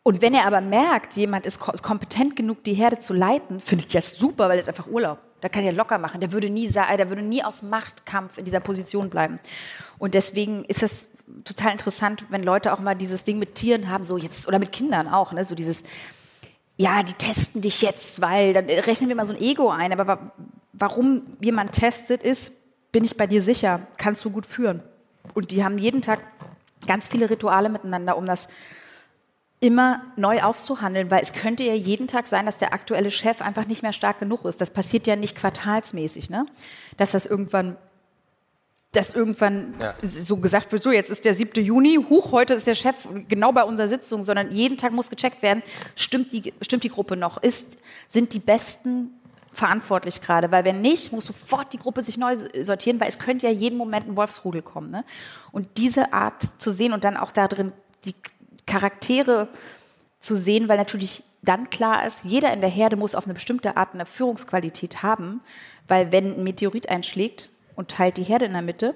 und 0.03 0.21
wenn 0.21 0.33
er 0.33 0.47
aber 0.47 0.61
merkt, 0.61 1.15
jemand 1.15 1.45
ist 1.45 1.59
kompetent 1.59 2.35
genug, 2.35 2.63
die 2.63 2.73
Herde 2.73 2.99
zu 2.99 3.13
leiten, 3.13 3.59
finde 3.59 3.85
ich 3.85 3.93
das 3.93 4.17
super, 4.17 4.49
weil 4.49 4.57
er 4.57 4.63
hat 4.63 4.69
einfach 4.69 4.87
Urlaub. 4.87 5.19
Da 5.41 5.49
kann 5.49 5.63
er 5.63 5.73
locker 5.73 5.97
machen. 5.97 6.21
Der 6.21 6.31
würde 6.31 6.49
nie, 6.49 6.67
der 6.67 7.09
würde 7.09 7.21
nie 7.21 7.43
aus 7.43 7.61
Machtkampf 7.61 8.37
in 8.37 8.45
dieser 8.45 8.59
Position 8.59 9.09
bleiben. 9.09 9.39
Und 9.97 10.13
deswegen 10.13 10.65
ist 10.65 10.83
es 10.83 11.07
total 11.43 11.71
interessant, 11.71 12.25
wenn 12.29 12.43
Leute 12.43 12.73
auch 12.73 12.79
mal 12.79 12.95
dieses 12.95 13.23
Ding 13.23 13.39
mit 13.39 13.55
Tieren 13.55 13.89
haben, 13.89 14.03
so 14.03 14.17
jetzt, 14.17 14.47
oder 14.47 14.59
mit 14.59 14.71
Kindern 14.71 15.07
auch, 15.07 15.31
ne, 15.31 15.43
so 15.43 15.55
dieses, 15.55 15.83
ja, 16.77 17.03
die 17.03 17.13
testen 17.13 17.61
dich 17.61 17.81
jetzt, 17.81 18.21
weil, 18.21 18.53
dann 18.53 18.65
rechnen 18.65 19.09
wir 19.09 19.15
mal 19.15 19.25
so 19.25 19.33
ein 19.33 19.41
Ego 19.41 19.69
ein, 19.69 19.97
aber 19.97 20.33
warum 20.73 21.37
jemand 21.39 21.73
testet, 21.73 22.23
ist, 22.23 22.53
bin 22.91 23.03
ich 23.03 23.17
bei 23.17 23.27
dir 23.27 23.41
sicher, 23.41 23.81
kannst 23.97 24.23
du 24.25 24.29
gut 24.29 24.45
führen. 24.45 24.81
Und 25.33 25.51
die 25.51 25.63
haben 25.63 25.77
jeden 25.77 26.01
Tag 26.01 26.21
ganz 26.87 27.07
viele 27.07 27.29
Rituale 27.29 27.69
miteinander, 27.69 28.17
um 28.17 28.25
das 28.25 28.47
immer 29.59 30.01
neu 30.15 30.41
auszuhandeln, 30.41 31.11
weil 31.11 31.21
es 31.21 31.33
könnte 31.33 31.63
ja 31.63 31.75
jeden 31.75 32.07
Tag 32.07 32.25
sein, 32.25 32.47
dass 32.47 32.57
der 32.57 32.73
aktuelle 32.73 33.11
Chef 33.11 33.41
einfach 33.41 33.67
nicht 33.67 33.83
mehr 33.83 33.93
stark 33.93 34.19
genug 34.19 34.43
ist. 34.45 34.59
Das 34.59 34.71
passiert 34.71 35.05
ja 35.05 35.15
nicht 35.15 35.37
quartalsmäßig, 35.37 36.29
ne? 36.31 36.47
dass 36.97 37.11
das 37.11 37.25
irgendwann 37.25 37.77
dass 38.93 39.13
irgendwann 39.13 39.73
ja. 39.79 39.95
so 40.03 40.35
gesagt 40.35 40.71
wird, 40.73 40.83
so 40.83 40.91
jetzt 40.91 41.09
ist 41.09 41.23
der 41.23 41.33
7. 41.33 41.63
Juni, 41.63 41.97
huch, 42.09 42.33
heute 42.33 42.55
ist 42.55 42.67
der 42.67 42.75
Chef 42.75 43.07
genau 43.29 43.53
bei 43.53 43.63
unserer 43.63 43.87
Sitzung, 43.87 44.21
sondern 44.21 44.51
jeden 44.51 44.75
Tag 44.75 44.91
muss 44.91 45.09
gecheckt 45.09 45.41
werden, 45.41 45.63
stimmt 45.95 46.33
die, 46.33 46.53
stimmt 46.61 46.83
die 46.83 46.89
Gruppe 46.89 47.15
noch, 47.15 47.41
ist, 47.41 47.77
sind 48.09 48.33
die 48.33 48.39
Besten 48.39 49.11
verantwortlich 49.53 50.21
gerade, 50.21 50.51
weil 50.51 50.63
wenn 50.63 50.81
nicht, 50.81 51.11
muss 51.11 51.25
sofort 51.25 51.73
die 51.73 51.77
Gruppe 51.77 52.01
sich 52.01 52.17
neu 52.17 52.35
sortieren, 52.61 52.99
weil 52.99 53.09
es 53.09 53.19
könnte 53.19 53.47
ja 53.47 53.51
jeden 53.51 53.77
Moment 53.77 54.07
ein 54.07 54.15
Wolfsrudel 54.15 54.61
kommen. 54.61 54.91
Ne? 54.91 55.03
Und 55.51 55.77
diese 55.77 56.13
Art 56.13 56.43
zu 56.57 56.71
sehen 56.71 56.93
und 56.93 57.03
dann 57.03 57.17
auch 57.17 57.31
darin 57.31 57.73
die 58.05 58.15
Charaktere 58.65 59.49
zu 60.19 60.35
sehen, 60.35 60.69
weil 60.69 60.77
natürlich 60.77 61.23
dann 61.41 61.69
klar 61.69 62.05
ist, 62.05 62.23
jeder 62.23 62.53
in 62.53 62.61
der 62.61 62.69
Herde 62.69 62.95
muss 62.95 63.15
auf 63.15 63.25
eine 63.25 63.33
bestimmte 63.33 63.75
Art 63.75 63.93
eine 63.93 64.05
Führungsqualität 64.05 65.03
haben, 65.03 65.41
weil 65.87 66.11
wenn 66.11 66.37
ein 66.37 66.43
Meteorit 66.43 66.87
einschlägt 66.89 67.49
und 67.75 67.89
teilt 67.89 68.17
die 68.17 68.23
Herde 68.23 68.45
in 68.45 68.53
der 68.53 68.61
Mitte, 68.61 68.95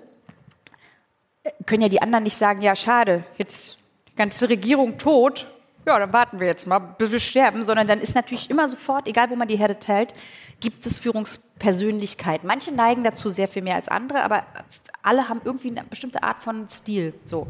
können 1.66 1.82
ja 1.82 1.90
die 1.90 2.01
anderen 2.01 2.24
nicht 2.24 2.38
sagen, 2.38 2.61
ja 2.61 2.75
schade, 2.75 3.24
jetzt 3.38 3.77
die 4.09 4.16
ganze 4.16 4.48
Regierung 4.48 4.98
tot, 4.98 5.48
ja, 5.85 5.99
dann 5.99 6.14
warten 6.14 6.39
wir 6.39 6.47
jetzt 6.47 6.65
mal, 6.65 6.80
bis 6.80 7.11
wir 7.11 7.19
sterben, 7.19 7.64
sondern 7.64 7.88
dann 7.88 7.99
ist 8.01 8.15
natürlich 8.15 8.49
immer 8.49 8.67
sofort, 8.67 9.07
egal 9.07 9.30
wo 9.30 9.35
man 9.35 9.47
die 9.47 9.57
Herde 9.57 9.77
teilt, 9.77 10.14
gibt 10.59 10.85
es 10.85 10.99
Führungspersönlichkeit. 10.99 12.43
Manche 12.43 12.72
neigen 12.72 13.03
dazu 13.03 13.30
sehr 13.30 13.47
viel 13.47 13.61
mehr 13.61 13.75
als 13.75 13.88
andere, 13.88 14.23
aber 14.23 14.45
alle 15.03 15.30
haben 15.30 15.41
irgendwie 15.43 15.69
eine 15.69 15.83
bestimmte 15.83 16.23
Art 16.23 16.41
von 16.41 16.67
Stil. 16.69 17.14
So. 17.25 17.47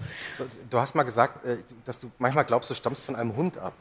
Du 0.69 0.79
hast 0.79 0.95
mal 0.95 1.03
gesagt, 1.03 1.45
äh, 1.45 1.57
dass 1.85 1.99
du 1.99 2.11
manchmal 2.19 2.43
glaubst, 2.45 2.69
du 2.69 2.73
stammst 2.73 3.05
von 3.05 3.15
einem 3.15 3.35
Hund 3.35 3.57
ab. 3.57 3.73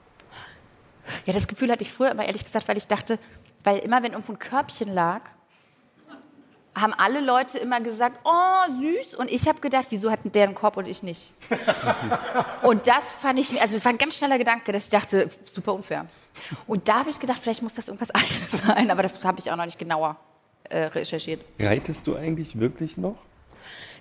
Ja, 1.27 1.33
das 1.33 1.49
Gefühl 1.49 1.71
hatte 1.71 1.83
ich 1.83 1.93
früher 1.93 2.11
aber 2.11 2.25
ehrlich 2.25 2.45
gesagt, 2.45 2.69
weil 2.69 2.77
ich 2.77 2.87
dachte, 2.87 3.19
weil 3.65 3.79
immer 3.79 4.03
wenn 4.03 4.13
irgendwo 4.13 4.33
ein 4.33 4.39
Körbchen 4.39 4.93
lag, 4.93 5.23
haben 6.75 6.93
alle 6.95 7.21
Leute 7.21 7.59
immer 7.59 7.81
gesagt, 7.81 8.19
oh, 8.25 8.81
süß. 8.81 9.15
Und 9.15 9.31
ich 9.31 9.47
habe 9.47 9.61
gedacht, 9.61 9.87
wieso 9.91 10.11
hatten 10.11 10.33
der 10.33 10.45
einen 10.45 10.55
Korb 10.55 10.77
und 10.77 10.87
ich 10.87 11.03
nicht? 11.03 11.33
und 12.63 12.87
das 12.87 13.13
fand 13.13 13.39
ich, 13.39 13.61
also 13.61 13.77
es 13.77 13.85
war 13.85 13.93
ein 13.93 13.99
ganz 13.99 14.17
schneller 14.17 14.39
Gedanke, 14.39 14.73
dass 14.73 14.85
ich 14.85 14.91
dachte, 14.91 15.31
super 15.45 15.75
unfair. 15.75 16.07
Und 16.67 16.89
da 16.89 17.01
habe 17.01 17.11
ich 17.11 17.21
gedacht, 17.21 17.39
vielleicht 17.41 17.63
muss 17.63 17.75
das 17.75 17.89
irgendwas 17.89 18.11
Altes 18.13 18.51
sein, 18.51 18.91
aber 18.91 19.03
das 19.03 19.23
habe 19.25 19.39
ich 19.39 19.51
auch 19.51 19.57
noch 19.57 19.67
nicht 19.67 19.79
genauer 19.79 20.17
äh, 20.65 20.87
recherchiert. 20.87 21.45
Reitest 21.61 22.07
du 22.07 22.17
eigentlich 22.17 22.59
wirklich 22.59 22.97
noch? 22.97 23.17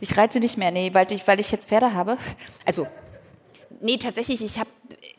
Ich 0.02 0.18
reite 0.18 0.40
nicht 0.40 0.58
mehr, 0.58 0.72
nee, 0.72 0.94
weil 0.94 1.12
ich, 1.12 1.28
weil 1.28 1.40
ich 1.40 1.52
jetzt 1.52 1.70
Pferde 1.70 1.94
habe. 1.94 2.18
Also, 2.66 2.88
nee, 3.80 3.98
tatsächlich, 3.98 4.44
ich 4.44 4.60
habe 4.60 4.70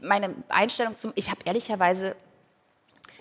meine 0.01 0.35
Einstellung 0.49 0.97
zum, 0.97 1.13
ich 1.15 1.31
habe 1.31 1.41
ehrlicherweise, 1.45 2.17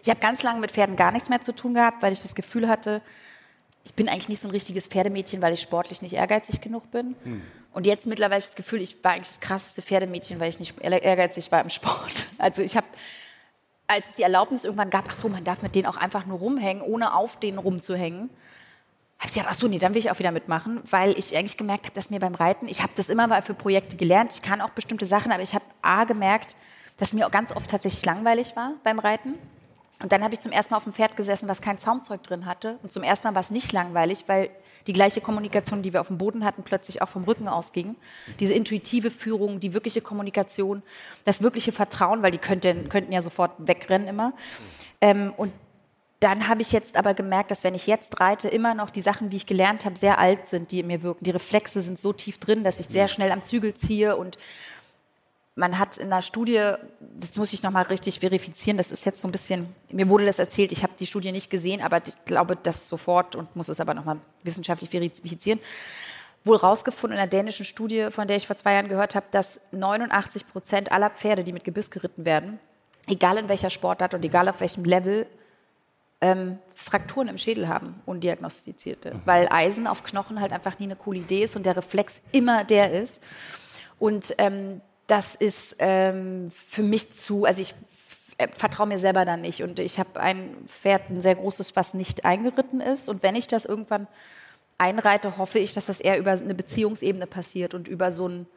ich 0.02 0.10
habe 0.10 0.20
ganz 0.20 0.44
lange 0.44 0.60
mit 0.60 0.72
Pferden 0.72 0.96
gar 0.96 1.12
nichts 1.12 1.30
mehr 1.30 1.42
zu 1.42 1.56
tun 1.56 1.74
gehabt, 1.74 2.02
weil 2.02 2.12
ich 2.12 2.22
das 2.22 2.36
Gefühl 2.36 2.68
hatte, 2.68 3.02
ich 3.84 3.94
bin 3.94 4.08
eigentlich 4.08 4.30
nicht 4.30 4.42
so 4.42 4.48
ein 4.48 4.52
richtiges 4.52 4.88
Pferdemädchen, 4.88 5.42
weil 5.42 5.54
ich 5.54 5.62
sportlich 5.62 6.02
nicht 6.02 6.14
ehrgeizig 6.14 6.62
genug 6.62 6.90
bin. 6.92 7.16
Hm. 7.24 7.42
Und 7.74 7.88
jetzt 7.88 8.06
mittlerweile 8.06 8.42
das 8.42 8.56
Gefühl, 8.56 8.82
ich 8.82 9.04
war 9.04 9.14
eigentlich 9.14 9.30
das 9.30 9.40
krasseste 9.40 9.82
Pferdemädchen, 9.82 10.40
weil 10.40 10.50
ich 10.50 10.60
nicht 10.60 10.80
ehrgeizig 10.80 11.52
war 11.52 11.62
im 11.62 11.70
Sport. 11.70 12.28
Also 12.38 12.62
ich 12.62 12.76
habe, 12.76 12.88
als 13.88 14.10
es 14.10 14.16
die 14.16 14.24
Erlaubnis 14.24 14.66
irgendwann 14.66 14.90
gab, 14.90 15.06
ach 15.10 15.16
so, 15.16 15.30
man 15.30 15.46
darf 15.46 15.62
mit 15.62 15.76
denen 15.76 15.86
auch 15.86 15.96
einfach 15.96 16.26
nur 16.26 16.40
rumhängen, 16.40 16.84
ohne 16.84 17.14
auf 17.14 17.40
denen 17.40 17.58
rumzuhängen, 17.58 18.30
habe 19.18 19.28
ich 19.28 19.34
gedacht, 19.36 19.50
ach 19.52 19.56
so, 19.56 19.70
nee, 19.70 19.80
dann 19.80 19.94
will 19.94 20.00
ich 20.00 20.12
auch 20.12 20.20
wieder 20.20 20.32
mitmachen, 20.32 20.82
weil 20.90 21.18
ich 21.18 21.38
eigentlich 21.38 21.56
gemerkt 21.56 21.86
habe, 21.86 21.96
dass 21.96 22.10
mir 22.10 22.20
beim 22.20 22.36
Reiten, 22.36 22.68
ich 22.68 22.82
habe 22.82 22.92
das 22.96 23.10
immer 23.10 23.28
mal 23.28 23.42
für 23.42 23.54
Projekte 23.54 23.96
gelernt, 23.96 24.34
ich 24.34 24.42
kann 24.42 24.60
auch 24.60 24.72
bestimmte 24.72 25.06
Sachen, 25.06 25.32
aber 25.32 25.42
ich 25.42 25.56
habe 25.56 25.64
A 25.82 26.04
gemerkt, 26.04 26.58
dass 26.98 27.14
mir 27.14 27.26
auch 27.26 27.32
ganz 27.32 27.56
oft 27.56 27.70
tatsächlich 27.70 28.04
langweilig 28.06 28.58
war 28.58 28.74
beim 28.84 29.00
Reiten. 29.00 29.36
Und 30.04 30.12
dann 30.12 30.22
habe 30.22 30.34
ich 30.34 30.42
zum 30.42 30.52
ersten 30.52 30.74
Mal 30.74 30.78
auf 30.78 30.84
dem 30.84 30.92
Pferd 30.92 31.16
gesessen, 31.16 31.48
was 31.48 31.62
kein 31.62 31.80
Zaumzeug 31.80 32.22
drin 32.24 32.46
hatte. 32.46 32.78
Und 32.84 32.92
zum 32.92 33.04
ersten 33.04 33.26
Mal 33.26 33.36
war 33.36 33.42
es 33.42 33.52
nicht 33.52 33.72
langweilig, 33.72 34.26
weil 34.28 34.50
die 34.86 34.92
gleiche 34.92 35.22
Kommunikation, 35.22 35.82
die 35.82 35.94
wir 35.94 36.02
auf 36.02 36.08
dem 36.08 36.18
Boden 36.18 36.44
hatten, 36.44 36.64
plötzlich 36.64 37.02
auch 37.02 37.08
vom 37.08 37.24
Rücken 37.24 37.48
ausging. 37.48 37.96
Diese 38.42 38.54
intuitive 38.54 39.10
Führung, 39.10 39.62
die 39.62 39.74
wirkliche 39.74 40.02
Kommunikation, 40.02 40.84
das 41.24 41.42
wirkliche 41.42 41.72
Vertrauen, 41.72 42.22
weil 42.22 42.32
die 42.32 42.38
könnten, 42.38 42.90
könnten 42.90 43.14
ja 43.14 43.22
sofort 43.22 43.54
wegrennen 43.60 44.10
immer. 44.10 44.34
Ähm, 45.00 45.34
und 45.38 45.54
dann 46.20 46.50
habe 46.50 46.62
ich 46.62 46.74
jetzt 46.74 46.98
aber 46.98 47.14
gemerkt, 47.14 47.52
dass 47.52 47.64
wenn 47.64 47.74
ich 47.74 47.88
jetzt 47.88 48.20
reite, 48.20 48.50
immer 48.50 48.74
noch 48.74 48.90
die 48.90 49.02
Sachen, 49.02 49.32
wie 49.32 49.38
ich 49.38 49.46
gelernt 49.46 49.86
habe, 49.86 49.98
sehr 49.98 50.20
alt 50.20 50.50
sind, 50.50 50.72
die 50.72 50.82
in 50.82 50.88
mir 50.88 51.02
wirken. 51.02 51.24
Die 51.24 51.32
Reflexe 51.32 51.82
sind 51.82 51.98
so 51.98 52.12
tief 52.12 52.40
drin, 52.40 52.66
dass 52.66 52.82
ich 52.82 52.88
sehr 52.88 53.08
schnell 53.08 53.32
am 53.32 53.42
Zügel 53.42 53.74
ziehe 53.74 54.18
und 54.18 54.38
man 55.56 55.78
hat 55.78 55.98
in 55.98 56.10
der 56.10 56.22
Studie, 56.22 56.74
das 57.00 57.36
muss 57.38 57.54
ich 57.54 57.62
nochmal 57.62 57.84
richtig 57.84 58.20
verifizieren, 58.20 58.78
das 58.78 58.92
ist 58.92 59.06
jetzt 59.06 59.22
so 59.22 59.28
ein 59.28 59.32
bisschen, 59.32 59.68
mir 59.92 60.10
wurde 60.10 60.26
das 60.26 60.40
erzählt, 60.40 60.72
ich 60.72 60.82
habe 60.84 60.94
die 61.00 61.06
Studie 61.06 61.32
nicht 61.32 61.50
gesehen, 61.50 61.82
aber 61.82 62.02
ich 62.06 62.26
glaube 62.26 62.58
das 62.62 62.90
sofort 62.90 63.36
und 63.36 63.56
muss 63.56 63.70
es 63.70 63.80
aber 63.80 63.94
nochmal 63.94 64.18
wissenschaftlich 64.44 64.90
verifizieren, 64.90 65.60
wohl 66.44 66.58
rausgefunden 66.58 67.18
in 67.18 67.22
einer 67.22 67.30
dänischen 67.30 67.66
Studie, 67.66 68.08
von 68.10 68.28
der 68.28 68.38
ich 68.38 68.48
vor 68.48 68.56
zwei 68.56 68.74
Jahren 68.74 68.90
gehört 68.90 69.16
habe, 69.16 69.28
dass 69.32 69.60
89 69.72 70.48
Prozent 70.48 70.92
aller 70.92 71.12
Pferde, 71.12 71.44
die 71.44 71.54
mit 71.54 71.64
Gebiss 71.64 71.92
geritten 71.92 72.26
werden, 72.26 72.60
egal 73.08 73.38
in 73.38 73.48
welcher 73.48 73.70
Sportart 73.70 74.16
und 74.16 74.26
egal 74.26 74.50
auf 74.50 74.60
welchem 74.60 74.86
Level, 74.86 75.28
ähm, 76.20 76.58
Frakturen 76.74 77.28
im 77.28 77.38
Schädel 77.38 77.68
haben, 77.68 78.02
undiagnostizierte, 78.06 79.14
mhm. 79.14 79.22
weil 79.26 79.48
Eisen 79.52 79.86
auf 79.86 80.04
Knochen 80.04 80.42
halt 80.42 80.52
einfach 80.52 80.80
nie 80.80 80.86
eine 80.86 80.96
coole 80.96 81.20
Idee 81.20 81.44
ist 81.44 81.56
und 81.56 81.66
der 81.66 81.78
Reflex 81.78 82.22
immer 82.32 82.64
der 82.64 82.92
ist. 82.92 83.22
Und 84.00 84.34
ähm, 84.38 84.82
das 85.08 85.36
ist 85.36 85.76
ähm, 85.80 86.52
für 86.52 86.84
mich 86.84 87.14
zu, 87.18 87.46
also 87.46 87.62
ich 87.62 87.76
äh, 88.38 88.48
vertraue 88.48 88.88
mir 88.88 88.98
selber 88.98 89.26
dann 89.26 89.42
nicht. 89.42 89.62
Und 89.62 89.80
ich 89.80 90.00
habe 90.00 90.20
ein 90.20 90.56
Pferd, 90.68 91.10
ein 91.10 91.22
sehr 91.22 91.36
großes, 91.36 91.76
was 91.76 91.94
nicht 91.94 92.26
eingeritten 92.26 92.82
ist. 92.82 93.10
Und 93.10 93.24
wenn 93.24 93.36
ich 93.36 93.48
das 93.48 93.66
irgendwann 93.66 94.08
einreite, 94.78 95.38
hoffe 95.38 95.60
ich, 95.60 95.74
dass 95.74 95.86
das 95.86 96.02
eher 96.02 96.18
über 96.18 96.32
eine 96.32 96.56
Beziehungsebene 96.56 97.28
passiert 97.28 97.74
und 97.74 97.88
über 97.88 98.12
so 98.12 98.28
ein, 98.28 98.48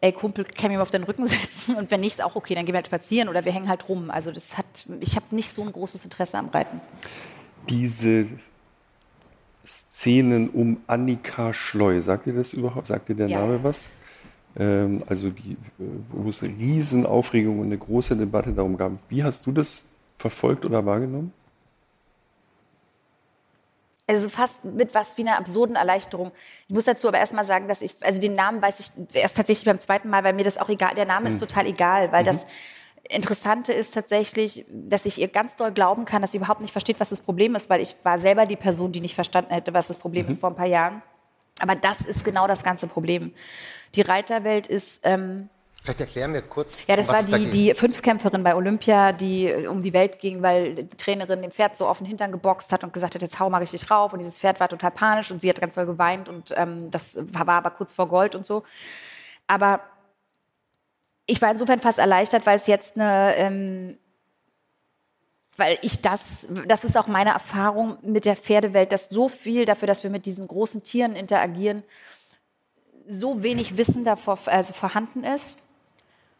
ey 0.00 0.12
Kumpel, 0.12 0.44
kann 0.44 0.70
ich 0.70 0.76
mir 0.76 0.82
auf 0.82 0.90
den 0.90 1.04
Rücken 1.04 1.26
setzen 1.28 1.76
und 1.76 1.90
wenn 1.90 2.00
nicht, 2.00 2.14
ist 2.14 2.24
auch 2.24 2.36
okay, 2.36 2.54
dann 2.54 2.64
gehen 2.64 2.72
wir 2.72 2.78
halt 2.78 2.86
spazieren 2.86 3.28
oder 3.28 3.44
wir 3.44 3.52
hängen 3.52 3.68
halt 3.68 3.88
rum. 3.88 4.10
Also 4.10 4.32
das 4.32 4.58
hat, 4.58 4.66
ich 5.00 5.16
habe 5.16 5.26
nicht 5.30 5.52
so 5.52 5.62
ein 5.62 5.72
großes 5.72 6.04
Interesse 6.04 6.38
am 6.38 6.48
Reiten. 6.48 6.80
Diese 7.68 8.26
Szenen 9.66 10.50
um 10.50 10.82
Annika 10.86 11.52
Schleu, 11.52 12.00
sagt 12.00 12.26
ihr 12.26 12.34
das 12.34 12.52
überhaupt? 12.52 12.88
Sagt 12.88 13.08
ihr 13.10 13.14
der 13.14 13.28
ja. 13.28 13.40
Name 13.40 13.62
was? 13.62 13.86
Ähm, 14.56 15.02
also 15.06 15.30
die, 15.30 15.56
wo 16.10 16.28
es 16.28 16.42
eine 16.42 16.56
Riesenaufregung 16.56 17.60
und 17.60 17.66
eine 17.66 17.78
große 17.78 18.16
Debatte 18.16 18.52
darum 18.52 18.76
gab. 18.76 18.92
Wie 19.08 19.22
hast 19.22 19.46
du 19.46 19.52
das 19.52 19.84
verfolgt 20.18 20.64
oder 20.64 20.84
wahrgenommen? 20.84 21.32
Also 24.06 24.28
fast 24.28 24.64
mit 24.64 24.92
was 24.92 25.16
wie 25.18 25.22
einer 25.22 25.38
absurden 25.38 25.76
Erleichterung. 25.76 26.32
Ich 26.66 26.74
muss 26.74 26.84
dazu 26.84 27.06
aber 27.06 27.18
erstmal 27.18 27.44
sagen, 27.44 27.68
dass 27.68 27.80
ich, 27.80 27.94
also 28.00 28.20
den 28.20 28.34
Namen 28.34 28.60
weiß 28.60 28.80
ich 28.80 28.90
erst 29.12 29.36
tatsächlich 29.36 29.64
beim 29.64 29.78
zweiten 29.78 30.08
Mal, 30.08 30.24
weil 30.24 30.32
mir 30.32 30.42
das 30.42 30.58
auch 30.58 30.68
egal, 30.68 30.96
der 30.96 31.06
Name 31.06 31.28
ist 31.28 31.38
total 31.38 31.66
egal, 31.66 32.10
weil 32.10 32.22
mhm. 32.22 32.26
das 32.26 32.46
Interessante 33.08 33.72
ist 33.72 33.92
tatsächlich, 33.92 34.66
dass 34.68 35.06
ich 35.06 35.18
ihr 35.18 35.28
ganz 35.28 35.56
doll 35.56 35.70
glauben 35.70 36.06
kann, 36.06 36.22
dass 36.22 36.32
sie 36.32 36.38
überhaupt 36.38 36.60
nicht 36.60 36.72
versteht, 36.72 36.98
was 36.98 37.10
das 37.10 37.20
Problem 37.20 37.54
ist, 37.54 37.70
weil 37.70 37.80
ich 37.80 37.94
war 38.02 38.18
selber 38.18 38.46
die 38.46 38.56
Person, 38.56 38.90
die 38.90 39.00
nicht 39.00 39.14
verstanden 39.14 39.52
hätte, 39.52 39.74
was 39.74 39.86
das 39.86 39.96
Problem 39.96 40.26
mhm. 40.26 40.32
ist 40.32 40.40
vor 40.40 40.50
ein 40.50 40.56
paar 40.56 40.66
Jahren. 40.66 41.02
Aber 41.60 41.74
das 41.74 42.00
ist 42.00 42.24
genau 42.24 42.46
das 42.46 42.64
ganze 42.64 42.86
Problem. 42.86 43.32
Die 43.94 44.02
Reiterwelt 44.02 44.66
ist. 44.66 45.00
Ähm, 45.04 45.48
Vielleicht 45.82 46.00
erklären 46.00 46.34
wir 46.34 46.42
kurz. 46.42 46.86
Ja, 46.86 46.96
das 46.96 47.08
war 47.08 47.22
die, 47.22 47.48
die 47.48 47.74
Fünfkämpferin 47.74 48.42
bei 48.42 48.54
Olympia, 48.54 49.12
die 49.12 49.46
äh, 49.46 49.66
um 49.66 49.82
die 49.82 49.94
Welt 49.94 50.18
ging, 50.18 50.42
weil 50.42 50.74
die 50.74 50.88
Trainerin 50.88 51.40
dem 51.40 51.50
Pferd 51.50 51.76
so 51.76 51.86
auf 51.86 51.98
den 51.98 52.06
Hintern 52.06 52.32
geboxt 52.32 52.70
hat 52.72 52.84
und 52.84 52.92
gesagt 52.92 53.14
hat, 53.14 53.22
jetzt 53.22 53.40
hau 53.40 53.48
mal 53.48 53.58
richtig 53.58 53.90
rauf. 53.90 54.12
Und 54.12 54.18
dieses 54.18 54.38
Pferd 54.38 54.60
war 54.60 54.68
total 54.68 54.90
panisch 54.90 55.30
und 55.30 55.40
sie 55.40 55.48
hat 55.48 55.60
ganz 55.60 55.76
doll 55.76 55.86
geweint 55.86 56.28
und 56.28 56.52
ähm, 56.56 56.90
das 56.90 57.18
war 57.32 57.48
aber 57.48 57.70
kurz 57.70 57.94
vor 57.94 58.08
Gold 58.08 58.34
und 58.34 58.44
so. 58.44 58.62
Aber 59.46 59.80
ich 61.24 61.40
war 61.40 61.50
insofern 61.50 61.80
fast 61.80 61.98
erleichtert, 61.98 62.44
weil 62.44 62.56
es 62.56 62.66
jetzt 62.66 62.96
eine, 62.96 63.36
ähm, 63.36 63.98
weil 65.60 65.78
ich 65.82 66.00
das, 66.00 66.48
das 66.66 66.84
ist 66.84 66.96
auch 66.96 67.06
meine 67.06 67.30
Erfahrung 67.30 67.98
mit 68.00 68.24
der 68.24 68.34
Pferdewelt, 68.34 68.92
dass 68.92 69.10
so 69.10 69.28
viel 69.28 69.66
dafür, 69.66 69.86
dass 69.86 70.02
wir 70.02 70.10
mit 70.10 70.24
diesen 70.24 70.48
großen 70.48 70.82
Tieren 70.82 71.14
interagieren, 71.14 71.82
so 73.06 73.42
wenig 73.42 73.76
Wissen 73.76 74.04
davor 74.04 74.38
also 74.46 74.72
vorhanden 74.72 75.22
ist. 75.22 75.58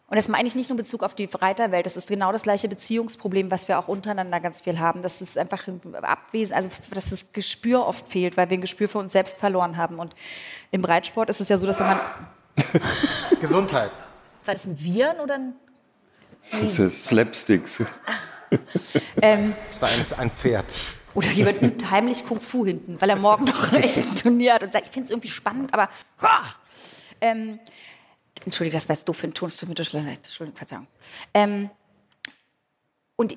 Und 0.07 0.17
das 0.17 0.29
meine 0.29 0.49
ich 0.49 0.55
nicht 0.55 0.71
nur 0.71 0.79
in 0.79 0.83
Bezug 0.83 1.03
auf 1.03 1.15
die 1.15 1.29
Reiterwelt, 1.33 1.85
das 1.85 1.99
ist 1.99 2.09
genau 2.09 2.33
das 2.33 2.45
gleiche 2.45 2.67
Beziehungsproblem, 2.67 3.51
was 3.51 3.69
wir 3.69 3.79
auch 3.79 3.89
untereinander 3.89 4.41
ganz 4.41 4.63
viel 4.63 4.79
haben. 4.79 5.03
Das 5.03 5.21
ist 5.21 5.37
einfach 5.37 5.69
abwesend, 6.01 6.57
also 6.57 6.71
dass 6.91 7.11
das 7.11 7.33
Gespür 7.35 7.87
oft 7.87 8.09
fehlt, 8.09 8.39
weil 8.39 8.49
wir 8.49 8.57
ein 8.57 8.63
Gespür 8.63 8.89
für 8.89 8.99
uns 8.99 9.13
selbst 9.13 9.39
verloren 9.39 9.77
haben. 9.77 9.99
Und 9.99 10.15
im 10.71 10.83
Reitsport 10.83 11.29
ist 11.29 11.43
es 11.43 11.51
ja 11.51 11.59
so, 11.59 11.67
dass 11.67 11.79
wenn 11.79 11.89
man. 11.89 12.01
Gesundheit. 13.41 13.91
War 14.47 14.55
das 14.55 14.67
ein 14.67 14.81
Viren 14.81 15.21
oder 15.21 15.35
ein. 15.35 15.53
Das 16.51 16.79
ist 16.79 17.05
Slapsticks. 17.05 17.83
ähm, 19.23 19.55
das 19.69 19.83
war 19.83 19.89
ein, 19.89 20.19
ein 20.19 20.31
Pferd. 20.31 20.67
Oder 21.15 21.29
jemand 21.29 21.61
übt 21.63 21.91
heimlich 21.91 22.25
Kung 22.25 22.41
Fu 22.41 22.65
hinten, 22.65 23.01
weil 23.01 23.11
er 23.11 23.17
morgen 23.17 23.45
noch 23.45 23.73
echt 23.73 23.99
ein 24.11 24.15
Turnier 24.15 24.55
hat 24.55 24.63
und 24.63 24.73
sagt, 24.73 24.87
ich 24.87 24.93
finde 24.93 25.07
es 25.07 25.11
irgendwie 25.11 25.29
spannend, 25.29 25.73
aber. 25.75 25.89
Ähm, 27.21 27.59
Entschuldigung, 28.45 28.79
das 28.79 28.89
war 28.89 28.97
jetzt 28.97 29.09
doof 29.09 29.17
für 29.17 29.27
den 29.27 29.35
Ton, 29.35 29.49
es 29.49 29.57
tut 29.57 29.69
mir 29.69 29.75
total 29.75 30.03
leid. 30.05 30.19
Entschuldigung, 30.19 30.57
Verzeihung. 30.57 30.87
Ähm, 31.35 31.71
und 33.17 33.37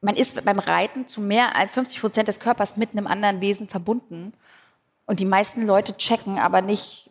man 0.00 0.16
ist 0.16 0.44
beim 0.44 0.58
Reiten 0.58 1.08
zu 1.08 1.20
mehr 1.20 1.56
als 1.56 1.74
50 1.74 2.00
Prozent 2.00 2.28
des 2.28 2.38
Körpers 2.38 2.76
mit 2.76 2.92
einem 2.92 3.06
anderen 3.06 3.40
Wesen 3.40 3.68
verbunden. 3.68 4.32
Und 5.06 5.18
die 5.18 5.24
meisten 5.24 5.66
Leute 5.66 5.96
checken 5.96 6.38
aber 6.38 6.62
nicht, 6.62 7.10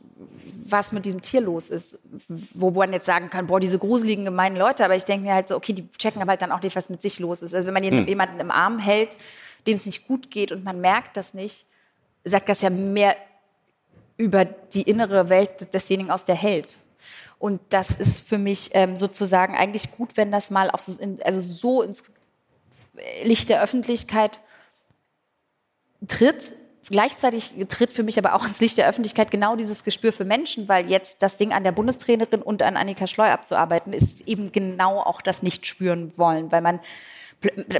was 0.73 0.91
mit 0.91 1.05
diesem 1.05 1.21
Tier 1.21 1.39
los 1.39 1.69
ist. 1.69 1.99
Wo 2.27 2.71
man 2.71 2.91
jetzt 2.91 3.05
sagen 3.05 3.29
kann, 3.29 3.47
boah, 3.47 3.61
diese 3.61 3.79
gruseligen, 3.79 4.25
gemeinen 4.25 4.57
Leute. 4.57 4.83
Aber 4.83 4.97
ich 4.97 5.05
denke 5.05 5.25
mir 5.25 5.33
halt 5.33 5.47
so, 5.47 5.55
okay, 5.55 5.71
die 5.71 5.89
checken 5.91 6.21
aber 6.21 6.31
halt 6.31 6.41
dann 6.41 6.51
auch 6.51 6.61
nicht, 6.61 6.75
was 6.75 6.89
mit 6.89 7.01
sich 7.01 7.19
los 7.19 7.41
ist. 7.41 7.55
Also 7.55 7.65
wenn 7.65 7.73
man 7.73 7.83
hm. 7.83 8.07
jemanden 8.07 8.41
im 8.41 8.51
Arm 8.51 8.79
hält, 8.79 9.15
dem 9.67 9.75
es 9.75 9.85
nicht 9.85 10.05
gut 10.07 10.29
geht 10.29 10.51
und 10.51 10.65
man 10.65 10.81
merkt 10.81 11.15
das 11.15 11.33
nicht, 11.33 11.65
sagt 12.25 12.49
das 12.49 12.61
ja 12.61 12.69
mehr 12.69 13.15
über 14.17 14.45
die 14.45 14.81
innere 14.81 15.29
Welt 15.29 15.73
desjenigen 15.73 16.11
aus, 16.11 16.25
der 16.25 16.35
hält. 16.35 16.77
Und 17.39 17.61
das 17.69 17.91
ist 17.91 18.19
für 18.19 18.37
mich 18.37 18.69
ähm, 18.73 18.97
sozusagen 18.97 19.55
eigentlich 19.55 19.91
gut, 19.91 20.15
wenn 20.15 20.31
das 20.31 20.49
mal 20.49 20.69
auf, 20.69 20.83
also 21.23 21.39
so 21.39 21.81
ins 21.81 22.11
Licht 23.23 23.49
der 23.49 23.61
Öffentlichkeit 23.61 24.39
tritt. 26.07 26.53
Gleichzeitig 26.89 27.53
tritt 27.69 27.93
für 27.93 28.03
mich 28.03 28.17
aber 28.17 28.35
auch 28.35 28.45
ins 28.45 28.59
Licht 28.59 28.77
der 28.77 28.87
Öffentlichkeit 28.87 29.31
genau 29.31 29.55
dieses 29.55 29.83
Gespür 29.83 30.11
für 30.11 30.25
Menschen, 30.25 30.67
weil 30.67 30.89
jetzt 30.89 31.21
das 31.21 31.37
Ding 31.37 31.53
an 31.53 31.63
der 31.63 31.71
Bundestrainerin 31.71 32.41
und 32.41 32.61
an 32.61 32.77
Annika 32.77 33.07
Schleu 33.07 33.27
abzuarbeiten, 33.27 33.93
ist 33.93 34.27
eben 34.27 34.51
genau 34.51 34.99
auch 34.99 35.21
das 35.21 35.43
nicht 35.43 35.65
spüren 35.65 36.11
wollen, 36.17 36.51
weil 36.51 36.61
man, 36.61 36.79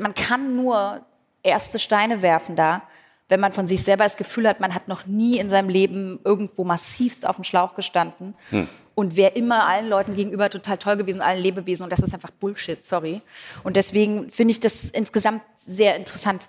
man 0.01 0.15
kann 0.15 0.55
nur 0.55 1.05
erste 1.43 1.79
Steine 1.79 2.21
werfen 2.21 2.55
da, 2.55 2.83
wenn 3.29 3.39
man 3.39 3.53
von 3.53 3.67
sich 3.67 3.83
selber 3.83 4.03
das 4.03 4.17
Gefühl 4.17 4.47
hat, 4.47 4.59
man 4.59 4.73
hat 4.73 4.87
noch 4.87 5.05
nie 5.05 5.37
in 5.37 5.49
seinem 5.49 5.69
Leben 5.69 6.19
irgendwo 6.23 6.63
massivst 6.63 7.27
auf 7.27 7.35
dem 7.35 7.43
Schlauch 7.43 7.75
gestanden. 7.75 8.35
Hm. 8.49 8.67
Und 8.95 9.15
wäre 9.15 9.33
immer 9.33 9.65
allen 9.65 9.89
Leuten 9.89 10.13
gegenüber 10.13 10.51
total 10.51 10.77
toll 10.77 10.97
gewesen, 10.97 11.19
allen 11.19 11.41
Lebewesen. 11.41 11.83
Und 11.83 11.89
das 11.91 11.99
ist 11.99 12.13
einfach 12.13 12.29
Bullshit, 12.29 12.83
sorry. 12.83 13.21
Und 13.63 13.75
deswegen 13.75 14.29
finde 14.29 14.51
ich 14.51 14.59
das 14.59 14.91
insgesamt 14.91 15.41
sehr 15.65 15.95
interessant. 15.95 16.43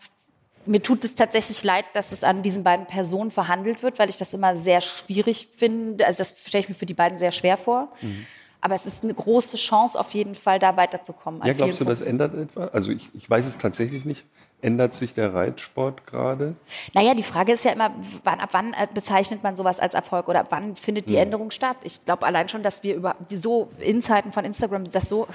Mir 0.66 0.82
tut 0.82 1.04
es 1.04 1.14
tatsächlich 1.14 1.62
leid, 1.64 1.84
dass 1.92 2.12
es 2.12 2.24
an 2.24 2.42
diesen 2.42 2.64
beiden 2.64 2.86
Personen 2.86 3.30
verhandelt 3.30 3.82
wird, 3.82 3.98
weil 3.98 4.08
ich 4.08 4.16
das 4.16 4.32
immer 4.34 4.56
sehr 4.56 4.80
schwierig 4.80 5.48
finde. 5.56 6.06
Also 6.06 6.18
das 6.18 6.34
stelle 6.46 6.62
ich 6.62 6.68
mir 6.68 6.74
für 6.74 6.86
die 6.86 6.94
beiden 6.94 7.18
sehr 7.18 7.32
schwer 7.32 7.56
vor. 7.56 7.92
Mhm. 8.00 8.26
Aber 8.60 8.74
es 8.74 8.86
ist 8.86 9.04
eine 9.04 9.12
große 9.12 9.58
Chance 9.58 10.00
auf 10.00 10.14
jeden 10.14 10.34
Fall, 10.34 10.58
da 10.58 10.76
weiterzukommen. 10.78 11.42
Ja, 11.44 11.52
glaubst 11.52 11.80
du, 11.80 11.84
das 11.84 12.00
ändert 12.00 12.34
etwas? 12.34 12.72
Also 12.72 12.92
ich, 12.92 13.10
ich 13.12 13.28
weiß 13.28 13.46
es 13.46 13.58
tatsächlich 13.58 14.06
nicht. 14.06 14.24
Ändert 14.62 14.94
sich 14.94 15.12
der 15.12 15.34
Reitsport 15.34 16.06
gerade? 16.06 16.54
Naja, 16.94 17.12
die 17.12 17.22
Frage 17.22 17.52
ist 17.52 17.64
ja 17.64 17.72
immer, 17.72 17.94
wann, 18.22 18.40
ab 18.40 18.48
wann 18.52 18.72
äh, 18.72 18.88
bezeichnet 18.94 19.42
man 19.42 19.56
sowas 19.56 19.80
als 19.80 19.92
Erfolg 19.92 20.28
oder 20.28 20.40
ab 20.40 20.46
wann 20.48 20.76
findet 20.76 21.10
die 21.10 21.14
ja. 21.14 21.20
Änderung 21.20 21.50
statt? 21.50 21.76
Ich 21.82 22.02
glaube 22.06 22.24
allein 22.24 22.48
schon, 22.48 22.62
dass 22.62 22.82
wir 22.82 22.94
über 22.94 23.16
die 23.28 23.36
so 23.36 23.70
in 23.78 24.00
Zeiten 24.00 24.32
von 24.32 24.46
Instagram 24.46 24.84
das 24.90 25.10
so 25.10 25.28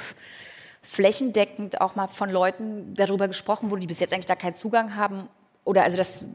flächendeckend 0.81 1.81
auch 1.81 1.95
mal 1.95 2.07
von 2.07 2.29
Leuten 2.29 2.93
darüber 2.95 3.27
gesprochen 3.27 3.69
wurde, 3.69 3.81
die 3.81 3.87
bis 3.87 3.99
jetzt 3.99 4.13
eigentlich 4.13 4.25
da 4.25 4.35
keinen 4.35 4.55
Zugang 4.55 4.95
haben 4.95 5.27
oder 5.63 5.83
also 5.83 5.97
das 5.97 6.27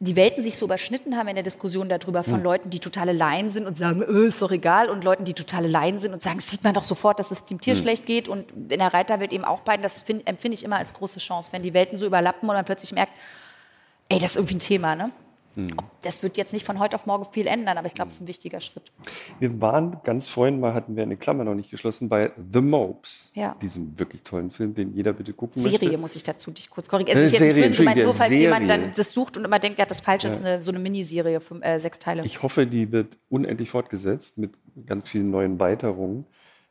die 0.00 0.14
Welten 0.14 0.44
sich 0.44 0.56
so 0.56 0.66
überschnitten 0.66 1.16
haben 1.16 1.26
in 1.26 1.34
der 1.34 1.42
Diskussion 1.42 1.88
darüber 1.88 2.22
von 2.22 2.36
hm. 2.36 2.42
Leuten, 2.44 2.70
die 2.70 2.78
totale 2.78 3.12
Laien 3.12 3.50
sind 3.50 3.66
und 3.66 3.76
sagen, 3.76 4.00
öh, 4.02 4.28
ist 4.28 4.40
doch 4.40 4.52
egal, 4.52 4.90
und 4.90 5.02
Leuten, 5.02 5.24
die 5.24 5.34
totale 5.34 5.66
Laien 5.66 5.98
sind 5.98 6.12
und 6.12 6.22
sagen, 6.22 6.38
sieht 6.38 6.62
man 6.62 6.72
doch 6.72 6.84
sofort, 6.84 7.18
dass 7.18 7.32
es 7.32 7.46
dem 7.46 7.60
Tier 7.60 7.74
hm. 7.74 7.82
schlecht 7.82 8.06
geht. 8.06 8.28
Und 8.28 8.52
in 8.52 8.78
der 8.78 8.94
Reiterwelt 8.94 9.32
eben 9.32 9.44
auch 9.44 9.60
beiden, 9.60 9.82
das 9.82 10.00
find, 10.00 10.24
empfinde 10.28 10.54
ich 10.54 10.64
immer 10.64 10.76
als 10.76 10.94
große 10.94 11.18
Chance, 11.18 11.50
wenn 11.52 11.64
die 11.64 11.74
Welten 11.74 11.98
so 11.98 12.06
überlappen 12.06 12.48
und 12.48 12.54
man 12.54 12.64
plötzlich 12.64 12.92
merkt, 12.92 13.12
ey, 14.08 14.20
das 14.20 14.30
ist 14.30 14.36
irgendwie 14.36 14.54
ein 14.54 14.60
Thema, 14.60 14.94
ne? 14.94 15.10
Hm. 15.58 15.76
Das 16.02 16.22
wird 16.22 16.36
jetzt 16.36 16.52
nicht 16.52 16.64
von 16.64 16.78
heute 16.78 16.94
auf 16.94 17.04
morgen 17.04 17.26
viel 17.32 17.48
ändern, 17.48 17.78
aber 17.78 17.88
ich 17.88 17.94
glaube, 17.94 18.10
es 18.10 18.14
ist 18.14 18.20
ein 18.20 18.28
wichtiger 18.28 18.60
Schritt. 18.60 18.92
Wir 19.40 19.60
waren 19.60 19.96
ganz 20.04 20.28
vorhin 20.28 20.60
mal, 20.60 20.72
hatten 20.72 20.94
wir 20.94 21.02
eine 21.02 21.16
Klammer 21.16 21.42
noch 21.42 21.56
nicht 21.56 21.68
geschlossen, 21.68 22.08
bei 22.08 22.30
The 22.52 22.60
Mopes, 22.60 23.32
ja. 23.34 23.56
diesem 23.60 23.98
wirklich 23.98 24.22
tollen 24.22 24.52
Film, 24.52 24.74
den 24.74 24.94
jeder 24.94 25.12
bitte 25.12 25.32
gucken 25.32 25.60
Serie 25.60 25.78
möchte. 25.80 25.98
muss 25.98 26.14
ich 26.14 26.22
dazu 26.22 26.52
dich 26.52 26.70
kurz 26.70 26.88
korrigieren. 26.88 27.18
Es 27.18 27.32
ist 27.32 27.38
Serie, 27.38 27.62
jetzt 27.62 27.70
böse 27.70 27.82
gemeint, 27.82 28.04
nur 28.04 28.14
falls 28.14 28.30
Serie. 28.30 28.44
jemand 28.44 28.70
dann 28.70 28.92
das 28.94 29.12
sucht 29.12 29.36
und 29.36 29.44
immer 29.44 29.58
denkt, 29.58 29.80
ja, 29.80 29.86
das 29.86 30.00
falsch 30.00 30.22
ja. 30.22 30.30
ist 30.30 30.44
eine, 30.44 30.62
so 30.62 30.70
eine 30.70 30.78
Miniserie, 30.78 31.40
fünf, 31.40 31.64
äh, 31.64 31.80
sechs 31.80 31.98
Teile. 31.98 32.24
Ich 32.24 32.40
hoffe, 32.40 32.64
die 32.64 32.92
wird 32.92 33.16
unendlich 33.28 33.70
fortgesetzt 33.70 34.38
mit 34.38 34.52
ganz 34.86 35.08
vielen 35.08 35.32
neuen 35.32 35.58
Weiterungen. 35.58 36.24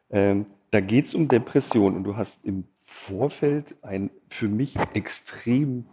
Ähm, 0.10 0.46
da 0.72 0.80
geht 0.80 1.08
es 1.08 1.14
um 1.14 1.28
Depression 1.28 1.98
und 1.98 2.06
du 2.06 2.16
hast 2.16 2.46
im 2.46 2.64
Vorfeld 2.84 3.76
ein 3.82 4.12
für 4.30 4.48
mich 4.48 4.76
extrem 4.94 5.86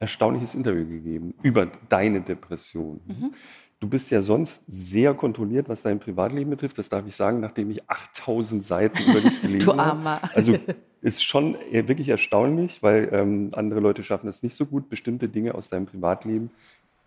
erstaunliches 0.00 0.54
Interview 0.54 0.86
gegeben 0.86 1.34
über 1.42 1.66
deine 1.88 2.20
Depression. 2.22 3.00
Mhm. 3.06 3.34
Du 3.78 3.88
bist 3.88 4.10
ja 4.10 4.20
sonst 4.20 4.64
sehr 4.66 5.14
kontrolliert, 5.14 5.68
was 5.68 5.82
dein 5.82 6.00
Privatleben 6.00 6.50
betrifft. 6.50 6.76
Das 6.76 6.88
darf 6.88 7.06
ich 7.06 7.16
sagen, 7.16 7.40
nachdem 7.40 7.70
ich 7.70 7.88
8000 7.88 8.62
Seiten 8.62 8.98
über 9.10 9.20
dich 9.20 9.40
gelesen 9.42 9.68
habe. 9.68 9.76
du 9.76 9.82
Armer. 9.82 10.20
Also 10.34 10.58
ist 11.00 11.24
schon 11.24 11.56
wirklich 11.70 12.08
erstaunlich, 12.08 12.82
weil 12.82 13.08
ähm, 13.12 13.48
andere 13.52 13.80
Leute 13.80 14.02
schaffen 14.02 14.28
es 14.28 14.42
nicht 14.42 14.54
so 14.54 14.66
gut. 14.66 14.90
Bestimmte 14.90 15.28
Dinge 15.28 15.54
aus 15.54 15.68
deinem 15.68 15.86
Privatleben 15.86 16.50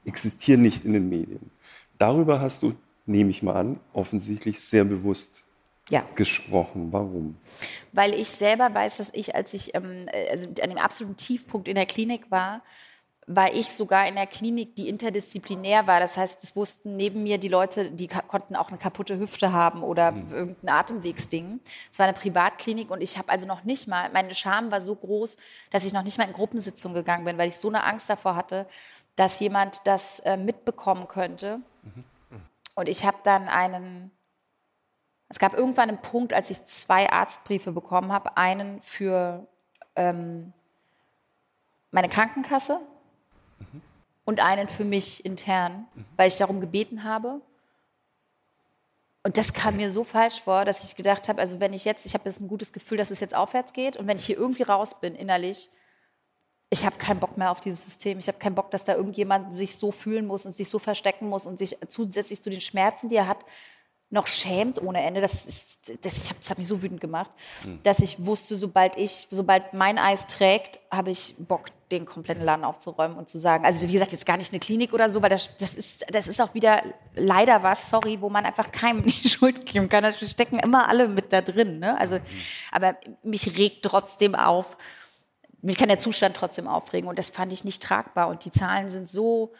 existieren 0.05 0.61
nicht 0.61 0.85
in 0.85 0.93
den 0.93 1.09
Medien. 1.09 1.51
Darüber 1.99 2.41
hast 2.41 2.63
du, 2.63 2.73
nehme 3.05 3.29
ich 3.29 3.43
mal 3.43 3.53
an, 3.53 3.79
offensichtlich 3.93 4.59
sehr 4.59 4.83
bewusst 4.83 5.45
Ja. 5.89 6.01
gesprochen. 6.15 6.91
Warum? 6.91 7.37
weil 7.93 8.13
ich 8.13 8.31
selber 8.31 8.73
weiß, 8.73 8.97
dass 8.97 9.09
ich, 9.13 9.35
als 9.35 9.53
ich 9.53 9.73
ähm, 9.75 10.07
äh, 10.11 10.29
also 10.29 10.47
an 10.47 10.69
dem 10.69 10.77
absoluten 10.77 11.15
Tiefpunkt 11.15 11.67
in 11.67 11.75
der 11.75 11.85
Klinik 11.85 12.29
war, 12.29 12.61
war 13.25 13.53
ich 13.53 13.71
sogar 13.71 14.05
in 14.05 14.15
der 14.15 14.27
Klinik, 14.27 14.75
die 14.75 14.89
interdisziplinär 14.89 15.87
war. 15.87 16.01
Das 16.01 16.17
heißt, 16.17 16.43
es 16.43 16.57
wussten 16.57 16.97
neben 16.97 17.23
mir 17.23 17.37
die 17.37 17.47
Leute, 17.47 17.89
die 17.89 18.07
konnten 18.07 18.57
auch 18.57 18.67
eine 18.67 18.77
kaputte 18.77 19.17
Hüfte 19.17 19.53
haben 19.53 19.81
oder 19.81 20.13
irgendein 20.31 20.75
Atemwegsding. 20.75 21.61
Es 21.89 21.99
war 21.99 22.05
eine 22.05 22.17
Privatklinik 22.17 22.91
und 22.91 23.01
ich 23.01 23.17
habe 23.17 23.29
also 23.29 23.45
noch 23.45 23.63
nicht 23.63 23.87
mal, 23.87 24.09
meine 24.11 24.35
Scham 24.35 24.71
war 24.71 24.81
so 24.81 24.93
groß, 24.93 25.37
dass 25.71 25.85
ich 25.85 25.93
noch 25.93 26.03
nicht 26.03 26.17
mal 26.17 26.27
in 26.27 26.33
Gruppensitzungen 26.33 26.95
gegangen 26.95 27.23
bin, 27.23 27.37
weil 27.37 27.47
ich 27.47 27.55
so 27.55 27.69
eine 27.69 27.85
Angst 27.85 28.09
davor 28.09 28.35
hatte, 28.35 28.67
dass 29.15 29.39
jemand 29.39 29.79
das 29.85 30.19
äh, 30.21 30.35
mitbekommen 30.35 31.07
könnte. 31.07 31.61
Und 32.75 32.89
ich 32.89 33.05
habe 33.05 33.17
dann 33.23 33.47
einen, 33.47 34.11
es 35.33 35.39
gab 35.39 35.55
irgendwann 35.55 35.89
einen 35.89 35.97
Punkt, 35.97 36.31
als 36.31 36.51
ich 36.51 36.63
zwei 36.65 37.09
Arztbriefe 37.09 37.71
bekommen 37.71 38.11
habe, 38.11 38.37
einen 38.37 38.79
für 38.83 39.47
ähm, 39.95 40.53
meine 41.89 42.07
Krankenkasse 42.07 42.79
und 44.25 44.41
einen 44.41 44.67
für 44.67 44.85
mich 44.85 45.25
intern, 45.25 45.87
weil 46.17 46.27
ich 46.27 46.37
darum 46.37 46.61
gebeten 46.61 47.03
habe. 47.03 47.41
Und 49.23 49.37
das 49.37 49.53
kam 49.53 49.77
mir 49.77 49.89
so 49.89 50.03
falsch 50.03 50.39
vor, 50.39 50.65
dass 50.65 50.83
ich 50.83 50.95
gedacht 50.95 51.27
habe, 51.27 51.41
also 51.41 51.59
wenn 51.59 51.73
ich 51.73 51.83
jetzt, 51.83 52.05
ich 52.05 52.13
habe 52.13 52.25
jetzt 52.25 52.39
ein 52.39 52.47
gutes 52.47 52.71
Gefühl, 52.71 52.99
dass 52.99 53.09
es 53.09 53.19
jetzt 53.19 53.33
aufwärts 53.33 53.73
geht 53.73 53.97
und 53.97 54.05
wenn 54.05 54.17
ich 54.17 54.25
hier 54.27 54.37
irgendwie 54.37 54.61
raus 54.61 54.99
bin 55.01 55.15
innerlich, 55.15 55.71
ich 56.69 56.85
habe 56.85 56.97
keinen 56.97 57.19
Bock 57.19 57.37
mehr 57.39 57.49
auf 57.49 57.59
dieses 57.59 57.83
System. 57.83 58.19
Ich 58.19 58.27
habe 58.27 58.37
keinen 58.37 58.53
Bock, 58.53 58.69
dass 58.69 58.83
da 58.83 58.93
irgendjemand 58.93 59.55
sich 59.55 59.77
so 59.77 59.91
fühlen 59.91 60.27
muss 60.27 60.45
und 60.45 60.55
sich 60.55 60.69
so 60.69 60.77
verstecken 60.77 61.27
muss 61.27 61.47
und 61.47 61.57
sich 61.57 61.75
zusätzlich 61.87 62.43
zu 62.43 62.51
den 62.51 62.61
Schmerzen, 62.61 63.09
die 63.09 63.15
er 63.15 63.27
hat, 63.27 63.43
noch 64.13 64.27
schämt 64.27 64.79
ohne 64.81 65.01
Ende. 65.01 65.21
Das, 65.21 65.45
ist, 65.47 66.05
das, 66.05 66.19
ich 66.19 66.29
hab, 66.29 66.39
das 66.39 66.51
hat 66.51 66.59
mich 66.59 66.67
so 66.67 66.83
wütend 66.83 67.01
gemacht, 67.01 67.31
dass 67.81 67.99
ich 67.99 68.23
wusste, 68.23 68.55
sobald 68.55 68.95
ich, 68.95 69.27
sobald 69.31 69.73
mein 69.73 69.97
Eis 69.97 70.27
trägt, 70.27 70.79
habe 70.91 71.09
ich 71.09 71.33
Bock, 71.39 71.65
den 71.91 72.05
kompletten 72.05 72.43
Laden 72.43 72.63
aufzuräumen 72.63 73.17
und 73.17 73.27
zu 73.27 73.39
sagen, 73.39 73.65
also 73.65 73.81
wie 73.87 73.91
gesagt, 73.91 74.11
jetzt 74.11 74.25
gar 74.25 74.37
nicht 74.37 74.53
eine 74.53 74.59
Klinik 74.59 74.93
oder 74.93 75.09
so, 75.09 75.21
weil 75.21 75.29
das, 75.29 75.49
das, 75.57 75.73
ist, 75.73 76.05
das 76.09 76.27
ist 76.27 76.41
auch 76.41 76.53
wieder 76.53 76.83
leider 77.15 77.63
was, 77.63 77.89
sorry, 77.89 78.21
wo 78.21 78.29
man 78.29 78.45
einfach 78.45 78.71
keinem 78.71 79.03
die 79.23 79.29
Schuld 79.29 79.65
geben 79.65 79.89
kann. 79.89 80.03
Da 80.03 80.11
stecken 80.11 80.59
immer 80.59 80.87
alle 80.87 81.07
mit 81.07 81.33
da 81.33 81.41
drin. 81.41 81.79
Ne? 81.79 81.97
Also, 81.99 82.19
aber 82.71 82.95
mich 83.23 83.57
regt 83.57 83.83
trotzdem 83.83 84.35
auf, 84.35 84.77
mich 85.61 85.77
kann 85.77 85.87
der 85.87 85.99
Zustand 85.99 86.35
trotzdem 86.35 86.67
aufregen 86.67 87.09
und 87.09 87.17
das 87.17 87.31
fand 87.31 87.51
ich 87.51 87.63
nicht 87.63 87.81
tragbar 87.81 88.27
und 88.27 88.45
die 88.45 88.51
Zahlen 88.51 88.89
sind 88.89 89.09
so 89.09 89.53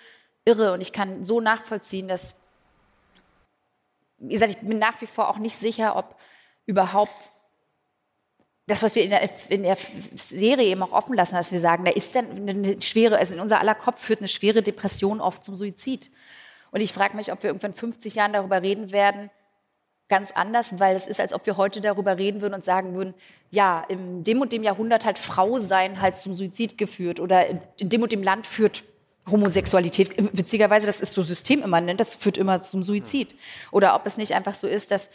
irre 0.46 0.74
und 0.74 0.82
ich 0.82 0.92
kann 0.92 1.24
so 1.24 1.40
nachvollziehen, 1.40 2.08
dass, 2.08 2.36
wie 4.24 4.34
gesagt, 4.34 4.52
ich 4.52 4.58
bin 4.60 4.80
nach 4.80 5.00
wie 5.02 5.08
vor 5.08 5.30
auch 5.30 5.38
nicht 5.38 5.56
sicher, 5.56 5.96
ob 5.96 6.16
überhaupt 6.66 7.32
das, 8.68 8.82
was 8.82 8.96
wir 8.96 9.04
in 9.04 9.10
der, 9.10 9.30
in 9.50 9.64
der 9.64 9.78
Serie 10.16 10.68
eben 10.68 10.84
auch 10.84 10.94
offen 10.94 11.16
lassen, 11.16 11.36
dass 11.36 11.52
wir 11.52 11.60
sagen, 11.60 11.84
da 11.84 11.92
ist 11.92 12.16
dann 12.16 12.48
eine 12.48 12.82
schwere, 12.82 13.18
also 13.18 13.36
in 13.36 13.42
unser 13.42 13.60
aller 13.60 13.76
Kopf 13.76 14.02
führt 14.02 14.20
eine 14.20 14.30
schwere 14.30 14.64
Depression 14.64 15.20
oft 15.20 15.44
zum 15.44 15.56
Suizid. 15.56 16.10
Und 16.72 16.80
ich 16.80 16.94
frage 16.94 17.18
mich, 17.18 17.32
ob 17.32 17.44
wir 17.44 17.50
irgendwann 17.50 17.72
in 17.72 17.78
50 17.78 18.16
Jahren 18.16 18.34
darüber 18.34 18.62
reden 18.62 18.94
werden, 18.94 19.30
ganz 20.08 20.32
anders, 20.32 20.80
weil 20.80 20.96
es 20.96 21.08
ist, 21.08 21.20
als 21.20 21.34
ob 21.34 21.46
wir 21.46 21.58
heute 21.58 21.82
darüber 21.82 22.18
reden 22.18 22.42
würden 22.42 22.54
und 22.54 22.64
sagen 22.64 22.94
würden, 22.96 23.14
ja, 23.52 23.84
in 23.90 24.24
dem 24.24 24.42
und 24.42 24.54
dem 24.54 24.64
Jahrhundert 24.64 25.06
halt 25.06 25.18
Frau 25.18 25.60
sein 25.60 26.02
halt 26.02 26.16
zum 26.16 26.34
Suizid 26.34 26.78
geführt 26.78 27.20
oder 27.20 27.48
in 27.48 27.90
dem 27.90 28.02
und 28.02 28.12
dem 28.12 28.24
Land 28.24 28.48
führt 28.48 28.84
Homosexualität, 29.30 30.16
witzigerweise, 30.36 30.86
das 30.86 31.00
ist 31.00 31.14
so 31.14 31.24
systemimmanent, 31.24 32.00
das 32.00 32.16
führt 32.16 32.38
immer 32.38 32.62
zum 32.62 32.84
Suizid. 32.84 33.36
Oder 33.72 33.96
ob 33.96 34.06
es 34.06 34.18
nicht 34.18 34.34
einfach 34.34 34.56
so 34.56 34.68
ist, 34.68 34.92
dass 34.92 35.10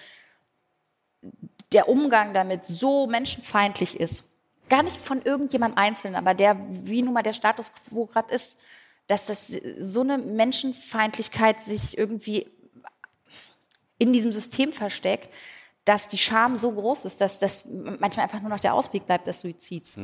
der 1.72 1.88
Umgang 1.88 2.32
damit 2.32 2.64
so 2.64 3.06
menschenfeindlich 3.06 4.00
ist, 4.00 4.24
gar 4.68 4.82
nicht 4.82 4.96
von 4.96 5.22
irgendjemand 5.22 5.76
Einzelnen, 5.76 6.16
aber 6.16 6.34
der, 6.34 6.56
wie 6.68 7.02
nun 7.02 7.14
mal 7.14 7.22
der 7.22 7.32
Status 7.32 7.72
quo 7.72 8.06
gerade 8.06 8.34
ist, 8.34 8.58
dass 9.06 9.26
das 9.26 9.48
so 9.78 10.02
eine 10.02 10.18
Menschenfeindlichkeit 10.18 11.60
sich 11.62 11.96
irgendwie 11.96 12.46
in 13.98 14.12
diesem 14.12 14.32
System 14.32 14.72
versteckt, 14.72 15.32
dass 15.84 16.08
die 16.08 16.18
Scham 16.18 16.56
so 16.56 16.72
groß 16.72 17.06
ist, 17.06 17.20
dass 17.20 17.38
das 17.38 17.64
manchmal 17.64 18.24
einfach 18.24 18.40
nur 18.40 18.50
noch 18.50 18.60
der 18.60 18.74
Ausweg 18.74 19.06
bleibt 19.06 19.26
des 19.26 19.40
Suizids. 19.40 19.98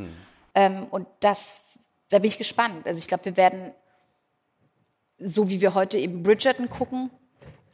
Ähm, 0.54 0.86
und 0.90 1.06
das, 1.20 1.60
da 2.08 2.18
bin 2.18 2.28
ich 2.28 2.38
gespannt. 2.38 2.86
Also 2.86 2.98
ich 2.98 3.06
glaube, 3.06 3.26
wir 3.26 3.36
werden, 3.36 3.72
so 5.18 5.48
wie 5.48 5.60
wir 5.60 5.74
heute 5.74 5.98
eben 5.98 6.22
Bridgerton 6.22 6.68
gucken 6.68 7.10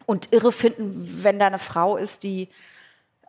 und 0.06 0.32
irre 0.32 0.52
finden, 0.52 1.22
wenn 1.22 1.38
da 1.38 1.46
eine 1.46 1.58
Frau 1.58 1.96
ist, 1.96 2.24
die 2.24 2.48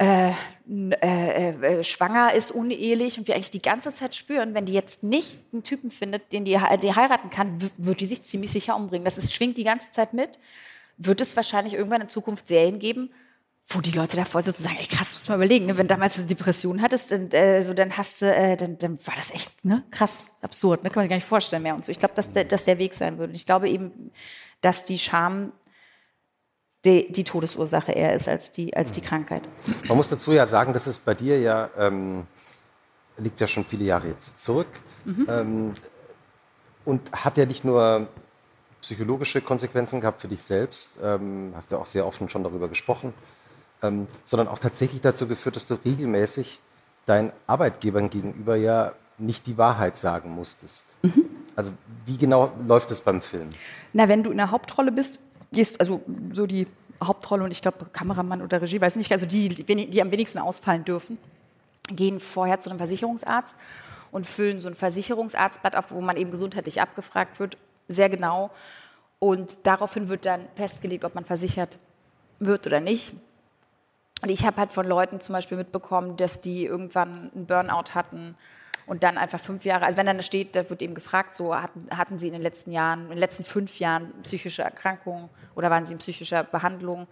äh, 0.01 0.31
äh, 0.67 1.49
äh, 1.49 1.83
schwanger 1.83 2.33
ist, 2.33 2.49
unehelich 2.49 3.19
und 3.19 3.27
wir 3.27 3.35
eigentlich 3.35 3.51
die 3.51 3.61
ganze 3.61 3.93
Zeit 3.93 4.15
spüren, 4.15 4.55
wenn 4.55 4.65
die 4.65 4.73
jetzt 4.73 5.03
nicht 5.03 5.37
einen 5.53 5.63
Typen 5.63 5.91
findet, 5.91 6.33
den 6.33 6.43
die, 6.43 6.57
die 6.81 6.95
heiraten 6.95 7.29
kann, 7.29 7.61
wird 7.77 7.99
die 7.99 8.07
sich 8.07 8.23
ziemlich 8.23 8.51
sicher 8.51 8.75
umbringen. 8.75 9.05
Das 9.05 9.19
ist, 9.19 9.31
schwingt 9.31 9.57
die 9.57 9.63
ganze 9.63 9.91
Zeit 9.91 10.13
mit. 10.13 10.39
Wird 10.97 11.21
es 11.21 11.35
wahrscheinlich 11.35 11.75
irgendwann 11.75 12.01
in 12.01 12.09
Zukunft 12.09 12.47
Serien 12.47 12.79
geben, 12.79 13.11
wo 13.73 13.81
die 13.81 13.91
Leute 13.91 14.15
davor 14.17 14.41
sitzen 14.41 14.63
und 14.63 14.69
sagen, 14.69 14.77
ey 14.79 14.87
krass, 14.87 15.13
muss 15.13 15.27
man 15.27 15.37
überlegen, 15.37 15.65
ne? 15.65 15.77
wenn 15.77 15.87
du 15.87 15.93
damals 15.93 16.17
eine 16.17 16.27
Depression 16.27 16.81
hattest, 16.81 17.11
dann, 17.11 17.29
äh, 17.31 17.61
so, 17.63 17.73
dann 17.73 17.95
hast 17.97 18.21
du, 18.21 18.25
äh, 18.33 18.57
dann, 18.57 18.77
dann 18.77 18.99
war 19.05 19.13
das 19.15 19.31
echt 19.31 19.63
ne? 19.65 19.83
krass, 19.91 20.31
absurd, 20.41 20.83
ne? 20.83 20.89
kann 20.89 21.01
man 21.01 21.03
sich 21.05 21.09
gar 21.09 21.15
nicht 21.17 21.27
vorstellen 21.27 21.63
mehr 21.63 21.75
und 21.75 21.85
so. 21.85 21.91
Ich 21.91 21.99
glaube, 21.99 22.13
dass, 22.15 22.31
der- 22.31 22.43
dass 22.45 22.65
der 22.65 22.77
Weg 22.77 22.93
sein 22.93 23.17
würde. 23.17 23.33
Ich 23.33 23.45
glaube 23.45 23.69
eben, 23.69 24.11
dass 24.61 24.85
die 24.85 24.97
Scham 24.99 25.51
die, 26.83 27.11
die 27.11 27.23
Todesursache 27.23 27.91
eher 27.91 28.13
ist 28.13 28.27
als 28.27 28.51
die, 28.51 28.75
als 28.75 28.91
die 28.91 29.01
Krankheit. 29.01 29.43
Man 29.87 29.97
muss 29.97 30.09
dazu 30.09 30.31
ja 30.31 30.47
sagen, 30.47 30.73
dass 30.73 30.87
es 30.87 30.97
bei 30.97 31.13
dir 31.13 31.39
ja, 31.39 31.69
ähm, 31.77 32.25
liegt 33.17 33.39
ja 33.39 33.45
schon 33.47 33.65
viele 33.65 33.83
Jahre 33.85 34.07
jetzt 34.07 34.39
zurück 34.41 34.67
ähm, 35.27 35.73
und 36.85 37.11
hat 37.11 37.37
ja 37.37 37.45
nicht 37.45 37.63
nur 37.63 38.07
psychologische 38.81 39.41
Konsequenzen 39.41 40.01
gehabt 40.01 40.21
für 40.21 40.27
dich 40.27 40.41
selbst, 40.41 40.97
ähm, 41.03 41.53
hast 41.55 41.69
ja 41.69 41.77
auch 41.77 41.85
sehr 41.85 42.07
offen 42.07 42.29
schon 42.29 42.43
darüber 42.43 42.67
gesprochen, 42.67 43.13
ähm, 43.81 44.07
sondern 44.25 44.47
auch 44.47 44.59
tatsächlich 44.59 45.01
dazu 45.01 45.27
geführt, 45.27 45.55
dass 45.55 45.65
du 45.65 45.75
regelmäßig 45.85 46.59
deinen 47.05 47.31
Arbeitgebern 47.47 48.09
gegenüber 48.09 48.55
ja 48.55 48.93
nicht 49.17 49.45
die 49.47 49.57
Wahrheit 49.57 49.97
sagen 49.97 50.31
musstest. 50.31 50.85
Also 51.55 51.73
wie 52.05 52.17
genau 52.17 52.51
läuft 52.65 52.91
es 52.91 53.01
beim 53.01 53.21
Film? 53.21 53.49
Na, 53.93 54.07
wenn 54.07 54.23
du 54.23 54.31
in 54.31 54.37
der 54.37 54.51
Hauptrolle 54.51 54.91
bist, 54.91 55.19
gehst 55.51 55.79
also 55.79 56.01
so 56.31 56.47
die 56.47 56.65
Hauptrolle 57.03 57.43
und 57.43 57.51
ich 57.51 57.61
glaube 57.61 57.85
Kameramann 57.91 58.41
oder 58.41 58.61
Regie, 58.61 58.79
weiß 58.79 58.95
nicht, 58.95 59.11
also 59.11 59.25
die, 59.25 59.49
die, 59.49 59.89
die 59.89 60.01
am 60.01 60.11
wenigsten 60.11 60.39
ausfallen 60.39 60.85
dürfen, 60.85 61.17
gehen 61.89 62.19
vorher 62.19 62.61
zu 62.61 62.69
einem 62.69 62.79
Versicherungsarzt 62.79 63.55
und 64.11 64.27
füllen 64.27 64.59
so 64.59 64.67
ein 64.67 64.75
Versicherungsarztblatt 64.75 65.75
auf, 65.75 65.91
wo 65.91 66.01
man 66.01 66.17
eben 66.17 66.31
gesundheitlich 66.31 66.81
abgefragt 66.81 67.39
wird, 67.39 67.57
sehr 67.87 68.09
genau. 68.09 68.51
Und 69.19 69.57
daraufhin 69.63 70.09
wird 70.09 70.25
dann 70.25 70.45
festgelegt, 70.55 71.03
ob 71.03 71.15
man 71.15 71.25
versichert 71.25 71.77
wird 72.39 72.65
oder 72.65 72.79
nicht. 72.79 73.13
Und 74.21 74.29
ich 74.29 74.45
habe 74.45 74.57
halt 74.57 74.71
von 74.71 74.87
Leuten 74.87 75.19
zum 75.19 75.33
Beispiel 75.33 75.57
mitbekommen, 75.57 76.17
dass 76.17 76.41
die 76.41 76.65
irgendwann 76.65 77.31
einen 77.33 77.47
Burnout 77.47 77.95
hatten 77.95 78.35
und 78.85 79.03
dann 79.03 79.17
einfach 79.17 79.39
fünf 79.39 79.63
Jahre, 79.63 79.85
also 79.85 79.97
wenn 79.97 80.05
dann 80.05 80.21
steht, 80.21 80.55
da 80.55 80.69
wird 80.69 80.81
eben 80.81 80.95
gefragt, 80.95 81.33
so 81.33 81.55
hatten, 81.55 81.87
hatten 81.95 82.19
sie 82.19 82.27
in 82.27 82.33
den 82.33 82.41
letzten 82.41 82.71
Jahren, 82.71 83.03
in 83.03 83.09
den 83.09 83.17
letzten 83.17 83.43
fünf 83.43 83.79
Jahren 83.79 84.11
psychische 84.23 84.63
Erkrankungen 84.63 85.29
oder 85.55 85.69
waren 85.69 85.85
sie 85.85 85.93
in 85.93 85.99
psychischer 85.99 86.43
Behandlung? 86.43 87.07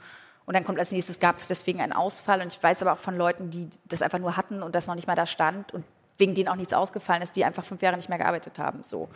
Und 0.45 0.55
dann 0.55 0.65
kommt 0.65 0.79
als 0.79 0.91
nächstes, 0.91 1.19
gab 1.19 1.37
es 1.37 1.45
deswegen 1.45 1.79
einen 1.79 1.93
Ausfall. 1.93 2.41
Und 2.41 2.51
ich 2.51 2.61
weiß 2.61 2.81
aber 2.81 2.93
auch 2.93 2.97
von 2.97 3.15
Leuten, 3.15 3.51
die 3.51 3.69
das 3.85 4.01
einfach 4.01 4.17
nur 4.17 4.35
hatten 4.35 4.63
und 4.63 4.73
das 4.73 4.87
noch 4.87 4.95
nicht 4.95 5.05
mal 5.05 5.15
da 5.15 5.27
stand 5.27 5.73
und 5.75 5.85
wegen 6.17 6.33
denen 6.33 6.49
auch 6.49 6.55
nichts 6.55 6.73
ausgefallen 6.73 7.21
ist, 7.21 7.35
die 7.35 7.45
einfach 7.45 7.63
fünf 7.63 7.81
Jahre 7.81 7.97
nicht 7.97 8.09
mehr 8.09 8.17
gearbeitet 8.17 8.59
haben. 8.59 8.83
So. 8.83 9.09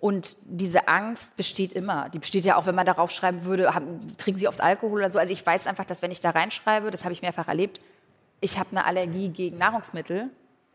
Und 0.00 0.36
diese 0.44 0.86
Angst 0.86 1.36
besteht 1.36 1.72
immer. 1.72 2.08
Die 2.10 2.20
besteht 2.20 2.44
ja 2.44 2.56
auch, 2.56 2.66
wenn 2.66 2.74
man 2.74 2.86
darauf 2.86 3.10
schreiben 3.10 3.44
würde, 3.44 3.74
haben, 3.74 3.98
trinken 4.16 4.38
Sie 4.38 4.46
oft 4.46 4.60
Alkohol 4.60 5.00
oder 5.00 5.10
so. 5.10 5.18
Also 5.18 5.32
ich 5.32 5.44
weiß 5.44 5.66
einfach, 5.66 5.84
dass 5.84 6.02
wenn 6.02 6.12
ich 6.12 6.20
da 6.20 6.30
reinschreibe, 6.30 6.90
das 6.90 7.04
habe 7.04 7.12
ich 7.12 7.22
mehrfach 7.22 7.48
erlebt, 7.48 7.80
ich 8.40 8.58
habe 8.58 8.70
eine 8.70 8.84
Allergie 8.84 9.30
gegen 9.30 9.58
Nahrungsmittel, 9.58 10.30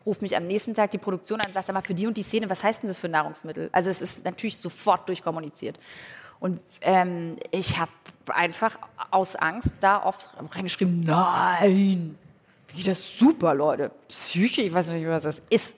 ruft 0.05 0.21
mich 0.21 0.35
am 0.35 0.45
nächsten 0.45 0.73
Tag 0.73 0.91
die 0.91 0.97
Produktion 0.97 1.39
an 1.39 1.47
und 1.47 1.53
sagt, 1.53 1.65
sag 1.65 1.73
mal, 1.73 1.81
für 1.81 1.93
die 1.93 2.05
und 2.05 2.17
die 2.17 2.23
Szene, 2.23 2.49
was 2.49 2.63
heißt 2.63 2.83
denn 2.83 2.89
das 2.89 2.97
für 2.97 3.07
Nahrungsmittel? 3.07 3.69
Also 3.71 3.89
es 3.89 4.01
ist 4.01 4.25
natürlich 4.25 4.57
sofort 4.57 5.07
durchkommuniziert. 5.07 5.79
Und 6.41 6.59
ähm, 6.81 7.37
ich 7.51 7.79
habe 7.79 7.91
einfach 8.27 8.77
aus 9.11 9.37
Angst 9.37 9.75
da 9.79 10.03
oft 10.03 10.27
reingeschrieben, 10.51 11.05
nein, 11.05 12.17
wie 12.73 12.83
das 12.83 13.17
super, 13.17 13.53
Leute, 13.53 13.91
Psyche, 14.09 14.63
ich 14.63 14.73
weiß 14.73 14.89
nicht, 14.89 15.07
was 15.07 15.23
das 15.23 15.41
ist. 15.49 15.75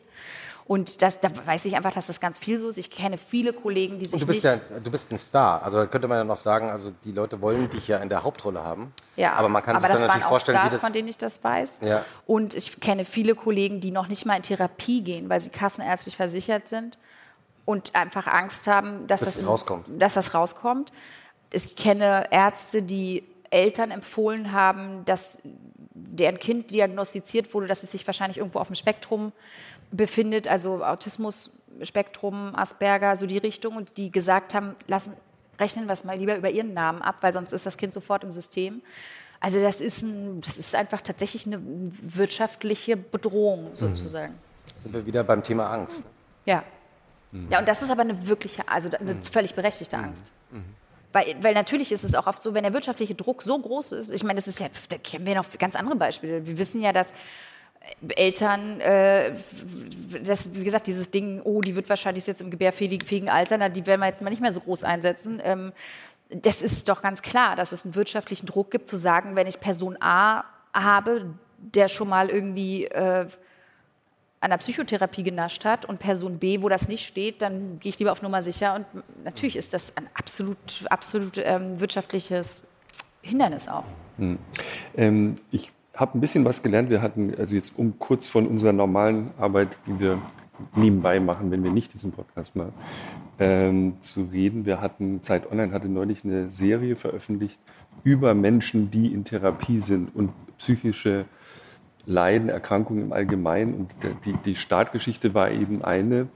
Und 0.68 1.03
das, 1.03 1.19
da 1.19 1.30
weiß 1.45 1.66
ich 1.66 1.76
einfach, 1.76 1.94
dass 1.94 2.08
das 2.08 2.19
ganz 2.19 2.40
viel 2.40 2.58
so 2.58 2.68
ist. 2.68 2.77
Ich 2.80 2.90
kenne 2.90 3.19
viele 3.19 3.53
Kollegen, 3.53 4.00
die 4.00 4.06
sich 4.06 4.14
Und 4.14 4.22
du 4.22 4.26
bist 4.27 4.44
ja, 4.44 4.56
du 4.56 4.90
bist 4.90 5.11
ein 5.11 5.19
Star. 5.19 5.61
Also 5.61 5.77
da 5.77 5.85
könnte 5.85 6.08
man 6.08 6.18
ja 6.18 6.24
noch 6.24 6.38
sagen, 6.38 6.72
also 6.72 6.92
die 7.03 7.11
Leute 7.11 7.40
wollen 7.40 7.69
dich 7.69 7.88
ja 7.88 8.00
in 8.00 8.10
der 8.10 8.24
Hauptrolle 8.24 8.64
haben. 8.64 8.92
Ja, 9.16 9.34
aber 9.34 9.48
man 9.48 9.61
kann 9.61 9.76
aber 9.76 9.85
sich 9.85 9.92
das 9.92 10.00
dann 10.00 10.08
natürlich 10.08 10.26
auch 10.26 10.30
vorstellen, 10.30 10.58
Stars, 10.58 10.72
wie 10.72 10.76
das. 10.76 10.84
von 10.84 10.94
denen 10.94 11.08
ich 11.08 11.18
das 11.18 11.44
weiß. 11.44 11.82
Ja. 11.84 12.03
Und 12.26 12.56
ich 12.56 12.80
kenne 12.80 13.06
viele 13.06 13.35
Kollegen, 13.35 13.80
die 13.80 13.92
noch 13.92 14.08
nicht 14.08 14.26
mal 14.26 14.38
in 14.38 14.42
Therapie 14.42 15.03
gehen, 15.03 15.30
weil 15.30 15.40
sie 15.40 15.52
kassenärztlich 15.52 16.16
versichert 16.18 16.68
sind 16.68 16.98
und 17.66 17.94
einfach 17.95 18.26
Angst 18.26 18.66
haben, 18.66 19.06
dass, 19.06 19.22
das, 19.22 19.38
ins- 19.38 19.48
rauskommt. 19.48 19.85
dass 20.02 20.16
das 20.16 20.34
rauskommt. 20.34 20.92
Ich 21.52 21.76
kenne 21.76 22.26
Ärzte, 22.32 22.82
die 22.82 23.24
Eltern 23.52 23.92
empfohlen 23.92 24.52
haben, 24.52 25.06
dass 25.06 25.38
deren 25.94 26.40
Kind 26.40 26.72
diagnostiziert 26.72 27.53
wurde, 27.53 27.68
dass 27.68 27.84
es 27.84 27.92
sich 27.92 28.06
wahrscheinlich 28.08 28.38
irgendwo 28.38 28.60
auf 28.60 28.68
dem 28.68 28.76
Spektrum 28.76 29.32
befindet, 29.95 30.48
also 30.48 30.83
Autismus, 30.83 31.51
Spektrum, 31.82 32.56
Asperger, 32.56 33.15
so 33.15 33.25
die 33.25 33.38
Richtung, 33.38 33.75
und 33.75 33.98
die 33.98 34.11
gesagt 34.11 34.53
haben, 34.53 34.75
lassen, 34.88 35.14
rechnen 35.59 35.85
wir 35.85 35.93
es 35.93 36.03
mal 36.03 36.17
lieber 36.17 36.38
über 36.38 36.49
ihren 36.49 36.74
Namen 36.74 37.01
ab, 37.01 37.17
weil 37.22 37.33
sonst 37.33 37.53
ist 37.53 37.65
das 37.65 37.77
Kind 37.77 37.93
sofort 37.93 38.24
im 38.24 38.32
System. 38.32 38.82
Also 39.40 39.59
das 39.59 39.82
ist, 39.82 40.01
ein, 40.01 40.41
das 40.41 40.57
ist 40.57 40.74
einfach 40.75 41.01
tatsächlich 41.01 41.45
eine 41.45 41.59
wirtschaftliche 41.61 42.98
Bedrohung 42.98 43.72
sozusagen. 43.74 44.33
Sind 44.77 44.93
wir 44.93 45.06
wieder 45.06 45.24
beim 45.24 45.43
Thema 45.43 45.69
Angst. 45.72 46.03
ne? 46.03 46.09
Ja. 46.45 46.64
Ja, 47.49 47.59
und 47.59 47.67
das 47.67 47.82
ist 47.82 47.90
aber 47.90 48.03
eine 48.03 48.27
wirkliche, 48.27 48.67
also 48.67 48.90
eine 48.98 49.17
völlig 49.30 49.53
berechtigte 49.53 49.98
Angst. 49.98 50.24
Weil, 51.11 51.35
weil 51.41 51.53
natürlich 51.53 51.91
ist 51.91 52.03
es 52.03 52.14
auch 52.14 52.27
oft 52.27 52.41
so, 52.41 52.53
wenn 52.53 52.64
der 52.64 52.74
wirtschaftliche 52.74 53.15
Druck 53.15 53.41
so 53.41 53.57
groß 53.57 53.93
ist, 53.93 54.11
ich 54.11 54.24
meine, 54.24 54.38
das 54.38 54.48
ist 54.48 54.59
ja, 54.59 54.67
da 54.90 54.98
kennen 54.98 55.25
wir 55.25 55.35
noch 55.35 55.45
ganz 55.57 55.75
andere 55.75 55.95
Beispiele. 55.95 56.45
Wir 56.45 56.57
wissen 56.57 56.82
ja, 56.82 56.91
dass 56.91 57.14
Eltern, 58.15 58.80
äh, 58.81 59.33
das, 60.23 60.53
wie 60.53 60.64
gesagt, 60.64 60.88
dieses 60.88 61.11
Ding, 61.11 61.41
oh, 61.43 61.61
die 61.61 61.75
wird 61.75 61.89
wahrscheinlich 61.89 62.25
jetzt 62.27 62.41
im 62.41 62.49
gebärfähigen 62.49 63.30
Alter, 63.30 63.57
na, 63.57 63.69
die 63.69 63.85
werden 63.85 64.01
wir 64.01 64.07
jetzt 64.07 64.23
mal 64.23 64.30
nicht 64.30 64.41
mehr 64.41 64.53
so 64.53 64.59
groß 64.59 64.83
einsetzen. 64.83 65.41
Ähm, 65.43 65.72
das 66.30 66.61
ist 66.61 66.89
doch 66.89 67.01
ganz 67.01 67.22
klar, 67.22 67.55
dass 67.55 67.72
es 67.72 67.85
einen 67.85 67.95
wirtschaftlichen 67.95 68.45
Druck 68.45 68.72
gibt, 68.72 68.89
zu 68.89 68.95
sagen, 68.95 69.35
wenn 69.35 69.47
ich 69.47 69.59
Person 69.59 69.97
A 69.99 70.43
habe, 70.73 71.33
der 71.57 71.88
schon 71.88 72.09
mal 72.09 72.30
irgendwie 72.30 72.85
äh, 72.85 73.27
an 74.41 74.49
der 74.49 74.57
Psychotherapie 74.57 75.23
genascht 75.23 75.65
hat 75.65 75.85
und 75.85 75.99
Person 75.99 76.38
B, 76.38 76.61
wo 76.61 76.69
das 76.69 76.88
nicht 76.88 77.05
steht, 77.05 77.41
dann 77.41 77.80
gehe 77.80 77.89
ich 77.89 77.99
lieber 77.99 78.11
auf 78.11 78.22
Nummer 78.22 78.41
sicher. 78.41 78.75
Und 78.75 78.85
natürlich 79.23 79.55
ist 79.55 79.73
das 79.73 79.95
ein 79.97 80.07
absolut, 80.14 80.85
absolut 80.89 81.38
ähm, 81.38 81.80
wirtschaftliches 81.80 82.64
Hindernis 83.22 83.67
auch. 83.67 83.85
Ähm, 84.95 85.35
ich 85.51 85.72
habe 85.95 86.17
ein 86.17 86.22
bisschen 86.22 86.45
was 86.45 86.64
gelernt. 86.64 86.90
Wir 86.90 87.01
hatten, 87.01 87.33
also 87.38 87.56
jetzt 87.56 87.77
um 87.77 87.98
kurz 87.99 88.27
von 88.27 88.48
unserer 88.48 88.74
normalen 88.74 89.32
Arbeit, 89.38 89.80
die 89.88 89.99
wir 89.99 90.22
nebenbei 90.75 91.19
machen, 91.19 91.51
wenn 91.51 91.64
wir 91.64 91.72
nicht 91.72 91.93
diesen 91.93 92.11
Podcast 92.11 92.56
machen, 92.56 92.74
ähm, 93.40 93.95
zu 93.99 94.24
reden. 94.24 94.65
Wir 94.65 94.82
hatten, 94.82 95.22
Zeit 95.22 95.51
Online 95.51 95.74
hatte 95.74 95.90
neulich 95.90 96.24
eine 96.24 96.49
Serie 96.49 96.95
veröffentlicht 96.95 97.59
über 98.03 98.33
Menschen, 98.33 98.91
die 98.91 99.14
in 99.14 99.25
Therapie 99.25 99.80
sind 99.80 100.15
und 100.15 100.32
psychische 100.57 101.25
Leiden, 102.06 102.49
Erkrankungen 102.49 103.03
im 103.03 103.14
Allgemeinen. 103.14 103.74
Und 103.74 103.91
die, 104.25 104.33
die 104.45 104.56
Startgeschichte 104.56 105.33
war 105.33 105.51
eben 105.51 105.83
eine, 105.83 106.27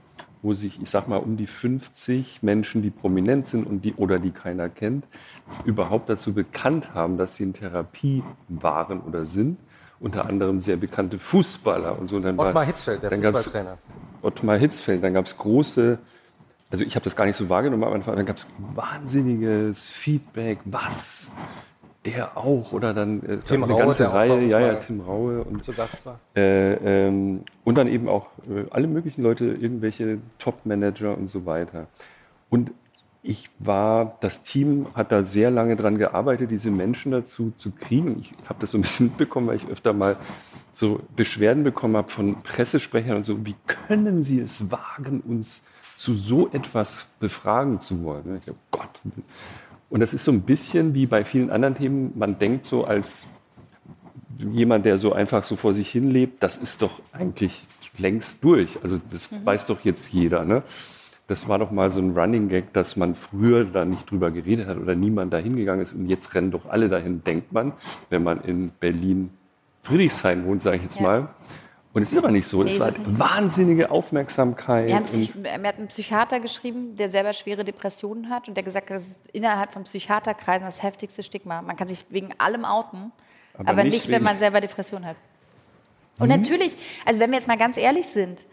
wo 0.42 0.52
sich, 0.52 0.80
ich 0.80 0.90
sag 0.90 1.06
mal, 1.06 1.18
um 1.18 1.36
die 1.36 1.46
50 1.46 2.42
Menschen, 2.42 2.82
die 2.82 2.90
prominent 2.90 3.46
sind 3.46 3.66
und 3.66 3.84
die 3.84 3.94
oder 3.94 4.18
die 4.18 4.30
keiner 4.30 4.68
kennt, 4.68 5.06
überhaupt 5.64 6.08
dazu 6.08 6.32
bekannt 6.34 6.94
haben, 6.94 7.16
dass 7.18 7.36
sie 7.36 7.42
in 7.44 7.52
Therapie 7.52 8.22
waren 8.48 9.00
oder 9.00 9.26
sind. 9.26 9.58
Unter 9.98 10.26
anderem 10.26 10.60
sehr 10.60 10.76
bekannte 10.76 11.18
Fußballer 11.18 11.98
und 11.98 12.08
so. 12.08 12.16
Und 12.16 12.22
dann 12.22 12.36
war- 12.38 12.46
Ottmar 12.48 12.64
Hitzfeld, 12.64 13.02
der 13.02 13.10
Fußballtrainer. 13.10 13.76
Ottmar 14.22 14.56
Hitzfeld, 14.56 15.02
dann 15.04 15.12
gab 15.12 15.26
es 15.26 15.36
große, 15.36 15.98
also 16.70 16.84
ich 16.84 16.94
habe 16.94 17.04
das 17.04 17.16
gar 17.16 17.26
nicht 17.26 17.36
so 17.36 17.48
wahrgenommen 17.50 17.84
am 17.84 17.92
Anfang, 17.92 18.16
dann 18.16 18.24
gab 18.26 18.36
es 18.38 18.46
wahnsinniges 18.74 19.84
Feedback, 19.84 20.58
was, 20.64 21.30
der 22.06 22.36
auch, 22.36 22.72
oder 22.72 22.94
dann 22.94 23.22
äh, 23.24 23.38
Tim 23.38 23.62
eine 23.64 23.72
Raue, 23.74 23.82
ganze 23.82 24.12
Reihe, 24.12 24.46
ja, 24.46 24.60
ja, 24.60 24.74
Tim 24.76 25.00
Raue 25.00 25.42
und 25.44 25.62
Zu 25.64 25.72
Gast 25.74 26.04
war. 26.06 26.18
äh, 26.34 27.06
ähm, 27.08 27.44
und 27.64 27.74
dann 27.76 27.86
eben 27.88 28.08
auch 28.08 28.26
äh, 28.48 28.64
alle 28.70 28.86
möglichen 28.86 29.22
Leute, 29.22 29.44
irgendwelche 29.46 30.18
Top-Manager 30.38 31.16
und 31.16 31.28
so 31.28 31.44
weiter. 31.44 31.88
Und 32.48 32.70
ich 33.22 33.50
war, 33.58 34.16
das 34.20 34.42
Team 34.42 34.86
hat 34.94 35.12
da 35.12 35.22
sehr 35.22 35.50
lange 35.50 35.76
dran 35.76 35.98
gearbeitet, 35.98 36.50
diese 36.50 36.70
Menschen 36.70 37.12
dazu 37.12 37.52
zu 37.54 37.70
kriegen. 37.70 38.18
Ich 38.20 38.32
habe 38.48 38.60
das 38.60 38.70
so 38.70 38.78
ein 38.78 38.82
bisschen 38.82 39.06
mitbekommen, 39.06 39.46
weil 39.48 39.56
ich 39.56 39.68
öfter 39.68 39.92
mal 39.92 40.16
so 40.72 41.00
Beschwerden 41.16 41.62
bekommen 41.62 41.96
habe 41.96 42.08
von 42.08 42.38
Pressesprechern 42.38 43.16
und 43.16 43.24
so, 43.24 43.44
wie 43.44 43.56
können 43.66 44.22
Sie 44.22 44.40
es 44.40 44.70
wagen, 44.70 45.20
uns 45.20 45.64
zu 45.96 46.14
so 46.14 46.48
etwas 46.52 47.06
befragen 47.18 47.80
zu 47.80 48.02
wollen? 48.04 48.40
Ich 48.42 48.50
oh 48.50 48.56
Gott. 48.70 49.02
Und 49.90 50.00
das 50.00 50.14
ist 50.14 50.24
so 50.24 50.32
ein 50.32 50.42
bisschen 50.42 50.94
wie 50.94 51.06
bei 51.06 51.24
vielen 51.24 51.50
anderen 51.50 51.74
Themen, 51.74 52.12
man 52.16 52.38
denkt 52.38 52.64
so 52.64 52.84
als 52.84 53.26
jemand, 54.38 54.86
der 54.86 54.96
so 54.96 55.12
einfach 55.12 55.44
so 55.44 55.56
vor 55.56 55.74
sich 55.74 55.90
hin 55.90 56.10
lebt, 56.10 56.42
das 56.42 56.56
ist 56.56 56.80
doch 56.80 57.02
eigentlich 57.12 57.66
längst 57.98 58.42
durch. 58.42 58.78
Also 58.82 58.98
das 59.10 59.28
weiß 59.44 59.66
doch 59.66 59.84
jetzt 59.84 60.10
jeder. 60.12 60.46
Ne? 60.46 60.62
Das 61.30 61.46
war 61.46 61.60
doch 61.60 61.70
mal 61.70 61.90
so 61.92 62.00
ein 62.00 62.10
Running 62.18 62.48
Gag, 62.48 62.72
dass 62.72 62.96
man 62.96 63.14
früher 63.14 63.64
da 63.64 63.84
nicht 63.84 64.10
drüber 64.10 64.32
geredet 64.32 64.66
hat 64.66 64.78
oder 64.78 64.96
niemand 64.96 65.32
da 65.32 65.36
hingegangen 65.36 65.80
ist. 65.80 65.92
Und 65.92 66.08
jetzt 66.08 66.34
rennen 66.34 66.50
doch 66.50 66.66
alle 66.68 66.88
dahin, 66.88 67.22
denkt 67.22 67.52
man, 67.52 67.72
wenn 68.08 68.24
man 68.24 68.40
in 68.40 68.70
Berlin 68.80 69.30
Friedrichshain 69.84 70.44
wohnt, 70.44 70.60
sage 70.60 70.78
ich 70.78 70.82
jetzt 70.82 70.96
Ja. 70.96 71.02
mal. 71.02 71.28
Und 71.92 72.02
es 72.02 72.10
ist 72.10 72.18
aber 72.18 72.32
nicht 72.32 72.48
so. 72.48 72.64
Nee, 72.64 72.70
es 72.70 72.80
war 72.80 72.90
so. 72.90 72.98
wahnsinnige 73.16 73.92
Aufmerksamkeit. 73.92 74.88
Wir 74.88 75.58
mir 75.58 75.68
hat 75.68 75.78
ein 75.78 75.86
Psychiater 75.86 76.40
geschrieben, 76.40 76.96
der 76.96 77.08
selber 77.08 77.32
schwere 77.32 77.64
Depressionen 77.64 78.28
hat 78.28 78.48
und 78.48 78.56
der 78.56 78.64
gesagt 78.64 78.90
hat, 78.90 78.96
das 78.96 79.06
ist 79.06 79.20
innerhalb 79.32 79.72
von 79.72 79.84
Psychiaterkreisen 79.84 80.66
das 80.66 80.82
heftigste 80.82 81.22
Stigma. 81.22 81.62
Man 81.62 81.76
kann 81.76 81.86
sich 81.86 82.04
wegen 82.10 82.30
allem 82.38 82.64
outen, 82.64 83.12
Aber 83.54 83.68
aber, 83.68 83.84
nicht 83.84 83.92
nicht, 83.92 84.10
wenn 84.10 84.24
man 84.24 84.36
selber 84.36 84.60
Depressionen 84.60 85.06
hat. 85.06 85.16
Und 86.18 86.28
natürlich, 86.28 86.76
also 87.06 87.20
wenn 87.20 87.30
wir 87.30 87.38
jetzt 87.38 87.46
mal 87.46 87.56
ganz 87.56 87.76
ehrlich 87.76 88.08
sind, 88.08 88.46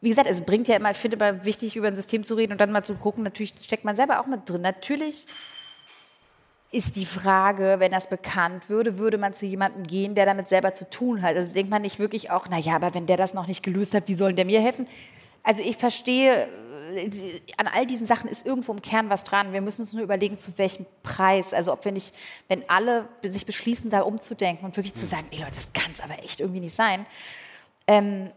wie 0.00 0.08
gesagt, 0.08 0.28
es 0.28 0.42
bringt 0.42 0.68
ja 0.68 0.76
immer, 0.76 0.90
ich 0.90 0.96
finde 0.96 1.16
immer 1.16 1.44
wichtig, 1.44 1.76
über 1.76 1.88
ein 1.88 1.96
System 1.96 2.24
zu 2.24 2.34
reden 2.34 2.52
und 2.52 2.60
dann 2.60 2.70
mal 2.70 2.84
zu 2.84 2.94
gucken, 2.94 3.24
natürlich 3.24 3.54
steckt 3.62 3.84
man 3.84 3.96
selber 3.96 4.20
auch 4.20 4.26
mit 4.26 4.48
drin. 4.48 4.62
Natürlich 4.62 5.26
ist 6.70 6.96
die 6.96 7.06
Frage, 7.06 7.76
wenn 7.78 7.92
das 7.92 8.08
bekannt 8.08 8.68
würde, 8.68 8.98
würde 8.98 9.16
man 9.16 9.32
zu 9.32 9.46
jemandem 9.46 9.84
gehen, 9.84 10.14
der 10.14 10.26
damit 10.26 10.48
selber 10.48 10.74
zu 10.74 10.88
tun 10.88 11.22
hat. 11.22 11.34
Also 11.34 11.54
denkt 11.54 11.70
man 11.70 11.82
nicht 11.82 11.98
wirklich 11.98 12.30
auch, 12.30 12.48
naja, 12.48 12.76
aber 12.76 12.94
wenn 12.94 13.06
der 13.06 13.16
das 13.16 13.32
noch 13.34 13.46
nicht 13.46 13.62
gelöst 13.62 13.94
hat, 13.94 14.06
wie 14.06 14.14
soll 14.14 14.28
denn 14.30 14.36
der 14.36 14.44
mir 14.44 14.60
helfen? 14.60 14.86
Also 15.42 15.62
ich 15.62 15.78
verstehe, 15.78 16.46
äh, 16.94 17.10
an 17.56 17.68
all 17.68 17.86
diesen 17.86 18.06
Sachen 18.06 18.28
ist 18.28 18.44
irgendwo 18.44 18.72
im 18.72 18.82
Kern 18.82 19.08
was 19.08 19.24
dran. 19.24 19.54
Wir 19.54 19.62
müssen 19.62 19.80
uns 19.80 19.94
nur 19.94 20.02
überlegen, 20.02 20.36
zu 20.36 20.56
welchem 20.58 20.84
Preis. 21.02 21.54
Also 21.54 21.72
ob 21.72 21.86
wir 21.86 21.92
nicht, 21.92 22.14
wenn 22.48 22.68
alle 22.68 23.08
sich 23.22 23.46
beschließen, 23.46 23.88
da 23.88 24.02
umzudenken 24.02 24.66
und 24.66 24.76
wirklich 24.76 24.94
zu 24.94 25.06
sagen, 25.06 25.26
ey 25.30 25.38
Leute, 25.38 25.54
das 25.54 25.72
kann 25.72 25.90
es 25.92 26.00
aber 26.00 26.22
echt 26.22 26.40
irgendwie 26.40 26.60
nicht 26.60 26.74
sein. 26.74 27.06
Ähm, 27.86 28.30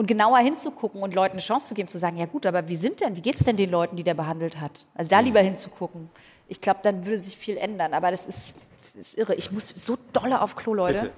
und 0.00 0.06
genauer 0.06 0.38
hinzugucken 0.38 1.02
und 1.02 1.14
Leuten 1.14 1.32
eine 1.34 1.42
Chance 1.42 1.68
zu 1.68 1.74
geben, 1.74 1.86
zu 1.86 1.98
sagen, 1.98 2.16
ja 2.16 2.24
gut, 2.24 2.46
aber 2.46 2.66
wie 2.68 2.76
sind 2.76 3.00
denn, 3.02 3.16
wie 3.16 3.20
geht 3.20 3.34
es 3.36 3.44
denn 3.44 3.58
den 3.58 3.70
Leuten, 3.70 3.96
die 3.96 4.02
der 4.02 4.14
behandelt 4.14 4.58
hat? 4.58 4.86
Also 4.94 5.10
da 5.10 5.20
lieber 5.20 5.40
hinzugucken. 5.40 6.08
Ich 6.48 6.62
glaube, 6.62 6.80
dann 6.82 7.04
würde 7.04 7.18
sich 7.18 7.36
viel 7.36 7.58
ändern. 7.58 7.92
Aber 7.92 8.10
das 8.10 8.26
ist, 8.26 8.54
ist 8.94 9.18
irre. 9.18 9.34
Ich 9.34 9.52
muss 9.52 9.68
so 9.68 9.98
dolle 10.14 10.40
auf 10.40 10.56
Klo, 10.56 10.72
Leute. 10.72 11.12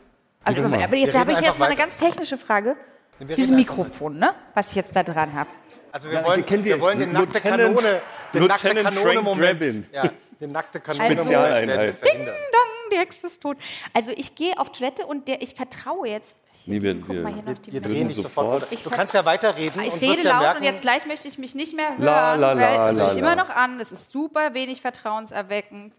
Bitte. 0.44 0.64
Aber, 0.84 0.96
jetzt 0.96 1.16
habe 1.16 1.30
ich 1.30 1.38
jetzt 1.40 1.60
mal 1.60 1.66
eine 1.66 1.76
ganz 1.76 1.96
technische 1.96 2.36
Frage. 2.36 2.74
Dieses 3.20 3.52
Mikrofon, 3.52 4.18
ne? 4.18 4.34
was 4.54 4.70
ich 4.70 4.74
jetzt 4.74 4.96
da 4.96 5.04
dran 5.04 5.32
habe. 5.32 5.48
Also 5.92 6.08
wir 6.10 6.18
Ja, 6.18 6.24
wollen, 6.24 6.44
wir 6.48 6.64
wir 6.64 6.80
wollen 6.80 6.98
den 6.98 7.12
nackte 7.12 7.38
Lieutenant- 7.38 7.60
Kanone, 7.78 8.00
den 8.34 8.44
nackte 8.46 8.66
Lieutenant 8.68 8.94
Kanone 8.96 9.12
Frank 9.12 9.22
Moment, 9.24 9.60
Drabin. 9.60 9.86
ja, 9.92 10.10
den 10.40 10.50
nackte 10.50 10.80
Kanone 10.80 11.14
Moment 11.14 11.94
verhindern. 11.98 12.34
Dong, 12.52 12.90
die 12.92 12.96
Hexe 12.98 13.28
ist 13.28 13.40
tot. 13.40 13.56
Also 13.94 14.10
ich 14.16 14.34
gehe 14.34 14.58
auf 14.58 14.72
Toilette 14.72 15.06
und 15.06 15.28
der, 15.28 15.40
ich 15.40 15.54
vertraue 15.54 16.08
jetzt. 16.08 16.36
Nee, 16.66 16.80
wir- 16.80 16.94
Guck 17.00 17.08
mal 17.22 17.32
hier 17.34 17.46
wir- 17.46 17.54
die 17.54 17.72
Wir 17.72 17.80
drehen 17.80 18.08
dich 18.08 18.16
sofort. 18.22 18.66
Ich 18.70 18.82
Du 18.84 18.90
kannst 18.90 19.14
ja 19.14 19.24
weiterreden 19.24 19.82
Ich 19.82 19.94
und 19.94 20.00
rede 20.00 20.22
ja 20.22 20.30
laut 20.32 20.40
merken, 20.42 20.58
und 20.58 20.64
jetzt 20.64 20.82
gleich 20.82 21.06
möchte 21.06 21.26
ich 21.28 21.38
mich 21.38 21.54
nicht 21.54 21.74
mehr 21.74 21.90
hören, 21.90 22.02
La, 22.02 22.34
la, 22.34 22.52
la, 22.52 22.60
weil 22.84 22.92
es 22.92 22.98
la, 22.98 23.06
la. 23.12 23.18
immer 23.18 23.36
noch 23.36 23.48
an. 23.50 23.80
Es 23.80 23.90
ist 23.92 24.12
super 24.12 24.54
wenig 24.54 24.80
vertrauenserweckend. 24.80 25.92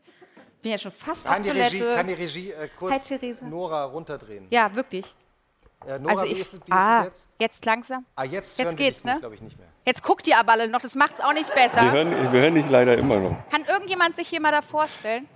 Ich 0.55 0.61
bin 0.61 0.71
ja 0.71 0.77
schon 0.77 0.91
fast 0.91 1.25
kann 1.25 1.35
auf 1.35 1.41
die 1.41 1.49
Toilette. 1.49 1.73
Regie, 1.75 1.95
kann 1.95 2.07
die 2.07 2.13
Regie 2.13 2.51
äh, 2.51 2.55
Hi, 2.61 2.69
kurz 2.79 3.05
Theresa. 3.05 3.45
Nora 3.45 3.83
runterdrehen? 3.85 4.47
ja, 4.49 4.73
wirklich. 4.73 5.13
Äh, 5.85 5.99
Nora, 5.99 6.13
Also 6.13 6.23
wie 6.23 6.27
ich, 6.31 6.39
ist 6.39 6.53
es, 6.53 6.59
wie 6.65 6.71
ah, 6.71 6.99
ist 7.01 7.05
jetzt? 7.07 7.27
jetzt 7.39 7.65
langsam. 7.65 8.05
Ah, 8.15 8.23
jetzt, 8.23 8.57
jetzt 8.57 8.77
geht's, 8.77 9.03
wir 9.03 9.15
ne? 9.15 9.19
glaube 9.19 9.35
ich, 9.35 9.41
nicht 9.41 9.57
mehr. 9.59 9.67
Jetzt 9.85 10.01
guckt 10.01 10.25
ihr 10.29 10.37
aber 10.37 10.53
alle 10.53 10.69
noch, 10.69 10.79
das 10.79 10.95
macht's 10.95 11.19
auch 11.19 11.33
nicht 11.33 11.49
Wir 11.49 11.55
besser. 11.63 11.91
hören, 11.91 12.31
wir 12.31 12.39
hören 12.41 12.55
dich 12.55 12.69
leider 12.69 12.97
immer 12.97 13.19
noch. 13.19 13.35
Kann 13.51 13.65
irgendjemand 13.65 14.15
sich 14.15 14.29
hier 14.29 14.39
mal 14.39 14.51
da 14.53 14.61
vorstellen? 14.61 15.27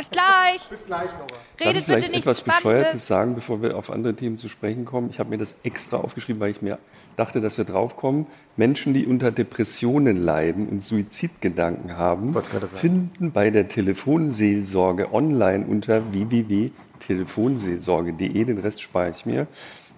Bis 0.00 0.10
gleich. 0.10 0.60
Bis 0.70 0.86
gleich, 0.86 1.10
Nora. 1.12 1.26
Darf 1.26 1.38
ich 1.58 1.66
Redet 1.66 1.84
vielleicht 1.84 2.00
bitte 2.00 2.12
nichts 2.12 2.26
etwas 2.26 2.40
Bescheuertes 2.40 3.06
sagen, 3.06 3.34
bevor 3.34 3.60
wir 3.60 3.76
auf 3.76 3.90
andere 3.90 4.16
Themen 4.16 4.38
zu 4.38 4.48
sprechen 4.48 4.86
kommen? 4.86 5.10
Ich 5.10 5.18
habe 5.18 5.28
mir 5.28 5.36
das 5.36 5.56
extra 5.62 5.98
aufgeschrieben, 5.98 6.40
weil 6.40 6.52
ich 6.52 6.62
mir 6.62 6.78
dachte, 7.16 7.42
dass 7.42 7.58
wir 7.58 7.66
draufkommen. 7.66 8.26
Menschen, 8.56 8.94
die 8.94 9.04
unter 9.04 9.30
Depressionen 9.30 10.24
leiden 10.24 10.70
und 10.70 10.82
Suizidgedanken 10.82 11.98
haben, 11.98 12.34
finden 12.76 13.32
bei 13.32 13.50
der 13.50 13.68
Telefonseelsorge 13.68 15.12
online 15.12 15.66
unter 15.66 16.10
www.telefonseelsorge.de. 16.12 18.44
Den 18.44 18.58
Rest 18.58 18.80
spare 18.80 19.10
ich 19.10 19.26
mir. 19.26 19.42
Es 19.42 19.48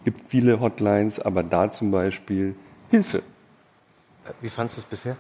gibt 0.04 0.28
viele 0.28 0.58
Hotlines, 0.58 1.20
aber 1.20 1.44
da 1.44 1.70
zum 1.70 1.92
Beispiel 1.92 2.56
Hilfe. 2.90 3.18
Äh, 3.18 3.22
Wie 4.40 4.48
fandest 4.48 4.78
du 4.78 4.80
es 4.80 4.84
bisher? 4.84 5.16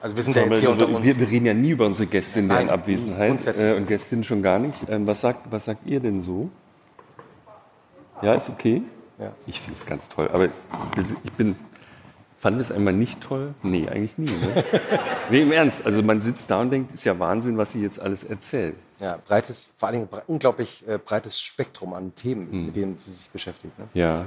Also 0.00 0.16
wir 0.16 0.22
sind 0.22 0.36
ja 0.36 0.44
jetzt 0.44 0.58
hier 0.60 0.70
unter 0.70 0.88
uns. 0.88 1.04
wir, 1.04 1.18
wir 1.18 1.28
reden 1.28 1.46
ja 1.46 1.54
nie 1.54 1.70
über 1.70 1.86
unsere 1.86 2.06
Gäste 2.06 2.38
in 2.40 2.48
deren 2.48 2.70
Abwesenheit 2.70 3.28
grundsätzlich. 3.30 3.66
äh, 3.66 3.76
und 3.76 3.86
Gästinnen 3.88 4.24
schon 4.24 4.42
gar 4.42 4.58
nicht. 4.58 4.88
Ähm, 4.88 5.06
was, 5.06 5.20
sagt, 5.20 5.50
was 5.50 5.64
sagt 5.64 5.86
ihr 5.86 6.00
denn 6.00 6.22
so? 6.22 6.50
Ja, 8.22 8.34
ist 8.34 8.48
okay? 8.48 8.82
Ja. 9.18 9.32
Ich 9.46 9.60
finde 9.60 9.74
es 9.74 9.86
ganz 9.86 10.08
toll. 10.08 10.28
Aber 10.32 10.46
ich 10.46 11.32
bin, 11.36 11.56
Fanden 12.40 12.60
es 12.60 12.70
einmal 12.70 12.92
nicht 12.92 13.20
toll? 13.20 13.54
Nee, 13.64 13.88
eigentlich 13.88 14.16
nie. 14.16 14.26
Ne? 14.30 14.64
nee, 15.30 15.42
im 15.42 15.50
Ernst. 15.50 15.84
Also 15.84 16.02
man 16.02 16.20
sitzt 16.20 16.48
da 16.52 16.60
und 16.60 16.70
denkt, 16.70 16.92
ist 16.92 17.02
ja 17.02 17.18
Wahnsinn, 17.18 17.58
was 17.58 17.72
sie 17.72 17.82
jetzt 17.82 17.98
alles 18.00 18.22
erzählen. 18.22 18.76
Ja, 19.00 19.18
breites, 19.26 19.72
vor 19.76 19.88
allem 19.88 20.06
bre 20.06 20.22
unglaublich 20.28 20.86
äh, 20.86 20.98
breites 20.98 21.40
Spektrum 21.40 21.94
an 21.94 22.14
Themen, 22.14 22.48
Mhm. 22.50 22.66
mit 22.66 22.76
denen 22.76 22.98
sie 22.98 23.10
sich 23.12 23.28
beschäftigt. 23.30 23.76
Ne? 23.76 23.88
Ja. 23.94 24.26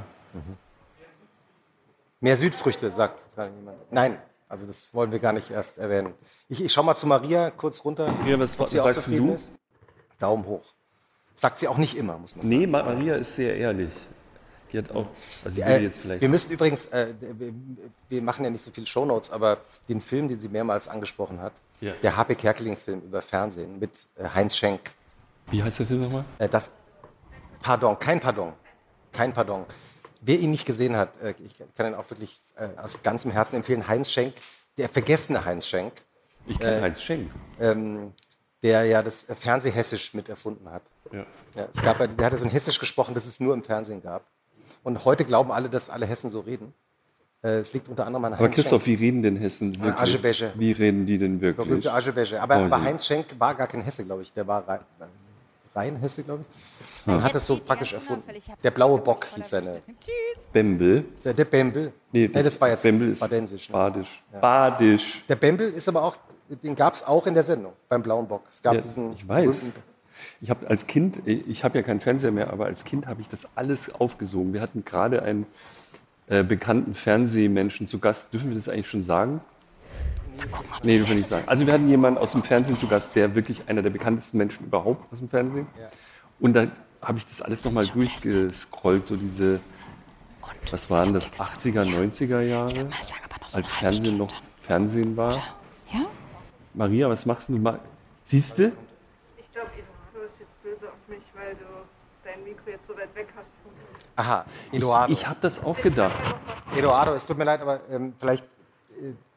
Mehr 2.20 2.36
Südfrüchte, 2.38 2.92
sagt 2.92 3.24
gerade 3.36 3.52
jemand. 3.56 3.78
Nein, 3.92 4.18
also 4.52 4.66
das 4.66 4.94
wollen 4.94 5.12
wir 5.12 5.20
gar 5.20 5.34
nicht 5.34 5.50
erst 5.50 5.78
erwähnen. 5.78 6.14
Ich, 6.50 6.64
ich 6.64 6.72
schau 6.74 6.84
mal 6.84 6.96
zu 6.96 7.08
Maria 7.08 7.50
kurz 7.52 7.84
runter. 7.86 8.08
Maria, 8.12 8.38
was- 8.40 8.54
ob 8.56 8.60
was 8.62 8.72
sie 8.72 8.80
auch 8.80 8.92
sagst 8.92 9.08
du? 9.08 9.34
Ist. 9.34 9.52
Daumen 10.20 10.46
hoch. 10.46 10.64
Sagt 11.36 11.58
sie 11.58 11.68
auch 11.68 11.78
nicht 11.78 11.96
immer, 11.98 12.18
muss 12.18 12.36
man 12.36 12.44
sagen. 12.44 12.50
Nee, 12.60 12.68
Ma- 12.68 12.84
Maria 12.84 13.16
ist 13.16 13.36
sehr 13.36 13.56
ehrlich. 13.56 13.90
Die 14.72 14.78
hat 14.78 14.92
auch, 14.92 15.08
also 15.44 15.60
ich 15.60 15.66
Äh, 15.66 15.76
will 15.76 15.84
jetzt 15.84 15.98
vielleicht. 16.00 16.22
wir 16.22 16.30
müssen 16.30 16.52
übrigens, 16.52 16.86
äh, 16.88 17.14
wir, 17.20 17.54
wir 18.10 18.22
machen 18.22 18.44
ja 18.46 18.50
nicht 18.52 18.64
so 18.64 18.72
viele 18.72 18.88
Shownotes, 18.88 19.32
aber 19.32 19.58
den 19.90 20.00
Film, 20.00 20.28
den 20.30 20.40
sie 20.40 20.48
mehrmals 20.48 20.88
angesprochen 20.88 21.42
hat, 21.42 21.52
Ja. 21.82 21.92
der 22.04 22.16
H.P. 22.16 22.36
Kerkeling-Film 22.36 23.02
über 23.02 23.22
Fernsehen 23.22 23.80
mit 23.80 23.92
äh, 24.18 24.30
Heinz 24.34 24.56
Schenk, 24.56 24.80
Wie 25.50 25.62
heißt 25.64 25.80
der 25.80 25.88
Film 25.88 26.02
nochmal? 26.02 26.24
Äh, 26.40 26.48
das, 26.48 26.72
pardon, 27.62 27.98
kein 28.00 28.20
Pardon, 28.22 28.54
kein 29.12 29.34
Pardon. 29.34 29.66
Wer 30.22 30.40
ihn 30.40 30.52
nicht 30.52 30.66
gesehen 30.66 30.96
hat, 30.96 31.10
äh, 31.22 31.34
ich 31.46 31.56
kann 31.76 31.88
ihn 31.88 31.96
auch 31.96 32.10
wirklich 32.10 32.40
äh, 32.56 32.68
aus 32.80 33.02
ganzem 33.02 33.32
Herzen 33.32 33.56
empfehlen. 33.58 33.88
Heinz 33.88 34.12
Schenk, 34.12 34.34
der 34.78 34.88
vergessene 34.88 35.44
Heinz 35.46 35.68
Schenk, 35.68 35.94
Ich 36.48 36.60
kenne 36.60 36.82
Heinz 36.82 37.02
Schenk. 37.02 37.32
ähm, 37.60 38.14
der 38.64 38.84
ja 38.86 39.02
das 39.02 39.28
äh, 39.30 39.36
Fernsehhessisch 39.36 40.14
mit 40.14 40.30
erfunden 40.30 40.70
hat. 40.70 40.84
Ja. 41.12 41.26
Ja, 41.56 41.68
es 41.74 41.82
gab, 41.82 41.98
der 41.98 42.26
hatte 42.26 42.38
so 42.38 42.46
ein 42.46 42.52
Hessisch 42.52 42.80
gesprochen, 42.80 43.14
das 43.16 43.26
es 43.26 43.40
nur 43.40 43.54
im 43.54 43.64
Fernsehen 43.64 44.02
gab. 44.02 44.24
Und 44.84 45.04
heute 45.06 45.26
glauben 45.26 45.52
alle, 45.52 45.70
dass 45.70 45.90
alle 45.90 46.06
Hessen 46.06 46.30
so 46.30 46.40
reden. 46.42 46.74
Äh, 47.44 47.60
es 47.60 47.74
liegt 47.74 47.90
unter 47.90 48.06
anderem 48.06 48.26
an 48.26 48.34
Aber 48.34 48.46
Heinz 48.46 48.56
Christoph, 48.56 48.84
Schenk. 48.86 49.00
wie 49.00 49.06
reden 49.06 49.24
denn 49.24 49.36
Hessen 49.38 49.76
wirklich? 49.82 50.54
Wie 50.56 50.72
reden 50.72 51.06
die 51.08 51.18
denn 51.18 51.42
wirklich? 51.42 51.68
Berühmte. 51.68 51.92
Aber, 52.40 52.58
Oh 52.58 52.66
aber. 52.66 52.82
Heinz 52.84 53.06
Schenk 53.06 53.40
war 53.40 53.56
gar 53.56 53.68
kein 53.68 53.82
Hesse, 53.82 54.06
glaube 54.06 54.22
ich. 54.22 54.32
Der 54.34 54.46
war 54.48 54.64
rein, 55.76 55.94
rein 55.94 55.96
Hesse, 55.98 56.24
glaube 56.24 56.46
ich. 56.48 57.08
Und 57.08 57.24
hat 57.24 57.36
das 57.36 57.46
so 57.46 57.58
praktisch 57.58 57.94
erfunden. 57.94 58.24
Der 58.64 58.72
blaue 58.72 59.00
Bock 59.00 59.28
hieß 59.36 59.50
seine. 59.50 59.82
Bembel. 60.54 61.06
Der 61.24 61.46
Bembel. 61.46 61.94
Nee, 62.12 62.28
das 62.28 62.60
war 62.60 62.70
jetzt 62.70 62.84
Bembel 62.84 63.16
badensisch. 63.16 63.70
Ne? 63.70 63.74
Badisch. 63.74 64.24
Badisch. 64.40 65.24
Der 65.28 65.36
Bembel 65.36 65.72
ist 65.72 65.88
aber 65.88 66.04
auch, 66.04 66.18
den 66.50 66.76
gab 66.76 66.94
es 66.94 67.04
auch 67.04 67.26
in 67.28 67.34
der 67.34 67.44
Sendung, 67.44 67.74
beim 67.90 68.04
blauen 68.04 68.28
Bock. 68.28 68.44
Es 68.52 68.62
gab 68.62 68.76
Ja, 68.76 68.82
diesen 68.82 69.14
ich 69.14 69.28
weiß. 69.28 69.72
Ich 70.40 70.50
habe 70.50 70.68
als 70.68 70.86
Kind, 70.88 71.22
ich 71.26 71.64
habe 71.64 71.78
ja 71.78 71.84
keinen 71.84 72.00
Fernseher 72.00 72.32
mehr, 72.32 72.52
aber 72.52 72.66
als 72.66 72.84
Kind 72.84 73.08
habe 73.08 73.22
ich 73.22 73.28
das 73.28 73.48
alles 73.56 73.94
aufgesogen. 73.94 74.54
Wir 74.54 74.62
hatten 74.62 74.86
gerade 74.86 75.24
einen 75.24 75.48
äh, 76.28 76.44
bekannten 76.44 76.94
Fernsehmenschen 76.94 77.88
zu 77.88 78.00
Gast. 78.00 78.34
Dürfen 78.34 78.50
wir 78.50 78.56
das 78.56 78.70
eigentlich 78.70 78.90
schon 78.90 79.04
sagen? 79.04 79.42
Nee, 80.84 80.98
dürfen 80.98 81.10
wir 81.10 81.16
nicht 81.18 81.30
sagen. 81.30 81.44
Also 81.48 81.66
wir 81.66 81.74
hatten 81.74 81.88
jemanden 81.90 82.18
aus 82.20 82.32
dem 82.32 82.44
Fernsehen 82.44 82.76
zu 82.76 82.88
Gast, 82.88 83.16
der 83.16 83.36
wirklich 83.36 83.68
einer 83.70 83.82
der 83.82 83.90
bekanntesten 83.90 84.38
Menschen 84.38 84.66
überhaupt 84.66 85.12
aus 85.12 85.20
dem 85.20 85.30
Fernsehen. 85.30 85.68
Und 86.40 86.54
da 86.54 86.68
habe 87.02 87.18
ich 87.18 87.26
das 87.26 87.42
alles 87.42 87.64
nochmal 87.66 87.88
durchgescrollt, 87.88 89.06
so 89.06 89.16
diese, 89.16 89.60
was 90.72 90.90
waren 90.90 91.14
das, 91.14 91.32
80er, 91.34 91.84
90er 91.84 92.42
Jahre, 92.42 92.88
als 93.54 93.70
Fernsehen 93.72 94.18
noch 94.18 94.32
Fernsehen 94.60 95.16
war. 95.18 95.34
Ja? 95.92 96.06
Maria, 96.74 97.10
was 97.10 97.26
machst 97.26 97.50
du? 97.50 97.54
Ma- 97.58 97.80
Siehst 98.24 98.60
du? 98.60 98.72
Ich 99.38 99.52
glaube, 99.52 99.70
Eduardo 99.72 100.26
ist 100.26 100.40
jetzt 100.40 100.62
böse 100.64 100.88
auf 100.88 101.08
mich, 101.08 101.24
weil 101.36 101.56
du 101.56 101.66
dein 102.24 102.44
Mikro 102.44 102.70
jetzt 102.70 102.88
so 102.88 102.96
weit 102.96 103.14
weg 103.16 103.28
hast. 103.36 103.50
Aha, 104.16 104.46
Eduardo. 104.72 105.12
Ich 105.14 105.28
habe 105.28 105.40
das 105.42 105.64
auch 105.64 105.78
gedacht. 105.82 106.14
Eduardo, 106.76 107.14
es 107.14 107.26
tut 107.26 107.38
mir 107.38 107.44
leid, 107.46 107.62
aber 107.62 107.82
ähm, 107.90 108.14
vielleicht, 108.20 108.46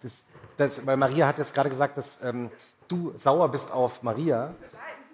das, 0.02 0.24
das, 0.56 0.86
weil 0.86 0.96
Maria 0.96 1.26
hat 1.26 1.38
jetzt 1.38 1.54
gerade 1.54 1.70
gesagt, 1.70 1.96
dass 1.96 2.22
ähm, 2.22 2.50
du 2.88 3.12
sauer 3.16 3.48
bist 3.50 3.72
auf 3.72 4.02
Maria. 4.02 4.54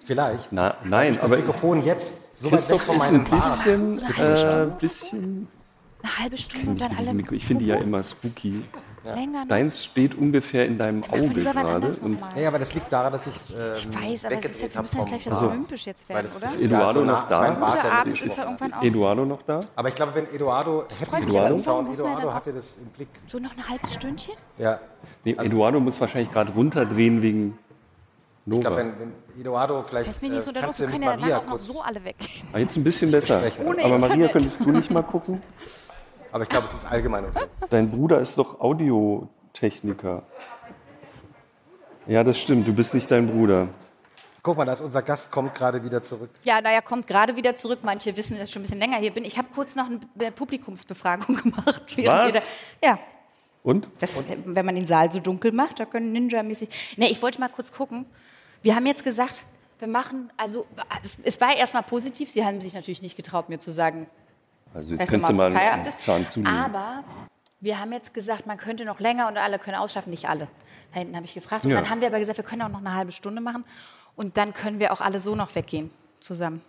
Vielleicht. 0.05 0.51
Na, 0.51 0.77
nein, 0.85 1.15
das 1.15 1.25
aber 1.25 1.37
Mikrofon 1.37 1.83
jetzt 1.83 2.39
so 2.39 2.51
weit 2.51 2.53
weg 2.53 2.79
Christoph 2.79 2.83
von 2.83 2.97
ist 2.97 3.03
meinem 3.03 3.25
ein 3.25 3.29
Bart. 3.29 3.65
bisschen, 3.65 4.03
äh, 4.19 4.71
bisschen 4.81 5.49
Eine 6.03 6.19
halbe 6.19 6.37
Stunde 6.39 6.71
und 6.71 6.77
ich 6.77 6.83
dann 6.83 6.91
mit 6.91 6.99
diesem 7.01 7.09
alle. 7.11 7.17
Mikro. 7.17 7.35
Ich 7.35 7.47
finde 7.47 7.65
die 7.65 7.71
ja 7.71 7.77
immer 7.77 8.03
spooky. 8.03 8.65
Länger. 9.05 9.47
Deins 9.47 9.85
steht 9.85 10.15
ungefähr 10.15 10.67
in 10.67 10.79
deinem 10.79 11.03
wir 11.03 11.13
Auge 11.13 11.29
gerade. 11.43 11.93
Ja, 12.37 12.49
aber 12.49 12.59
das 12.59 12.75
liegt 12.75 12.93
daran, 12.93 13.13
dass 13.13 13.27
ich 13.27 13.37
es 13.37 13.51
ähm, 13.51 13.57
Ich 13.77 13.95
weiß, 13.95 14.25
aber 14.27 14.37
es 14.39 14.45
ist 14.45 14.63
ja, 14.63 14.75
wir 14.75 14.81
müssen 14.83 14.99
jetzt 14.99 15.09
gleich 15.09 15.25
so 15.25 15.49
olympisch 15.49 15.87
jetzt 15.87 16.09
werden, 16.09 16.23
das 16.25 16.37
oder? 16.37 16.47
ist 16.47 16.61
Eduardo 16.61 17.01
so 17.01 17.05
nah- 17.05 17.13
noch 17.13 17.29
da? 17.29 17.47
ja 17.47 17.91
Abend 17.91 18.07
mitgesprochen. 18.07 18.29
ist 18.29 18.37
ja 18.39 18.45
irgendwann 18.45 18.73
auch 18.75 18.83
Eduardo 18.83 19.25
noch 19.25 19.43
da? 19.43 19.61
Aber 19.77 19.89
ich 19.89 19.95
glaube, 19.95 20.15
wenn 20.15 20.27
Eduardo 20.35 20.85
Eduardo 21.13 21.57
dann 21.57 22.35
hatte 22.35 22.53
das 22.53 22.79
im 22.79 22.87
Blick. 22.89 23.09
so 23.27 23.39
noch 23.39 23.57
ein 23.57 23.69
halbes 23.69 23.95
Stündchen? 23.95 24.35
Ja. 24.59 24.81
Nee, 25.25 25.37
Eduardo 25.39 25.81
muss 25.81 26.01
wahrscheinlich 26.01 26.31
gerade 26.33 26.53
runterdrehen 26.53 27.23
wegen 27.23 27.59
Ich 28.47 28.61
glaube, 28.61 28.65
Nova. 28.69 28.77
wenn, 28.77 29.01
wenn 29.01 29.41
Eduardo 29.41 29.83
vielleicht 29.83 30.09
Lass 30.09 30.23
mich 30.23 30.31
nicht 30.31 30.43
so 30.43 30.51
äh, 30.51 30.55
Druck, 30.55 30.65
kannst 30.65 30.81
wir 30.81 30.87
können 30.89 31.03
ja 31.03 31.17
danach 31.17 31.39
auch 31.39 31.47
noch 31.47 31.59
so 31.59 31.81
alle 31.81 32.05
weg. 32.05 32.17
Ah, 32.53 32.59
jetzt 32.59 32.77
ein 32.77 32.85
bisschen 32.85 33.11
besser. 33.11 33.43
Aber 33.85 33.99
Maria, 33.99 34.29
könntest 34.29 34.61
du 34.65 34.71
nicht 34.71 34.91
mal 34.91 35.03
gucken? 35.03 35.43
aber 36.33 36.43
ich 36.45 36.49
glaube, 36.49 36.67
es 36.67 36.75
ist 36.75 36.91
allgemein 36.91 37.25
okay. 37.27 37.45
Dein 37.71 37.91
Bruder 37.91 38.21
ist 38.21 38.37
doch 38.39 38.61
Audiotechniker. 38.61 40.23
Ja, 42.07 42.25
das 42.25 42.39
stimmt. 42.41 42.67
Du 42.67 42.73
bist 42.73 42.95
nicht 42.95 43.11
dein 43.11 43.27
Bruder. 43.27 43.69
Guck 44.43 44.57
mal, 44.57 44.65
da 44.65 44.73
ist 44.73 44.81
unser 44.81 45.03
Gast, 45.03 45.31
kommt 45.31 45.55
gerade 45.55 45.85
wieder 45.85 46.03
zurück. 46.03 46.31
Ja, 46.45 46.61
naja, 46.63 46.81
kommt 46.81 47.07
gerade 47.07 47.37
wieder 47.37 47.55
zurück. 47.57 47.81
Manche 47.83 48.17
wissen, 48.17 48.39
dass 48.39 48.49
ich 48.49 48.55
schon 48.55 48.61
ein 48.63 48.65
bisschen 48.65 48.79
länger 48.79 48.97
hier 48.97 49.11
bin. 49.13 49.25
Ich 49.25 49.37
habe 49.37 49.49
kurz 49.55 49.75
noch 49.77 49.85
eine 49.87 50.01
Be- 50.15 50.31
Publikumsbefragung 50.33 51.37
gemacht. 51.43 51.83
Was? 51.99 52.53
Ja, 52.83 52.99
Und? 53.63 53.89
das, 53.99 54.25
wenn 54.47 54.65
man 54.65 54.75
den 54.77 54.87
Saal 54.87 55.13
so 55.13 55.21
dunkel 55.21 55.53
macht, 55.53 55.79
da 55.79 55.85
können 55.85 56.13
Ninja-mäßig. 56.13 56.71
Nee, 56.97 57.09
ich 57.09 57.21
wollte 57.21 57.39
mal 57.39 57.51
kurz 57.51 57.71
gucken. 57.71 58.07
Wir 58.63 58.75
haben 58.75 58.87
jetzt 58.87 59.05
gesagt, 59.05 59.43
wir 59.79 59.89
machen, 59.89 60.31
also 60.39 60.67
es, 61.03 61.19
es 61.23 61.41
war 61.41 61.55
erstmal 61.55 61.83
positiv. 61.83 62.31
Sie 62.31 62.45
haben 62.45 62.63
sich 62.63 62.73
natürlich 62.73 63.03
nicht 63.03 63.17
getraut, 63.17 63.51
mir 63.51 63.59
zu 63.59 63.71
sagen, 63.73 64.07
Also 64.75 64.91
jetzt 64.93 65.03
dass 65.03 65.11
könntest 65.11 65.31
du 65.31 65.35
mal 65.35 65.55
einen. 65.55 65.85
Zahn 65.97 66.27
zunehmen. 66.27 66.57
Aber 66.59 67.05
wir 67.61 67.79
haben 67.81 67.93
jetzt 67.93 68.15
gesagt, 68.15 68.47
man 68.47 68.57
könnte 68.57 68.85
noch 68.85 69.01
länger 69.01 69.29
und 69.29 69.37
alle 69.37 69.59
können 69.59 69.77
ausschlafen. 69.77 70.11
Nicht 70.11 70.29
alle. 70.29 70.49
Da 70.93 70.99
hinten 71.01 71.17
habe 71.17 71.27
ich 71.27 71.35
gefragt. 71.35 71.65
Und 71.65 71.71
Ja. 71.71 71.81
dann 71.81 71.91
haben 71.91 72.01
wir 72.01 72.09
aber 72.09 72.19
gesagt, 72.19 72.39
wir 72.39 72.45
können 72.45 72.63
auch 72.63 72.69
noch 72.69 72.79
eine 72.81 72.95
halbe 72.95 73.13
Stunde 73.13 73.41
machen. 73.41 73.65
Und 74.17 74.37
dann 74.37 74.53
können 74.53 74.79
wir 74.79 74.93
auch 74.93 75.01
alle 75.01 75.21
so 75.21 75.35
noch 75.35 75.55
weggehen 75.55 75.91
zusammen. 76.21 76.63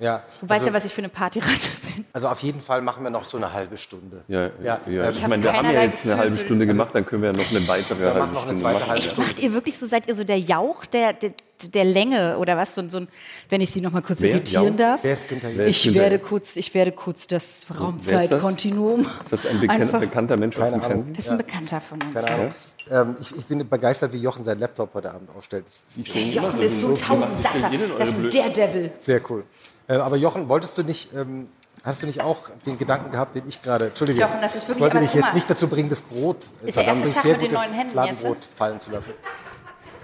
Ja, 0.00 0.22
Du 0.40 0.48
weißt 0.48 0.52
also, 0.60 0.66
ja, 0.68 0.72
was 0.74 0.84
ich 0.84 0.94
für 0.94 1.00
eine 1.00 1.08
Partyratte 1.08 1.70
bin. 1.94 2.04
also 2.12 2.28
auf 2.28 2.38
jeden 2.40 2.60
Fall 2.60 2.82
machen 2.82 3.02
wir 3.02 3.10
noch 3.10 3.24
so 3.24 3.36
eine 3.36 3.52
halbe 3.52 3.76
Stunde. 3.76 4.22
Ja, 4.28 4.48
ja, 4.62 4.80
Ja, 4.86 5.10
Ich 5.10 5.20
hab 5.22 5.28
meine, 5.28 5.42
wir 5.42 5.52
haben 5.52 5.68
ja 5.72 5.82
jetzt 5.82 6.04
eine 6.06 6.16
halbe 6.16 6.38
Stunde 6.38 6.68
gemacht, 6.68 6.90
dann 6.92 7.04
können 7.04 7.22
wir 7.22 7.32
ja 7.32 7.36
noch 7.36 7.50
eine 7.50 7.66
weitere 7.66 8.04
halbe 8.14 8.36
Stunde 8.36 8.62
machen. 8.62 8.86
halbe 8.86 8.94
Echt, 9.02 9.18
macht 9.18 9.40
ihr 9.40 9.52
wirklich 9.52 9.76
so, 9.76 9.86
seid 9.86 10.06
ihr 10.06 10.14
so 10.14 10.22
der 10.22 10.38
Jauch 10.38 10.86
der, 10.86 11.14
der, 11.14 11.32
der 11.64 11.84
Länge 11.84 12.38
oder 12.38 12.56
was? 12.56 12.74
So, 12.74 12.88
so 12.88 12.98
ein, 12.98 13.08
wenn 13.48 13.60
ich 13.60 13.70
Sie 13.70 13.80
noch 13.80 13.90
mal 13.90 14.02
kurz 14.02 14.20
Wer? 14.20 14.30
irritieren 14.30 14.64
Jauch? 14.68 14.76
darf. 14.76 15.00
Wer 15.02 15.12
ist 15.14 15.28
Günther 15.28 15.50
Jauch? 15.50 15.66
Ich 15.66 15.94
werde, 15.94 16.18
kurz, 16.18 16.56
ich 16.56 16.72
werde 16.74 16.92
kurz 16.92 17.26
das? 17.26 17.66
Raumzeitkontinuum. 17.78 19.00
Ist 19.00 19.32
das 19.32 19.46
ein 19.46 19.60
bekan 19.60 19.82
Einfach- 19.82 20.00
bekannter 20.00 20.36
Mensch 20.36 20.56
aus 20.56 20.62
Keine 20.64 20.76
dem 20.76 20.82
Ahnung. 20.82 20.92
Fernsehen? 21.04 21.14
Das 21.14 21.24
ist 21.24 21.30
ein 21.30 21.38
Bekannter 21.38 21.80
von 21.80 22.02
uns. 22.02 22.14
Keine 22.24 22.30
Ahnung. 22.36 22.54
Ähm, 22.90 23.16
ich, 23.20 23.36
ich 23.36 23.44
bin 23.46 23.68
begeistert, 23.68 24.12
wie 24.12 24.18
Jochen 24.18 24.42
seinen 24.44 24.60
Laptop 24.60 24.94
heute 24.94 25.10
Abend 25.12 25.28
aufstellt. 25.36 25.64
Das 25.66 25.96
ist 25.96 26.14
Der 26.14 26.22
Jochen 26.22 26.60
ist 26.62 26.80
so 26.80 26.94
Tausendsasser. 26.94 27.70
Das 27.98 28.08
ist 28.08 28.14
ein 28.16 28.30
Daredevil. 28.30 28.90
sehr 28.98 29.20
cool. 29.30 29.44
Äh, 29.88 29.94
aber 29.94 30.16
Jochen, 30.16 30.48
wolltest 30.48 30.76
du 30.78 30.82
nicht, 30.82 31.12
ähm, 31.14 31.48
hast 31.84 32.02
du 32.02 32.06
nicht 32.06 32.20
auch 32.20 32.48
den 32.66 32.78
Gedanken 32.78 33.10
gehabt, 33.10 33.34
den 33.34 33.48
ich 33.48 33.62
gerade, 33.62 33.86
Entschuldige, 33.86 34.20
Jochen, 34.20 34.40
das 34.40 34.54
ist 34.54 34.68
wirklich- 34.68 34.76
ich 34.76 34.80
wollte 34.94 35.00
dich 35.06 35.14
jetzt 35.14 35.24
mal. 35.28 35.34
nicht 35.34 35.50
dazu 35.50 35.68
bringen, 35.68 35.88
das 35.88 36.02
Brot, 36.02 36.36
Ist 36.64 36.76
der 36.76 36.84
erste 36.86 37.06
das 37.06 37.14
Tag 37.14 37.22
sehr 37.22 37.32
mit 37.32 37.42
den 37.42 37.48
gute 37.50 37.60
neuen 37.62 37.72
Händen 37.74 37.92
Fladenbrot 37.92 38.36
jetzt, 38.42 38.52
fallen 38.56 38.78
zu 38.80 38.90
lassen. 38.90 39.10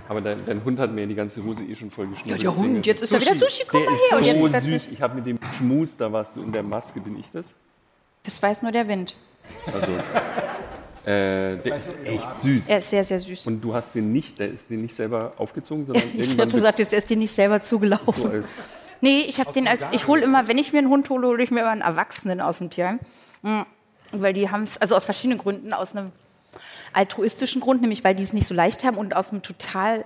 Aber 0.08 0.20
dein, 0.20 0.38
dein 0.44 0.64
Hund 0.64 0.78
hat 0.78 0.92
mir 0.92 1.06
die 1.06 1.14
ganze 1.14 1.42
Hose 1.42 1.64
eh 1.64 1.74
schon 1.74 1.90
voll 1.90 2.06
geschnitten. 2.08 2.38
Der 2.38 2.56
Hund, 2.56 2.86
jetzt 2.86 3.02
ist 3.02 3.12
er 3.12 3.20
wieder 3.20 3.34
Sushi, 3.34 3.64
komm 3.66 3.80
Der 3.80 3.90
mal 3.90 3.96
ist 3.96 4.26
her. 4.26 4.42
Und 4.42 4.52
jetzt 4.52 4.64
so 4.64 4.70
süß. 4.70 4.88
Ich 4.92 5.00
habe 5.02 5.14
mit 5.14 5.26
dem 5.26 5.38
Schmus, 5.56 5.96
da 5.96 6.12
warst 6.12 6.36
du 6.36 6.42
in 6.42 6.52
der 6.52 6.62
Maske, 6.62 7.00
bin 7.00 7.18
ich 7.18 7.30
das? 7.30 7.54
das 8.24 8.42
weiß 8.42 8.62
nur 8.62 8.72
der 8.72 8.88
Wind. 8.88 9.16
Also, 9.72 9.92
äh, 11.04 11.58
der 11.58 11.76
ist 11.76 11.94
echt 12.04 12.36
süß. 12.36 12.68
Er 12.68 12.78
ist 12.78 12.90
sehr, 12.90 13.04
sehr 13.04 13.20
süß. 13.20 13.46
Und 13.46 13.60
du 13.60 13.74
hast 13.74 13.94
den 13.94 14.12
nicht, 14.12 14.38
der 14.38 14.50
ist 14.50 14.68
den 14.70 14.82
nicht 14.82 14.94
selber 14.94 15.34
aufgezogen, 15.36 15.86
sondern 15.86 16.02
Ich 16.14 16.20
irgendwann 16.20 16.46
hatte 16.46 16.56
gesagt, 16.56 16.78
jetzt 16.78 16.92
er 16.92 16.98
ist 16.98 17.10
dir 17.10 17.16
nicht 17.16 17.32
selber 17.32 17.60
so 17.60 17.76
zugelaufen. 17.76 18.30
als 18.30 18.54
Nee, 19.00 19.20
ich 19.28 19.38
habe 19.38 19.52
den 19.52 19.68
als, 19.68 19.82
ich 19.92 20.06
hole 20.06 20.22
immer, 20.22 20.48
wenn 20.48 20.56
ich 20.56 20.72
mir 20.72 20.78
einen 20.78 20.88
Hund 20.88 21.10
hole, 21.10 21.26
hole 21.26 21.42
ich 21.42 21.50
mir 21.50 21.60
immer 21.60 21.70
einen 21.70 21.82
Erwachsenen 21.82 22.40
aus 22.40 22.58
dem 22.58 22.70
Tierheim. 22.70 23.00
Mhm. 23.42 23.66
Weil 24.12 24.32
die 24.32 24.48
haben 24.48 24.62
es, 24.62 24.78
also 24.78 24.96
aus 24.96 25.04
verschiedenen 25.04 25.38
Gründen, 25.38 25.74
aus 25.74 25.94
einem 25.94 26.12
altruistischen 26.92 27.60
Grund, 27.60 27.80
nämlich 27.80 28.04
weil 28.04 28.14
die 28.14 28.22
es 28.22 28.32
nicht 28.32 28.46
so 28.46 28.54
leicht 28.54 28.84
haben 28.84 28.96
und 28.96 29.14
aus 29.14 29.30
einem 29.30 29.42
total 29.42 30.04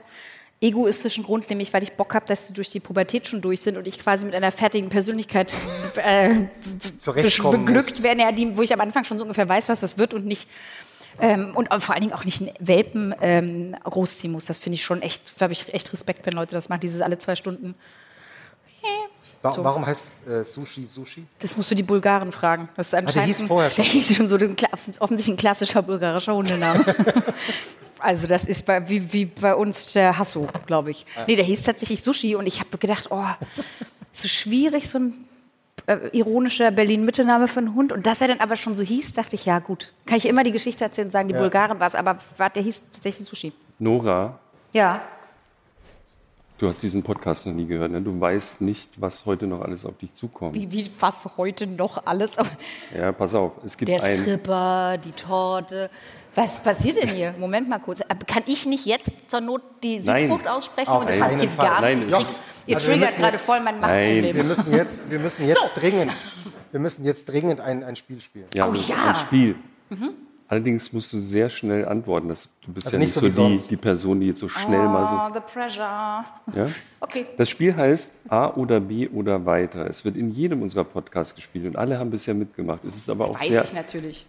egoistischen 0.60 1.24
Grund, 1.24 1.48
nämlich 1.50 1.72
weil 1.72 1.82
ich 1.82 1.92
Bock 1.92 2.14
habe, 2.14 2.26
dass 2.26 2.48
sie 2.48 2.52
durch 2.52 2.68
die 2.68 2.80
Pubertät 2.80 3.28
schon 3.28 3.40
durch 3.40 3.60
sind 3.60 3.76
und 3.76 3.86
ich 3.86 3.98
quasi 3.98 4.24
mit 4.24 4.34
einer 4.34 4.50
fertigen 4.50 4.88
Persönlichkeit 4.88 5.54
äh, 5.96 6.46
beglückt 7.50 8.02
werden, 8.02 8.18
ja, 8.18 8.32
die, 8.32 8.56
wo 8.56 8.62
ich 8.62 8.72
am 8.72 8.80
Anfang 8.80 9.04
schon 9.04 9.18
so 9.18 9.24
ungefähr 9.24 9.48
weiß, 9.48 9.68
was 9.68 9.80
das 9.80 9.98
wird 9.98 10.14
und 10.14 10.26
nicht 10.26 10.48
ähm, 11.20 11.52
und 11.56 11.68
vor 11.82 11.94
allen 11.94 12.02
Dingen 12.02 12.12
auch 12.12 12.24
nicht 12.24 12.40
einen 12.40 12.50
Welpen 12.60 13.14
ähm, 13.20 13.76
großziehen 13.84 14.32
muss. 14.32 14.46
Das 14.46 14.58
finde 14.58 14.74
ich 14.74 14.84
schon 14.84 15.02
echt, 15.02 15.32
da 15.38 15.44
habe 15.44 15.52
ich 15.52 15.72
echt 15.72 15.92
Respekt, 15.92 16.26
wenn 16.26 16.34
Leute 16.34 16.54
das 16.54 16.68
machen, 16.68 16.80
dieses 16.80 17.00
alle 17.00 17.18
zwei 17.18 17.36
Stunden 17.36 17.74
Wa 19.42 19.52
So. 19.52 19.62
Warum 19.64 19.86
heißt 19.86 20.26
äh, 20.26 20.44
Sushi 20.44 20.86
Sushi? 20.86 21.24
Das 21.38 21.56
musst 21.56 21.70
du 21.70 21.74
die 21.74 21.82
Bulgaren 21.82 22.32
fragen. 22.32 22.68
Das 22.76 22.88
ist 22.88 22.94
anscheinend 22.94 23.26
hieß 23.28 23.40
ein- 23.42 23.46
vorher 23.46 23.70
schon. 23.70 23.84
Der 23.84 23.92
hieß 23.92 24.16
schon 24.16 24.28
so 24.28 24.36
ein, 24.36 24.56
offensichtlich 25.00 25.34
ein 25.34 25.38
klassischer 25.38 25.82
bulgarischer 25.82 26.34
Hundename. 26.34 26.84
also 28.00 28.26
das 28.26 28.44
ist 28.44 28.66
bei, 28.66 28.88
wie, 28.88 29.12
wie 29.12 29.26
bei 29.26 29.54
uns 29.54 29.92
der 29.92 30.18
Hasso, 30.18 30.48
glaube 30.66 30.90
ich. 30.90 31.06
Nee, 31.26 31.36
der 31.36 31.44
hieß 31.44 31.62
tatsächlich 31.64 32.02
Sushi 32.02 32.34
und 32.34 32.46
ich 32.46 32.60
habe 32.60 32.76
gedacht, 32.78 33.08
oh, 33.10 33.24
so 34.12 34.26
schwierig, 34.28 34.88
so 34.88 34.98
ein 34.98 35.14
äh, 35.86 35.96
ironischer 36.12 36.70
Berlin-Mitte-Name 36.72 37.46
für 37.48 37.60
einen 37.60 37.74
Hund. 37.74 37.92
Und 37.92 38.06
dass 38.06 38.20
er 38.20 38.28
dann 38.28 38.40
aber 38.40 38.56
schon 38.56 38.74
so 38.74 38.82
hieß, 38.82 39.14
dachte 39.14 39.36
ich, 39.36 39.44
ja 39.46 39.58
gut. 39.60 39.92
Kann 40.06 40.16
ich 40.18 40.26
immer 40.26 40.42
die 40.44 40.52
Geschichte 40.52 40.82
erzählen 40.84 41.06
und 41.06 41.12
sagen, 41.12 41.28
die 41.28 41.34
Bulgaren 41.34 41.78
war 41.78 41.86
es, 41.86 41.94
aber 41.94 42.18
der 42.54 42.62
hieß 42.62 42.82
tatsächlich 42.92 43.28
Sushi. 43.28 43.52
Nora, 43.78 44.38
Ja, 44.72 45.00
du 46.58 46.68
hast 46.68 46.82
diesen 46.82 47.02
Podcast 47.02 47.46
noch 47.46 47.54
nie 47.54 47.66
gehört. 47.66 47.90
Ne? 47.92 48.02
Du 48.02 48.20
weißt 48.20 48.60
nicht, 48.60 48.90
was 49.00 49.24
heute 49.26 49.46
noch 49.46 49.62
alles 49.62 49.84
auf 49.84 49.96
dich 49.98 50.12
zukommt. 50.14 50.54
wie, 50.54 50.70
wie 50.70 50.90
was 50.98 51.26
heute 51.36 51.66
noch 51.66 52.04
alles. 52.06 52.32
Ja, 52.96 53.12
pass 53.12 53.34
auf. 53.34 53.52
Es 53.64 53.76
gibt 53.76 53.88
Der 53.90 54.02
ein. 54.02 54.16
Stripper, 54.16 54.98
die 54.98 55.12
Torte. 55.12 55.90
Was 56.34 56.62
passiert 56.62 56.98
denn 56.98 57.08
hier? 57.08 57.34
Moment 57.38 57.68
mal 57.68 57.78
kurz. 57.80 58.00
Aber 58.02 58.24
Kann 58.26 58.42
ich 58.46 58.64
nicht 58.66 58.86
jetzt 58.86 59.10
zur 59.28 59.40
Not 59.40 59.62
die 59.82 59.98
Nein. 60.00 60.28
Südfrucht 60.28 60.46
aussprechen? 60.46 60.88
Auf 60.88 61.00
und 61.02 61.08
das 61.08 61.16
keinen 61.18 61.32
passiert 61.32 61.52
Fall. 61.52 61.66
gar 61.68 61.80
Nein, 61.80 61.98
nicht. 61.98 62.12
doch. 62.12 62.20
Ich, 62.20 62.28
ihr 62.66 62.76
Also 62.76 62.90
triggert 62.90 63.16
gerade 63.16 63.32
jetzt- 63.36 63.44
voll 63.44 63.60
mein 63.60 63.80
Nein. 63.80 64.14
Wir 64.14 64.22
Machtproblem. 64.22 64.46
müssen 64.48 64.72
jetzt, 64.72 65.10
wir 65.10 65.18
müssen 65.20 65.48
jetzt 65.48 65.60
So. 65.74 65.80
dringend, 65.80 66.16
wir 66.70 66.80
müssen 66.80 67.04
jetzt 67.04 67.24
dringend 67.28 67.60
ein, 67.60 67.82
ein 67.82 67.96
Spiel 67.96 68.20
spielen. 68.20 68.46
Ja, 68.54 68.68
Oh 68.68 68.74
ja. 68.74 68.94
Mhm. 68.96 69.08
ein 69.08 69.16
Spiel. 69.16 69.56
Allerdings 70.50 70.92
musst 70.94 71.12
du 71.12 71.18
sehr 71.18 71.50
schnell 71.50 71.86
antworten. 71.86 72.28
Das, 72.28 72.48
du 72.62 72.72
bist 72.72 72.86
Also 72.86 72.96
ja 72.96 73.02
nicht 73.02 73.12
so 73.12 73.28
so, 73.28 73.48
die, 73.48 73.58
die 73.68 73.76
Person, 73.76 74.20
die 74.20 74.28
jetzt 74.28 74.38
so 74.40 74.48
schnell 74.48 74.88
mal 74.88 75.30
Oh, 75.30 75.34
the 75.34 75.40
pressure. 75.40 76.24
so. 76.52 76.58
Ja? 76.58 76.66
Okay. 77.00 77.26
Das 77.36 77.48
Spiel 77.50 77.76
heißt 77.76 78.12
A 78.28 78.48
oder 78.54 78.80
B 78.80 79.08
oder 79.08 79.44
weiter. 79.46 79.88
Es 79.88 80.04
wird 80.04 80.16
in 80.16 80.30
jedem 80.32 80.62
unserer 80.62 80.84
Podcasts 80.84 81.34
gespielt 81.34 81.66
und 81.66 81.76
alle 81.76 81.98
haben 81.98 82.10
bisher 82.10 82.34
mitgemacht. 82.34 82.82
Es 82.84 82.96
ist 82.96 83.08
aber 83.10 83.26
auch 83.28 83.38
Weiß 83.40 83.48
sehr, 83.48 83.62
ich 83.64 83.72
natürlich. 83.74 84.26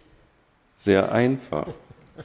sehr 0.76 1.10
einfach. 1.10 1.66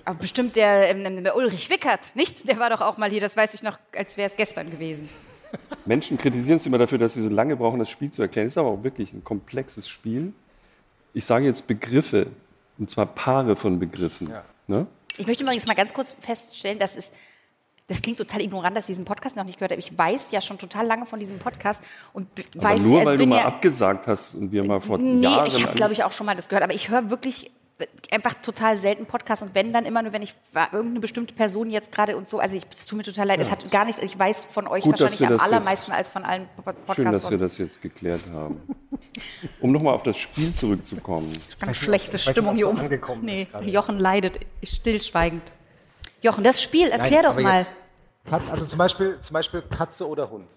Aber 0.03 0.19
bestimmt 0.19 0.56
der, 0.57 0.90
ähm, 0.90 1.24
der 1.24 1.35
Ulrich 1.38 1.69
Wickert, 1.69 2.11
nicht? 2.15 2.48
Der 2.49 2.59
war 2.59 2.69
doch 2.69 2.82
auch 2.82 2.98
mal 2.98 3.09
hier, 3.09 3.22
das 3.22 3.38
weiß 3.38 3.53
ich 3.53 3.64
noch, 3.64 3.80
als 3.98 4.17
wäre 4.17 4.30
es 4.30 4.35
gestern 4.35 4.69
gewesen. 4.69 5.07
Menschen 5.85 6.17
kritisieren 6.17 6.56
uns 6.56 6.65
immer 6.65 6.77
dafür, 6.77 6.98
dass 6.98 7.15
wir 7.15 7.24
so 7.24 7.30
lange 7.30 7.56
brauchen, 7.56 7.80
das 7.80 7.90
Spiel 7.90 8.11
zu 8.11 8.22
erklären. 8.22 8.48
Es 8.48 8.53
ist 8.53 8.57
aber 8.57 8.69
auch 8.69 8.83
wirklich 8.83 9.14
ein 9.14 9.24
komplexes 9.24 9.88
Spiel. 9.88 10.33
Ich 11.14 11.24
sage 11.25 11.45
jetzt 11.45 11.65
Begriffe, 11.65 12.27
und 12.77 12.89
zwar 12.89 13.05
Paare 13.05 13.55
von 13.55 13.79
Begriffen. 13.79 14.29
Ja. 14.29 14.43
Ne? 14.67 14.87
Ich 15.17 15.27
möchte 15.27 15.43
übrigens 15.43 15.67
mal 15.67 15.75
ganz 15.75 15.93
kurz 15.93 16.13
feststellen, 16.19 16.79
dass 16.79 16.97
es 16.97 17.11
das 17.87 18.01
klingt 18.01 18.17
total 18.17 18.41
ignorant, 18.41 18.75
dass 18.75 18.85
ich 18.85 18.93
diesen 18.93 19.05
Podcast 19.05 19.35
noch 19.35 19.43
nicht 19.43 19.59
gehört 19.59 19.71
habe. 19.71 19.79
Ich 19.79 19.95
weiß 19.95 20.31
ja 20.31 20.41
schon 20.41 20.57
total 20.57 20.87
lange 20.87 21.05
von 21.05 21.19
diesem 21.19 21.37
Podcast 21.37 21.83
und 22.13 22.33
b- 22.33 22.43
Aber 22.55 22.63
weiß, 22.63 22.81
nur, 22.81 22.97
also 22.97 23.11
weil 23.11 23.17
du 23.19 23.27
mal 23.27 23.37
ja, 23.37 23.45
abgesagt 23.45 24.07
hast 24.07 24.33
und 24.33 24.51
wir 24.51 24.65
mal 24.65 24.81
vor 24.81 24.97
Nee, 24.97 25.21
Jahren... 25.21 25.45
ich 25.45 25.63
habe, 25.63 25.75
glaube 25.75 25.93
ich, 25.93 26.03
auch 26.03 26.11
schon 26.11 26.25
mal 26.25 26.35
das 26.35 26.49
gehört. 26.49 26.63
Aber 26.63 26.73
ich 26.73 26.89
höre 26.89 27.11
wirklich 27.11 27.51
einfach 28.09 28.35
total 28.35 28.77
selten 28.77 29.05
Podcasts. 29.05 29.41
Und 29.43 29.53
wenn, 29.53 29.73
dann 29.73 29.85
immer 29.85 30.01
nur, 30.01 30.13
wenn 30.13 30.21
ich 30.21 30.33
war, 30.53 30.71
irgendeine 30.73 31.01
bestimmte 31.01 31.33
Person 31.33 31.69
jetzt 31.69 31.91
gerade 31.91 32.15
und 32.15 32.27
so. 32.29 32.39
Also 32.39 32.55
ich, 32.55 32.63
es 32.73 32.85
tut 32.85 32.97
mir 32.97 33.03
total 33.03 33.27
leid. 33.27 33.39
Es 33.41 33.51
hat 33.51 33.69
gar 33.69 33.83
nichts. 33.85 34.01
Ich 34.01 34.17
weiß 34.17 34.45
von 34.45 34.67
euch 34.67 34.83
Gut, 34.83 34.99
wahrscheinlich 34.99 35.27
am 35.27 35.39
allermeisten 35.39 35.91
als 35.91 36.09
von 36.09 36.23
allen 36.23 36.47
Po- 36.55 36.63
Podcasts. 36.63 36.95
Schön, 36.95 37.11
dass 37.11 37.29
wir 37.31 37.37
das 37.37 37.57
jetzt 37.57 37.81
geklärt 37.81 38.21
haben. 38.33 38.61
Um 39.59 39.71
nochmal 39.73 39.93
auf 39.93 40.03
das 40.03 40.17
Spiel 40.17 40.53
zurückzukommen. 40.53 41.31
Ganz 41.59 41.77
schlechte 41.77 42.15
ich 42.15 42.21
weiß 42.21 42.27
nicht, 42.27 42.31
Stimmung 42.33 42.55
hier 42.55 42.65
so 42.65 42.71
oben. 42.71 42.79
angekommen 42.79 43.25
Nee. 43.25 43.47
Jochen 43.65 43.99
leidet 43.99 44.39
stillschweigend. 44.63 45.43
Jochen, 46.21 46.43
das 46.43 46.61
Spiel, 46.61 46.89
Nein, 46.89 46.99
erklär 47.01 47.23
doch 47.23 47.29
aber 47.31 47.41
mal. 47.41 47.57
jetzt 47.59 47.71
Katz, 48.27 48.49
also 48.49 48.65
zum 48.65 48.79
Beispiel, 48.79 49.19
zum 49.19 49.33
Beispiel 49.33 49.61
Katze 49.63 50.07
oder 50.07 50.29
Hund. 50.31 50.47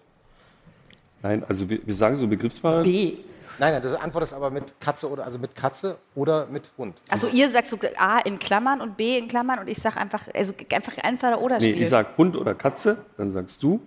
Nein, 1.23 1.45
also 1.49 1.69
wir, 1.69 1.81
wir 1.85 1.95
sagen 1.95 2.17
so 2.17 2.27
Begriffspaare. 2.29 2.83
B. 2.83 3.17
Nein, 3.59 3.73
nein, 3.73 3.83
du 3.83 4.01
antwortest 4.01 4.33
aber 4.35 4.51
mit 4.51 4.81
Katze 4.81 5.11
oder 5.11 5.25
also 5.25 5.39
mit 5.39 5.55
Katze 5.57 5.99
oder 6.15 6.47
mit 6.47 6.71
Hund. 6.79 7.01
Also 7.11 7.29
ihr 7.29 7.49
sagt 7.49 7.67
so 7.69 7.77
A 7.97 8.19
in 8.21 8.39
Klammern 8.39 8.81
und 8.81 8.97
B 8.97 9.19
in 9.19 9.27
Klammern 9.29 9.59
und 9.59 9.69
ich 9.69 9.79
sage 9.79 9.97
einfach, 9.97 10.23
also 10.35 10.53
einfach 10.73 10.93
entweder 11.03 11.41
oder 11.41 11.59
Nee, 11.59 11.71
Spiel. 11.71 11.83
ich 11.83 11.89
sag 11.89 12.17
Hund 12.17 12.37
oder 12.37 12.55
Katze, 12.55 13.05
dann 13.17 13.31
sagst 13.31 13.63
du. 13.63 13.81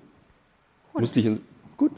Musst 0.94 1.16
dich 1.16 1.26
in, 1.26 1.42
gut. 1.78 1.92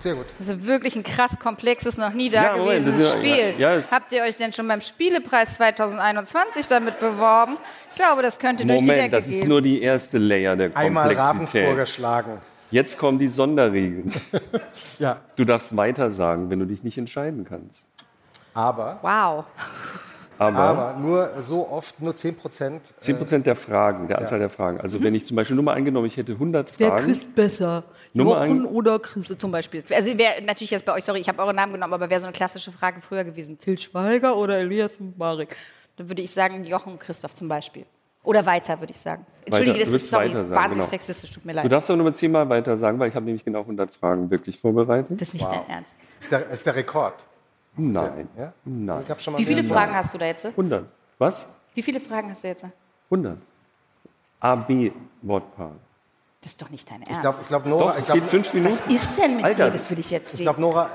Sehr 0.00 0.14
gut. 0.14 0.24
Das 0.38 0.48
ist 0.48 0.66
wirklich 0.66 0.96
ein 0.96 1.02
krass 1.04 1.38
komplexes, 1.38 1.98
noch 1.98 2.12
nie 2.14 2.30
Ja, 2.30 2.56
Moment, 2.56 2.86
dagewesenes 2.86 2.96
das 2.96 3.04
ist 3.04 3.12
ja- 3.12 3.18
Spiel. 3.18 3.60
ja, 3.60 3.70
ja, 3.72 3.74
es- 3.76 3.92
Habt 3.92 4.10
ihr 4.12 4.22
euch 4.22 4.36
denn 4.36 4.52
schon 4.52 4.66
beim 4.66 4.80
Spielepreis 4.80 5.54
2021 5.56 6.66
damit 6.68 6.98
beworben? 6.98 7.58
Ich 7.90 7.96
glaube, 7.96 8.22
das 8.22 8.38
könnte 8.38 8.64
durch 8.64 8.78
die 8.80 8.86
Decke 8.86 8.96
Moment, 8.96 9.12
das 9.14 9.26
ist 9.28 9.40
gehen. 9.40 9.48
nur 9.48 9.60
die 9.60 9.82
erste 9.82 10.16
Layer 10.18 10.56
der 10.56 10.74
Einmal 10.76 11.12
Ravensburger 11.14 11.66
Komplexität. 11.66 11.88
schlagen. 11.94 12.38
Jetzt 12.70 12.98
kommen 12.98 13.18
die 13.18 13.28
Sonderregeln. 13.28 14.12
Ja, 14.98 15.20
Du 15.36 15.44
darfst 15.44 15.76
weiter 15.76 16.10
sagen, 16.10 16.50
wenn 16.50 16.58
du 16.60 16.66
dich 16.66 16.82
nicht 16.84 16.98
entscheiden 16.98 17.44
kannst. 17.44 17.84
aber, 18.54 18.98
wow. 19.02 19.44
Aber, 20.38 20.58
aber 20.58 20.98
nur 20.98 21.30
so 21.42 21.68
oft, 21.68 22.00
nur 22.00 22.14
10 22.14 22.34
Prozent. 22.36 22.80
10% 22.98 23.40
der 23.42 23.56
Fragen, 23.56 24.08
der 24.08 24.18
Anzahl 24.18 24.38
der 24.38 24.48
Fragen. 24.48 24.80
Also 24.80 25.02
wenn 25.02 25.14
ich 25.14 25.26
zum 25.26 25.36
Beispiel 25.36 25.54
nur 25.54 25.64
mal 25.66 25.74
angenommen, 25.74 26.06
ich 26.06 26.16
hätte 26.16 26.32
100 26.32 26.78
Wer 26.78 26.88
Fragen. 26.92 27.04
küsst 27.06 27.34
besser? 27.34 27.84
Nummer 28.14 28.46
Jochen 28.46 28.60
ein- 28.62 28.64
oder 28.66 28.98
Christel 28.98 29.36
zum 29.36 29.50
Beispiel? 29.52 29.82
Also 29.90 30.16
wäre 30.16 30.40
natürlich 30.42 30.70
jetzt 30.70 30.86
bei 30.86 30.94
euch, 30.94 31.04
sorry, 31.04 31.20
ich 31.20 31.28
habe 31.28 31.42
euren 31.42 31.56
Namen 31.56 31.74
genommen, 31.74 31.92
aber 31.92 32.08
wäre 32.08 32.20
so 32.20 32.26
eine 32.26 32.32
klassische 32.32 32.72
Frage 32.72 33.02
früher 33.02 33.22
gewesen. 33.24 33.58
Til 33.58 33.76
Schweiger 33.78 34.34
oder 34.36 34.56
Elias 34.58 34.92
Mbarek? 34.98 35.54
Dann 35.96 36.08
würde 36.08 36.22
ich 36.22 36.30
sagen 36.30 36.64
Jochen 36.64 36.98
Christoph 36.98 37.34
zum 37.34 37.48
Beispiel. 37.48 37.84
Oder 38.22 38.44
weiter, 38.44 38.78
würde 38.80 38.92
ich 38.92 39.00
sagen. 39.00 39.24
Entschuldige, 39.46 39.78
du 39.78 39.84
das 39.90 40.02
ist 40.02 40.10
sorry, 40.10 40.28
weiter 40.28 40.44
sagen, 40.46 40.50
wahnsinnig 40.54 40.76
genau. 40.78 40.86
sexistisch, 40.90 41.30
tut 41.32 41.44
mir 41.44 41.52
Du 41.52 41.56
leid. 41.62 41.72
darfst 41.72 41.88
aber 41.90 41.96
nur 41.96 42.04
mal 42.04 42.14
10 42.14 42.30
Mal 42.30 42.48
weiter 42.48 42.76
sagen, 42.76 42.98
weil 42.98 43.08
ich 43.08 43.14
habe 43.14 43.24
nämlich 43.24 43.44
genau 43.44 43.60
100 43.60 43.94
Fragen 43.94 44.30
wirklich 44.30 44.58
vorbereitet. 44.60 45.18
Das 45.20 45.28
ist 45.28 45.34
nicht 45.34 45.46
dein 45.46 45.66
Ernst. 45.68 45.96
Ist 46.20 46.30
der, 46.30 46.50
ist 46.50 46.66
der 46.66 46.74
Rekord. 46.76 47.14
Nein. 47.76 48.28
Ja? 48.36 48.52
Nein. 48.64 49.02
Ich 49.04 49.10
hab 49.10 49.20
schon 49.20 49.32
mal 49.32 49.38
Wie 49.38 49.44
viele 49.46 49.64
Fragen 49.64 49.94
hast 49.94 50.12
du 50.12 50.18
da 50.18 50.26
jetzt? 50.26 50.44
100. 50.44 50.84
Was? 51.18 51.46
Wie 51.74 51.82
viele 51.82 51.98
Fragen 52.00 52.30
hast 52.30 52.44
du 52.44 52.48
jetzt? 52.48 52.66
100. 53.10 53.38
A-B-Wortpaar. 54.40 55.72
Das 56.42 56.52
ist 56.52 56.62
doch 56.62 56.70
nicht 56.70 56.90
dein 56.90 57.02
Ich 57.02 57.08
Ernst. 57.08 57.20
glaube, 57.22 57.38
ich 57.42 57.46
glaub, 57.48 57.66
Nora, 57.66 57.84
Doch, 57.84 57.92
ich 57.94 58.00
es 58.00 58.06
glaube, 58.06 58.20
geht 58.22 58.30
fünf 58.30 58.54
Minuten. 58.54 58.72
Was 58.74 58.86
ist 58.86 59.18
denn 59.18 59.36
mit 59.36 59.44
Alter, 59.44 59.64
dir? 59.66 59.70
Das 59.72 59.90
will 59.90 59.98
ich 59.98 60.10
jetzt 60.10 60.30
ich 60.30 60.36
sehen. 60.38 60.44
glaub, 60.44 60.58
Nora, 60.58 60.90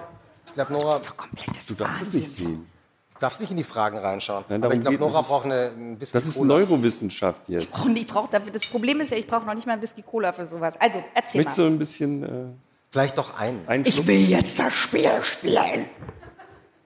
ich 0.48 0.54
glaub, 0.54 0.70
Nora, 0.72 0.86
das 0.88 0.96
ist 1.02 1.10
doch 1.10 1.18
komplettes 1.18 1.66
Du 1.68 1.74
darfst 1.76 2.02
es 2.02 2.14
nicht 2.14 2.36
sehen. 2.36 2.68
Du 3.16 3.20
darfst 3.20 3.40
nicht 3.42 3.50
in 3.50 3.58
die 3.58 3.64
Fragen 3.64 3.98
reinschauen. 3.98 4.46
Nein, 4.50 4.64
Aber 4.64 4.74
ich 4.74 4.82
glaube, 4.82 4.98
Nora 4.98 5.14
das 5.14 5.22
ist- 5.22 5.28
braucht 5.30 5.46
eine, 5.46 5.72
ein 5.76 5.98
bisschen 5.98 6.18
Das 6.18 6.26
ist 6.28 6.38
Cola. 6.38 6.60
Neurowissenschaft 6.60 7.42
jetzt. 7.48 7.68
Oh, 7.84 7.88
ich 7.90 8.06
brauche 8.08 8.30
dafür, 8.30 8.52
das 8.52 8.66
Problem 8.68 9.02
ist 9.02 9.10
ja, 9.12 9.18
ich 9.18 9.26
brauche 9.28 9.46
noch 9.46 9.54
nicht 9.54 9.66
mal 9.66 9.74
einen 9.74 9.82
Whisky 9.82 10.02
Cola 10.04 10.32
für 10.34 10.46
sowas. 10.46 10.80
Also, 10.80 11.04
erzähl 11.14 11.40
Möchtest 11.40 11.58
du 11.58 11.62
mal. 11.64 11.72
ein 11.72 11.80
bisschen 11.80 12.24
äh, 12.24 12.54
Vielleicht 12.92 13.18
doch 13.18 13.38
einen. 13.38 13.68
einen 13.68 13.86
Ich 13.86 14.06
will 14.08 14.30
jetzt 14.30 14.58
das 14.60 14.72
Spiel 14.74 15.12
spielen. 15.24 15.86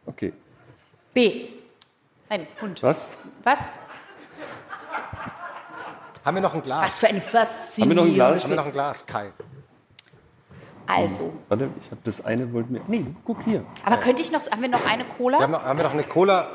Okay. 0.06 0.34
B. 1.14 1.46
Ein 2.30 2.48
Hund. 2.62 2.82
Was? 2.84 3.12
Was? 3.44 3.60
Haben 6.26 6.36
wir 6.38 6.42
noch 6.42 6.54
ein 6.54 6.62
Glas? 6.62 6.84
Was 6.84 7.00
für 7.00 7.08
eine 7.08 7.22
Faszinierung. 7.22 7.82
Haben 7.82 7.90
wir 7.90 7.96
noch 7.96 8.10
ein 8.10 8.14
Glas? 8.32 8.44
Haben 8.44 8.50
wir 8.52 8.56
noch 8.58 8.66
ein 8.66 8.72
Glas, 8.72 9.06
Kai? 9.06 9.32
Also, 10.90 11.32
Warte, 11.50 11.70
ich 11.84 11.92
habe 11.92 12.02
das 12.04 12.26
eine, 12.26 12.52
wollte 12.52 12.72
mir. 12.72 12.82
Nee, 12.88 13.06
guck 13.24 13.44
hier. 13.44 13.64
aber 13.86 13.98
könnte 13.98 14.22
ich 14.24 14.32
noch, 14.32 14.42
haben 14.50 14.62
wir 14.62 14.70
noch 14.70 14.84
eine 14.86 15.04
Wir 15.06 15.14
Cola? 15.18 15.40
haben, 15.40 15.52
noch, 15.52 15.64
haben 15.64 15.78
wir 15.78 15.84
noch 15.84 15.94
eine 15.94 16.04
Cola 16.04 16.50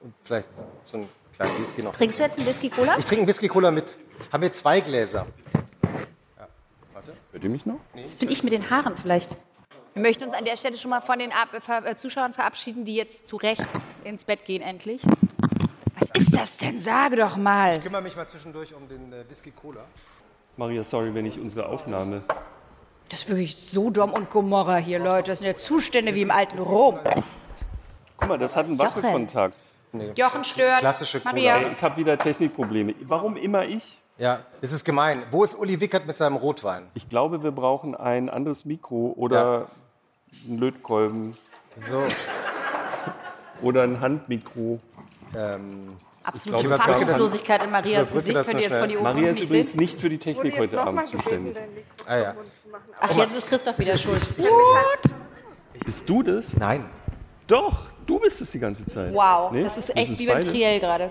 und 0.00 0.14
vielleicht 0.24 0.48
so 0.86 0.96
einen 0.98 1.08
kleinen 1.34 1.60
Whisky 1.60 1.82
noch. 1.82 1.92
Trinkst 1.94 2.18
du 2.18 2.22
jetzt 2.22 2.38
einen 2.38 2.48
Whisky 2.48 2.70
Cola? 2.70 2.96
Ich 2.98 3.04
trinke 3.04 3.20
einen 3.22 3.28
Whisky-Cola 3.28 3.70
mit. 3.70 3.96
Haben 4.32 4.42
wir 4.42 4.52
zwei 4.52 4.80
Gläser? 4.80 5.26
Hört 7.32 7.44
ihr 7.44 7.50
mich 7.50 7.66
noch? 7.66 7.78
Das 7.94 8.16
bin 8.16 8.30
ich 8.30 8.42
mit 8.42 8.52
den 8.54 8.70
Haaren 8.70 8.96
vielleicht. 8.96 9.30
Wir 9.92 10.02
möchten 10.02 10.24
uns 10.24 10.32
an 10.34 10.44
der 10.46 10.56
Stelle 10.56 10.76
schon 10.78 10.90
mal 10.90 11.00
von 11.02 11.18
den 11.18 11.32
Ab 11.32 11.48
Ver 11.60 11.84
äh, 11.86 11.96
Zuschauern 11.96 12.32
verabschieden, 12.32 12.84
die 12.86 12.94
jetzt 12.94 13.26
zu 13.26 13.36
Recht 13.36 13.64
ins 14.04 14.24
Bett 14.24 14.44
gehen 14.46 14.62
endlich. 14.62 15.02
Was 15.98 16.10
ist 16.14 16.34
das 16.36 16.56
denn? 16.56 16.78
Sage 16.78 17.16
doch 17.16 17.36
mal. 17.36 17.76
Ich 17.76 17.82
kümmere 17.82 18.02
mich 18.02 18.16
mal 18.16 18.26
zwischendurch 18.26 18.74
um 18.74 18.88
den 18.88 19.12
äh, 19.12 19.28
Whisky-Cola. 19.28 19.80
Maria, 20.56 20.82
sorry, 20.82 21.14
wenn 21.14 21.26
ich 21.26 21.38
unsere 21.38 21.66
Aufnahme. 21.66 22.22
Das 23.08 23.20
ist 23.22 23.28
wirklich 23.28 23.56
Sodom 23.56 24.12
und 24.12 24.30
Gomorra 24.30 24.76
hier, 24.78 24.98
Leute. 24.98 25.30
Das 25.30 25.38
sind 25.38 25.46
ja 25.46 25.56
Zustände 25.56 26.14
wie 26.14 26.22
im 26.22 26.30
alten 26.30 26.58
Rom. 26.58 26.98
Guck 28.16 28.28
mal, 28.28 28.38
das 28.38 28.56
hat 28.56 28.66
einen 28.66 28.76
Jochen. 28.76 28.96
Wackelkontakt. 29.02 29.54
Jochen 30.16 30.44
stört. 30.44 30.80
Klassische 30.80 31.20
Cola. 31.20 31.32
Maria. 31.32 31.56
Ey, 31.58 31.72
ich 31.72 31.82
habe 31.82 31.96
wieder 31.96 32.18
Technikprobleme. 32.18 32.94
Warum 33.02 33.36
immer 33.36 33.64
ich? 33.64 34.00
Ja, 34.18 34.40
es 34.60 34.72
ist 34.72 34.84
gemein. 34.84 35.22
Wo 35.30 35.44
ist 35.44 35.54
Uli 35.54 35.80
Wickert 35.80 36.06
mit 36.06 36.16
seinem 36.16 36.36
Rotwein? 36.36 36.88
Ich 36.94 37.08
glaube, 37.08 37.42
wir 37.42 37.52
brauchen 37.52 37.94
ein 37.94 38.28
anderes 38.28 38.64
Mikro 38.64 39.12
oder 39.16 39.68
einen 40.48 40.58
Lötkolben 40.58 41.36
So, 41.76 42.02
oder 43.62 43.82
ein 43.84 44.00
Handmikro. 44.00 44.80
ähm, 45.36 45.96
Absolute 46.26 46.64
glaube, 46.64 46.76
Fassungslosigkeit 46.76 47.62
in 47.62 47.70
Marias 47.70 48.12
Gesicht, 48.12 48.48
wenn 48.48 48.56
ihr 48.56 48.62
jetzt 48.64 48.76
von 48.76 48.88
die 48.88 48.96
Ohren 48.96 49.04
Maria 49.04 49.28
ist 49.28 49.38
nicht 49.38 49.48
übrigens 49.48 49.68
seht. 49.68 49.80
nicht 49.80 50.00
für 50.00 50.08
die 50.08 50.18
Technik 50.18 50.58
heute 50.58 50.80
Abend 50.80 51.06
zuständig. 51.06 51.56
Ah, 52.04 52.16
ja. 52.16 52.34
Ach, 52.98 53.16
jetzt 53.16 53.36
ist 53.36 53.48
Christoph 53.48 53.78
wieder 53.78 53.96
schuld. 53.96 54.22
Bist 55.84 56.08
du 56.08 56.22
das? 56.24 56.54
nein. 56.56 56.84
Doch, 57.46 57.86
du 58.06 58.18
bist 58.18 58.40
es 58.40 58.50
die 58.50 58.58
ganze 58.58 58.84
Zeit. 58.86 59.12
Wow, 59.14 59.52
Nee, 59.52 59.62
das 59.62 59.76
ist 59.78 59.96
echt 59.96 60.18
wie 60.18 60.26
beim. 60.26 60.42
Triell 60.42 60.80
gerade. 60.80 61.10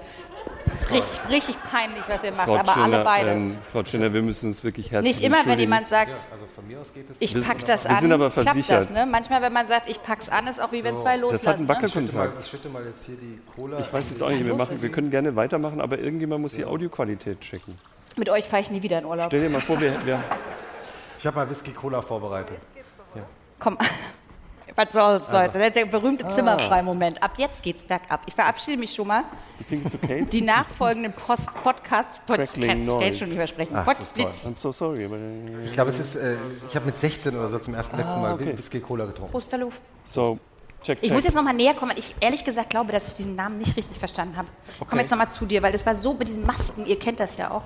Das 0.66 0.82
ist 0.82 0.92
richtig, 0.92 1.20
richtig 1.30 1.56
peinlich, 1.72 2.02
was 2.08 2.24
ihr 2.24 2.32
macht, 2.32 2.46
Frau 2.46 2.58
aber 2.58 2.76
alle 2.76 2.84
Tschirner, 2.90 3.04
beide. 3.04 3.30
ähm, 3.30 3.56
Frau 3.72 3.84
Tschirner, 3.84 4.12
wir 4.14 4.22
müssen 4.24 4.48
uns 4.48 4.64
wirklich 4.64 4.92
herzlich 4.92 5.16
Nicht 5.18 5.26
immer, 5.26 5.46
wenn 5.46 5.60
jemand 5.60 5.88
sagt, 5.88 6.10
Also 6.12 6.28
von 6.56 6.68
mir 6.68 6.80
aus 6.82 6.92
geht 6.94 7.10
es. 7.10 7.18
ich 7.20 7.36
Wir 7.36 7.44
pack 7.44 7.64
das 7.66 7.84
wir 7.86 7.92
an, 7.92 8.00
sind 8.02 8.12
aber 8.12 8.30
klappt 8.32 8.48
das. 8.48 8.66
versichert. 8.66 8.92
Ne? 8.92 9.06
Manchmal, 9.06 9.42
wenn 9.44 9.54
man 9.54 9.68
sagt, 9.68 9.88
ich 9.90 10.02
pack's 10.02 10.28
an, 10.28 10.48
ist 10.48 10.60
auch 10.60 10.72
wie 10.72 10.84
wenn 10.84 10.98
zwei 10.98 11.18
Das 11.18 11.22
hat 11.22 11.22
loslassen. 11.22 11.48
einen 11.60 11.62
Ne? 11.68 11.68
Wackelkontakt. 11.70 12.34
Ich 12.42 12.48
schütte 12.50 12.70
mal 12.70 12.84
jetzt 12.84 13.06
hier 13.06 13.16
die 13.16 13.40
Cola. 13.56 13.80
Ich 13.80 13.94
weiß 13.94 14.10
jetzt 14.10 14.24
auch 14.24 14.30
nicht, 14.32 14.44
wir, 14.44 14.56
machen, 14.56 14.82
wir 14.82 14.90
können 14.92 15.12
gerne 15.12 15.36
weitermachen, 15.36 15.80
aber 15.80 16.00
irgendjemand 16.00 16.42
muss 16.42 16.54
die 16.54 16.66
Audioqualität 16.66 17.40
checken. 17.42 17.78
Mit 18.18 18.30
euch 18.30 18.46
fahre 18.46 18.62
ich 18.64 18.72
nie 18.72 18.82
wieder 18.82 18.98
in 19.00 19.06
Urlaub. 19.06 19.28
Stell 19.28 19.42
dir 19.42 19.50
mal 19.50 19.62
vor, 19.62 19.80
wir, 19.80 20.04
wir, 20.06 20.22
Ich 21.20 21.28
habe 21.28 21.38
mal 21.38 21.50
Whisky 21.50 21.72
Cola 21.72 22.02
vorbereitet. 22.02 22.58
Komm. 23.60 23.78
Was 24.76 24.92
soll's, 24.92 25.32
Leute? 25.32 25.58
Das 25.58 25.68
ist 25.68 25.76
der 25.78 25.86
berühmte 25.86 26.28
Zimmerfrei-Moment. 26.28 27.24
Ab 27.24 27.34
jetzt 27.38 27.64
geht's 27.64 27.84
bergab. 27.84 28.22
Ich 28.26 28.34
verabschiede 28.36 28.78
mich 28.78 28.94
schon 28.94 29.08
mal. 29.08 29.24
Die 30.32 30.42
nachfolgenden 30.42 31.14
Post 31.14 31.50
Podcasts, 31.64 32.20
Podcasts, 32.20 32.56
ich 32.58 33.18
schon 33.18 33.30
nicht 33.30 33.38
mehr 33.38 33.48
sprechen. 33.48 33.74
Ach. 33.76 33.88
I'm 33.88 34.56
so 34.58 34.72
sorry, 34.74 35.10
Ich 35.64 35.72
glaube, 35.74 35.92
es 35.92 36.00
ist. 36.00 36.16
Äh, 36.18 36.36
ich 36.70 36.76
habe 36.76 36.86
mit 36.88 36.98
16 36.98 37.36
oder 37.38 37.48
so 37.48 37.60
zum 37.60 37.74
ersten 37.74 37.96
letzten 37.96 38.22
Mal 38.22 38.34
okay. 38.34 38.58
Whisky 38.58 38.82
Cola 38.82 39.06
getrunken. 39.06 39.32
Prosterluf. 39.32 39.80
so 40.06 40.38
check, 40.84 40.98
check. 40.98 41.04
Ich 41.04 41.14
muss 41.14 41.24
jetzt 41.24 41.36
noch 41.36 41.44
mal 41.44 41.54
näher 41.54 41.74
kommen. 41.74 41.94
Ich 41.96 42.14
ehrlich 42.20 42.44
gesagt 42.44 42.70
glaube, 42.70 42.92
dass 42.92 43.08
ich 43.08 43.14
diesen 43.14 43.36
Namen 43.36 43.60
nicht 43.60 43.78
richtig 43.78 43.98
verstanden 43.98 44.36
habe. 44.36 44.50
Ich 44.68 44.80
komme 44.80 44.92
Okay. 44.92 45.02
jetzt 45.02 45.12
noch 45.12 45.18
mal 45.18 45.30
zu 45.30 45.46
dir, 45.46 45.64
weil 45.64 45.72
das 45.72 45.86
war 45.86 45.96
so 45.96 46.14
mit 46.14 46.28
diesen 46.28 46.46
Masken. 46.46 46.86
Ihr 46.86 47.00
kennt 47.00 47.22
das 47.22 47.38
ja 47.38 47.50
auch. 47.52 47.64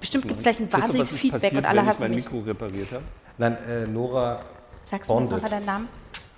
Bestimmt 0.00 0.24
gibt 0.26 0.38
es 0.38 0.42
gleich 0.42 0.58
ein 0.58 0.72
wahnsinniges 0.72 1.12
Feedback 1.12 1.40
passiert, 1.42 1.54
und 1.54 1.64
alle 1.66 1.86
hassen 1.86 2.02
mein 2.02 2.10
mich. 2.10 2.24
Mikro 2.24 2.40
repariert 2.40 2.90
habe? 2.90 3.04
Nein, 3.38 3.56
äh, 3.68 3.86
Nora, 3.86 4.40
Sagst 4.84 5.08
du 5.08 5.14
uns 5.14 5.30
Bonded. 5.30 5.36
noch 5.36 5.42
mal 5.42 5.56
deinen 5.56 5.66
Namen? 5.66 5.88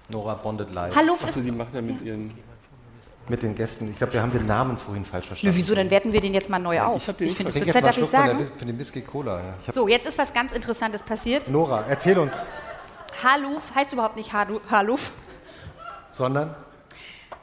Nora 0.09 0.35
Bonded 0.35 0.73
Live. 0.73 0.95
Hallo, 0.95 1.17
ist, 1.27 1.45
die 1.45 1.51
machen 1.51 1.71
ja 1.75 1.81
mit 1.83 2.03
ihren... 2.03 2.33
Mit 3.27 3.43
den 3.43 3.55
Gästen. 3.55 3.89
Ich 3.89 3.97
glaube, 3.97 4.13
wir 4.13 4.21
haben 4.21 4.33
den 4.33 4.47
Namen 4.47 4.77
vorhin 4.77 5.03
falsch 5.07 5.27
verstanden. 5.29 5.55
Nö, 5.55 5.59
wieso? 5.59 5.75
Dann 5.75 5.89
werten 5.89 6.13
wir 6.13 6.21
den 6.21 6.35
jetzt 6.35 6.51
mal 6.51 6.59
neu 6.59 6.79
auf. 6.83 7.09
ich 7.09 7.21
Ich 7.23 7.35
finde, 7.35 7.49
es 7.49 7.55
Zeit, 7.55 7.77
einen 7.77 7.85
darf 7.87 7.97
ich 7.97 8.07
Schluck 8.07 8.11
von, 8.11 8.27
der, 8.27 8.37
sagen. 8.37 8.51
Von 8.59 8.67
dem 8.67 8.79
Whisky 8.79 9.01
Cola. 9.01 9.41
Ja. 9.67 9.73
So, 9.73 9.89
jetzt 9.89 10.07
ist 10.07 10.19
was 10.19 10.35
ganz 10.35 10.53
Interessantes 10.53 11.03
passiert. 11.03 11.49
Nora, 11.49 11.85
erzähl 11.89 12.19
uns. 12.19 12.35
Haluf 13.23 13.75
heißt 13.75 13.95
überhaupt 13.95 14.17
nicht 14.17 14.35
Halu- 14.35 14.61
Haluf. 14.71 15.11
Sondern? 16.11 16.55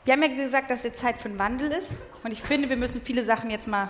Wir 0.06 0.14
haben 0.14 0.22
ja 0.22 0.28
gesagt, 0.28 0.70
dass 0.70 0.84
jetzt 0.84 1.00
Zeit 1.00 1.18
für 1.18 1.30
einen 1.30 1.40
Wandel 1.40 1.72
ist. 1.72 2.00
Und 2.24 2.32
ich 2.32 2.44
finde, 2.44 2.70
wir 2.70 2.78
müssen 2.78 3.02
viele 3.02 3.24
Sachen 3.24 3.50
jetzt 3.50 3.68
mal 3.68 3.90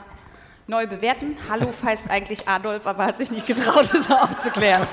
neu 0.68 0.88
bewerten. 0.88 1.38
Haluf 1.50 1.84
heißt 1.84 2.10
eigentlich 2.10 2.48
Adolf, 2.48 2.88
aber 2.88 3.06
hat 3.06 3.18
sich 3.18 3.32
nicht 3.32 3.48
getraut, 3.48 3.90
das 3.94 4.10
aufzuklären. 4.10 4.88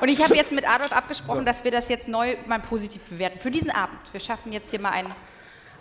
Und 0.00 0.08
ich 0.08 0.22
habe 0.22 0.36
jetzt 0.36 0.52
mit 0.52 0.68
Adolf 0.68 0.92
abgesprochen, 0.92 1.44
dass 1.44 1.64
wir 1.64 1.70
das 1.70 1.88
jetzt 1.88 2.08
neu 2.08 2.36
mal 2.46 2.60
positiv 2.60 3.02
bewerten. 3.06 3.38
Für 3.38 3.50
diesen 3.50 3.70
Abend. 3.70 3.98
Wir 4.12 4.20
schaffen 4.20 4.52
jetzt 4.52 4.70
hier 4.70 4.80
mal 4.80 4.90
einen 4.90 5.12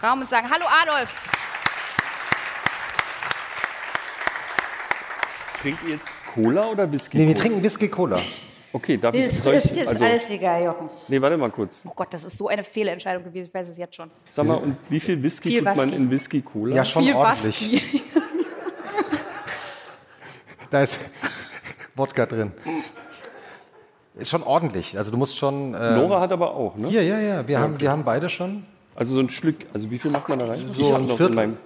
Raum 0.01 0.21
und 0.21 0.29
sagen, 0.29 0.49
hallo 0.49 0.65
Adolf. 0.83 1.13
Trinkt 5.61 5.83
ihr 5.83 5.91
jetzt 5.91 6.07
Cola 6.33 6.67
oder 6.67 6.91
Whisky? 6.91 7.17
Nee, 7.17 7.27
wir 7.27 7.35
trinken 7.35 7.63
Whisky 7.63 7.87
Cola. 7.87 8.19
Okay, 8.73 8.97
darf 8.97 9.15
ich... 9.15 9.23
Ist, 9.23 9.43
soll 9.43 9.55
ich 9.55 9.65
ist 9.65 9.75
jetzt 9.75 9.89
also, 9.89 10.03
alles 10.03 10.29
egal, 10.29 10.63
Jochen. 10.63 10.89
Nee, 11.07 11.21
warte 11.21 11.37
mal 11.37 11.49
kurz. 11.49 11.83
Oh 11.87 11.93
Gott, 11.95 12.13
das 12.13 12.23
ist 12.23 12.37
so 12.37 12.47
eine 12.47 12.63
Fehlentscheidung 12.63 13.23
gewesen. 13.23 13.47
Ich 13.47 13.53
weiß 13.53 13.69
es 13.69 13.77
jetzt 13.77 13.95
schon. 13.95 14.11
Sag 14.29 14.45
mal, 14.45 14.55
und 14.55 14.77
wie 14.89 14.99
viel 14.99 15.21
Whisky 15.21 15.49
Viel 15.49 15.63
tut 15.63 15.75
man 15.75 15.87
Whisky. 15.87 15.95
in 15.95 16.11
Whisky 16.11 16.41
Cola? 16.41 16.75
Ja, 16.75 16.85
schon 16.85 17.03
Viel 17.03 17.15
ordentlich. 17.15 17.71
Whisky. 17.71 18.01
Da 20.69 20.83
ist 20.83 20.99
Wodka 21.95 22.25
drin. 22.25 22.51
Ist 24.17 24.29
schon 24.29 24.43
ordentlich. 24.43 24.97
Also 24.97 25.11
du 25.11 25.17
musst 25.17 25.37
schon. 25.37 25.73
Äh, 25.73 25.95
Nora 25.95 26.19
hat 26.21 26.31
aber 26.31 26.55
auch, 26.55 26.75
ne? 26.75 26.87
Hier, 26.87 27.03
ja, 27.03 27.19
ja. 27.19 27.47
Wir, 27.47 27.59
haben, 27.59 27.79
wir 27.79 27.91
haben 27.91 28.03
beide 28.03 28.29
schon. 28.29 28.65
Also 28.95 29.13
so 29.13 29.21
ein 29.21 29.29
Stück, 29.29 29.67
also 29.73 29.91
wie 29.91 29.99
viel 29.99 30.09
macht 30.09 30.27
man 30.27 30.39
da 30.39 30.47
rein? 30.47 30.65
So 30.71 30.93
ein 30.95 31.07
Viertel. 31.07 31.35
meinem- 31.35 31.57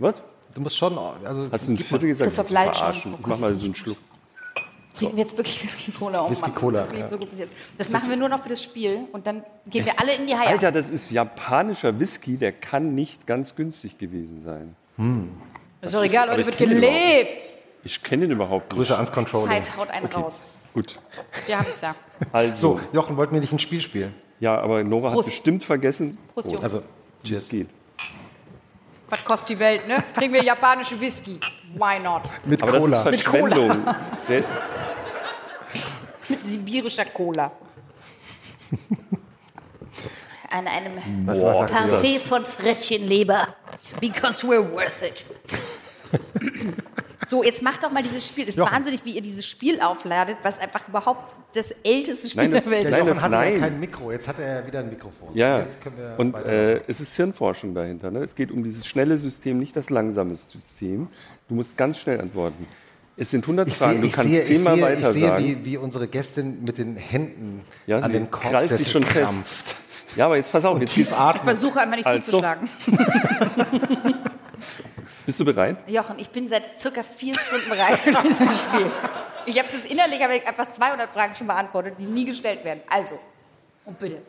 Was? 0.00 0.20
Du 0.54 0.60
musst 0.60 0.76
schon. 0.76 0.98
Also, 1.24 1.48
Hast 1.52 1.68
du 1.68 1.72
ein 1.72 1.78
Viertel 1.78 2.08
gesagt? 2.08 2.28
Christoph 2.28 2.48
Das 2.48 2.50
ist 2.50 2.52
Leitsch 2.66 2.78
verarschen. 2.78 3.02
schon. 3.02 3.12
Oh 3.12 3.16
Ich 3.18 3.22
Gott, 3.22 3.30
mach 3.34 3.38
mal 3.40 3.50
das 3.52 3.60
so 3.60 3.66
einen 3.66 3.74
Schluck. 3.76 3.96
Trinken 4.94 5.16
wir 5.16 5.22
jetzt 5.22 5.36
wirklich 5.38 5.62
Whisky 5.62 5.90
Cola? 5.92 6.26
Oh, 6.26 6.30
Whisky 6.30 6.50
Cola, 6.50 6.80
Das 6.80 6.92
ja. 6.92 7.08
so 7.08 7.16
gut 7.16 7.30
bis 7.30 7.38
jetzt. 7.38 7.52
Das 7.78 7.88
machen 7.90 8.10
wir 8.10 8.16
nur 8.16 8.28
noch 8.28 8.42
für 8.42 8.50
das 8.50 8.62
Spiel 8.62 8.98
und 9.12 9.26
dann 9.26 9.42
gehen 9.66 9.86
wir 9.86 9.92
alle 9.98 10.14
in 10.16 10.26
die 10.26 10.34
Haie. 10.36 10.48
Alter, 10.48 10.70
das 10.72 10.90
ist 10.90 11.10
japanischer 11.10 11.98
Whisky, 11.98 12.36
der 12.36 12.52
kann 12.52 12.94
nicht 12.94 13.26
ganz 13.26 13.54
günstig 13.56 13.96
gewesen 13.96 14.42
sein. 14.44 14.76
ist 15.80 15.94
doch 15.94 16.02
ist- 16.04 16.12
egal, 16.12 16.28
aber 16.28 16.36
Leute, 16.38 16.50
ich 16.50 16.58
wird 16.58 16.70
gelebt. 16.70 17.42
Ich 17.84 18.02
kenne 18.02 18.22
den 18.28 18.32
überhaupt 18.32 18.64
nicht. 18.70 18.76
Grüße 18.76 18.94
ans 18.94 19.10
Controlling. 19.12 19.48
Zeit 19.48 19.76
haut 19.78 19.88
einen 19.88 20.06
raus. 20.06 20.44
Gut. 20.74 20.98
Wir 21.46 21.58
haben 21.58 21.66
es 21.70 21.80
ja. 21.80 21.94
Also, 22.32 22.74
So, 22.76 22.80
Jochen, 22.92 23.16
wollten 23.16 23.34
wir 23.34 23.40
nicht 23.40 23.52
ein 23.52 23.58
Spiel 23.58 23.82
spielen? 23.82 24.14
ja, 24.40 24.58
aber 24.60 24.82
Nora 24.82 25.08
hat 25.08 25.14
Prost. 25.14 25.28
bestimmt 25.28 25.62
vergessen, 25.64 26.18
Prost, 26.32 26.48
Jungs. 26.50 26.62
Also, 26.62 26.82
wie 27.22 27.34
es 27.34 27.48
geht. 27.48 27.68
Was 29.08 29.24
kostet 29.24 29.50
die 29.50 29.58
Welt, 29.58 29.86
ne? 29.86 30.02
Trinken 30.14 30.34
wir 30.34 30.42
japanische 30.42 30.98
Whisky. 30.98 31.38
Why 31.74 31.98
not? 32.02 32.22
mit 32.46 32.62
Aber 32.62 32.78
Cola. 32.78 33.04
das 33.04 33.14
ist 33.14 33.22
Verschwendung. 33.22 33.84
Der- 34.28 34.44
Mit 36.28 36.44
sibirischer 36.46 37.04
Cola. 37.06 37.52
An 40.50 40.66
einem 40.66 40.92
was, 41.26 41.42
was 41.42 41.70
Parfait 41.70 42.18
von 42.18 42.44
Frettchenleber. 42.44 43.48
Because 44.00 44.46
we're 44.46 44.62
worth 44.72 45.02
it. 45.02 45.24
So, 47.28 47.42
jetzt 47.44 47.62
macht 47.62 47.82
doch 47.84 47.90
mal 47.92 48.02
dieses 48.02 48.26
Spiel. 48.26 48.44
Es 48.44 48.50
ist 48.50 48.56
Jochen. 48.58 48.72
wahnsinnig, 48.72 49.04
wie 49.04 49.12
ihr 49.12 49.22
dieses 49.22 49.46
Spiel 49.46 49.80
aufladet, 49.80 50.36
was 50.42 50.58
einfach 50.58 50.86
überhaupt 50.88 51.32
das 51.54 51.70
älteste 51.84 52.28
Spiel 52.28 52.42
Nein, 52.42 52.50
das- 52.50 52.64
der 52.64 52.72
Welt 52.72 52.84
nein, 52.84 52.92
ist. 52.94 52.98
Jochen 52.98 53.08
das- 53.14 53.22
hatte 53.22 53.34
ja 53.34 53.40
nein. 53.40 53.60
kein 53.60 53.80
Mikro. 53.80 54.10
Jetzt 54.12 54.28
hat 54.28 54.38
er 54.40 54.66
wieder 54.66 54.80
ein 54.80 54.88
Mikrofon. 54.90 55.28
Ja, 55.34 55.60
Jetzt 55.60 55.80
können 55.80 55.96
wir 55.96 56.14
und 56.18 56.34
äh, 56.34 56.80
es 56.88 57.00
ist 57.00 57.14
Hirnforschung 57.16 57.74
dahinter. 57.74 58.10
Ne? 58.10 58.20
Es 58.20 58.34
geht 58.34 58.50
um 58.50 58.62
dieses 58.64 58.86
schnelle 58.86 59.16
System, 59.18 59.58
nicht 59.58 59.76
das 59.76 59.88
langsame 59.90 60.36
System. 60.36 61.08
Du 61.48 61.54
musst 61.54 61.76
ganz 61.76 61.98
schnell 61.98 62.20
antworten. 62.20 62.66
Es 63.16 63.30
sind 63.30 63.44
100 63.44 63.68
ich 63.68 63.76
Fragen, 63.76 63.92
sehe, 63.92 64.00
du 64.00 64.06
ich 64.08 64.12
kannst 64.12 64.30
sehe, 64.32 64.40
ich 64.40 64.46
zehnmal 64.46 64.74
sehe, 64.74 64.84
weiter 64.84 65.00
ich 65.00 65.06
sehe 65.12 65.28
sagen. 65.28 65.44
wie, 65.44 65.64
wie 65.64 65.76
unsere 65.76 66.08
Gästin 66.08 66.64
mit 66.64 66.78
den 66.78 66.96
Händen 66.96 67.62
Ja, 67.86 67.98
an 67.98 68.10
den 68.12 68.30
krallt 68.30 68.74
sich 68.74 68.90
schon 68.90 69.02
fest. 69.04 69.24
krampft. 69.26 69.74
Ja, 70.16 70.26
aber 70.26 70.36
jetzt 70.36 70.50
pass 70.50 70.64
auf, 70.64 70.78
jetzt 70.80 70.90
Tief 70.94 71.04
geht's, 71.06 71.12
Ich 71.12 71.18
atmen. 71.18 71.44
versuche 71.44 71.80
einmal 71.80 71.98
nicht 71.98 72.06
Also. 72.06 72.22
zuzuschlagen. 72.22 72.68
bist 75.26 75.40
du 75.40 75.44
bereit? 75.44 75.76
Jochen, 75.88 76.18
ich 76.18 76.28
bin 76.30 76.48
seit 76.48 76.78
circa 76.78 77.02
vier 77.02 77.34
Stunden 77.38 77.68
bereit 77.68 77.98
für 77.98 78.12
dieses 78.12 78.62
Spiel. 78.62 78.90
Ich 79.46 79.58
habe 79.58 79.68
das 79.72 79.84
innerlich 79.90 80.20
ich 80.20 80.46
einfach 80.46 80.70
200 80.70 81.10
Fragen 81.10 81.34
schon 81.34 81.46
beantwortet, 81.46 81.94
die 81.98 82.04
nie 82.04 82.24
gestellt 82.24 82.64
werden. 82.64 82.82
Also, 82.88 83.18
und 83.84 83.98
bitte. 83.98 84.22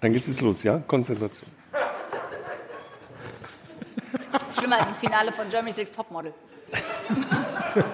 Dann 0.00 0.12
geht's 0.12 0.26
jetzt 0.26 0.40
los, 0.40 0.62
ja? 0.62 0.78
Konzentration. 0.86 1.50
Das 4.32 4.42
ist 4.48 4.58
schlimmer 4.58 4.78
als 4.78 4.88
das 4.88 4.96
Finale 4.96 5.32
von 5.32 5.48
Germany's 5.48 5.76
Next 5.76 5.94
Topmodel. 5.94 6.32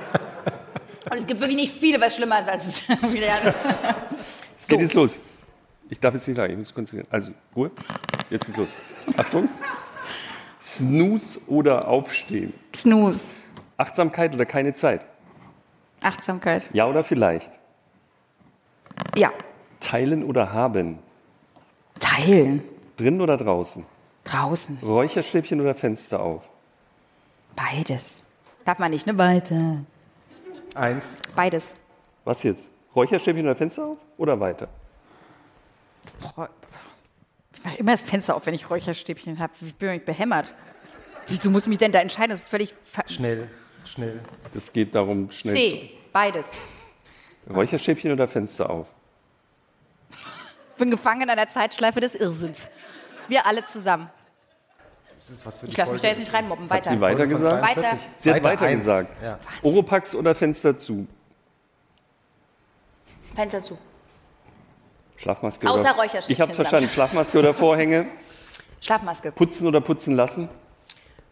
Und 1.08 1.18
es 1.18 1.26
gibt 1.26 1.40
wirklich 1.40 1.56
nicht 1.56 1.78
viele, 1.78 2.00
was 2.00 2.16
schlimmer 2.16 2.40
ist 2.40 2.48
als 2.48 2.66
es 2.66 2.88
wieder. 2.88 3.32
Es 4.58 4.66
geht 4.66 4.80
jetzt 4.80 4.94
los. 4.94 5.18
Ich 5.90 6.00
darf 6.00 6.14
jetzt 6.14 6.26
nicht 6.26 6.36
lang, 6.36 6.50
ich 6.50 6.56
muss 6.56 6.74
konzentrieren. 6.74 7.06
Also, 7.10 7.30
Ruhe. 7.54 7.70
Jetzt 8.30 8.46
geht's 8.46 8.56
los. 8.56 8.74
Achtung. 9.16 9.48
Snooze 10.66 11.38
oder 11.46 11.86
Aufstehen? 11.86 12.52
Snooze. 12.74 13.30
Achtsamkeit 13.76 14.34
oder 14.34 14.44
keine 14.44 14.74
Zeit? 14.74 15.06
Achtsamkeit. 16.02 16.68
Ja 16.72 16.86
oder 16.86 17.04
vielleicht? 17.04 17.52
Ja. 19.16 19.30
Teilen 19.78 20.24
oder 20.24 20.52
haben? 20.52 20.98
Teilen. 22.00 22.64
Drin 22.96 23.20
oder 23.20 23.36
draußen? 23.36 23.86
Draußen. 24.24 24.78
Räucherstäbchen 24.82 25.60
oder 25.60 25.74
Fenster 25.76 26.20
auf? 26.20 26.48
Beides. 27.54 28.24
Darf 28.64 28.80
man 28.80 28.90
nicht, 28.90 29.06
ne? 29.06 29.16
Weiter. 29.16 29.84
Eins. 30.74 31.16
Beides. 31.36 31.76
Was 32.24 32.42
jetzt? 32.42 32.68
Räucherstäbchen 32.94 33.44
oder 33.44 33.54
Fenster 33.54 33.86
auf 33.86 33.98
oder 34.16 34.40
weiter? 34.40 34.68
Ich 37.58 37.64
mache 37.64 37.76
immer 37.76 37.92
das 37.92 38.02
Fenster 38.02 38.36
auf, 38.36 38.46
wenn 38.46 38.54
ich 38.54 38.68
Räucherstäbchen 38.70 39.38
habe. 39.38 39.52
Ich 39.60 39.74
bin 39.74 39.90
mich 39.90 40.04
behämmert. 40.04 40.54
Wieso 41.26 41.50
muss 41.50 41.62
ich 41.62 41.68
mich 41.68 41.78
denn 41.78 41.92
da 41.92 42.00
entscheiden? 42.00 42.30
Das 42.30 42.40
ist 42.40 42.48
völlig. 42.48 42.74
Schnell, 43.08 43.48
schnell. 43.84 44.20
Das 44.54 44.72
geht 44.72 44.94
darum, 44.94 45.30
schnell 45.30 45.54
C. 45.54 45.90
Beides. 46.12 46.52
Räucherstäbchen 47.48 48.12
oder 48.12 48.28
Fenster 48.28 48.70
auf? 48.70 48.86
Ich 50.10 50.78
bin 50.78 50.90
gefangen 50.90 51.22
in 51.22 51.30
einer 51.30 51.48
Zeitschleife 51.48 52.00
des 52.00 52.14
Irrsinns. 52.14 52.68
Wir 53.28 53.46
alle 53.46 53.64
zusammen. 53.64 54.10
Das 55.18 55.30
ist 55.30 55.46
was 55.46 55.58
für 55.58 55.66
die 55.66 55.72
Ich 55.72 55.78
lasse 55.78 55.92
mich 55.92 56.02
da 56.02 56.08
jetzt 56.08 56.18
nicht 56.18 56.32
reinmobben. 56.32 56.68
Hat 56.70 56.84
sie 56.84 57.00
Weiter. 57.00 57.18
weiter 57.20 57.26
gesagt? 57.26 57.58
42. 57.58 57.84
Weiter. 57.84 57.98
Sie 58.16 58.32
hat 58.32 58.44
weiter 58.44 58.64
eins. 58.66 58.80
gesagt. 58.82 59.22
Ja. 59.22 59.38
Oropax 59.62 60.14
oder 60.14 60.34
Fenster 60.34 60.76
zu? 60.76 61.06
Fenster 63.34 63.62
zu. 63.62 63.78
Schlafmaske 65.16 65.68
Außer 65.68 65.80
oder... 65.80 65.92
Räucherstäbchen 65.92 66.32
Ich 66.32 66.40
hab's 66.40 66.56
dann. 66.56 66.66
verstanden. 66.66 66.88
Schlafmaske 66.90 67.38
oder 67.38 67.54
Vorhänge? 67.54 68.06
Schlafmaske. 68.80 69.32
Putzen 69.32 69.66
oder 69.66 69.80
putzen 69.80 70.14
lassen? 70.14 70.48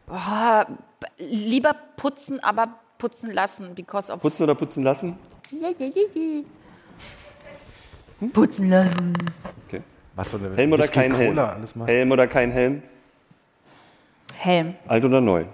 Oh, 0.09 0.63
lieber 1.19 1.75
putzen, 1.97 2.43
aber 2.43 2.69
putzen 2.99 3.31
lassen. 3.31 3.75
Because 3.75 4.13
of 4.13 4.21
Putzen 4.21 4.45
oder 4.45 4.55
putzen 4.55 4.85
lassen? 4.85 5.19
putzen 8.33 8.71
lassen. 8.71 9.13
Okay. 9.67 9.83
Was 10.15 10.31
soll 10.31 10.41
Helm 10.57 10.73
oder 10.73 10.85
Whisky, 10.85 10.95
kein 10.95 11.15
Helm? 11.15 11.35
Cola, 11.35 11.53
alles 11.53 11.75
mal. 11.75 11.87
Helm 11.89 12.11
oder 12.13 12.27
kein 12.27 12.51
Helm? 12.51 12.83
Helm. 14.35 14.75
Alt 14.87 15.05
oder 15.05 15.21
neu? 15.21 15.45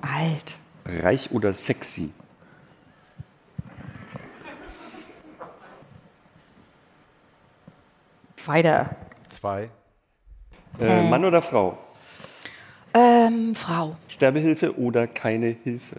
Alt. 0.00 0.56
Reich 0.84 1.30
oder 1.30 1.52
sexy? 1.52 2.10
Weiter. 8.46 8.96
Zwei. 9.28 9.70
Äh, 10.78 11.08
Mann 11.08 11.24
oder 11.24 11.42
Frau? 11.42 11.78
Ähm, 12.94 13.54
Frau. 13.54 13.96
Sterbehilfe 14.08 14.78
oder 14.78 15.06
keine 15.06 15.48
Hilfe? 15.48 15.96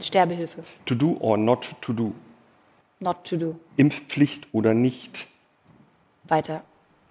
Sterbehilfe. 0.00 0.62
To 0.86 0.94
do 0.94 1.16
or 1.20 1.36
not 1.36 1.74
to 1.80 1.92
do? 1.92 2.12
Not 3.00 3.24
to 3.24 3.36
do. 3.36 3.56
Impfpflicht 3.76 4.48
oder 4.52 4.74
nicht? 4.74 5.26
Weiter. 6.24 6.62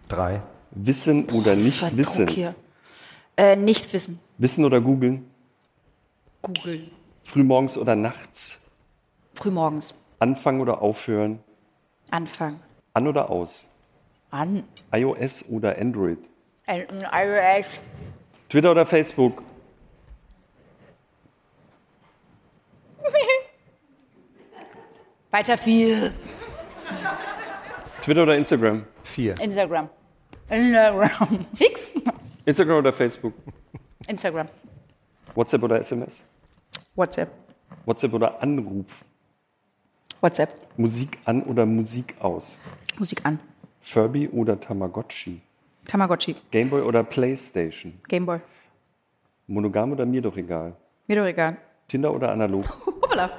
Drei. 0.09 0.41
Wissen 0.71 1.25
oder 1.29 1.51
Das 1.51 1.57
nicht 1.63 1.97
wissen? 1.97 2.27
Hier. 2.27 2.55
Äh, 3.37 3.55
nicht 3.55 3.91
wissen. 3.93 4.19
Wissen 4.37 4.65
oder 4.65 4.81
googeln? 4.81 5.29
Googeln. 6.41 6.91
Frühmorgens 7.23 7.77
oder 7.77 7.95
nachts? 7.95 8.65
Frühmorgens. 9.33 9.93
Anfangen 10.19 10.61
oder 10.61 10.81
aufhören? 10.81 11.39
Anfang. 12.11 12.59
An 12.95 13.07
oder 13.09 13.29
aus? 13.29 13.69
An. 14.31 14.63
iOS 14.93 15.43
oder 15.49 15.77
Android? 15.77 16.17
Ein 16.65 16.87
iOS. 16.89 17.81
Twitter 18.47 18.71
oder 18.71 18.85
Facebook? 18.85 19.43
Weiter 25.31 25.57
viel. 25.57 26.13
Twitter 28.01 28.23
oder 28.23 28.37
Instagram? 28.37 28.85
Vier. 29.03 29.35
Instagram. 29.41 29.89
Instagram. 30.47 31.45
Fix. 31.53 31.93
Instagram 32.45 32.77
oder 32.77 32.93
Facebook? 32.93 33.33
Instagram. 34.07 34.47
WhatsApp 35.35 35.63
oder 35.63 35.81
SMS? 35.81 36.23
WhatsApp. 36.95 37.29
WhatsApp 37.85 38.13
oder 38.13 38.41
Anruf? 38.41 39.03
WhatsApp. 40.21 40.49
Musik 40.77 41.19
an 41.25 41.43
oder 41.43 41.65
Musik 41.65 42.15
aus? 42.19 42.59
Musik 42.97 43.21
an. 43.25 43.39
Furby 43.81 44.27
oder 44.29 44.59
Tamagotchi? 44.59 45.41
Tamagotchi. 45.85 46.35
Gameboy 46.51 46.81
oder 46.81 47.03
Playstation? 47.03 47.99
Gameboy. 48.07 48.39
Monogam 49.47 49.91
oder 49.91 50.05
mir 50.05 50.21
doch 50.21 50.35
egal? 50.37 50.75
Mir 51.07 51.17
doch 51.17 51.25
egal. 51.25 51.57
Tinder 51.87 52.13
oder 52.13 52.31
analog? 52.31 52.65
Hoppala. 52.85 53.29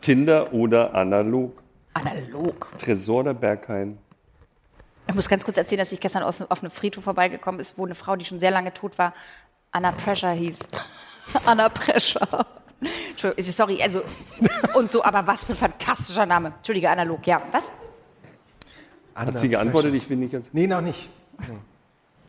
Tinder 0.00 0.52
oder 0.52 0.94
analog? 0.94 1.62
Analog. 1.94 2.72
Tresor 2.78 3.20
oder 3.20 3.34
Berghain? 3.34 3.98
Ich 5.06 5.14
muss 5.14 5.28
ganz 5.28 5.44
kurz 5.44 5.58
erzählen, 5.58 5.80
dass 5.80 5.92
ich 5.92 6.00
gestern 6.00 6.22
aus, 6.22 6.40
auf 6.42 6.62
einem 6.62 6.70
Friedhof 6.70 7.04
vorbeigekommen 7.04 7.60
ist, 7.60 7.76
wo 7.76 7.84
eine 7.84 7.94
Frau, 7.94 8.16
die 8.16 8.24
schon 8.24 8.40
sehr 8.40 8.50
lange 8.50 8.72
tot 8.72 8.98
war, 8.98 9.12
Anna 9.74 9.90
Pressure 9.92 10.32
hieß. 10.32 10.60
Anna 11.44 11.68
Pressure. 11.68 12.46
Entschuldigung, 13.10 13.52
sorry, 13.52 13.82
also 13.82 14.02
und 14.74 14.90
so, 14.90 15.02
aber 15.02 15.26
was 15.26 15.44
für 15.44 15.52
ein 15.52 15.58
fantastischer 15.58 16.26
Name. 16.26 16.52
Entschuldige, 16.56 16.88
analog, 16.88 17.26
ja. 17.26 17.42
Was? 17.50 17.72
Hat 19.14 19.36
sie 19.38 19.48
geantwortet? 19.48 19.94
Ich 19.94 20.06
bin 20.06 20.20
nicht 20.20 20.32
ganz. 20.32 20.48
Nee, 20.52 20.66
noch 20.66 20.80
nicht. 20.80 21.08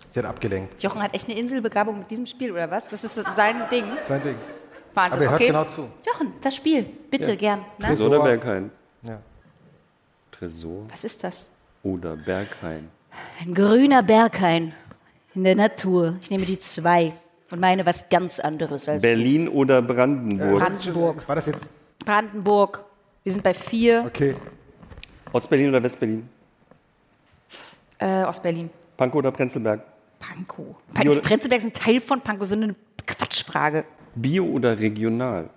Sie 0.09 0.19
hat 0.19 0.25
abgelenkt. 0.25 0.81
Jochen 0.81 1.01
hat 1.01 1.13
echt 1.13 1.29
eine 1.29 1.37
Inselbegabung 1.37 1.99
mit 1.99 2.09
diesem 2.09 2.25
Spiel, 2.25 2.51
oder 2.51 2.71
was? 2.71 2.87
Das 2.87 3.03
ist 3.03 3.15
so 3.15 3.21
sein 3.33 3.67
Ding. 3.69 3.85
Sein 4.01 4.23
Ding. 4.23 4.35
Wahnsinn, 4.93 5.13
Aber 5.13 5.23
er 5.23 5.31
hört 5.31 5.41
okay. 5.41 5.47
genau 5.47 5.65
zu. 5.65 5.89
Jochen, 6.05 6.33
das 6.41 6.55
Spiel, 6.55 6.83
bitte, 7.11 7.35
gern. 7.37 7.59
Ne? 7.77 7.87
Tresor 7.87 8.07
oder 8.07 8.23
Berghain? 8.23 8.71
Ja. 9.03 9.19
Tresor 10.31 10.85
Was 10.89 11.03
ist 11.03 11.23
das? 11.23 11.47
oder 11.83 12.15
Berghain? 12.15 12.89
Ein 13.39 13.53
grüner 13.53 14.01
Berghain 14.01 14.73
in 15.35 15.43
der 15.43 15.55
Natur. 15.55 16.17
Ich 16.21 16.31
nehme 16.31 16.45
die 16.45 16.57
zwei 16.59 17.13
und 17.51 17.59
meine 17.59 17.85
was 17.85 18.09
ganz 18.09 18.39
anderes 18.39 18.87
als 18.89 19.01
Berlin 19.01 19.47
oder 19.47 19.81
Brandenburg? 19.81 20.59
Brandenburg. 20.59 21.27
War 21.27 21.35
das 21.35 21.45
jetzt? 21.45 21.67
Brandenburg. 21.99 22.83
Wir 23.23 23.31
sind 23.33 23.43
bei 23.43 23.53
vier. 23.53 24.03
Okay. 24.05 24.35
Ostberlin 25.31 25.69
oder 25.69 25.81
Westberlin? 25.83 26.27
Äh, 27.99 28.23
Ostberlin. 28.23 28.69
Pankow 28.97 29.19
oder 29.19 29.31
Prenzlberg? 29.31 29.81
Pankow. 30.19 30.75
Bio- 30.93 31.19
Prenzlberg 31.21 31.59
ist 31.59 31.65
ein 31.65 31.73
Teil 31.73 31.99
von 31.99 32.21
Pankow, 32.21 32.47
so 32.47 32.55
eine 32.55 32.75
Quatschfrage. 33.05 33.83
Bio 34.15 34.45
oder 34.45 34.79
regional? 34.79 35.49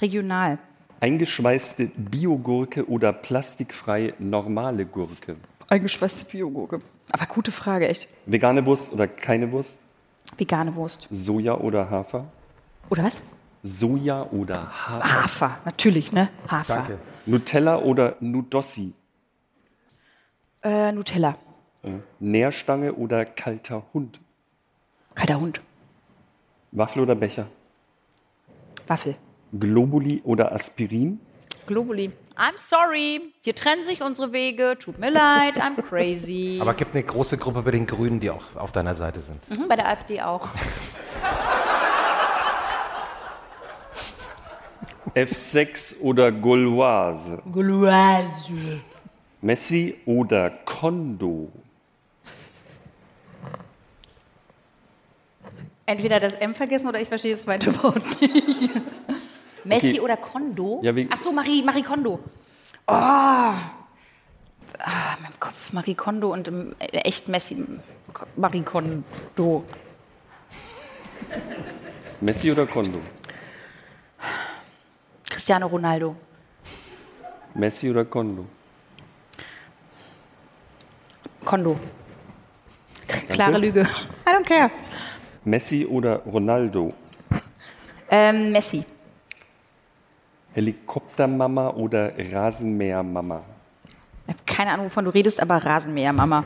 Regional. 0.00 0.58
Eingeschweißte 1.00 1.86
Biogurke 1.96 2.88
oder 2.88 3.12
plastikfreie 3.12 4.14
normale 4.18 4.86
Gurke? 4.86 5.36
Eingeschweißte 5.72 6.26
Biogurke. 6.26 6.82
Aber 7.12 7.24
gute 7.24 7.50
Frage, 7.50 7.88
echt. 7.88 8.06
Vegane 8.26 8.66
Wurst 8.66 8.92
oder 8.92 9.08
keine 9.08 9.50
Wurst? 9.50 9.80
Vegane 10.36 10.74
Wurst. 10.74 11.08
Soja 11.10 11.54
oder 11.56 11.88
Hafer? 11.88 12.26
Oder 12.90 13.04
was? 13.04 13.22
Soja 13.62 14.22
oder 14.32 14.68
Hafer? 14.70 15.22
Hafer, 15.22 15.58
natürlich, 15.64 16.12
ne? 16.12 16.28
Hafer. 16.46 16.74
Danke. 16.74 16.98
Nutella 17.24 17.78
oder 17.78 18.16
Nudossi? 18.20 18.92
Äh, 20.62 20.92
Nutella. 20.92 21.38
Nährstange 22.20 22.92
oder 22.92 23.24
kalter 23.24 23.82
Hund? 23.94 24.20
Kalter 25.14 25.40
Hund. 25.40 25.62
Waffel 26.72 27.00
oder 27.02 27.14
Becher? 27.14 27.46
Waffel. 28.86 29.14
Globuli 29.58 30.20
oder 30.22 30.52
Aspirin? 30.52 31.18
Globuli. 31.66 32.12
I'm 32.36 32.56
sorry. 32.56 33.20
Hier 33.42 33.54
trennen 33.54 33.84
sich 33.84 34.02
unsere 34.02 34.32
Wege. 34.32 34.76
Tut 34.78 34.98
mir 34.98 35.10
leid. 35.10 35.58
I'm 35.58 35.80
crazy. 35.80 36.58
Aber 36.62 36.70
es 36.72 36.76
gibt 36.76 36.94
eine 36.94 37.04
große 37.04 37.36
Gruppe 37.38 37.62
bei 37.62 37.70
den 37.72 37.86
Grünen, 37.86 38.20
die 38.20 38.30
auch 38.30 38.56
auf 38.56 38.72
deiner 38.72 38.94
Seite 38.94 39.20
sind. 39.20 39.38
Mhm, 39.50 39.68
bei 39.68 39.76
der 39.76 39.88
AfD 39.88 40.20
auch. 40.22 40.48
F6 45.14 46.00
oder 46.00 46.32
Gauloise? 46.32 47.42
Gluase. 47.52 48.80
Messi 49.42 49.96
oder 50.06 50.50
Kondo? 50.50 51.50
Entweder 55.84 56.20
das 56.20 56.34
M 56.36 56.54
vergessen 56.54 56.86
oder 56.88 57.00
ich 57.00 57.08
verstehe 57.08 57.32
das 57.32 57.42
zweite 57.42 57.74
Wort 57.82 58.20
nicht. 58.20 58.70
Messi 59.64 59.90
Okay. 59.92 60.00
oder 60.00 60.16
Kondo? 60.16 60.80
Ja, 60.82 60.92
Ach 61.10 61.22
so, 61.22 61.32
Marie, 61.32 61.62
Marie 61.62 61.82
Kondo. 61.82 62.18
Oh. 62.88 62.92
Ah, 62.94 63.54
in 65.16 65.22
meinem 65.22 65.38
Kopf 65.38 65.72
Marie 65.72 65.94
Kondo 65.94 66.32
und 66.32 66.48
im 66.48 66.74
äh, 66.80 66.98
echt 66.98 67.28
Messi. 67.28 67.64
Marie 68.36 68.62
Kondo. 68.62 69.64
Messi 72.20 72.50
oder 72.50 72.66
Kondo? 72.66 73.00
Cristiano 75.30 75.66
Ronaldo. 75.66 76.16
Messi 77.54 77.90
oder 77.90 78.04
Kondo? 78.04 78.46
Kondo. 81.44 81.78
Klare 83.28 83.58
Lüge. 83.58 83.82
I 84.26 84.30
don't 84.30 84.44
care. 84.46 84.70
Messi 85.44 85.86
oder 85.86 86.18
Ronaldo? 86.24 86.92
Ähm, 88.10 88.52
Messi. 88.52 88.84
Helikoptermama 90.54 91.70
oder 91.70 92.12
Rasenmähermama? 92.32 93.42
Ich 94.26 94.34
habe 94.34 94.42
keine 94.46 94.72
Ahnung, 94.72 94.86
wovon 94.86 95.04
du 95.04 95.10
redest, 95.10 95.40
aber 95.40 95.56
Rasenmäher, 95.64 96.12
Mama. 96.12 96.44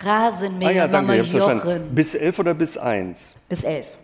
Rasenmäher, 0.00 0.88
Ah 0.92 1.02
ja. 1.12 1.14
Jochen. 1.22 1.94
Bis 1.94 2.14
elf 2.14 2.38
oder 2.38 2.54
bis 2.54 2.76
eins? 2.76 3.36
Bis 3.48 3.62
elf. 3.64 3.98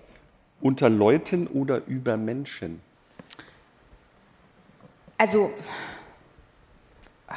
Unter 0.60 0.88
Leuten 0.88 1.46
oder 1.48 1.82
über 1.86 2.16
Menschen? 2.16 2.80
Also, 5.16 5.50
ah, 7.26 7.34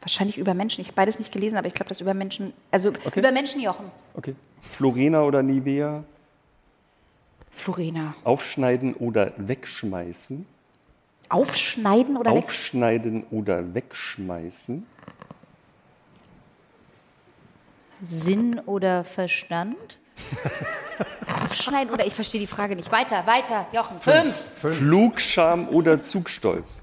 wahrscheinlich 0.00 0.38
über 0.38 0.54
Menschen. 0.54 0.80
Ich 0.82 0.88
habe 0.88 0.96
beides 0.96 1.18
nicht 1.18 1.32
gelesen, 1.32 1.56
aber 1.56 1.66
ich 1.66 1.74
glaube, 1.74 1.88
das 1.88 2.00
über 2.00 2.14
Menschen. 2.14 2.52
Also 2.70 2.90
Okay. 2.90 3.18
über 3.18 3.32
Menschen, 3.32 3.60
Jochen. 3.60 3.86
Okay. 4.14 4.36
Florena 4.60 5.22
oder 5.22 5.42
Nivea? 5.42 6.04
Florina. 7.54 8.14
Aufschneiden 8.24 8.94
oder 8.94 9.32
wegschmeißen? 9.36 10.46
Aufschneiden 11.28 12.16
oder 12.16 12.32
weg? 12.32 12.44
Aufschneiden 12.44 13.24
oder 13.30 13.74
wegschmeißen? 13.74 14.86
Sinn 18.02 18.60
oder 18.66 19.04
Verstand? 19.04 19.98
Aufschneiden 21.44 21.92
oder 21.92 22.06
ich 22.06 22.14
verstehe 22.14 22.40
die 22.40 22.46
Frage 22.46 22.76
nicht. 22.76 22.92
Weiter, 22.92 23.26
weiter, 23.26 23.66
Jochen. 23.72 23.98
Fünf. 24.00 24.36
Flugscham 24.76 25.68
oder 25.68 26.02
Zugstolz? 26.02 26.82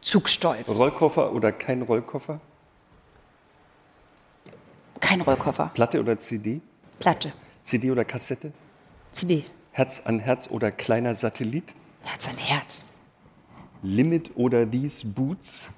Zugstolz. 0.00 0.68
Rollkoffer 0.68 1.32
oder 1.32 1.52
kein 1.52 1.82
Rollkoffer? 1.82 2.40
Kein 5.00 5.20
Rollkoffer. 5.20 5.70
Platte 5.74 6.00
oder 6.00 6.18
CD? 6.18 6.60
Platte. 6.98 7.32
CD 7.62 7.90
oder 7.90 8.04
Kassette? 8.04 8.52
CD. 9.12 9.44
Herz 9.72 10.02
an 10.04 10.18
Herz 10.20 10.48
oder 10.50 10.70
kleiner 10.70 11.14
Satellit? 11.14 11.72
Herz 12.04 12.28
an 12.28 12.36
Herz. 12.36 12.84
Limit 13.82 14.30
oder 14.36 14.70
These 14.70 15.06
Boots? 15.06 15.70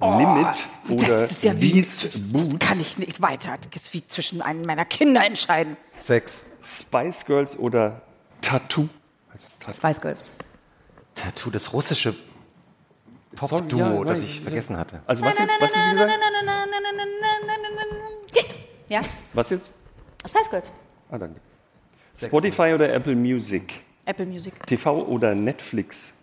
Limit 0.00 0.68
Oh, 0.88 0.94
das 0.94 1.02
oder 1.04 1.24
ist 1.24 1.42
ja 1.42 1.60
wie- 1.60 1.72
These 1.72 2.16
Boots? 2.18 2.58
Kann 2.60 2.80
ich 2.80 2.98
nicht 2.98 3.20
weiter. 3.20 3.58
Das 3.72 3.82
ist 3.82 3.94
wie 3.94 4.06
zwischen 4.06 4.40
einem 4.40 4.62
meiner 4.62 4.84
Kinder 4.84 5.24
entscheiden. 5.24 5.76
Sechs. 5.98 6.36
Spice 6.62 7.24
Girls 7.24 7.58
oder 7.58 8.02
Tattoo? 8.40 8.88
Es 9.34 9.58
Tattoo? 9.58 9.74
Spice 9.76 10.00
Girls. 10.00 10.24
Tattoo, 11.14 11.50
das 11.50 11.72
russische 11.72 12.14
Pop-Duo, 13.34 13.78
ja, 13.78 14.04
das 14.04 14.20
ich 14.20 14.36
ja. 14.36 14.42
vergessen 14.42 14.76
hatte. 14.76 15.02
Also 15.06 15.24
was 15.24 15.36
jetzt? 15.38 15.52
Was 15.60 15.72
du 15.72 15.90
gesagt? 15.90 16.12
Geht's? 18.32 18.58
Ja? 18.88 19.00
Was 19.32 19.50
jetzt? 19.50 19.72
Spice 20.26 20.50
Girls. 20.50 20.72
Ah, 21.10 21.18
danke. 21.18 21.40
Spotify 22.20 22.72
oder 22.74 22.92
Apple 22.92 23.14
Music? 23.14 23.80
Apple 24.04 24.26
Music. 24.26 24.66
TV 24.66 25.02
oder 25.06 25.34
Netflix? 25.34 26.14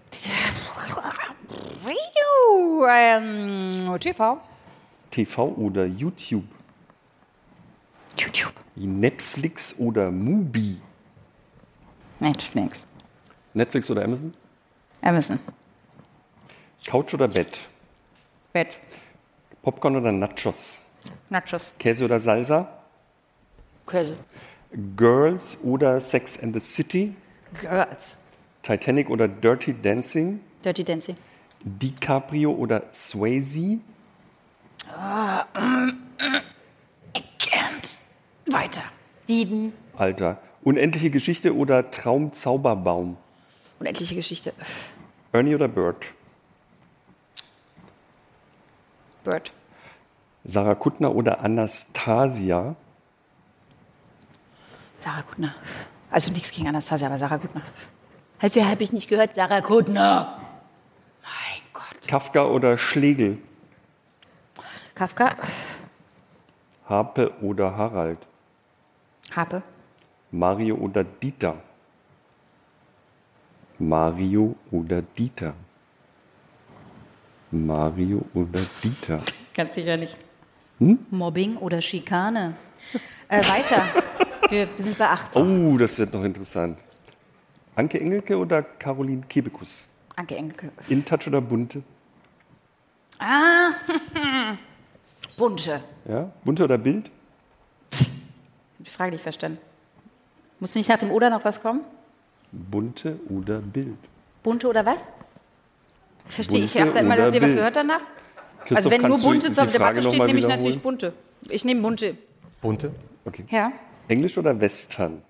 Ähm, 2.88 3.98
TV. 4.00 4.38
TV 5.12 5.44
oder 5.58 5.86
YouTube? 5.86 6.44
YouTube. 8.18 8.54
Netflix 8.76 9.76
oder 9.80 10.12
Mubi? 10.12 10.82
Netflix. 12.20 12.86
Netflix 13.54 13.90
oder 13.90 14.04
Amazon? 14.04 14.34
Amazon. 15.02 15.40
Couch 16.86 17.14
oder 17.14 17.28
Bett? 17.28 17.58
Bett. 18.52 18.78
Popcorn 19.62 19.96
oder 19.96 20.12
Nachos? 20.12 20.82
Nachos. 21.30 21.72
Käse 21.80 22.06
oder 22.06 22.20
Salsa? 22.20 22.68
Käse. 23.88 24.18
Girls 24.96 25.58
oder 25.64 26.02
Sex 26.02 26.38
and 26.42 26.54
the 26.54 26.60
City? 26.60 27.16
Girls. 27.62 28.18
Titanic 28.62 29.10
oder 29.10 29.28
Dirty 29.28 29.74
Dancing? 29.74 30.42
Dirty 30.64 30.84
Dancing. 30.84 31.16
DiCaprio 31.64 32.52
oder 32.52 32.84
Swayze? 32.94 33.80
Can't. 37.40 37.98
Weiter. 38.48 38.84
Sieben. 39.28 39.74
Alter. 39.96 40.40
Unendliche 40.64 41.10
Geschichte 41.10 41.56
oder 41.56 41.90
Traumzauberbaum? 41.92 43.18
Unendliche 43.80 44.16
Geschichte. 44.16 44.54
Ernie 45.32 45.56
oder 45.56 45.68
Bird? 45.68 46.06
Bird. 49.24 49.52
Sarah 50.44 50.76
Kuttner 50.76 51.16
oder 51.16 51.42
Anastasia? 51.42 52.76
Sarah 55.06 55.22
Kuttner. 55.22 55.54
Also 56.10 56.32
nichts 56.32 56.50
gegen 56.52 56.68
Anastasia, 56.68 57.08
aber 57.08 57.20
Sarah 57.20 57.38
Kuttner. 57.38 57.62
Halt, 58.42 58.56
wer 58.56 58.68
habe 58.68 58.84
ich 58.84 58.92
nicht 58.92 59.08
gehört? 59.08 59.36
Sarah 59.36 59.62
Kuttner. 59.62 60.42
Mein 61.22 61.62
Gott. 61.74 62.08
Kafka 62.08 62.46
oder 62.46 62.76
Schlegel? 62.76 63.38
Kafka. 64.96 65.36
Harpe 66.90 67.32
oder 67.42 67.78
Harald? 67.78 68.18
Harpe. 69.36 69.62
Mario 70.32 70.76
oder 70.76 71.04
Dieter? 71.04 71.56
Mario 73.78 74.56
oder 74.72 75.04
Dieter? 75.04 75.54
Mario 77.52 78.26
oder 78.34 78.62
Dieter? 78.82 79.22
Ganz 79.54 79.76
sicher 79.76 79.98
nicht. 79.98 80.18
Mobbing 80.80 81.58
oder 81.58 81.80
Schikane. 81.80 82.56
Äh, 83.28 83.44
weiter. 83.46 83.86
Wir 84.50 84.68
sind 84.78 84.98
bei 84.98 85.10
acht. 85.10 85.36
Oh, 85.36 85.78
das 85.78 85.98
wird 85.98 86.14
noch 86.14 86.24
interessant. 86.24 86.80
Anke 87.76 88.00
Engelke 88.00 88.38
oder 88.38 88.62
Caroline 88.64 89.24
Kebekus? 89.28 89.88
Anke 90.16 90.36
Engelke. 90.36 90.72
InTouch 90.88 91.28
oder 91.28 91.42
Bunte? 91.42 91.84
Ah, 93.20 93.72
bunte. 95.38 95.82
Ja? 96.08 96.32
Bunte 96.44 96.64
oder 96.64 96.78
Bild? 96.78 97.12
Die 98.80 98.90
Frage 98.90 99.12
nicht 99.12 99.22
verstanden. 99.24 99.58
Muss 100.60 100.76
nicht 100.76 100.88
nach 100.90 100.98
dem 100.98 101.12
Oder 101.12 101.30
noch 101.30 101.44
was 101.44 101.62
kommen? 101.62 101.82
Bunte 102.52 103.20
oder 103.30 103.60
Bild? 103.60 103.98
Bunte 104.44 104.68
oder 104.68 104.86
was? 104.86 105.04
Verstehe 106.28 106.64
ich. 106.64 106.80
Habt 106.80 106.96
ihr 106.96 107.02
immer 107.02 107.18
was 107.18 107.32
Bild? 107.32 107.56
gehört 107.56 107.76
danach? 107.76 108.02
Christoph, 108.66 108.78
also 108.78 108.92
wenn 108.92 109.02
nur 109.02 109.20
bunte 109.20 109.54
zur 109.54 109.66
Debatte 109.66 110.02
steht, 110.02 110.24
nehme 110.24 110.40
ich 110.40 110.48
natürlich 110.48 110.82
bunte. 110.82 111.14
Ich 111.50 111.66
nehme 111.66 111.82
bunte. 111.82 112.18
Bunte. 112.62 112.92
Okay. 113.26 113.46
Ja. 113.50 113.72
Englisch 114.08 114.38
oder 114.38 114.60
Western? 114.60 115.22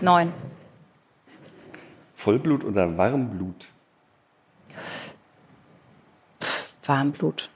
Neun. 0.00 0.32
Vollblut 2.14 2.64
oder 2.64 2.96
Warmblut? 2.96 3.68
Warmblut. 6.82 7.50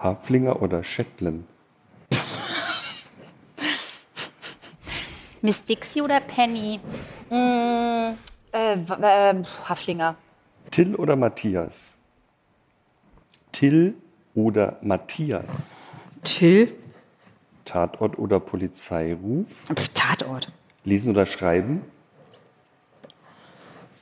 Haflinger 0.00 0.60
oder 0.60 0.82
Shetland? 0.82 1.44
Miss 5.42 5.62
Dixie 5.62 6.02
oder 6.02 6.20
Penny? 6.20 6.80
Mm, 7.30 8.16
äh, 8.52 8.74
äh, 8.74 9.44
Haflinger. 9.68 10.16
Till 10.70 10.96
oder 10.96 11.14
Matthias? 11.14 11.96
Till 13.52 13.94
oder 14.36 14.76
Matthias? 14.82 15.74
Till. 16.22 16.72
Tatort 17.64 18.16
oder 18.18 18.38
Polizeiruf? 18.38 19.64
Pff, 19.74 19.88
Tatort. 19.94 20.52
Lesen 20.84 21.10
oder 21.10 21.26
schreiben? 21.26 21.82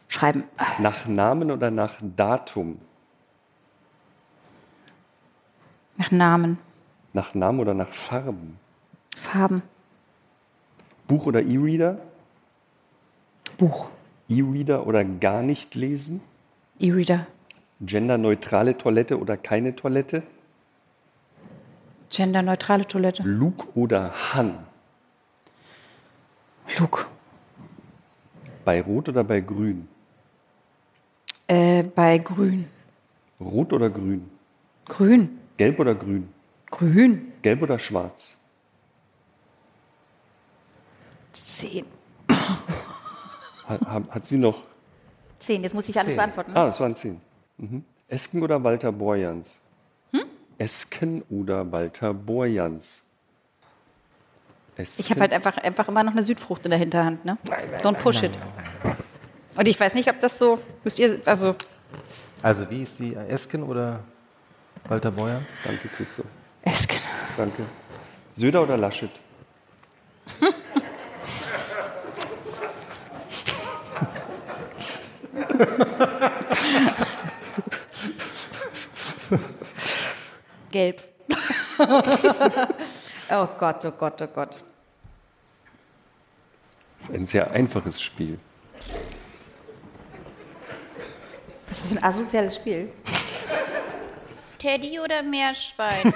Schreiben. 0.08 0.44
Nach 0.80 1.06
Namen 1.06 1.50
oder 1.50 1.70
nach 1.70 1.94
Datum? 2.02 2.78
Nach 5.96 6.10
Namen. 6.10 6.58
Nach 7.14 7.34
Namen 7.34 7.60
oder 7.60 7.72
nach 7.72 7.88
Farben? 7.92 8.58
Farben. 9.16 9.62
Buch 11.08 11.26
oder 11.26 11.42
E-Reader? 11.42 11.98
Buch. 13.56 13.88
E-Reader 14.28 14.86
oder 14.86 15.04
gar 15.04 15.42
nicht 15.42 15.74
lesen? 15.74 16.20
E-Reader. 16.78 17.26
Genderneutrale 17.86 18.76
Toilette 18.76 19.18
oder 19.18 19.36
keine 19.36 19.74
Toilette? 19.76 20.22
Genderneutrale 22.10 22.86
Toilette. 22.86 23.22
Luke 23.24 23.66
oder 23.74 24.12
Han? 24.32 24.58
Luke. 26.78 27.06
Bei 28.64 28.80
Rot 28.80 29.08
oder 29.08 29.24
bei 29.24 29.40
Grün? 29.40 29.88
Äh, 31.46 31.82
bei 31.82 32.18
Grün. 32.18 32.66
Rot 33.40 33.72
oder 33.72 33.90
Grün? 33.90 34.30
Grün. 34.86 35.38
Gelb 35.56 35.78
oder 35.78 35.94
Grün? 35.94 36.28
Grün. 36.70 37.32
Gelb 37.42 37.62
oder 37.62 37.78
Schwarz? 37.78 38.38
Zehn. 41.32 41.84
Hat, 43.66 43.80
hat, 44.10 44.24
sie 44.24 44.38
noch? 44.38 44.62
Zehn. 45.38 45.62
Jetzt 45.62 45.74
muss 45.74 45.88
ich 45.88 45.96
alles 45.96 46.08
Zehn. 46.10 46.16
beantworten. 46.16 46.52
Ah, 46.54 46.68
es 46.68 46.80
waren 46.80 46.94
zehn. 46.94 47.20
Mhm. 47.58 47.84
Esken 48.08 48.42
oder 48.42 48.62
Walter 48.62 48.92
Borjans? 48.92 49.60
Hm? 50.12 50.24
Esken 50.58 51.22
oder 51.30 51.70
Walter 51.70 52.12
Borjans? 52.12 53.02
Esken. 54.76 55.04
Ich 55.04 55.10
habe 55.10 55.20
halt 55.20 55.32
einfach, 55.32 55.56
einfach 55.58 55.88
immer 55.88 56.02
noch 56.02 56.12
eine 56.12 56.22
Südfrucht 56.22 56.64
in 56.64 56.70
der 56.70 56.78
Hinterhand. 56.78 57.24
Ne? 57.24 57.38
Don't 57.82 57.94
push 57.94 58.22
it. 58.22 58.32
Und 59.56 59.68
ich 59.68 59.78
weiß 59.78 59.94
nicht, 59.94 60.10
ob 60.10 60.18
das 60.20 60.38
so. 60.38 60.58
Müsst 60.82 60.98
ihr. 60.98 61.20
Also. 61.24 61.54
Also 62.42 62.68
wie 62.70 62.82
ist 62.82 62.98
die 62.98 63.14
Esken 63.14 63.62
oder 63.62 64.00
Walter 64.88 65.12
Beuer? 65.12 65.42
Danke, 65.64 65.88
Christoph. 65.88 66.26
Esken. 66.62 66.98
Danke. 67.36 67.62
Söder 68.34 68.62
oder 68.62 68.76
Laschet? 68.76 69.10
Gelb. 80.74 81.04
oh 83.30 83.48
Gott, 83.60 83.84
oh 83.84 83.92
Gott, 83.92 84.20
oh 84.22 84.26
Gott. 84.26 84.58
Das 86.98 87.08
ist 87.08 87.14
ein 87.14 87.26
sehr 87.26 87.48
einfaches 87.52 88.02
Spiel. 88.02 88.40
Was 91.68 91.78
ist 91.78 91.84
das 91.84 91.92
für 91.92 91.98
ein 91.98 92.02
asoziales 92.02 92.56
Spiel? 92.56 92.92
Teddy 94.58 94.98
oder 94.98 95.22
Meerschwein? 95.22 96.12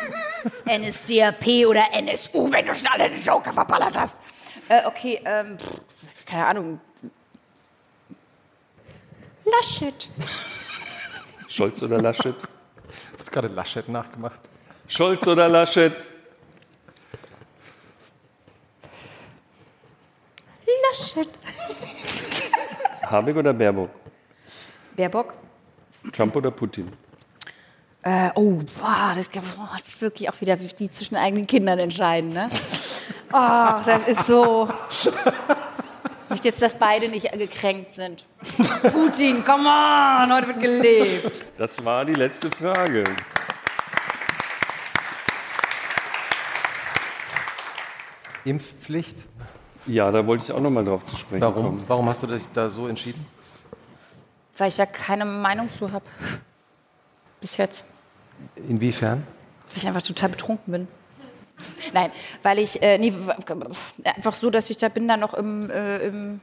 NSDAP 0.67 1.65
oder 1.69 1.85
NSU, 1.93 2.51
wenn 2.51 2.67
du 2.67 2.75
schon 2.75 2.89
alle 2.89 3.11
den 3.11 3.23
Joker 3.23 3.53
verballert 3.53 3.97
hast. 3.97 4.17
Äh, 4.69 4.85
okay, 4.87 5.21
ähm, 5.25 5.57
pff, 5.57 6.25
keine 6.27 6.47
Ahnung. 6.47 6.81
Laschet. 9.45 10.09
Scholz 11.47 11.81
oder 11.81 12.01
Laschet? 12.01 12.35
Hast 13.29 13.35
gerade 13.35 13.49
Laschet 13.49 13.87
nachgemacht. 13.91 14.41
Scholz 14.87 15.27
oder 15.29 15.51
Laschet? 15.51 15.93
Laschet. 20.89 21.29
Habeck 23.03 23.37
oder 23.37 23.53
Baerbock? 23.53 23.91
Baerbock? 24.97 25.35
Trump 26.11 26.37
oder 26.37 26.51
Putin? 26.51 26.91
Äh, 28.01 28.31
oh, 28.35 28.63
boah, 28.81 29.13
das, 29.15 29.29
boah, 29.29 29.69
das 29.73 29.89
ist 29.89 30.01
wirklich 30.01 30.31
auch 30.31 30.41
wieder 30.41 30.57
die 30.57 30.91
zwischen 30.91 31.17
eigenen 31.17 31.47
Kindern 31.47 31.79
entscheiden. 31.79 32.33
Ne? 32.33 32.49
Oh, 33.31 33.83
das 33.85 34.09
ist 34.09 34.27
so. 34.27 34.71
Ich 36.29 36.31
möchte 36.31 36.49
jetzt, 36.49 36.61
dass 36.61 36.75
beide 36.75 37.09
nicht 37.09 37.33
gekränkt 37.33 37.95
sind. 37.95 38.27
Putin, 38.93 39.43
come 39.47 39.67
on, 39.67 40.31
heute 40.31 40.49
wird 40.49 40.61
gelebt. 40.61 41.47
Das 41.57 41.83
war 41.83 42.05
die 42.05 42.13
letzte 42.13 42.51
Frage. 42.51 43.05
Impfpflicht? 48.45 49.17
Ja, 49.87 50.13
da 50.13 50.27
wollte 50.27 50.45
ich 50.45 50.53
auch 50.53 50.61
noch 50.61 50.69
mal 50.69 50.85
drauf 50.85 51.03
zu 51.03 51.17
sprechen 51.17 51.41
Warum? 51.41 51.65
kommen. 51.65 51.85
Warum 51.89 52.09
hast 52.11 52.23
du 52.23 52.27
dich 52.27 52.43
da 52.53 52.69
so 52.69 52.89
entschieden? 52.89 53.25
Weil 54.59 54.69
ich 54.69 54.77
da 54.77 54.85
keine 54.85 55.25
Meinung 55.25 55.73
zu 55.73 55.91
habe. 55.91 56.05
Bis 57.41 57.57
jetzt. 57.57 57.87
Inwiefern? 58.69 59.27
Weil 59.71 59.77
ich 59.79 59.87
einfach 59.89 60.03
total 60.03 60.29
betrunken 60.29 60.73
bin. 60.73 60.89
Nein, 61.93 62.11
weil 62.43 62.59
ich, 62.59 62.83
äh, 62.83 62.99
nee, 62.99 63.13
einfach 64.05 64.35
so, 64.35 64.51
dass 64.51 64.71
ich 64.71 64.77
da 64.79 64.89
bin, 64.89 65.09
da 65.09 65.17
noch 65.17 65.35
im, 65.35 65.71
äh, 65.71 65.99
im 66.07 66.41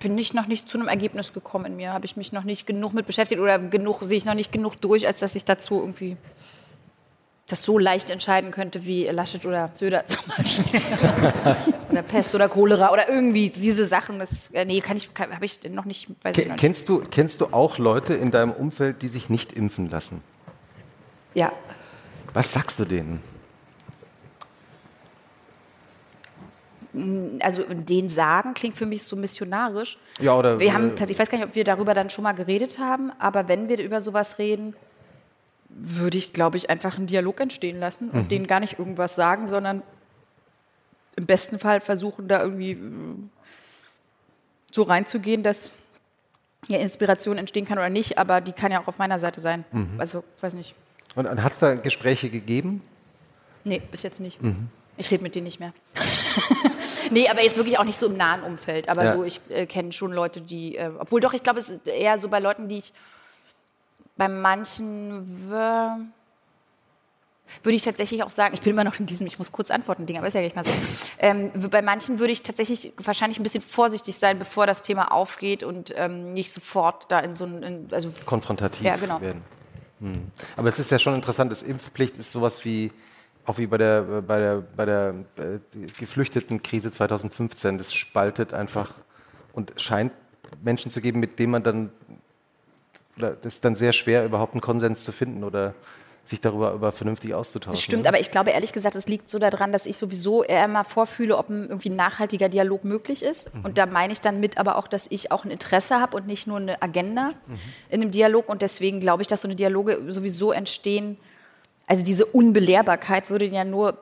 bin 0.00 0.18
ich 0.18 0.34
noch 0.34 0.46
nicht 0.48 0.68
zu 0.68 0.78
einem 0.78 0.88
Ergebnis 0.88 1.32
gekommen 1.32 1.64
in 1.66 1.76
mir. 1.76 1.92
Habe 1.92 2.06
ich 2.06 2.16
mich 2.16 2.32
noch 2.32 2.42
nicht 2.42 2.66
genug 2.66 2.92
mit 2.92 3.06
beschäftigt 3.06 3.40
oder 3.40 3.58
genug, 3.60 4.00
sehe 4.02 4.16
ich 4.16 4.24
noch 4.24 4.34
nicht 4.34 4.50
genug 4.50 4.80
durch, 4.80 5.06
als 5.06 5.20
dass 5.20 5.36
ich 5.36 5.44
dazu 5.44 5.78
irgendwie 5.78 6.16
das 7.46 7.62
so 7.62 7.78
leicht 7.78 8.08
entscheiden 8.10 8.50
könnte 8.50 8.84
wie 8.86 9.04
Laschet 9.08 9.44
oder 9.46 9.70
Söder 9.74 10.04
zum 10.06 10.22
Beispiel. 10.36 10.80
oder 11.90 12.02
Pest 12.02 12.34
oder 12.34 12.48
Cholera 12.48 12.90
oder 12.92 13.08
irgendwie 13.08 13.50
diese 13.50 13.84
Sachen. 13.84 14.18
Das, 14.18 14.50
äh, 14.52 14.64
nee, 14.64 14.80
kann 14.80 14.96
ich, 14.96 15.10
habe 15.18 15.44
ich 15.44 15.60
noch 15.70 15.84
nicht, 15.84 16.08
weiß 16.22 16.36
ich 16.36 16.42
Ke- 16.44 16.48
noch 16.48 16.54
nicht. 16.56 16.60
Kennst 16.60 16.88
du, 16.88 17.00
kennst 17.10 17.40
du 17.40 17.46
auch 17.52 17.78
Leute 17.78 18.14
in 18.14 18.30
deinem 18.32 18.52
Umfeld, 18.52 19.02
die 19.02 19.08
sich 19.08 19.28
nicht 19.28 19.52
impfen 19.52 19.88
lassen? 19.90 20.22
Ja, 21.34 21.52
Was 22.34 22.52
sagst 22.52 22.80
du 22.80 22.84
denen? 22.86 23.22
Also 27.40 27.62
den 27.68 28.08
sagen 28.08 28.54
klingt 28.54 28.76
für 28.76 28.86
mich 28.86 29.02
so 29.04 29.16
missionarisch. 29.16 29.96
Ja, 30.20 30.36
oder 30.36 30.60
Wir 30.60 30.74
haben, 30.74 30.92
ich 31.08 31.18
weiß 31.18 31.30
gar 31.30 31.38
nicht, 31.38 31.46
ob 31.46 31.54
wir 31.54 31.64
darüber 31.64 31.94
dann 31.94 32.10
schon 32.10 32.24
mal 32.24 32.32
geredet 32.32 32.78
haben, 32.78 33.10
aber 33.18 33.48
wenn 33.48 33.68
wir 33.68 33.78
über 33.80 34.00
sowas 34.00 34.38
reden, 34.38 34.74
würde 35.70 36.18
ich, 36.18 36.32
glaube 36.32 36.58
ich, 36.58 36.68
einfach 36.68 36.98
einen 36.98 37.06
Dialog 37.06 37.40
entstehen 37.40 37.80
lassen 37.80 38.10
und 38.10 38.30
denen 38.30 38.46
gar 38.46 38.60
nicht 38.60 38.78
irgendwas 38.78 39.14
sagen, 39.14 39.46
sondern 39.46 39.82
im 41.16 41.26
besten 41.26 41.58
Fall 41.58 41.80
versuchen, 41.80 42.28
da 42.28 42.42
irgendwie 42.42 42.72
äh, 42.72 42.78
so 44.70 44.82
reinzugehen, 44.82 45.42
dass 45.42 45.70
ja, 46.68 46.78
Inspiration 46.78 47.38
entstehen 47.38 47.64
kann 47.64 47.78
oder 47.78 47.90
nicht, 47.90 48.18
aber 48.18 48.40
die 48.40 48.52
kann 48.52 48.70
ja 48.70 48.80
auch 48.82 48.86
auf 48.86 48.98
meiner 48.98 49.18
Seite 49.18 49.40
sein. 49.40 49.64
Also, 49.98 50.24
weiß 50.40 50.54
nicht. 50.54 50.74
Und, 51.16 51.26
und 51.26 51.42
hat 51.42 51.52
es 51.52 51.58
da 51.58 51.74
Gespräche 51.74 52.30
gegeben? 52.30 52.82
Nee, 53.64 53.82
bis 53.90 54.02
jetzt 54.02 54.20
nicht. 54.20 54.38
Ich 54.96 55.10
rede 55.10 55.22
mit 55.22 55.34
denen 55.34 55.44
nicht 55.44 55.58
mehr. 55.60 55.72
nee, 57.10 57.28
aber 57.28 57.42
jetzt 57.42 57.56
wirklich 57.56 57.78
auch 57.78 57.84
nicht 57.84 57.96
so 57.96 58.06
im 58.06 58.16
nahen 58.16 58.42
Umfeld. 58.42 58.88
Aber 58.88 59.04
Ja. 59.04 59.14
so, 59.14 59.24
ich 59.24 59.40
äh, 59.48 59.66
kenne 59.66 59.92
schon 59.92 60.12
Leute, 60.12 60.40
die, 60.40 60.76
äh, 60.76 60.90
obwohl 60.98 61.20
doch, 61.20 61.32
ich 61.32 61.42
glaube, 61.42 61.60
es 61.60 61.70
ist 61.70 61.86
eher 61.88 62.18
so 62.18 62.28
bei 62.28 62.38
Leuten, 62.40 62.68
die 62.68 62.78
ich 62.78 62.92
bei 64.16 64.28
manchen 64.28 65.50
würde 67.62 67.76
ich 67.76 67.82
tatsächlich 67.82 68.22
auch 68.22 68.30
sagen, 68.30 68.54
ich 68.54 68.60
bin 68.60 68.72
immer 68.72 68.84
noch 68.84 68.98
in 68.98 69.06
diesem, 69.06 69.26
ich 69.26 69.38
muss 69.38 69.52
kurz 69.52 69.70
antworten, 69.70 70.06
Ding, 70.06 70.16
aber 70.16 70.26
ist 70.26 70.34
ja 70.34 70.40
gleich 70.40 70.54
mal 70.54 70.64
so. 70.64 70.70
Ähm, 71.18 71.50
bei 71.70 71.82
manchen 71.82 72.18
würde 72.18 72.32
ich 72.32 72.42
tatsächlich 72.42 72.92
wahrscheinlich 72.96 73.38
ein 73.38 73.42
bisschen 73.42 73.60
vorsichtig 73.62 74.16
sein, 74.16 74.38
bevor 74.38 74.66
das 74.66 74.82
Thema 74.82 75.12
aufgeht 75.12 75.62
und 75.62 75.92
ähm, 75.96 76.32
nicht 76.32 76.52
sofort 76.52 77.10
da 77.10 77.20
in 77.20 77.34
so 77.34 77.44
ein, 77.44 77.62
in, 77.62 77.88
also 77.90 78.10
konfrontativ 78.26 78.82
Ja, 78.84 78.96
genau. 78.96 79.20
werden. 79.20 79.42
Hm. 80.00 80.30
Aber 80.56 80.68
es 80.68 80.78
ist 80.78 80.90
ja 80.90 80.98
schon 80.98 81.14
interessant, 81.14 81.52
dass 81.52 81.62
Impfpflicht 81.62 82.16
ist 82.16 82.32
sowas 82.32 82.64
wie, 82.64 82.90
auch 83.44 83.58
wie 83.58 83.66
bei 83.66 83.78
der, 83.78 84.02
bei 84.02 84.38
der, 84.38 84.62
bei 84.76 84.84
der 84.84 85.14
äh, 85.36 85.58
Geflüchtetenkrise 85.98 86.90
2015, 86.90 87.78
das 87.78 87.92
spaltet 87.92 88.54
einfach 88.54 88.94
und 89.52 89.72
scheint 89.76 90.12
Menschen 90.62 90.90
zu 90.90 91.00
geben, 91.00 91.20
mit 91.20 91.38
denen 91.38 91.52
man 91.52 91.62
dann, 91.62 91.90
oder 93.16 93.32
das 93.32 93.54
ist 93.54 93.64
dann 93.64 93.74
sehr 93.74 93.92
schwer, 93.92 94.24
überhaupt 94.24 94.54
einen 94.54 94.60
Konsens 94.60 95.04
zu 95.04 95.12
finden 95.12 95.44
oder 95.44 95.74
sich 96.24 96.40
darüber 96.40 96.72
über 96.72 96.92
vernünftig 96.92 97.34
auszutauschen. 97.34 97.74
Das 97.74 97.82
stimmt, 97.82 98.02
oder? 98.02 98.10
aber 98.10 98.20
ich 98.20 98.30
glaube 98.30 98.50
ehrlich 98.50 98.72
gesagt, 98.72 98.94
es 98.94 99.08
liegt 99.08 99.28
so 99.28 99.40
daran, 99.40 99.72
dass 99.72 99.86
ich 99.86 99.96
sowieso 99.96 100.44
eher 100.44 100.68
mal 100.68 100.84
vorfühle, 100.84 101.36
ob 101.36 101.48
ein 101.48 101.64
irgendwie 101.68 101.90
ein 101.90 101.96
nachhaltiger 101.96 102.48
Dialog 102.48 102.84
möglich 102.84 103.24
ist. 103.24 103.52
Mhm. 103.52 103.64
Und 103.64 103.78
da 103.78 103.86
meine 103.86 104.12
ich 104.12 104.20
dann 104.20 104.38
mit 104.38 104.56
aber 104.56 104.76
auch, 104.76 104.86
dass 104.86 105.06
ich 105.10 105.32
auch 105.32 105.44
ein 105.44 105.50
Interesse 105.50 106.00
habe 106.00 106.16
und 106.16 106.26
nicht 106.26 106.46
nur 106.46 106.58
eine 106.58 106.80
Agenda 106.80 107.30
in 107.88 108.00
einem 108.00 108.12
Dialog. 108.12 108.48
Und 108.48 108.62
deswegen 108.62 109.00
glaube 109.00 109.22
ich, 109.22 109.28
dass 109.28 109.42
so 109.42 109.48
eine 109.48 109.56
Dialoge 109.56 110.00
sowieso 110.08 110.52
entstehen. 110.52 111.18
Also 111.86 112.02
diese 112.02 112.26
Unbelehrbarkeit 112.26 113.30
würde 113.30 113.46
ja 113.46 113.64
nur 113.64 113.98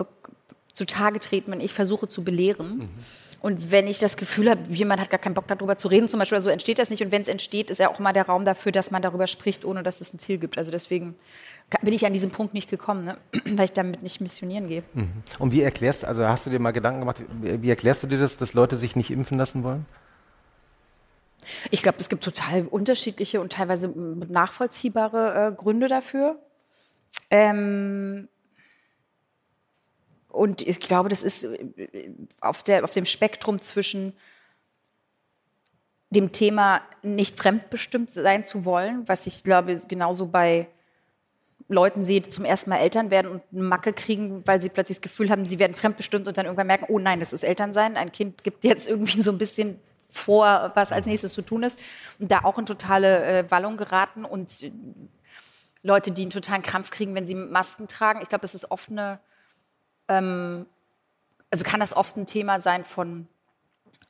zutage 0.73 1.21
treten, 1.21 1.53
wenn 1.53 1.61
ich 1.61 1.73
versuche 1.73 2.09
zu 2.09 2.23
belehren. 2.23 2.89
Und 3.43 3.71
wenn 3.71 3.87
ich 3.87 3.99
das 3.99 4.19
Gefühl 4.19 4.51
habe, 4.51 4.61
jemand 4.69 5.01
hat 5.01 5.09
gar 5.09 5.19
keinen 5.19 5.33
Bock 5.33 5.47
darüber 5.49 5.77
zu 5.77 5.89
reden, 5.89 6.09
zum 6.09 6.19
Beispiel, 6.19 6.41
so 6.41 6.51
entsteht 6.51 6.79
das 6.79 6.91
nicht. 6.91 7.03
Und 7.03 7.11
wenn 7.11 7.23
es 7.23 7.29
entsteht, 7.29 7.71
ist 7.71 7.79
ja 7.79 7.91
auch 7.91 7.99
mal 7.99 8.13
der 8.13 8.27
Raum 8.27 8.45
dafür, 8.45 8.71
dass 8.71 8.91
man 8.91 9.01
darüber 9.01 9.27
spricht, 9.27 9.65
ohne 9.65 9.83
dass 9.83 10.01
es 10.03 10.13
ein 10.13 10.19
Ziel 10.19 10.37
gibt. 10.37 10.59
Also 10.59 10.71
deswegen 10.71 11.15
bin 11.83 11.95
ich 11.95 12.05
an 12.05 12.13
diesem 12.13 12.31
Punkt 12.31 12.53
nicht 12.53 12.69
gekommen, 12.69 13.05
ne? 13.05 13.17
weil 13.57 13.65
ich 13.65 13.73
damit 13.73 14.03
nicht 14.03 14.21
missionieren 14.21 14.69
gehe. 14.69 14.83
Und 15.39 15.53
wie 15.53 15.63
erklärst, 15.63 16.05
also 16.05 16.27
hast 16.27 16.45
du 16.45 16.51
dir 16.51 16.59
mal 16.59 16.73
Gedanken 16.73 17.01
gemacht, 17.01 17.23
wie, 17.41 17.71
erklärst 17.71 18.03
du 18.03 18.07
dir 18.07 18.19
das, 18.19 18.37
dass 18.37 18.53
Leute 18.53 18.77
sich 18.77 18.95
nicht 18.95 19.11
impfen 19.11 19.39
lassen 19.39 19.65
wollen? 19.65 19.87
Ich 21.71 21.83
glaube, 21.83 21.97
es 21.99 22.11
gibt 22.11 22.23
total 22.23 22.67
unterschiedliche 22.67 23.41
und 23.41 23.53
teilweise 23.53 23.89
nachvollziehbare 23.89 25.49
äh, 25.49 25.53
Gründe 25.57 25.89
dafür. 25.89 26.39
Ähm, 27.31 28.29
und 30.29 30.63
ich 30.63 30.81
glaube, 30.81 31.09
das 31.09 31.23
ist 31.23 31.45
äh, 31.45 32.11
auf, 32.41 32.63
der, 32.63 32.85
auf 32.85 32.93
dem 32.93 33.07
Spektrum 33.07 33.61
zwischen 33.61 34.15
dem 36.11 36.33
Thema 36.33 36.83
nicht 37.03 37.37
fremdbestimmt 37.37 38.11
sein 38.11 38.45
zu 38.45 38.65
wollen, 38.65 39.09
was 39.09 39.27
ich 39.27 39.45
glaube 39.45 39.81
genauso 39.89 40.27
bei 40.27 40.67
Leuten 41.69 42.03
sehe, 42.03 42.21
die 42.21 42.31
zum 42.31 42.45
ersten 42.45 42.71
Mal 42.71 42.79
Eltern 42.79 43.11
werden 43.11 43.31
und 43.31 43.43
eine 43.53 43.63
Macke 43.63 43.93
kriegen, 43.93 44.43
weil 44.45 44.61
sie 44.61 44.69
plötzlich 44.69 44.99
das 44.99 45.03
Gefühl 45.03 45.31
haben, 45.31 45.47
sie 45.47 45.61
werden 45.61 45.75
fremdbestimmt 45.75 46.27
und 46.27 46.37
dann 46.37 46.47
irgendwann 46.47 46.67
merken, 46.67 46.87
oh 46.89 46.99
nein, 46.99 47.21
das 47.21 47.33
ist 47.33 47.45
Elternsein. 47.45 47.97
Ein 47.97 48.11
Kind 48.11 48.43
gibt 48.43 48.65
jetzt 48.65 48.89
irgendwie 48.89 49.23
so 49.23 49.31
ein 49.31 49.39
bisschen 49.39 49.79
vor, 50.09 50.73
was 50.75 50.91
als 50.91 51.07
nächstes 51.07 51.33
zu 51.33 51.43
tun 51.43 51.63
ist. 51.63 51.79
Und 52.19 52.33
da 52.33 52.41
auch 52.43 52.59
in 52.59 52.67
totale 52.67 53.25
äh, 53.25 53.51
Wallung 53.53 53.77
geraten 53.77 54.25
und 54.25 54.63
äh, 54.65 54.73
Leute, 55.83 56.11
die 56.11 56.23
einen 56.23 56.31
totalen 56.31 56.63
Krampf 56.63 56.91
kriegen, 56.91 57.15
wenn 57.15 57.27
sie 57.27 57.35
Masken 57.35 57.89
tragen. 57.89 58.21
Ich 58.23 58.29
glaube, 58.29 58.43
das 58.43 58.55
ist 58.55 58.71
oft 58.71 58.91
eine, 58.91 59.19
ähm, 60.09 60.67
also 61.51 61.65
kann 61.65 61.81
das 61.81 61.97
oft 61.97 62.17
ein 62.17 62.27
Thema 62.27 62.61
sein 62.61 62.85
von 62.85 63.27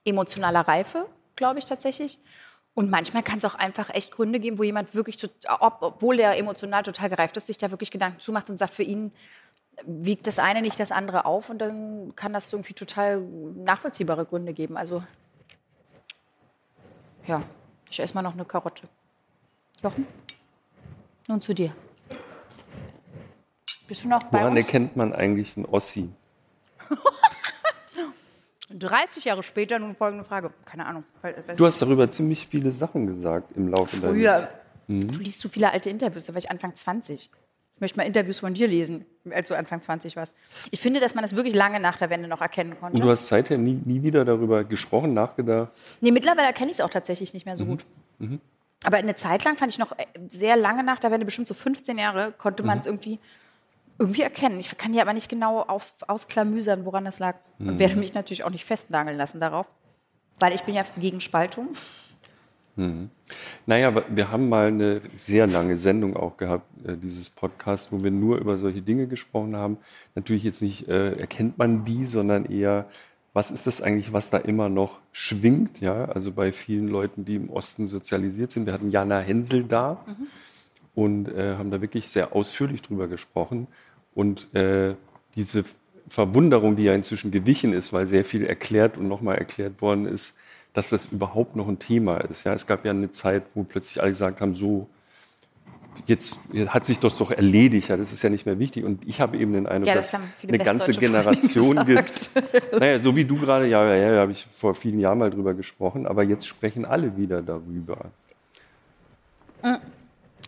emotionaler 0.04 0.60
Reife, 0.60 1.06
glaube 1.36 1.58
ich 1.58 1.64
tatsächlich. 1.64 2.18
Und 2.74 2.90
manchmal 2.90 3.22
kann 3.22 3.38
es 3.38 3.44
auch 3.44 3.54
einfach 3.54 3.90
echt 3.90 4.12
Gründe 4.12 4.40
geben, 4.40 4.58
wo 4.58 4.62
jemand 4.62 4.94
wirklich, 4.94 5.28
obwohl 5.48 6.20
er 6.20 6.36
emotional 6.36 6.82
total 6.82 7.10
gereift 7.10 7.36
ist, 7.36 7.48
sich 7.48 7.58
da 7.58 7.70
wirklich 7.70 7.90
Gedanken 7.90 8.20
zumacht 8.20 8.48
und 8.48 8.56
sagt, 8.56 8.74
für 8.74 8.82
ihn 8.82 9.12
wiegt 9.84 10.26
das 10.26 10.38
eine 10.38 10.62
nicht 10.62 10.78
das 10.78 10.92
andere 10.92 11.24
auf 11.24 11.50
und 11.50 11.58
dann 11.58 12.14
kann 12.14 12.32
das 12.32 12.52
irgendwie 12.52 12.74
total 12.74 13.20
nachvollziehbare 13.20 14.26
Gründe 14.26 14.52
geben. 14.52 14.76
Also 14.76 15.02
ja, 17.26 17.42
ich 17.90 18.00
esse 18.00 18.14
mal 18.14 18.22
noch 18.22 18.34
eine 18.34 18.44
Karotte. 18.44 18.88
Jochen? 19.82 20.06
Nun 21.30 21.40
zu 21.40 21.54
dir. 21.54 21.72
Bist 23.86 24.02
du 24.02 24.08
noch 24.08 24.24
bei 24.24 24.40
Woran 24.40 24.56
uns? 24.56 24.66
erkennt 24.66 24.96
man 24.96 25.12
eigentlich 25.12 25.56
einen 25.56 25.64
Ossi? 25.64 26.08
30 28.76 29.26
Jahre 29.26 29.44
später 29.44 29.78
nun 29.78 29.94
folgende 29.94 30.24
Frage. 30.24 30.50
Keine 30.64 30.86
Ahnung. 30.86 31.04
Du 31.56 31.66
hast 31.66 31.80
darüber 31.80 32.10
ziemlich 32.10 32.48
viele 32.48 32.72
Sachen 32.72 33.06
gesagt 33.06 33.52
im 33.56 33.68
Laufe 33.68 33.98
früher, 33.98 34.48
deines... 34.88 35.06
du 35.06 35.18
liest 35.20 35.38
zu 35.38 35.48
viele 35.48 35.70
alte 35.70 35.88
Interviews, 35.88 36.24
da 36.24 36.34
war 36.34 36.38
ich 36.38 36.50
Anfang 36.50 36.74
20. 36.74 37.30
Ich 37.76 37.80
möchte 37.80 37.96
mal 37.96 38.06
Interviews 38.06 38.40
von 38.40 38.52
dir 38.52 38.66
lesen, 38.66 39.06
als 39.30 39.46
du 39.46 39.56
Anfang 39.56 39.80
20 39.80 40.16
warst. 40.16 40.34
Ich 40.72 40.80
finde, 40.80 40.98
dass 40.98 41.14
man 41.14 41.22
das 41.22 41.36
wirklich 41.36 41.54
lange 41.54 41.78
nach 41.78 41.96
der 41.96 42.10
Wende 42.10 42.26
noch 42.26 42.40
erkennen 42.40 42.76
konnte. 42.80 42.96
Und 42.96 43.04
du 43.04 43.08
hast 43.08 43.28
seither 43.28 43.56
nie, 43.56 43.80
nie 43.84 44.02
wieder 44.02 44.24
darüber 44.24 44.64
gesprochen, 44.64 45.14
nachgedacht? 45.14 45.70
Nee, 46.00 46.10
mittlerweile 46.10 46.48
erkenne 46.48 46.72
ich 46.72 46.78
es 46.78 46.80
auch 46.80 46.90
tatsächlich 46.90 47.34
nicht 47.34 47.46
mehr 47.46 47.56
so 47.56 47.66
gut. 47.66 47.84
Aber 48.84 48.96
eine 48.96 49.14
Zeit 49.14 49.44
lang 49.44 49.56
fand 49.56 49.72
ich 49.72 49.78
noch 49.78 49.92
äh, 49.92 50.06
sehr 50.28 50.56
lange 50.56 50.82
nach 50.82 50.98
der 51.00 51.10
Wende, 51.10 51.26
bestimmt 51.26 51.48
so 51.48 51.54
15 51.54 51.98
Jahre, 51.98 52.32
konnte 52.38 52.62
man 52.62 52.78
es 52.78 52.86
irgendwie, 52.86 53.18
irgendwie 53.98 54.22
erkennen. 54.22 54.58
Ich 54.58 54.76
kann 54.78 54.94
ja 54.94 55.02
aber 55.02 55.12
nicht 55.12 55.28
genau 55.28 55.60
aus, 55.62 55.98
ausklamüsern, 56.06 56.84
woran 56.84 57.04
das 57.04 57.18
lag. 57.18 57.36
Und 57.58 57.78
werde 57.78 57.96
mich 57.96 58.14
natürlich 58.14 58.44
auch 58.44 58.50
nicht 58.50 58.64
festnageln 58.64 59.18
lassen 59.18 59.40
darauf. 59.40 59.66
Weil 60.38 60.54
ich 60.54 60.62
bin 60.62 60.74
ja 60.74 60.84
gegen 60.98 61.20
Spaltung. 61.20 61.68
Naja, 63.66 63.88
aber 63.88 64.04
wir 64.08 64.30
haben 64.30 64.48
mal 64.48 64.68
eine 64.68 65.02
sehr 65.12 65.46
lange 65.46 65.76
Sendung 65.76 66.16
auch 66.16 66.36
gehabt, 66.36 66.66
äh, 66.86 66.96
dieses 66.96 67.28
Podcast, 67.28 67.92
wo 67.92 68.02
wir 68.02 68.10
nur 68.10 68.38
über 68.38 68.56
solche 68.56 68.80
Dinge 68.80 69.06
gesprochen 69.06 69.56
haben. 69.56 69.76
Natürlich 70.14 70.44
jetzt 70.44 70.62
nicht, 70.62 70.88
äh, 70.88 71.12
erkennt 71.12 71.58
man 71.58 71.84
die, 71.84 72.06
sondern 72.06 72.46
eher, 72.46 72.86
was 73.32 73.50
ist 73.50 73.66
das 73.66 73.80
eigentlich, 73.80 74.12
was 74.12 74.30
da 74.30 74.38
immer 74.38 74.68
noch 74.68 75.00
schwingt? 75.12 75.80
Ja, 75.80 76.06
also 76.06 76.32
bei 76.32 76.52
vielen 76.52 76.88
Leuten, 76.88 77.24
die 77.24 77.36
im 77.36 77.50
Osten 77.50 77.86
sozialisiert 77.86 78.50
sind. 78.50 78.66
Wir 78.66 78.72
hatten 78.72 78.90
Jana 78.90 79.20
Hensel 79.20 79.64
da 79.64 80.04
mhm. 80.06 80.26
und 80.94 81.28
äh, 81.28 81.56
haben 81.56 81.70
da 81.70 81.80
wirklich 81.80 82.08
sehr 82.08 82.34
ausführlich 82.34 82.82
drüber 82.82 83.06
gesprochen. 83.06 83.68
Und 84.14 84.52
äh, 84.54 84.96
diese 85.36 85.64
Verwunderung, 86.08 86.74
die 86.74 86.84
ja 86.84 86.94
inzwischen 86.94 87.30
gewichen 87.30 87.72
ist, 87.72 87.92
weil 87.92 88.08
sehr 88.08 88.24
viel 88.24 88.44
erklärt 88.44 88.96
und 88.96 89.06
nochmal 89.06 89.38
erklärt 89.38 89.80
worden 89.80 90.06
ist, 90.06 90.34
dass 90.72 90.88
das 90.88 91.06
überhaupt 91.06 91.54
noch 91.54 91.68
ein 91.68 91.78
Thema 91.78 92.18
ist. 92.18 92.44
Ja, 92.44 92.52
es 92.52 92.66
gab 92.66 92.84
ja 92.84 92.90
eine 92.90 93.10
Zeit, 93.10 93.44
wo 93.54 93.62
plötzlich 93.62 94.00
alle 94.00 94.10
gesagt 94.10 94.40
haben, 94.40 94.54
so, 94.54 94.88
jetzt 96.06 96.38
hat 96.68 96.84
sich 96.84 96.98
das 96.98 97.18
doch 97.18 97.30
erledigt, 97.30 97.88
ja, 97.88 97.96
das 97.96 98.12
ist 98.12 98.22
ja 98.22 98.30
nicht 98.30 98.46
mehr 98.46 98.58
wichtig. 98.58 98.84
Und 98.84 99.06
ich 99.06 99.20
habe 99.20 99.36
eben 99.36 99.52
den 99.52 99.66
Eindruck, 99.66 99.88
ja, 99.88 99.94
das 99.94 100.10
dass 100.10 100.20
eine 100.46 100.58
ganze 100.58 100.92
Generation 100.92 101.84
gibt. 101.86 102.30
Naja, 102.72 102.98
so 102.98 103.14
wie 103.16 103.24
du 103.24 103.38
gerade, 103.38 103.66
ja, 103.66 103.84
ja, 103.94 104.12
ja, 104.12 104.20
habe 104.20 104.32
ich 104.32 104.46
vor 104.52 104.74
vielen 104.74 104.98
Jahren 104.98 105.18
mal 105.18 105.30
drüber 105.30 105.54
gesprochen, 105.54 106.06
aber 106.06 106.22
jetzt 106.22 106.46
sprechen 106.46 106.84
alle 106.84 107.16
wieder 107.16 107.42
darüber. 107.42 108.10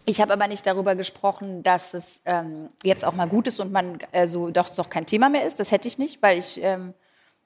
Ich 0.04 0.20
habe 0.20 0.32
aber 0.32 0.48
nicht 0.48 0.66
darüber 0.66 0.94
gesprochen, 0.94 1.62
dass 1.62 1.94
es 1.94 2.22
ähm, 2.24 2.70
jetzt 2.82 3.04
auch 3.04 3.14
mal 3.14 3.28
gut 3.28 3.46
ist 3.46 3.60
und 3.60 3.72
man 3.72 3.98
also 4.12 4.50
doch, 4.50 4.68
doch 4.70 4.90
kein 4.90 5.06
Thema 5.06 5.28
mehr 5.28 5.46
ist. 5.46 5.60
Das 5.60 5.70
hätte 5.70 5.86
ich 5.86 5.98
nicht, 5.98 6.22
weil 6.22 6.38
ich 6.38 6.60
ähm, 6.62 6.94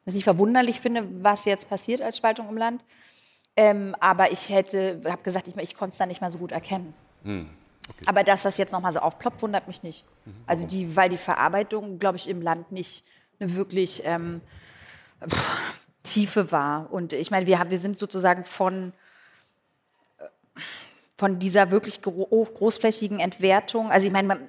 das 0.04 0.14
nicht 0.14 0.24
verwunderlich 0.24 0.80
finde, 0.80 1.06
was 1.22 1.44
jetzt 1.44 1.68
passiert 1.68 2.00
als 2.00 2.16
Spaltung 2.16 2.48
im 2.48 2.56
Land. 2.56 2.82
Ähm, 3.56 3.94
aber 4.00 4.32
ich 4.32 4.48
hätte, 4.48 5.02
habe 5.04 5.22
gesagt, 5.22 5.48
ich, 5.48 5.56
ich 5.56 5.74
konnte 5.74 5.92
es 5.92 5.98
da 5.98 6.06
nicht 6.06 6.20
mal 6.20 6.30
so 6.30 6.38
gut 6.38 6.52
erkennen. 6.52 6.94
Hm. 7.24 7.48
Okay. 7.88 8.04
Aber 8.06 8.24
dass 8.24 8.42
das 8.42 8.56
jetzt 8.56 8.72
nochmal 8.72 8.92
so 8.92 9.00
aufploppt, 9.00 9.42
wundert 9.42 9.66
mich 9.66 9.82
nicht. 9.82 10.04
Mhm. 10.24 10.34
Also 10.46 10.66
die, 10.66 10.96
weil 10.96 11.08
die 11.08 11.18
Verarbeitung, 11.18 11.98
glaube 11.98 12.16
ich, 12.16 12.28
im 12.28 12.42
Land 12.42 12.72
nicht 12.72 13.04
eine 13.38 13.54
wirklich 13.54 14.02
ähm, 14.04 14.40
pff, 15.28 15.60
Tiefe 16.02 16.52
war. 16.52 16.92
Und 16.92 17.12
ich 17.12 17.30
meine, 17.30 17.46
wir, 17.46 17.64
wir 17.68 17.78
sind 17.78 17.98
sozusagen 17.98 18.44
von, 18.44 18.92
äh, 20.18 20.24
von 21.16 21.38
dieser 21.38 21.70
wirklich 21.70 22.02
großflächigen 22.02 23.20
Entwertung, 23.20 23.90
also 23.90 24.06
ich 24.06 24.12
meine, 24.12 24.40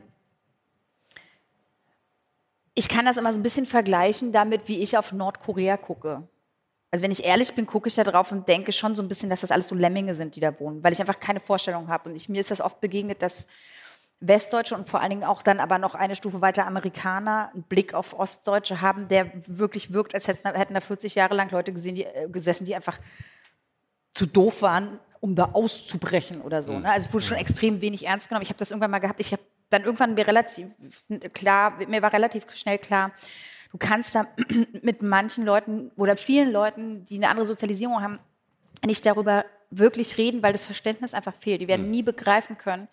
ich 2.74 2.90
kann 2.90 3.06
das 3.06 3.18
immer 3.18 3.34
so 3.34 3.40
ein 3.40 3.44
bisschen 3.44 3.66
vergleichen 3.66 4.32
damit, 4.32 4.68
wie 4.68 4.80
ich 4.84 4.98
auf 5.00 5.12
Nordkorea 5.12 5.78
gucke. 5.78 6.28
Also 6.98 7.04
wenn 7.04 7.12
ich 7.12 7.26
ehrlich 7.26 7.54
bin, 7.54 7.68
gucke 7.68 7.88
ich 7.88 7.94
da 7.94 8.04
drauf 8.04 8.32
und 8.32 8.48
denke 8.48 8.72
schon 8.72 8.96
so 8.96 9.04
ein 9.04 9.08
bisschen, 9.08 9.30
dass 9.30 9.42
das 9.42 9.52
alles 9.52 9.68
so 9.68 9.76
Lemminge 9.76 10.16
sind, 10.16 10.36
die 10.36 10.40
da 10.40 10.60
wohnen, 10.60 10.84
weil 10.84 10.94
ich 10.94 11.00
einfach 11.00 11.20
keine 11.20 11.40
Vorstellung 11.40 11.90
habe. 11.90 12.10
Und 12.10 12.16
ich, 12.16 12.28
mir 12.28 12.42
ist 12.42 12.50
das 12.50 12.60
oft 12.60 12.82
begegnet, 12.82 13.22
dass 13.22 13.48
Westdeutsche 14.20 14.74
und 14.74 14.90
vor 14.90 15.00
allen 15.00 15.12
Dingen 15.12 15.24
auch 15.24 15.44
dann 15.44 15.60
aber 15.60 15.78
noch 15.78 15.94
eine 15.94 16.16
Stufe 16.16 16.42
weiter 16.42 16.66
Amerikaner 16.66 17.52
einen 17.54 17.62
Blick 17.62 17.94
auf 17.94 18.18
Ostdeutsche 18.18 18.82
haben, 18.82 19.10
der 19.10 19.32
wirklich 19.46 19.94
wirkt, 19.94 20.16
als 20.16 20.28
hätten 20.28 20.74
da 20.74 20.82
40 20.82 21.14
Jahre 21.14 21.36
lang 21.36 21.52
Leute 21.52 21.72
gesehen, 21.72 21.94
die, 21.94 22.06
äh, 22.06 22.28
gesessen, 22.30 22.66
die 22.66 22.74
einfach 22.74 22.98
zu 24.16 24.26
doof 24.26 24.64
waren, 24.64 25.00
um 25.20 25.36
da 25.36 25.52
auszubrechen 25.54 26.42
oder 26.42 26.64
so. 26.64 26.80
Ne? 26.80 26.90
Also 26.90 27.10
es 27.10 27.14
wurde 27.14 27.26
schon 27.26 27.38
extrem 27.38 27.80
wenig 27.80 28.08
ernst 28.08 28.28
genommen. 28.28 28.42
Ich 28.42 28.50
habe 28.50 28.58
das 28.58 28.72
irgendwann 28.72 28.90
mal 28.90 28.98
gehabt. 28.98 29.20
Ich 29.20 29.34
habe 29.34 29.44
dann 29.70 29.84
irgendwann 29.84 30.16
mir 30.16 30.26
relativ 30.26 30.66
klar, 31.36 31.78
mir 31.88 32.02
war 32.02 32.12
relativ 32.12 32.48
schnell 32.56 32.80
klar, 32.80 33.12
du 33.72 33.78
kannst 33.78 34.16
da 34.16 34.28
mit 34.82 35.02
manchen 35.02 35.46
Leuten 35.46 35.92
oder 35.98 36.18
vielen 36.18 36.52
Leuten, 36.52 37.06
die 37.06 37.16
eine 37.16 37.30
andere 37.30 37.46
Sozialisierung 37.46 38.02
haben, 38.02 38.20
nicht 38.86 39.06
darüber 39.06 39.46
wirklich 39.70 40.18
reden, 40.18 40.44
weil 40.44 40.54
das 40.54 40.64
Verständnis 40.64 41.14
einfach 41.14 41.34
fehlt. 41.40 41.62
Die 41.62 41.68
werden 41.68 41.86
mhm. 41.86 41.92
nie 41.92 42.04
begreifen 42.04 42.58
können, 42.58 42.88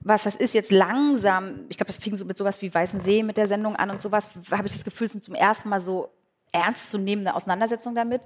was 0.00 0.24
das 0.24 0.36
ist. 0.36 0.54
Jetzt 0.54 0.70
langsam, 0.70 1.66
ich 1.68 1.76
glaube, 1.76 1.88
das 1.88 1.98
fing 1.98 2.16
so 2.16 2.24
mit 2.24 2.38
sowas 2.38 2.62
wie 2.62 2.72
Weißen 2.72 3.00
See 3.00 3.22
mit 3.22 3.36
der 3.36 3.46
Sendung 3.46 3.76
an 3.76 3.90
und 3.90 4.00
sowas, 4.00 4.30
habe 4.50 4.66
ich 4.66 4.72
das 4.72 4.84
Gefühl, 4.84 5.06
es 5.06 5.12
sind 5.12 5.24
zum 5.24 5.34
ersten 5.34 5.68
Mal 5.68 5.80
so 5.80 6.10
ernstzunehmende 6.52 7.34
Auseinandersetzungen 7.34 7.94
damit. 7.94 8.22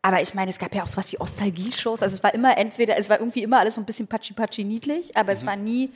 Aber 0.00 0.20
ich 0.20 0.34
meine, 0.34 0.50
es 0.50 0.58
gab 0.58 0.74
ja 0.74 0.82
auch 0.82 0.88
sowas 0.88 1.12
wie 1.12 1.20
Ostalgie-Shows. 1.20 2.02
Also 2.02 2.14
es 2.14 2.24
war 2.24 2.34
immer 2.34 2.58
entweder, 2.58 2.96
es 2.96 3.08
war 3.08 3.20
irgendwie 3.20 3.42
immer 3.42 3.60
alles 3.60 3.76
so 3.76 3.80
ein 3.80 3.84
bisschen 3.84 4.08
patschi-patschi 4.08 4.64
niedlich, 4.64 5.16
aber 5.16 5.32
mhm. 5.32 5.36
es 5.36 5.46
war 5.46 5.56
nie, 5.56 5.92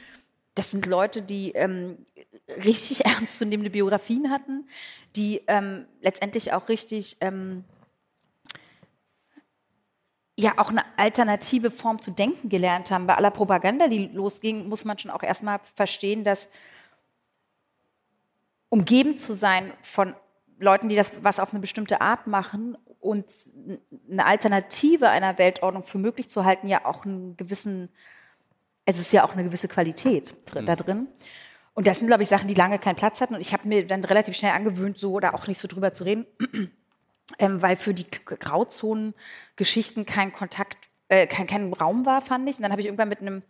das 0.57 0.73
sind 0.73 0.87
Leute, 0.87 1.23
die 1.23 1.53
ähm, 1.53 2.05
richtig 2.49 3.05
ernstzunehmende 3.05 3.71
Biografien 3.71 4.31
hatten, 4.31 4.69
die 5.15 5.43
ähm, 5.47 5.87
letztendlich 6.01 6.53
auch 6.53 6.69
richtig 6.69 7.19
ähm, 7.21 7.65
ja 10.39 10.55
auch 10.59 10.71
eine 10.71 10.85
alternative 10.99 11.71
Form 11.71 12.03
zu 12.03 12.11
denken 12.11 12.49
gelernt 12.49 12.91
haben. 12.91 13.07
Bei 13.07 13.15
aller 13.15 13.31
Propaganda, 13.31 13.89
die 13.89 14.09
losging, 14.09 14.69
muss 14.69 14.85
man 14.85 14.99
schon 14.99 15.11
auch 15.11 15.23
erstmal 15.23 15.61
verstehen, 15.75 16.25
dass 16.25 16.51
umgeben 18.69 19.19
zu 19.19 19.35
sein 19.35 19.73
von 19.83 20.15
Leuten, 20.59 20.89
die 20.89 20.97
das 20.97 21.25
was 21.25 21.41
auf 21.41 21.53
eine 21.53 21.61
bestimmte 21.61 22.01
Art 22.01 22.27
machen 22.27 22.77
und 23.01 23.27
eine 24.11 24.25
Alternative 24.25 25.09
einer 25.09 25.39
Weltordnung 25.39 25.85
für 25.85 25.99
möglich 25.99 26.29
zu 26.29 26.45
halten, 26.45 26.69
ja 26.69 26.85
auch 26.85 27.05
einen 27.05 27.37
gewissen, 27.37 27.91
es 28.87 28.99
ist 28.99 29.13
ja 29.13 29.25
auch 29.25 29.33
eine 29.33 29.45
gewisse 29.45 29.69
Qualität 29.69 30.35
drin, 30.47 30.63
mhm. 30.63 30.67
da 30.67 30.77
drin. 30.77 31.09
Und 31.75 31.87
das 31.87 31.99
sind, 31.99 32.07
glaube 32.07 32.23
ich, 32.23 32.29
Sachen, 32.29 32.49
die 32.49 32.55
lange 32.55 32.79
keinen 32.79 32.97
Platz 32.97 33.21
hatten. 33.21 33.35
Und 33.35 33.43
ich 33.43 33.53
habe 33.53 33.69
mir 33.69 33.87
dann 33.87 34.03
relativ 34.03 34.35
schnell 34.35 34.53
angewöhnt, 34.53 34.97
so 34.97 35.13
oder 35.13 35.35
auch 35.35 35.47
nicht 35.47 35.59
so 35.59 35.69
drüber 35.69 35.93
zu 35.93 36.05
reden, 36.05 36.25
ähm, 37.39 37.61
weil 37.61 37.77
für 37.77 37.93
die 37.93 38.07
Grauzonen-Geschichten 38.09 40.07
kein 40.07 40.33
Kontakt, 40.33 40.79
äh, 41.09 41.27
kein, 41.27 41.47
kein 41.47 41.73
Raum 41.75 42.07
war, 42.07 42.23
fand 42.23 42.49
ich. 42.49 42.57
Und 42.57 42.63
dann 42.63 42.71
habe 42.71 42.81
ich 42.81 42.87
irgendwann 42.87 43.11
mit 43.11 43.21
einem 43.21 43.43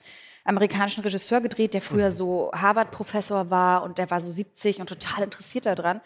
amerikanischen 0.44 1.02
Regisseur 1.02 1.40
gedreht, 1.40 1.74
der 1.74 1.82
früher 1.82 2.10
mhm. 2.10 2.14
so 2.14 2.50
Harvard-Professor 2.52 3.50
war 3.50 3.82
und 3.82 3.98
der 3.98 4.10
war 4.10 4.20
so 4.20 4.30
70 4.30 4.80
und 4.80 4.88
total 4.88 5.24
interessiert 5.24 5.66
daran. 5.66 6.00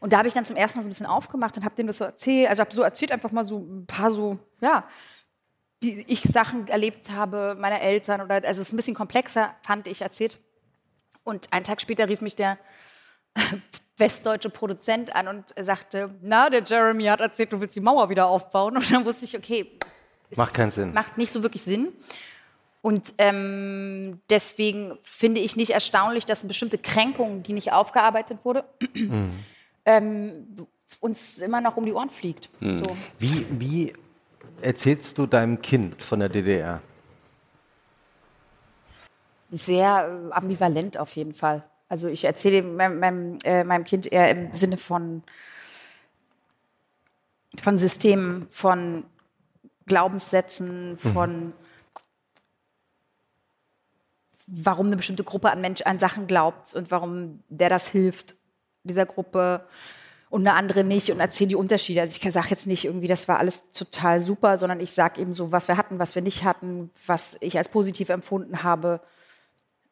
Und 0.00 0.12
da 0.12 0.18
habe 0.18 0.28
ich 0.28 0.34
dann 0.34 0.46
zum 0.46 0.56
ersten 0.56 0.78
Mal 0.78 0.82
so 0.82 0.88
ein 0.88 0.92
bisschen 0.92 1.06
aufgemacht 1.06 1.56
und 1.56 1.64
habe 1.64 1.74
dem 1.74 1.86
das 1.86 1.98
so 1.98 2.04
erzählt. 2.04 2.48
Also 2.48 2.60
habe 2.60 2.74
so 2.74 2.82
erzählt 2.82 3.12
einfach 3.12 3.32
mal 3.32 3.44
so 3.44 3.58
ein 3.58 3.86
paar 3.86 4.10
so, 4.10 4.38
ja, 4.60 4.84
wie 5.80 6.04
ich 6.06 6.22
Sachen 6.22 6.68
erlebt 6.68 7.10
habe, 7.10 7.56
meiner 7.58 7.80
Eltern 7.80 8.20
oder, 8.20 8.34
also 8.34 8.60
es 8.60 8.68
ist 8.68 8.72
ein 8.72 8.76
bisschen 8.76 8.94
komplexer, 8.94 9.54
fand 9.62 9.86
ich, 9.86 10.02
erzählt. 10.02 10.38
Und 11.24 11.52
einen 11.52 11.64
Tag 11.64 11.80
später 11.80 12.08
rief 12.08 12.20
mich 12.20 12.36
der 12.36 12.58
westdeutsche 13.96 14.50
Produzent 14.50 15.14
an 15.14 15.28
und 15.28 15.54
sagte, 15.60 16.14
na, 16.22 16.50
der 16.50 16.62
Jeremy 16.62 17.04
hat 17.04 17.20
erzählt, 17.20 17.52
du 17.52 17.60
willst 17.60 17.76
die 17.76 17.80
Mauer 17.80 18.08
wieder 18.10 18.26
aufbauen. 18.26 18.76
Und 18.76 18.90
dann 18.90 19.04
wusste 19.04 19.24
ich, 19.24 19.36
okay, 19.36 19.78
macht 20.36 20.54
keinen 20.54 20.70
Sinn. 20.70 20.92
Macht 20.92 21.18
nicht 21.18 21.30
so 21.30 21.42
wirklich 21.42 21.62
Sinn. 21.62 21.88
Und 22.82 23.12
ähm, 23.18 24.20
deswegen 24.30 24.98
finde 25.02 25.40
ich 25.42 25.54
nicht 25.54 25.70
erstaunlich, 25.70 26.24
dass 26.24 26.40
eine 26.40 26.48
bestimmte 26.48 26.78
Kränkung, 26.78 27.42
die 27.42 27.52
nicht 27.52 27.72
aufgearbeitet 27.72 28.38
wurde, 28.42 28.64
mhm. 28.94 29.32
ähm, 29.84 30.66
uns 30.98 31.38
immer 31.38 31.60
noch 31.60 31.76
um 31.76 31.84
die 31.84 31.92
Ohren 31.92 32.10
fliegt. 32.10 32.48
Mhm. 32.60 32.76
So. 32.76 32.96
Wie, 33.18 33.46
wie 33.50 33.92
erzählst 34.62 35.18
du 35.18 35.26
deinem 35.26 35.60
Kind 35.62 36.02
von 36.02 36.20
der 36.20 36.28
DDR? 36.28 36.80
sehr 39.52 40.28
äh, 40.30 40.32
ambivalent 40.32 40.96
auf 40.96 41.14
jeden 41.16 41.34
Fall. 41.34 41.64
Also 41.88 42.08
ich 42.08 42.24
erzähle 42.24 42.62
meinem, 42.62 43.00
meinem, 43.00 43.38
äh, 43.44 43.64
meinem 43.64 43.84
Kind 43.84 44.10
eher 44.10 44.30
im 44.30 44.52
Sinne 44.52 44.76
von, 44.76 45.22
von 47.60 47.78
Systemen, 47.78 48.46
von 48.50 49.04
Glaubenssätzen, 49.86 50.92
mhm. 50.92 50.98
von 50.98 51.46
mhm. 51.46 51.52
warum 54.46 54.86
eine 54.86 54.96
bestimmte 54.96 55.24
Gruppe 55.24 55.50
an, 55.50 55.60
Mensch, 55.60 55.82
an 55.82 55.98
Sachen 55.98 56.26
glaubt 56.26 56.74
und 56.74 56.90
warum 56.90 57.42
der 57.48 57.68
das 57.68 57.88
hilft, 57.88 58.36
dieser 58.84 59.06
Gruppe 59.06 59.66
und 60.30 60.46
eine 60.46 60.56
andere 60.56 60.84
nicht 60.84 61.10
und 61.10 61.20
erzähle 61.20 61.48
die 61.48 61.56
Unterschiede. 61.56 62.00
Also 62.00 62.18
ich 62.18 62.32
sage 62.32 62.48
jetzt 62.50 62.66
nicht 62.66 62.86
irgendwie, 62.86 63.08
das 63.08 63.28
war 63.28 63.38
alles 63.38 63.70
total 63.72 64.20
super, 64.20 64.56
sondern 64.56 64.80
ich 64.80 64.92
sage 64.92 65.20
eben 65.20 65.34
so, 65.34 65.52
was 65.52 65.68
wir 65.68 65.76
hatten, 65.76 65.98
was 65.98 66.14
wir 66.14 66.22
nicht 66.22 66.44
hatten, 66.44 66.90
was 67.06 67.36
ich 67.40 67.58
als 67.58 67.68
positiv 67.68 68.08
empfunden 68.08 68.62
habe 68.62 69.00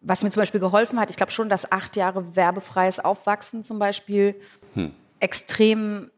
was 0.01 0.23
mir 0.23 0.31
zum 0.31 0.43
Beispiel 0.43 0.61
geholfen 0.61 0.99
hat, 1.01 1.11
ich 1.11 1.17
glaube 1.17 1.33
schon, 1.33 1.49
dass 1.49 1.73
acht 1.73 1.97
Jahre 1.97 2.37
werbefreies 2.37 3.01
Aufwachsen 3.01 3.65
zum 3.65 3.79
Beispiel 3.79 4.35
hm. 4.75 4.93
extrem 5.21 6.11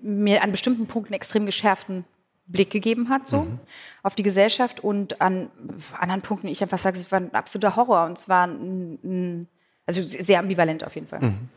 mir 0.00 0.42
an 0.42 0.52
bestimmten 0.52 0.86
Punkten 0.86 1.14
extrem 1.14 1.44
geschärften 1.46 2.04
Blick 2.46 2.70
gegeben 2.70 3.08
hat, 3.08 3.26
so 3.26 3.42
mhm. 3.42 3.54
auf 4.02 4.14
die 4.14 4.22
Gesellschaft 4.22 4.80
und 4.80 5.20
an 5.20 5.50
anderen 5.98 6.22
Punkten, 6.22 6.46
ich 6.46 6.62
einfach 6.62 6.78
sage, 6.78 6.98
es 6.98 7.12
war 7.12 7.20
ein 7.20 7.34
absoluter 7.34 7.76
Horror 7.76 8.06
und 8.06 8.16
es 8.16 8.28
war 8.28 8.46
ein, 8.46 8.98
ein 9.04 9.48
also 9.88 10.02
sehr 10.06 10.38
ambivalent 10.38 10.84
auf 10.84 10.94
jeden 10.94 11.06
Fall. 11.06 11.20
Mhm. 11.20 11.48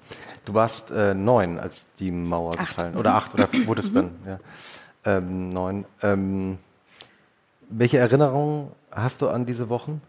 Du 0.46 0.54
warst 0.54 0.90
äh, 0.90 1.14
neun, 1.14 1.60
als 1.60 1.86
die 2.00 2.12
Mauer 2.12 2.54
acht. 2.58 2.70
gefallen 2.70 2.96
oder 2.96 3.14
acht 3.14 3.34
oder 3.34 3.50
wurde 3.66 3.82
es 3.82 3.94
dann? 3.94 4.12
Ja. 4.26 4.40
Ähm, 5.04 5.50
neun. 5.50 5.86
Ähm, 6.02 6.58
welche 7.70 7.98
Erinnerungen 7.98 8.72
hast 8.90 9.22
du 9.22 9.30
an 9.30 9.46
diese 9.46 9.70
Wochen? 9.70 10.02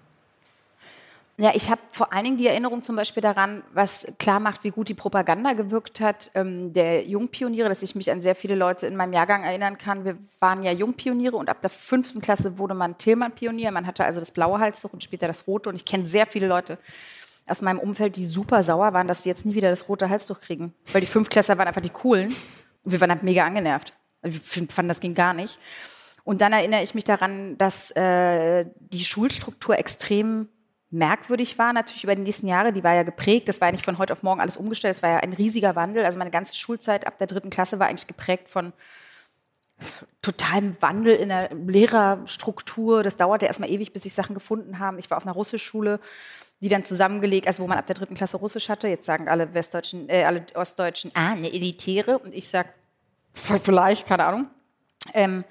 Ja, 1.39 1.51
ich 1.55 1.71
habe 1.71 1.81
vor 1.91 2.13
allen 2.13 2.25
Dingen 2.25 2.37
die 2.37 2.47
Erinnerung 2.47 2.83
zum 2.83 2.95
Beispiel 2.95 3.23
daran, 3.23 3.63
was 3.73 4.07
klar 4.19 4.39
macht, 4.39 4.63
wie 4.65 4.71
gut 4.71 4.89
die 4.89 4.95
Propaganda 4.95 5.55
gewirkt 5.55 6.01
hat, 6.01 6.31
ähm, 6.35 6.73
der 6.73 7.05
Jungpioniere, 7.05 7.69
dass 7.69 7.83
ich 7.83 7.95
mich 7.95 8.11
an 8.13 8.23
sehr 8.23 8.37
viele 8.37 8.55
Leute 8.55 8.87
in 8.87 8.95
meinem 8.95 9.15
Jahrgang 9.15 9.43
erinnern 9.43 9.79
kann. 9.79 10.05
Wir 10.05 10.19
waren 10.39 10.63
ja 10.63 10.71
Jungpioniere 10.71 11.37
und 11.37 11.49
ab 11.49 11.61
der 11.61 11.71
fünften 11.71 12.21
Klasse 12.21 12.59
wurde 12.59 12.75
man 12.75 12.99
Tillmann-Pionier. 12.99 13.73
Man 13.73 13.87
hatte 13.87 14.05
also 14.05 14.21
das 14.21 14.31
blaue 14.31 14.61
Halstuch 14.61 14.93
und 14.93 15.03
später 15.03 15.27
das 15.27 15.47
rote. 15.49 15.71
Und 15.71 15.75
ich 15.75 15.85
kenne 15.85 16.07
sehr 16.07 16.27
viele 16.27 16.47
Leute 16.47 16.79
aus 17.49 17.63
meinem 17.63 17.79
Umfeld, 17.79 18.17
die 18.17 18.25
super 18.25 18.63
sauer 18.63 18.93
waren, 18.93 19.09
dass 19.09 19.23
sie 19.23 19.29
jetzt 19.29 19.45
nie 19.45 19.55
wieder 19.55 19.71
das 19.71 19.89
rote 19.89 20.09
Halstuch 20.09 20.41
kriegen. 20.41 20.75
Weil 20.93 21.01
die 21.01 21.07
Fünftklässler 21.07 21.59
waren 21.59 21.69
einfach 21.69 21.81
die 21.81 21.91
coolen 21.91 22.35
Wir 22.85 23.01
waren 23.01 23.11
halt 23.11 23.23
mega 23.23 23.45
angenervt. 23.45 23.95
Wir 24.23 24.33
fanden, 24.33 24.89
das 24.89 25.01
ging 25.01 25.15
gar 25.15 25.35
nicht. 25.35 25.59
Und 26.25 26.41
dann 26.41 26.53
erinnere 26.53 26.83
ich 26.83 26.95
mich 26.95 27.05
daran, 27.05 27.59
dass 27.59 27.91
äh, 27.93 28.67
die 28.79 29.05
Schulstruktur 29.05 29.77
extrem 29.79 30.49
merkwürdig 30.91 31.59
war, 31.59 31.73
natürlich 31.73 32.05
über 32.05 32.15
die 32.15 32.23
nächsten 32.23 32.47
Jahre. 32.47 32.73
Die 32.73 32.85
war 32.85 32.95
ja 32.95 33.03
geprägt. 33.03 33.49
Das 33.49 33.61
war 33.61 33.69
ja 33.69 33.73
nicht 33.73 33.85
von 33.85 33.99
heute 33.99 34.13
auf 34.13 34.23
morgen 34.23 34.41
alles 34.41 34.57
umgestellt. 34.57 34.95
Es 34.95 35.03
war 35.03 35.11
ja 35.11 35.17
ein 35.19 35.33
riesiger 35.33 35.75
Wandel. 35.75 36.05
Also 36.05 36.19
meine 36.19 36.31
ganze 36.31 36.55
Schulzeit 36.55 37.07
ab 37.07 37.19
der 37.19 37.27
dritten 37.27 37.51
Klasse 37.51 37.79
war 37.79 37.89
eigentlich 37.89 38.07
geprägt 38.07 38.51
von 38.51 38.73
totalem 40.21 40.77
Wandel 40.81 41.17
in 41.17 41.31
der 41.31 41.53
Lehrerstruktur. 41.55 43.03
Das 43.03 43.17
dauerte 43.17 43.47
erstmal 43.47 43.71
ewig, 43.71 43.93
bis 43.93 44.03
sich 44.03 44.13
Sachen 44.13 44.35
gefunden 44.35 44.79
haben. 44.79 44.99
Ich 44.99 45.11
war 45.11 45.17
auf 45.17 45.25
einer 45.25 45.33
Russischschule, 45.33 45.99
die 46.63 46.69
dann 46.69 46.85
zusammengelegt, 46.85 47.49
also 47.49 47.63
wo 47.63 47.67
man 47.67 47.77
ab 47.77 47.87
der 47.89 47.97
dritten 47.97 48.15
Klasse 48.15 48.37
Russisch 48.37 48.69
hatte. 48.69 48.87
Jetzt 48.87 49.05
sagen 49.05 49.29
alle 49.29 49.53
Westdeutschen, 49.53 50.09
äh, 50.09 50.23
alle 50.23 50.47
Ostdeutschen, 50.55 51.11
ah, 51.15 51.33
eine 51.33 51.53
Elitäre. 51.53 52.19
Und 52.19 52.33
ich 52.33 52.49
sage, 52.49 52.69
vielleicht, 53.35 54.07
keine 54.07 54.25
Ahnung. 54.25 54.47
Ähm, 55.13 55.45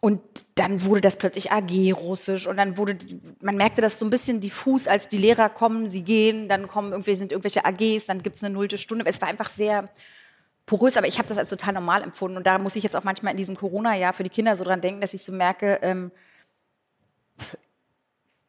und 0.00 0.20
dann 0.56 0.82
wurde 0.82 1.00
das 1.00 1.16
plötzlich 1.16 1.52
AG 1.52 1.92
Russisch 1.92 2.46
und 2.46 2.56
dann 2.56 2.76
wurde, 2.76 2.98
man 3.40 3.56
merkte 3.56 3.80
das 3.80 3.98
so 3.98 4.04
ein 4.04 4.10
bisschen 4.10 4.40
diffus, 4.40 4.88
als 4.88 5.08
die 5.08 5.18
Lehrer 5.18 5.48
kommen, 5.48 5.86
sie 5.86 6.02
gehen, 6.02 6.48
dann 6.48 6.68
kommen 6.68 6.92
irgendwie, 6.92 7.14
sind 7.14 7.32
irgendwelche 7.32 7.64
AGs, 7.64 8.06
dann 8.06 8.22
gibt 8.22 8.36
es 8.36 8.44
eine 8.44 8.52
nullte 8.52 8.78
Stunde. 8.78 9.04
Es 9.06 9.20
war 9.20 9.28
einfach 9.28 9.48
sehr 9.48 9.88
porös, 10.66 10.96
aber 10.96 11.06
ich 11.06 11.18
habe 11.18 11.28
das 11.28 11.38
als 11.38 11.50
total 11.50 11.74
normal 11.74 12.02
empfunden. 12.02 12.36
Und 12.36 12.46
da 12.46 12.58
muss 12.58 12.74
ich 12.74 12.82
jetzt 12.82 12.96
auch 12.96 13.04
manchmal 13.04 13.30
in 13.30 13.36
diesem 13.36 13.56
Corona-Jahr 13.56 14.12
für 14.12 14.24
die 14.24 14.30
Kinder 14.30 14.56
so 14.56 14.64
dran 14.64 14.80
denken, 14.80 15.00
dass 15.00 15.14
ich 15.14 15.22
so 15.22 15.32
merke, 15.32 15.78
ähm, 15.82 16.10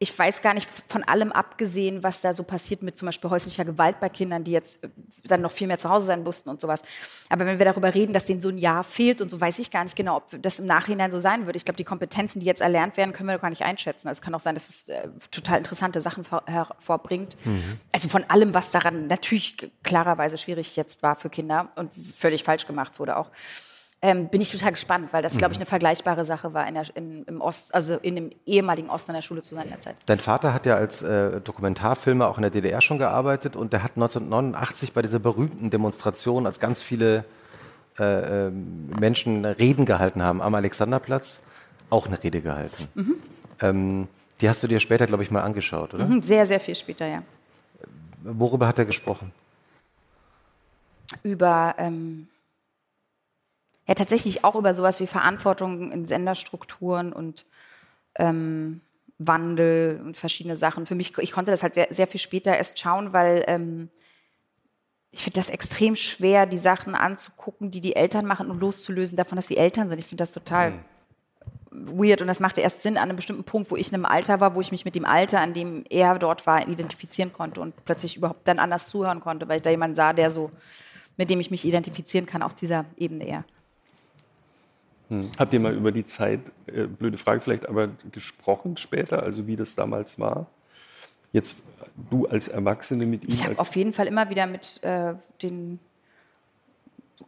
ich 0.00 0.16
weiß 0.16 0.42
gar 0.42 0.54
nicht 0.54 0.68
von 0.86 1.02
allem 1.02 1.32
abgesehen, 1.32 2.04
was 2.04 2.20
da 2.20 2.32
so 2.32 2.44
passiert 2.44 2.82
mit 2.82 2.96
zum 2.96 3.06
Beispiel 3.06 3.30
häuslicher 3.30 3.64
Gewalt 3.64 3.98
bei 3.98 4.08
Kindern, 4.08 4.44
die 4.44 4.52
jetzt 4.52 4.84
äh, 4.84 4.88
dann 5.24 5.40
noch 5.40 5.50
viel 5.50 5.66
mehr 5.66 5.78
zu 5.78 5.88
Hause 5.88 6.06
sein 6.06 6.22
mussten 6.22 6.48
und 6.48 6.60
sowas. 6.60 6.82
Aber 7.28 7.46
wenn 7.46 7.58
wir 7.58 7.64
darüber 7.66 7.92
reden, 7.92 8.12
dass 8.12 8.24
denen 8.24 8.40
so 8.40 8.48
ein 8.48 8.58
Jahr 8.58 8.84
fehlt 8.84 9.20
und 9.20 9.28
so, 9.28 9.40
weiß 9.40 9.58
ich 9.58 9.72
gar 9.72 9.82
nicht 9.82 9.96
genau, 9.96 10.18
ob 10.18 10.40
das 10.40 10.60
im 10.60 10.66
Nachhinein 10.66 11.10
so 11.10 11.18
sein 11.18 11.46
wird. 11.46 11.56
Ich 11.56 11.64
glaube, 11.64 11.76
die 11.76 11.84
Kompetenzen, 11.84 12.38
die 12.38 12.46
jetzt 12.46 12.60
erlernt 12.60 12.96
werden, 12.96 13.12
können 13.12 13.28
wir 13.28 13.34
doch 13.34 13.42
gar 13.42 13.50
nicht 13.50 13.62
einschätzen. 13.62 14.06
Also 14.06 14.18
es 14.18 14.22
kann 14.22 14.34
auch 14.36 14.40
sein, 14.40 14.54
dass 14.54 14.68
es 14.68 14.88
äh, 14.88 15.08
total 15.32 15.58
interessante 15.58 16.00
Sachen 16.00 16.24
hervorbringt. 16.46 17.34
Mhm. 17.44 17.80
Also 17.92 18.08
von 18.08 18.22
allem, 18.28 18.54
was 18.54 18.70
daran 18.70 19.08
natürlich 19.08 19.56
klarerweise 19.82 20.38
schwierig 20.38 20.76
jetzt 20.76 21.02
war 21.02 21.16
für 21.16 21.28
Kinder 21.28 21.72
und 21.74 21.92
völlig 21.92 22.44
falsch 22.44 22.68
gemacht 22.68 23.00
wurde 23.00 23.16
auch 23.16 23.30
ähm, 24.00 24.28
bin 24.28 24.40
ich 24.40 24.50
total 24.50 24.72
gespannt, 24.72 25.08
weil 25.12 25.22
das, 25.22 25.38
glaube 25.38 25.52
ich, 25.52 25.58
mhm. 25.58 25.62
eine 25.62 25.66
vergleichbare 25.66 26.24
Sache 26.24 26.54
war, 26.54 26.68
in 26.68 26.74
der, 26.74 26.84
in, 26.94 27.24
im 27.24 27.40
Ost, 27.40 27.74
also 27.74 27.96
in 27.96 28.14
dem 28.14 28.30
ehemaligen 28.46 28.90
Osten 28.90 29.10
an 29.10 29.16
der 29.16 29.22
Schule 29.22 29.42
zu 29.42 29.54
sein 29.56 29.64
in 29.64 29.70
der 29.70 29.80
Zeit. 29.80 29.96
Dein 30.06 30.20
Vater 30.20 30.54
hat 30.54 30.66
ja 30.66 30.76
als 30.76 31.02
äh, 31.02 31.40
Dokumentarfilmer 31.40 32.28
auch 32.28 32.38
in 32.38 32.42
der 32.42 32.52
DDR 32.52 32.80
schon 32.80 32.98
gearbeitet 32.98 33.56
und 33.56 33.72
der 33.72 33.82
hat 33.82 33.92
1989 33.96 34.92
bei 34.92 35.02
dieser 35.02 35.18
berühmten 35.18 35.70
Demonstration, 35.70 36.46
als 36.46 36.60
ganz 36.60 36.80
viele 36.80 37.24
äh, 37.98 38.46
ähm, 38.46 38.90
Menschen 39.00 39.44
Reden 39.44 39.84
gehalten 39.84 40.22
haben 40.22 40.40
am 40.42 40.54
Alexanderplatz, 40.54 41.40
auch 41.90 42.06
eine 42.06 42.22
Rede 42.22 42.40
gehalten. 42.40 42.86
Mhm. 42.94 43.14
Ähm, 43.60 44.08
die 44.40 44.48
hast 44.48 44.62
du 44.62 44.68
dir 44.68 44.78
später, 44.78 45.08
glaube 45.08 45.24
ich, 45.24 45.32
mal 45.32 45.42
angeschaut, 45.42 45.94
oder? 45.94 46.06
Mhm, 46.06 46.22
sehr, 46.22 46.46
sehr 46.46 46.60
viel 46.60 46.76
später, 46.76 47.06
ja. 47.06 47.24
Worüber 48.22 48.68
hat 48.68 48.78
er 48.78 48.84
gesprochen? 48.84 49.32
Über 51.24 51.74
ähm, 51.78 52.28
ja 53.88 53.94
tatsächlich 53.94 54.44
auch 54.44 54.54
über 54.54 54.74
sowas 54.74 55.00
wie 55.00 55.06
Verantwortung 55.06 55.90
in 55.90 56.04
Senderstrukturen 56.04 57.12
und 57.12 57.46
ähm, 58.16 58.82
Wandel 59.18 60.00
und 60.04 60.16
verschiedene 60.16 60.56
Sachen. 60.56 60.86
Für 60.86 60.94
mich, 60.94 61.16
ich 61.18 61.32
konnte 61.32 61.50
das 61.50 61.62
halt 61.62 61.74
sehr, 61.74 61.88
sehr 61.90 62.06
viel 62.06 62.20
später 62.20 62.56
erst 62.56 62.78
schauen, 62.78 63.12
weil 63.12 63.44
ähm, 63.48 63.88
ich 65.10 65.22
finde 65.22 65.40
das 65.40 65.48
extrem 65.48 65.96
schwer, 65.96 66.44
die 66.44 66.58
Sachen 66.58 66.94
anzugucken, 66.94 67.70
die 67.70 67.80
die 67.80 67.96
Eltern 67.96 68.26
machen 68.26 68.50
und 68.50 68.60
loszulösen 68.60 69.16
davon, 69.16 69.36
dass 69.36 69.48
sie 69.48 69.56
Eltern 69.56 69.88
sind. 69.88 69.98
Ich 69.98 70.06
finde 70.06 70.22
das 70.22 70.32
total 70.32 70.72
mhm. 70.72 71.98
weird 71.98 72.20
und 72.20 72.28
das 72.28 72.40
machte 72.40 72.60
erst 72.60 72.82
Sinn 72.82 72.98
an 72.98 73.04
einem 73.04 73.16
bestimmten 73.16 73.44
Punkt, 73.44 73.70
wo 73.70 73.76
ich 73.76 73.88
in 73.88 73.94
einem 73.94 74.04
Alter 74.04 74.38
war, 74.38 74.54
wo 74.54 74.60
ich 74.60 74.70
mich 74.70 74.84
mit 74.84 74.94
dem 74.96 75.06
Alter, 75.06 75.40
an 75.40 75.54
dem 75.54 75.84
er 75.88 76.18
dort 76.18 76.46
war, 76.46 76.68
identifizieren 76.68 77.32
konnte 77.32 77.62
und 77.62 77.74
plötzlich 77.86 78.18
überhaupt 78.18 78.46
dann 78.46 78.58
anders 78.58 78.86
zuhören 78.86 79.20
konnte, 79.20 79.48
weil 79.48 79.56
ich 79.56 79.62
da 79.62 79.70
jemanden 79.70 79.96
sah, 79.96 80.12
der 80.12 80.30
so, 80.30 80.50
mit 81.16 81.30
dem 81.30 81.40
ich 81.40 81.50
mich 81.50 81.64
identifizieren 81.64 82.26
kann 82.26 82.42
auf 82.42 82.52
dieser 82.52 82.84
Ebene 82.98 83.26
eher. 83.26 83.44
Hm. 85.08 85.30
Habt 85.38 85.52
ihr 85.54 85.60
mal 85.60 85.74
über 85.74 85.92
die 85.92 86.04
Zeit, 86.04 86.40
äh, 86.66 86.86
blöde 86.86 87.18
Frage 87.18 87.40
vielleicht, 87.40 87.68
aber 87.68 87.88
gesprochen 88.12 88.76
später, 88.76 89.22
also 89.22 89.46
wie 89.46 89.56
das 89.56 89.74
damals 89.74 90.18
war? 90.18 90.46
Jetzt 91.32 91.58
du 92.10 92.26
als 92.26 92.48
Erwachsene 92.48 93.06
mit 93.06 93.24
ihm? 93.24 93.28
Ich 93.30 93.44
habe 93.44 93.58
auf 93.58 93.74
jeden 93.76 93.92
Fall 93.92 94.06
immer 94.06 94.30
wieder 94.30 94.46
mit 94.46 94.82
äh, 94.82 95.14
den 95.42 95.78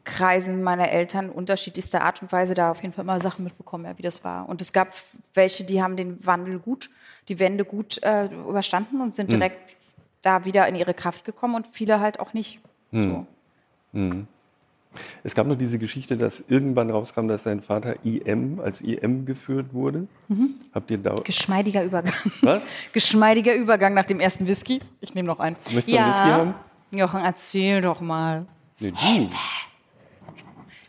Kreisen 0.05 0.63
meiner 0.63 0.91
Eltern 0.91 1.31
unterschiedlichster 1.31 2.03
Art 2.03 2.23
und 2.23 2.33
Weise 2.33 2.55
da 2.55 2.71
auf 2.71 2.83
jeden 2.83 2.95
Fall 2.95 3.05
immer 3.05 3.21
Sachen 3.21 3.45
mitbekommen, 3.45 3.85
ja, 3.85 3.99
wie 3.99 4.03
das 4.03 4.25
war. 4.25 4.49
Und 4.49 4.63
es 4.63 4.73
gab 4.73 4.95
welche, 5.35 5.65
die 5.65 5.83
haben 5.83 5.97
den 5.97 6.25
Wandel 6.25 6.59
gut, 6.59 6.89
die 7.29 7.39
Wende 7.39 7.65
gut 7.65 8.03
äh, 8.03 8.27
überstanden 8.27 9.01
und 9.01 9.15
sind 9.15 9.31
hm. 9.31 9.39
direkt 9.39 9.77
da 10.23 10.45
wieder 10.45 10.67
in 10.69 10.75
ihre 10.75 10.95
Kraft 10.95 11.25
gekommen 11.25 11.55
und 11.55 11.67
viele 11.67 12.01
halt 12.01 12.21
auch 12.21 12.33
nicht. 12.33 12.61
Hm. 12.93 13.27
So. 13.93 14.27
Es 15.23 15.35
gab 15.35 15.47
noch 15.47 15.57
diese 15.57 15.79
Geschichte, 15.79 16.17
dass 16.17 16.41
irgendwann 16.41 16.91
rauskam, 16.91 17.29
dass 17.29 17.45
dein 17.45 17.63
Vater 17.63 18.05
IM 18.05 18.61
als 18.61 18.81
IM 18.81 19.25
geführt 19.25 19.73
wurde. 19.73 20.09
Mhm. 20.29 20.55
Habt 20.75 20.91
ihr 20.91 20.99
da 20.99 21.15
Geschmeidiger 21.15 21.85
Übergang. 21.85 22.15
Was? 22.43 22.69
Geschmeidiger 22.93 23.55
Übergang 23.55 23.95
nach 23.95 24.07
dem 24.07 24.21
ersten 24.21 24.47
Whisky. 24.47 24.81
Ich 25.01 25.15
nehme 25.15 25.29
noch 25.29 25.39
einen. 25.39 25.57
Möchtest 25.73 25.89
du 25.89 25.93
ja. 25.93 26.05
einen 26.05 26.13
Whisky 26.13 26.31
haben? 26.31 26.55
Jochen, 26.93 27.21
erzähl 27.21 27.81
doch 27.81 28.01
mal. 28.01 28.47
Nee, 28.81 28.91
du. 28.91 29.31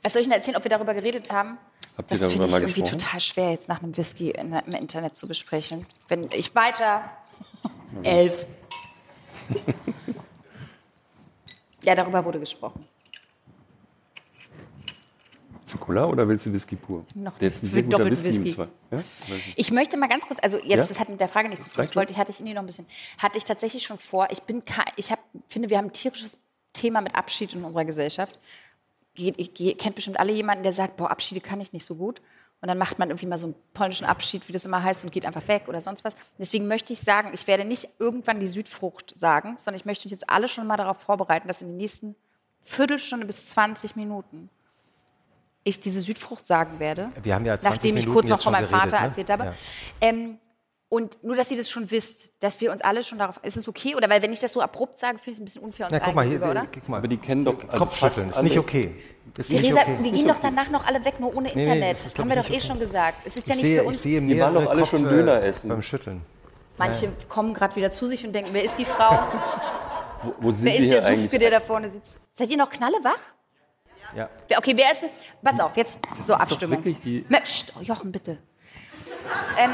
Was 0.03 0.13
soll 0.13 0.21
ich 0.21 0.27
denn 0.27 0.35
erzählen, 0.35 0.57
ob 0.57 0.63
wir 0.63 0.69
darüber 0.69 0.93
geredet 0.93 1.31
haben? 1.31 1.57
Habt 1.97 2.09
das 2.09 2.23
finde 2.25 2.47
ich 2.47 2.53
irgendwie 2.53 2.83
total 2.83 3.19
schwer, 3.19 3.51
jetzt 3.51 3.67
nach 3.67 3.83
einem 3.83 3.95
Whisky 3.95 4.31
in, 4.31 4.53
im 4.53 4.73
Internet 4.73 5.15
zu 5.15 5.27
besprechen. 5.27 5.85
Wenn 6.07 6.27
ich 6.31 6.55
weiter. 6.55 7.03
Elf. 8.03 8.47
ja, 11.83 11.93
darüber 11.93 12.23
wurde 12.25 12.39
gesprochen. 12.39 12.85
Cola 15.77 16.05
oder 16.05 16.27
willst 16.27 16.45
du 16.45 16.53
Whisky 16.53 16.75
pur? 16.75 17.05
Noch 17.13 17.37
der 17.37 17.47
ist 17.47 17.63
ein 17.63 17.89
guter 17.89 18.05
Whisky. 18.05 18.43
Whisky. 18.43 18.61
Ja? 18.91 19.03
Ich 19.55 19.71
möchte 19.71 19.97
mal 19.97 20.07
ganz 20.07 20.25
kurz, 20.27 20.39
also 20.41 20.57
jetzt, 20.57 20.69
ja? 20.69 20.77
das 20.77 20.99
hat 20.99 21.09
mit 21.09 21.19
der 21.19 21.27
Frage 21.27 21.49
nichts 21.49 21.65
zu 21.65 21.71
tun, 21.73 21.83
das 21.83 21.95
wollte 21.95 22.11
ich, 22.11 22.17
hatte 22.17 22.31
ich 22.31 22.39
Ihnen 22.39 22.53
noch 22.53 22.61
ein 22.61 22.65
bisschen, 22.65 22.85
hatte 23.17 23.37
ich 23.37 23.43
tatsächlich 23.43 23.83
schon 23.83 23.97
vor, 23.97 24.27
ich 24.31 24.43
bin, 24.43 24.63
ich 24.95 25.11
hab, 25.11 25.19
finde, 25.47 25.69
wir 25.69 25.77
haben 25.77 25.85
ein 25.85 25.93
tierisches 25.93 26.37
Thema 26.73 27.01
mit 27.01 27.15
Abschied 27.15 27.53
in 27.53 27.63
unserer 27.63 27.85
Gesellschaft. 27.85 28.39
Ich, 29.13 29.77
kennt 29.77 29.95
bestimmt 29.95 30.19
alle 30.19 30.31
jemanden, 30.31 30.63
der 30.63 30.73
sagt, 30.73 30.97
boah, 30.97 31.11
Abschiede 31.11 31.41
kann 31.41 31.59
ich 31.59 31.73
nicht 31.73 31.85
so 31.85 31.95
gut. 31.95 32.21
Und 32.61 32.67
dann 32.67 32.77
macht 32.77 32.99
man 32.99 33.09
irgendwie 33.09 33.25
mal 33.25 33.39
so 33.39 33.47
einen 33.47 33.55
polnischen 33.73 34.05
Abschied, 34.05 34.47
wie 34.47 34.53
das 34.53 34.65
immer 34.65 34.83
heißt, 34.83 35.03
und 35.03 35.11
geht 35.11 35.25
einfach 35.25 35.47
weg 35.47 35.63
oder 35.67 35.81
sonst 35.81 36.03
was. 36.05 36.15
Deswegen 36.37 36.67
möchte 36.67 36.93
ich 36.93 36.99
sagen, 36.99 37.31
ich 37.33 37.47
werde 37.47 37.65
nicht 37.65 37.89
irgendwann 37.97 38.39
die 38.39 38.47
Südfrucht 38.47 39.19
sagen, 39.19 39.55
sondern 39.57 39.79
ich 39.79 39.85
möchte 39.85 40.05
uns 40.05 40.11
jetzt 40.11 40.29
alle 40.29 40.47
schon 40.47 40.67
mal 40.67 40.77
darauf 40.77 40.99
vorbereiten, 40.99 41.47
dass 41.47 41.61
in 41.63 41.69
den 41.69 41.77
nächsten 41.77 42.15
Viertelstunde 42.61 43.25
bis 43.25 43.47
20 43.47 43.95
Minuten 43.95 44.49
ich 45.63 45.79
diese 45.79 46.01
Südfrucht 46.01 46.45
sagen 46.45 46.79
werde. 46.79 47.09
Wir 47.21 47.35
haben 47.35 47.45
ja 47.45 47.57
nachdem 47.61 47.97
ich 47.97 48.07
kurz 48.07 48.27
noch 48.27 48.41
von 48.41 48.51
meinem 48.51 48.67
Vater 48.67 48.99
ne? 48.99 49.05
erzählt 49.05 49.29
habe. 49.29 49.45
Ja. 49.45 49.53
Ähm, 50.01 50.37
und 50.89 51.23
nur, 51.23 51.37
dass 51.37 51.49
ihr 51.49 51.55
das 51.55 51.69
schon 51.69 51.89
wisst, 51.89 52.33
dass 52.41 52.59
wir 52.59 52.69
uns 52.69 52.81
alle 52.81 53.01
schon 53.05 53.17
darauf. 53.17 53.39
Ist 53.43 53.55
es 53.55 53.65
okay? 53.69 53.95
Oder 53.95 54.09
weil, 54.09 54.21
wenn 54.21 54.33
ich 54.33 54.41
das 54.41 54.51
so 54.51 54.59
abrupt 54.59 54.99
sage, 54.99 55.19
finde 55.19 55.29
ich 55.29 55.35
es 55.35 55.39
ein 55.39 55.45
bisschen 55.45 55.63
unfair 55.63 55.85
uns 55.85 55.93
ja, 55.93 55.99
guck 55.99 56.13
mal, 56.13 56.27
hier, 56.27 56.43
oder? 56.43 56.67
Guck 56.69 56.89
mal. 56.89 56.97
Aber 56.97 57.07
die 57.07 57.15
kennen 57.15 57.45
doch. 57.45 57.57
Also 57.65 57.85
Kopfschütteln, 57.85 58.29
ist 58.29 58.43
nicht 58.43 58.59
okay. 58.59 58.95
Ist 59.37 59.53
nicht 59.53 59.71
okay. 59.71 59.97
Wir 60.01 60.11
gehen 60.11 60.27
doch 60.27 60.39
danach 60.39 60.69
noch 60.69 60.85
alle 60.85 61.05
weg, 61.05 61.17
nur 61.19 61.33
ohne 61.33 61.47
Internet. 61.47 61.79
Nee, 61.79 61.79
nee, 61.79 61.93
das 61.93 62.19
haben 62.19 62.27
wir 62.27 62.35
doch 62.35 62.49
eh 62.49 62.55
okay. 62.55 62.61
schon 62.61 62.79
gesagt. 62.79 63.19
Es 63.23 63.37
ist 63.37 63.47
ja 63.47 63.55
nicht 63.55 63.63
sehe, 63.63 63.79
für 63.79 63.87
uns. 63.87 63.97
Ich 63.97 64.01
sehe 64.01 64.21
wir 64.21 64.39
waren 64.41 64.53
doch 64.53 64.69
alle 64.69 64.85
schon 64.85 65.03
Döner 65.05 65.41
essen. 65.41 65.69
Beim 65.69 65.81
Schütteln. 65.81 66.21
Manche 66.77 67.05
ja. 67.05 67.11
kommen 67.29 67.53
gerade 67.53 67.73
wieder 67.77 67.91
zu 67.91 68.07
sich 68.07 68.25
und 68.25 68.33
denken, 68.33 68.49
wer 68.51 68.65
ist 68.65 68.77
die 68.77 68.83
Frau? 68.85 69.27
wo, 70.23 70.33
wo 70.39 70.51
sind 70.51 70.65
wer 70.65 70.77
ist 70.77 70.91
der 70.91 71.15
Sufke, 71.15 71.39
der 71.39 71.51
da 71.51 71.59
vorne 71.61 71.89
sitzt? 71.89 72.19
Seid 72.33 72.49
ihr 72.49 72.57
noch 72.57 72.69
knallewach? 72.69 73.19
Ja. 74.15 74.29
Okay, 74.57 74.73
wer 74.75 74.91
ist 74.91 75.03
denn? 75.03 75.09
Pass 75.43 75.59
auf, 75.59 75.75
jetzt 75.77 75.99
das 76.17 76.27
so 76.27 76.33
Abstimmung. 76.33 76.81
Die 76.81 77.21
Psst, 77.21 77.73
oh, 77.79 77.81
Jochen, 77.81 78.11
bitte. 78.11 78.37
Ähm, 79.57 79.71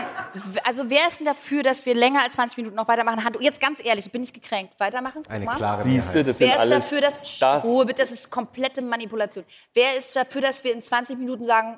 also 0.63 0.89
wer 0.89 1.07
ist 1.07 1.19
denn 1.19 1.25
dafür, 1.25 1.63
dass 1.63 1.85
wir 1.85 1.95
länger 1.95 2.21
als 2.23 2.33
20 2.33 2.57
Minuten 2.57 2.75
noch 2.75 2.87
weitermachen? 2.87 3.23
Hand, 3.23 3.37
jetzt 3.39 3.61
ganz 3.61 3.83
ehrlich, 3.83 4.05
ich 4.05 4.11
bin 4.11 4.21
nicht 4.21 4.33
gekränkt. 4.33 4.79
Weitermachen? 4.79 5.23
Eine 5.29 5.45
klare 5.45 5.83
Siehste, 5.83 6.23
das 6.23 6.39
Wer 6.39 6.53
ist 6.53 6.59
alles 6.59 6.83
dafür, 6.83 7.01
dass 7.01 7.39
das 7.39 7.63
Ruhe, 7.63 7.85
bitte, 7.85 8.01
das 8.01 8.11
ist 8.11 8.29
komplette 8.29 8.81
Manipulation. 8.81 9.45
Wer 9.73 9.97
ist 9.97 10.15
dafür, 10.15 10.41
dass 10.41 10.63
wir 10.63 10.73
in 10.73 10.81
20 10.81 11.17
Minuten 11.17 11.45
sagen, 11.45 11.77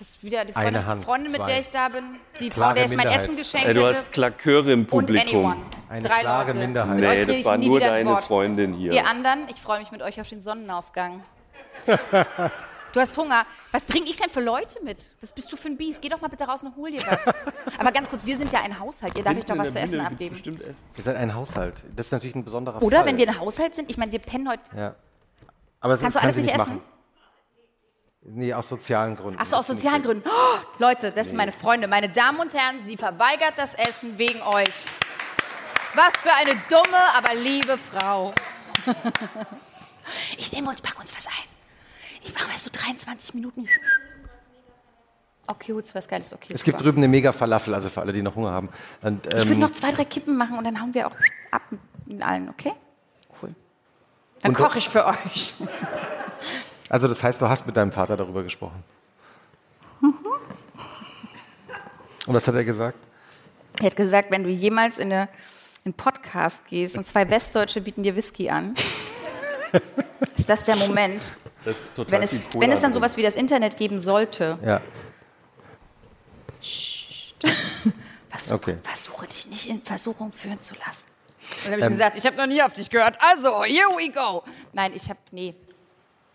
das 0.00 0.08
ist 0.08 0.24
wieder 0.24 0.46
die 0.46 0.54
Freundin, 0.54 0.86
Hand, 0.86 1.04
Freundin 1.04 1.32
mit 1.32 1.46
der 1.46 1.60
ich 1.60 1.70
da 1.70 1.88
bin, 1.88 2.16
die 2.40 2.50
Frau, 2.50 2.72
der 2.72 2.86
ich 2.86 2.96
mein 2.96 3.06
Essen 3.06 3.36
geschenkt 3.36 3.68
Ey, 3.68 3.74
du 3.74 3.84
hast 3.86 4.12
Klaköre 4.12 4.72
im 4.72 4.86
Publikum. 4.86 5.62
Eine 5.90 6.08
Drei 6.08 6.20
klare 6.20 6.46
Leute. 6.46 6.58
Minderheit. 6.58 6.98
Nee, 6.98 7.24
das 7.26 7.44
war 7.44 7.58
nur 7.58 7.78
deine 7.78 8.16
Freundin 8.16 8.72
hier. 8.72 8.92
Ihr 8.92 9.06
anderen, 9.06 9.46
ich 9.50 9.60
freue 9.60 9.80
mich 9.80 9.90
mit 9.90 10.00
euch 10.00 10.20
auf 10.20 10.28
den 10.28 10.40
Sonnenaufgang. 10.40 11.22
Du 12.92 12.98
hast 12.98 13.16
Hunger. 13.16 13.46
Was 13.70 13.84
bringe 13.84 14.06
ich 14.06 14.16
denn 14.16 14.30
für 14.30 14.40
Leute 14.40 14.82
mit? 14.82 15.10
Was 15.20 15.32
bist 15.32 15.52
du 15.52 15.56
für 15.56 15.68
ein 15.68 15.76
Biest? 15.76 16.02
Geh 16.02 16.08
doch 16.08 16.20
mal 16.20 16.26
bitte 16.26 16.42
raus 16.42 16.64
und 16.64 16.74
hol 16.74 16.90
dir 16.90 17.00
was. 17.06 17.24
Aber 17.78 17.92
ganz 17.92 18.10
kurz, 18.10 18.26
wir 18.26 18.36
sind 18.36 18.50
ja 18.50 18.62
ein 18.62 18.80
Haushalt. 18.80 19.16
Ihr 19.16 19.22
darf 19.22 19.36
euch 19.36 19.44
doch 19.44 19.56
was 19.56 19.70
zu 19.70 19.78
essen 19.78 20.00
abgeben. 20.00 20.34
Essen. 20.34 20.84
Ihr 20.96 21.04
seid 21.04 21.14
ein 21.14 21.32
Haushalt. 21.32 21.74
Das 21.94 22.06
ist 22.06 22.12
natürlich 22.12 22.34
ein 22.34 22.42
besonderer 22.42 22.82
Oder 22.82 22.98
Fall. 22.98 23.06
wenn 23.06 23.16
wir 23.16 23.28
ein 23.28 23.38
Haushalt 23.38 23.76
sind, 23.76 23.88
ich 23.88 23.96
meine, 23.96 24.10
wir 24.10 24.18
pennen 24.18 24.48
heute. 24.48 24.62
Ja. 24.76 24.96
Aber 25.78 25.92
das 25.92 26.00
Kannst 26.00 26.16
du 26.16 26.18
kann 26.18 26.26
alles 26.26 26.34
sie 26.34 26.40
nicht 26.40 26.52
nicht 26.52 26.60
essen? 26.60 26.74
machen. 26.74 26.99
Nee, 28.22 28.52
aus 28.52 28.68
sozialen 28.68 29.16
Gründen. 29.16 29.38
Ach 29.40 29.46
so, 29.46 29.56
aus 29.56 29.66
sozialen 29.66 30.02
Gründen. 30.02 30.28
Oh, 30.28 30.58
Leute, 30.78 31.10
das 31.10 31.28
sind 31.28 31.36
meine 31.36 31.52
Freunde. 31.52 31.88
Meine 31.88 32.10
Damen 32.10 32.38
und 32.38 32.52
Herren, 32.52 32.84
sie 32.84 32.96
verweigert 32.96 33.54
das 33.56 33.74
Essen 33.74 34.18
wegen 34.18 34.42
euch. 34.42 34.86
Was 35.94 36.20
für 36.20 36.32
eine 36.32 36.52
dumme, 36.68 36.98
aber 37.16 37.34
liebe 37.34 37.78
Frau. 37.78 38.32
Ich 40.38 40.50
nehme 40.52 40.68
uns, 40.68 40.80
pack 40.80 40.98
uns 40.98 41.14
was 41.16 41.26
ein. 41.26 41.32
Ich 42.24 42.34
mache 42.34 42.48
mal 42.48 42.58
so 42.58 42.68
23 42.72 43.34
Minuten. 43.34 43.68
Okay, 45.46 45.72
gut, 45.72 45.94
was 45.94 46.08
Geiles, 46.08 46.32
okay. 46.32 46.48
Es 46.52 46.64
gibt 46.64 46.78
super. 46.78 46.90
drüben 46.90 46.98
eine 46.98 47.06
mega 47.08 47.30
Falafel, 47.30 47.74
also 47.74 47.90
für 47.90 48.00
alle, 48.00 48.12
die 48.12 48.22
noch 48.22 48.34
Hunger 48.34 48.50
haben. 48.50 48.70
Und, 49.02 49.26
Ich 49.26 49.32
würde 49.32 49.52
ähm, 49.52 49.58
noch 49.60 49.72
zwei, 49.72 49.92
drei 49.92 50.04
Kippen 50.04 50.36
machen 50.36 50.58
und 50.58 50.64
dann 50.64 50.80
hauen 50.80 50.94
wir 50.94 51.06
auch 51.06 51.14
ab 51.52 51.62
mit 52.06 52.22
allen, 52.22 52.48
okay? 52.48 52.72
Cool. 53.40 53.54
Dann 54.40 54.52
koche 54.52 54.78
ich 54.78 54.88
für 54.88 55.06
euch. 55.06 55.54
also 56.90 57.08
das 57.08 57.22
heißt, 57.22 57.40
du 57.40 57.48
hast 57.48 57.66
mit 57.66 57.76
deinem 57.76 57.92
Vater 57.92 58.16
darüber 58.16 58.42
gesprochen. 58.42 58.84
Mhm. 60.00 60.14
Und 62.26 62.34
was 62.34 62.46
hat 62.46 62.54
er 62.54 62.64
gesagt? 62.64 62.98
Er 63.78 63.86
hat 63.86 63.96
gesagt, 63.96 64.30
wenn 64.30 64.44
du 64.44 64.50
jemals 64.50 64.98
in, 64.98 65.10
eine, 65.12 65.22
in 65.22 65.28
einen 65.86 65.94
Podcast 65.94 66.66
gehst 66.66 66.98
und 66.98 67.06
zwei 67.06 67.28
Westdeutsche 67.30 67.80
bieten 67.80 68.02
dir 68.02 68.14
Whisky 68.14 68.50
an, 68.50 68.74
ist 70.36 70.48
das 70.48 70.64
der 70.66 70.76
Moment, 70.76 71.32
Das 71.64 71.80
ist 71.80 71.96
total 71.96 72.12
wenn 72.12 72.22
es, 72.22 72.50
Cola 72.50 72.62
wenn 72.62 72.72
es 72.72 72.80
dann 72.80 72.92
sowas 72.92 73.16
wie 73.16 73.22
das 73.22 73.36
Internet 73.36 73.76
geben 73.78 73.98
sollte. 73.98 74.58
Ja, 74.64 74.82
Versuche, 78.28 78.54
Okay. 78.54 78.76
versuche 78.82 79.26
dich 79.26 79.48
nicht 79.48 79.66
in 79.68 79.82
Versuchung 79.82 80.32
führen 80.32 80.60
zu 80.60 80.74
lassen. 80.86 81.08
Und 81.64 81.72
dann 81.72 81.72
habe 81.72 81.82
ich 81.82 81.88
gesagt, 81.88 82.16
ich 82.16 82.26
habe 82.26 82.36
noch 82.36 82.46
nie 82.46 82.62
auf 82.62 82.72
dich 82.72 82.90
gehört. 82.90 83.16
Also, 83.20 83.64
here 83.64 83.88
we 83.96 84.10
go. 84.10 84.42
Nein, 84.72 84.92
ich 84.94 85.08
habe, 85.08 85.18
nee, 85.32 85.54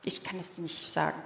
ich 0.06 0.24
kann 0.24 0.40
es 0.40 0.58
nicht 0.58 0.94
sagen. 0.94 1.18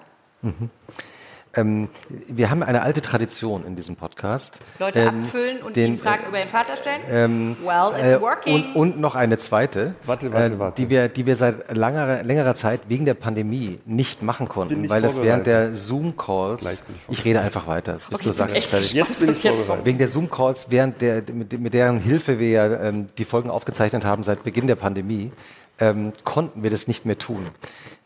ähm, 1.54 1.90
wir 2.28 2.50
haben 2.50 2.64
eine 2.64 2.82
alte 2.82 3.02
Tradition 3.02 3.66
in 3.66 3.76
diesem 3.76 3.98
Podcast. 3.98 4.60
Leute 4.80 5.02
ähm, 5.02 5.08
abfüllen 5.08 5.62
und 5.62 5.76
den, 5.76 5.88
ihnen 5.88 5.98
Fragen 5.98 6.28
über 6.28 6.40
ihren 6.40 6.48
Vater 6.48 6.78
stellen? 6.78 7.02
Ähm, 7.10 7.58
well, 7.62 7.92
it's 7.92 8.04
äh, 8.04 8.22
working. 8.22 8.74
Und, 8.74 8.76
und 8.76 9.00
noch 9.00 9.16
eine 9.16 9.38
zweite, 9.38 9.96
Warte, 10.06 10.32
warte, 10.32 10.54
äh, 10.54 10.60
warte. 10.60 10.82
Die, 10.82 10.90
wir, 10.90 11.10
die 11.10 11.26
wir 11.26 11.36
seit 11.36 11.76
langer, 11.76 12.24
längerer 12.24 12.56
Zeit 12.56 12.82
wegen 12.88 13.04
der 13.04 13.16
Pandemie 13.16 13.80
nicht 13.86 14.22
machen 14.22 14.48
konnten, 14.48 14.82
nicht 14.82 14.90
weil 14.90 15.02
das 15.02 15.22
während 15.22 15.46
der 15.46 15.76
Zoom-Calls, 15.76 16.66
ich 17.10 17.20
ich 17.20 17.26
rede 17.26 17.42
einfach 17.42 17.68
weiter, 17.68 18.00
bis 18.10 18.20
du 18.20 18.32
sagst, 18.32 18.56
echt 18.56 18.70
fertig. 18.70 18.94
Jetzt 18.94 19.20
bin 19.20 19.30
ich 19.30 19.42
vorbereitet. 19.42 19.86
Wegen 19.86 19.98
der 19.98 20.08
Zoom-Calls, 20.08 20.68
während 20.70 21.02
der, 21.02 21.24
mit, 21.34 21.60
mit 21.60 21.74
deren 21.74 22.00
Hilfe 22.00 22.40
wir 22.40 22.50
ja 22.50 22.82
ähm, 22.82 23.08
die 23.18 23.26
Folgen 23.26 23.50
aufgezeichnet 23.50 24.06
haben 24.06 24.24
seit 24.24 24.44
Beginn 24.44 24.68
der 24.68 24.76
Pandemie, 24.76 25.32
ähm, 25.80 26.14
konnten 26.24 26.64
wir 26.64 26.70
das 26.70 26.88
nicht 26.88 27.06
mehr 27.06 27.18
tun. 27.18 27.48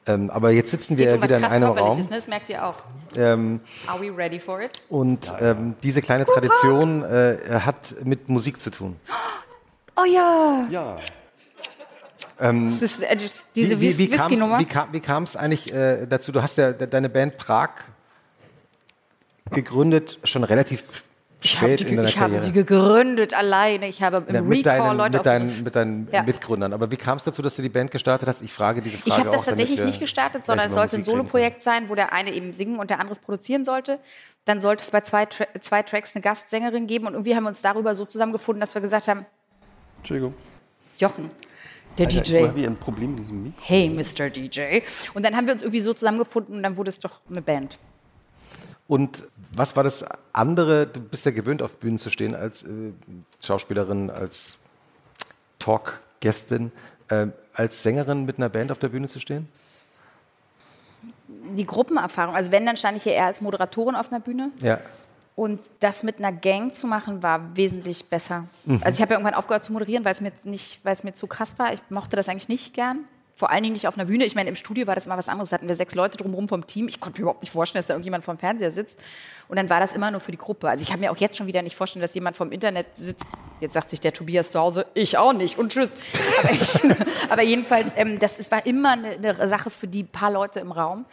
Ähm, 0.05 0.29
aber 0.29 0.51
jetzt 0.51 0.71
sitzen 0.71 0.97
wir 0.97 1.13
um 1.15 1.21
wieder 1.23 1.37
in 1.37 1.43
einem 1.45 1.69
Raum 1.71 1.97
ne? 1.97 2.05
Das 2.09 2.27
merkt 2.27 2.49
ihr 2.49 2.65
auch. 2.65 2.75
ähm, 3.15 3.61
Are 3.87 4.01
we 4.01 4.15
ready 4.15 4.39
for 4.39 4.61
it? 4.61 4.71
und 4.89 5.31
ähm, 5.39 5.75
diese 5.81 6.01
kleine 6.01 6.25
Tradition 6.25 7.03
äh, 7.03 7.37
hat 7.63 7.95
mit 8.03 8.27
Musik 8.29 8.59
zu 8.59 8.69
tun. 8.69 8.95
Oh 9.95 10.05
ja. 10.05 10.65
Ja, 10.71 10.97
Das 12.71 12.81
ist, 12.81 13.03
äh, 13.03 13.15
diese 13.55 13.79
wie, 13.79 13.95
wie, 13.99 14.11
wie 14.11 14.99
kam, 14.99 15.23
es 15.23 15.35
eigentlich 15.37 15.71
äh, 15.71 16.07
dazu? 16.07 16.31
Du 16.31 16.41
hast 16.41 16.57
ja 16.57 16.71
de- 16.71 16.87
deine 16.87 17.09
Band 17.09 17.37
Prag 17.37 17.69
gegründet, 19.51 20.19
schon 20.23 20.43
relativ 20.43 21.03
Ich 21.43 21.57
habe, 21.61 21.67
spät 21.73 21.79
die, 21.81 21.91
in 21.91 21.97
deiner 21.97 22.07
ich 22.09 22.17
habe 22.17 22.31
Karriere. 22.33 22.43
sie 22.45 22.51
gegründet 22.53 23.33
alleine. 23.33 23.87
Ich 23.87 24.01
habe 24.01 24.23
im 24.27 24.33
Ja, 24.33 24.41
mit 24.41 24.59
Recall 24.65 24.77
deinen, 24.79 24.97
Leute 24.97 25.17
mit 25.17 25.25
deinen, 25.25 25.63
mit 25.63 25.75
deinen 25.75 26.07
Ja. 26.11 26.23
Mitgründern. 26.23 26.73
Aber 26.73 26.89
wie 26.91 26.95
kam 26.95 27.17
es 27.17 27.23
dazu, 27.23 27.41
dass 27.41 27.55
du 27.55 27.61
die 27.61 27.69
Band 27.69 27.91
gestartet 27.91 28.27
hast? 28.27 28.41
Ich 28.41 28.53
frage 28.53 28.81
diese 28.81 28.97
Frage 28.97 29.09
Ich 29.09 29.17
habe 29.19 29.29
das 29.29 29.41
auch, 29.41 29.45
tatsächlich 29.45 29.79
wir 29.79 29.85
nicht 29.85 29.99
gestartet, 29.99 30.45
sondern 30.45 30.67
es 30.67 30.73
sollte 30.75 30.95
ein 30.97 31.03
Soloprojekt 31.05 31.61
sein, 31.61 31.89
wo 31.89 31.95
der 31.95 32.13
eine 32.13 32.31
eben 32.33 32.53
singen 32.53 32.79
und 32.79 32.89
der 32.89 32.99
andere 32.99 33.13
es 33.13 33.19
produzieren 33.19 33.65
sollte. 33.65 33.99
Dann 34.45 34.61
sollte 34.61 34.83
es 34.83 34.91
bei 34.91 35.01
zwei, 35.01 35.25
Tra 35.25 35.45
zwei 35.61 35.83
Tracks 35.83 36.15
eine 36.15 36.21
Gastsängerin 36.21 36.87
geben 36.87 37.07
und 37.07 37.13
irgendwie 37.13 37.35
haben 37.35 37.43
wir 37.43 37.49
uns 37.49 37.61
darüber 37.61 37.93
so 37.95 38.05
zusammengefunden, 38.05 38.59
dass 38.59 38.73
wir 38.75 38.81
gesagt 38.81 39.07
haben, 39.07 39.25
Entschuldigung. 39.99 40.33
Jochen, 40.97 41.31
der 41.97 42.07
Alter, 42.07 42.21
DJ, 42.21 42.35
Ich 42.37 42.47
habe 42.47 42.59
hier 42.59 42.69
ein 42.69 42.75
Problem 42.77 43.11
mit 43.11 43.19
diesem 43.19 43.43
Mikro. 43.43 43.57
hey 43.63 43.89
Mr. 43.89 44.29
DJ. 44.29 44.79
Und 45.13 45.25
dann 45.25 45.35
haben 45.35 45.45
wir 45.45 45.53
uns 45.53 45.61
irgendwie 45.61 45.79
so 45.79 45.93
zusammengefunden 45.93 46.55
und 46.57 46.63
dann 46.63 46.77
wurde 46.77 46.89
es 46.89 46.99
doch 46.99 47.21
eine 47.29 47.41
Band. 47.41 47.77
Und 48.93 49.23
was 49.55 49.75
war 49.75 49.83
das 49.83 50.05
andere? 50.33 50.85
Du 50.85 50.99
bist 50.99 51.25
ja 51.25 51.31
gewöhnt, 51.31 51.63
auf 51.63 51.77
Bühnen 51.77 51.97
zu 51.97 52.11
stehen 52.11 52.35
als 52.35 52.61
äh, 52.61 52.67
Schauspielerin, 53.41 54.11
als 54.11 54.59
Talkgästin, 55.57 56.71
äh, 57.07 57.25
als 57.55 57.81
Sängerin 57.81 58.25
mit 58.25 58.37
einer 58.37 58.49
Band 58.49 58.71
auf 58.71 58.77
der 58.77 58.89
Bühne 58.89 59.07
zu 59.07 59.19
stehen? 59.19 59.49
Die 61.57 61.65
Gruppenerfahrung, 61.65 62.35
also 62.35 62.51
wenn, 62.51 62.67
dann 62.67 62.77
stand 62.77 62.97
ich 62.97 63.01
hier 63.01 63.13
eher 63.13 63.25
als 63.25 63.41
Moderatorin 63.41 63.95
auf 63.95 64.11
einer 64.11 64.19
Bühne. 64.19 64.51
Ja. 64.61 64.79
Und 65.35 65.71
das 65.79 66.03
mit 66.03 66.19
einer 66.19 66.31
Gang 66.31 66.75
zu 66.75 66.85
machen, 66.85 67.23
war 67.23 67.57
wesentlich 67.57 68.05
besser. 68.05 68.43
Also 68.67 68.97
ich 68.97 69.01
habe 69.01 69.13
ja 69.13 69.17
irgendwann 69.17 69.33
aufgehört 69.33 69.65
zu 69.65 69.73
moderieren, 69.73 70.05
weil 70.05 70.11
es 70.11 70.21
mir 70.21 70.31
nicht, 70.43 70.85
weil 70.85 70.93
es 70.93 71.03
mir 71.03 71.15
zu 71.15 71.25
krass 71.25 71.57
war. 71.57 71.73
Ich 71.73 71.81
mochte 71.89 72.15
das 72.15 72.29
eigentlich 72.29 72.47
nicht 72.47 72.75
gern. 72.75 72.99
Vor 73.35 73.49
allen 73.49 73.63
Dingen 73.63 73.73
nicht 73.73 73.87
auf 73.87 73.95
einer 73.95 74.05
Bühne. 74.05 74.25
Ich 74.25 74.35
meine, 74.35 74.49
im 74.49 74.55
Studio 74.55 74.85
war 74.85 74.93
das 74.93 75.07
immer 75.07 75.17
was 75.17 75.27
anderes. 75.27 75.49
Da 75.49 75.55
hatten 75.55 75.67
wir 75.67 75.73
sechs 75.73 75.95
Leute 75.95 76.17
drumherum 76.17 76.47
vom 76.47 76.67
Team. 76.67 76.87
Ich 76.87 76.99
konnte 76.99 77.19
mir 77.19 77.23
überhaupt 77.23 77.41
nicht 77.41 77.51
vorstellen, 77.51 77.79
dass 77.79 77.87
da 77.87 77.95
irgendjemand 77.95 78.23
vom 78.23 78.37
Fernseher 78.37 78.69
sitzt. 78.69 78.99
Und 79.47 79.57
dann 79.57 79.69
war 79.71 79.79
das 79.79 79.93
immer 79.93 80.11
nur 80.11 80.19
für 80.19 80.31
die 80.31 80.37
Gruppe. 80.37 80.69
Also 80.69 80.83
ich 80.83 80.89
kann 80.89 80.99
mir 80.99 81.11
auch 81.11 81.17
jetzt 81.17 81.37
schon 81.37 81.47
wieder 81.47 81.63
nicht 81.63 81.75
vorstellen, 81.75 82.01
dass 82.01 82.13
jemand 82.13 82.37
vom 82.37 82.51
Internet 82.51 82.95
sitzt. 82.95 83.27
Jetzt 83.59 83.73
sagt 83.73 83.89
sich 83.89 83.99
der 83.99 84.13
Tobias 84.13 84.51
zu 84.51 84.59
Hause, 84.59 84.85
ich 84.93 85.17
auch 85.17 85.33
nicht 85.33 85.57
und 85.57 85.71
tschüss. 85.71 85.89
Aber, 87.29 87.41
jedenfalls, 87.41 87.93
ähm, 87.95 88.19
das 88.19 88.37
ist, 88.37 88.51
war 88.51 88.65
immer 88.67 88.91
eine, 88.91 89.17
eine 89.17 89.47
Sache 89.47 89.71
für 89.71 89.87
die 89.87 90.03
paar 90.03 90.29
Leute 90.29 90.59
im 90.59 90.71
Raum. 90.71 91.05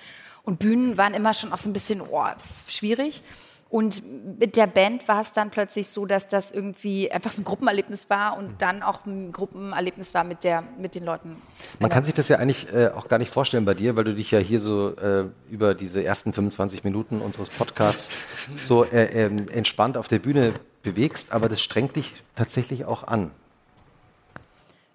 Und 0.42 0.58
Bühnen 0.58 0.98
waren 0.98 1.14
immer 1.14 1.32
schon 1.32 1.52
auch 1.52 1.58
so 1.58 1.70
ein 1.70 1.72
bisschen 1.72 2.02
oh, 2.02 2.26
schwierig. 2.68 3.22
Und 3.70 4.02
mit 4.40 4.56
der 4.56 4.66
Band 4.66 5.06
war 5.06 5.20
es 5.20 5.32
dann 5.32 5.50
plötzlich 5.50 5.88
so, 5.88 6.04
dass 6.04 6.26
das 6.26 6.50
irgendwie 6.50 7.10
einfach 7.12 7.30
so 7.30 7.40
ein 7.40 7.44
Gruppenerlebnis 7.44 8.10
war 8.10 8.36
und 8.36 8.60
dann 8.60 8.82
auch 8.82 9.06
ein 9.06 9.30
Gruppenerlebnis 9.30 10.12
war 10.12 10.24
mit, 10.24 10.42
der, 10.42 10.64
mit 10.76 10.96
den 10.96 11.04
Leuten. 11.04 11.36
Man 11.78 11.88
kann 11.88 12.02
sich 12.02 12.12
das 12.12 12.26
ja 12.28 12.38
eigentlich 12.38 12.72
äh, 12.74 12.88
auch 12.88 13.06
gar 13.06 13.18
nicht 13.18 13.30
vorstellen 13.32 13.64
bei 13.64 13.74
dir, 13.74 13.94
weil 13.94 14.02
du 14.02 14.14
dich 14.14 14.32
ja 14.32 14.40
hier 14.40 14.60
so 14.60 14.96
äh, 14.96 15.26
über 15.48 15.74
diese 15.74 16.02
ersten 16.02 16.32
25 16.32 16.82
Minuten 16.82 17.20
unseres 17.20 17.48
Podcasts 17.48 18.10
so 18.58 18.84
äh, 18.84 19.04
ähm, 19.26 19.46
entspannt 19.48 19.96
auf 19.96 20.08
der 20.08 20.18
Bühne 20.18 20.54
bewegst, 20.82 21.32
aber 21.32 21.48
das 21.48 21.62
strengt 21.62 21.94
dich 21.94 22.12
tatsächlich 22.34 22.86
auch 22.86 23.04
an. 23.04 23.30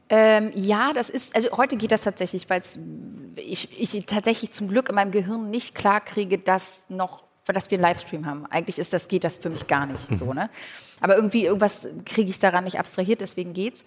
Ähm, 0.07 0.51
ja, 0.53 0.93
das 0.93 1.09
ist, 1.09 1.35
also 1.35 1.57
heute 1.57 1.77
geht 1.77 1.91
das 1.91 2.03
tatsächlich, 2.03 2.49
weil 2.49 2.61
ich, 3.37 3.69
ich 3.79 4.05
tatsächlich 4.05 4.51
zum 4.51 4.67
Glück 4.67 4.89
in 4.89 4.95
meinem 4.95 5.11
Gehirn 5.11 5.49
nicht 5.49 5.73
klar 5.73 5.99
kriege, 5.99 6.37
dass 6.37 6.85
noch, 6.89 7.23
dass 7.53 7.69
wir 7.69 7.77
einen 7.77 7.83
Livestream 7.83 8.25
haben. 8.25 8.45
Eigentlich 8.47 8.79
ist 8.79 8.93
das, 8.93 9.07
geht 9.07 9.23
das 9.23 9.37
für 9.37 9.49
mich 9.49 9.67
gar 9.67 9.85
nicht 9.85 10.15
so, 10.15 10.33
ne? 10.33 10.49
Aber 11.01 11.15
irgendwie, 11.15 11.45
irgendwas 11.45 11.87
kriege 12.05 12.29
ich 12.29 12.39
daran 12.39 12.63
nicht 12.63 12.79
abstrahiert, 12.79 13.21
deswegen 13.21 13.53
geht's. 13.53 13.85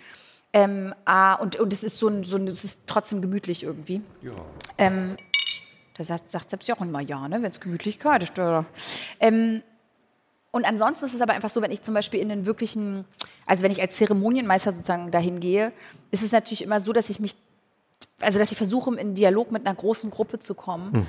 Ähm, 0.52 0.94
ah, 1.04 1.34
und, 1.34 1.56
und 1.56 1.72
es 1.72 1.82
ist 1.82 1.98
so 1.98 2.08
ein, 2.08 2.24
so 2.24 2.36
ein, 2.36 2.46
es 2.48 2.64
ist 2.64 2.82
trotzdem 2.86 3.20
gemütlich 3.20 3.62
irgendwie. 3.62 4.00
Ja. 4.22 4.32
Ähm, 4.78 5.16
da 5.94 6.04
sagt, 6.04 6.30
sagt 6.30 6.50
selbst 6.50 6.68
Jochen 6.68 6.90
mal 6.90 7.02
ja, 7.02 7.28
ne, 7.28 7.42
wenn 7.42 7.50
es 7.50 7.60
Gemütlichkeit 7.60 8.22
ist. 8.22 8.32
Ähm, 9.20 9.62
und 10.50 10.64
ansonsten 10.64 11.04
ist 11.04 11.14
es 11.14 11.20
aber 11.20 11.34
einfach 11.34 11.50
so, 11.50 11.60
wenn 11.60 11.70
ich 11.70 11.82
zum 11.82 11.92
Beispiel 11.92 12.20
in 12.20 12.30
den 12.30 12.46
wirklichen, 12.46 13.04
also 13.44 13.62
wenn 13.62 13.72
ich 13.72 13.80
als 13.80 13.96
Zeremonienmeister 13.96 14.72
sozusagen 14.72 15.10
dahin 15.10 15.40
gehe, 15.40 15.72
ist 16.10 16.22
es 16.22 16.32
natürlich 16.32 16.62
immer 16.62 16.80
so, 16.80 16.92
dass 16.92 17.10
ich 17.10 17.20
mich, 17.20 17.36
also 18.20 18.38
dass 18.38 18.50
ich 18.50 18.56
versuche, 18.56 18.94
in 18.94 19.14
Dialog 19.14 19.52
mit 19.52 19.66
einer 19.66 19.74
großen 19.74 20.10
Gruppe 20.10 20.38
zu 20.38 20.54
kommen. 20.54 21.06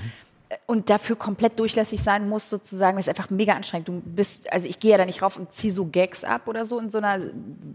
Und 0.65 0.89
dafür 0.89 1.15
komplett 1.15 1.59
durchlässig 1.59 2.01
sein 2.01 2.27
muss, 2.27 2.49
sozusagen, 2.49 2.97
das 2.97 3.05
ist 3.05 3.09
einfach 3.09 3.29
mega 3.29 3.53
anstrengend. 3.53 3.87
Du 3.87 4.01
bist, 4.01 4.51
also 4.51 4.67
ich 4.67 4.79
gehe 4.79 4.91
ja 4.91 4.97
da 4.97 5.05
nicht 5.05 5.21
rauf 5.21 5.37
und 5.37 5.51
ziehe 5.51 5.71
so 5.71 5.85
Gags 5.85 6.23
ab 6.23 6.47
oder 6.47 6.65
so 6.65 6.79
in 6.79 6.89
so 6.89 6.97
einer, 6.97 7.21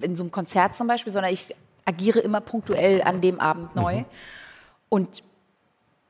in 0.00 0.16
so 0.16 0.24
einem 0.24 0.32
Konzert 0.32 0.74
zum 0.74 0.88
Beispiel, 0.88 1.12
sondern 1.12 1.32
ich 1.32 1.54
agiere 1.84 2.18
immer 2.18 2.40
punktuell 2.40 3.02
an 3.02 3.20
dem 3.20 3.38
Abend 3.38 3.76
neu. 3.76 4.04
Und 4.88 5.22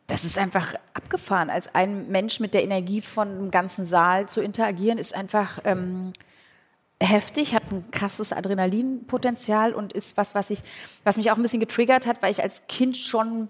das 0.07 0.25
ist 0.25 0.39
einfach 0.39 0.75
abgefahren. 0.93 1.51
Als 1.51 1.75
ein 1.75 2.09
Mensch 2.09 2.41
mit 2.41 2.55
der 2.55 2.63
Energie 2.63 3.01
von 3.01 3.29
einem 3.29 3.51
ganzen 3.51 3.85
Saal 3.85 4.29
zu 4.29 4.41
interagieren, 4.41 4.99
ist 4.99 5.15
einfach 5.15 5.61
ähm, 5.65 6.13
heftig, 7.01 7.55
hat 7.55 7.71
ein 7.71 7.91
krasses 7.91 8.33
Adrenalinpotenzial 8.33 9.73
und 9.75 9.93
ist 9.93 10.17
was, 10.17 10.35
was, 10.35 10.51
ich, 10.51 10.63
was 11.05 11.17
mich 11.17 11.31
auch 11.31 11.37
ein 11.37 11.43
bisschen 11.43 11.61
getriggert 11.61 12.07
hat, 12.07 12.23
weil 12.23 12.31
ich 12.31 12.43
als 12.43 12.67
Kind 12.69 12.97
schon 12.97 13.49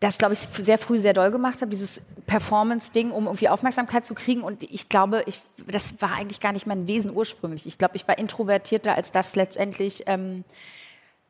das, 0.00 0.18
glaube 0.18 0.34
ich, 0.34 0.40
sehr 0.40 0.78
früh 0.78 0.98
sehr 0.98 1.12
doll 1.12 1.30
gemacht 1.30 1.60
habe, 1.60 1.70
dieses 1.70 2.02
Performance-Ding, 2.26 3.10
um 3.10 3.26
irgendwie 3.26 3.48
Aufmerksamkeit 3.48 4.04
zu 4.04 4.14
kriegen. 4.14 4.42
Und 4.42 4.62
ich 4.62 4.88
glaube, 4.88 5.22
ich, 5.26 5.40
das 5.66 6.00
war 6.00 6.12
eigentlich 6.12 6.40
gar 6.40 6.52
nicht 6.52 6.66
mein 6.66 6.86
Wesen 6.86 7.14
ursprünglich. 7.14 7.66
Ich 7.66 7.78
glaube, 7.78 7.96
ich 7.96 8.06
war 8.06 8.18
introvertierter, 8.18 8.94
als 8.94 9.12
das 9.12 9.36
letztendlich 9.36 10.04
ähm, 10.06 10.44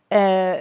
äh, 0.09 0.57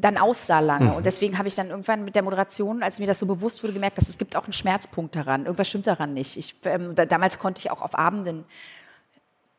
dann 0.00 0.16
aussah 0.16 0.60
lange. 0.60 0.94
Und 0.94 1.06
deswegen 1.06 1.38
habe 1.38 1.48
ich 1.48 1.56
dann 1.56 1.70
irgendwann 1.70 2.04
mit 2.04 2.14
der 2.14 2.22
Moderation, 2.22 2.82
als 2.82 3.00
mir 3.00 3.06
das 3.06 3.18
so 3.18 3.26
bewusst 3.26 3.62
wurde, 3.62 3.72
gemerkt, 3.72 3.98
dass 3.98 4.08
es 4.08 4.18
gibt 4.18 4.36
auch 4.36 4.44
einen 4.44 4.52
Schmerzpunkt 4.52 5.16
daran. 5.16 5.44
Irgendwas 5.44 5.68
stimmt 5.68 5.88
daran 5.88 6.14
nicht. 6.14 6.36
Ich, 6.36 6.54
ähm, 6.64 6.94
da, 6.94 7.04
damals 7.04 7.38
konnte 7.38 7.60
ich 7.60 7.70
auch 7.70 7.82
auf 7.82 7.98
Abenden 7.98 8.44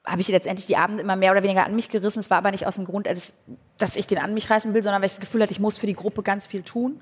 habe 0.06 0.22
ich 0.22 0.28
letztendlich 0.28 0.66
die 0.66 0.78
Abende 0.78 1.04
immer 1.04 1.16
mehr 1.16 1.32
oder 1.32 1.44
weniger 1.44 1.66
an 1.66 1.76
mich 1.76 1.90
gerissen. 1.90 2.20
Es 2.20 2.30
war 2.30 2.38
aber 2.38 2.52
nicht 2.52 2.66
aus 2.66 2.76
dem 2.76 2.86
Grund, 2.86 3.06
dass, 3.06 3.34
dass 3.78 3.96
ich 3.96 4.08
den 4.08 4.18
an 4.18 4.34
mich 4.34 4.50
reißen 4.50 4.74
will, 4.74 4.82
sondern 4.82 5.02
weil 5.02 5.08
ich 5.08 5.14
das 5.14 5.20
Gefühl 5.20 5.42
hatte, 5.42 5.52
ich 5.52 5.60
muss 5.60 5.78
für 5.78 5.88
die 5.88 5.94
Gruppe 5.94 6.24
ganz 6.24 6.48
viel 6.48 6.64
tun. 6.64 7.00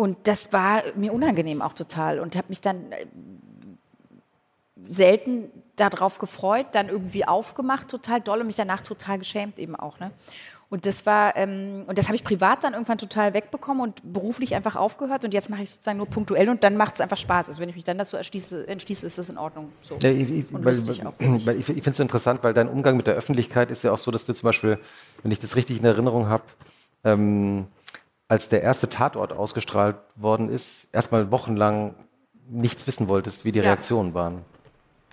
Und 0.00 0.16
das 0.28 0.50
war 0.50 0.82
mir 0.96 1.12
unangenehm 1.12 1.60
auch 1.60 1.74
total 1.74 2.20
und 2.20 2.34
habe 2.34 2.46
mich 2.48 2.62
dann 2.62 2.90
äh, 2.90 3.04
selten 4.80 5.50
darauf 5.76 6.16
gefreut, 6.16 6.68
dann 6.72 6.88
irgendwie 6.88 7.26
aufgemacht, 7.26 7.88
total 7.88 8.22
doll 8.22 8.40
und 8.40 8.46
mich 8.46 8.56
danach 8.56 8.80
total 8.80 9.18
geschämt 9.18 9.58
eben 9.58 9.76
auch. 9.76 10.00
Ne? 10.00 10.10
Und 10.70 10.86
das 10.86 11.04
war, 11.04 11.36
ähm, 11.36 11.84
und 11.86 11.98
das 11.98 12.06
habe 12.06 12.16
ich 12.16 12.24
privat 12.24 12.64
dann 12.64 12.72
irgendwann 12.72 12.96
total 12.96 13.34
wegbekommen 13.34 13.82
und 13.82 14.00
beruflich 14.10 14.54
einfach 14.54 14.74
aufgehört. 14.74 15.26
Und 15.26 15.34
jetzt 15.34 15.50
mache 15.50 15.64
ich 15.64 15.70
sozusagen 15.70 15.98
nur 15.98 16.06
punktuell 16.06 16.48
und 16.48 16.64
dann 16.64 16.78
macht 16.78 16.94
es 16.94 17.02
einfach 17.02 17.18
Spaß. 17.18 17.50
Also 17.50 17.60
wenn 17.60 17.68
ich 17.68 17.76
mich 17.76 17.84
dann 17.84 17.98
dazu 17.98 18.16
entschließe, 18.16 18.68
entschließe 18.68 19.04
ist 19.04 19.18
das 19.18 19.28
in 19.28 19.36
Ordnung. 19.36 19.70
So. 19.82 19.96
Ja, 20.00 20.10
ich, 20.10 20.30
ich, 20.30 20.46
weil, 20.50 20.64
weil, 20.64 21.56
ich, 21.56 21.68
ich 21.68 21.74
finde 21.74 21.90
es 21.90 21.96
so 21.98 22.02
interessant, 22.02 22.42
weil 22.42 22.54
dein 22.54 22.70
Umgang 22.70 22.96
mit 22.96 23.06
der 23.06 23.16
Öffentlichkeit 23.16 23.70
ist 23.70 23.84
ja 23.84 23.92
auch 23.92 23.98
so, 23.98 24.10
dass 24.10 24.24
du 24.24 24.32
zum 24.32 24.46
Beispiel, 24.46 24.78
wenn 25.22 25.30
ich 25.30 25.40
das 25.40 25.56
richtig 25.56 25.78
in 25.78 25.84
Erinnerung 25.84 26.28
habe, 26.28 26.44
ähm, 27.04 27.66
als 28.30 28.48
der 28.48 28.62
erste 28.62 28.88
Tatort 28.88 29.32
ausgestrahlt 29.32 29.96
worden 30.14 30.50
ist, 30.50 30.86
erstmal 30.92 31.32
wochenlang 31.32 31.96
nichts 32.48 32.86
wissen 32.86 33.08
wolltest, 33.08 33.44
wie 33.44 33.50
die 33.50 33.58
Ja. 33.58 33.64
Reaktionen 33.64 34.14
waren. 34.14 34.44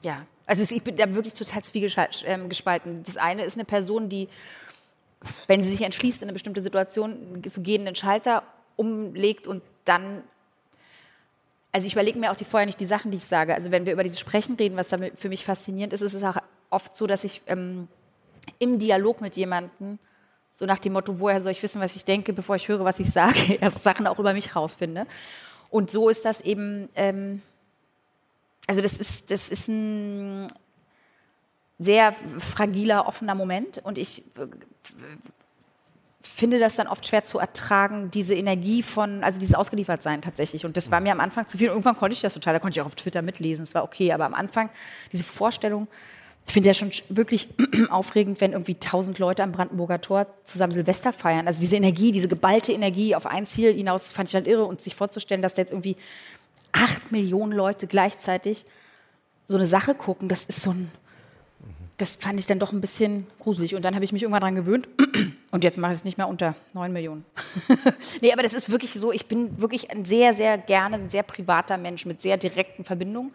Ja, 0.04 0.22
also 0.46 0.62
ich 0.62 0.84
bin 0.84 0.96
da 0.98 1.12
wirklich 1.16 1.34
total 1.34 1.64
zwiegespalten. 1.64 3.02
Das 3.02 3.18
eine 3.18 3.44
ist 3.44 3.58
eine 3.58 3.66
Person, 3.66 4.08
die, 4.08 4.30
wenn 5.48 5.64
sie 5.64 5.72
sich 5.72 5.82
entschließt, 5.82 6.22
in 6.22 6.28
eine 6.28 6.34
bestimmte 6.34 6.62
Situation 6.62 7.42
zu 7.48 7.62
gehen, 7.62 7.86
den 7.86 7.96
Schalter 7.96 8.44
umlegt 8.76 9.48
und 9.48 9.64
dann. 9.84 10.22
Also 11.72 11.88
ich 11.88 11.94
überlege 11.94 12.20
mir 12.20 12.32
auch 12.32 12.36
die 12.36 12.46
vorher 12.46 12.68
nicht 12.68 12.80
die 12.80 12.86
Sachen, 12.86 13.10
die 13.10 13.18
ich 13.18 13.26
sage. 13.26 13.56
Also 13.56 13.72
wenn 13.72 13.88
wir 13.88 13.94
über 13.94 14.04
dieses 14.04 14.20
Sprechen 14.20 14.58
reden, 14.58 14.78
was 14.78 14.90
für 15.16 15.30
mich 15.30 15.44
faszinierend 15.44 15.92
ist, 15.92 16.02
ist 16.02 16.14
es 16.14 16.22
auch 16.22 16.38
oft 16.70 16.96
so, 16.96 17.08
dass 17.08 17.24
ich 17.24 17.42
ähm, 17.48 17.88
im 18.60 18.78
Dialog 18.78 19.22
mit 19.22 19.38
jemandem 19.38 19.98
so 20.58 20.66
nach 20.66 20.80
dem 20.80 20.94
Motto, 20.94 21.20
woher 21.20 21.40
soll 21.40 21.52
ich 21.52 21.62
wissen, 21.62 21.80
was 21.80 21.96
ich 21.96 22.04
denke, 22.04 22.34
bevor 22.34 22.56
ich 22.56 22.68
höre, 22.68 22.84
was 22.84 23.00
ich 23.00 23.12
sage, 23.12 23.54
erst 23.62 23.84
Sachen 23.84 24.08
auch 24.08 24.18
über 24.18 24.34
mich 24.34 24.56
rausfinde. 24.56 25.06
Und 25.70 25.92
so 25.92 26.10
ist 26.10 26.26
das 26.26 26.42
eben. 26.42 26.90
Ähm, 26.96 27.44
also 28.66 28.82
das 28.82 28.94
ist, 28.94 29.32
das 29.32 29.50
ist 29.50 29.70
ein 29.70 30.48
sehr 31.80 32.14
fragiler, 32.40 33.08
offener 33.08 33.36
Moment 33.36 33.78
und 33.84 33.98
ich 33.98 34.24
äh, 34.36 34.48
finde 36.22 36.60
das 36.60 36.76
dann 36.76 36.88
oft 36.88 37.06
schwer 37.06 37.24
zu 37.24 37.40
ertragen, 37.40 38.12
diese 38.12 38.36
Energie 38.36 38.84
von, 38.84 39.24
also 39.24 39.40
dieses 39.40 39.56
Ausgeliefertsein 39.56 40.22
tatsächlich. 40.22 40.66
Und 40.66 40.76
das 40.76 40.92
war 40.92 41.00
mir 41.00 41.12
am 41.12 41.20
Anfang 41.20 41.48
zu 41.48 41.58
viel. 41.58 41.70
Und 41.70 41.76
irgendwann 41.76 41.96
konnte 41.96 42.14
ich 42.14 42.22
das 42.22 42.34
total, 42.34 42.54
da 42.54 42.60
konnte 42.60 42.78
ich 42.78 42.82
auch 42.82 42.88
auf 42.88 42.96
Twitter 42.96 43.22
mitlesen, 43.22 43.64
es 43.64 43.74
war 43.74 43.84
okay. 43.84 44.12
Aber 44.12 44.26
am 44.26 44.34
Anfang 44.34 44.70
diese 45.14 45.24
Vorstellung, 45.24 45.88
ich 46.48 46.54
finde 46.54 46.68
ja 46.68 46.74
schon 46.74 46.92
sch- 46.92 47.04
wirklich 47.10 47.50
aufregend, 47.90 48.40
wenn 48.40 48.54
irgendwie 48.54 48.76
tausend 48.76 49.20
Leute 49.20 49.44
am 49.44 49.52
Brandenburger 49.52 50.00
Tor 50.00 50.28
zusammen 50.46 50.72
Silvester 50.72 51.12
feiern. 51.12 51.46
Also 51.46 51.60
diese 51.60 51.76
Energie, 51.76 52.14
diese 52.14 52.30
geballte 52.30 52.72
Energie 52.72 53.16
auf 53.16 53.26
ein 53.26 53.46
Ziel 53.46 53.74
hinaus, 53.74 54.04
das 54.04 54.14
fand 54.14 54.30
ich 54.30 54.36
halt 54.36 54.48
irre. 54.48 54.64
Und 54.64 54.80
sich 54.82 54.96
vorzustellen, 54.96 55.42
dass 55.42 55.54
da 55.54 55.62
jetzt 55.62 55.72
irgendwie 55.74 55.98
acht 56.72 57.12
Millionen 57.12 57.52
Leute 57.52 57.86
gleichzeitig 57.86 58.66
so 59.46 59.58
eine 59.58 59.66
Sache 59.66 59.94
gucken, 59.94 60.30
das 60.30 60.46
ist 60.46 60.62
so 60.62 60.72
ein, 60.72 60.90
das 61.98 62.16
fand 62.16 62.40
ich 62.40 62.46
dann 62.46 62.60
doch 62.60 62.72
ein 62.72 62.80
bisschen 62.82 63.28
gruselig. 63.40 63.76
Und 63.76 63.84
dann 63.84 63.96
habe 63.96 64.06
ich 64.06 64.14
mich 64.14 64.22
irgendwann 64.22 64.42
daran 64.42 64.56
gewöhnt. 64.56 64.88
Und 65.52 65.64
jetzt 65.66 65.78
mache 65.78 65.92
ich 65.92 65.98
es 65.98 66.04
nicht 66.06 66.18
mehr 66.18 66.28
unter 66.30 66.56
9 66.74 66.94
Millionen. 66.94 67.26
nee, 68.22 68.32
aber 68.32 68.44
das 68.44 68.54
ist 68.54 68.70
wirklich 68.70 68.94
so, 68.94 69.12
ich 69.12 69.26
bin 69.28 69.60
wirklich 69.60 69.92
ein 69.92 70.06
sehr, 70.06 70.34
sehr 70.34 70.58
gerne, 70.58 70.96
ein 70.96 71.10
sehr 71.10 71.24
privater 71.24 71.78
Mensch 71.78 72.06
mit 72.06 72.22
sehr 72.22 72.38
direkten 72.38 72.86
Verbindungen. 72.86 73.34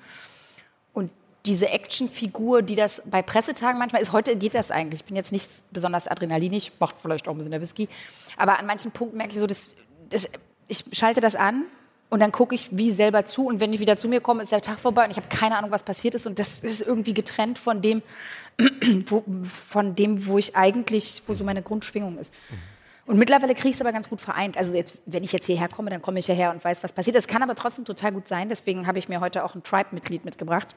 Und 0.95 1.11
diese 1.47 1.71
Actionfigur, 1.71 2.63
die 2.63 2.77
das 2.77 3.03
bei 3.07 3.23
Pressetagen 3.23 3.79
manchmal 3.79 4.03
ist, 4.03 4.13
heute 4.13 4.37
geht 4.37 4.55
das 4.55 4.71
eigentlich. 4.71 5.01
Ich 5.01 5.07
bin 5.07 5.17
jetzt 5.17 5.33
nicht 5.33 5.51
besonders 5.73 6.07
adrenalinig, 6.07 6.73
macht 6.79 7.01
vielleicht 7.01 7.27
auch 7.27 7.33
ein 7.33 7.39
bisschen 7.39 7.51
der 7.51 7.61
Whisky. 7.61 7.89
Aber 8.37 8.59
an 8.59 8.67
manchen 8.67 8.93
Punkten 8.93 9.17
merke 9.17 9.33
ich 9.33 9.39
so, 9.39 9.47
dass, 9.47 9.75
dass 10.09 10.29
ich 10.69 10.85
schalte 10.93 11.21
das 11.21 11.35
an 11.35 11.65
und 12.11 12.21
dann 12.21 12.31
gucke 12.31 12.55
ich 12.55 12.69
wie 12.71 12.91
selber 12.91 13.25
zu. 13.25 13.47
Und 13.47 13.59
wenn 13.59 13.73
ich 13.73 13.81
wieder 13.81 13.97
zu 13.97 14.09
mir 14.09 14.21
komme, 14.21 14.43
ist 14.43 14.53
der 14.53 14.63
Tag 14.63 14.79
vorbei 14.79 15.05
und 15.05 15.11
ich 15.11 15.17
habe 15.17 15.29
keine 15.29 15.57
Ahnung, 15.57 15.71
was 15.71 15.83
passiert 15.83 16.15
ist. 16.15 16.27
Und 16.27 16.39
das 16.39 16.63
ist 16.63 16.83
irgendwie 16.83 17.15
getrennt 17.15 17.59
von 17.59 17.83
dem, 17.83 18.03
wo, 19.07 19.25
von 19.45 19.95
dem, 19.95 20.27
wo 20.27 20.39
ich 20.39 20.55
eigentlich, 20.55 21.23
wo 21.27 21.35
so 21.35 21.43
meine 21.43 21.63
Grundschwingung 21.63 22.19
ist. 22.19 22.33
Und 23.05 23.19
mittlerweile 23.19 23.55
kriege 23.55 23.71
ich 23.71 23.75
es 23.75 23.81
aber 23.81 23.93
ganz 23.93 24.09
gut 24.09 24.21
vereint. 24.21 24.57
Also 24.57 24.77
jetzt, 24.77 25.03
wenn 25.07 25.25
ich 25.25 25.33
jetzt 25.33 25.47
hierher 25.47 25.69
komme, 25.69 25.91
dann 25.91 26.03
komme 26.03 26.19
ich 26.21 26.27
hierher 26.27 26.53
und 26.53 26.65
weiß, 26.65 26.85
was 26.85 26.93
passiert. 26.93 27.17
Es 27.17 27.27
kann 27.27 27.43
aber 27.43 27.57
trotzdem 27.57 27.85
total 27.85 28.13
gut 28.13 28.29
sein. 28.29 28.49
Deswegen 28.49 28.87
habe 28.87 28.99
ich 28.99 29.09
mir 29.09 29.21
heute 29.21 29.43
auch 29.45 29.55
ein 29.55 29.63
Tribe-Mitglied 29.63 30.25
mitgebracht, 30.25 30.77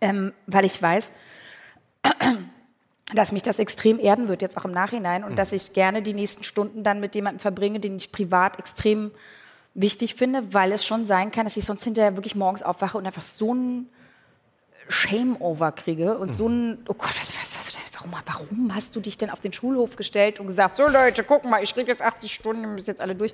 ähm, 0.00 0.32
weil 0.46 0.64
ich 0.64 0.80
weiß, 0.80 1.10
dass 3.14 3.32
mich 3.32 3.42
das 3.42 3.58
extrem 3.58 3.98
erden 3.98 4.28
wird, 4.28 4.42
jetzt 4.42 4.56
auch 4.56 4.64
im 4.64 4.72
Nachhinein. 4.72 5.24
Und 5.24 5.36
dass 5.36 5.52
ich 5.52 5.72
gerne 5.72 6.02
die 6.02 6.14
nächsten 6.14 6.44
Stunden 6.44 6.82
dann 6.82 7.00
mit 7.00 7.14
jemandem 7.14 7.40
verbringe, 7.40 7.80
den 7.80 7.96
ich 7.96 8.12
privat 8.12 8.58
extrem 8.58 9.10
wichtig 9.74 10.14
finde, 10.14 10.52
weil 10.52 10.72
es 10.72 10.84
schon 10.84 11.06
sein 11.06 11.30
kann, 11.30 11.44
dass 11.44 11.56
ich 11.56 11.64
sonst 11.64 11.84
hinterher 11.84 12.16
wirklich 12.16 12.34
morgens 12.34 12.62
aufwache 12.62 12.98
und 12.98 13.06
einfach 13.06 13.22
so 13.22 13.54
ein 13.54 13.88
Shame-Over 14.88 15.72
kriege 15.72 16.18
und 16.18 16.34
so 16.34 16.48
ein, 16.48 16.78
oh 16.88 16.94
Gott, 16.94 17.18
was, 17.18 17.34
was, 17.40 17.58
was 17.58 17.78
warum, 17.98 18.12
warum 18.26 18.74
hast 18.74 18.94
du 18.96 19.00
dich 19.00 19.18
denn 19.18 19.30
auf 19.30 19.40
den 19.40 19.52
Schulhof 19.52 19.96
gestellt 19.96 20.40
und 20.40 20.46
gesagt, 20.46 20.76
so 20.76 20.88
Leute, 20.88 21.24
guck 21.24 21.44
mal, 21.44 21.62
ich 21.62 21.74
kriege 21.74 21.90
jetzt 21.90 22.02
80 22.02 22.32
Stunden, 22.32 22.62
wir 22.62 22.68
müssen 22.68 22.90
jetzt 22.90 23.00
alle 23.00 23.14
durch. 23.14 23.32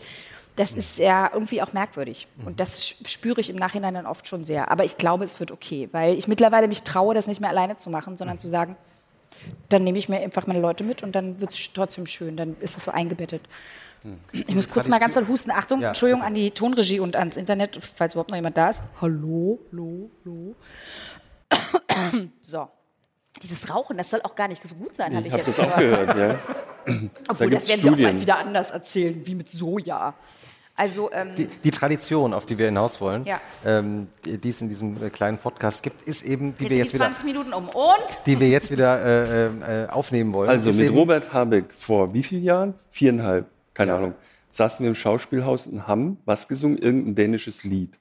Das 0.56 0.72
ist 0.72 0.98
ja 0.98 1.30
irgendwie 1.32 1.60
auch 1.62 1.72
merkwürdig. 1.72 2.28
Und 2.44 2.60
das 2.60 2.80
sch- 2.82 3.08
spüre 3.08 3.40
ich 3.40 3.50
im 3.50 3.56
Nachhinein 3.56 3.94
dann 3.94 4.06
oft 4.06 4.28
schon 4.28 4.44
sehr. 4.44 4.70
Aber 4.70 4.84
ich 4.84 4.96
glaube, 4.96 5.24
es 5.24 5.40
wird 5.40 5.50
okay, 5.50 5.88
weil 5.92 6.16
ich 6.16 6.28
mittlerweile 6.28 6.68
mich 6.68 6.82
traue, 6.84 7.12
das 7.14 7.26
nicht 7.26 7.40
mehr 7.40 7.50
alleine 7.50 7.76
zu 7.76 7.90
machen, 7.90 8.16
sondern 8.16 8.38
zu 8.38 8.48
sagen, 8.48 8.76
dann 9.68 9.82
nehme 9.82 9.98
ich 9.98 10.08
mir 10.08 10.20
einfach 10.20 10.46
meine 10.46 10.60
Leute 10.60 10.84
mit 10.84 11.02
und 11.02 11.12
dann 11.12 11.40
wird 11.40 11.50
es 11.52 11.72
trotzdem 11.72 12.06
schön, 12.06 12.36
dann 12.36 12.56
ist 12.60 12.76
das 12.76 12.84
so 12.84 12.92
eingebettet. 12.92 13.42
Ich 14.32 14.54
muss 14.54 14.68
kurz 14.70 14.86
mal 14.86 15.00
ganz 15.00 15.14
doll 15.14 15.26
husten. 15.26 15.50
Achtung, 15.50 15.80
Ja. 15.80 15.88
Entschuldigung 15.88 16.22
an 16.22 16.34
die 16.34 16.50
Tonregie 16.50 17.00
und 17.00 17.16
ans 17.16 17.36
Internet, 17.36 17.78
falls 17.96 18.14
überhaupt 18.14 18.30
noch 18.30 18.36
jemand 18.36 18.56
da 18.56 18.68
ist. 18.68 18.82
Hallo, 19.00 19.58
hallo, 19.72 20.10
hallo. 20.24 20.54
So. 22.42 22.68
Dieses 23.44 23.70
Rauchen, 23.72 23.96
das 23.98 24.10
soll 24.10 24.20
auch 24.22 24.34
gar 24.34 24.48
nicht 24.48 24.66
so 24.66 24.74
gut 24.74 24.96
sein, 24.96 25.14
habe 25.14 25.28
Ich 25.28 25.34
ich 25.34 25.40
habe 25.40 25.44
jetzt 25.50 25.58
das 25.58 25.66
auch 25.68 25.76
gehört, 25.76 26.16
ja. 26.16 26.38
Obwohl, 27.28 27.50
gibt's 27.50 27.66
das 27.66 27.68
werden 27.68 27.82
sie 27.82 27.88
auch 27.88 27.92
Studien. 27.92 28.14
mal 28.14 28.20
wieder 28.20 28.38
anders 28.38 28.70
erzählen, 28.70 29.22
wie 29.24 29.34
mit 29.34 29.48
Soja. 29.50 30.14
Also, 30.76 31.10
ähm, 31.12 31.36
Die, 31.36 31.46
die 31.46 31.70
Tradition, 31.70 32.34
auf 32.34 32.46
die 32.46 32.58
wir 32.58 32.66
hinaus 32.66 33.00
wollen, 33.00 33.24
Ja. 33.26 33.40
ähm, 33.64 34.08
die, 34.24 34.38
die 34.38 34.50
es 34.50 34.60
in 34.60 34.68
diesem 34.68 35.00
äh, 35.02 35.08
kleinen 35.10 35.38
Podcast 35.38 35.82
gibt, 35.84 36.02
ist 36.02 36.22
eben, 36.24 36.56
die 36.56 36.64
jetzt 36.64 36.70
wir 36.70 36.76
jetzt 36.78 36.90
die 36.90 36.94
wieder, 36.94 37.04
20 37.04 37.24
Minuten 37.26 37.52
um. 37.52 37.68
Und? 37.68 38.18
die 38.26 38.40
wir 38.40 38.48
jetzt 38.48 38.70
wieder 38.72 39.00
äh, 39.04 39.84
äh, 39.84 39.88
aufnehmen 39.88 40.32
wollen. 40.32 40.48
Also 40.50 40.70
mit 40.70 40.80
eben, 40.80 40.94
Robert 40.96 41.32
Habeck 41.32 41.66
vor 41.76 42.12
wie 42.12 42.24
vielen 42.24 42.42
Jahren? 42.42 42.74
Viereinhalb, 42.90 43.46
keine 43.72 43.94
Ahnung. 43.94 44.14
Saßen 44.50 44.82
wir 44.82 44.88
im 44.90 44.94
Schauspielhaus 44.96 45.66
und 45.68 45.86
haben 45.86 46.18
was 46.24 46.48
gesungen? 46.48 46.78
Irgendein 46.78 47.14
dänisches 47.14 47.62
Lied. 47.64 47.92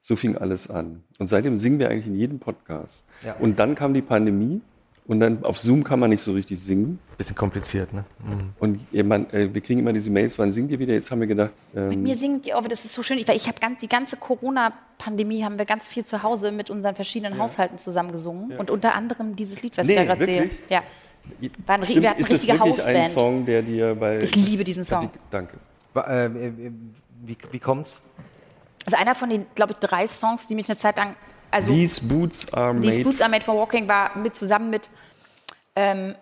So 0.00 0.14
fing 0.16 0.36
alles 0.36 0.68
an. 0.70 1.02
Und 1.18 1.28
seitdem 1.28 1.56
singen 1.56 1.78
wir 1.78 1.88
eigentlich 1.88 2.06
in 2.06 2.14
jedem 2.14 2.38
Podcast. 2.38 3.04
Ja. 3.24 3.34
Und 3.40 3.58
dann 3.58 3.74
kam 3.74 3.94
die 3.94 4.02
Pandemie 4.02 4.60
und 5.06 5.20
dann 5.20 5.44
auf 5.44 5.58
Zoom 5.58 5.84
kann 5.84 6.00
man 6.00 6.10
nicht 6.10 6.22
so 6.22 6.32
richtig 6.32 6.60
singen. 6.60 6.98
Bisschen 7.18 7.36
kompliziert, 7.36 7.92
ne? 7.92 8.04
Mhm. 8.24 8.50
Und 8.58 8.80
jemand, 8.90 9.32
äh, 9.34 9.52
wir 9.52 9.60
kriegen 9.60 9.80
immer 9.80 9.92
diese 9.92 10.10
Mails, 10.10 10.38
wann 10.38 10.50
singt 10.50 10.70
ihr 10.70 10.78
wieder? 10.78 10.94
Jetzt 10.94 11.10
haben 11.10 11.20
wir 11.20 11.26
gedacht, 11.26 11.52
Mit 11.72 11.92
ähm, 11.92 12.02
mir 12.02 12.14
singt 12.14 12.46
die, 12.46 12.52
oh, 12.54 12.60
das 12.60 12.84
ist 12.84 12.94
so 12.94 13.02
schön, 13.02 13.18
weil 13.28 13.36
ich 13.36 13.46
habe 13.46 13.60
ganz, 13.60 13.80
die 13.80 13.88
ganze 13.88 14.16
Corona-Pandemie 14.16 15.44
haben 15.44 15.58
wir 15.58 15.64
ganz 15.66 15.88
viel 15.88 16.04
zu 16.04 16.22
Hause 16.22 16.50
mit 16.52 16.70
unseren 16.70 16.94
verschiedenen 16.94 17.38
Haushalten 17.38 17.78
zusammen 17.78 18.12
gesungen. 18.12 18.56
Und 18.56 18.70
unter 18.70 18.94
anderem 18.94 19.36
dieses 19.36 19.62
Lied, 19.62 19.76
was 19.78 19.86
Nee, 19.86 19.92
ich 19.92 19.98
da 19.98 20.04
gerade 20.06 20.24
sehe. 20.24 20.50
Ja. 20.70 20.82
War 21.66 21.76
ein, 21.76 21.84
stimmt, 21.84 22.02
wir 22.02 22.10
hatten 22.10 22.20
ist 22.20 22.30
das 22.30 22.40
richtige 22.42 22.58
wirklich 22.58 22.84
ein 22.84 22.96
Hausband. 22.96 23.08
Song, 23.12 23.46
der 23.46 23.62
dir 23.62 23.94
bei... 23.94 24.18
Ich 24.20 24.34
liebe 24.34 24.64
diesen 24.64 24.84
Song. 24.84 25.10
Danke. 25.30 25.56
Wa- 25.92 26.02
äh, 26.02 26.26
äh, 26.26 26.52
wie, 27.24 27.36
wie 27.50 27.58
kommt's? 27.58 28.02
Das 28.84 28.92
ist 28.92 28.98
einer 28.98 29.14
von 29.14 29.30
den, 29.30 29.46
glaube 29.54 29.72
ich, 29.72 29.78
drei 29.78 30.06
Songs, 30.06 30.46
die 30.46 30.54
mich 30.54 30.68
eine 30.68 30.76
Zeit 30.76 30.98
lang. 30.98 31.16
Also, 31.54 31.70
These 31.70 32.00
Boots 32.00 32.52
are 32.52 32.74
These 32.74 32.98
made... 32.98 33.04
Boots 33.04 33.20
Are 33.20 33.30
Made 33.30 33.44
for 33.44 33.54
Walking 33.54 33.86
war 33.86 34.18
mit 34.18 34.34
zusammen 34.34 34.70
mit 34.70 34.90
ähm, 35.76 36.16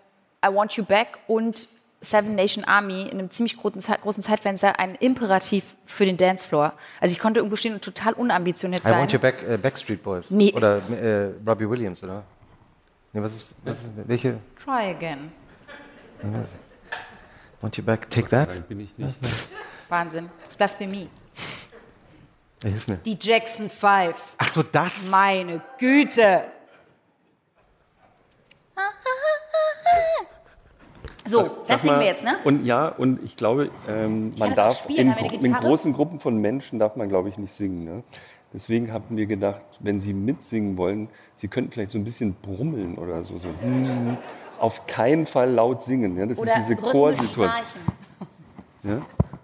I 0.45 0.53
Want 0.53 0.73
You 0.73 0.85
Back 0.85 1.17
und 1.25 1.67
Seven 2.01 2.35
Nation 2.35 2.63
Army 2.65 3.03
in 3.03 3.17
einem 3.17 3.31
ziemlich 3.31 3.57
großen, 3.57 3.81
großen 3.99 4.21
Zeitfenster 4.21 4.77
ein 4.77 4.93
Imperativ 4.93 5.75
für 5.87 6.05
den 6.05 6.17
Dancefloor. 6.17 6.73
Also 6.99 7.13
ich 7.13 7.19
konnte 7.19 7.39
irgendwo 7.39 7.55
stehen 7.55 7.73
und 7.73 7.83
total 7.83 8.13
unambitioniert 8.13 8.85
I 8.85 8.89
sein. 8.89 8.99
Want 8.99 9.11
You 9.11 9.17
Back, 9.17 9.43
äh, 9.49 9.57
Backstreet 9.57 10.03
Boys. 10.03 10.29
Nee. 10.29 10.53
Oder 10.53 10.77
äh, 10.91 11.31
Robbie 11.47 11.67
Williams, 11.67 12.03
oder? 12.03 12.23
Nee, 13.11 13.23
was 13.23 13.33
ist, 13.33 13.47
was 13.63 13.79
ist 13.79 13.89
welche? 14.05 14.37
Try 14.63 14.91
again. 14.91 15.31
Want 17.59 17.75
You 17.75 17.83
Back, 17.83 18.07
Take 18.11 18.29
That? 18.29 18.49
Nein, 18.49 18.65
bin 18.67 18.81
ich 18.81 18.95
nicht. 18.99 19.15
Wahnsinn. 19.89 20.29
Das 20.41 20.49
ist 20.49 20.57
Blasphemie. 20.57 21.09
Hilf 22.69 22.87
mir. 22.87 22.97
Die 22.97 23.17
Jackson 23.19 23.69
5. 23.69 24.35
Ach 24.37 24.47
so, 24.47 24.63
das. 24.63 25.09
Meine 25.09 25.61
Güte. 25.77 26.45
So, 31.25 31.45
Sag 31.45 31.63
das 31.67 31.81
singen 31.81 31.99
wir 31.99 32.05
jetzt, 32.05 32.23
ne? 32.23 32.35
Und 32.43 32.65
ja, 32.65 32.89
und 32.89 33.23
ich 33.23 33.37
glaube, 33.37 33.69
ähm, 33.87 34.33
man 34.37 34.53
darf 34.55 34.79
spielen, 34.79 35.15
in, 35.17 35.45
in 35.45 35.53
großen 35.53 35.93
Gruppen 35.93 36.19
von 36.19 36.37
Menschen 36.37 36.79
darf 36.79 36.97
man, 36.97 37.07
glaube 37.07 37.29
ich, 37.29 37.37
nicht 37.37 37.53
singen. 37.53 37.85
Ne? 37.85 38.03
Deswegen 38.51 38.91
haben 38.91 39.15
wir 39.15 39.25
gedacht, 39.25 39.61
wenn 39.79 39.99
Sie 39.99 40.13
mitsingen 40.13 40.77
wollen, 40.77 41.09
Sie 41.35 41.47
könnten 41.47 41.71
vielleicht 41.71 41.91
so 41.91 41.97
ein 41.97 42.03
bisschen 42.03 42.33
brummeln 42.33 42.97
oder 42.97 43.23
so. 43.23 43.39
so 43.39 43.47
hm, 43.61 44.17
auf 44.59 44.85
keinen 44.85 45.25
Fall 45.25 45.49
laut 45.49 45.81
singen. 45.81 46.17
Ja? 46.17 46.25
Das 46.25 46.39
Oder 46.39 46.57
ist 46.57 46.67
diese 46.67 46.75
Chorsituation. 46.75 47.81
Ja? 48.83 49.01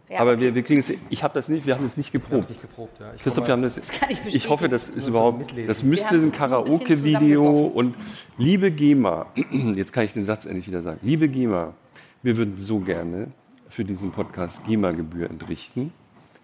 Ja, 0.09 0.21
Aber 0.21 0.31
okay. 0.31 0.41
wir, 0.41 0.55
wir 0.55 0.63
kriegen 0.63 0.79
es, 0.79 0.91
ich 1.09 1.23
habe 1.23 1.35
das 1.35 1.49
nicht, 1.49 1.67
wir 1.67 1.75
haben 1.75 1.85
es 1.85 1.95
nicht 1.95 2.11
geprobt. 2.11 2.49
Nicht 2.49 2.61
geprobt, 2.61 2.99
ja. 2.99 3.13
Ich 3.15 3.21
Christoph, 3.21 3.45
wir 3.45 3.51
haben 3.51 3.61
das. 3.61 3.79
kann 3.91 4.09
ich 4.09 4.25
ich 4.25 4.49
hoffe, 4.49 4.67
das 4.67 4.87
ist 4.87 4.95
Nur 4.95 5.01
so 5.03 5.09
überhaupt. 5.11 5.37
mitlesen. 5.37 5.67
Das 5.67 5.83
Wir 5.83 5.89
müsste 5.89 6.15
ein 6.15 6.31
Karaoke-Video 6.31 7.43
und 7.67 7.95
liebe 8.37 8.71
GEMA, 8.71 9.27
jetzt 9.75 9.93
kann 9.93 10.05
ich 10.05 10.13
den 10.13 10.23
Satz 10.23 10.45
endlich 10.45 10.67
wieder 10.67 10.81
sagen. 10.81 10.99
Liebe 11.03 11.29
GEMA, 11.29 11.75
wir 12.23 12.37
würden 12.37 12.55
so 12.57 12.79
gerne 12.79 13.27
für 13.69 13.85
diesen 13.85 14.11
Podcast 14.11 14.65
GEMA-Gebühr 14.65 15.29
entrichten, 15.29 15.93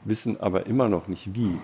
wissen 0.04 0.40
aber 0.40 0.68
immer 0.68 0.88
noch 0.88 1.08
nicht 1.08 1.34
wie. 1.34 1.58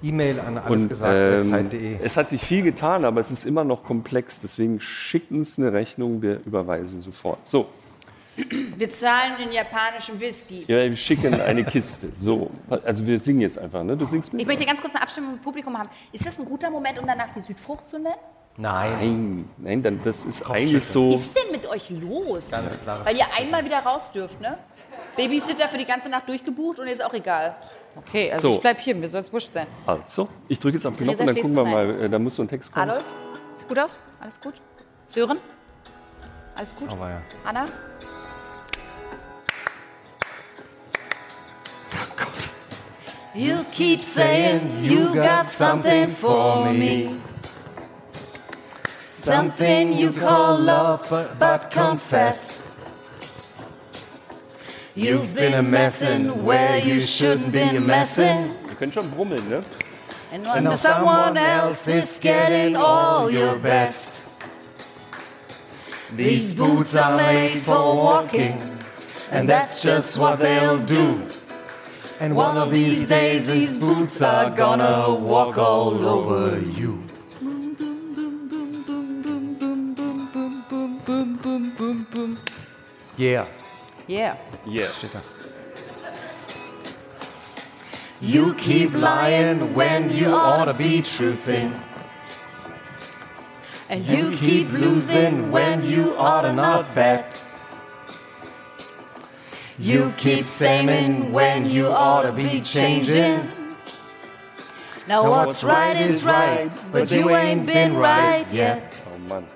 E-Mail 0.00 0.38
an 0.38 0.58
Und 0.58 0.92
ähm, 1.02 1.70
es 2.00 2.16
hat 2.16 2.28
sich 2.28 2.42
viel 2.42 2.62
getan, 2.62 3.04
aber 3.04 3.20
es 3.20 3.32
ist 3.32 3.44
immer 3.44 3.64
noch 3.64 3.82
komplex. 3.82 4.38
Deswegen 4.38 4.80
schickt 4.80 5.32
uns 5.32 5.58
eine 5.58 5.72
Rechnung, 5.72 6.22
wir 6.22 6.40
überweisen 6.46 7.00
sofort. 7.00 7.44
So, 7.44 7.66
Wir 8.76 8.90
zahlen 8.90 9.40
in 9.40 9.52
japanischen 9.52 10.18
Whisky. 10.20 10.64
ja, 10.68 10.78
wir 10.78 10.96
schicken 10.96 11.40
eine 11.40 11.64
Kiste. 11.64 12.08
So, 12.12 12.50
also 12.84 13.04
wir 13.06 13.18
singen 13.18 13.40
jetzt 13.40 13.58
einfach, 13.58 13.82
ne? 13.82 13.96
Du 13.96 14.04
singst 14.04 14.32
mit? 14.32 14.42
Ich 14.42 14.46
möchte 14.46 14.64
ganz 14.64 14.80
kurz 14.80 14.94
eine 14.94 15.02
Abstimmung 15.02 15.32
im 15.32 15.38
Publikum 15.40 15.76
haben. 15.76 15.88
Ist 16.12 16.26
das 16.26 16.38
ein 16.38 16.44
guter 16.44 16.70
Moment, 16.70 16.98
um 16.98 17.06
danach 17.06 17.28
die 17.34 17.40
Südfrucht 17.40 17.86
zu 17.88 17.98
nennen? 17.98 18.14
Nein. 18.56 18.92
Nein, 18.98 19.50
nein, 19.58 19.82
dann, 19.82 20.00
das 20.02 20.24
ist 20.24 20.48
eigentlich 20.50 20.84
so. 20.84 21.12
Was 21.12 21.20
ist 21.22 21.36
denn 21.36 21.52
mit 21.52 21.66
euch 21.66 21.90
los? 21.90 22.50
Ganz 22.50 22.80
klares 22.80 23.06
Weil 23.06 23.16
ihr 23.16 23.26
einmal 23.38 23.64
wieder 23.64 23.78
raus 23.78 24.10
dürft, 24.12 24.40
ne? 24.40 24.58
Babysitter 25.16 25.68
für 25.68 25.78
die 25.78 25.84
ganze 25.84 26.08
Nacht 26.08 26.28
durchgebucht 26.28 26.78
und 26.78 26.86
ist 26.88 27.04
auch 27.04 27.14
egal. 27.14 27.56
Okay, 27.96 28.30
also 28.30 28.50
So. 28.50 28.56
ich 28.56 28.60
bleib 28.60 28.78
hier, 28.80 28.94
mir 28.94 29.08
soll 29.08 29.20
es 29.20 29.32
wurscht 29.32 29.52
sein. 29.52 29.66
Also, 29.86 30.28
ich 30.48 30.58
drücke 30.58 30.76
jetzt 30.76 30.86
auf 30.86 30.94
den 30.96 31.06
Knopf 31.06 31.20
und 31.20 31.26
dann 31.26 31.36
gucken 31.36 31.54
wir 31.54 31.64
mal, 31.64 32.02
äh, 32.02 32.08
da 32.08 32.18
muss 32.18 32.36
so 32.36 32.42
ein 32.42 32.48
Text 32.48 32.70
kommen. 32.72 32.90
Adolf, 32.90 33.04
sieht 33.56 33.68
gut 33.68 33.78
aus? 33.78 33.98
Alles 34.20 34.40
gut? 34.40 34.54
Sören? 35.06 35.38
Alles 36.54 36.74
gut? 36.74 36.88
Aber 36.88 37.08
ja. 37.10 37.22
Anna? 37.44 37.66
You 43.34 43.64
keep 43.70 44.00
saying 44.00 44.84
you 44.84 45.14
got 45.14 45.46
something 45.46 46.08
for 46.08 46.70
me. 46.70 47.20
Something 49.04 49.92
you 49.92 50.12
call 50.12 50.58
love, 50.58 51.08
but 51.38 51.70
confess. 51.70 52.62
You've 54.94 55.32
been 55.34 55.54
a 55.54 55.62
messin' 55.62 56.42
where 56.44 56.78
you 56.78 57.00
shouldn't 57.00 57.52
be 57.52 57.60
a 57.60 57.80
messin'. 57.80 58.52
Wir 58.66 58.74
können 58.74 58.92
schon 58.92 59.08
brummeln, 59.10 59.48
ne? 59.48 59.60
And 60.32 60.44
when 60.44 60.76
someone 60.76 61.36
else 61.36 61.86
is 61.86 62.18
getting 62.18 62.74
all 62.74 63.30
your 63.30 63.56
best. 63.58 64.26
These 66.16 66.54
boots 66.54 66.96
are 66.96 67.16
made 67.16 67.60
for 67.60 67.94
walking, 67.94 68.58
and 69.30 69.48
that's 69.48 69.82
just 69.82 70.16
what 70.16 70.40
they'll 70.40 70.78
do. 70.78 71.22
And 72.20 72.34
One 72.34 72.56
of 72.56 72.72
these 72.72 73.06
days, 73.06 73.46
these 73.46 73.78
boots 73.78 74.20
are 74.22 74.50
gonna 74.50 75.14
walk 75.14 75.56
all 75.56 76.04
over 76.04 76.58
you. 76.58 77.00
Yeah. 83.16 83.46
Yeah. 84.08 84.36
Yeah. 84.66 84.90
You 88.20 88.54
keep 88.54 88.94
lying 88.94 89.74
when 89.74 90.10
you 90.10 90.34
ought 90.34 90.64
to 90.64 90.74
be 90.74 90.98
truthing. 90.98 91.72
And 93.88 94.04
you 94.04 94.36
keep 94.36 94.72
losing 94.72 95.52
when 95.52 95.84
you 95.88 96.16
ought 96.18 96.42
to 96.42 96.52
not 96.52 96.92
bet. 96.96 97.47
You 99.78 100.12
keep 100.16 100.44
saying 100.44 101.32
when 101.32 101.70
you 101.70 101.86
ought 101.86 102.22
to 102.22 102.32
be 102.32 102.60
changing. 102.60 103.48
Now 105.06 105.28
what's 105.30 105.62
right 105.62 105.96
is 105.96 106.24
right, 106.24 106.70
but 106.92 107.10
you 107.10 107.30
ain't 107.30 107.64
been 107.64 107.96
right 107.96 108.46
yet. 108.52 109.00
Oh 109.06 109.18
Mann. 109.28 109.46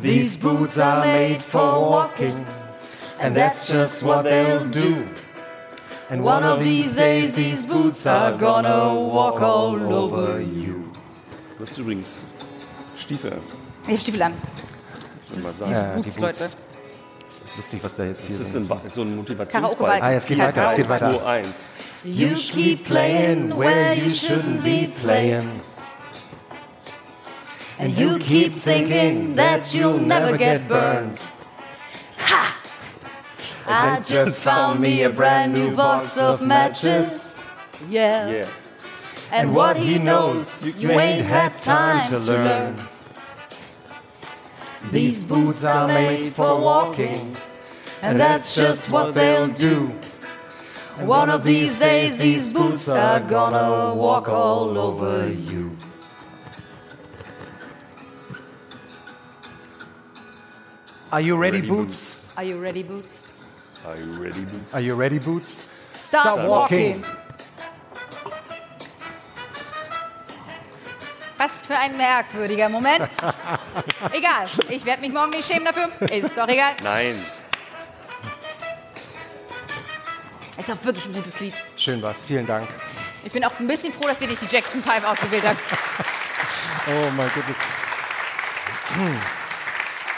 These 0.00 0.36
boots 0.36 0.78
are 0.78 1.04
made 1.04 1.42
for 1.42 1.80
walking, 1.90 2.44
and 3.20 3.34
that's 3.34 3.66
just 3.66 4.02
what 4.02 4.22
they'll 4.22 4.64
do. 4.68 5.06
And 6.10 6.22
One 6.22 6.44
of 6.44 6.60
these 6.60 6.94
days, 6.94 7.34
these 7.34 7.66
boots 7.66 8.06
are 8.06 8.32
gonna 8.38 8.94
walk 8.94 9.42
all 9.42 9.74
over 9.92 10.40
you. 10.40 10.90
Das 11.58 11.72
ist 11.72 11.78
übrigens 11.78 12.22
Stiefel, 12.96 13.38
Ich 13.88 13.94
hab 13.94 14.00
Stiefel 14.00 14.22
an. 14.22 14.34
soll 15.28 15.38
ich 15.38 15.42
mal 15.44 15.52
sagen. 15.54 15.72
Ja, 15.72 15.82
die 15.96 16.02
Boots, 16.02 16.16
Boots. 16.16 16.40
Leute. 16.40 16.67
Das 17.58 17.66
ist 17.66 17.72
lustig, 17.72 17.80
was 17.82 17.96
da 17.96 18.04
jetzt 18.04 18.24
hier 18.24 18.38
Das 18.38 18.46
ist 18.46 18.52
sind. 18.52 18.70
ein, 18.70 18.80
so 18.88 19.02
ein 19.02 19.16
Motivationsball. 19.16 20.00
Ah, 20.00 20.12
jetzt 20.12 20.28
geht 20.28 20.38
weiter, 20.38 20.70
es 20.70 20.76
geht 20.76 20.88
weiter. 20.88 21.10
2, 21.10 21.26
1. 21.26 21.48
You 22.04 22.34
keep 22.36 22.84
playing 22.84 23.50
where 23.58 23.94
you 23.94 24.08
shouldn't 24.08 24.62
be 24.62 24.88
playing. 25.02 25.42
And 27.80 27.98
you 27.98 28.16
keep 28.18 28.52
thinking 28.52 29.34
that 29.34 29.74
you'll 29.74 29.98
never 29.98 30.36
get 30.38 30.68
burned. 30.68 31.18
Ha! 32.18 32.56
I 33.66 34.00
just 34.06 34.40
found 34.40 34.78
me 34.78 35.02
a 35.02 35.10
brand 35.10 35.52
new 35.52 35.74
box 35.74 36.16
of 36.16 36.40
matches. 36.40 37.44
Yeah. 37.90 38.30
Yeah. 38.30 38.46
And 39.32 39.52
what 39.52 39.76
he 39.76 39.98
knows, 39.98 40.64
you 40.78 40.92
ain't 40.92 41.26
had 41.26 41.58
time 41.58 42.08
to 42.10 42.18
learn. 42.20 42.76
These 44.92 45.24
boots 45.24 45.64
are 45.64 45.86
made 45.88 46.32
for 46.32 46.58
walking, 46.60 47.36
and 48.02 48.18
that's 48.18 48.54
just 48.54 48.90
what 48.90 49.14
they'll 49.14 49.48
do. 49.48 49.92
One 51.00 51.30
of 51.30 51.44
these 51.44 51.78
days, 51.78 52.18
these 52.18 52.52
boots 52.52 52.88
are 52.88 53.20
gonna 53.20 53.94
walk 53.94 54.28
all 54.28 54.76
over 54.78 55.28
you. 55.28 55.76
Are 61.10 61.20
you 61.22 61.36
ready, 61.36 61.58
Ready, 61.58 61.68
Boots? 61.68 62.32
Are 62.36 62.44
you 62.44 62.56
ready, 62.60 62.82
Boots? 62.82 63.32
Are 63.86 63.96
you 63.96 64.22
ready, 64.22 64.44
Boots? 64.44 64.74
Are 64.74 64.80
you 64.80 64.94
ready, 64.94 65.18
Boots? 65.18 65.66
Start, 65.94 66.34
Start 66.34 66.48
walking. 66.48 67.00
walking. 67.00 67.18
Was 71.38 71.66
für 71.66 71.78
ein 71.78 71.96
merkwürdiger 71.96 72.68
Moment. 72.68 73.08
egal, 74.12 74.46
ich 74.68 74.84
werde 74.84 75.00
mich 75.00 75.12
morgen 75.12 75.30
nicht 75.30 75.46
schämen 75.46 75.64
dafür. 75.64 75.88
Ist 76.10 76.36
doch 76.36 76.48
egal. 76.48 76.74
Nein. 76.82 77.14
Ist 80.68 80.74
auch 80.78 80.84
wirklich 80.84 81.06
ein 81.06 81.14
gutes 81.14 81.40
Lied. 81.40 81.54
Schön 81.78 82.02
was, 82.02 82.22
vielen 82.24 82.46
Dank. 82.46 82.68
Ich 83.24 83.32
bin 83.32 83.42
auch 83.42 83.58
ein 83.58 83.66
bisschen 83.66 83.90
froh, 83.90 84.06
dass 84.06 84.20
ihr 84.20 84.28
nicht 84.28 84.42
die 84.42 84.54
Jackson 84.54 84.82
5 84.82 85.02
ausgewählt 85.02 85.44
habt. 85.46 85.58
Oh 86.90 87.10
mein 87.16 87.28
Gott. 87.34 87.44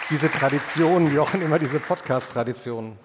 Diese 0.08 0.30
Tradition, 0.30 1.12
Jochen, 1.12 1.42
immer 1.42 1.58
diese 1.58 1.80
Podcast-Tradition. 1.80 2.96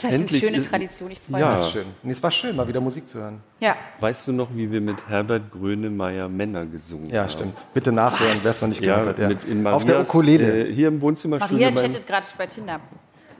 Das 0.00 0.14
Endlich 0.14 0.42
ist 0.42 0.48
eine 0.48 0.56
schöne 0.58 0.68
Tradition, 0.70 1.10
ich 1.10 1.18
freue 1.20 1.40
Ja. 1.40 1.48
mich. 1.52 1.56
Das 1.58 1.66
ist 1.66 1.72
schön. 1.72 1.86
Nee, 2.04 2.12
es 2.12 2.22
war 2.22 2.30
schön, 2.30 2.54
mal 2.54 2.68
wieder 2.68 2.80
Musik 2.80 3.08
zu 3.08 3.18
hören. 3.18 3.40
Ja. 3.58 3.74
Weißt 3.98 4.28
du 4.28 4.32
noch, 4.32 4.48
wie 4.54 4.70
wir 4.70 4.80
mit 4.80 4.96
Herbert 5.08 5.50
Grönemeyer 5.50 6.28
Männer 6.28 6.66
gesungen 6.66 7.10
Ja, 7.10 7.22
haben? 7.22 7.30
stimmt. 7.30 7.58
Bitte 7.74 7.90
nachhören, 7.90 8.38
wer 8.42 8.50
es 8.52 8.62
noch 8.62 8.68
nicht 8.68 8.80
Ja, 8.82 8.98
gehört 9.00 9.08
hat. 9.16 9.18
Ja. 9.18 9.28
mit 9.28 9.44
in 9.44 9.66
Auf 9.66 9.84
der 9.84 10.00
Ukulele. 10.00 10.68
Äh, 10.68 10.72
hier 10.72 10.86
im 10.88 11.00
Wohnzimmer 11.00 11.38
Maria 11.38 11.72
chattet 11.72 12.06
gerade 12.06 12.26
bei 12.36 12.46
Tinder. 12.46 12.78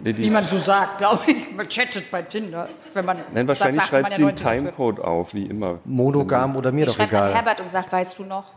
Nee, 0.03 0.17
Wie 0.17 0.31
man 0.31 0.47
so 0.49 0.59
sagt, 0.59 0.99
glaube 0.99 1.31
ich. 1.31 1.53
Man 1.55 1.69
chattet 1.69 2.11
bei 2.11 2.23
Tinder. 2.23 2.69
Wenn 2.93 3.05
man 3.05 3.19
Nein, 3.33 3.49
wahrscheinlich 3.49 3.77
sagt, 3.77 3.89
schreibt 3.89 4.03
man 4.05 4.13
sie 4.13 4.23
ja 4.23 4.29
einen 4.29 4.37
19 4.37 4.47
12. 4.47 4.59
Timecode 4.61 5.01
auf, 5.01 5.35
wie 5.35 5.47
immer. 5.47 5.79
Monogam 5.85 6.57
oder 6.57 6.73
mir 6.73 6.87
Ich 6.87 6.87
doch 6.87 6.97
schreibe 6.97 7.19
an 7.19 7.25
egal. 7.29 7.35
Herbert 7.35 7.61
und 7.61 7.71
sagt, 7.71 7.93
weißt 7.93 8.19
du 8.19 8.25
noch? 8.25 8.53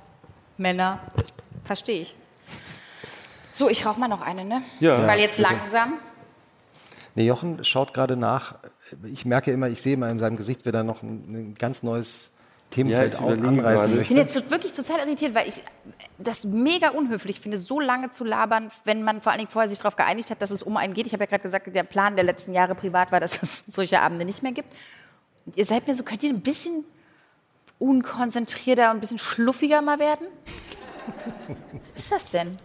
Männer. 0.58 1.00
Verstehe 1.64 2.02
ich. 2.02 2.16
So, 3.52 3.70
ich 3.70 3.86
rauche 3.86 4.00
mal 4.00 4.08
noch 4.08 4.22
eine, 4.22 4.45
ne? 4.45 4.61
Ja. 4.80 5.06
Weil 5.08 5.20
jetzt 5.20 5.38
langsam. 5.38 5.95
Nee, 7.16 7.26
Jochen 7.26 7.64
schaut 7.66 7.94
gerade 7.94 8.16
nach. 8.16 8.56
Ich 9.03 9.26
merke 9.26 9.52
immer, 9.52 9.68
ich 9.68 9.82
sehe 9.82 9.94
immer 9.94 10.10
in 10.10 10.20
seinem 10.20 10.38
Gesicht, 10.38 10.66
da 10.66 10.84
noch 10.84 11.03
ein, 11.03 11.52
ein 11.52 11.56
ganz 11.56 11.84
neues 11.84 12.31
Themenfeld 12.72 13.14
Ja, 13.14 13.19
anreißen 13.19 13.59
gerade. 13.61 13.85
Ich 13.91 13.95
möchte. 13.98 14.08
bin 14.14 14.17
jetzt 14.17 14.50
wirklich 14.50 14.72
total 14.72 15.00
irritiert, 15.00 15.35
weil 15.35 15.48
ich 15.48 15.61
das 16.17 16.45
mega 16.45 16.90
unhöflich 16.90 17.40
finde, 17.40 17.58
so 17.58 17.80
lange 17.80 18.09
zu 18.11 18.24
labern, 18.24 18.72
wenn 18.85 19.03
man 19.03 19.22
vor 19.22 19.32
allen 19.32 19.40
Dingen 19.40 19.51
vorher 19.51 19.69
sich 19.69 19.77
darauf 19.77 19.95
geeinigt 19.95 20.30
hat, 20.32 20.41
dass 20.41 20.51
es 20.51 20.64
um 20.64 20.77
einen 20.77 20.93
geht. 20.93 21.06
Ich 21.06 21.14
habe 21.14 21.24
ja 21.24 21.30
gerade 21.30 21.43
gesagt, 21.43 21.74
der 21.75 21.83
Plan 21.83 22.16
der 22.16 22.24
letzten 22.25 22.53
Jahre 22.53 22.74
privat 22.74 23.11
war, 23.11 23.19
dass 23.19 23.40
es 23.43 23.64
solche 23.67 24.00
Abende 24.00 24.25
nicht 24.25 24.41
mehr 24.41 24.53
gibt. 24.53 24.74
Und 25.45 25.58
ihr 25.58 25.66
seid 25.66 25.85
mir 25.88 25.93
so, 25.95 26.03
könnt 26.03 26.24
ihr 26.24 26.30
ein 26.32 26.41
bisschen 26.41 26.83
unkonzentrierter 27.80 28.90
und 28.91 28.98
ein 28.98 29.00
bisschen 29.00 29.19
schluffiger 29.19 29.82
mal 29.82 30.00
werden? 30.00 30.27
Was 31.72 31.91
ist 32.01 32.11
das 32.11 32.30
denn? 32.30 32.58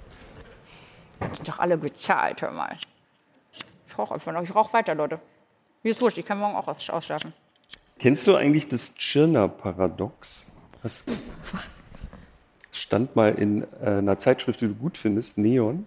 Sind 1.33 1.49
doch 1.49 1.59
alle 1.59 1.77
bezahlt, 1.79 2.43
hör 2.43 2.51
mal. 2.53 2.77
Ich 3.89 3.99
rauche 3.99 4.15
einfach 4.15 4.33
noch. 4.33 4.43
Ich 4.43 4.55
rauche 4.55 4.73
weiter, 4.75 4.95
Leute. 4.95 5.19
Mir 5.83 5.91
ist 5.91 6.01
wurscht, 6.03 6.19
ich 6.19 6.27
kann 6.27 6.39
morgen 6.39 6.55
auch 6.55 6.69
aus- 6.69 6.91
ausschlafen. 6.91 7.33
Kennst 7.99 8.27
du 8.27 8.37
eigentlich 8.37 8.69
das 8.69 8.95
Tschirner-Paradox? 8.95 10.53
Das 10.83 11.07
stand 12.71 13.17
mal 13.17 13.35
in 13.35 13.63
äh, 13.63 13.87
einer 13.87 14.19
Zeitschrift, 14.19 14.61
die 14.61 14.69
du 14.69 14.75
gut 14.75 14.99
findest, 14.99 15.39
Neon. 15.39 15.87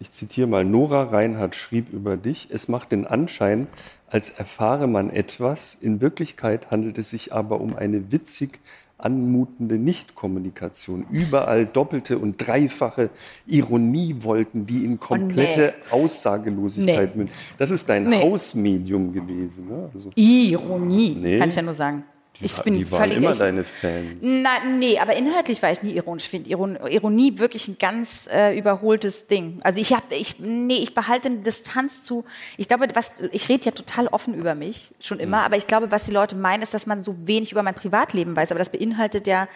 ich 0.00 0.10
zitiere 0.10 0.48
mal, 0.48 0.64
Nora 0.64 1.04
Reinhardt 1.04 1.54
schrieb 1.54 1.92
über 1.92 2.16
dich, 2.16 2.48
es 2.50 2.66
macht 2.66 2.90
den 2.90 3.06
Anschein, 3.06 3.68
als 4.08 4.30
erfahre 4.30 4.88
man 4.88 5.10
etwas, 5.10 5.74
in 5.80 6.00
Wirklichkeit 6.00 6.72
handelt 6.72 6.98
es 6.98 7.10
sich 7.10 7.32
aber 7.32 7.60
um 7.60 7.76
eine 7.76 8.10
witzig 8.10 8.58
anmutende 9.04 9.78
Nichtkommunikation. 9.78 11.06
Überall 11.10 11.66
doppelte 11.66 12.18
und 12.18 12.36
dreifache 12.38 13.10
Ironiewolken, 13.46 14.66
die 14.66 14.84
in 14.84 14.98
komplette 15.00 15.74
Aussagelosigkeit 15.90 17.10
Nee. 17.14 17.18
münden. 17.18 17.34
Das 17.58 17.70
ist 17.70 17.88
dein 17.88 18.04
Nee. 18.08 18.22
Hausmedium 18.22 19.12
gewesen. 19.12 19.68
Ne? 19.68 19.90
Also, 19.94 20.10
Ironie, 20.16 21.16
Nee. 21.20 21.38
kann 21.38 21.48
ich 21.48 21.56
ja 21.56 21.62
nur 21.62 21.74
sagen. 21.74 22.04
Ich 22.40 22.56
wa- 22.58 22.62
bin 22.62 22.74
die 22.78 22.90
waren 22.90 23.00
völlig 23.00 23.16
immer 23.18 23.32
ich, 23.32 23.38
deine 23.38 23.64
Fans. 23.64 24.22
Na, 24.22 24.50
nee, 24.64 24.98
aber 24.98 25.14
inhaltlich 25.16 25.62
war 25.62 25.70
ich 25.70 25.82
nie 25.82 25.92
ironisch. 25.92 26.24
Ich 26.24 26.30
finde 26.30 26.50
Iron, 26.50 26.76
Ironie 26.88 27.38
wirklich 27.38 27.68
ein 27.68 27.76
ganz 27.78 28.28
äh, 28.32 28.56
überholtes 28.58 29.26
Ding. 29.26 29.60
Also 29.62 29.80
ich 29.80 29.92
habe, 29.92 30.14
ich, 30.14 30.38
nee, 30.40 30.78
ich 30.78 30.94
behalte 30.94 31.28
eine 31.28 31.38
Distanz 31.38 32.02
zu. 32.02 32.24
Ich 32.56 32.68
glaube, 32.68 32.86
was, 32.94 33.12
ich 33.32 33.48
rede 33.48 33.66
ja 33.66 33.72
total 33.72 34.06
offen 34.08 34.34
über 34.34 34.54
mich 34.54 34.90
schon 35.00 35.18
immer, 35.20 35.42
aber 35.42 35.56
ich 35.56 35.66
glaube, 35.66 35.90
was 35.90 36.04
die 36.04 36.12
Leute 36.12 36.34
meinen, 36.36 36.62
ist, 36.62 36.74
dass 36.74 36.86
man 36.86 37.02
so 37.02 37.14
wenig 37.26 37.52
über 37.52 37.62
mein 37.62 37.74
Privatleben 37.74 38.34
weiß. 38.36 38.50
Aber 38.52 38.58
das 38.58 38.70
beinhaltet 38.70 39.26
ja 39.26 39.46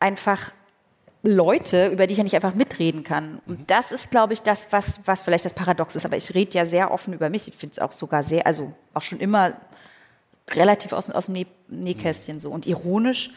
einfach 0.00 0.52
Leute, 1.24 1.86
über 1.86 2.08
die 2.08 2.12
ich 2.14 2.18
ja 2.18 2.24
nicht 2.24 2.34
einfach 2.34 2.54
mitreden 2.54 3.04
kann. 3.04 3.40
Und 3.46 3.70
das 3.70 3.92
ist, 3.92 4.10
glaube 4.10 4.32
ich, 4.32 4.42
das, 4.42 4.66
was, 4.72 5.00
was 5.04 5.22
vielleicht 5.22 5.44
das 5.44 5.54
Paradox 5.54 5.94
ist. 5.94 6.04
Aber 6.04 6.16
ich 6.16 6.34
rede 6.34 6.50
ja 6.58 6.64
sehr 6.64 6.90
offen 6.90 7.12
über 7.14 7.30
mich. 7.30 7.46
Ich 7.46 7.54
finde 7.54 7.74
es 7.74 7.78
auch 7.78 7.92
sogar 7.92 8.24
sehr, 8.24 8.44
also 8.44 8.72
auch 8.92 9.02
schon 9.02 9.20
immer 9.20 9.52
relativ 10.56 10.92
aus, 10.92 11.08
aus 11.10 11.26
dem 11.26 11.34
Näh 11.34 11.46
Nähkästchen 11.68 12.40
so. 12.40 12.50
Und 12.50 12.66
ironisch, 12.66 13.30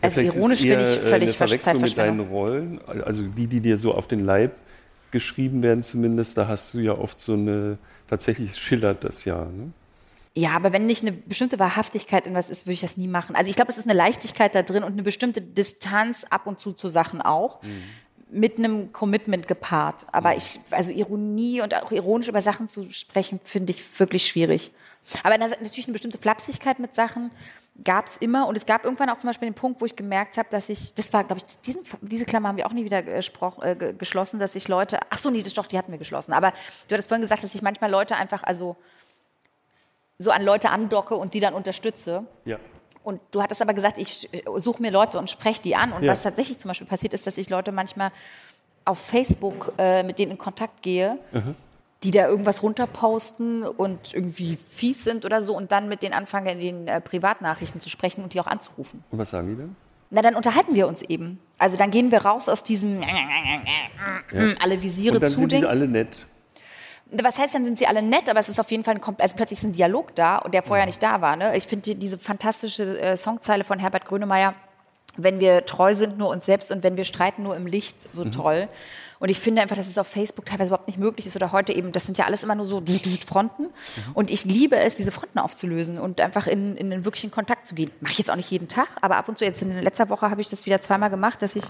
also 0.00 0.20
Vielleicht 0.20 0.36
ironisch 0.36 0.60
finde 0.60 0.82
ich 0.82 0.98
äh, 0.98 1.00
völlig 1.00 1.28
eine 1.28 1.34
Verwechslung 1.34 1.80
mit 1.80 1.98
deinen. 1.98 2.20
Rollen, 2.20 2.80
also 2.86 3.22
die, 3.22 3.46
die 3.46 3.60
dir 3.60 3.78
so 3.78 3.94
auf 3.94 4.06
den 4.06 4.20
Leib 4.20 4.56
geschrieben 5.10 5.62
werden 5.62 5.82
zumindest, 5.82 6.36
da 6.36 6.48
hast 6.48 6.74
du 6.74 6.78
ja 6.78 6.92
oft 6.92 7.20
so 7.20 7.34
eine, 7.34 7.78
tatsächlich 8.08 8.56
schillert 8.56 9.04
das 9.04 9.24
ja. 9.24 9.44
Ne? 9.44 9.72
Ja, 10.34 10.50
aber 10.50 10.72
wenn 10.72 10.84
nicht 10.84 11.00
eine 11.00 11.12
bestimmte 11.12 11.58
Wahrhaftigkeit 11.58 12.26
in 12.26 12.34
was 12.34 12.50
ist, 12.50 12.66
würde 12.66 12.74
ich 12.74 12.82
das 12.82 12.98
nie 12.98 13.08
machen. 13.08 13.34
Also 13.34 13.48
ich 13.48 13.56
glaube, 13.56 13.70
es 13.70 13.78
ist 13.78 13.88
eine 13.88 13.96
Leichtigkeit 13.96 14.54
da 14.54 14.62
drin 14.62 14.82
und 14.82 14.92
eine 14.92 15.02
bestimmte 15.02 15.40
Distanz 15.40 16.24
ab 16.28 16.46
und 16.46 16.60
zu 16.60 16.72
zu 16.72 16.90
Sachen 16.90 17.22
auch. 17.22 17.60
Mit 18.30 18.58
einem 18.58 18.92
Commitment 18.92 19.48
gepaart. 19.48 20.04
Aber 20.12 20.36
ich, 20.36 20.60
also 20.70 20.92
Ironie 20.92 21.62
und 21.62 21.74
auch 21.74 21.90
ironisch 21.90 22.28
über 22.28 22.42
Sachen 22.42 22.68
zu 22.68 22.90
sprechen, 22.90 23.40
finde 23.44 23.70
ich 23.70 23.98
wirklich 23.98 24.26
schwierig. 24.26 24.72
Aber 25.22 25.36
na- 25.38 25.48
natürlich 25.48 25.86
eine 25.86 25.92
bestimmte 25.92 26.18
Flapsigkeit 26.18 26.78
mit 26.78 26.94
Sachen 26.94 27.30
gab 27.84 28.06
es 28.06 28.16
immer. 28.16 28.48
Und 28.48 28.56
es 28.56 28.64
gab 28.66 28.84
irgendwann 28.84 29.10
auch 29.10 29.18
zum 29.18 29.28
Beispiel 29.28 29.48
den 29.48 29.54
Punkt, 29.54 29.80
wo 29.80 29.84
ich 29.86 29.94
gemerkt 29.96 30.38
habe, 30.38 30.48
dass 30.50 30.68
ich, 30.68 30.94
das 30.94 31.12
war, 31.12 31.24
glaube 31.24 31.40
ich, 31.46 31.60
diesen, 31.60 31.82
diese 32.00 32.24
Klammer 32.24 32.48
haben 32.48 32.56
wir 32.56 32.66
auch 32.66 32.72
nie 32.72 32.84
wieder 32.84 33.06
äh, 33.06 33.76
ge- 33.76 33.92
geschlossen, 33.92 34.38
dass 34.40 34.54
ich 34.56 34.66
Leute, 34.68 34.98
ach 35.10 35.18
so, 35.18 35.30
nee, 35.30 35.42
das 35.42 35.52
doch, 35.54 35.66
die 35.66 35.76
hatten 35.76 35.92
wir 35.92 35.98
geschlossen. 35.98 36.32
Aber 36.32 36.52
du 36.88 36.92
hattest 36.94 37.08
vorhin 37.08 37.22
gesagt, 37.22 37.42
dass 37.42 37.54
ich 37.54 37.62
manchmal 37.62 37.90
Leute 37.90 38.16
einfach, 38.16 38.42
also 38.42 38.76
so 40.18 40.30
an 40.30 40.42
Leute 40.42 40.70
andocke 40.70 41.14
und 41.16 41.34
die 41.34 41.40
dann 41.40 41.52
unterstütze. 41.54 42.24
Ja. 42.46 42.58
Und 43.02 43.20
du 43.30 43.42
hattest 43.42 43.60
aber 43.62 43.74
gesagt, 43.74 43.98
ich 43.98 44.32
äh, 44.32 44.42
suche 44.56 44.80
mir 44.82 44.90
Leute 44.90 45.18
und 45.18 45.28
spreche 45.30 45.60
die 45.62 45.76
an. 45.76 45.92
Und 45.92 46.02
Ja. 46.02 46.12
was 46.12 46.22
tatsächlich 46.22 46.58
zum 46.58 46.68
Beispiel 46.70 46.86
passiert, 46.86 47.12
ist, 47.14 47.26
dass 47.26 47.36
ich 47.38 47.50
Leute 47.50 47.70
manchmal 47.72 48.10
auf 48.86 48.98
Facebook 48.98 49.72
äh, 49.78 50.02
mit 50.02 50.18
denen 50.18 50.32
in 50.32 50.38
Kontakt 50.38 50.80
gehe, 50.82 51.18
die 52.04 52.10
da 52.10 52.28
irgendwas 52.28 52.62
runterposten 52.62 53.62
und 53.64 54.12
irgendwie 54.14 54.56
fies 54.56 55.02
sind 55.04 55.24
oder 55.24 55.40
so 55.42 55.56
und 55.56 55.72
dann 55.72 55.88
mit 55.88 56.02
denen 56.02 56.12
anfange, 56.14 56.52
in 56.52 56.58
den 56.60 56.88
äh, 56.88 57.00
Privatnachrichten 57.00 57.80
zu 57.80 57.88
sprechen 57.88 58.22
und 58.22 58.34
die 58.34 58.40
auch 58.40 58.46
anzurufen. 58.46 59.02
Und 59.10 59.18
was 59.18 59.30
sagen 59.30 59.48
die 59.48 59.56
dann? 59.56 59.74
Na, 60.10 60.22
dann 60.22 60.34
unterhalten 60.36 60.74
wir 60.74 60.86
uns 60.86 61.02
eben. 61.02 61.40
Also 61.58 61.76
dann 61.76 61.90
gehen 61.90 62.10
wir 62.12 62.18
raus 62.24 62.48
aus 62.48 62.62
diesem 62.62 63.02
alle 64.60 64.82
Visiere 64.82 65.16
Und 65.16 65.22
dann 65.22 65.30
sind 65.30 65.52
die 65.52 65.66
alle 65.66 65.88
nett. 65.88 66.26
Was 67.10 67.38
heißt, 67.38 67.54
dann 67.54 67.64
sind 67.64 67.78
sie 67.78 67.86
alle 67.86 68.02
nett, 68.02 68.28
aber 68.28 68.40
es 68.40 68.48
ist 68.48 68.58
auf 68.58 68.70
jeden 68.70 68.82
Fall 68.82 68.96
ein, 68.96 69.02
also 69.18 69.36
plötzlich 69.36 69.60
ist 69.60 69.64
ein 69.64 69.72
Dialog 69.72 70.14
da 70.16 70.38
und 70.38 70.52
der 70.54 70.62
vorher 70.62 70.86
nicht 70.86 71.00
da 71.02 71.20
war. 71.20 71.36
Ne? 71.36 71.56
Ich 71.56 71.64
finde 71.66 71.82
die- 71.82 71.94
diese 71.94 72.18
fantastische 72.18 73.00
äh, 73.00 73.16
Songzeile 73.16 73.62
von 73.64 73.78
Herbert 73.78 74.04
Grönemeyer, 74.06 74.54
wenn 75.16 75.38
wir 75.40 75.64
treu 75.64 75.94
sind 75.94 76.18
nur 76.18 76.28
uns 76.30 76.46
selbst 76.46 76.72
und 76.72 76.82
wenn 76.82 76.96
wir 76.96 77.04
streiten 77.04 77.44
nur 77.44 77.56
im 77.56 77.66
Licht, 77.66 78.12
so 78.12 78.24
toll. 78.24 78.68
Und 79.18 79.30
ich 79.30 79.38
finde 79.38 79.62
einfach, 79.62 79.76
dass 79.76 79.86
es 79.86 79.98
auf 79.98 80.06
Facebook 80.06 80.46
teilweise 80.46 80.68
überhaupt 80.68 80.86
nicht 80.86 80.98
möglich 80.98 81.26
ist 81.26 81.36
oder 81.36 81.52
heute 81.52 81.72
eben, 81.72 81.92
das 81.92 82.04
sind 82.04 82.18
ja 82.18 82.26
alles 82.26 82.44
immer 82.44 82.54
nur 82.54 82.66
so 82.66 82.82
Fronten. 83.26 83.68
Und 84.14 84.30
ich 84.30 84.44
liebe 84.44 84.76
es, 84.76 84.94
diese 84.94 85.12
Fronten 85.12 85.38
aufzulösen 85.38 85.98
und 85.98 86.20
einfach 86.20 86.46
in, 86.46 86.76
in 86.76 86.90
den 86.90 87.04
wirklichen 87.04 87.30
Kontakt 87.30 87.66
zu 87.66 87.74
gehen. 87.74 87.90
Mache 88.00 88.12
ich 88.12 88.18
jetzt 88.18 88.30
auch 88.30 88.36
nicht 88.36 88.50
jeden 88.50 88.68
Tag, 88.68 88.88
aber 89.00 89.16
ab 89.16 89.28
und 89.28 89.38
zu, 89.38 89.44
jetzt 89.44 89.62
in 89.62 89.72
letzter 89.82 90.08
Woche 90.08 90.30
habe 90.30 90.40
ich 90.40 90.48
das 90.48 90.66
wieder 90.66 90.80
zweimal 90.80 91.10
gemacht, 91.10 91.42
dass 91.42 91.56
ich 91.56 91.64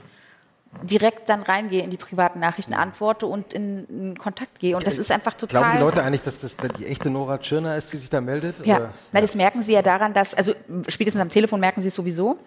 direkt 0.83 1.29
dann 1.29 1.43
reingehe 1.43 1.83
in 1.83 1.91
die 1.91 1.97
privaten 1.97 2.41
Nachrichten, 2.41 2.75
antworte 2.75 3.27
und 3.27 3.53
in, 3.55 3.87
in 3.87 4.19
Kontakt 4.19 4.59
gehe. 4.59 4.77
Und 4.77 4.87
das 4.87 4.99
ist 4.99 5.11
einfach 5.11 5.35
total. 5.35 5.63
Glauben 5.63 5.77
die 5.77 5.83
Leute 5.83 6.03
eigentlich, 6.03 6.23
dass 6.23 6.41
das 6.41 6.57
die 6.57 6.87
echte 6.87 7.09
Nora 7.11 7.39
Tschirner 7.39 7.77
ist, 7.77 7.93
die 7.93 7.99
sich 7.99 8.11
da 8.11 8.21
meldet? 8.21 8.65
Ja? 8.67 8.93
Na, 9.13 9.21
das 9.21 9.35
merken 9.35 9.63
Sie 9.63 9.73
ja 9.73 9.83
daran, 9.83 10.13
dass, 10.13 10.35
also 10.35 10.55
spätestens 10.89 11.21
am 11.21 11.31
Telefon 11.31 11.61
merken 11.61 11.81
Sie 11.81 11.89
es 11.89 11.95
sowieso. 11.95 12.39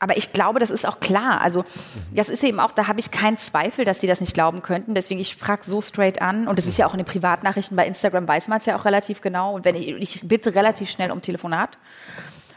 Aber 0.00 0.16
ich 0.16 0.32
glaube, 0.32 0.60
das 0.60 0.70
ist 0.70 0.86
auch 0.86 1.00
klar. 1.00 1.40
Also, 1.40 1.64
das 2.12 2.28
ist 2.28 2.44
eben 2.44 2.60
auch, 2.60 2.70
da 2.70 2.86
habe 2.86 3.00
ich 3.00 3.10
keinen 3.10 3.36
Zweifel, 3.36 3.84
dass 3.84 4.00
Sie 4.00 4.06
das 4.06 4.20
nicht 4.20 4.32
glauben 4.32 4.62
könnten. 4.62 4.94
Deswegen, 4.94 5.20
ich 5.20 5.34
frage 5.34 5.64
so 5.64 5.82
straight 5.82 6.22
an. 6.22 6.46
Und 6.46 6.58
das 6.58 6.66
ist 6.66 6.78
ja 6.78 6.86
auch 6.86 6.94
in 6.94 6.98
den 6.98 7.06
Privatnachrichten 7.06 7.76
bei 7.76 7.86
Instagram, 7.86 8.28
weiß 8.28 8.48
man 8.48 8.58
es 8.58 8.66
ja 8.66 8.78
auch 8.78 8.84
relativ 8.84 9.20
genau. 9.20 9.54
Und 9.54 9.64
wenn 9.64 9.74
ich, 9.74 9.88
ich 9.88 10.28
bitte 10.28 10.54
relativ 10.54 10.88
schnell 10.90 11.10
um 11.10 11.20
Telefonat. 11.20 11.78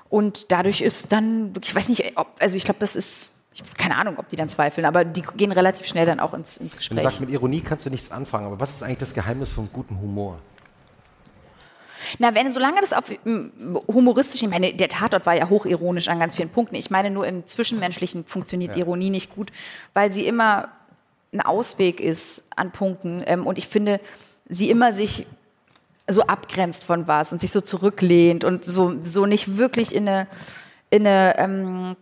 Und 0.10 0.52
dadurch 0.52 0.82
ist 0.82 1.12
dann, 1.12 1.54
ich 1.64 1.74
weiß 1.74 1.88
nicht, 1.88 2.18
ob, 2.18 2.28
also 2.40 2.58
ich 2.58 2.66
glaube, 2.66 2.80
das 2.82 2.96
ist, 2.96 3.32
ich, 3.54 3.64
keine 3.76 3.96
Ahnung, 3.96 4.16
ob 4.18 4.28
die 4.28 4.36
dann 4.36 4.50
zweifeln, 4.50 4.86
aber 4.86 5.06
die 5.06 5.22
gehen 5.22 5.54
relativ 5.54 5.88
schnell 5.88 6.06
dann 6.06 6.20
auch 6.20 6.34
ins, 6.34 6.58
ins 6.58 6.60
Wenn 6.60 6.70
du 6.72 6.78
Gespräch. 6.78 7.04
sagst, 7.04 7.22
mit 7.22 7.30
Ironie 7.30 7.62
kannst 7.62 7.86
du 7.86 7.90
nichts 7.90 8.12
anfangen, 8.12 8.46
aber 8.46 8.60
was 8.60 8.72
ist 8.72 8.84
eigentlich 8.84 8.98
das 8.98 9.14
Geheimnis 9.14 9.52
vom 9.54 9.72
guten 9.72 10.00
Humor? 10.00 10.40
Na, 12.20 12.36
wenn, 12.36 12.52
solange 12.52 12.82
das 12.82 12.94
auf 12.94 13.06
humoristisch, 13.88 14.42
ich 14.44 14.50
meine, 14.50 14.74
der 14.74 14.90
Tatort 14.90 15.26
war 15.26 15.36
ja 15.36 15.50
hochironisch 15.50 16.08
an 16.08 16.20
ganz 16.20 16.36
vielen 16.36 16.50
Punkten. 16.50 16.76
Ich 16.76 16.90
meine, 16.90 17.10
nur 17.10 17.28
im 17.28 17.46
Zwischenmenschlichen 17.46 18.26
funktioniert 18.26 18.76
Ironie 18.76 19.10
nicht 19.10 19.34
gut, 19.34 19.52
weil 19.94 20.12
sie 20.12 20.26
immer 20.26 20.70
ein 21.34 21.42
Ausweg 21.42 22.00
ist 22.00 22.44
an 22.56 22.72
Punkten. 22.72 23.24
Ähm, 23.26 23.48
und 23.48 23.58
ich 23.58 23.68
finde, 23.68 24.00
sie 24.48 24.70
immer 24.70 24.94
sich 24.94 25.26
so 26.10 26.24
abgrenzt 26.24 26.84
von 26.84 27.08
was 27.08 27.32
und 27.32 27.40
sich 27.40 27.52
so 27.52 27.62
zurücklehnt 27.62 28.44
und 28.44 28.66
so, 28.66 28.96
so 29.02 29.26
nicht 29.26 29.58
wirklich 29.58 29.96
in 29.96 30.08
eine, 30.08 30.28
in 30.90 31.08
eine 31.08 31.38
ähm, 31.38 31.96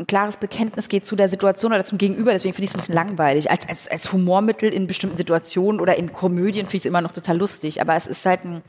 ein 0.00 0.06
klares 0.06 0.38
Bekenntnis 0.38 0.88
geht 0.88 1.04
zu 1.04 1.14
der 1.14 1.28
Situation 1.28 1.72
oder 1.72 1.84
zum 1.84 1.98
Gegenüber. 1.98 2.32
Deswegen 2.32 2.54
finde 2.54 2.64
ich 2.64 2.70
es 2.70 2.74
ein 2.74 2.78
bisschen 2.78 2.94
langweilig. 2.94 3.50
Als, 3.50 3.68
als, 3.68 3.86
als 3.86 4.12
Humormittel 4.12 4.72
in 4.72 4.86
bestimmten 4.86 5.18
Situationen 5.18 5.78
oder 5.78 5.96
in 5.96 6.12
Komödien 6.12 6.66
finde 6.66 6.76
ich 6.76 6.82
es 6.82 6.86
immer 6.86 7.02
noch 7.02 7.12
total 7.12 7.36
lustig. 7.36 7.82
Aber 7.82 7.94
es 7.94 8.06
ist 8.06 8.24
halt 8.24 8.44
ein, 8.44 8.62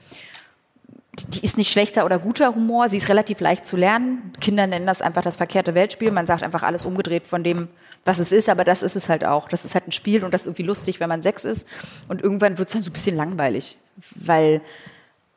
die 1.13 1.43
ist 1.43 1.57
nicht 1.57 1.71
schlechter 1.71 2.05
oder 2.05 2.19
guter 2.19 2.55
Humor, 2.55 2.87
sie 2.87 2.97
ist 2.97 3.09
relativ 3.09 3.41
leicht 3.41 3.67
zu 3.67 3.75
lernen. 3.75 4.31
Kinder 4.39 4.65
nennen 4.65 4.85
das 4.85 5.01
einfach 5.01 5.21
das 5.21 5.35
verkehrte 5.35 5.75
Weltspiel. 5.75 6.11
Man 6.11 6.25
sagt 6.25 6.41
einfach 6.41 6.63
alles 6.63 6.85
umgedreht 6.85 7.27
von 7.27 7.43
dem, 7.43 7.67
was 8.05 8.19
es 8.19 8.31
ist, 8.31 8.47
aber 8.47 8.63
das 8.63 8.81
ist 8.81 8.95
es 8.95 9.09
halt 9.09 9.25
auch. 9.25 9.49
Das 9.49 9.65
ist 9.65 9.75
halt 9.75 9.87
ein 9.87 9.91
Spiel 9.91 10.23
und 10.23 10.33
das 10.33 10.41
ist 10.41 10.47
irgendwie 10.47 10.63
lustig, 10.63 10.99
wenn 10.99 11.09
man 11.09 11.21
sechs 11.21 11.43
ist. 11.43 11.67
Und 12.07 12.21
irgendwann 12.21 12.57
wird 12.57 12.69
es 12.69 12.73
dann 12.73 12.83
so 12.83 12.89
ein 12.89 12.93
bisschen 12.93 13.17
langweilig, 13.17 13.77
weil 14.15 14.61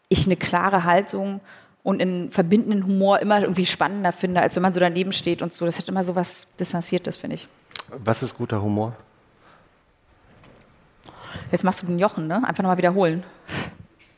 ich 0.09 0.27
eine 0.27 0.37
klare 0.37 0.85
Haltung 0.85 1.41
und 1.83 2.01
einen 2.01 2.31
verbindenden 2.31 2.87
Humor 2.87 3.19
immer 3.19 3.41
irgendwie 3.41 3.67
spannender 3.67 4.13
finde, 4.13 4.41
als 4.41 4.55
wenn 4.55 4.63
man 4.63 4.73
so 4.73 4.81
daneben 4.81 5.13
steht 5.13 5.43
und 5.43 5.53
so. 5.53 5.67
Das 5.67 5.77
hat 5.79 5.89
immer 5.89 6.05
so 6.05 6.15
was 6.15 6.55
Distanziertes, 6.57 7.17
finde 7.17 7.37
ich. 7.37 7.49
Was 7.89 8.23
ist 8.23 8.37
guter 8.37 8.63
Humor? 8.63 8.95
Jetzt 11.51 11.65
machst 11.65 11.83
du 11.83 11.87
den 11.87 11.99
Jochen, 11.99 12.29
ne? 12.29 12.37
Einfach 12.37 12.63
nochmal 12.63 12.79
wiederholen. 12.79 13.25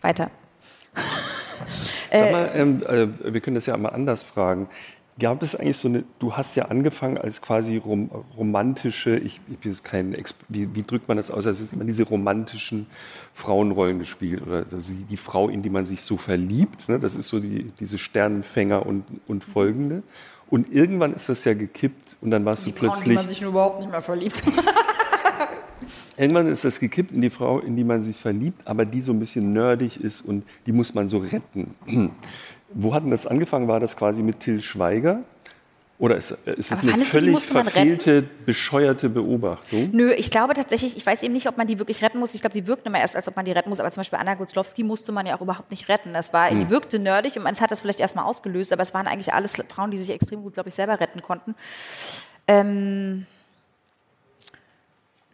Weiter. 0.02 0.30
Sag 2.18 2.32
mal, 2.32 2.50
ähm, 2.54 2.82
äh, 2.88 3.32
wir 3.32 3.40
können 3.40 3.54
das 3.54 3.66
ja 3.66 3.74
einmal 3.74 3.92
anders 3.92 4.22
fragen. 4.22 4.68
Gab 5.18 5.42
es 5.42 5.56
eigentlich 5.56 5.78
so 5.78 5.88
eine, 5.88 6.04
du 6.18 6.34
hast 6.34 6.56
ja 6.56 6.66
angefangen 6.66 7.16
als 7.16 7.40
quasi 7.40 7.78
rom, 7.78 8.10
romantische, 8.36 9.16
ich, 9.16 9.40
ich 9.50 9.58
bin 9.58 9.70
jetzt 9.70 9.82
kein, 9.82 10.14
wie, 10.48 10.74
wie 10.74 10.82
drückt 10.82 11.08
man 11.08 11.16
das 11.16 11.30
aus, 11.30 11.46
also 11.46 11.50
es 11.52 11.60
ist 11.60 11.72
immer 11.72 11.84
diese 11.84 12.02
romantischen 12.02 12.86
Frauenrollen 13.32 13.98
gespielt 13.98 14.42
oder 14.46 14.66
also 14.70 14.92
die, 14.92 15.04
die 15.04 15.16
Frau, 15.16 15.48
in 15.48 15.62
die 15.62 15.70
man 15.70 15.86
sich 15.86 16.02
so 16.02 16.18
verliebt, 16.18 16.90
ne? 16.90 16.98
das 16.98 17.16
ist 17.16 17.28
so 17.28 17.40
die, 17.40 17.72
diese 17.80 17.96
Sternenfänger 17.96 18.84
und, 18.84 19.04
und 19.26 19.42
folgende. 19.42 20.02
Und 20.48 20.72
irgendwann 20.72 21.14
ist 21.14 21.30
das 21.30 21.44
ja 21.44 21.54
gekippt 21.54 22.16
und 22.20 22.30
dann 22.30 22.44
warst 22.44 22.66
du 22.66 22.72
plötzlich, 22.72 23.18
sich 23.20 23.40
überhaupt 23.42 23.80
nicht 23.80 23.90
mehr 23.90 24.02
verliebt. 24.02 24.42
irgendwann 26.16 26.46
ist 26.46 26.64
das 26.64 26.80
gekippt 26.80 27.12
in 27.12 27.22
die 27.22 27.30
Frau, 27.30 27.60
in 27.60 27.76
die 27.76 27.84
man 27.84 28.02
sich 28.02 28.16
verliebt, 28.16 28.66
aber 28.66 28.84
die 28.84 29.00
so 29.00 29.12
ein 29.12 29.18
bisschen 29.18 29.52
nerdig 29.52 30.00
ist 30.00 30.20
und 30.22 30.44
die 30.66 30.72
muss 30.72 30.94
man 30.94 31.08
so 31.08 31.18
retten. 31.18 31.74
Wo 32.72 32.94
hat 32.94 33.04
denn 33.04 33.10
das 33.10 33.26
angefangen? 33.26 33.68
War 33.68 33.80
das 33.80 33.96
quasi 33.96 34.22
mit 34.22 34.40
Till 34.40 34.60
Schweiger? 34.60 35.22
Oder 35.98 36.16
ist, 36.16 36.30
ist 36.44 36.72
es 36.72 36.82
eine 36.82 36.92
die 36.92 37.00
völlig 37.00 37.38
verfehlte, 37.38 38.22
bescheuerte 38.44 39.08
Beobachtung? 39.08 39.88
Nö, 39.92 40.12
ich 40.12 40.30
glaube 40.30 40.52
tatsächlich, 40.52 40.94
ich 40.94 41.06
weiß 41.06 41.22
eben 41.22 41.32
nicht, 41.32 41.48
ob 41.48 41.56
man 41.56 41.66
die 41.66 41.78
wirklich 41.78 42.02
retten 42.02 42.18
muss. 42.18 42.34
Ich 42.34 42.42
glaube, 42.42 42.52
die 42.52 42.66
wirkt 42.66 42.86
immer 42.86 42.98
erst, 42.98 43.16
als 43.16 43.28
ob 43.28 43.36
man 43.36 43.46
die 43.46 43.52
retten 43.52 43.70
muss. 43.70 43.80
Aber 43.80 43.90
zum 43.90 44.00
Beispiel 44.02 44.18
Anna 44.18 44.34
Guzlowski 44.34 44.82
musste 44.82 45.10
man 45.12 45.24
ja 45.24 45.36
auch 45.36 45.40
überhaupt 45.40 45.70
nicht 45.70 45.88
retten. 45.88 46.12
Das 46.12 46.34
war, 46.34 46.50
Hm. 46.50 46.60
Die 46.60 46.70
wirkte 46.70 46.98
nerdig 46.98 47.36
und 47.36 47.44
man 47.44 47.54
hat 47.54 47.70
das 47.70 47.80
vielleicht 47.80 48.00
erstmal 48.00 48.26
ausgelöst, 48.26 48.72
aber 48.74 48.82
es 48.82 48.92
waren 48.92 49.06
eigentlich 49.06 49.32
alles 49.32 49.56
Frauen, 49.68 49.90
die 49.90 49.96
sich 49.96 50.10
extrem 50.10 50.42
gut, 50.42 50.54
glaube 50.54 50.68
ich, 50.68 50.74
selber 50.74 51.00
retten 51.00 51.22
konnten. 51.22 51.54
Ähm, 52.46 53.26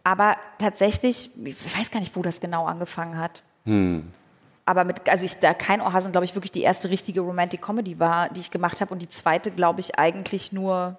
Aber 0.03 0.35
tatsächlich, 0.57 1.29
ich 1.45 1.77
weiß 1.77 1.91
gar 1.91 1.99
nicht, 1.99 2.15
wo 2.15 2.21
das 2.21 2.39
genau 2.41 2.65
angefangen 2.65 3.17
hat. 3.17 3.43
Aber 4.65 4.83
mit, 4.83 5.07
also 5.09 5.25
ich, 5.25 5.35
da 5.39 5.53
kein 5.53 5.81
Ohrhasen, 5.81 6.11
glaube 6.11 6.25
ich, 6.25 6.35
wirklich 6.35 6.51
die 6.51 6.61
erste 6.61 6.89
richtige 6.89 7.21
Romantic 7.21 7.61
Comedy 7.61 7.99
war, 7.99 8.29
die 8.29 8.41
ich 8.41 8.51
gemacht 8.51 8.81
habe. 8.81 8.93
Und 8.93 9.01
die 9.01 9.09
zweite, 9.09 9.51
glaube 9.51 9.79
ich, 9.79 9.97
eigentlich 9.97 10.51
nur 10.51 10.97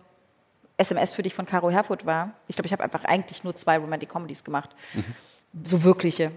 SMS 0.76 1.14
für 1.14 1.22
dich 1.22 1.34
von 1.34 1.46
Caro 1.46 1.70
Herfurth 1.70 2.04
war. 2.04 2.32
Ich 2.48 2.56
glaube, 2.56 2.66
ich 2.66 2.72
habe 2.72 2.82
einfach 2.82 3.04
eigentlich 3.04 3.44
nur 3.44 3.54
zwei 3.54 3.78
Romantic 3.78 4.08
Comedies 4.08 4.42
gemacht. 4.42 4.70
So 5.64 5.82
wirkliche. 5.84 6.32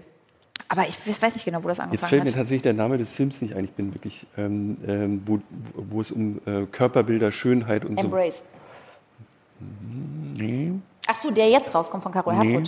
Aber 0.68 0.86
ich 0.86 1.22
weiß 1.22 1.34
nicht 1.34 1.44
genau, 1.44 1.64
wo 1.64 1.68
das 1.68 1.80
angefangen 1.80 2.00
Jetzt 2.00 2.08
fällt 2.08 2.24
mir 2.24 2.30
hat. 2.30 2.36
tatsächlich 2.36 2.62
der 2.62 2.74
Name 2.74 2.98
des 2.98 3.12
Films 3.14 3.40
nicht 3.40 3.54
ein. 3.54 3.64
Ich 3.64 3.72
bin 3.72 3.94
wirklich, 3.94 4.26
ähm, 4.36 4.76
ähm, 4.86 5.22
wo, 5.24 5.40
wo 5.74 6.00
es 6.00 6.10
um 6.10 6.40
äh, 6.46 6.66
Körperbilder, 6.66 7.32
Schönheit 7.32 7.84
und 7.84 7.98
so. 7.98 8.04
Embraced. 8.04 8.44
Nee. 10.38 10.72
Ach 11.10 11.14
so, 11.14 11.30
der 11.30 11.48
jetzt 11.48 11.74
rauskommt 11.74 12.02
von 12.02 12.12
Caro 12.12 12.30
Nee. 12.32 12.62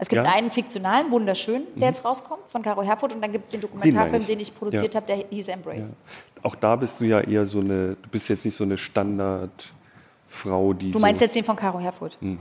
Es 0.00 0.08
gibt 0.08 0.24
Ja. 0.24 0.32
einen 0.32 0.50
fiktionalen, 0.50 1.10
wunderschön, 1.10 1.64
der 1.76 1.88
jetzt 1.88 2.04
rauskommt 2.04 2.42
von 2.50 2.62
Caro 2.62 2.82
Herfurth 2.82 3.12
und 3.12 3.20
dann 3.20 3.32
gibt 3.32 3.44
es 3.46 3.50
den 3.50 3.60
Dokumentarfilm, 3.60 4.22
ich. 4.22 4.26
den 4.28 4.40
ich 4.40 4.54
produziert 4.54 4.94
Ja. 4.94 5.00
habe, 5.00 5.06
der 5.08 5.16
hieß 5.28 5.48
Embrace. 5.48 5.92
Auch 6.42 6.54
da 6.54 6.76
bist 6.76 6.98
du 7.00 7.04
ja 7.04 7.20
eher 7.20 7.44
so 7.46 7.58
eine, 7.60 7.96
du 8.00 8.08
bist 8.08 8.28
jetzt 8.28 8.44
nicht 8.44 8.54
so 8.56 8.62
eine 8.64 8.78
Standardfrau, 8.78 10.72
die 10.72 10.92
Du 10.92 10.98
so. 10.98 11.04
meinst 11.04 11.20
jetzt 11.20 11.34
den 11.34 11.44
von 11.44 11.56
Caro 11.56 11.78
Herfurth? 11.80 12.16
Mhm. 12.20 12.38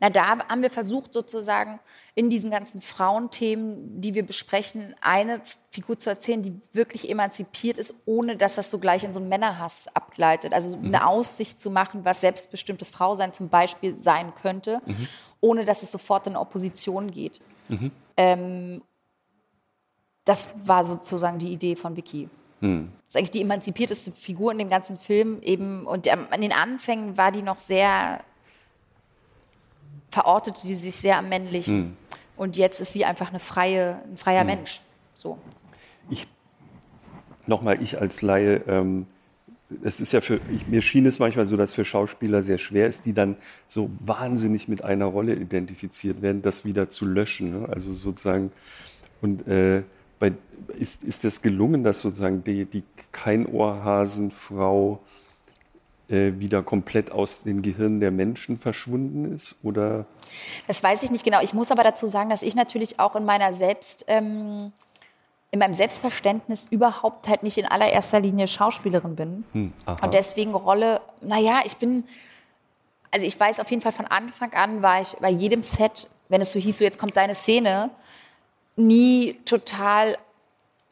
Na, 0.00 0.08
da 0.08 0.38
haben 0.48 0.62
wir 0.62 0.70
versucht, 0.70 1.12
sozusagen 1.12 1.78
in 2.14 2.30
diesen 2.30 2.50
ganzen 2.50 2.80
Frauenthemen, 2.80 4.00
die 4.00 4.14
wir 4.14 4.24
besprechen, 4.24 4.94
eine 5.02 5.42
Figur 5.70 5.98
zu 5.98 6.08
erzählen, 6.08 6.42
die 6.42 6.58
wirklich 6.72 7.08
emanzipiert 7.10 7.76
ist, 7.76 7.94
ohne 8.06 8.36
dass 8.38 8.54
das 8.54 8.70
so 8.70 8.78
gleich 8.78 9.04
in 9.04 9.12
so 9.12 9.20
einen 9.20 9.28
Männerhass 9.28 9.88
abgleitet. 9.94 10.54
Also 10.54 10.76
Mhm. 10.76 10.86
eine 10.86 11.06
Aussicht 11.06 11.60
zu 11.60 11.70
machen, 11.70 12.04
was 12.06 12.22
selbstbestimmtes 12.22 12.88
Frausein 12.88 13.34
zum 13.34 13.50
Beispiel 13.50 13.94
sein 13.94 14.34
könnte, 14.34 14.80
Mhm. 14.86 15.06
ohne 15.42 15.64
dass 15.66 15.82
es 15.82 15.90
sofort 15.90 16.26
in 16.26 16.34
Opposition 16.36 17.10
geht. 17.10 17.40
Ähm, 18.16 18.82
das 20.24 20.48
war 20.66 20.84
sozusagen 20.84 21.38
die 21.38 21.52
Idee 21.52 21.76
von 21.76 21.94
Vicky. 21.96 22.28
Hm. 22.60 22.92
Das 23.06 23.14
ist 23.14 23.16
eigentlich 23.16 23.30
die 23.30 23.42
emanzipierteste 23.42 24.12
Figur 24.12 24.52
in 24.52 24.58
dem 24.58 24.68
ganzen 24.68 24.98
Film 24.98 25.40
eben. 25.42 25.86
Und 25.86 26.08
an 26.08 26.40
den 26.40 26.52
Anfängen 26.52 27.16
war 27.16 27.32
die 27.32 27.42
noch 27.42 27.56
sehr 27.58 28.20
verortete 30.10 30.60
die 30.62 30.74
sich 30.74 30.96
sehr 30.96 31.18
am 31.18 31.28
Männlichen. 31.28 31.96
Und 32.36 32.56
jetzt 32.56 32.80
ist 32.80 32.92
sie 32.92 33.04
einfach 33.04 33.28
eine 33.28 33.38
freie, 33.38 34.00
ein 34.04 34.16
freier 34.16 34.44
Mensch. 34.44 34.80
So. 35.14 35.38
ich, 36.08 36.26
nochmal, 37.46 37.82
ich 37.82 38.00
als 38.00 38.22
Laie, 38.22 38.62
ähm, 38.66 39.06
es 39.84 40.00
ist 40.00 40.12
ja 40.12 40.20
für, 40.20 40.40
ich, 40.52 40.66
mir 40.66 40.82
schien 40.82 41.06
es 41.06 41.18
manchmal 41.18 41.44
so, 41.44 41.56
dass 41.56 41.72
für 41.72 41.84
Schauspieler 41.84 42.42
sehr 42.42 42.58
schwer 42.58 42.88
ist, 42.88 43.04
die 43.06 43.12
dann 43.12 43.36
so 43.68 43.90
wahnsinnig 44.00 44.68
mit 44.68 44.82
einer 44.82 45.04
Rolle 45.04 45.34
identifiziert 45.34 46.22
werden, 46.22 46.42
das 46.42 46.64
wieder 46.64 46.88
zu 46.88 47.04
löschen. 47.04 47.60
Ne? 47.60 47.68
Also 47.68 47.92
sozusagen, 47.94 48.50
und 49.20 49.46
äh, 49.46 49.82
bei, 50.18 50.32
ist, 50.78 51.04
ist 51.04 51.24
das 51.24 51.42
gelungen, 51.42 51.84
dass 51.84 52.00
sozusagen 52.00 52.42
die, 52.42 52.64
die 52.64 52.82
Keinohrhasenfrau 53.12 54.94
äh, 54.94 55.19
wieder 56.10 56.62
komplett 56.62 57.12
aus 57.12 57.42
den 57.42 57.62
Gehirnen 57.62 58.00
der 58.00 58.10
Menschen 58.10 58.58
verschwunden 58.58 59.32
ist? 59.32 59.56
Oder 59.62 60.06
Das 60.66 60.82
weiß 60.82 61.02
ich 61.02 61.10
nicht 61.10 61.24
genau. 61.24 61.40
Ich 61.40 61.54
muss 61.54 61.70
aber 61.70 61.84
dazu 61.84 62.08
sagen, 62.08 62.30
dass 62.30 62.42
ich 62.42 62.54
natürlich 62.54 62.98
auch 62.98 63.16
in 63.16 63.24
meiner 63.24 63.52
Selbst, 63.52 64.04
ähm, 64.08 64.72
in 65.50 65.58
meinem 65.58 65.74
Selbstverständnis 65.74 66.66
überhaupt 66.70 67.28
halt 67.28 67.42
nicht 67.42 67.58
in 67.58 67.66
allererster 67.66 68.20
Linie 68.20 68.48
Schauspielerin 68.48 69.16
bin. 69.16 69.72
aha. 69.86 70.04
Und 70.04 70.14
deswegen 70.14 70.54
Rolle, 70.54 71.00
naja, 71.20 71.60
ich 71.64 71.76
bin, 71.76 72.04
also 73.10 73.26
ich 73.26 73.38
weiß 73.38 73.60
auf 73.60 73.70
jeden 73.70 73.82
Fall 73.82 73.92
von 73.92 74.06
Anfang 74.06 74.52
an, 74.52 74.82
war 74.82 75.00
ich 75.00 75.16
bei 75.20 75.30
jedem 75.30 75.62
Set, 75.62 76.08
wenn 76.28 76.40
es 76.40 76.52
so 76.52 76.58
hieß, 76.58 76.78
so 76.78 76.84
jetzt 76.84 76.98
kommt 76.98 77.16
deine 77.16 77.34
Szene, 77.34 77.90
nie 78.76 79.34
total, 79.44 80.16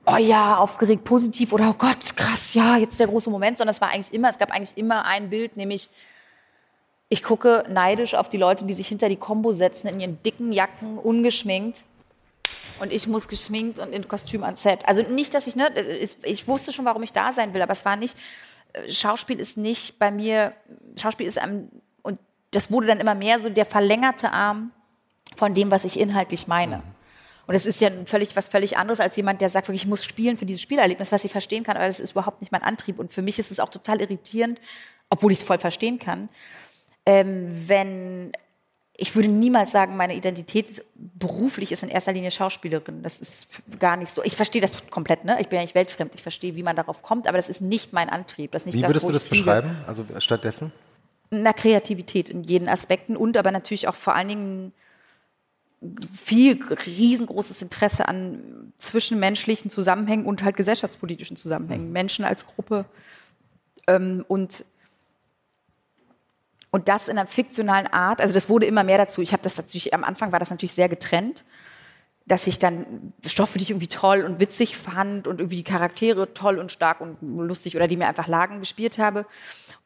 oh 0.08 0.16
ja, 0.16 0.56
aufgeregt, 0.56 1.04
positiv 1.04 1.52
oder 1.52 1.70
oh 1.70 1.74
Gott, 1.74 2.16
krass, 2.16 2.54
ja, 2.54 2.76
jetzt 2.76 2.98
der 2.98 3.06
große 3.06 3.30
Moment, 3.30 3.58
sondern 3.58 3.72
es 3.72 3.80
war 3.80 3.90
eigentlich 3.90 4.12
immer, 4.12 4.28
es 4.28 4.38
gab 4.38 4.50
eigentlich 4.50 4.76
immer 4.76 5.04
ein 5.04 5.30
Bild, 5.30 5.56
nämlich 5.56 5.90
ich 7.08 7.22
gucke 7.22 7.64
neidisch 7.68 8.14
auf 8.14 8.28
die 8.28 8.36
Leute, 8.36 8.64
die 8.64 8.74
sich 8.74 8.88
hinter 8.88 9.08
die 9.08 9.16
Combo 9.16 9.52
setzen, 9.52 9.88
in 9.88 10.00
ihren 10.00 10.22
dicken 10.22 10.52
Jacken, 10.52 10.98
ungeschminkt. 10.98 11.84
Und 12.80 12.92
ich 12.92 13.06
muss 13.06 13.28
geschminkt 13.28 13.78
und 13.78 13.92
in 13.92 14.06
Kostüm 14.06 14.44
ans 14.44 14.62
Set. 14.62 14.86
Also 14.86 15.02
nicht, 15.02 15.34
dass 15.34 15.46
ich, 15.46 15.56
ne, 15.56 15.70
ich 16.22 16.46
wusste 16.46 16.70
schon, 16.70 16.84
warum 16.84 17.02
ich 17.02 17.12
da 17.12 17.32
sein 17.32 17.54
will, 17.54 17.62
aber 17.62 17.72
es 17.72 17.84
war 17.84 17.96
nicht, 17.96 18.16
äh, 18.74 18.90
Schauspiel 18.90 19.40
ist 19.40 19.56
nicht 19.56 19.98
bei 19.98 20.10
mir, 20.10 20.52
Schauspiel 21.00 21.26
ist 21.26 21.38
einem, 21.38 21.70
und 22.02 22.18
das 22.50 22.70
wurde 22.70 22.86
dann 22.86 23.00
immer 23.00 23.14
mehr 23.14 23.40
so 23.40 23.48
der 23.48 23.66
verlängerte 23.66 24.32
Arm 24.32 24.70
von 25.36 25.54
dem, 25.54 25.70
was 25.70 25.84
ich 25.84 25.98
inhaltlich 25.98 26.46
meine. 26.46 26.82
Und 27.48 27.54
es 27.54 27.64
ist 27.64 27.80
ja 27.80 27.90
völlig 28.04 28.36
was 28.36 28.48
völlig 28.48 28.76
anderes 28.76 29.00
als 29.00 29.16
jemand, 29.16 29.40
der 29.40 29.48
sagt, 29.48 29.68
wirklich, 29.68 29.82
ich 29.82 29.88
muss 29.88 30.04
spielen 30.04 30.36
für 30.36 30.44
dieses 30.44 30.60
Spielerlebnis, 30.60 31.10
was 31.10 31.24
ich 31.24 31.32
verstehen 31.32 31.64
kann, 31.64 31.76
aber 31.76 31.86
das 31.86 31.98
ist 31.98 32.10
überhaupt 32.10 32.42
nicht 32.42 32.52
mein 32.52 32.62
Antrieb. 32.62 32.98
Und 32.98 33.10
für 33.10 33.22
mich 33.22 33.38
ist 33.38 33.50
es 33.50 33.58
auch 33.58 33.70
total 33.70 34.02
irritierend, 34.02 34.60
obwohl 35.08 35.32
ich 35.32 35.38
es 35.38 35.44
voll 35.44 35.58
verstehen 35.58 35.98
kann, 35.98 36.28
ähm, 37.06 37.64
wenn 37.66 38.32
ich 39.00 39.14
würde 39.14 39.28
niemals 39.28 39.70
sagen, 39.70 39.96
meine 39.96 40.14
Identität 40.14 40.84
beruflich 40.94 41.72
ist 41.72 41.84
in 41.84 41.88
erster 41.88 42.12
Linie 42.12 42.32
Schauspielerin. 42.32 43.02
Das 43.02 43.20
ist 43.20 43.62
gar 43.78 43.96
nicht 43.96 44.10
so. 44.10 44.22
Ich 44.24 44.36
verstehe 44.36 44.60
das 44.60 44.90
komplett, 44.90 45.24
ne? 45.24 45.40
Ich 45.40 45.48
bin 45.48 45.56
ja 45.56 45.62
nicht 45.62 45.76
weltfremd. 45.76 46.14
Ich 46.16 46.22
verstehe, 46.22 46.54
wie 46.54 46.64
man 46.64 46.76
darauf 46.76 47.00
kommt, 47.00 47.28
aber 47.28 47.38
das 47.38 47.48
ist 47.48 47.62
nicht 47.62 47.92
mein 47.92 48.10
Antrieb. 48.10 48.50
Das 48.52 48.66
nicht 48.66 48.74
Wie 48.74 48.80
das, 48.80 48.90
würdest 48.90 49.08
du 49.08 49.12
das 49.12 49.24
beschreiben? 49.24 49.70
Also 49.86 50.04
stattdessen? 50.18 50.72
Na, 51.30 51.52
Kreativität 51.52 52.28
in 52.28 52.42
jeden 52.42 52.68
Aspekten 52.68 53.16
und 53.16 53.36
aber 53.36 53.52
natürlich 53.52 53.88
auch 53.88 53.94
vor 53.94 54.16
allen 54.16 54.28
Dingen 54.28 54.72
viel 56.12 56.60
riesengroßes 56.62 57.62
Interesse 57.62 58.08
an 58.08 58.72
zwischenmenschlichen 58.78 59.70
Zusammenhängen 59.70 60.26
und 60.26 60.42
halt 60.42 60.56
gesellschaftspolitischen 60.56 61.36
Zusammenhängen. 61.36 61.92
Menschen 61.92 62.24
als 62.24 62.46
Gruppe 62.46 62.84
ähm, 63.86 64.24
und 64.28 64.64
und 66.70 66.88
das 66.88 67.08
in 67.08 67.16
einer 67.16 67.26
fiktionalen 67.26 67.86
Art, 67.86 68.20
also 68.20 68.34
das 68.34 68.50
wurde 68.50 68.66
immer 68.66 68.84
mehr 68.84 68.98
dazu. 68.98 69.22
Ich 69.22 69.32
habe 69.32 69.42
das 69.42 69.56
natürlich, 69.56 69.94
am 69.94 70.04
Anfang 70.04 70.32
war 70.32 70.38
das 70.38 70.50
natürlich 70.50 70.74
sehr 70.74 70.90
getrennt, 70.90 71.44
dass 72.26 72.46
ich 72.46 72.58
dann 72.58 73.14
Stoffe, 73.24 73.56
die 73.56 73.64
ich 73.64 73.70
irgendwie 73.70 73.88
toll 73.88 74.20
und 74.20 74.38
witzig 74.38 74.76
fand 74.76 75.26
und 75.26 75.40
irgendwie 75.40 75.56
die 75.56 75.64
Charaktere 75.64 76.34
toll 76.34 76.58
und 76.58 76.70
stark 76.70 77.00
und 77.00 77.16
lustig 77.22 77.74
oder 77.74 77.88
die 77.88 77.96
mir 77.96 78.06
einfach 78.06 78.28
lagen, 78.28 78.58
gespielt 78.58 78.98
habe 78.98 79.24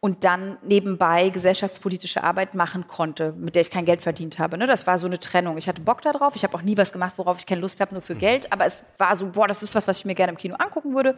und 0.04 0.24
dann 0.24 0.58
nebenbei 0.62 1.28
gesellschaftspolitische 1.28 2.24
Arbeit 2.24 2.56
machen 2.56 2.88
konnte, 2.88 3.32
mit 3.38 3.54
der 3.54 3.62
ich 3.62 3.70
kein 3.70 3.84
Geld 3.84 4.02
verdient 4.02 4.40
habe. 4.40 4.58
Ne? 4.58 4.66
Das 4.66 4.84
war 4.88 4.98
so 4.98 5.06
eine 5.06 5.20
Trennung. 5.20 5.56
Ich 5.58 5.68
hatte 5.68 5.80
Bock 5.80 6.02
darauf. 6.02 6.34
Ich 6.34 6.42
habe 6.42 6.56
auch 6.56 6.62
nie 6.62 6.76
was 6.76 6.92
gemacht, 6.92 7.14
worauf 7.18 7.38
ich 7.38 7.46
keine 7.46 7.60
Lust 7.60 7.80
habe, 7.80 7.94
nur 7.94 8.02
für 8.02 8.16
Geld. 8.16 8.52
Aber 8.52 8.66
es 8.66 8.84
war 8.98 9.14
so, 9.14 9.28
boah, 9.28 9.46
das 9.46 9.62
ist 9.62 9.76
was, 9.76 9.86
was 9.86 9.98
ich 9.98 10.04
mir 10.04 10.16
gerne 10.16 10.32
im 10.32 10.38
Kino 10.38 10.56
angucken 10.56 10.96
würde. 10.96 11.16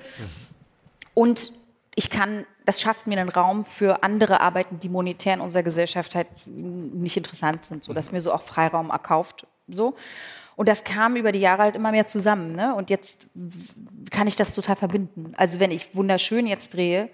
Und 1.15 1.51
ich 1.95 2.11
kann, 2.11 2.45
das 2.67 2.79
schafft 2.83 3.07
mir 3.07 3.19
einen 3.19 3.31
Raum 3.31 3.65
für 3.65 4.03
andere 4.03 4.43
Arbeiten, 4.43 4.79
die 4.79 4.91
monetär 4.91 5.33
in 5.33 5.41
unserer 5.41 5.63
Gesellschaft 5.63 6.15
halt 6.15 6.29
nicht 6.45 7.17
interessant 7.17 7.65
sind, 7.65 7.85
so 7.85 7.95
dass 7.95 8.13
mir 8.13 8.21
so 8.21 8.35
auch 8.35 8.43
Freiraum 8.43 8.91
erkauft, 8.91 9.47
so. 9.67 9.95
Und 10.57 10.69
das 10.69 10.85
kam 10.85 11.17
über 11.17 11.33
die 11.33 11.41
Jahre 11.41 11.63
halt 11.63 11.77
immer 11.77 11.91
mehr 11.91 12.07
zusammen, 12.07 12.55
ne? 12.55 12.75
Und 12.75 12.91
jetzt 12.91 13.29
kann 14.11 14.27
ich 14.27 14.37
das 14.37 14.55
total 14.55 14.77
verbinden. 14.77 15.33
Also 15.37 15.59
wenn 15.59 15.71
ich 15.71 15.97
wunderschön 15.97 16.47
jetzt 16.47 16.75
drehe, 16.75 17.09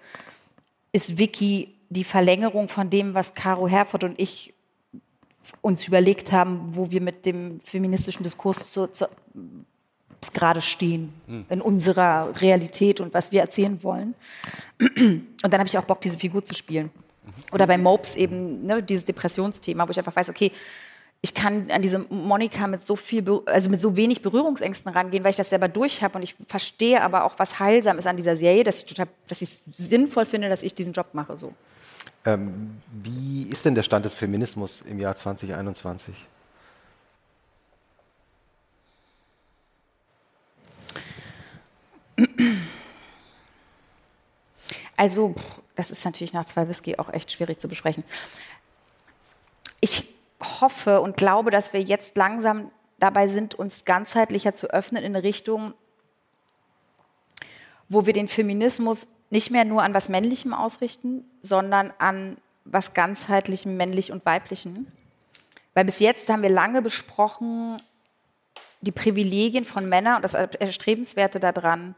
ist 0.93 1.19
Vicky 1.19 1.75
die 1.89 2.05
Verlängerung 2.05 2.69
von 2.69 2.91
dem, 2.91 3.15
was 3.15 3.35
Caro 3.35 3.69
Herford 3.69 4.05
und 4.05 4.21
ich 4.21 4.55
uns 5.61 5.89
überlegt 5.89 6.33
haben, 6.33 6.77
wo 6.77 6.91
wir 6.91 7.01
mit 7.01 7.27
dem 7.27 7.61
feministischen 7.61 8.23
Diskurs 8.23 8.71
zu, 8.71 8.87
zu, 8.87 9.09
gerade 10.33 10.61
stehen 10.61 11.13
in 11.49 11.61
unserer 11.61 12.41
Realität 12.41 13.01
und 13.01 13.13
was 13.15 13.33
wir 13.33 13.41
erzählen 13.41 13.83
wollen. 13.83 14.15
Und 14.79 15.27
dann 15.43 15.59
habe 15.59 15.67
ich 15.67 15.77
auch 15.77 15.85
Bock, 15.85 16.01
diese 16.01 16.19
Figur 16.19 16.45
zu 16.45 16.55
spielen. 16.55 16.91
Oder 17.53 17.67
bei 17.67 17.79
Mopes 17.79 18.17
eben 18.17 18.67
ne, 18.67 18.83
dieses 18.83 19.05
Depressionsthema, 19.05 19.87
wo 19.87 19.91
ich 19.91 19.99
einfach 19.99 20.15
weiß, 20.15 20.31
okay, 20.31 20.53
ich 21.23 21.35
kann 21.35 21.71
an 21.71 21.83
diese 21.83 21.99
Monika 21.99 22.67
mit 22.67 22.83
so 22.83 22.97
viel, 22.97 23.43
also 23.45 23.69
mit 23.69 23.81
so 23.81 23.95
wenig 23.97 24.23
Berührungsängsten 24.23 24.91
rangehen, 24.91 25.23
weil 25.23 25.31
ich 25.31 25.37
das 25.37 25.51
selber 25.51 25.69
durch 25.69 26.03
habe 26.03 26.17
und 26.17 26.23
ich 26.23 26.35
verstehe 26.49 27.03
aber 27.03 27.25
auch, 27.25 27.39
was 27.39 27.59
heilsam 27.59 27.99
ist 27.99 28.07
an 28.07 28.17
dieser 28.17 28.37
Serie, 28.37 28.65
dass 28.65 28.79
ich 28.79 28.87
total, 28.87 29.07
dass 29.29 29.43
ich 29.43 29.61
sinnvoll 29.73 30.25
finde, 30.25 30.49
dass 30.49 30.63
ich 30.63 30.75
diesen 30.75 30.95
Job 30.95 31.09
mache. 31.13 31.37
So. 31.37 31.53
Ähm, 32.25 32.81
wie 32.91 33.43
ist 33.43 33.67
denn 33.67 33.75
der 33.75 33.83
Stand 33.83 34.07
des 34.07 34.15
Feminismus 34.15 34.81
im 34.81 34.99
Jahr 34.99 35.15
2021? 35.15 36.15
Also, 44.97 45.35
das 45.77 45.91
ist 45.91 46.05
natürlich 46.05 46.33
nach 46.33 46.45
zwei 46.45 46.69
Whisky 46.69 46.99
auch 46.99 47.11
echt 47.11 47.33
schwierig 47.33 47.59
zu 47.59 47.69
besprechen. 47.69 48.05
Ich 49.81 50.09
hoffe 50.43 51.01
und 51.01 51.17
glaube, 51.17 51.51
dass 51.51 51.73
wir 51.73 51.81
jetzt 51.81 52.17
langsam 52.17 52.71
dabei 52.99 53.27
sind, 53.27 53.55
uns 53.55 53.85
ganzheitlicher 53.85 54.55
zu 54.55 54.69
öffnen 54.69 55.03
in 55.03 55.15
eine 55.15 55.23
Richtung, 55.23 55.75
wo 57.89 58.07
wir 58.07 58.13
den 58.13 58.29
Feminismus 58.29 59.09
nicht 59.31 59.51
mehr 59.51 59.65
nur 59.65 59.83
an 59.83 59.95
was 59.95 60.09
Männlichem 60.09 60.53
ausrichten, 60.55 61.25
sondern 61.41 61.93
an 61.99 62.37
was 62.65 62.95
ganzheitlichem, 62.95 63.77
männlich 63.77 64.13
und 64.13 64.25
weiblichen. 64.27 64.91
Weil 65.75 65.85
bis 65.85 66.01
jetzt 66.01 66.29
haben 66.29 66.43
wir 66.43 66.51
lange 66.51 66.83
besprochen, 66.83 67.77
die 68.81 68.93
Privilegien 68.93 69.65
von 69.65 69.89
Männern 69.89 70.17
und 70.17 70.23
das 70.23 70.35
Erstrebenswerte 70.35 71.39
daran, 71.39 71.95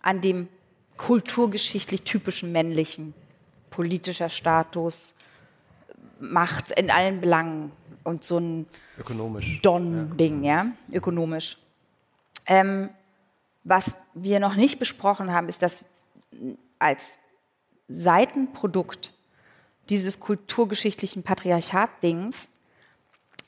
an 0.00 0.20
dem 0.20 0.48
kulturgeschichtlich 0.96 2.02
typischen 2.02 2.52
männlichen, 2.52 3.14
politischer 3.70 4.28
Status, 4.28 5.14
Macht 6.22 6.70
in 6.70 6.90
allen 6.90 7.20
Belangen 7.20 7.72
und 8.04 8.22
so 8.24 8.38
ein 8.38 8.66
Don-Ding, 9.62 10.44
ja. 10.44 10.64
ja, 10.64 10.72
ökonomisch. 10.92 11.58
Ähm, 12.46 12.90
was 13.64 13.96
wir 14.14 14.40
noch 14.40 14.54
nicht 14.54 14.78
besprochen 14.78 15.32
haben, 15.32 15.48
ist, 15.48 15.62
dass 15.62 15.88
als 16.78 17.12
Seitenprodukt 17.88 19.12
dieses 19.88 20.20
kulturgeschichtlichen 20.20 21.22
Patriarchat-Dings 21.22 22.50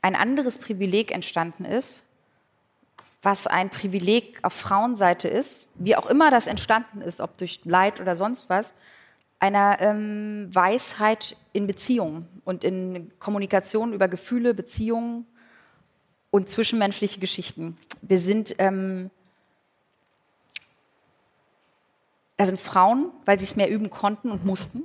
ein 0.03 0.17
anderes 0.17 0.59
Privileg 0.59 1.13
entstanden 1.13 1.65
ist, 1.65 2.03
was 3.23 3.47
ein 3.47 3.71
Privileg 3.71 4.39
auf 4.43 4.53
Frauenseite 4.53 5.29
ist, 5.29 5.67
wie 5.77 5.97
auch 5.97 6.07
immer 6.07 6.31
das 6.31 6.47
entstanden 6.47 7.01
ist, 7.01 7.21
ob 7.21 7.39
durch 7.39 7.61
Leid 7.65 8.01
oder 8.01 8.15
sonst 8.15 8.51
was, 8.51 8.75
einer 9.39 9.81
ähm, 9.81 10.49
Weisheit 10.53 11.37
in 11.53 11.67
Beziehungen 11.67 12.29
und 12.45 12.65
in 12.65 13.13
Kommunikation 13.19 13.93
über 13.93 14.09
Gefühle, 14.09 14.55
Beziehungen 14.55 15.27
und 16.31 16.49
zwischenmenschliche 16.49 17.21
Geschichten. 17.21 17.77
Wir 18.03 18.19
sind, 18.19 18.55
ähm, 18.59 19.11
da 22.37 22.45
sind 22.45 22.59
Frauen, 22.59 23.11
weil 23.25 23.39
sie 23.39 23.45
es 23.45 23.57
mehr 23.57 23.71
üben 23.71 23.91
konnten 23.91 24.31
und 24.31 24.45
mussten. 24.45 24.83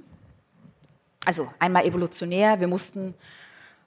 Also 1.26 1.50
einmal 1.60 1.86
evolutionär, 1.86 2.60
wir 2.60 2.68
mussten 2.68 3.14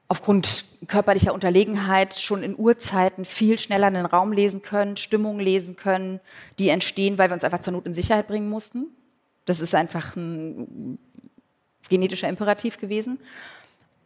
aufgrund 0.08 0.64
körperlicher 0.88 1.32
Unterlegenheit 1.32 2.14
schon 2.14 2.42
in 2.42 2.58
Urzeiten 2.58 3.24
viel 3.24 3.58
schneller 3.58 3.86
einen 3.86 4.04
Raum 4.04 4.32
lesen 4.32 4.60
können, 4.60 4.96
Stimmungen 4.96 5.40
lesen 5.40 5.76
können, 5.76 6.20
die 6.58 6.68
entstehen, 6.68 7.16
weil 7.16 7.30
wir 7.30 7.34
uns 7.34 7.44
einfach 7.44 7.60
zur 7.60 7.72
Not 7.72 7.86
in 7.86 7.94
Sicherheit 7.94 8.28
bringen 8.28 8.50
mussten. 8.50 8.88
Das 9.44 9.60
ist 9.60 9.74
einfach 9.74 10.16
ein 10.16 10.98
genetischer 11.88 12.28
Imperativ 12.28 12.78
gewesen. 12.78 13.18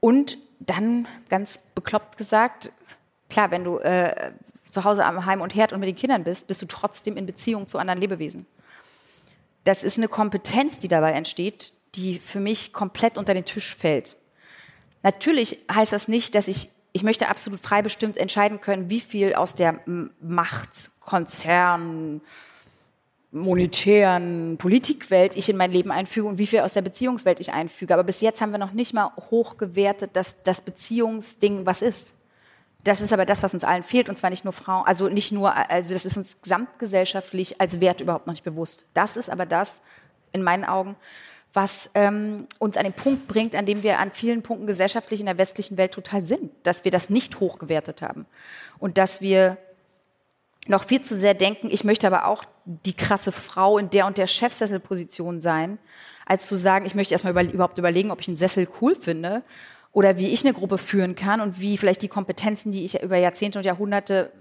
Und 0.00 0.38
dann, 0.60 1.06
ganz 1.28 1.58
bekloppt 1.74 2.16
gesagt, 2.16 2.72
klar, 3.28 3.50
wenn 3.50 3.64
du 3.64 3.78
äh, 3.78 4.32
zu 4.70 4.84
Hause 4.84 5.04
am 5.04 5.26
Heim 5.26 5.40
und 5.40 5.54
Herd 5.54 5.72
und 5.72 5.80
mit 5.80 5.88
den 5.88 5.96
Kindern 5.96 6.24
bist, 6.24 6.48
bist 6.48 6.62
du 6.62 6.66
trotzdem 6.66 7.16
in 7.16 7.26
Beziehung 7.26 7.66
zu 7.66 7.78
anderen 7.78 8.00
Lebewesen. 8.00 8.46
Das 9.64 9.82
ist 9.82 9.96
eine 9.96 10.08
Kompetenz, 10.08 10.78
die 10.78 10.88
dabei 10.88 11.12
entsteht, 11.12 11.72
die 11.94 12.18
für 12.18 12.40
mich 12.40 12.72
komplett 12.72 13.18
unter 13.18 13.34
den 13.34 13.44
Tisch 13.44 13.74
fällt. 13.74 14.16
Natürlich 15.02 15.58
heißt 15.72 15.92
das 15.92 16.08
nicht, 16.08 16.34
dass 16.34 16.48
ich, 16.48 16.70
ich 16.92 17.02
möchte 17.02 17.28
absolut 17.28 17.60
frei 17.60 17.82
bestimmt 17.82 18.16
entscheiden 18.16 18.60
können, 18.60 18.90
wie 18.90 19.00
viel 19.00 19.34
aus 19.34 19.54
der 19.54 19.80
Macht, 20.20 20.90
Konzern, 21.00 22.20
monetären 23.36 24.56
Politikwelt 24.58 25.36
ich 25.36 25.48
in 25.48 25.56
mein 25.56 25.70
Leben 25.70 25.90
einfüge 25.92 26.26
und 26.26 26.38
wie 26.38 26.46
viel 26.46 26.60
aus 26.60 26.72
der 26.72 26.82
Beziehungswelt 26.82 27.38
ich 27.38 27.52
einfüge. 27.52 27.94
Aber 27.94 28.04
bis 28.04 28.20
jetzt 28.20 28.40
haben 28.40 28.50
wir 28.50 28.58
noch 28.58 28.72
nicht 28.72 28.94
mal 28.94 29.12
hochgewertet, 29.30 30.10
dass 30.14 30.42
das 30.42 30.60
Beziehungsding 30.62 31.66
was 31.66 31.82
ist. 31.82 32.14
Das 32.82 33.00
ist 33.00 33.12
aber 33.12 33.26
das, 33.26 33.42
was 33.42 33.52
uns 33.52 33.64
allen 33.64 33.82
fehlt, 33.82 34.08
und 34.08 34.16
zwar 34.16 34.30
nicht 34.30 34.44
nur 34.44 34.52
Frauen, 34.52 34.86
also 34.86 35.08
nicht 35.08 35.32
nur, 35.32 35.54
also 35.54 35.92
das 35.92 36.04
ist 36.04 36.16
uns 36.16 36.40
gesamtgesellschaftlich 36.40 37.60
als 37.60 37.80
Wert 37.80 38.00
überhaupt 38.00 38.26
noch 38.26 38.34
nicht 38.34 38.44
bewusst. 38.44 38.86
Das 38.94 39.16
ist 39.16 39.28
aber 39.28 39.44
das, 39.44 39.82
in 40.32 40.42
meinen 40.42 40.64
Augen, 40.64 40.96
was 41.52 41.90
ähm, 41.94 42.46
uns 42.58 42.76
an 42.76 42.84
den 42.84 42.92
Punkt 42.92 43.26
bringt, 43.26 43.56
an 43.56 43.66
dem 43.66 43.82
wir 43.82 43.98
an 43.98 44.12
vielen 44.12 44.42
Punkten 44.42 44.66
gesellschaftlich 44.66 45.20
in 45.20 45.26
der 45.26 45.38
westlichen 45.38 45.76
Welt 45.76 45.92
total 45.92 46.24
sind, 46.24 46.52
dass 46.62 46.84
wir 46.84 46.92
das 46.92 47.10
nicht 47.10 47.40
hochgewertet 47.40 48.02
haben 48.02 48.26
und 48.78 48.98
dass 48.98 49.20
wir 49.20 49.56
noch 50.68 50.84
viel 50.84 51.00
zu 51.00 51.16
sehr 51.16 51.34
denken, 51.34 51.68
ich 51.70 51.82
möchte 51.82 52.06
aber 52.06 52.26
auch 52.26 52.44
die 52.66 52.94
krasse 52.94 53.32
Frau 53.32 53.78
in 53.78 53.90
der 53.90 54.06
und 54.06 54.18
der 54.18 54.26
Chefsesselposition 54.26 55.40
sein, 55.40 55.78
als 56.26 56.46
zu 56.46 56.56
sagen, 56.56 56.84
ich 56.84 56.96
möchte 56.96 57.14
erstmal 57.14 57.32
über, 57.32 57.42
überhaupt 57.44 57.78
überlegen, 57.78 58.10
ob 58.10 58.20
ich 58.20 58.28
einen 58.28 58.36
Sessel 58.36 58.68
cool 58.80 58.96
finde 58.96 59.42
oder 59.92 60.18
wie 60.18 60.28
ich 60.28 60.44
eine 60.44 60.52
Gruppe 60.52 60.76
führen 60.76 61.14
kann 61.14 61.40
und 61.40 61.60
wie 61.60 61.78
vielleicht 61.78 62.02
die 62.02 62.08
Kompetenzen, 62.08 62.72
die 62.72 62.84
ich 62.84 63.00
über 63.00 63.16
Jahrzehnte 63.16 63.60
und 63.60 63.64
Jahrhunderte 63.64 64.32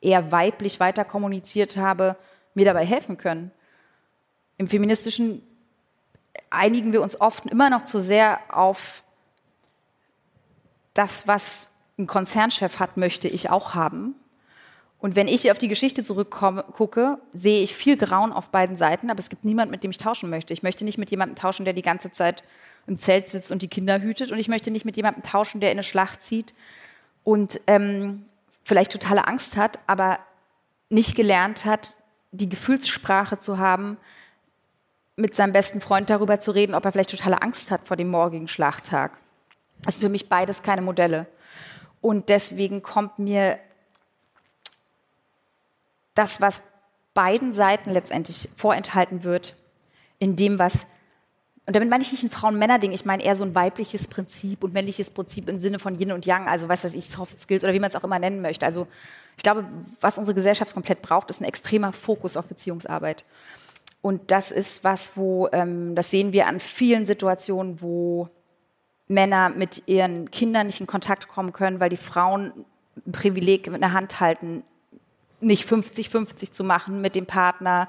eher 0.00 0.30
weiblich 0.32 0.80
weiter 0.80 1.04
kommuniziert 1.04 1.76
habe, 1.76 2.16
mir 2.54 2.64
dabei 2.64 2.86
helfen 2.86 3.18
können. 3.18 3.50
Im 4.56 4.68
feministischen 4.68 5.42
einigen 6.50 6.92
wir 6.92 7.02
uns 7.02 7.20
oft 7.20 7.46
immer 7.46 7.70
noch 7.70 7.84
zu 7.84 7.98
sehr 7.98 8.40
auf 8.48 9.02
das, 10.94 11.26
was 11.26 11.72
ein 11.98 12.06
Konzernchef 12.06 12.78
hat, 12.78 12.96
möchte 12.96 13.28
ich 13.28 13.50
auch 13.50 13.74
haben. 13.74 14.14
Und 15.02 15.16
wenn 15.16 15.26
ich 15.26 15.50
auf 15.50 15.58
die 15.58 15.66
Geschichte 15.66 16.04
zurückgucke, 16.04 17.18
sehe 17.32 17.64
ich 17.64 17.74
viel 17.74 17.96
Grauen 17.96 18.32
auf 18.32 18.50
beiden 18.50 18.76
Seiten, 18.76 19.10
aber 19.10 19.18
es 19.18 19.30
gibt 19.30 19.44
niemanden, 19.44 19.72
mit 19.72 19.82
dem 19.82 19.90
ich 19.90 19.98
tauschen 19.98 20.30
möchte. 20.30 20.52
Ich 20.52 20.62
möchte 20.62 20.84
nicht 20.84 20.96
mit 20.96 21.10
jemandem 21.10 21.34
tauschen, 21.34 21.64
der 21.64 21.74
die 21.74 21.82
ganze 21.82 22.12
Zeit 22.12 22.44
im 22.86 22.96
Zelt 22.96 23.28
sitzt 23.28 23.50
und 23.50 23.62
die 23.62 23.68
Kinder 23.68 24.00
hütet. 24.00 24.30
Und 24.30 24.38
ich 24.38 24.46
möchte 24.46 24.70
nicht 24.70 24.84
mit 24.84 24.96
jemandem 24.96 25.24
tauschen, 25.24 25.60
der 25.60 25.72
in 25.72 25.78
eine 25.78 25.82
Schlacht 25.82 26.22
zieht 26.22 26.54
und 27.24 27.60
ähm, 27.66 28.26
vielleicht 28.62 28.92
totale 28.92 29.26
Angst 29.26 29.56
hat, 29.56 29.80
aber 29.88 30.20
nicht 30.88 31.16
gelernt 31.16 31.64
hat, 31.64 31.96
die 32.30 32.48
Gefühlssprache 32.48 33.40
zu 33.40 33.58
haben, 33.58 33.96
mit 35.16 35.34
seinem 35.34 35.52
besten 35.52 35.80
Freund 35.80 36.10
darüber 36.10 36.38
zu 36.38 36.52
reden, 36.52 36.76
ob 36.76 36.84
er 36.84 36.92
vielleicht 36.92 37.10
totale 37.10 37.42
Angst 37.42 37.72
hat 37.72 37.88
vor 37.88 37.96
dem 37.96 38.08
morgigen 38.08 38.46
Schlachttag. 38.46 39.18
Das 39.82 39.94
sind 39.94 40.02
für 40.02 40.08
mich 40.08 40.28
beides 40.28 40.62
keine 40.62 40.80
Modelle. 40.80 41.26
Und 42.00 42.28
deswegen 42.28 42.82
kommt 42.82 43.18
mir 43.18 43.58
das, 46.14 46.40
was 46.40 46.62
beiden 47.14 47.52
Seiten 47.52 47.90
letztendlich 47.90 48.48
vorenthalten 48.56 49.24
wird, 49.24 49.56
in 50.18 50.36
dem, 50.36 50.58
was, 50.58 50.86
und 51.66 51.76
damit 51.76 51.90
meine 51.90 52.02
ich 52.02 52.12
nicht 52.12 52.22
ein 52.22 52.30
Frauen-Männer-Ding, 52.30 52.92
ich 52.92 53.04
meine 53.04 53.22
eher 53.22 53.34
so 53.34 53.44
ein 53.44 53.54
weibliches 53.54 54.08
Prinzip 54.08 54.64
und 54.64 54.72
männliches 54.72 55.10
Prinzip 55.10 55.48
im 55.48 55.58
Sinne 55.58 55.78
von 55.78 55.98
Yin 55.98 56.12
und 56.12 56.26
Yang, 56.26 56.48
also 56.48 56.68
was 56.68 56.84
weiß 56.84 56.94
ich, 56.94 57.08
Soft 57.08 57.40
Skills 57.40 57.64
oder 57.64 57.72
wie 57.72 57.80
man 57.80 57.88
es 57.88 57.96
auch 57.96 58.04
immer 58.04 58.18
nennen 58.18 58.40
möchte. 58.40 58.66
Also 58.66 58.86
ich 59.36 59.42
glaube, 59.42 59.66
was 60.00 60.18
unsere 60.18 60.34
Gesellschaft 60.34 60.74
komplett 60.74 61.02
braucht, 61.02 61.30
ist 61.30 61.40
ein 61.40 61.44
extremer 61.44 61.92
Fokus 61.92 62.36
auf 62.36 62.46
Beziehungsarbeit. 62.46 63.24
Und 64.00 64.30
das 64.30 64.50
ist 64.50 64.82
was, 64.84 65.16
wo, 65.16 65.48
ähm, 65.52 65.94
das 65.94 66.10
sehen 66.10 66.32
wir 66.32 66.46
an 66.46 66.58
vielen 66.58 67.06
Situationen, 67.06 67.80
wo 67.80 68.28
Männer 69.06 69.50
mit 69.50 69.86
ihren 69.86 70.30
Kindern 70.30 70.66
nicht 70.66 70.80
in 70.80 70.86
Kontakt 70.86 71.28
kommen 71.28 71.52
können, 71.52 71.80
weil 71.80 71.90
die 71.90 71.96
Frauen 71.96 72.64
ein 73.06 73.12
Privileg 73.12 73.70
mit 73.70 73.82
einer 73.82 73.92
Hand 73.92 74.20
halten, 74.20 74.64
nicht 75.42 75.68
50-50 75.68 76.50
zu 76.50 76.64
machen 76.64 77.00
mit 77.00 77.14
dem 77.14 77.26
Partner, 77.26 77.88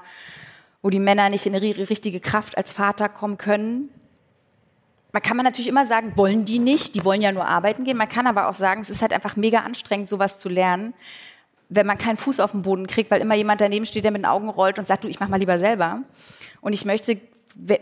wo 0.82 0.90
die 0.90 1.00
Männer 1.00 1.28
nicht 1.30 1.46
in 1.46 1.54
ihre 1.54 1.88
richtige 1.88 2.20
Kraft 2.20 2.58
als 2.58 2.72
Vater 2.72 3.08
kommen 3.08 3.38
können. 3.38 3.88
Man 5.12 5.22
kann 5.22 5.36
man 5.36 5.44
natürlich 5.44 5.68
immer 5.68 5.84
sagen, 5.84 6.12
wollen 6.16 6.44
die 6.44 6.58
nicht, 6.58 6.94
die 6.94 7.04
wollen 7.04 7.22
ja 7.22 7.32
nur 7.32 7.46
arbeiten 7.46 7.84
gehen. 7.84 7.96
Man 7.96 8.08
kann 8.08 8.26
aber 8.26 8.48
auch 8.48 8.54
sagen, 8.54 8.80
es 8.80 8.90
ist 8.90 9.00
halt 9.00 9.12
einfach 9.12 9.36
mega 9.36 9.60
anstrengend, 9.60 10.08
sowas 10.08 10.38
zu 10.38 10.48
lernen, 10.48 10.92
wenn 11.68 11.86
man 11.86 11.98
keinen 11.98 12.16
Fuß 12.16 12.40
auf 12.40 12.50
den 12.50 12.62
Boden 12.62 12.86
kriegt, 12.86 13.10
weil 13.10 13.20
immer 13.20 13.34
jemand 13.34 13.60
daneben 13.60 13.86
steht, 13.86 14.04
der 14.04 14.10
mit 14.10 14.22
den 14.22 14.26
Augen 14.26 14.48
rollt 14.48 14.78
und 14.78 14.86
sagt, 14.86 15.04
du, 15.04 15.08
ich 15.08 15.20
mach 15.20 15.28
mal 15.28 15.38
lieber 15.38 15.58
selber. 15.58 16.00
Und 16.60 16.72
ich 16.72 16.84
möchte 16.84 17.20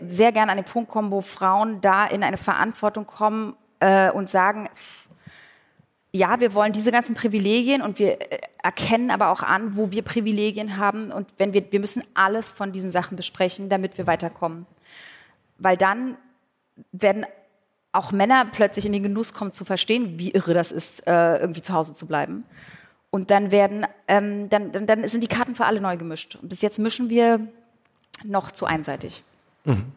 sehr 0.07 0.31
gerne 0.31 0.51
an 0.51 0.57
den 0.57 0.65
Punkt 0.65 0.89
kommen, 0.89 1.11
wo 1.11 1.21
Frauen 1.21 1.81
da 1.81 2.05
in 2.05 2.23
eine 2.23 2.37
Verantwortung 2.37 3.07
kommen 3.07 3.55
äh, 3.79 4.11
und 4.11 4.29
sagen, 4.29 4.69
ja, 6.15 6.39
wir 6.39 6.53
wollen 6.53 6.73
diese 6.73 6.91
ganzen 6.91 7.15
Privilegien 7.15 7.81
und 7.81 7.97
wir 7.97 8.21
äh, 8.21 8.39
erkennen 8.61 9.09
aber 9.09 9.29
auch 9.29 9.41
an, 9.41 9.75
wo 9.75 9.91
wir 9.91 10.03
Privilegien 10.03 10.77
haben 10.77 11.11
und 11.11 11.27
wenn 11.37 11.53
wir, 11.53 11.71
wir 11.71 11.79
müssen 11.79 12.03
alles 12.13 12.53
von 12.53 12.71
diesen 12.71 12.91
Sachen 12.91 13.17
besprechen, 13.17 13.67
damit 13.67 13.97
wir 13.97 14.05
weiterkommen. 14.05 14.67
Weil 15.57 15.75
dann 15.75 16.17
werden 16.91 17.25
auch 17.91 18.11
Männer 18.11 18.45
plötzlich 18.45 18.85
in 18.85 18.93
den 18.93 19.03
Genuss 19.03 19.33
kommen 19.33 19.51
zu 19.51 19.65
verstehen, 19.65 20.19
wie 20.19 20.31
irre 20.31 20.53
das 20.53 20.71
ist, 20.71 21.05
äh, 21.07 21.37
irgendwie 21.37 21.61
zu 21.61 21.73
Hause 21.73 21.93
zu 21.93 22.05
bleiben. 22.05 22.43
Und 23.09 23.31
dann 23.31 23.51
werden, 23.51 23.85
ähm, 24.07 24.49
dann, 24.49 24.71
dann, 24.71 24.87
dann, 24.87 25.07
sind 25.07 25.21
die 25.21 25.27
Karten 25.27 25.55
für 25.55 25.65
alle 25.65 25.81
neu 25.81 25.97
gemischt. 25.97 26.35
Und 26.35 26.49
bis 26.49 26.61
jetzt 26.61 26.79
mischen 26.79 27.09
wir 27.09 27.47
noch 28.23 28.51
zu 28.51 28.65
einseitig. 28.65 29.23
Mhm. 29.65 29.91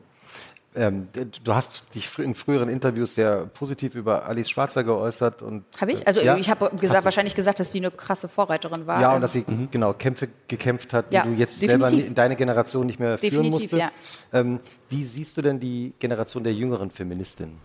Ähm, 0.76 1.08
du 1.42 1.54
hast 1.54 1.84
dich 1.94 2.18
in 2.18 2.34
früheren 2.34 2.68
Interviews 2.68 3.14
sehr 3.14 3.46
positiv 3.46 3.94
über 3.94 4.26
Alice 4.26 4.50
Schwarzer 4.50 4.84
geäußert. 4.84 5.42
Habe 5.80 5.92
ich? 5.92 6.06
Also 6.06 6.20
ja, 6.20 6.36
ich 6.36 6.50
habe 6.50 6.70
gesagt, 6.76 7.04
wahrscheinlich 7.04 7.34
gesagt, 7.34 7.58
dass 7.60 7.72
sie 7.72 7.78
eine 7.78 7.90
krasse 7.90 8.28
Vorreiterin 8.28 8.86
war. 8.86 9.00
Ja, 9.00 9.14
und 9.14 9.22
dass 9.22 9.32
sie 9.32 9.44
mhm. 9.46 9.68
genau 9.70 9.94
Kämpfe 9.94 10.28
gekämpft 10.48 10.92
hat, 10.92 11.10
die 11.10 11.16
ja, 11.16 11.24
du 11.24 11.30
jetzt 11.30 11.62
definitiv. 11.62 11.90
selber 11.90 12.06
in 12.06 12.14
deine 12.14 12.36
Generation 12.36 12.86
nicht 12.86 13.00
mehr 13.00 13.18
führen 13.18 13.44
definitiv, 13.44 13.72
musst. 13.72 13.82
Ja. 13.82 13.90
Ähm, 14.32 14.60
wie 14.90 15.04
siehst 15.04 15.36
du 15.36 15.42
denn 15.42 15.58
die 15.58 15.94
Generation 15.98 16.44
der 16.44 16.52
jüngeren 16.52 16.90
Feministinnen? 16.90 17.58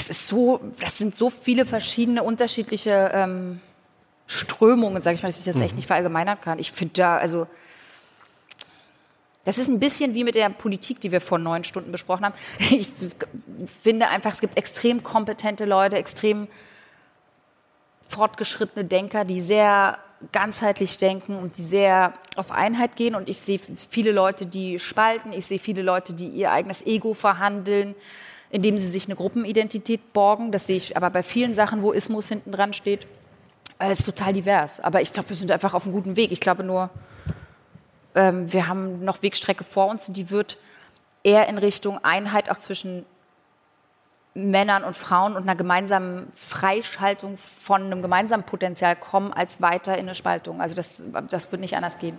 das 0.00 0.08
ist 0.08 0.28
so, 0.28 0.60
das 0.80 0.96
sind 0.96 1.14
so 1.14 1.28
viele 1.30 1.66
verschiedene 1.66 2.22
unterschiedliche 2.22 3.10
ähm, 3.12 3.60
Strömungen, 4.26 5.02
sage 5.02 5.16
ich 5.16 5.22
mal, 5.22 5.28
dass 5.28 5.38
ich 5.38 5.44
das 5.44 5.60
echt 5.60 5.72
mhm. 5.72 5.76
nicht 5.76 5.86
verallgemeinern 5.86 6.40
kann. 6.40 6.58
Ich 6.58 6.72
finde 6.72 6.94
da, 6.94 7.18
also 7.18 7.46
Das 9.44 9.56
ist 9.56 9.68
ein 9.68 9.80
bisschen 9.80 10.14
wie 10.14 10.24
mit 10.24 10.34
der 10.34 10.50
Politik, 10.50 11.00
die 11.00 11.12
wir 11.12 11.20
vor 11.20 11.38
neun 11.38 11.64
Stunden 11.64 11.92
besprochen 11.92 12.26
haben. 12.26 12.34
Ich 12.70 12.88
finde 13.66 14.08
einfach, 14.08 14.32
es 14.32 14.40
gibt 14.40 14.56
extrem 14.56 15.02
kompetente 15.02 15.64
Leute, 15.64 15.96
extrem 15.96 16.48
fortgeschrittene 18.08 18.84
Denker, 18.84 19.24
die 19.24 19.40
sehr 19.40 19.98
ganzheitlich 20.32 20.98
denken 20.98 21.36
und 21.36 21.56
die 21.56 21.62
sehr 21.62 22.12
auf 22.36 22.50
Einheit 22.50 22.96
gehen. 22.96 23.14
Und 23.14 23.28
ich 23.28 23.38
sehe 23.38 23.60
viele 23.88 24.12
Leute, 24.12 24.46
die 24.46 24.78
spalten. 24.78 25.32
Ich 25.32 25.46
sehe 25.46 25.58
viele 25.58 25.82
Leute, 25.82 26.12
die 26.12 26.28
ihr 26.28 26.50
eigenes 26.50 26.84
Ego 26.84 27.14
verhandeln, 27.14 27.94
indem 28.50 28.76
sie 28.76 28.88
sich 28.88 29.06
eine 29.06 29.16
Gruppenidentität 29.16 30.12
borgen. 30.12 30.52
Das 30.52 30.66
sehe 30.66 30.76
ich 30.76 30.96
aber 30.96 31.10
bei 31.10 31.22
vielen 31.22 31.54
Sachen, 31.54 31.82
wo 31.82 31.92
Ismus 31.92 32.28
hinten 32.28 32.52
dran 32.52 32.72
steht. 32.72 33.06
Es 33.78 34.00
ist 34.00 34.06
total 34.06 34.34
divers. 34.34 34.80
Aber 34.80 35.00
ich 35.00 35.12
glaube, 35.12 35.30
wir 35.30 35.36
sind 35.36 35.50
einfach 35.50 35.72
auf 35.72 35.84
einem 35.84 35.94
guten 35.94 36.16
Weg. 36.16 36.32
Ich 36.32 36.40
glaube 36.40 36.64
nur, 36.64 36.90
ähm, 38.14 38.52
wir 38.52 38.66
haben 38.66 39.04
noch 39.04 39.22
Wegstrecke 39.22 39.64
vor 39.64 39.88
uns 39.88 40.08
und 40.08 40.16
die 40.16 40.30
wird 40.30 40.58
eher 41.22 41.48
in 41.48 41.58
Richtung 41.58 41.98
Einheit 42.02 42.50
auch 42.50 42.58
zwischen 42.58 43.04
Männern 44.34 44.84
und 44.84 44.96
Frauen 44.96 45.34
und 45.34 45.42
einer 45.42 45.56
gemeinsamen 45.56 46.28
Freischaltung 46.34 47.36
von 47.36 47.82
einem 47.82 48.00
gemeinsamen 48.00 48.44
Potenzial 48.44 48.94
kommen, 48.94 49.32
als 49.32 49.60
weiter 49.60 49.94
in 49.94 50.06
eine 50.06 50.14
Spaltung. 50.14 50.60
Also 50.60 50.74
das, 50.74 51.04
das 51.28 51.50
wird 51.50 51.60
nicht 51.60 51.76
anders 51.76 51.98
gehen. 51.98 52.16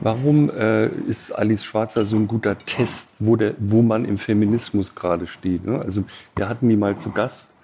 Warum 0.00 0.50
äh, 0.50 0.86
ist 0.86 1.32
Alice 1.32 1.64
Schwarzer 1.64 2.04
so 2.04 2.16
ein 2.16 2.28
guter 2.28 2.56
Test, 2.56 3.14
wo, 3.18 3.36
der, 3.36 3.54
wo 3.58 3.82
man 3.82 4.04
im 4.04 4.18
Feminismus 4.18 4.94
gerade 4.94 5.26
steht? 5.26 5.64
Ne? 5.64 5.80
Also 5.80 6.04
wir 6.36 6.48
hatten 6.48 6.68
die 6.68 6.76
mal 6.76 6.96
zu 6.98 7.10
Gast 7.10 7.54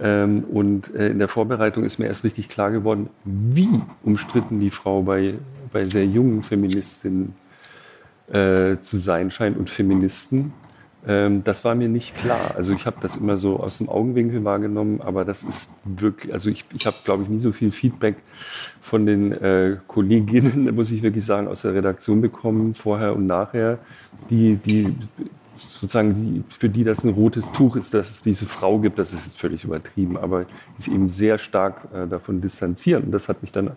ähm, 0.00 0.44
und 0.44 0.94
äh, 0.94 1.08
in 1.08 1.18
der 1.18 1.28
Vorbereitung 1.28 1.84
ist 1.84 1.98
mir 1.98 2.06
erst 2.06 2.24
richtig 2.24 2.48
klar 2.48 2.70
geworden, 2.70 3.08
wie 3.24 3.68
umstritten 4.02 4.60
die 4.60 4.70
Frau 4.70 5.02
bei, 5.02 5.34
bei 5.72 5.84
sehr 5.84 6.06
jungen 6.06 6.42
Feministinnen 6.42 7.34
äh, 8.28 8.76
zu 8.80 8.96
sein 8.96 9.30
scheint 9.30 9.56
und 9.56 9.70
Feministen. 9.70 10.52
Ähm, 11.06 11.42
das 11.42 11.64
war 11.64 11.74
mir 11.74 11.88
nicht 11.88 12.16
klar. 12.16 12.54
Also 12.56 12.72
ich 12.72 12.86
habe 12.86 12.98
das 13.00 13.16
immer 13.16 13.36
so 13.36 13.58
aus 13.58 13.78
dem 13.78 13.88
Augenwinkel 13.88 14.44
wahrgenommen, 14.44 15.00
aber 15.00 15.24
das 15.24 15.42
ist 15.42 15.70
wirklich, 15.84 16.32
also 16.32 16.50
ich, 16.50 16.64
ich 16.74 16.86
habe, 16.86 16.96
glaube 17.04 17.22
ich, 17.24 17.28
nie 17.28 17.38
so 17.38 17.52
viel 17.52 17.72
Feedback 17.72 18.16
von 18.80 19.06
den 19.06 19.32
äh, 19.32 19.78
Kolleginnen, 19.86 20.74
muss 20.74 20.90
ich 20.90 21.02
wirklich 21.02 21.24
sagen, 21.24 21.48
aus 21.48 21.62
der 21.62 21.74
Redaktion 21.74 22.20
bekommen, 22.20 22.74
vorher 22.74 23.16
und 23.16 23.26
nachher, 23.26 23.78
die, 24.30 24.56
die 24.56 24.94
sozusagen, 25.58 26.14
die, 26.14 26.44
für 26.48 26.68
die 26.68 26.84
das 26.84 27.04
ein 27.04 27.10
rotes 27.10 27.52
Tuch 27.52 27.76
ist, 27.76 27.94
dass 27.94 28.10
es 28.10 28.22
diese 28.22 28.46
Frau 28.46 28.78
gibt, 28.78 28.98
das 28.98 29.12
ist 29.12 29.26
jetzt 29.26 29.38
völlig 29.38 29.64
übertrieben, 29.64 30.16
aber 30.16 30.46
sich 30.76 30.92
eben 30.92 31.08
sehr 31.08 31.38
stark 31.38 31.88
äh, 31.92 32.06
davon 32.06 32.40
distanzieren. 32.40 33.04
Und 33.04 33.12
das 33.12 33.28
hat 33.28 33.42
mich 33.42 33.52
dann 33.52 33.76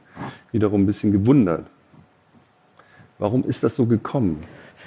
wiederum 0.52 0.84
ein 0.84 0.86
bisschen 0.86 1.12
gewundert. 1.12 1.66
Warum 3.20 3.44
ist 3.44 3.64
das 3.64 3.76
so 3.76 3.86
gekommen? 3.86 4.44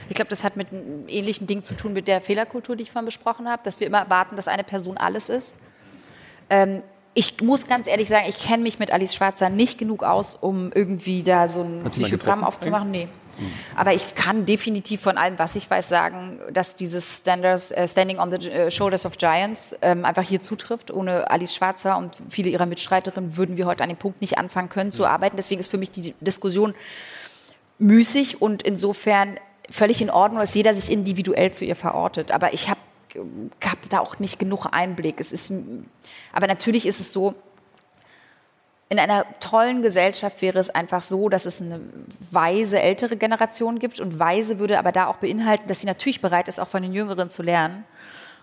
Ich 0.08 0.16
glaube, 0.16 0.28
das 0.28 0.44
hat 0.44 0.56
mit 0.56 0.72
einem 0.72 1.04
ähnlichen 1.08 1.46
Ding 1.46 1.62
zu 1.62 1.74
tun 1.74 1.92
mit 1.92 2.08
der 2.08 2.20
Fehlerkultur, 2.20 2.76
die 2.76 2.82
ich 2.82 2.90
vorhin 2.90 3.06
besprochen 3.06 3.48
habe, 3.48 3.62
dass 3.64 3.80
wir 3.80 3.86
immer 3.86 3.98
erwarten, 3.98 4.36
dass 4.36 4.48
eine 4.48 4.64
Person 4.64 4.96
alles 4.96 5.28
ist. 5.28 5.54
Ähm, 6.50 6.82
ich 7.14 7.40
muss 7.40 7.66
ganz 7.66 7.86
ehrlich 7.86 8.08
sagen, 8.08 8.26
ich 8.28 8.38
kenne 8.38 8.62
mich 8.64 8.78
mit 8.78 8.92
Alice 8.92 9.14
Schwarzer 9.14 9.48
nicht 9.48 9.78
genug 9.78 10.02
aus, 10.02 10.34
um 10.34 10.72
irgendwie 10.74 11.22
da 11.22 11.48
so 11.48 11.62
ein 11.62 11.84
Psychogramm 11.84 12.42
aufzumachen. 12.42 12.90
Nee. 12.90 13.08
Mhm. 13.38 13.52
Aber 13.76 13.94
ich 13.94 14.14
kann 14.14 14.46
definitiv 14.46 15.00
von 15.00 15.18
allem, 15.18 15.38
was 15.38 15.56
ich 15.56 15.68
weiß, 15.68 15.88
sagen, 15.88 16.40
dass 16.52 16.74
dieses 16.74 17.18
Standards, 17.18 17.72
uh, 17.76 17.86
Standing 17.86 18.18
on 18.18 18.30
the 18.30 18.48
äh, 18.48 18.70
Shoulders 18.70 19.06
of 19.06 19.18
Giants 19.18 19.76
ähm, 19.82 20.04
einfach 20.04 20.22
hier 20.22 20.42
zutrifft. 20.42 20.90
Ohne 20.90 21.30
Alice 21.30 21.54
Schwarzer 21.54 21.96
und 21.98 22.16
viele 22.28 22.50
ihrer 22.50 22.66
Mitstreiterinnen 22.66 23.36
würden 23.36 23.56
wir 23.56 23.66
heute 23.66 23.82
an 23.82 23.88
dem 23.88 23.98
Punkt 23.98 24.20
nicht 24.20 24.38
anfangen 24.38 24.68
können 24.68 24.92
zu 24.92 25.06
arbeiten. 25.06 25.36
Deswegen 25.36 25.60
ist 25.60 25.70
für 25.70 25.78
mich 25.78 25.90
die 25.90 26.14
Diskussion 26.20 26.74
müßig 27.78 28.40
und 28.40 28.62
insofern 28.62 29.38
völlig 29.70 30.00
in 30.00 30.10
Ordnung, 30.10 30.40
dass 30.40 30.54
jeder 30.54 30.74
sich 30.74 30.90
individuell 30.90 31.52
zu 31.52 31.64
ihr 31.64 31.76
verortet. 31.76 32.30
Aber 32.30 32.52
ich 32.52 32.68
habe 32.68 32.80
hab 33.62 33.88
da 33.90 34.00
auch 34.00 34.18
nicht 34.18 34.38
genug 34.38 34.66
Einblick. 34.70 35.20
Es 35.20 35.32
ist, 35.32 35.52
aber 36.32 36.46
natürlich 36.46 36.86
ist 36.86 37.00
es 37.00 37.12
so, 37.12 37.34
in 38.88 38.98
einer 38.98 39.24
tollen 39.40 39.82
Gesellschaft 39.82 40.42
wäre 40.42 40.58
es 40.58 40.70
einfach 40.70 41.02
so, 41.02 41.28
dass 41.28 41.46
es 41.46 41.60
eine 41.60 41.80
weise 42.30 42.80
ältere 42.80 43.16
Generation 43.16 43.78
gibt 43.78 43.98
und 43.98 44.18
weise 44.18 44.58
würde 44.58 44.78
aber 44.78 44.92
da 44.92 45.06
auch 45.06 45.16
beinhalten, 45.16 45.66
dass 45.68 45.80
sie 45.80 45.86
natürlich 45.86 46.20
bereit 46.20 46.48
ist, 46.48 46.58
auch 46.58 46.68
von 46.68 46.82
den 46.82 46.92
Jüngeren 46.92 47.30
zu 47.30 47.42
lernen 47.42 47.84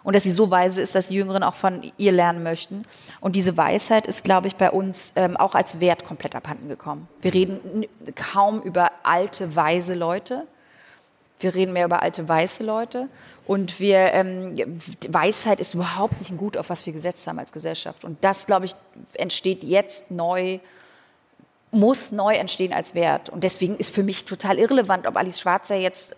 und 0.03 0.15
dass 0.15 0.23
sie 0.23 0.31
so 0.31 0.49
weise 0.49 0.81
ist, 0.81 0.95
dass 0.95 1.07
die 1.07 1.15
Jüngeren 1.15 1.43
auch 1.43 1.53
von 1.53 1.91
ihr 1.97 2.11
lernen 2.11 2.43
möchten. 2.43 2.83
Und 3.19 3.35
diese 3.35 3.55
Weisheit 3.55 4.07
ist, 4.07 4.23
glaube 4.23 4.47
ich, 4.47 4.55
bei 4.55 4.71
uns 4.71 5.13
ähm, 5.15 5.37
auch 5.37 5.53
als 5.53 5.79
Wert 5.79 6.05
komplett 6.05 6.35
abhanden 6.35 6.69
gekommen. 6.69 7.07
Wir 7.21 7.33
reden 7.33 7.85
kaum 8.15 8.61
über 8.61 8.91
alte, 9.03 9.55
weise 9.55 9.93
Leute, 9.93 10.47
wir 11.39 11.55
reden 11.55 11.73
mehr 11.73 11.85
über 11.85 12.01
alte 12.01 12.27
weiße 12.27 12.63
Leute. 12.63 13.09
Und 13.47 13.79
wir, 13.79 14.13
ähm, 14.13 14.55
Weisheit 15.09 15.59
ist 15.59 15.73
überhaupt 15.73 16.19
nicht 16.19 16.31
ein 16.31 16.37
Gut, 16.37 16.57
auf 16.57 16.69
was 16.69 16.85
wir 16.85 16.93
gesetzt 16.93 17.25
haben 17.27 17.39
als 17.39 17.51
Gesellschaft. 17.51 18.05
Und 18.05 18.23
das, 18.23 18.45
glaube 18.45 18.65
ich, 18.65 18.73
entsteht 19.13 19.63
jetzt 19.63 20.11
neu, 20.11 20.59
muss 21.71 22.11
neu 22.11 22.35
entstehen 22.35 22.71
als 22.71 22.93
Wert. 22.93 23.29
Und 23.29 23.43
deswegen 23.43 23.77
ist 23.77 23.93
für 23.93 24.03
mich 24.03 24.25
total 24.25 24.59
irrelevant, 24.59 25.07
ob 25.07 25.17
Alice 25.17 25.39
Schwarzer 25.39 25.75
jetzt 25.75 26.15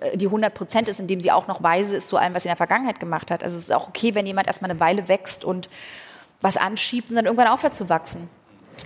äh, 0.00 0.16
die 0.16 0.26
100 0.26 0.52
Prozent 0.52 0.88
ist, 0.88 1.00
indem 1.00 1.20
sie 1.20 1.32
auch 1.32 1.46
noch 1.46 1.62
weise 1.62 1.96
ist 1.96 2.08
zu 2.08 2.18
allem, 2.18 2.34
was 2.34 2.42
sie 2.42 2.48
in 2.48 2.52
der 2.52 2.56
Vergangenheit 2.56 3.00
gemacht 3.00 3.30
hat. 3.30 3.42
Also 3.42 3.56
es 3.56 3.64
ist 3.64 3.72
auch 3.72 3.88
okay, 3.88 4.14
wenn 4.14 4.26
jemand 4.26 4.46
erstmal 4.46 4.70
eine 4.70 4.80
Weile 4.80 5.08
wächst 5.08 5.44
und 5.44 5.68
was 6.42 6.56
anschiebt 6.56 7.08
und 7.08 7.16
dann 7.16 7.24
irgendwann 7.24 7.48
aufhört 7.48 7.74
zu 7.74 7.88
wachsen. 7.88 8.28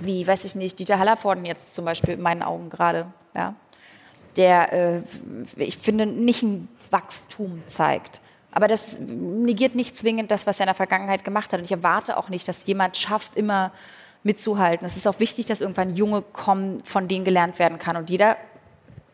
Wie, 0.01 0.27
weiß 0.27 0.45
ich 0.45 0.55
nicht, 0.55 0.79
Dieter 0.79 0.99
Hallervorden 0.99 1.45
jetzt 1.45 1.75
zum 1.75 1.85
Beispiel 1.85 2.15
in 2.15 2.23
meinen 2.23 2.43
Augen 2.43 2.71
gerade. 2.71 3.07
Ja? 3.35 3.55
Der, 4.37 4.73
äh, 4.73 5.03
ich 5.57 5.79
finde, 5.79 6.07
nicht 6.07 6.43
ein 6.43 6.69
Wachstum 6.91 7.63
zeigt. 7.67 8.21
Aber 8.53 8.67
das 8.67 8.99
negiert 8.99 9.75
nicht 9.75 9.97
zwingend 9.97 10.31
das, 10.31 10.47
was 10.47 10.59
er 10.59 10.65
in 10.65 10.69
der 10.69 10.75
Vergangenheit 10.75 11.25
gemacht 11.25 11.53
hat. 11.53 11.61
Und 11.61 11.65
ich 11.65 11.73
erwarte 11.73 12.17
auch 12.17 12.29
nicht, 12.29 12.49
dass 12.49 12.67
jemand 12.67 12.97
schafft, 12.97 13.37
immer 13.37 13.73
mitzuhalten. 14.23 14.87
Es 14.87 14.97
ist 14.97 15.07
auch 15.07 15.21
wichtig, 15.21 15.47
dass 15.47 15.61
irgendwann 15.61 15.95
Junge 15.95 16.23
kommen, 16.23 16.83
von 16.85 17.09
denen 17.09 17.25
gelernt 17.25 17.59
werden 17.59 17.79
kann. 17.79 17.97
Und 17.97 18.11
jeder 18.11 18.37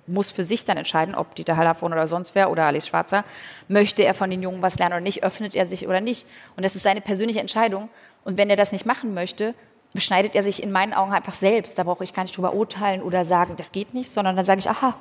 muss 0.07 0.31
für 0.31 0.43
sich 0.43 0.65
dann 0.65 0.77
entscheiden, 0.77 1.15
ob 1.15 1.35
Dieter 1.35 1.57
Hallervon 1.57 1.93
oder 1.93 2.09
sonst 2.09 2.35
wer 2.35 2.51
oder 2.51 2.65
Alice 2.65 2.87
Schwarzer, 2.87 3.25
möchte 3.69 4.05
er 4.05 4.15
von 4.15 4.31
den 4.31 4.43
Jungen 4.43 4.63
was 4.63 4.79
lernen 4.79 4.95
oder 4.95 5.03
nicht, 5.03 5.25
öffnet 5.25 5.55
er 5.55 5.67
sich 5.67 5.87
oder 5.87 6.01
nicht. 6.01 6.27
Und 6.57 6.65
das 6.65 6.77
ist 6.77 6.83
seine 6.83 7.01
persönliche 7.01 7.41
Entscheidung. 7.41 7.89
Und 8.25 8.37
wenn 8.39 8.51
er 8.51 8.57
das 8.57 8.73
nicht 8.73 8.87
machen 8.87 9.15
möchte, 9.15 9.55
beschneidet 9.93 10.35
er 10.35 10.43
sich 10.43 10.63
in 10.63 10.73
meinen 10.73 10.93
Augen 10.93 11.13
einfach 11.13 11.35
selbst. 11.35 11.79
Da 11.79 11.85
brauche 11.85 12.05
ich 12.05 12.13
gar 12.13 12.23
nicht 12.23 12.37
drüber 12.37 12.55
urteilen 12.55 13.03
oder 13.03 13.25
sagen, 13.25 13.55
das 13.57 13.73
geht 13.73 13.95
nicht, 13.95 14.11
sondern 14.11 14.37
dann 14.37 14.45
sage 14.45 14.61
ich, 14.61 14.69
aha. 14.69 14.97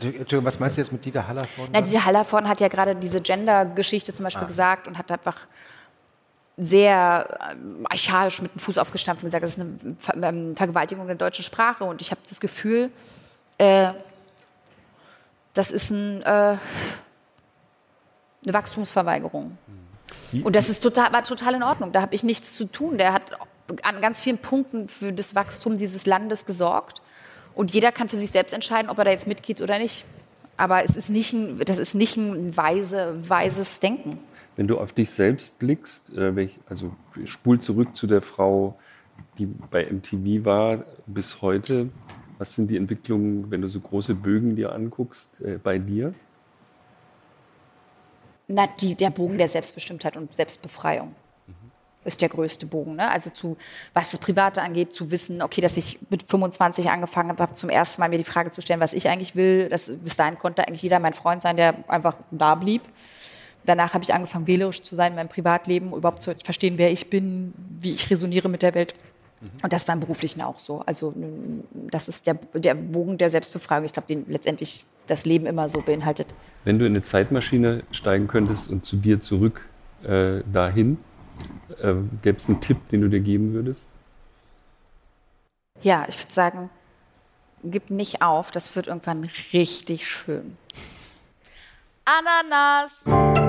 Entschuldigung, 0.00 0.44
was 0.44 0.60
meinst 0.60 0.76
du 0.76 0.80
jetzt 0.80 0.92
mit 0.92 1.04
Dieter 1.04 1.26
Hallervorden? 1.26 1.72
Na, 1.72 1.80
Dieter 1.80 2.04
Hallervorden 2.04 2.48
hat 2.48 2.60
ja 2.60 2.68
gerade 2.68 2.94
diese 2.94 3.20
Gender-Geschichte 3.20 4.12
zum 4.14 4.24
Beispiel 4.24 4.44
ah. 4.44 4.46
gesagt 4.46 4.86
und 4.86 4.98
hat 4.98 5.10
einfach 5.10 5.46
sehr 6.56 7.38
ähm, 7.52 7.86
archaisch 7.88 8.42
mit 8.42 8.52
dem 8.54 8.58
Fuß 8.58 8.78
aufgestampft 8.78 9.22
und 9.22 9.28
gesagt, 9.28 9.44
das 9.44 9.56
ist 9.56 9.60
eine 9.60 9.96
Ver 9.98 10.16
ähm, 10.22 10.56
Vergewaltigung 10.56 11.06
der 11.06 11.16
deutschen 11.16 11.44
Sprache. 11.44 11.84
Und 11.84 12.02
ich 12.02 12.10
habe 12.10 12.20
das 12.28 12.40
Gefühl, 12.40 12.90
äh, 13.58 13.92
das 15.54 15.70
ist 15.70 15.90
ein, 15.90 16.22
äh, 16.22 16.26
eine 16.26 16.58
Wachstumsverweigerung. 18.44 19.56
Hm. 20.32 20.42
Und 20.44 20.56
das 20.56 20.68
ist 20.68 20.82
total, 20.82 21.12
war 21.12 21.22
total 21.22 21.54
in 21.54 21.62
Ordnung. 21.62 21.92
Da 21.92 22.02
habe 22.02 22.14
ich 22.14 22.24
nichts 22.24 22.54
zu 22.54 22.64
tun. 22.64 22.98
Der 22.98 23.12
hat 23.12 23.22
an 23.82 24.00
ganz 24.00 24.20
vielen 24.20 24.38
Punkten 24.38 24.88
für 24.88 25.12
das 25.12 25.34
Wachstum 25.34 25.76
dieses 25.76 26.06
Landes 26.06 26.46
gesorgt. 26.46 27.02
Und 27.54 27.72
jeder 27.72 27.92
kann 27.92 28.08
für 28.08 28.16
sich 28.16 28.30
selbst 28.30 28.52
entscheiden, 28.52 28.90
ob 28.90 28.98
er 28.98 29.04
da 29.04 29.10
jetzt 29.10 29.26
mitgeht 29.26 29.60
oder 29.60 29.78
nicht. 29.78 30.04
Aber 30.56 30.84
es 30.84 30.96
ist 30.96 31.08
nicht 31.08 31.32
ein, 31.32 31.60
das 31.64 31.78
ist 31.78 31.94
nicht 31.94 32.16
ein 32.16 32.56
weise, 32.56 33.16
weises 33.28 33.80
Denken. 33.80 34.18
Wenn 34.56 34.66
du 34.66 34.78
auf 34.78 34.92
dich 34.92 35.10
selbst 35.10 35.58
blickst, 35.58 36.10
äh, 36.16 36.48
also 36.68 36.92
spul 37.24 37.60
zurück 37.60 37.94
zu 37.94 38.06
der 38.06 38.22
Frau, 38.22 38.78
die 39.38 39.46
bei 39.46 39.86
MTV 39.90 40.44
war, 40.44 40.84
bis 41.06 41.42
heute, 41.42 41.90
was 42.38 42.54
sind 42.54 42.70
die 42.70 42.76
Entwicklungen, 42.76 43.50
wenn 43.50 43.62
du 43.62 43.68
so 43.68 43.80
große 43.80 44.14
Bögen 44.14 44.56
dir 44.56 44.72
anguckst, 44.72 45.30
äh, 45.40 45.58
bei 45.58 45.78
dir? 45.78 46.14
Na, 48.48 48.66
die, 48.80 48.94
der 48.94 49.10
Bogen 49.10 49.38
der 49.38 49.48
Selbstbestimmtheit 49.48 50.16
und 50.16 50.34
Selbstbefreiung 50.34 51.14
ist 52.04 52.22
der 52.22 52.28
größte 52.28 52.66
Bogen. 52.66 52.96
Ne? 52.96 53.10
Also 53.10 53.30
zu, 53.30 53.56
was 53.92 54.10
das 54.10 54.20
Private 54.20 54.62
angeht, 54.62 54.92
zu 54.92 55.10
wissen, 55.10 55.42
okay, 55.42 55.60
dass 55.60 55.76
ich 55.76 55.98
mit 56.10 56.22
25 56.28 56.88
angefangen 56.90 57.36
habe, 57.38 57.54
zum 57.54 57.70
ersten 57.70 58.00
Mal 58.00 58.08
mir 58.08 58.18
die 58.18 58.24
Frage 58.24 58.50
zu 58.50 58.60
stellen, 58.60 58.80
was 58.80 58.92
ich 58.92 59.08
eigentlich 59.08 59.36
will. 59.36 59.68
Das, 59.68 59.90
bis 59.90 60.16
dahin 60.16 60.38
konnte 60.38 60.66
eigentlich 60.66 60.82
jeder 60.82 61.00
mein 61.00 61.14
Freund 61.14 61.42
sein, 61.42 61.56
der 61.56 61.74
einfach 61.88 62.16
da 62.30 62.54
blieb. 62.54 62.82
Danach 63.66 63.92
habe 63.92 64.02
ich 64.02 64.14
angefangen, 64.14 64.46
wählerisch 64.46 64.82
zu 64.82 64.94
sein 64.94 65.12
in 65.12 65.16
meinem 65.16 65.28
Privatleben, 65.28 65.92
überhaupt 65.92 66.22
zu 66.22 66.34
verstehen, 66.42 66.78
wer 66.78 66.90
ich 66.90 67.10
bin, 67.10 67.52
wie 67.78 67.92
ich 67.92 68.08
resoniere 68.10 68.48
mit 68.48 68.62
der 68.62 68.74
Welt. 68.74 68.94
Mhm. 69.40 69.50
Und 69.62 69.72
das 69.72 69.86
war 69.86 69.94
im 69.94 70.00
Beruflichen 70.00 70.40
auch 70.40 70.58
so. 70.58 70.80
Also 70.86 71.12
das 71.90 72.08
ist 72.08 72.26
der, 72.26 72.34
der 72.54 72.74
Bogen 72.74 73.18
der 73.18 73.30
Selbstbefragung, 73.30 73.84
ich 73.84 73.92
glaube, 73.92 74.06
den 74.06 74.24
letztendlich 74.28 74.84
das 75.06 75.26
Leben 75.26 75.46
immer 75.46 75.68
so 75.68 75.80
beinhaltet. 75.80 76.28
Wenn 76.64 76.78
du 76.78 76.86
in 76.86 76.92
eine 76.92 77.02
Zeitmaschine 77.02 77.82
steigen 77.90 78.28
könntest 78.28 78.70
und 78.70 78.84
zu 78.84 78.96
dir 78.96 79.20
zurück 79.20 79.66
äh, 80.04 80.40
dahin, 80.52 80.98
äh, 81.80 81.94
Gäbe 82.22 82.38
es 82.38 82.48
einen 82.48 82.60
Tipp, 82.60 82.88
den 82.90 83.02
du 83.02 83.08
dir 83.08 83.20
geben 83.20 83.52
würdest? 83.52 83.90
Ja, 85.82 86.06
ich 86.08 86.18
würde 86.18 86.32
sagen, 86.32 86.70
gib 87.64 87.90
nicht 87.90 88.22
auf, 88.22 88.50
das 88.50 88.74
wird 88.74 88.88
irgendwann 88.88 89.28
richtig 89.52 90.08
schön. 90.08 90.56
Ananas. 92.04 93.47